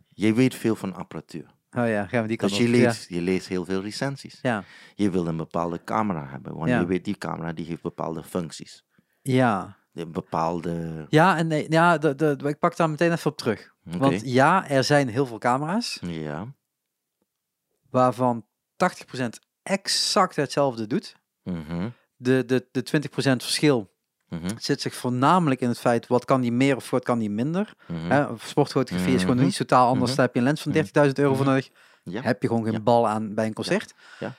Jij 0.08 0.34
weet 0.34 0.54
veel 0.54 0.76
van 0.76 0.94
apparatuur. 0.94 1.54
Oh 1.70 1.88
ja, 1.88 2.06
gaan 2.06 2.22
we 2.22 2.28
die 2.28 2.36
kant 2.36 2.50
Dus 2.50 2.60
je 2.60 2.66
op. 2.66 2.70
leest, 2.70 3.08
je 3.08 3.20
leest 3.20 3.48
heel 3.48 3.64
veel 3.64 3.82
recensies. 3.82 4.38
Ja. 4.42 4.64
Je 4.94 5.10
wil 5.10 5.26
een 5.26 5.36
bepaalde 5.36 5.84
camera 5.84 6.26
hebben, 6.28 6.54
want 6.54 6.68
Ja. 6.68 6.80
je 6.80 6.86
weet 6.86 7.04
die 7.04 7.18
camera 7.18 7.52
die 7.52 7.66
heeft 7.66 7.82
bepaalde 7.82 8.22
functies. 8.22 8.84
Ja. 9.22 9.76
Een 9.94 10.12
bepaalde... 10.12 11.06
Ja, 11.08 11.36
en 11.36 11.46
nee, 11.46 11.66
ja, 11.70 11.98
de, 11.98 12.14
de, 12.14 12.36
ik 12.44 12.58
pak 12.58 12.76
daar 12.76 12.90
meteen 12.90 13.12
even 13.12 13.30
op 13.30 13.36
terug. 13.36 13.74
Want 13.82 14.20
ja, 14.24 14.68
er 14.68 14.84
zijn 14.84 15.08
heel 15.08 15.26
veel 15.26 15.38
camera's 15.38 15.98
Ja. 16.02 16.54
waarvan 17.90 18.46
80% 18.76 19.28
exact 19.62 20.36
hetzelfde 20.36 20.86
doet. 20.86 21.16
Mhm. 21.42 21.88
De, 22.16 22.44
de, 22.44 22.68
de 22.72 22.82
20% 22.82 23.10
verschil 23.42 23.94
Mhm. 24.28 24.48
zit 24.58 24.80
zich 24.80 24.94
voornamelijk 24.94 25.60
in 25.60 25.68
het 25.68 25.78
feit 25.78 26.06
wat 26.06 26.24
kan 26.24 26.40
die 26.40 26.52
meer 26.52 26.76
of 26.76 26.90
wat 26.90 27.04
kan 27.04 27.18
die 27.18 27.30
minder. 27.30 27.74
Mhm. 27.86 28.10
Hè, 28.10 28.26
sportfotografie 28.38 29.14
is 29.14 29.20
gewoon 29.20 29.36
Mhm. 29.36 29.46
iets 29.46 29.56
totaal 29.56 29.88
anders. 29.88 30.14
Daar 30.14 30.24
heb 30.24 30.34
je 30.34 30.40
een 30.40 30.46
lens 30.46 30.62
van 30.62 30.72
30.000 30.72 31.18
euro 31.18 31.34
voor 31.34 31.44
nodig. 31.46 31.68
Ja. 32.02 32.22
Heb 32.22 32.42
je 32.42 32.48
gewoon 32.48 32.64
geen 32.64 32.72
Ja. 32.72 32.80
bal 32.80 33.08
aan 33.08 33.34
bij 33.34 33.46
een 33.46 33.52
concert. 33.52 33.94
Ja. 34.18 34.34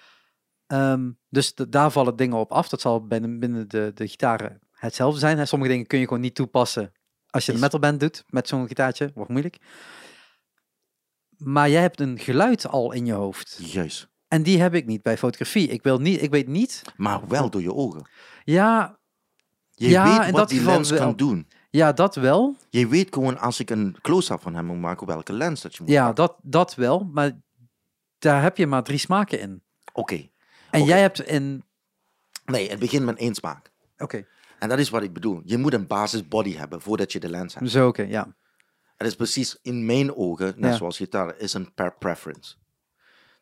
Ehm, 0.68 1.10
dus 1.30 1.54
daar 1.56 1.92
vallen 1.92 2.16
dingen 2.16 2.38
op 2.38 2.52
af. 2.52 2.70
Dat 2.70 2.82
zal 2.82 3.06
binnen, 3.08 3.40
binnen 3.40 3.68
de, 3.70 3.92
de 3.94 4.08
gitaren 4.08 4.60
hetzelfde 4.72 5.20
zijn. 5.20 5.38
Hè. 5.38 5.46
Sommige 5.46 5.72
dingen 5.72 5.88
kun 5.88 6.00
je 6.00 6.08
gewoon 6.08 6.22
niet 6.22 6.36
toepassen 6.36 6.92
Als 7.30 7.46
je 7.46 7.54
een 7.54 7.60
metalband 7.60 8.00
doet 8.00 8.24
met 8.28 8.48
zo'n 8.48 8.68
gitaartje, 8.68 9.12
wordt 9.16 9.30
moeilijk. 9.30 9.58
Maar 11.38 11.70
jij 11.70 11.82
hebt 11.82 12.00
een 12.00 12.20
geluid 12.20 12.68
al 12.68 12.92
in 12.92 13.06
je 13.06 13.14
hoofd. 13.14 13.60
Juist. 13.62 14.08
En 14.28 14.44
die 14.44 14.62
heb 14.62 14.74
ik 14.74 14.86
niet 14.86 15.02
bij 15.02 15.18
fotografie. 15.18 15.68
Ik, 15.68 15.84
wil 15.84 16.00
niet, 16.00 16.22
ik 16.22 16.30
weet 16.32 16.48
niet. 16.48 16.82
Maar 16.96 17.28
wel 17.28 17.50
door 17.50 17.62
je 17.62 17.74
ogen. 17.74 18.10
Ja, 18.44 18.97
Je 19.80 19.90
Ja, 19.90 20.20
weet 20.24 20.32
wat 20.32 20.50
die 20.50 20.64
lens 20.64 20.90
wel. 20.90 21.00
kan 21.00 21.16
doen. 21.16 21.48
ja, 21.70 21.92
dat 21.94 22.16
wel. 22.16 22.56
Je 22.70 22.88
weet 22.88 23.14
gewoon 23.14 23.38
als 23.40 23.60
ik 23.60 23.70
een 23.70 23.96
close-up 24.02 24.42
van 24.42 24.56
hem 24.56 24.66
moet 24.66 24.80
maken, 24.80 25.08
welke 25.08 25.34
lens 25.34 25.62
dat 25.62 25.76
je 25.76 25.84
moet 25.84 25.92
Ja, 25.92 26.06
pakken. 26.06 26.26
dat, 26.26 26.38
dat 26.42 26.76
wel. 26.76 27.10
Maar 27.14 27.32
daar 28.20 28.42
heb 28.42 28.58
je 28.58 28.68
maar 28.68 28.84
drie 28.84 28.98
smaken 28.98 29.40
in. 29.40 29.64
Oké. 29.94 30.30
En 30.72 30.84
jij 30.84 31.02
hebt 31.02 31.20
in... 31.22 31.64
Nee, 32.46 32.70
het 32.70 32.80
begint 32.80 33.06
met 33.06 33.18
één 33.18 33.36
smaak. 33.36 33.72
Oké, 33.98 34.26
En 34.60 34.70
dat 34.70 34.80
is 34.80 34.90
wat 34.90 35.04
ik 35.04 35.14
bedoel. 35.14 35.42
Je 35.44 35.58
moet 35.58 35.74
een 35.74 35.88
basis 35.88 36.28
body 36.28 36.56
hebben 36.56 36.82
voordat 36.82 37.12
je 37.12 37.20
de 37.20 37.30
lens 37.30 37.54
hebt. 37.54 37.70
zo 37.70 37.88
oké, 37.88 38.02
ja. 38.02 38.36
Het 38.96 39.08
is 39.08 39.16
precies 39.16 39.58
in 39.62 39.86
mijn 39.86 40.16
ogen, 40.16 40.54
net 40.58 40.72
Ja. 40.72 40.78
zoals 40.78 40.98
gitaar, 40.98 41.38
is 41.38 41.54
een 41.54 41.74
per 41.74 41.96
preference. 41.98 42.56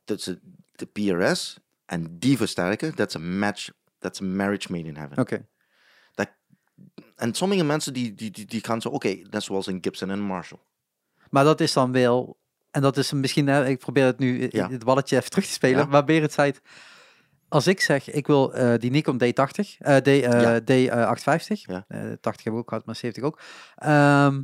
Tussen 0.04 0.42
de 0.72 0.86
PRS 0.86 1.60
en 1.86 2.20
die 2.20 2.38
versterker, 2.38 2.96
dat 2.96 3.08
is 3.08 3.14
een 3.14 3.40
match, 3.40 3.70
dat 4.00 4.14
is 4.14 4.20
een 4.20 4.36
marriage 4.36 4.72
made 4.72 4.88
in 4.88 4.96
heaven. 4.96 5.18
Oké. 5.18 5.46
En 7.16 7.34
sommige 7.34 7.64
mensen 7.64 7.94
die, 7.94 8.14
die, 8.16 8.32
die, 8.32 8.46
die 8.46 8.64
gaan 8.66 8.82
zo, 8.82 8.90
oké, 8.90 9.18
net 9.30 9.44
zoals 9.44 9.68
een 9.68 9.78
Gibson 9.82 10.10
en 10.10 10.20
Marshall. 10.22 10.60
Maar 11.30 11.44
dat 11.44 11.60
is 11.62 11.74
dan 11.74 11.92
wel... 11.92 12.38
En 12.72 12.82
dat 12.82 12.98
is 12.98 13.12
misschien... 13.12 13.48
hè, 13.48 13.68
Ik 13.68 13.80
probeer 13.80 14.06
het 14.06 14.20
nu, 14.20 14.48
Ja. 14.52 14.70
het 14.70 14.84
balletje 14.86 15.18
even 15.18 15.30
terug 15.30 15.46
te 15.46 15.52
spelen. 15.52 15.78
Ja. 15.80 15.86
Maar 15.86 16.04
Berend 16.04 16.32
zei 16.34 16.50
het... 16.52 16.62
Als 17.48 17.68
ik 17.68 17.82
zeg, 17.82 18.12
ik 18.12 18.28
wil 18.28 18.54
eh, 18.54 18.74
die 18.80 18.92
Nikon 18.92 19.22
D80, 19.24 19.78
eh, 19.78 19.96
D, 19.98 20.08
Ja. 20.08 20.60
D850, 20.60 21.62
Ja. 21.62 21.86
eh, 21.88 22.12
80 22.22 22.44
heb 22.44 22.54
ik 22.54 22.60
ook 22.60 22.70
gehad, 22.70 22.86
maar 22.86 22.96
70 22.96 23.24
ook. 23.24 23.40
Ehm, 23.76 24.42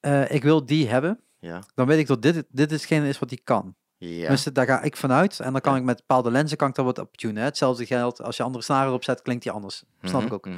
eh, 0.00 0.30
ik 0.30 0.42
wil 0.42 0.64
die 0.66 0.88
hebben. 0.88 1.20
Ja. 1.40 1.62
Dan 1.74 1.86
weet 1.86 1.98
ik 1.98 2.06
dat 2.06 2.22
dit, 2.22 2.44
dit 2.48 2.70
hetgene 2.70 3.08
is 3.08 3.18
wat 3.18 3.28
die 3.28 3.40
kan. 3.44 3.74
Ja. 3.98 4.28
Dus 4.28 4.44
daar 4.44 4.66
ga 4.66 4.82
ik 4.82 4.96
vanuit. 4.96 5.40
En 5.40 5.52
dan 5.52 5.60
kan 5.60 5.76
ik 5.76 5.82
met 5.82 5.96
bepaalde 5.96 6.30
lenzen 6.30 6.56
kan 6.56 6.68
ik 6.68 6.76
wat 6.76 6.98
optunen. 6.98 7.36
Hè. 7.36 7.42
Hetzelfde 7.44 7.86
geldt 7.86 8.22
als 8.22 8.36
je 8.36 8.42
andere 8.42 8.64
snaren 8.64 8.88
erop 8.88 9.04
zet, 9.04 9.22
klinkt 9.22 9.42
die 9.42 9.52
anders. 9.52 9.84
Snap 10.02 10.20
ik 10.20 10.26
Mhm, 10.26 10.34
ook. 10.34 10.46
mhm. 10.46 10.56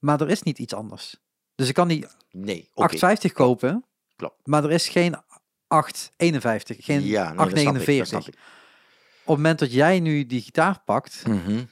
Maar 0.00 0.20
er 0.20 0.30
is 0.30 0.42
niet 0.42 0.58
iets 0.58 0.74
anders. 0.74 1.16
Dus 1.54 1.68
ik 1.68 1.74
kan 1.74 1.88
die 1.88 2.06
Nee, 2.30 2.60
oké. 2.60 2.82
850 2.82 3.32
kopen, 3.32 3.84
Klopt. 4.16 4.46
maar 4.46 4.64
er 4.64 4.70
is 4.70 4.88
geen 4.88 5.14
851, 5.66 6.84
geen 6.84 7.02
ja, 7.02 7.28
nee, 7.28 7.36
dat 7.36 7.48
snap 7.48 7.48
ik, 7.48 7.54
dat 7.54 7.66
849. 7.66 8.06
snap 8.08 8.28
ik. 8.28 8.34
Op 9.20 9.26
het 9.26 9.36
moment 9.36 9.58
dat 9.58 9.72
jij 9.72 10.00
nu 10.00 10.26
die 10.26 10.40
gitaar 10.42 10.82
pakt, 10.84 11.26
Mhm, 11.26 11.64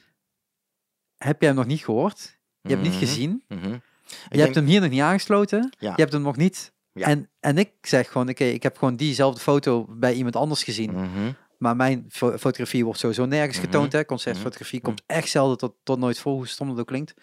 heb 1.17 1.39
jij 1.39 1.49
hem 1.49 1.57
nog 1.57 1.67
niet 1.67 1.83
gehoord. 1.83 2.37
Je 2.61 2.69
hebt 2.69 2.81
niet 2.81 2.91
mhm, 2.91 2.99
gezien. 2.99 3.43
mhm. 3.47 3.63
Je 3.69 3.79
denk- 4.29 4.41
hebt 4.41 4.55
hem 4.55 4.65
hier 4.65 4.81
nog 4.81 4.89
niet 4.89 5.01
aangesloten. 5.01 5.73
Ja. 5.79 5.89
Je 5.95 6.01
hebt 6.01 6.13
hem 6.13 6.21
nog 6.21 6.35
niet. 6.35 6.73
Ja. 6.93 7.07
En, 7.07 7.29
en 7.39 7.57
ik 7.57 7.71
zeg 7.81 8.11
gewoon, 8.11 8.29
oké, 8.29 8.43
ik 8.43 8.63
heb 8.63 8.77
gewoon 8.77 8.95
diezelfde 8.95 9.41
foto 9.41 9.85
bij 9.89 10.13
iemand 10.13 10.35
anders 10.35 10.63
gezien. 10.63 10.91
Maar 11.57 11.75
mijn 11.75 12.05
fo- 12.09 12.37
fotografie 12.37 12.83
wordt 12.85 12.99
sowieso 12.99 13.25
nergens 13.25 13.57
getoond. 13.57 13.91
Hè. 13.91 14.05
Concertfotografie 14.05 14.81
komt 14.81 15.01
echt 15.05 15.29
zelden 15.29 15.57
tot, 15.57 15.73
tot 15.83 15.99
nooit 15.99 16.19
voor, 16.19 16.33
hoe 16.33 16.47
stom 16.47 16.67
dat 16.69 16.79
ook 16.79 16.87
klinkt. 16.87 17.13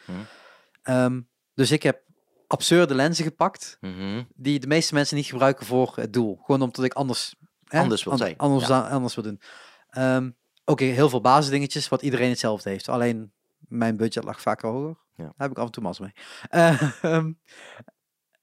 Ehm, 0.86 1.20
dus 1.54 1.70
ik 1.70 1.82
heb 1.82 2.02
absurde 2.46 2.94
lenzen 2.94 3.24
gepakt, 3.24 3.76
mhm. 3.80 4.22
die 4.34 4.58
de 4.58 4.66
meeste 4.66 4.94
mensen 4.94 5.16
niet 5.16 5.26
gebruiken 5.26 5.66
voor 5.66 5.92
het 5.96 6.12
doel. 6.12 6.38
Gewoon 6.44 6.62
omdat 6.62 6.84
ik 6.84 6.94
anders, 6.94 7.34
hè, 7.64 7.80
Anders 7.80 8.04
wil 8.04 8.16
zijn, 8.16 8.36
Anders, 8.36 8.66
ja. 8.66 8.80
dan- 8.80 8.90
anders 8.90 9.14
wil 9.14 9.24
doen. 9.24 9.40
Ehm, 9.88 10.30
Oké, 10.68 10.84
heel 10.84 11.08
veel 11.08 11.20
basisdingetjes, 11.20 11.88
wat 11.88 12.02
iedereen 12.02 12.28
hetzelfde 12.28 12.70
heeft. 12.70 12.88
Alleen 12.88 13.32
mijn 13.58 13.96
budget 13.96 14.24
lag 14.24 14.40
vaker 14.40 14.68
hoger. 14.68 14.96
Ja. 15.16 15.24
Daar 15.24 15.32
heb 15.36 15.50
ik 15.50 15.58
af 15.58 15.66
en 15.66 15.72
toe 15.72 15.82
mas 15.82 15.98
mee. 15.98 16.12
Eh, 16.48 16.82
ehm, 17.02 17.32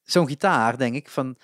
Zo'n 0.03 0.27
gitaar, 0.27 0.77
denk 0.77 0.95
ik, 0.95 1.09
van... 1.09 1.37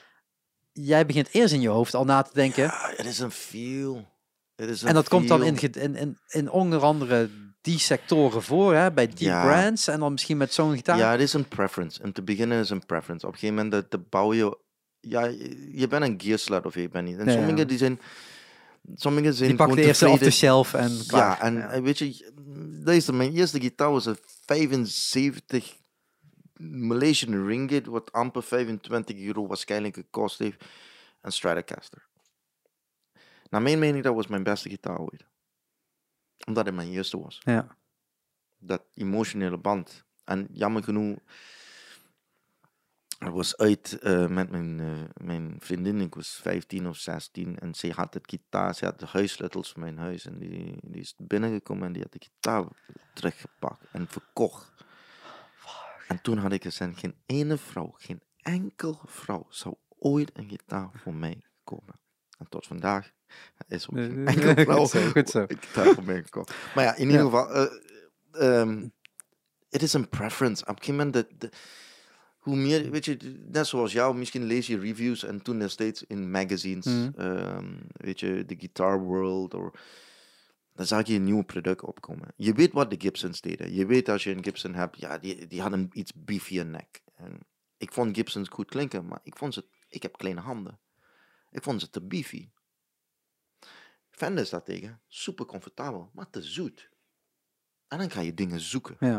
Jij 0.72 1.06
begint 1.06 1.34
eerst 1.34 1.54
in 1.54 1.62
je 1.62 1.68
hoofd 1.70 1.94
al 1.94 2.06
na 2.06 2.22
te 2.22 2.34
denken. 2.34 2.64
Ja, 2.64 2.94
het 2.96 3.06
is 3.06 3.20
een 3.20 3.32
feel. 3.32 4.08
Is 4.56 4.84
En 4.84 4.94
dat 4.94 5.10
komt 5.10 5.28
dan 5.28 5.44
in, 5.44 5.58
in, 5.58 5.96
in, 5.96 6.18
in 6.28 6.50
onder 6.50 6.82
andere 6.82 7.30
die 7.62 7.80
sectoren 7.80 8.44
voor, 8.44 8.74
hè, 8.74 8.92
bij 8.92 9.08
die 9.08 9.28
Ja. 9.28 9.44
brands. 9.44 9.88
En 9.88 10.00
dan 10.00 10.12
misschien 10.12 10.38
met 10.38 10.54
zo'n 10.54 10.76
gitaar. 10.76 10.98
Ja, 10.98 11.12
het 11.12 11.22
is 11.22 11.34
een 11.34 11.48
preference. 11.48 12.04
Om 12.04 12.12
te 12.14 12.22
beginnen 12.22 12.60
is 12.60 12.70
een 12.70 12.86
preference. 12.86 13.26
Op 13.28 13.34
een 13.34 13.40
gegeven 13.40 13.64
moment 13.64 13.92
dat 13.92 14.10
bouw 14.10 14.34
je... 14.34 14.58
Ja, 15.00 15.24
je 15.72 15.88
bent 15.90 16.04
een 16.04 16.22
gearslut 16.22 16.66
of 16.66 16.76
je 16.76 16.90
bent 16.90 17.08
niet. 17.08 17.18
En 17.18 17.26
Ja, 17.26 17.32
ja. 17.32 17.38
sommige 17.38 17.66
die 17.66 17.78
zijn... 17.78 18.00
Sommige 18.96 19.34
zijn 19.34 19.50
die 19.50 19.58
pakt 19.58 19.70
de 19.70 19.76
gewoon 19.76 19.88
eerste 19.90 20.10
off 20.10 20.22
the 20.24 20.32
shelf 20.32 20.74
en 20.74 20.98
klaar. 21.08 21.38
Ja, 21.38 21.42
en 21.42 21.72
eh, 21.72 21.82
weet 21.82 21.98
je, 21.98 22.32
deze, 22.84 23.14
mijn 23.14 23.34
eerste 23.36 23.60
gitaar 23.60 23.92
was 23.92 24.06
een 24.06 24.18
75 24.46 25.78
Malaysian 26.58 27.46
ringgit, 27.48 27.86
wat 27.86 28.12
amper 28.12 28.44
25 28.44 29.18
euro 29.20 29.48
waarschijnlijk 29.48 29.96
gekost 29.96 30.40
heeft. 30.40 30.64
Een 31.22 31.32
Stratocaster. 31.32 32.08
Naar 33.50 33.62
mijn 33.62 33.80
mening, 33.80 34.04
dat 34.04 34.16
was 34.16 34.28
mijn 34.28 34.44
beste 34.44 34.70
gitaar 34.70 35.00
ooit. 35.00 35.26
Omdat 36.50 36.66
het 36.66 36.76
mijn 36.76 36.90
eerste 36.90 37.20
was. 37.20 37.42
Ja. 37.44 37.78
Dat 38.58 38.84
emotionele 38.94 39.58
band. 39.58 40.06
En 40.24 40.48
jammer 40.52 40.84
genoeg, 40.84 41.18
ik 43.20 43.30
was 43.30 43.58
uit 43.58 44.00
eh, 44.00 44.28
met 44.28 44.50
mijn, 44.50 44.80
eh, 44.80 45.26
mijn 45.26 45.56
vriendin, 45.60 46.02
ik 46.02 46.16
was 46.16 46.40
15 46.42 46.88
of 46.88 46.98
16 46.98 47.60
en 47.60 47.76
ze 47.76 47.92
had 47.92 48.14
het 48.14 48.30
gitaar, 48.30 48.76
ze 48.76 48.86
had 48.86 49.00
de 49.00 49.06
huissleutels 49.06 49.72
van 49.72 49.82
mijn 49.82 49.98
huis 49.98 50.26
en 50.26 50.40
die, 50.40 50.78
die 50.82 51.02
is 51.02 51.16
binnengekomen 51.18 51.88
en 51.88 51.94
die 51.94 52.02
had 52.02 52.12
de 52.12 52.22
gitaar 52.22 52.66
teruggepakt 53.14 53.86
en 53.92 54.08
verkocht. 54.08 54.86
En 56.08 56.22
toen 56.22 56.38
had 56.38 56.52
ik 56.52 56.64
gezegd, 56.64 57.00
geen 57.00 57.16
ene 57.26 57.58
vrouw, 57.58 57.94
geen 57.98 58.22
enkel 58.38 59.00
vrouw 59.06 59.46
zou 59.50 59.76
ooit 60.00 60.38
een 60.38 60.50
gitaar 60.50 60.90
voor 60.94 61.14
mij 61.14 61.42
kopen. 61.64 62.00
En 62.40 62.46
tot 62.50 62.68
vandaag 62.68 63.12
is 63.68 63.90
ook 63.90 63.96
geen 63.98 64.28
enkele 64.28 64.54
vrouw 64.64 64.78
goed 64.86 64.90
zo, 64.90 65.10
goed 65.10 65.30
zo. 65.30 65.46
mij 66.06 66.24
gekocht. 66.24 66.54
Maar 66.76 66.84
ja, 66.84 66.96
in 66.96 67.06
ieder 67.10 67.24
geval, 67.24 67.50
eh, 67.54 67.68
ehm, 68.32 68.88
het 69.70 69.82
is 69.82 69.94
een 69.94 70.10
preference. 70.10 70.62
Op 70.64 70.70
een 70.70 70.84
gegeven 70.84 70.96
moment, 71.06 71.14
de, 71.14 71.36
de- 71.38 71.52
hoe 72.40 72.56
meer, 72.56 72.90
weet 72.92 73.06
je, 73.06 73.18
net 73.52 73.68
zoals 73.68 73.92
jou, 73.92 74.16
misschien 74.18 74.44
lees 74.44 74.68
je 74.68 74.80
reviews 74.80 75.24
en 75.24 75.42
toen 75.42 75.60
destijds 75.60 76.04
in 76.08 76.32
magazines, 76.32 76.86
Mhm. 76.86 77.10
ehm, 77.16 77.74
weet 77.92 78.20
je, 78.20 78.46
de 78.46 78.56
Guitar 78.58 79.00
World, 79.00 79.54
of, 79.54 79.72
dan 80.74 80.86
zag 80.86 81.08
je 81.08 81.14
een 81.16 81.24
nieuw 81.24 81.42
product 81.44 81.82
opkomen. 81.84 82.28
Je 82.36 82.54
weet 82.54 82.72
wat 82.74 82.90
de 82.90 82.96
Gibsons 83.00 83.42
deden. 83.42 83.74
Je 83.74 83.86
weet 83.86 84.10
als 84.10 84.24
je 84.24 84.32
een 84.32 84.44
Gibson 84.44 84.74
hebt, 84.74 85.00
ja, 85.00 85.18
die, 85.18 85.48
die 85.48 85.62
hadden 85.62 85.80
een 85.80 85.90
iets 85.94 86.12
beefier 86.16 86.66
nek. 86.66 87.02
En 87.16 87.40
ik 87.78 87.94
vond 87.94 88.16
Gibsons 88.16 88.50
goed 88.50 88.70
klinken, 88.70 89.06
maar 89.06 89.20
ik 89.24 89.38
vond 89.38 89.54
ze, 89.54 89.66
ik 89.88 90.02
heb 90.02 90.18
kleine 90.18 90.42
handen. 90.42 90.80
Ik 91.52 91.64
vond 91.64 91.82
ze 91.82 91.90
te 91.90 92.02
beefy. 92.02 92.50
Fenders 94.10 94.50
daartegen, 94.50 95.02
super 95.08 95.46
comfortabel, 95.46 96.10
maar 96.14 96.30
te 96.30 96.42
zoet. 96.42 96.90
En 97.88 97.98
dan 97.98 98.12
ga 98.12 98.22
je 98.22 98.34
dingen 98.34 98.60
zoeken. 98.60 98.96
Ja. 99.00 99.18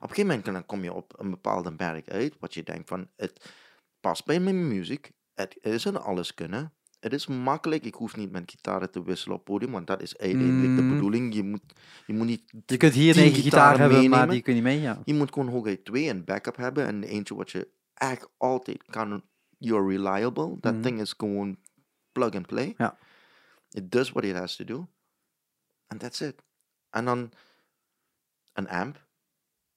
Op 0.00 0.08
een 0.08 0.14
gegeven 0.14 0.42
moment 0.44 0.66
kom 0.66 0.82
je 0.82 0.92
op 0.92 1.18
een 1.20 1.30
bepaalde 1.30 1.72
berg 1.72 2.06
uit, 2.08 2.36
wat 2.38 2.54
je 2.54 2.62
denkt 2.62 2.88
van, 2.88 3.10
het 3.16 3.54
past 4.00 4.24
bij 4.24 4.40
mijn 4.40 4.68
muziek, 4.68 5.10
het 5.34 5.56
is 5.60 5.84
een 5.84 5.96
alles 5.96 6.34
kunnen, 6.34 6.72
het 7.00 7.12
is 7.12 7.26
makkelijk, 7.26 7.84
ik 7.84 7.94
hoef 7.94 8.16
niet 8.16 8.30
met 8.30 8.50
gitaren 8.50 8.90
te 8.90 9.02
wisselen 9.02 9.36
op 9.36 9.44
podium, 9.44 9.70
want 9.70 9.86
dat 9.86 10.02
is 10.02 10.16
uiteindelijk 10.16 10.76
de 10.76 10.82
Mm. 10.82 10.94
bedoeling, 10.94 11.34
je 11.34 11.42
moet, 11.42 11.62
je 12.06 12.12
moet 12.12 12.26
niet, 12.26 12.52
Je 12.66 12.76
kunt 12.76 12.94
hier 12.94 13.16
negen 13.16 13.42
gitaar 13.42 13.42
gitaren 13.42 13.80
hebben, 13.80 14.10
maar 14.10 14.28
die 14.28 14.42
kun 14.42 14.54
je 14.54 14.60
niet 14.62 14.70
mee. 14.72 14.80
Ja. 14.80 15.02
je 15.04 15.14
moet 15.14 15.32
gewoon 15.32 15.48
hooguit 15.48 15.84
twee 15.84 16.08
een 16.08 16.24
backup 16.24 16.56
hebben 16.56 16.86
en 16.86 17.02
eentje 17.02 17.34
wat 17.34 17.50
je 17.50 17.68
echt 17.94 18.28
altijd 18.36 18.82
kan, 18.84 19.22
you're 19.60 19.82
reliable, 19.82 20.56
dat 20.60 20.74
Mhm. 20.74 20.82
ding 20.82 21.00
is 21.00 21.14
going 21.16 21.58
plug 22.12 22.34
and 22.34 22.46
play. 22.46 22.74
Yeah. 22.78 22.92
It 23.74 23.90
does 23.90 24.14
what 24.14 24.24
it 24.24 24.36
has 24.36 24.56
to 24.56 24.64
do. 24.64 24.88
And 25.90 26.00
that's 26.00 26.20
it. 26.22 26.42
And 26.92 27.08
on 27.08 27.30
an 28.56 28.66
amp, 28.68 28.98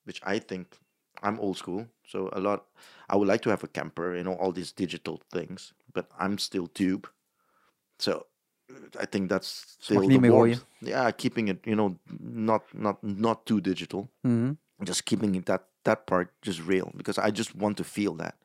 which 0.06 0.22
I 0.24 0.40
think 0.40 0.78
I'm 1.24 1.40
old 1.40 1.58
school. 1.58 1.88
So 2.04 2.30
a 2.34 2.40
lot, 2.40 2.66
I 3.10 3.16
would 3.16 3.28
like 3.28 3.42
to 3.44 3.50
have 3.50 3.64
a 3.64 3.68
camper, 3.68 4.16
you 4.16 4.24
know, 4.24 4.36
all 4.36 4.52
these 4.52 4.72
digital 4.72 5.22
things, 5.32 5.74
but 5.94 6.06
I'm 6.20 6.38
still 6.38 6.68
tube. 6.68 7.08
So 8.00 8.26
I 9.00 9.06
think 9.06 9.30
that's 9.30 9.78
still 9.80 10.02
the 10.02 10.08
niet 10.08 10.22
meer 10.22 10.32
warp. 10.32 10.48
gooien. 10.50 10.60
Yeah, 10.82 11.12
keeping 11.12 11.48
it, 11.50 11.66
you 11.66 11.76
know, 11.76 12.00
not 12.20 12.64
not 12.74 13.04
not 13.04 13.46
too 13.46 13.62
digital 13.62 14.10
Mhm. 14.24 14.58
just 14.84 15.06
keeping 15.06 15.36
it 15.36 15.46
that 15.46 15.62
that 15.84 16.06
part 16.06 16.30
just 16.42 16.60
real 16.68 16.92
because 16.96 17.18
I 17.28 17.32
just 17.32 17.56
want 17.56 17.78
to 17.78 17.84
feel 17.84 18.16
that. 18.16 18.36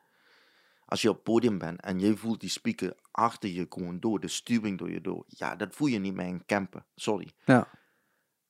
Als 0.89 1.03
je 1.03 1.11
op 1.11 1.25
podium 1.25 1.59
bent 1.59 1.81
en 1.81 2.01
je 2.01 2.17
voelt 2.17 2.41
die 2.41 2.51
speaker 2.51 2.95
achter 3.11 3.49
je 3.51 3.67
gewoon 3.69 4.01
door, 4.01 4.21
de 4.21 4.29
stuwing 4.29 4.79
door 4.79 4.91
je 4.91 5.01
door, 5.01 5.25
ja, 5.29 5.57
dat 5.57 5.75
voel 5.75 5.89
je 5.89 5.99
niet 5.99 6.15
meer 6.15 6.27
in 6.27 6.43
campen. 6.47 6.87
Sorry. 6.95 7.29
Ja. 7.45 7.69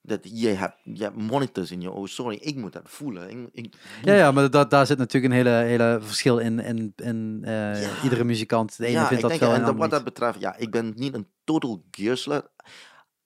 Dat 0.03 0.41
je 0.41 0.49
hebt, 0.49 0.77
je 0.83 1.03
hebt 1.03 1.17
monitors 1.17 1.71
in 1.71 1.81
je 1.81 1.93
ogen. 1.93 2.09
Sorry, 2.09 2.37
ik 2.37 2.57
moet 2.57 2.73
dat 2.73 2.89
voelen. 2.91 3.31
Ik, 3.31 3.49
ik, 3.53 3.75
Ja, 4.03 4.15
ja, 4.15 4.33
maar 4.33 4.51
dat, 4.51 4.71
daar 4.71 4.87
zit 4.87 4.99
natuurlijk 4.99 5.33
een 5.33 5.39
hele, 5.39 5.51
hele 5.65 5.99
verschil 6.03 6.39
in, 6.39 6.59
in, 6.59 6.93
in 6.97 7.41
eh, 7.45 7.83
Ja. 7.83 8.03
iedere 8.03 8.25
muzikant. 8.25 8.77
De 8.77 8.87
ene 8.87 8.93
ja, 8.99 9.07
vindt 9.07 9.15
ik 9.15 9.21
dat 9.21 9.31
denk, 9.31 9.43
wel 9.43 9.55
en 9.61 9.65
en 9.65 9.77
wat 9.77 9.91
dat 9.91 10.05
betreft, 10.05 10.41
ja, 10.41 10.57
ik 10.57 10.71
ben 10.71 10.93
niet 10.97 11.15
een 11.15 11.29
total 11.45 11.85
gearslut. 11.91 12.49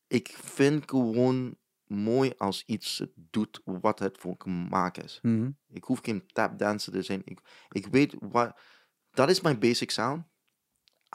Ik 0.06 0.36
vind 0.42 0.90
gewoon 0.90 1.56
mooi 1.86 2.32
als 2.36 2.62
iets 2.66 2.98
het 2.98 3.10
doet 3.14 3.60
wat 3.64 3.98
het 3.98 4.18
voor 4.18 4.34
gemaakt 4.38 5.04
is. 5.04 5.18
Mhm. 5.22 5.50
Ik 5.68 5.84
hoef 5.84 5.98
geen 6.02 6.26
tap 6.26 6.58
dancer 6.58 6.92
te 6.92 7.02
zijn. 7.02 7.22
Ik, 7.24 7.40
ik 7.68 7.86
weet 7.86 8.14
wat. 8.20 8.60
Dat 9.14 9.42
my 9.42 9.58
basic 9.58 9.90
sound. 9.90 10.24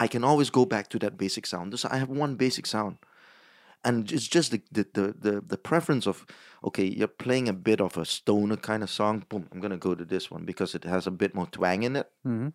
I 0.04 0.08
can 0.08 0.24
always 0.24 0.50
go 0.50 0.66
back 0.66 0.88
to 0.88 0.98
that 1.00 1.18
basic 1.18 1.46
sound. 1.46 1.72
Dus 1.72 1.86
I 1.86 1.98
have 1.98 2.10
one 2.10 2.36
basic 2.36 2.66
sound. 2.66 2.98
And 3.82 4.12
it's 4.12 4.28
just 4.28 4.52
the, 4.52 4.62
the, 4.72 4.86
the, 4.94 5.14
the, 5.20 5.42
the 5.48 5.58
preference 5.58 6.10
of, 6.10 6.26
okay, 6.62 6.84
you're 6.84 7.16
playing 7.16 7.50
a 7.50 7.54
bit 7.54 7.80
of 7.80 7.98
a 7.98 8.04
stoner 8.06 8.58
kind 8.58 8.84
of 8.84 8.90
song. 8.90 9.24
Boom, 9.30 9.48
I'm 9.52 9.60
going 9.60 9.80
to 9.80 9.90
go 9.90 9.96
to 9.96 10.06
this 10.06 10.32
one 10.32 10.44
because 10.46 10.78
it 10.78 10.84
has 10.84 11.08
a 11.08 11.12
bit 11.12 11.34
more 11.34 11.48
twang 11.48 11.84
in 11.84 11.96
it. 11.96 12.08
Mhm. 12.24 12.54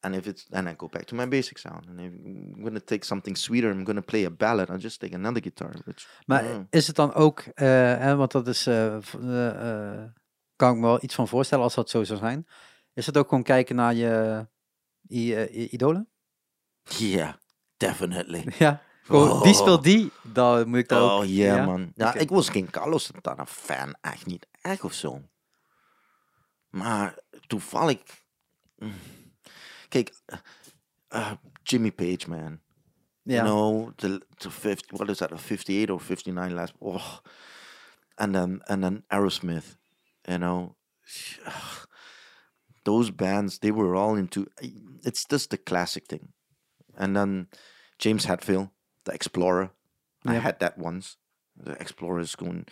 And 0.00 0.14
if 0.14 0.26
it's, 0.26 0.44
then 0.44 0.68
I 0.68 0.74
go 0.74 0.88
back 0.88 1.06
to 1.06 1.14
my 1.14 1.26
basic 1.26 1.58
sound. 1.58 1.88
And 1.88 2.00
if 2.00 2.12
I'm 2.12 2.62
going 2.62 2.74
to 2.74 2.84
take 2.84 3.04
something 3.04 3.36
sweeter, 3.36 3.70
I'm 3.70 3.84
going 3.84 3.96
to 3.96 4.02
play 4.02 4.24
a 4.24 4.30
ballad. 4.30 4.70
I'll 4.70 4.78
just 4.78 5.00
take 5.00 5.14
another 5.14 5.40
guitar. 5.40 5.74
Which, 5.84 6.06
Maar 6.26 6.66
is 6.70 6.86
het 6.86 6.96
dan 6.96 7.14
ook, 7.14 7.40
eh, 7.40 7.66
hè, 7.98 8.16
want 8.16 8.32
dat 8.32 8.48
is, 8.48 8.66
eh, 8.66 8.96
eh, 8.96 9.94
eh, 9.94 10.10
kan 10.56 10.70
ik 10.74 10.80
me 10.80 10.86
wel 10.86 11.02
iets 11.02 11.14
van 11.14 11.28
voorstellen 11.28 11.64
als 11.64 11.74
dat 11.74 11.90
zo 11.90 12.04
zou 12.04 12.18
zijn. 12.18 12.46
Is 12.94 13.06
het 13.06 13.16
ook 13.16 13.28
gewoon 13.28 13.44
kijken 13.44 13.76
naar 13.76 13.94
je 13.94 14.46
eh, 15.08 15.72
idolen? 15.72 16.08
yeah, 16.98 17.34
definitely. 17.76 18.44
ja. 18.58 18.82
Gewoon, 19.02 19.42
Die 19.42 19.52
Oh. 19.52 19.58
speelt 19.60 19.82
die, 19.84 20.10
dan 20.22 20.68
moet 20.68 20.78
ik 20.78 20.90
Oh 20.92 21.12
ook... 21.16 21.24
yeah, 21.24 21.56
ja? 21.56 21.64
man. 21.64 21.92
Ja, 21.94 22.14
ik 22.14 22.28
was 22.28 22.48
geen 22.48 22.70
Carlos 22.70 23.04
Santana 23.04 23.46
fan, 23.46 23.96
echt 24.00 24.26
niet 24.26 24.46
echt 24.60 24.84
of 24.84 24.92
zo. 24.92 25.22
Maar 26.70 27.18
toevallig, 27.46 27.98
mm, 28.76 28.92
kijk, 29.88 30.14
eh, 31.08 31.32
Jimmy 31.62 31.92
Page, 31.92 32.28
man. 32.28 32.60
Ja. 33.22 33.44
You 33.44 33.46
know, 33.46 33.92
the, 33.96 34.26
the 34.36 34.50
50, 34.50 34.96
what 34.96 35.08
is 35.08 35.16
that, 35.18 35.32
a 35.32 35.36
58 35.38 35.90
or 35.90 36.00
59 36.00 36.52
last, 36.52 36.72
oh. 36.78 37.18
And 38.14 38.32
then, 38.32 38.62
and 38.64 38.82
then 38.82 39.04
Aerosmith, 39.08 39.76
you 40.22 40.38
know. 40.38 40.76
Ugh. 41.46 41.86
Those 42.88 43.10
bands, 43.12 43.58
they 43.58 43.70
were 43.72 43.94
all 43.96 44.16
into, 44.16 44.46
it's 45.02 45.24
just 45.26 45.50
the 45.50 45.62
classic 45.62 46.06
thing. 46.06 46.32
And 46.96 47.14
then 47.14 47.48
James 47.96 48.24
Hetfield, 48.26 48.70
the 49.02 49.12
Explorer. 49.12 49.70
I 50.24 50.34
had 50.38 50.58
that 50.58 50.74
once. 50.78 51.16
De 51.52 51.72
Explorer 51.72 52.20
is 52.20 52.34
gewoon, 52.34 52.64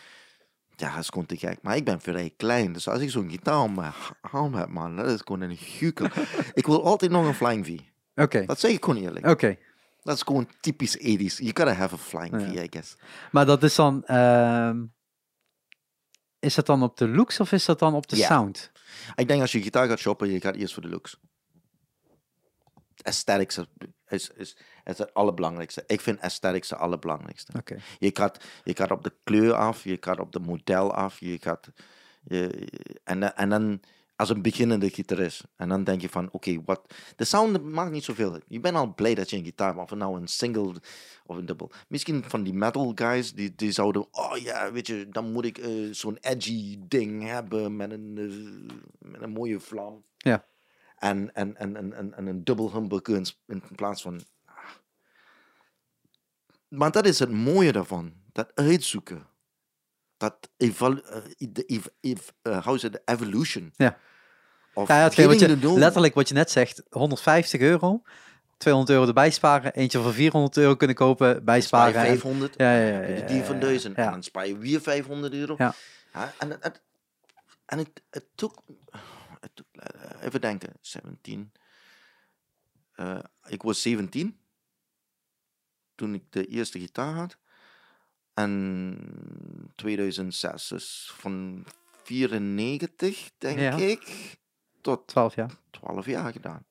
ja, 0.77 0.99
is 0.99 1.09
gewoon 1.09 1.27
te 1.27 1.37
gek. 1.37 1.59
Maar 1.63 1.77
ik 1.77 1.85
ben 1.85 2.01
vrij 2.01 2.31
klein, 2.37 2.73
dus 2.73 2.89
als 2.89 3.01
ik 3.01 3.11
zo'n 3.11 3.31
gitaar 3.31 3.61
om 3.63 3.75
mijn 3.75 3.93
arm 4.21 4.55
heb, 4.55 4.69
man, 4.69 4.97
dat 4.97 5.07
is 5.07 5.21
gewoon 5.25 5.41
een 5.41 5.59
hukel. 5.79 6.07
ik 6.61 6.67
wil 6.67 6.85
altijd 6.85 7.11
nog 7.11 7.27
een 7.27 7.35
Flying 7.35 7.67
V. 7.67 7.79
Oké, 8.23 8.45
Dat 8.45 8.61
zeg 8.61 8.71
ik 8.71 8.85
gewoon 8.85 9.03
eerlijk. 9.03 9.27
oké. 9.27 9.57
Dat 10.03 10.17
is 10.17 10.23
gewoon 10.23 10.49
typisch 10.61 10.99
80s. 10.99 11.37
You 11.39 11.51
gotta 11.55 11.73
have 11.73 11.95
a 11.95 11.99
Flying 11.99 12.35
V. 12.43 12.63
I 12.63 12.67
guess. 12.71 12.97
Maar 13.33 13.47
dat 13.47 13.63
is 13.63 13.75
dan... 13.75 14.05
ehm, 14.05 14.85
is 16.39 16.55
dat 16.55 16.67
dan 16.67 16.83
op 16.83 16.97
de 16.97 17.09
looks 17.09 17.41
of 17.41 17.53
is 17.53 17.65
dat 17.65 17.79
dan 17.79 17.95
op 17.95 18.07
de 18.09 18.17
Ja. 18.17 18.27
sound? 18.27 18.71
Ik 19.15 19.29
denk 19.29 19.41
als 19.41 19.53
je 19.53 19.63
gitaar 19.63 19.89
gaat 19.89 19.99
shoppen, 19.99 20.31
je 20.31 20.41
gaat 20.41 20.55
eerst 20.57 20.75
voor 20.75 20.83
de 20.83 20.89
looks. 20.89 21.17
Aesthetics 23.03 23.59
is, 23.59 23.67
is, 24.09 24.31
is, 24.37 24.57
het 24.85 25.15
allerbelangrijkste. 25.15 25.85
Ik 25.87 26.01
vind 26.01 26.21
aesthetics 26.21 26.71
het 26.71 26.79
allerbelangrijkste. 26.79 27.53
Oké. 27.59 27.77
Je 27.99 28.11
gaat, 28.13 28.45
je 28.65 28.77
gaat 28.77 28.91
op 28.91 29.05
de 29.05 29.13
kleur 29.25 29.55
af, 29.55 29.85
je 29.85 29.97
gaat 30.01 30.19
op 30.21 30.33
de 30.33 30.41
model 30.41 30.93
af, 30.95 31.21
je 31.21 31.39
gaat... 31.41 31.69
Je, 32.23 32.69
en, 33.05 33.21
dan- 33.21 33.33
en 33.33 33.49
dan 33.49 33.81
als 34.17 34.29
een 34.29 34.43
beginnende 34.43 34.91
gitarist. 34.91 35.45
En 35.57 35.69
dan 35.69 35.85
denk 35.85 36.01
je 36.01 36.09
van, 36.09 36.29
oké, 36.33 36.63
wat... 36.65 36.95
De 37.17 37.25
sound 37.25 37.63
maakt 37.63 37.91
niet 37.91 38.05
zoveel. 38.05 38.41
Je 38.49 38.61
bent 38.61 38.77
al 38.77 38.95
blij 38.95 39.15
dat 39.15 39.31
je 39.31 39.37
een 39.37 39.45
gitaar 39.45 39.75
hebt, 39.77 39.93
of 39.93 39.99
nou 39.99 40.21
een 40.21 40.29
single 40.29 40.75
of 41.27 41.37
een 41.37 41.47
dubbel. 41.47 41.71
Misschien 41.89 42.25
van 42.25 42.43
die 42.43 42.55
metal 42.55 42.93
guys, 42.95 43.33
die, 43.33 43.55
die 43.55 43.71
zouden... 43.71 44.07
Oh 44.11 44.37
ja, 44.37 44.73
weet 44.73 44.87
je, 44.87 45.09
dan 45.09 45.33
moet 45.33 45.45
ik 45.45 45.59
eh, 45.59 45.71
zo'n 45.91 46.19
edgy 46.21 46.79
ding 46.89 47.23
hebben 47.23 47.77
met 47.77 47.91
een, 47.91 48.15
eh, 48.17 49.11
met 49.11 49.23
een 49.23 49.31
mooie 49.31 49.61
vlam. 49.61 50.05
Ja. 50.17 50.47
En, 50.97 51.35
en, 51.35 51.57
en, 51.57 51.77
en, 51.77 51.93
en, 51.93 52.15
en 52.15 52.27
een 52.27 52.45
dubbel 52.45 52.73
humbucker 52.73 53.17
in, 53.17 53.27
in 53.47 53.63
plaats 53.77 54.03
van... 54.03 54.21
Maar 56.69 56.91
dat 56.91 57.07
is 57.07 57.19
het 57.19 57.31
mooie 57.31 57.73
daarvan. 57.73 58.13
Dat 58.33 58.55
uitzoeken. 58.55 59.27
Dat 60.17 60.51
evalu- 60.57 61.01
eh, 61.05 61.23
de 61.53 61.65
ev- 61.65 61.87
ev- 62.01 62.29
eh, 62.43 62.65
het? 62.83 62.93
De 62.93 63.03
evolution. 63.05 63.73
Ja. 63.77 63.99
Of 64.75 64.89
Ja, 64.89 64.95
hetgeen 65.03 65.27
wat 65.27 65.39
je, 65.41 65.79
letterlijk 65.79 66.15
wat 66.15 66.29
je 66.29 66.35
net 66.35 66.51
zegt, 66.51 66.83
150 66.91 67.61
euro, 67.61 68.03
200 68.57 68.93
euro 68.97 69.07
erbij 69.09 69.31
sparen, 69.31 69.75
eentje 69.75 70.01
voor 70.01 70.13
400 70.13 70.57
euro 70.57 70.77
kunnen 70.77 70.97
kopen, 70.97 71.29
spaar 71.31 71.45
bijsparen. 71.45 71.95
en- 72.01 72.07
500. 72.07 72.55
Ja, 72.57 72.77
ja, 72.79 72.87
ja. 73.01 73.07
die- 73.07 73.17
ja, 73.17 73.27
die 73.27 73.37
ja, 73.37 73.45
van 73.45 73.55
ja, 73.55 73.61
duizend. 73.61 73.97
En 73.97 74.05
Ja. 74.05 74.11
dan 74.11 74.23
spaar 74.23 74.47
je 74.47 74.59
weer 74.59 74.81
500 74.81 75.33
euro. 75.33 75.55
Ja. 75.59 75.75
Ja, 76.13 76.33
en 76.39 76.51
het, 76.51 76.83
en 77.67 77.79
het, 77.79 78.03
het 78.11 78.25
took, 78.35 78.63
het 79.41 79.51
took, 79.55 79.67
eh, 79.73 80.23
even 80.27 80.41
denken, 80.41 80.73
17. 80.81 81.53
Eh, 82.93 83.19
ik 83.47 83.63
was 83.63 83.83
17 83.83 84.39
toen 85.95 86.15
ik 86.15 86.23
de 86.31 86.47
eerste 86.47 86.79
gitaar 86.79 87.13
had. 87.15 87.37
En 88.37 88.99
2006, 89.75 90.69
dus 90.69 91.13
van 91.17 91.65
94 92.03 93.31
denk 93.39 93.59
Ja. 93.59 93.75
ik, 93.77 94.37
tot 94.81 95.07
12 95.07 95.35
jaar. 95.35 95.51
12 95.71 96.07
jaar 96.07 96.33
gedaan. 96.33 96.65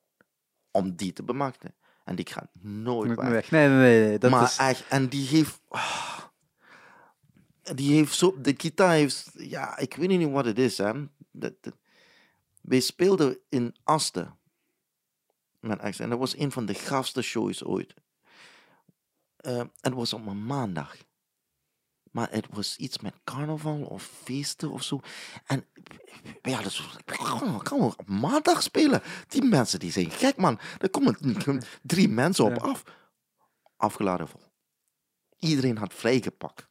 Om 0.70 0.96
die 0.96 1.12
te 1.12 1.22
bemachten. 1.22 1.74
En 2.04 2.14
die 2.16 2.26
gaat 2.26 2.48
nooit 2.60 3.14
weg. 3.14 3.50
Nee, 3.50 3.68
nee, 3.68 3.78
nee. 3.78 4.08
nee, 4.08 4.18
Dat 4.18 4.30
maar 4.30 4.42
is, 4.42 4.56
echt, 4.56 4.88
en 4.88 5.08
die 5.08 5.26
heeft. 5.26 5.60
ah, 5.68 6.18
die 7.74 7.92
heeft 7.94 8.14
zo. 8.14 8.40
De 8.40 8.54
gitaar 8.56 8.92
heeft. 8.92 9.30
Ja, 9.34 9.78
ik 9.78 9.94
weet 9.94 10.08
niet 10.08 10.30
wat 10.30 10.44
het 10.44 10.58
is, 10.58 10.78
hè. 10.78 10.92
Dat, 11.30 11.52
dat, 11.60 11.76
wij 12.60 12.80
speelden 12.80 13.38
in 13.48 13.76
Asten. 13.84 14.38
Met 15.60 15.78
ex. 15.78 15.98
En 15.98 16.10
dat 16.10 16.18
was 16.18 16.36
een 16.38 16.52
van 16.52 16.66
de 16.66 16.74
gafste 16.74 17.22
shows 17.22 17.64
ooit. 17.64 17.94
Eh, 19.36 19.62
het 19.80 19.92
was 19.92 20.12
op 20.12 20.26
een 20.26 20.46
maandag. 20.46 20.96
Maar 22.16 22.28
het 22.30 22.46
was 22.50 22.76
iets 22.76 22.98
met 22.98 23.14
carnaval 23.24 23.80
of 23.80 24.10
feesten 24.22 24.70
of 24.70 24.82
zo. 24.82 25.00
En 25.46 25.64
wij 26.42 26.52
hadden 26.52 26.72
zo. 26.72 26.84
Kan 27.04 27.62
kan 27.62 27.78
we 27.78 27.84
op 27.84 28.08
maandag 28.08 28.62
spelen? 28.62 29.02
Die 29.28 29.42
mensen 29.42 29.78
die 29.78 29.92
zijn 29.92 30.10
gek, 30.10 30.36
man. 30.36 30.58
Er 30.78 30.90
komen 30.90 31.16
drie 31.82 32.08
mensen 32.08 32.44
op 32.44 32.54
Ja. 32.56 32.62
af. 32.62 32.82
Afgeladen 33.76 34.28
vol. 34.28 34.40
Iedereen 35.38 35.78
had 35.78 35.94
vrijgepakt. 35.94 36.66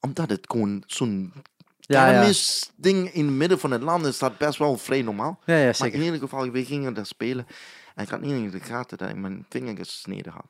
Omdat 0.00 0.30
het 0.30 0.46
gewoon 0.50 0.82
zo'n 0.86 1.32
ja, 1.78 2.10
ja. 2.22 2.32
ding 2.76 3.12
in 3.12 3.26
het 3.26 3.34
midden 3.34 3.58
van 3.58 3.70
het 3.70 3.82
land 3.82 4.04
is, 4.06 4.18
dat 4.18 4.38
best 4.38 4.58
wel 4.58 4.78
vrij 4.78 5.02
normaal. 5.02 5.40
ja, 5.46 5.56
ja, 5.56 5.72
Maar 5.78 5.88
in 5.88 6.02
ieder 6.02 6.18
geval, 6.20 6.50
we 6.50 6.64
gingen 6.64 6.94
daar 6.94 7.06
spelen. 7.06 7.46
En 7.94 8.04
ik 8.04 8.10
had 8.10 8.20
niet 8.20 8.30
in 8.30 8.50
de 8.50 8.60
gaten 8.60 8.98
dat 8.98 9.08
ik 9.08 9.16
mijn 9.16 9.46
vinger 9.48 9.76
gesneden 9.76 10.32
had. 10.32 10.46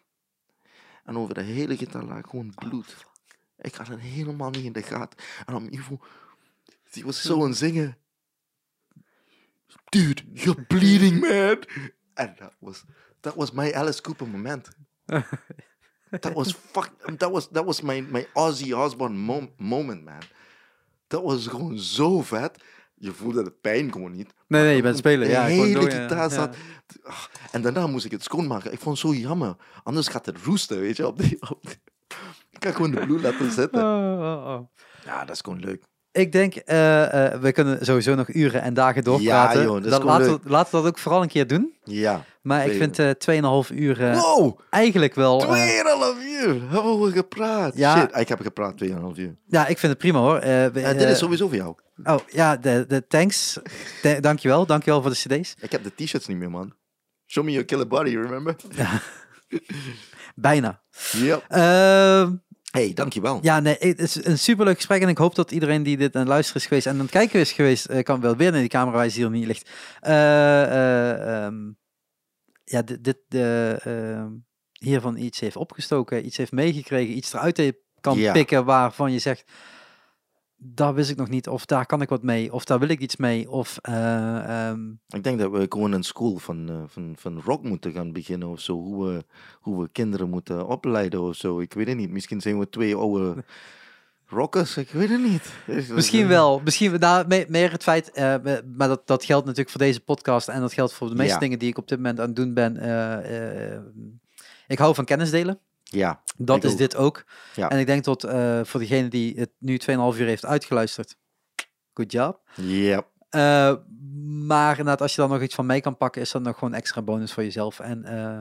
En 1.05 1.19
over 1.19 1.35
de 1.35 1.43
hele 1.43 1.77
gitaar 1.77 2.05
lag 2.05 2.20
gewoon 2.28 2.55
bloed. 2.55 3.09
Ik 3.60 3.74
had 3.74 3.89
het 3.89 4.00
helemaal 4.00 4.50
niet 4.50 4.64
in 4.64 4.72
de 4.72 4.82
gaten. 4.82 5.18
En 5.47 5.55
om 5.55 5.66
Ivo, 5.70 5.98
die 6.90 7.05
was 7.05 7.22
zo 7.22 7.42
aan 7.42 7.48
het 7.48 7.56
zingen. 7.58 7.97
Dude, 9.89 10.22
you're 10.32 10.62
bleeding, 10.62 11.20
man. 11.28 11.62
En 12.14 12.34
dat 12.39 12.55
was, 12.58 12.84
dat 13.20 13.34
was 13.34 13.50
mijn 13.50 13.74
Alice 13.74 14.00
Cooper 14.02 14.28
moment. 14.28 14.68
Dat 16.20 16.32
was 16.32 16.55
fuck, 16.70 17.18
dat 17.18 17.30
was, 17.30 17.48
dat 17.50 17.64
was 17.64 17.80
mijn, 17.80 18.10
mijn 18.10 18.26
Ozzy 18.32 18.72
Osbourne 18.72 19.16
mom- 19.16 19.52
moment, 19.56 20.05
man. 20.05 20.18
Dat 21.06 21.22
was 21.22 21.47
gewoon 21.47 21.78
zo 21.78 22.22
vet. 22.22 22.62
Je 22.94 23.12
voelde 23.12 23.42
de 23.42 23.50
pijn 23.50 23.92
gewoon 23.92 24.12
niet. 24.12 24.34
Nee, 24.47 24.62
nee, 24.62 24.76
je 24.76 24.82
bent 24.82 24.97
spelen. 24.97 25.26
De 25.26 25.32
Ja, 25.32 25.44
hele 25.44 25.72
door, 25.80 25.90
ja, 25.90 26.00
gitaar 26.02 26.18
ja. 26.18 26.28
zat. 26.28 26.56
Ah, 27.02 27.24
En 27.52 27.62
daarna 27.62 27.86
moest 27.86 28.05
ik 28.05 28.10
het 28.10 28.22
schoonmaken. 28.22 28.72
Ik 28.72 28.78
vond 28.80 28.98
het 29.02 29.06
zo 29.10 29.14
jammer. 29.20 29.56
Anders 29.82 30.08
gaat 30.08 30.26
het 30.26 30.39
roesten, 30.42 30.80
weet 30.80 30.97
je. 30.97 31.06
Op 31.06 31.18
die, 31.18 31.50
op 31.50 31.66
die- 31.66 31.80
kan 32.60 32.72
gewoon 32.74 32.90
de 32.90 33.00
bloed 33.00 33.20
laten 33.22 33.50
zitten. 33.52 33.82
Oh, 33.82 34.20
oh, 34.20 34.47
oh. 34.47 34.68
Ja, 35.05 35.24
dat 35.24 35.34
is 35.34 35.40
gewoon 35.40 35.60
leuk. 35.60 35.82
Ik 36.12 36.32
denk, 36.32 36.55
eh, 36.55 37.32
eh, 37.32 37.40
we 37.40 37.52
kunnen 37.52 37.84
sowieso 37.86 38.14
nog 38.14 38.28
uren 38.28 38.62
en 38.62 38.74
dagen 38.74 39.05
doorpraten. 39.05 39.60
Ja, 39.60 39.66
joh, 39.66 39.82
dat 39.82 40.02
laten, 40.02 40.32
we, 40.32 40.50
laten 40.50 40.70
we 40.76 40.82
dat 40.82 40.86
ook 40.86 40.98
vooral 40.98 41.22
een 41.22 41.28
keer 41.28 41.47
doen. 41.47 41.74
Ja. 41.84 42.24
Maar 42.42 42.66
ik 42.66 42.76
vind 42.76 42.98
eh 42.98 43.10
2,5 43.64 43.70
uur 43.74 44.12
Wow, 44.14 44.58
eigenlijk 44.70 45.14
wel... 45.14 45.40
eh, 45.40 45.47
tweeënhalf 45.48 46.16
uur 46.24 46.60
hebben 46.70 47.00
we 47.00 47.12
gepraat. 47.12 47.76
Ja. 47.76 47.98
Shit, 47.98 48.16
ik 48.16 48.28
heb 48.28 48.40
gepraat 48.40 48.74
2,5 48.84 48.90
uur. 49.16 49.36
ja, 49.47 49.66
ik 49.66 49.78
vind 49.78 49.92
het 49.92 49.98
prima 49.98 50.18
hoor. 50.18 50.39
En 50.39 50.72
dit 50.72 51.08
is 51.08 51.18
sowieso 51.18 51.47
voor 51.48 51.56
jou. 51.56 51.74
Oh 52.05 52.18
ja, 52.26 52.56
de, 52.56 52.84
de 52.89 53.06
thanks. 53.06 53.58
Da- 54.02 54.20
dankjewel, 54.20 54.66
dankjewel 54.66 55.02
voor 55.02 55.10
de 55.10 55.16
cd's. 55.16 55.55
Ik 55.60 55.72
heb 55.72 55.82
de 55.84 55.94
t-shirts 55.94 56.26
niet 56.26 56.36
meer, 56.36 56.50
man. 56.50 56.72
Show 57.26 57.44
me 57.44 57.50
your 57.50 57.66
killer 57.66 57.86
body, 57.86 58.16
remember? 58.16 58.56
Bijna. 60.34 60.82
Yep. 61.12 61.44
Hey, 62.70 62.92
dankjewel. 62.92 63.39
ja, 63.42 63.60
nee, 63.60 63.76
het 63.78 63.99
is 63.99 64.24
een 64.24 64.39
superleuk 64.39 64.76
gesprek 64.76 65.02
en 65.02 65.08
ik 65.08 65.18
hoop 65.18 65.34
dat 65.34 65.50
iedereen 65.50 65.82
die 65.82 65.97
dit 65.97 66.15
aan 66.15 66.20
het 66.20 66.28
luisteren 66.31 66.60
is 66.62 66.66
geweest 66.68 66.86
en 66.86 66.92
aan 66.94 67.00
het 67.00 67.10
kijken 67.10 67.40
is 67.40 67.52
geweest, 67.52 67.84
eh, 67.86 68.02
kan 68.02 68.20
wel 68.20 68.36
weer 68.36 68.50
naar 68.50 68.60
die 68.60 68.68
camera 68.68 68.97
wijzen 68.97 69.16
die 69.18 69.24
er 69.31 69.36
niet 69.36 69.47
ligt. 69.47 69.70
Eh, 70.00 70.62
eh, 70.62 71.44
ehm, 71.44 71.55
ja, 72.65 72.82
dit, 72.82 73.05
dit 73.05 73.18
ehm, 73.28 74.28
hiervan 74.78 75.16
iets 75.16 75.40
heeft 75.40 75.57
opgestoken, 75.57 76.26
iets 76.26 76.36
heeft 76.36 76.52
meegekregen, 76.52 77.16
iets 77.16 77.32
eruit 77.32 77.57
heeft- 77.57 77.78
kan 78.00 78.18
Ja. 78.18 78.32
pikken 78.32 78.65
waarvan 78.65 79.12
je 79.12 79.18
zegt, 79.18 79.52
daar 80.62 80.94
wist 80.94 81.10
ik 81.10 81.16
nog 81.16 81.28
niet. 81.28 81.48
Of 81.48 81.64
daar 81.66 81.86
kan 81.86 82.02
ik 82.02 82.08
wat 82.08 82.22
mee. 82.22 82.52
Of 82.52 82.64
daar 82.64 82.78
wil 82.78 82.89
ik 82.89 83.00
iets 83.00 83.16
mee. 83.16 83.50
Of 83.50 83.78
eh, 83.82 84.68
ehm, 84.68 84.90
Ik 85.08 85.22
denk 85.22 85.39
dat 85.39 85.50
we 85.50 85.66
gewoon 85.68 85.92
een 85.92 86.02
school 86.02 86.36
van, 86.36 86.68
eh, 86.68 86.82
van, 86.86 87.14
van 87.18 87.40
rock 87.44 87.62
moeten 87.62 87.92
gaan 87.92 88.12
beginnen 88.12 88.48
of 88.48 88.60
zo. 88.60 88.72
Hoe 88.74 89.06
we, 89.06 89.24
hoe 89.60 89.82
we 89.82 89.89
kinderen 89.92 90.30
moeten 90.30 90.66
opleiden 90.66 91.20
of 91.20 91.36
zo. 91.36 91.60
Ik 91.60 91.72
weet 91.72 91.86
het 91.89 91.97
niet. 91.97 92.10
Misschien 92.10 92.40
zijn 92.40 92.58
we 92.58 92.68
twee 92.68 92.97
oude 92.97 93.44
rockers. 94.26 94.76
Ik 94.76 94.90
weet 94.90 95.08
het 95.08 95.22
niet. 95.22 95.52
Is- 95.66 95.89
Misschien 95.89 96.26
wel. 96.28 96.60
Misschien 96.64 96.98
nou, 96.98 97.26
me- 97.26 97.47
meer 97.48 97.70
het 97.72 97.82
feit. 97.82 98.10
eh, 98.10 98.34
maar 98.76 98.89
dat, 98.89 99.06
dat 99.06 99.24
geldt 99.24 99.44
natuurlijk 99.47 99.70
voor 99.70 99.80
deze 99.86 100.00
podcast. 100.00 100.48
En 100.48 100.60
dat 100.60 100.72
geldt 100.72 100.92
voor 100.92 101.08
de 101.08 101.14
meeste 101.14 101.34
Ja. 101.34 101.39
dingen 101.40 101.58
die 101.58 101.68
ik 101.68 101.78
op 101.78 101.89
dit 101.89 101.98
moment 101.98 102.20
aan 102.20 102.26
het 102.26 102.36
doen 102.36 102.55
ben. 102.55 102.76
ik 104.66 104.78
hou 104.78 104.94
van 104.94 105.05
kennis 105.05 105.30
delen. 105.30 105.60
Ja, 105.93 106.23
Dat 106.36 106.65
is 106.65 106.73
ook. 106.73 106.78
dit 106.78 106.97
ook. 106.97 107.25
Ja. 107.55 107.70
En 107.70 107.78
ik 107.78 107.86
denk 107.86 108.05
dat 108.05 108.25
eh, 108.25 108.60
voor 108.62 108.81
degene 108.81 109.09
die 109.09 109.35
het 109.39 109.51
nu 109.59 109.81
2,5 109.81 109.86
uur 110.19 110.27
heeft 110.27 110.47
uitgeluisterd. 110.47 111.17
Good 111.94 112.12
job. 112.12 112.41
ja. 112.55 113.02
Eh, 113.31 113.75
maar 114.47 114.70
inderdaad, 114.70 115.01
als 115.01 115.15
je 115.15 115.20
dan 115.20 115.31
nog 115.31 115.43
iets 115.43 115.55
van 115.55 115.67
mee 115.67 115.81
kan 115.81 115.97
pakken, 115.97 116.23
is 116.23 116.31
dat 116.31 116.43
nog 116.43 116.59
gewoon 116.59 116.75
extra 116.75 117.02
bonus 117.02 117.33
voor 117.33 117.43
jezelf. 117.43 117.81
En 117.81 118.05
eh, 118.05 118.41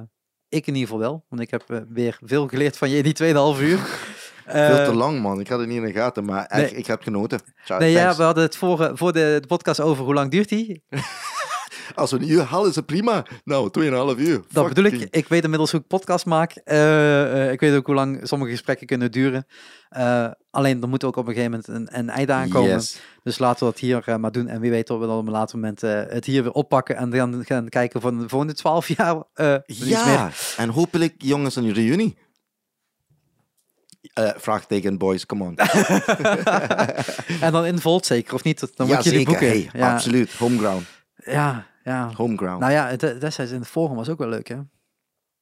ik 0.49 0.67
in 0.67 0.73
ieder 0.75 0.89
geval 0.89 0.99
wel. 0.99 1.25
Want 1.29 1.41
ik 1.41 1.51
heb 1.51 1.85
weer 1.89 2.17
veel 2.21 2.47
geleerd 2.47 2.77
van 2.77 2.89
je 2.89 2.97
in 2.97 3.03
die 3.03 3.33
2,5 3.57 3.61
uur. 3.61 3.79
Veel 4.51 4.85
te 4.85 4.93
lang, 4.93 5.21
man. 5.21 5.39
Ik 5.39 5.47
had 5.47 5.59
het 5.59 5.67
niet 5.67 5.77
in 5.77 5.85
de 5.85 5.91
gaten, 5.91 6.25
maar 6.25 6.45
echt, 6.45 6.71
nee. 6.71 6.79
ik 6.79 6.87
heb 6.87 7.01
genoten. 7.01 7.39
Ciao, 7.63 7.79
Nee, 7.79 7.91
ja, 7.91 8.15
we 8.15 8.23
hadden 8.23 8.43
het 8.43 8.55
voor, 8.55 8.91
voor 8.93 9.13
de, 9.13 9.37
de 9.41 9.47
podcast 9.47 9.79
over 9.79 10.03
hoe 10.03 10.13
lang 10.13 10.31
duurt 10.31 10.49
die. 10.49 10.83
Als 11.95 12.11
we 12.11 12.17
een 12.17 12.29
uur 12.29 12.41
halen, 12.43 12.69
is 12.69 12.75
het 12.75 12.85
prima. 12.85 13.25
Nou, 13.43 13.69
2,5 14.15 14.19
uur. 14.19 14.41
Dat 14.51 14.67
bedoel 14.67 14.83
ik. 14.83 15.07
Ik 15.11 15.27
weet 15.27 15.43
inmiddels 15.43 15.71
hoe 15.71 15.79
ik 15.79 15.87
podcast 15.87 16.25
maak. 16.25 16.51
Eh, 16.51 17.45
eh, 17.45 17.51
ik 17.51 17.59
weet 17.59 17.75
ook 17.75 17.85
hoe 17.85 17.95
lang 17.95 18.19
sommige 18.23 18.51
gesprekken 18.51 18.87
kunnen 18.87 19.11
duren. 19.11 19.45
Eh, 19.89 20.27
alleen 20.49 20.81
er 20.81 20.89
moet 20.89 21.03
ook 21.03 21.15
op 21.15 21.27
een 21.27 21.33
gegeven 21.33 21.63
moment 21.67 21.91
een, 21.91 21.99
een 21.99 22.09
einde 22.09 22.33
aankomen. 22.33 22.69
Yes. 22.69 22.99
Dus 23.23 23.37
laten 23.37 23.65
we 23.65 23.71
dat 23.71 23.79
hier 23.79 24.19
maar 24.19 24.31
doen. 24.31 24.47
En 24.47 24.59
wie 24.59 24.71
weet 24.71 24.87
dat 24.87 24.99
we 24.99 25.05
dan 25.05 25.17
op 25.17 25.25
een 25.25 25.31
later 25.31 25.55
moment 25.57 25.81
het 25.81 26.25
hier 26.25 26.43
weer 26.43 26.51
oppakken. 26.51 26.95
En 26.95 27.09
dan 27.09 27.45
gaan 27.45 27.69
kijken 27.69 28.01
van 28.01 28.19
de 28.19 28.29
volgende 28.29 28.53
12 28.53 28.87
jaar. 28.87 29.23
meer. 29.35 29.63
Ja, 29.67 30.31
en 30.57 30.69
hopelijk 30.69 31.13
jongens 31.17 31.55
een 31.55 31.73
reunie. 31.73 32.17
Vraagteken, 34.37 34.97
boys, 34.97 35.25
come 35.25 35.43
on. 35.43 35.57
en 37.45 37.51
dan 37.51 37.65
in 37.65 37.79
Volt 37.79 38.05
zeker, 38.05 38.33
of 38.33 38.43
niet? 38.43 38.59
Dan 38.75 38.87
ja, 38.87 38.95
moet 38.95 39.03
je 39.03 39.09
die 39.09 39.19
zeker. 39.19 39.31
boeken. 39.31 39.47
Hey, 39.47 39.69
ja, 39.73 39.93
Absoluut. 39.93 40.33
Homeground. 40.33 40.85
ja, 41.15 41.65
ja. 41.89 42.11
Homeground. 42.15 42.59
Nou 42.59 42.71
ja, 42.71 42.87
het- 42.87 43.21
destijds 43.21 43.51
in 43.51 43.59
het 43.59 43.67
forum 43.67 43.95
was 43.95 44.09
ook 44.09 44.17
wel 44.17 44.27
leuk, 44.27 44.47
hè? 44.47 44.57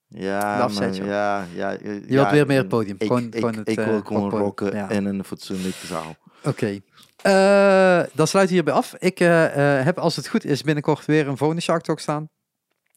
ja, 0.08 0.40
de 0.51 0.58
man, 0.58 0.61
afzet, 0.67 0.95
joh. 0.98 1.06
ja, 1.08 1.45
ja. 1.53 1.69
Je 1.72 2.03
Je 2.08 2.16
wilt 2.16 2.30
weer 2.30 2.45
meer 2.45 2.58
het 2.58 2.67
podium. 2.67 2.95
Ik, 3.00 3.08
gewoon, 3.08 3.24
ik, 3.24 3.35
gewoon 3.35 3.51
ik, 3.59 3.66
het, 3.66 3.76
wil 3.85 3.85
eh, 4.00 4.06
gewoon 4.06 4.30
rocken 4.30 4.76
Ja. 4.76 4.90
in 4.90 5.06
een 5.06 5.24
fatsoenlijke 5.24 5.85
zaal. 5.88 6.16
Oké. 6.43 6.80
Eh, 7.22 8.03
dan 8.14 8.27
sluit 8.27 8.50
hierbij 8.50 8.74
af. 8.74 8.95
Ik 9.00 9.19
eh, 9.19 9.77
eh, 9.80 9.85
heb, 9.85 9.98
als 9.98 10.16
het 10.16 10.27
goed 10.27 10.45
is, 10.45 10.61
binnenkort 10.61 11.06
weer 11.06 11.27
een 11.27 11.38
volgende 11.38 11.61
Shark 11.61 11.82
Talk 11.84 12.00
staan. 12.00 12.30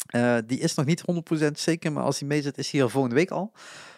Eh, 0.07 0.37
die 0.47 0.59
is 0.59 0.75
nog 0.75 0.87
niet 0.87 1.01
100% 1.49 1.59
zeker, 1.59 1.93
maar 1.93 2.03
als 2.03 2.19
die 2.19 2.29
mee 2.29 2.43
zit, 2.43 2.59
is 2.59 2.71
die 2.71 2.83
er 2.83 2.91
volgende 2.91 3.17
week 3.17 3.31
al. 3.31 3.53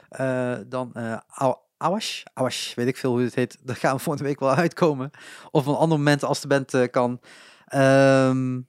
Eh, 0.08 0.54
dan 0.66 0.90
eh 0.94 1.16
Aw- 1.28 1.56
Awash, 1.76 2.22
Awash, 2.34 2.74
weet 2.74 2.86
ik 2.86 2.96
veel 2.96 3.10
hoe 3.10 3.22
het 3.22 3.34
heet. 3.34 3.58
Dat 3.62 3.78
gaan 3.78 3.96
we 3.96 4.02
volgende 4.06 4.28
week 4.28 4.40
wel 4.40 4.54
uitkomen. 4.54 5.10
Of 5.50 5.66
op 5.66 5.74
een 5.74 5.80
ander 5.80 5.98
moment 5.98 6.24
als 6.24 6.40
de 6.40 6.46
band 6.48 6.74
eh, 6.74 6.88
kan. 6.90 7.20
Ehm, 7.66 8.60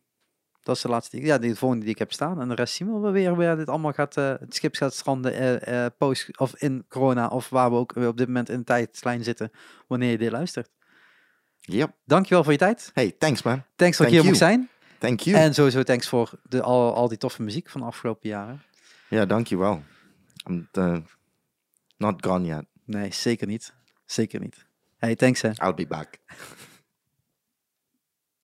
dat 0.64 0.76
is 0.76 0.82
de 0.82 0.88
laatste 0.90 1.18
die, 1.18 1.26
ja, 1.26 1.38
die 1.38 1.56
volgende 1.56 1.84
die 1.84 1.94
ik 1.94 2.00
heb 2.00 2.14
staan. 2.14 2.42
En 2.42 2.48
de 2.48 2.56
rest 2.56 2.74
zien 2.74 2.94
we 2.94 3.00
wel 3.00 3.12
weer 3.12 3.36
waar 3.36 3.56
dit 3.56 3.70
allemaal 3.70 3.94
gaat, 3.94 4.18
eh, 4.18 4.34
het 4.40 4.56
schip 4.56 4.76
gaat 4.76 4.94
stranden 4.94 5.34
eh, 5.34 5.86
eh, 5.86 5.92
post 5.98 6.40
of 6.40 6.56
in 6.56 6.86
corona. 6.88 7.28
Of 7.28 7.50
waar 7.50 7.70
we 7.70 7.76
ook 7.76 7.96
op 7.96 8.18
dit 8.18 8.28
moment 8.28 8.50
in 8.50 8.58
de 8.58 8.64
tijdlijn 8.64 9.24
zitten, 9.24 9.52
wanneer 9.88 10.12
je 10.12 10.18
dit 10.18 10.32
luistert. 10.32 10.70
Yep. 11.60 11.92
Dankjewel 12.06 12.44
voor 12.44 12.52
je 12.52 12.58
tijd. 12.58 12.92
Hey, 12.94 13.16
thanks 13.18 13.42
man. 13.42 13.64
Thanks 13.76 13.76
dat 13.76 13.86
ik 13.86 13.96
Thank 13.96 14.10
hier 14.10 14.18
you. 14.20 14.26
mocht 14.26 14.38
zijn. 14.38 14.70
Thank 14.98 15.20
you. 15.20 15.38
En 15.38 15.54
sowieso 15.54 15.84
thanks 15.84 16.08
voor 16.08 16.32
de, 16.44 16.62
al, 16.62 16.94
al 16.94 17.08
die 17.08 17.18
toffe 17.18 17.42
muziek 17.42 17.70
van 17.70 17.82
de 17.82 17.88
afgelopen 17.88 18.30
jaren. 18.30 18.64
Ja, 19.10 19.26
dankjewel. 19.26 19.84
I'm 20.50 20.70
not 21.98 22.26
gone 22.26 22.46
yet. 22.46 22.66
Nee, 22.86 23.14
zeker 23.14 23.48
niet. 23.48 23.74
Zeker 24.06 24.40
niet. 24.40 24.66
Hey, 24.98 25.16
thanks 25.16 25.42
hè. 25.42 25.50
I'll 25.50 25.74
be 25.74 25.88
back. 25.88 26.18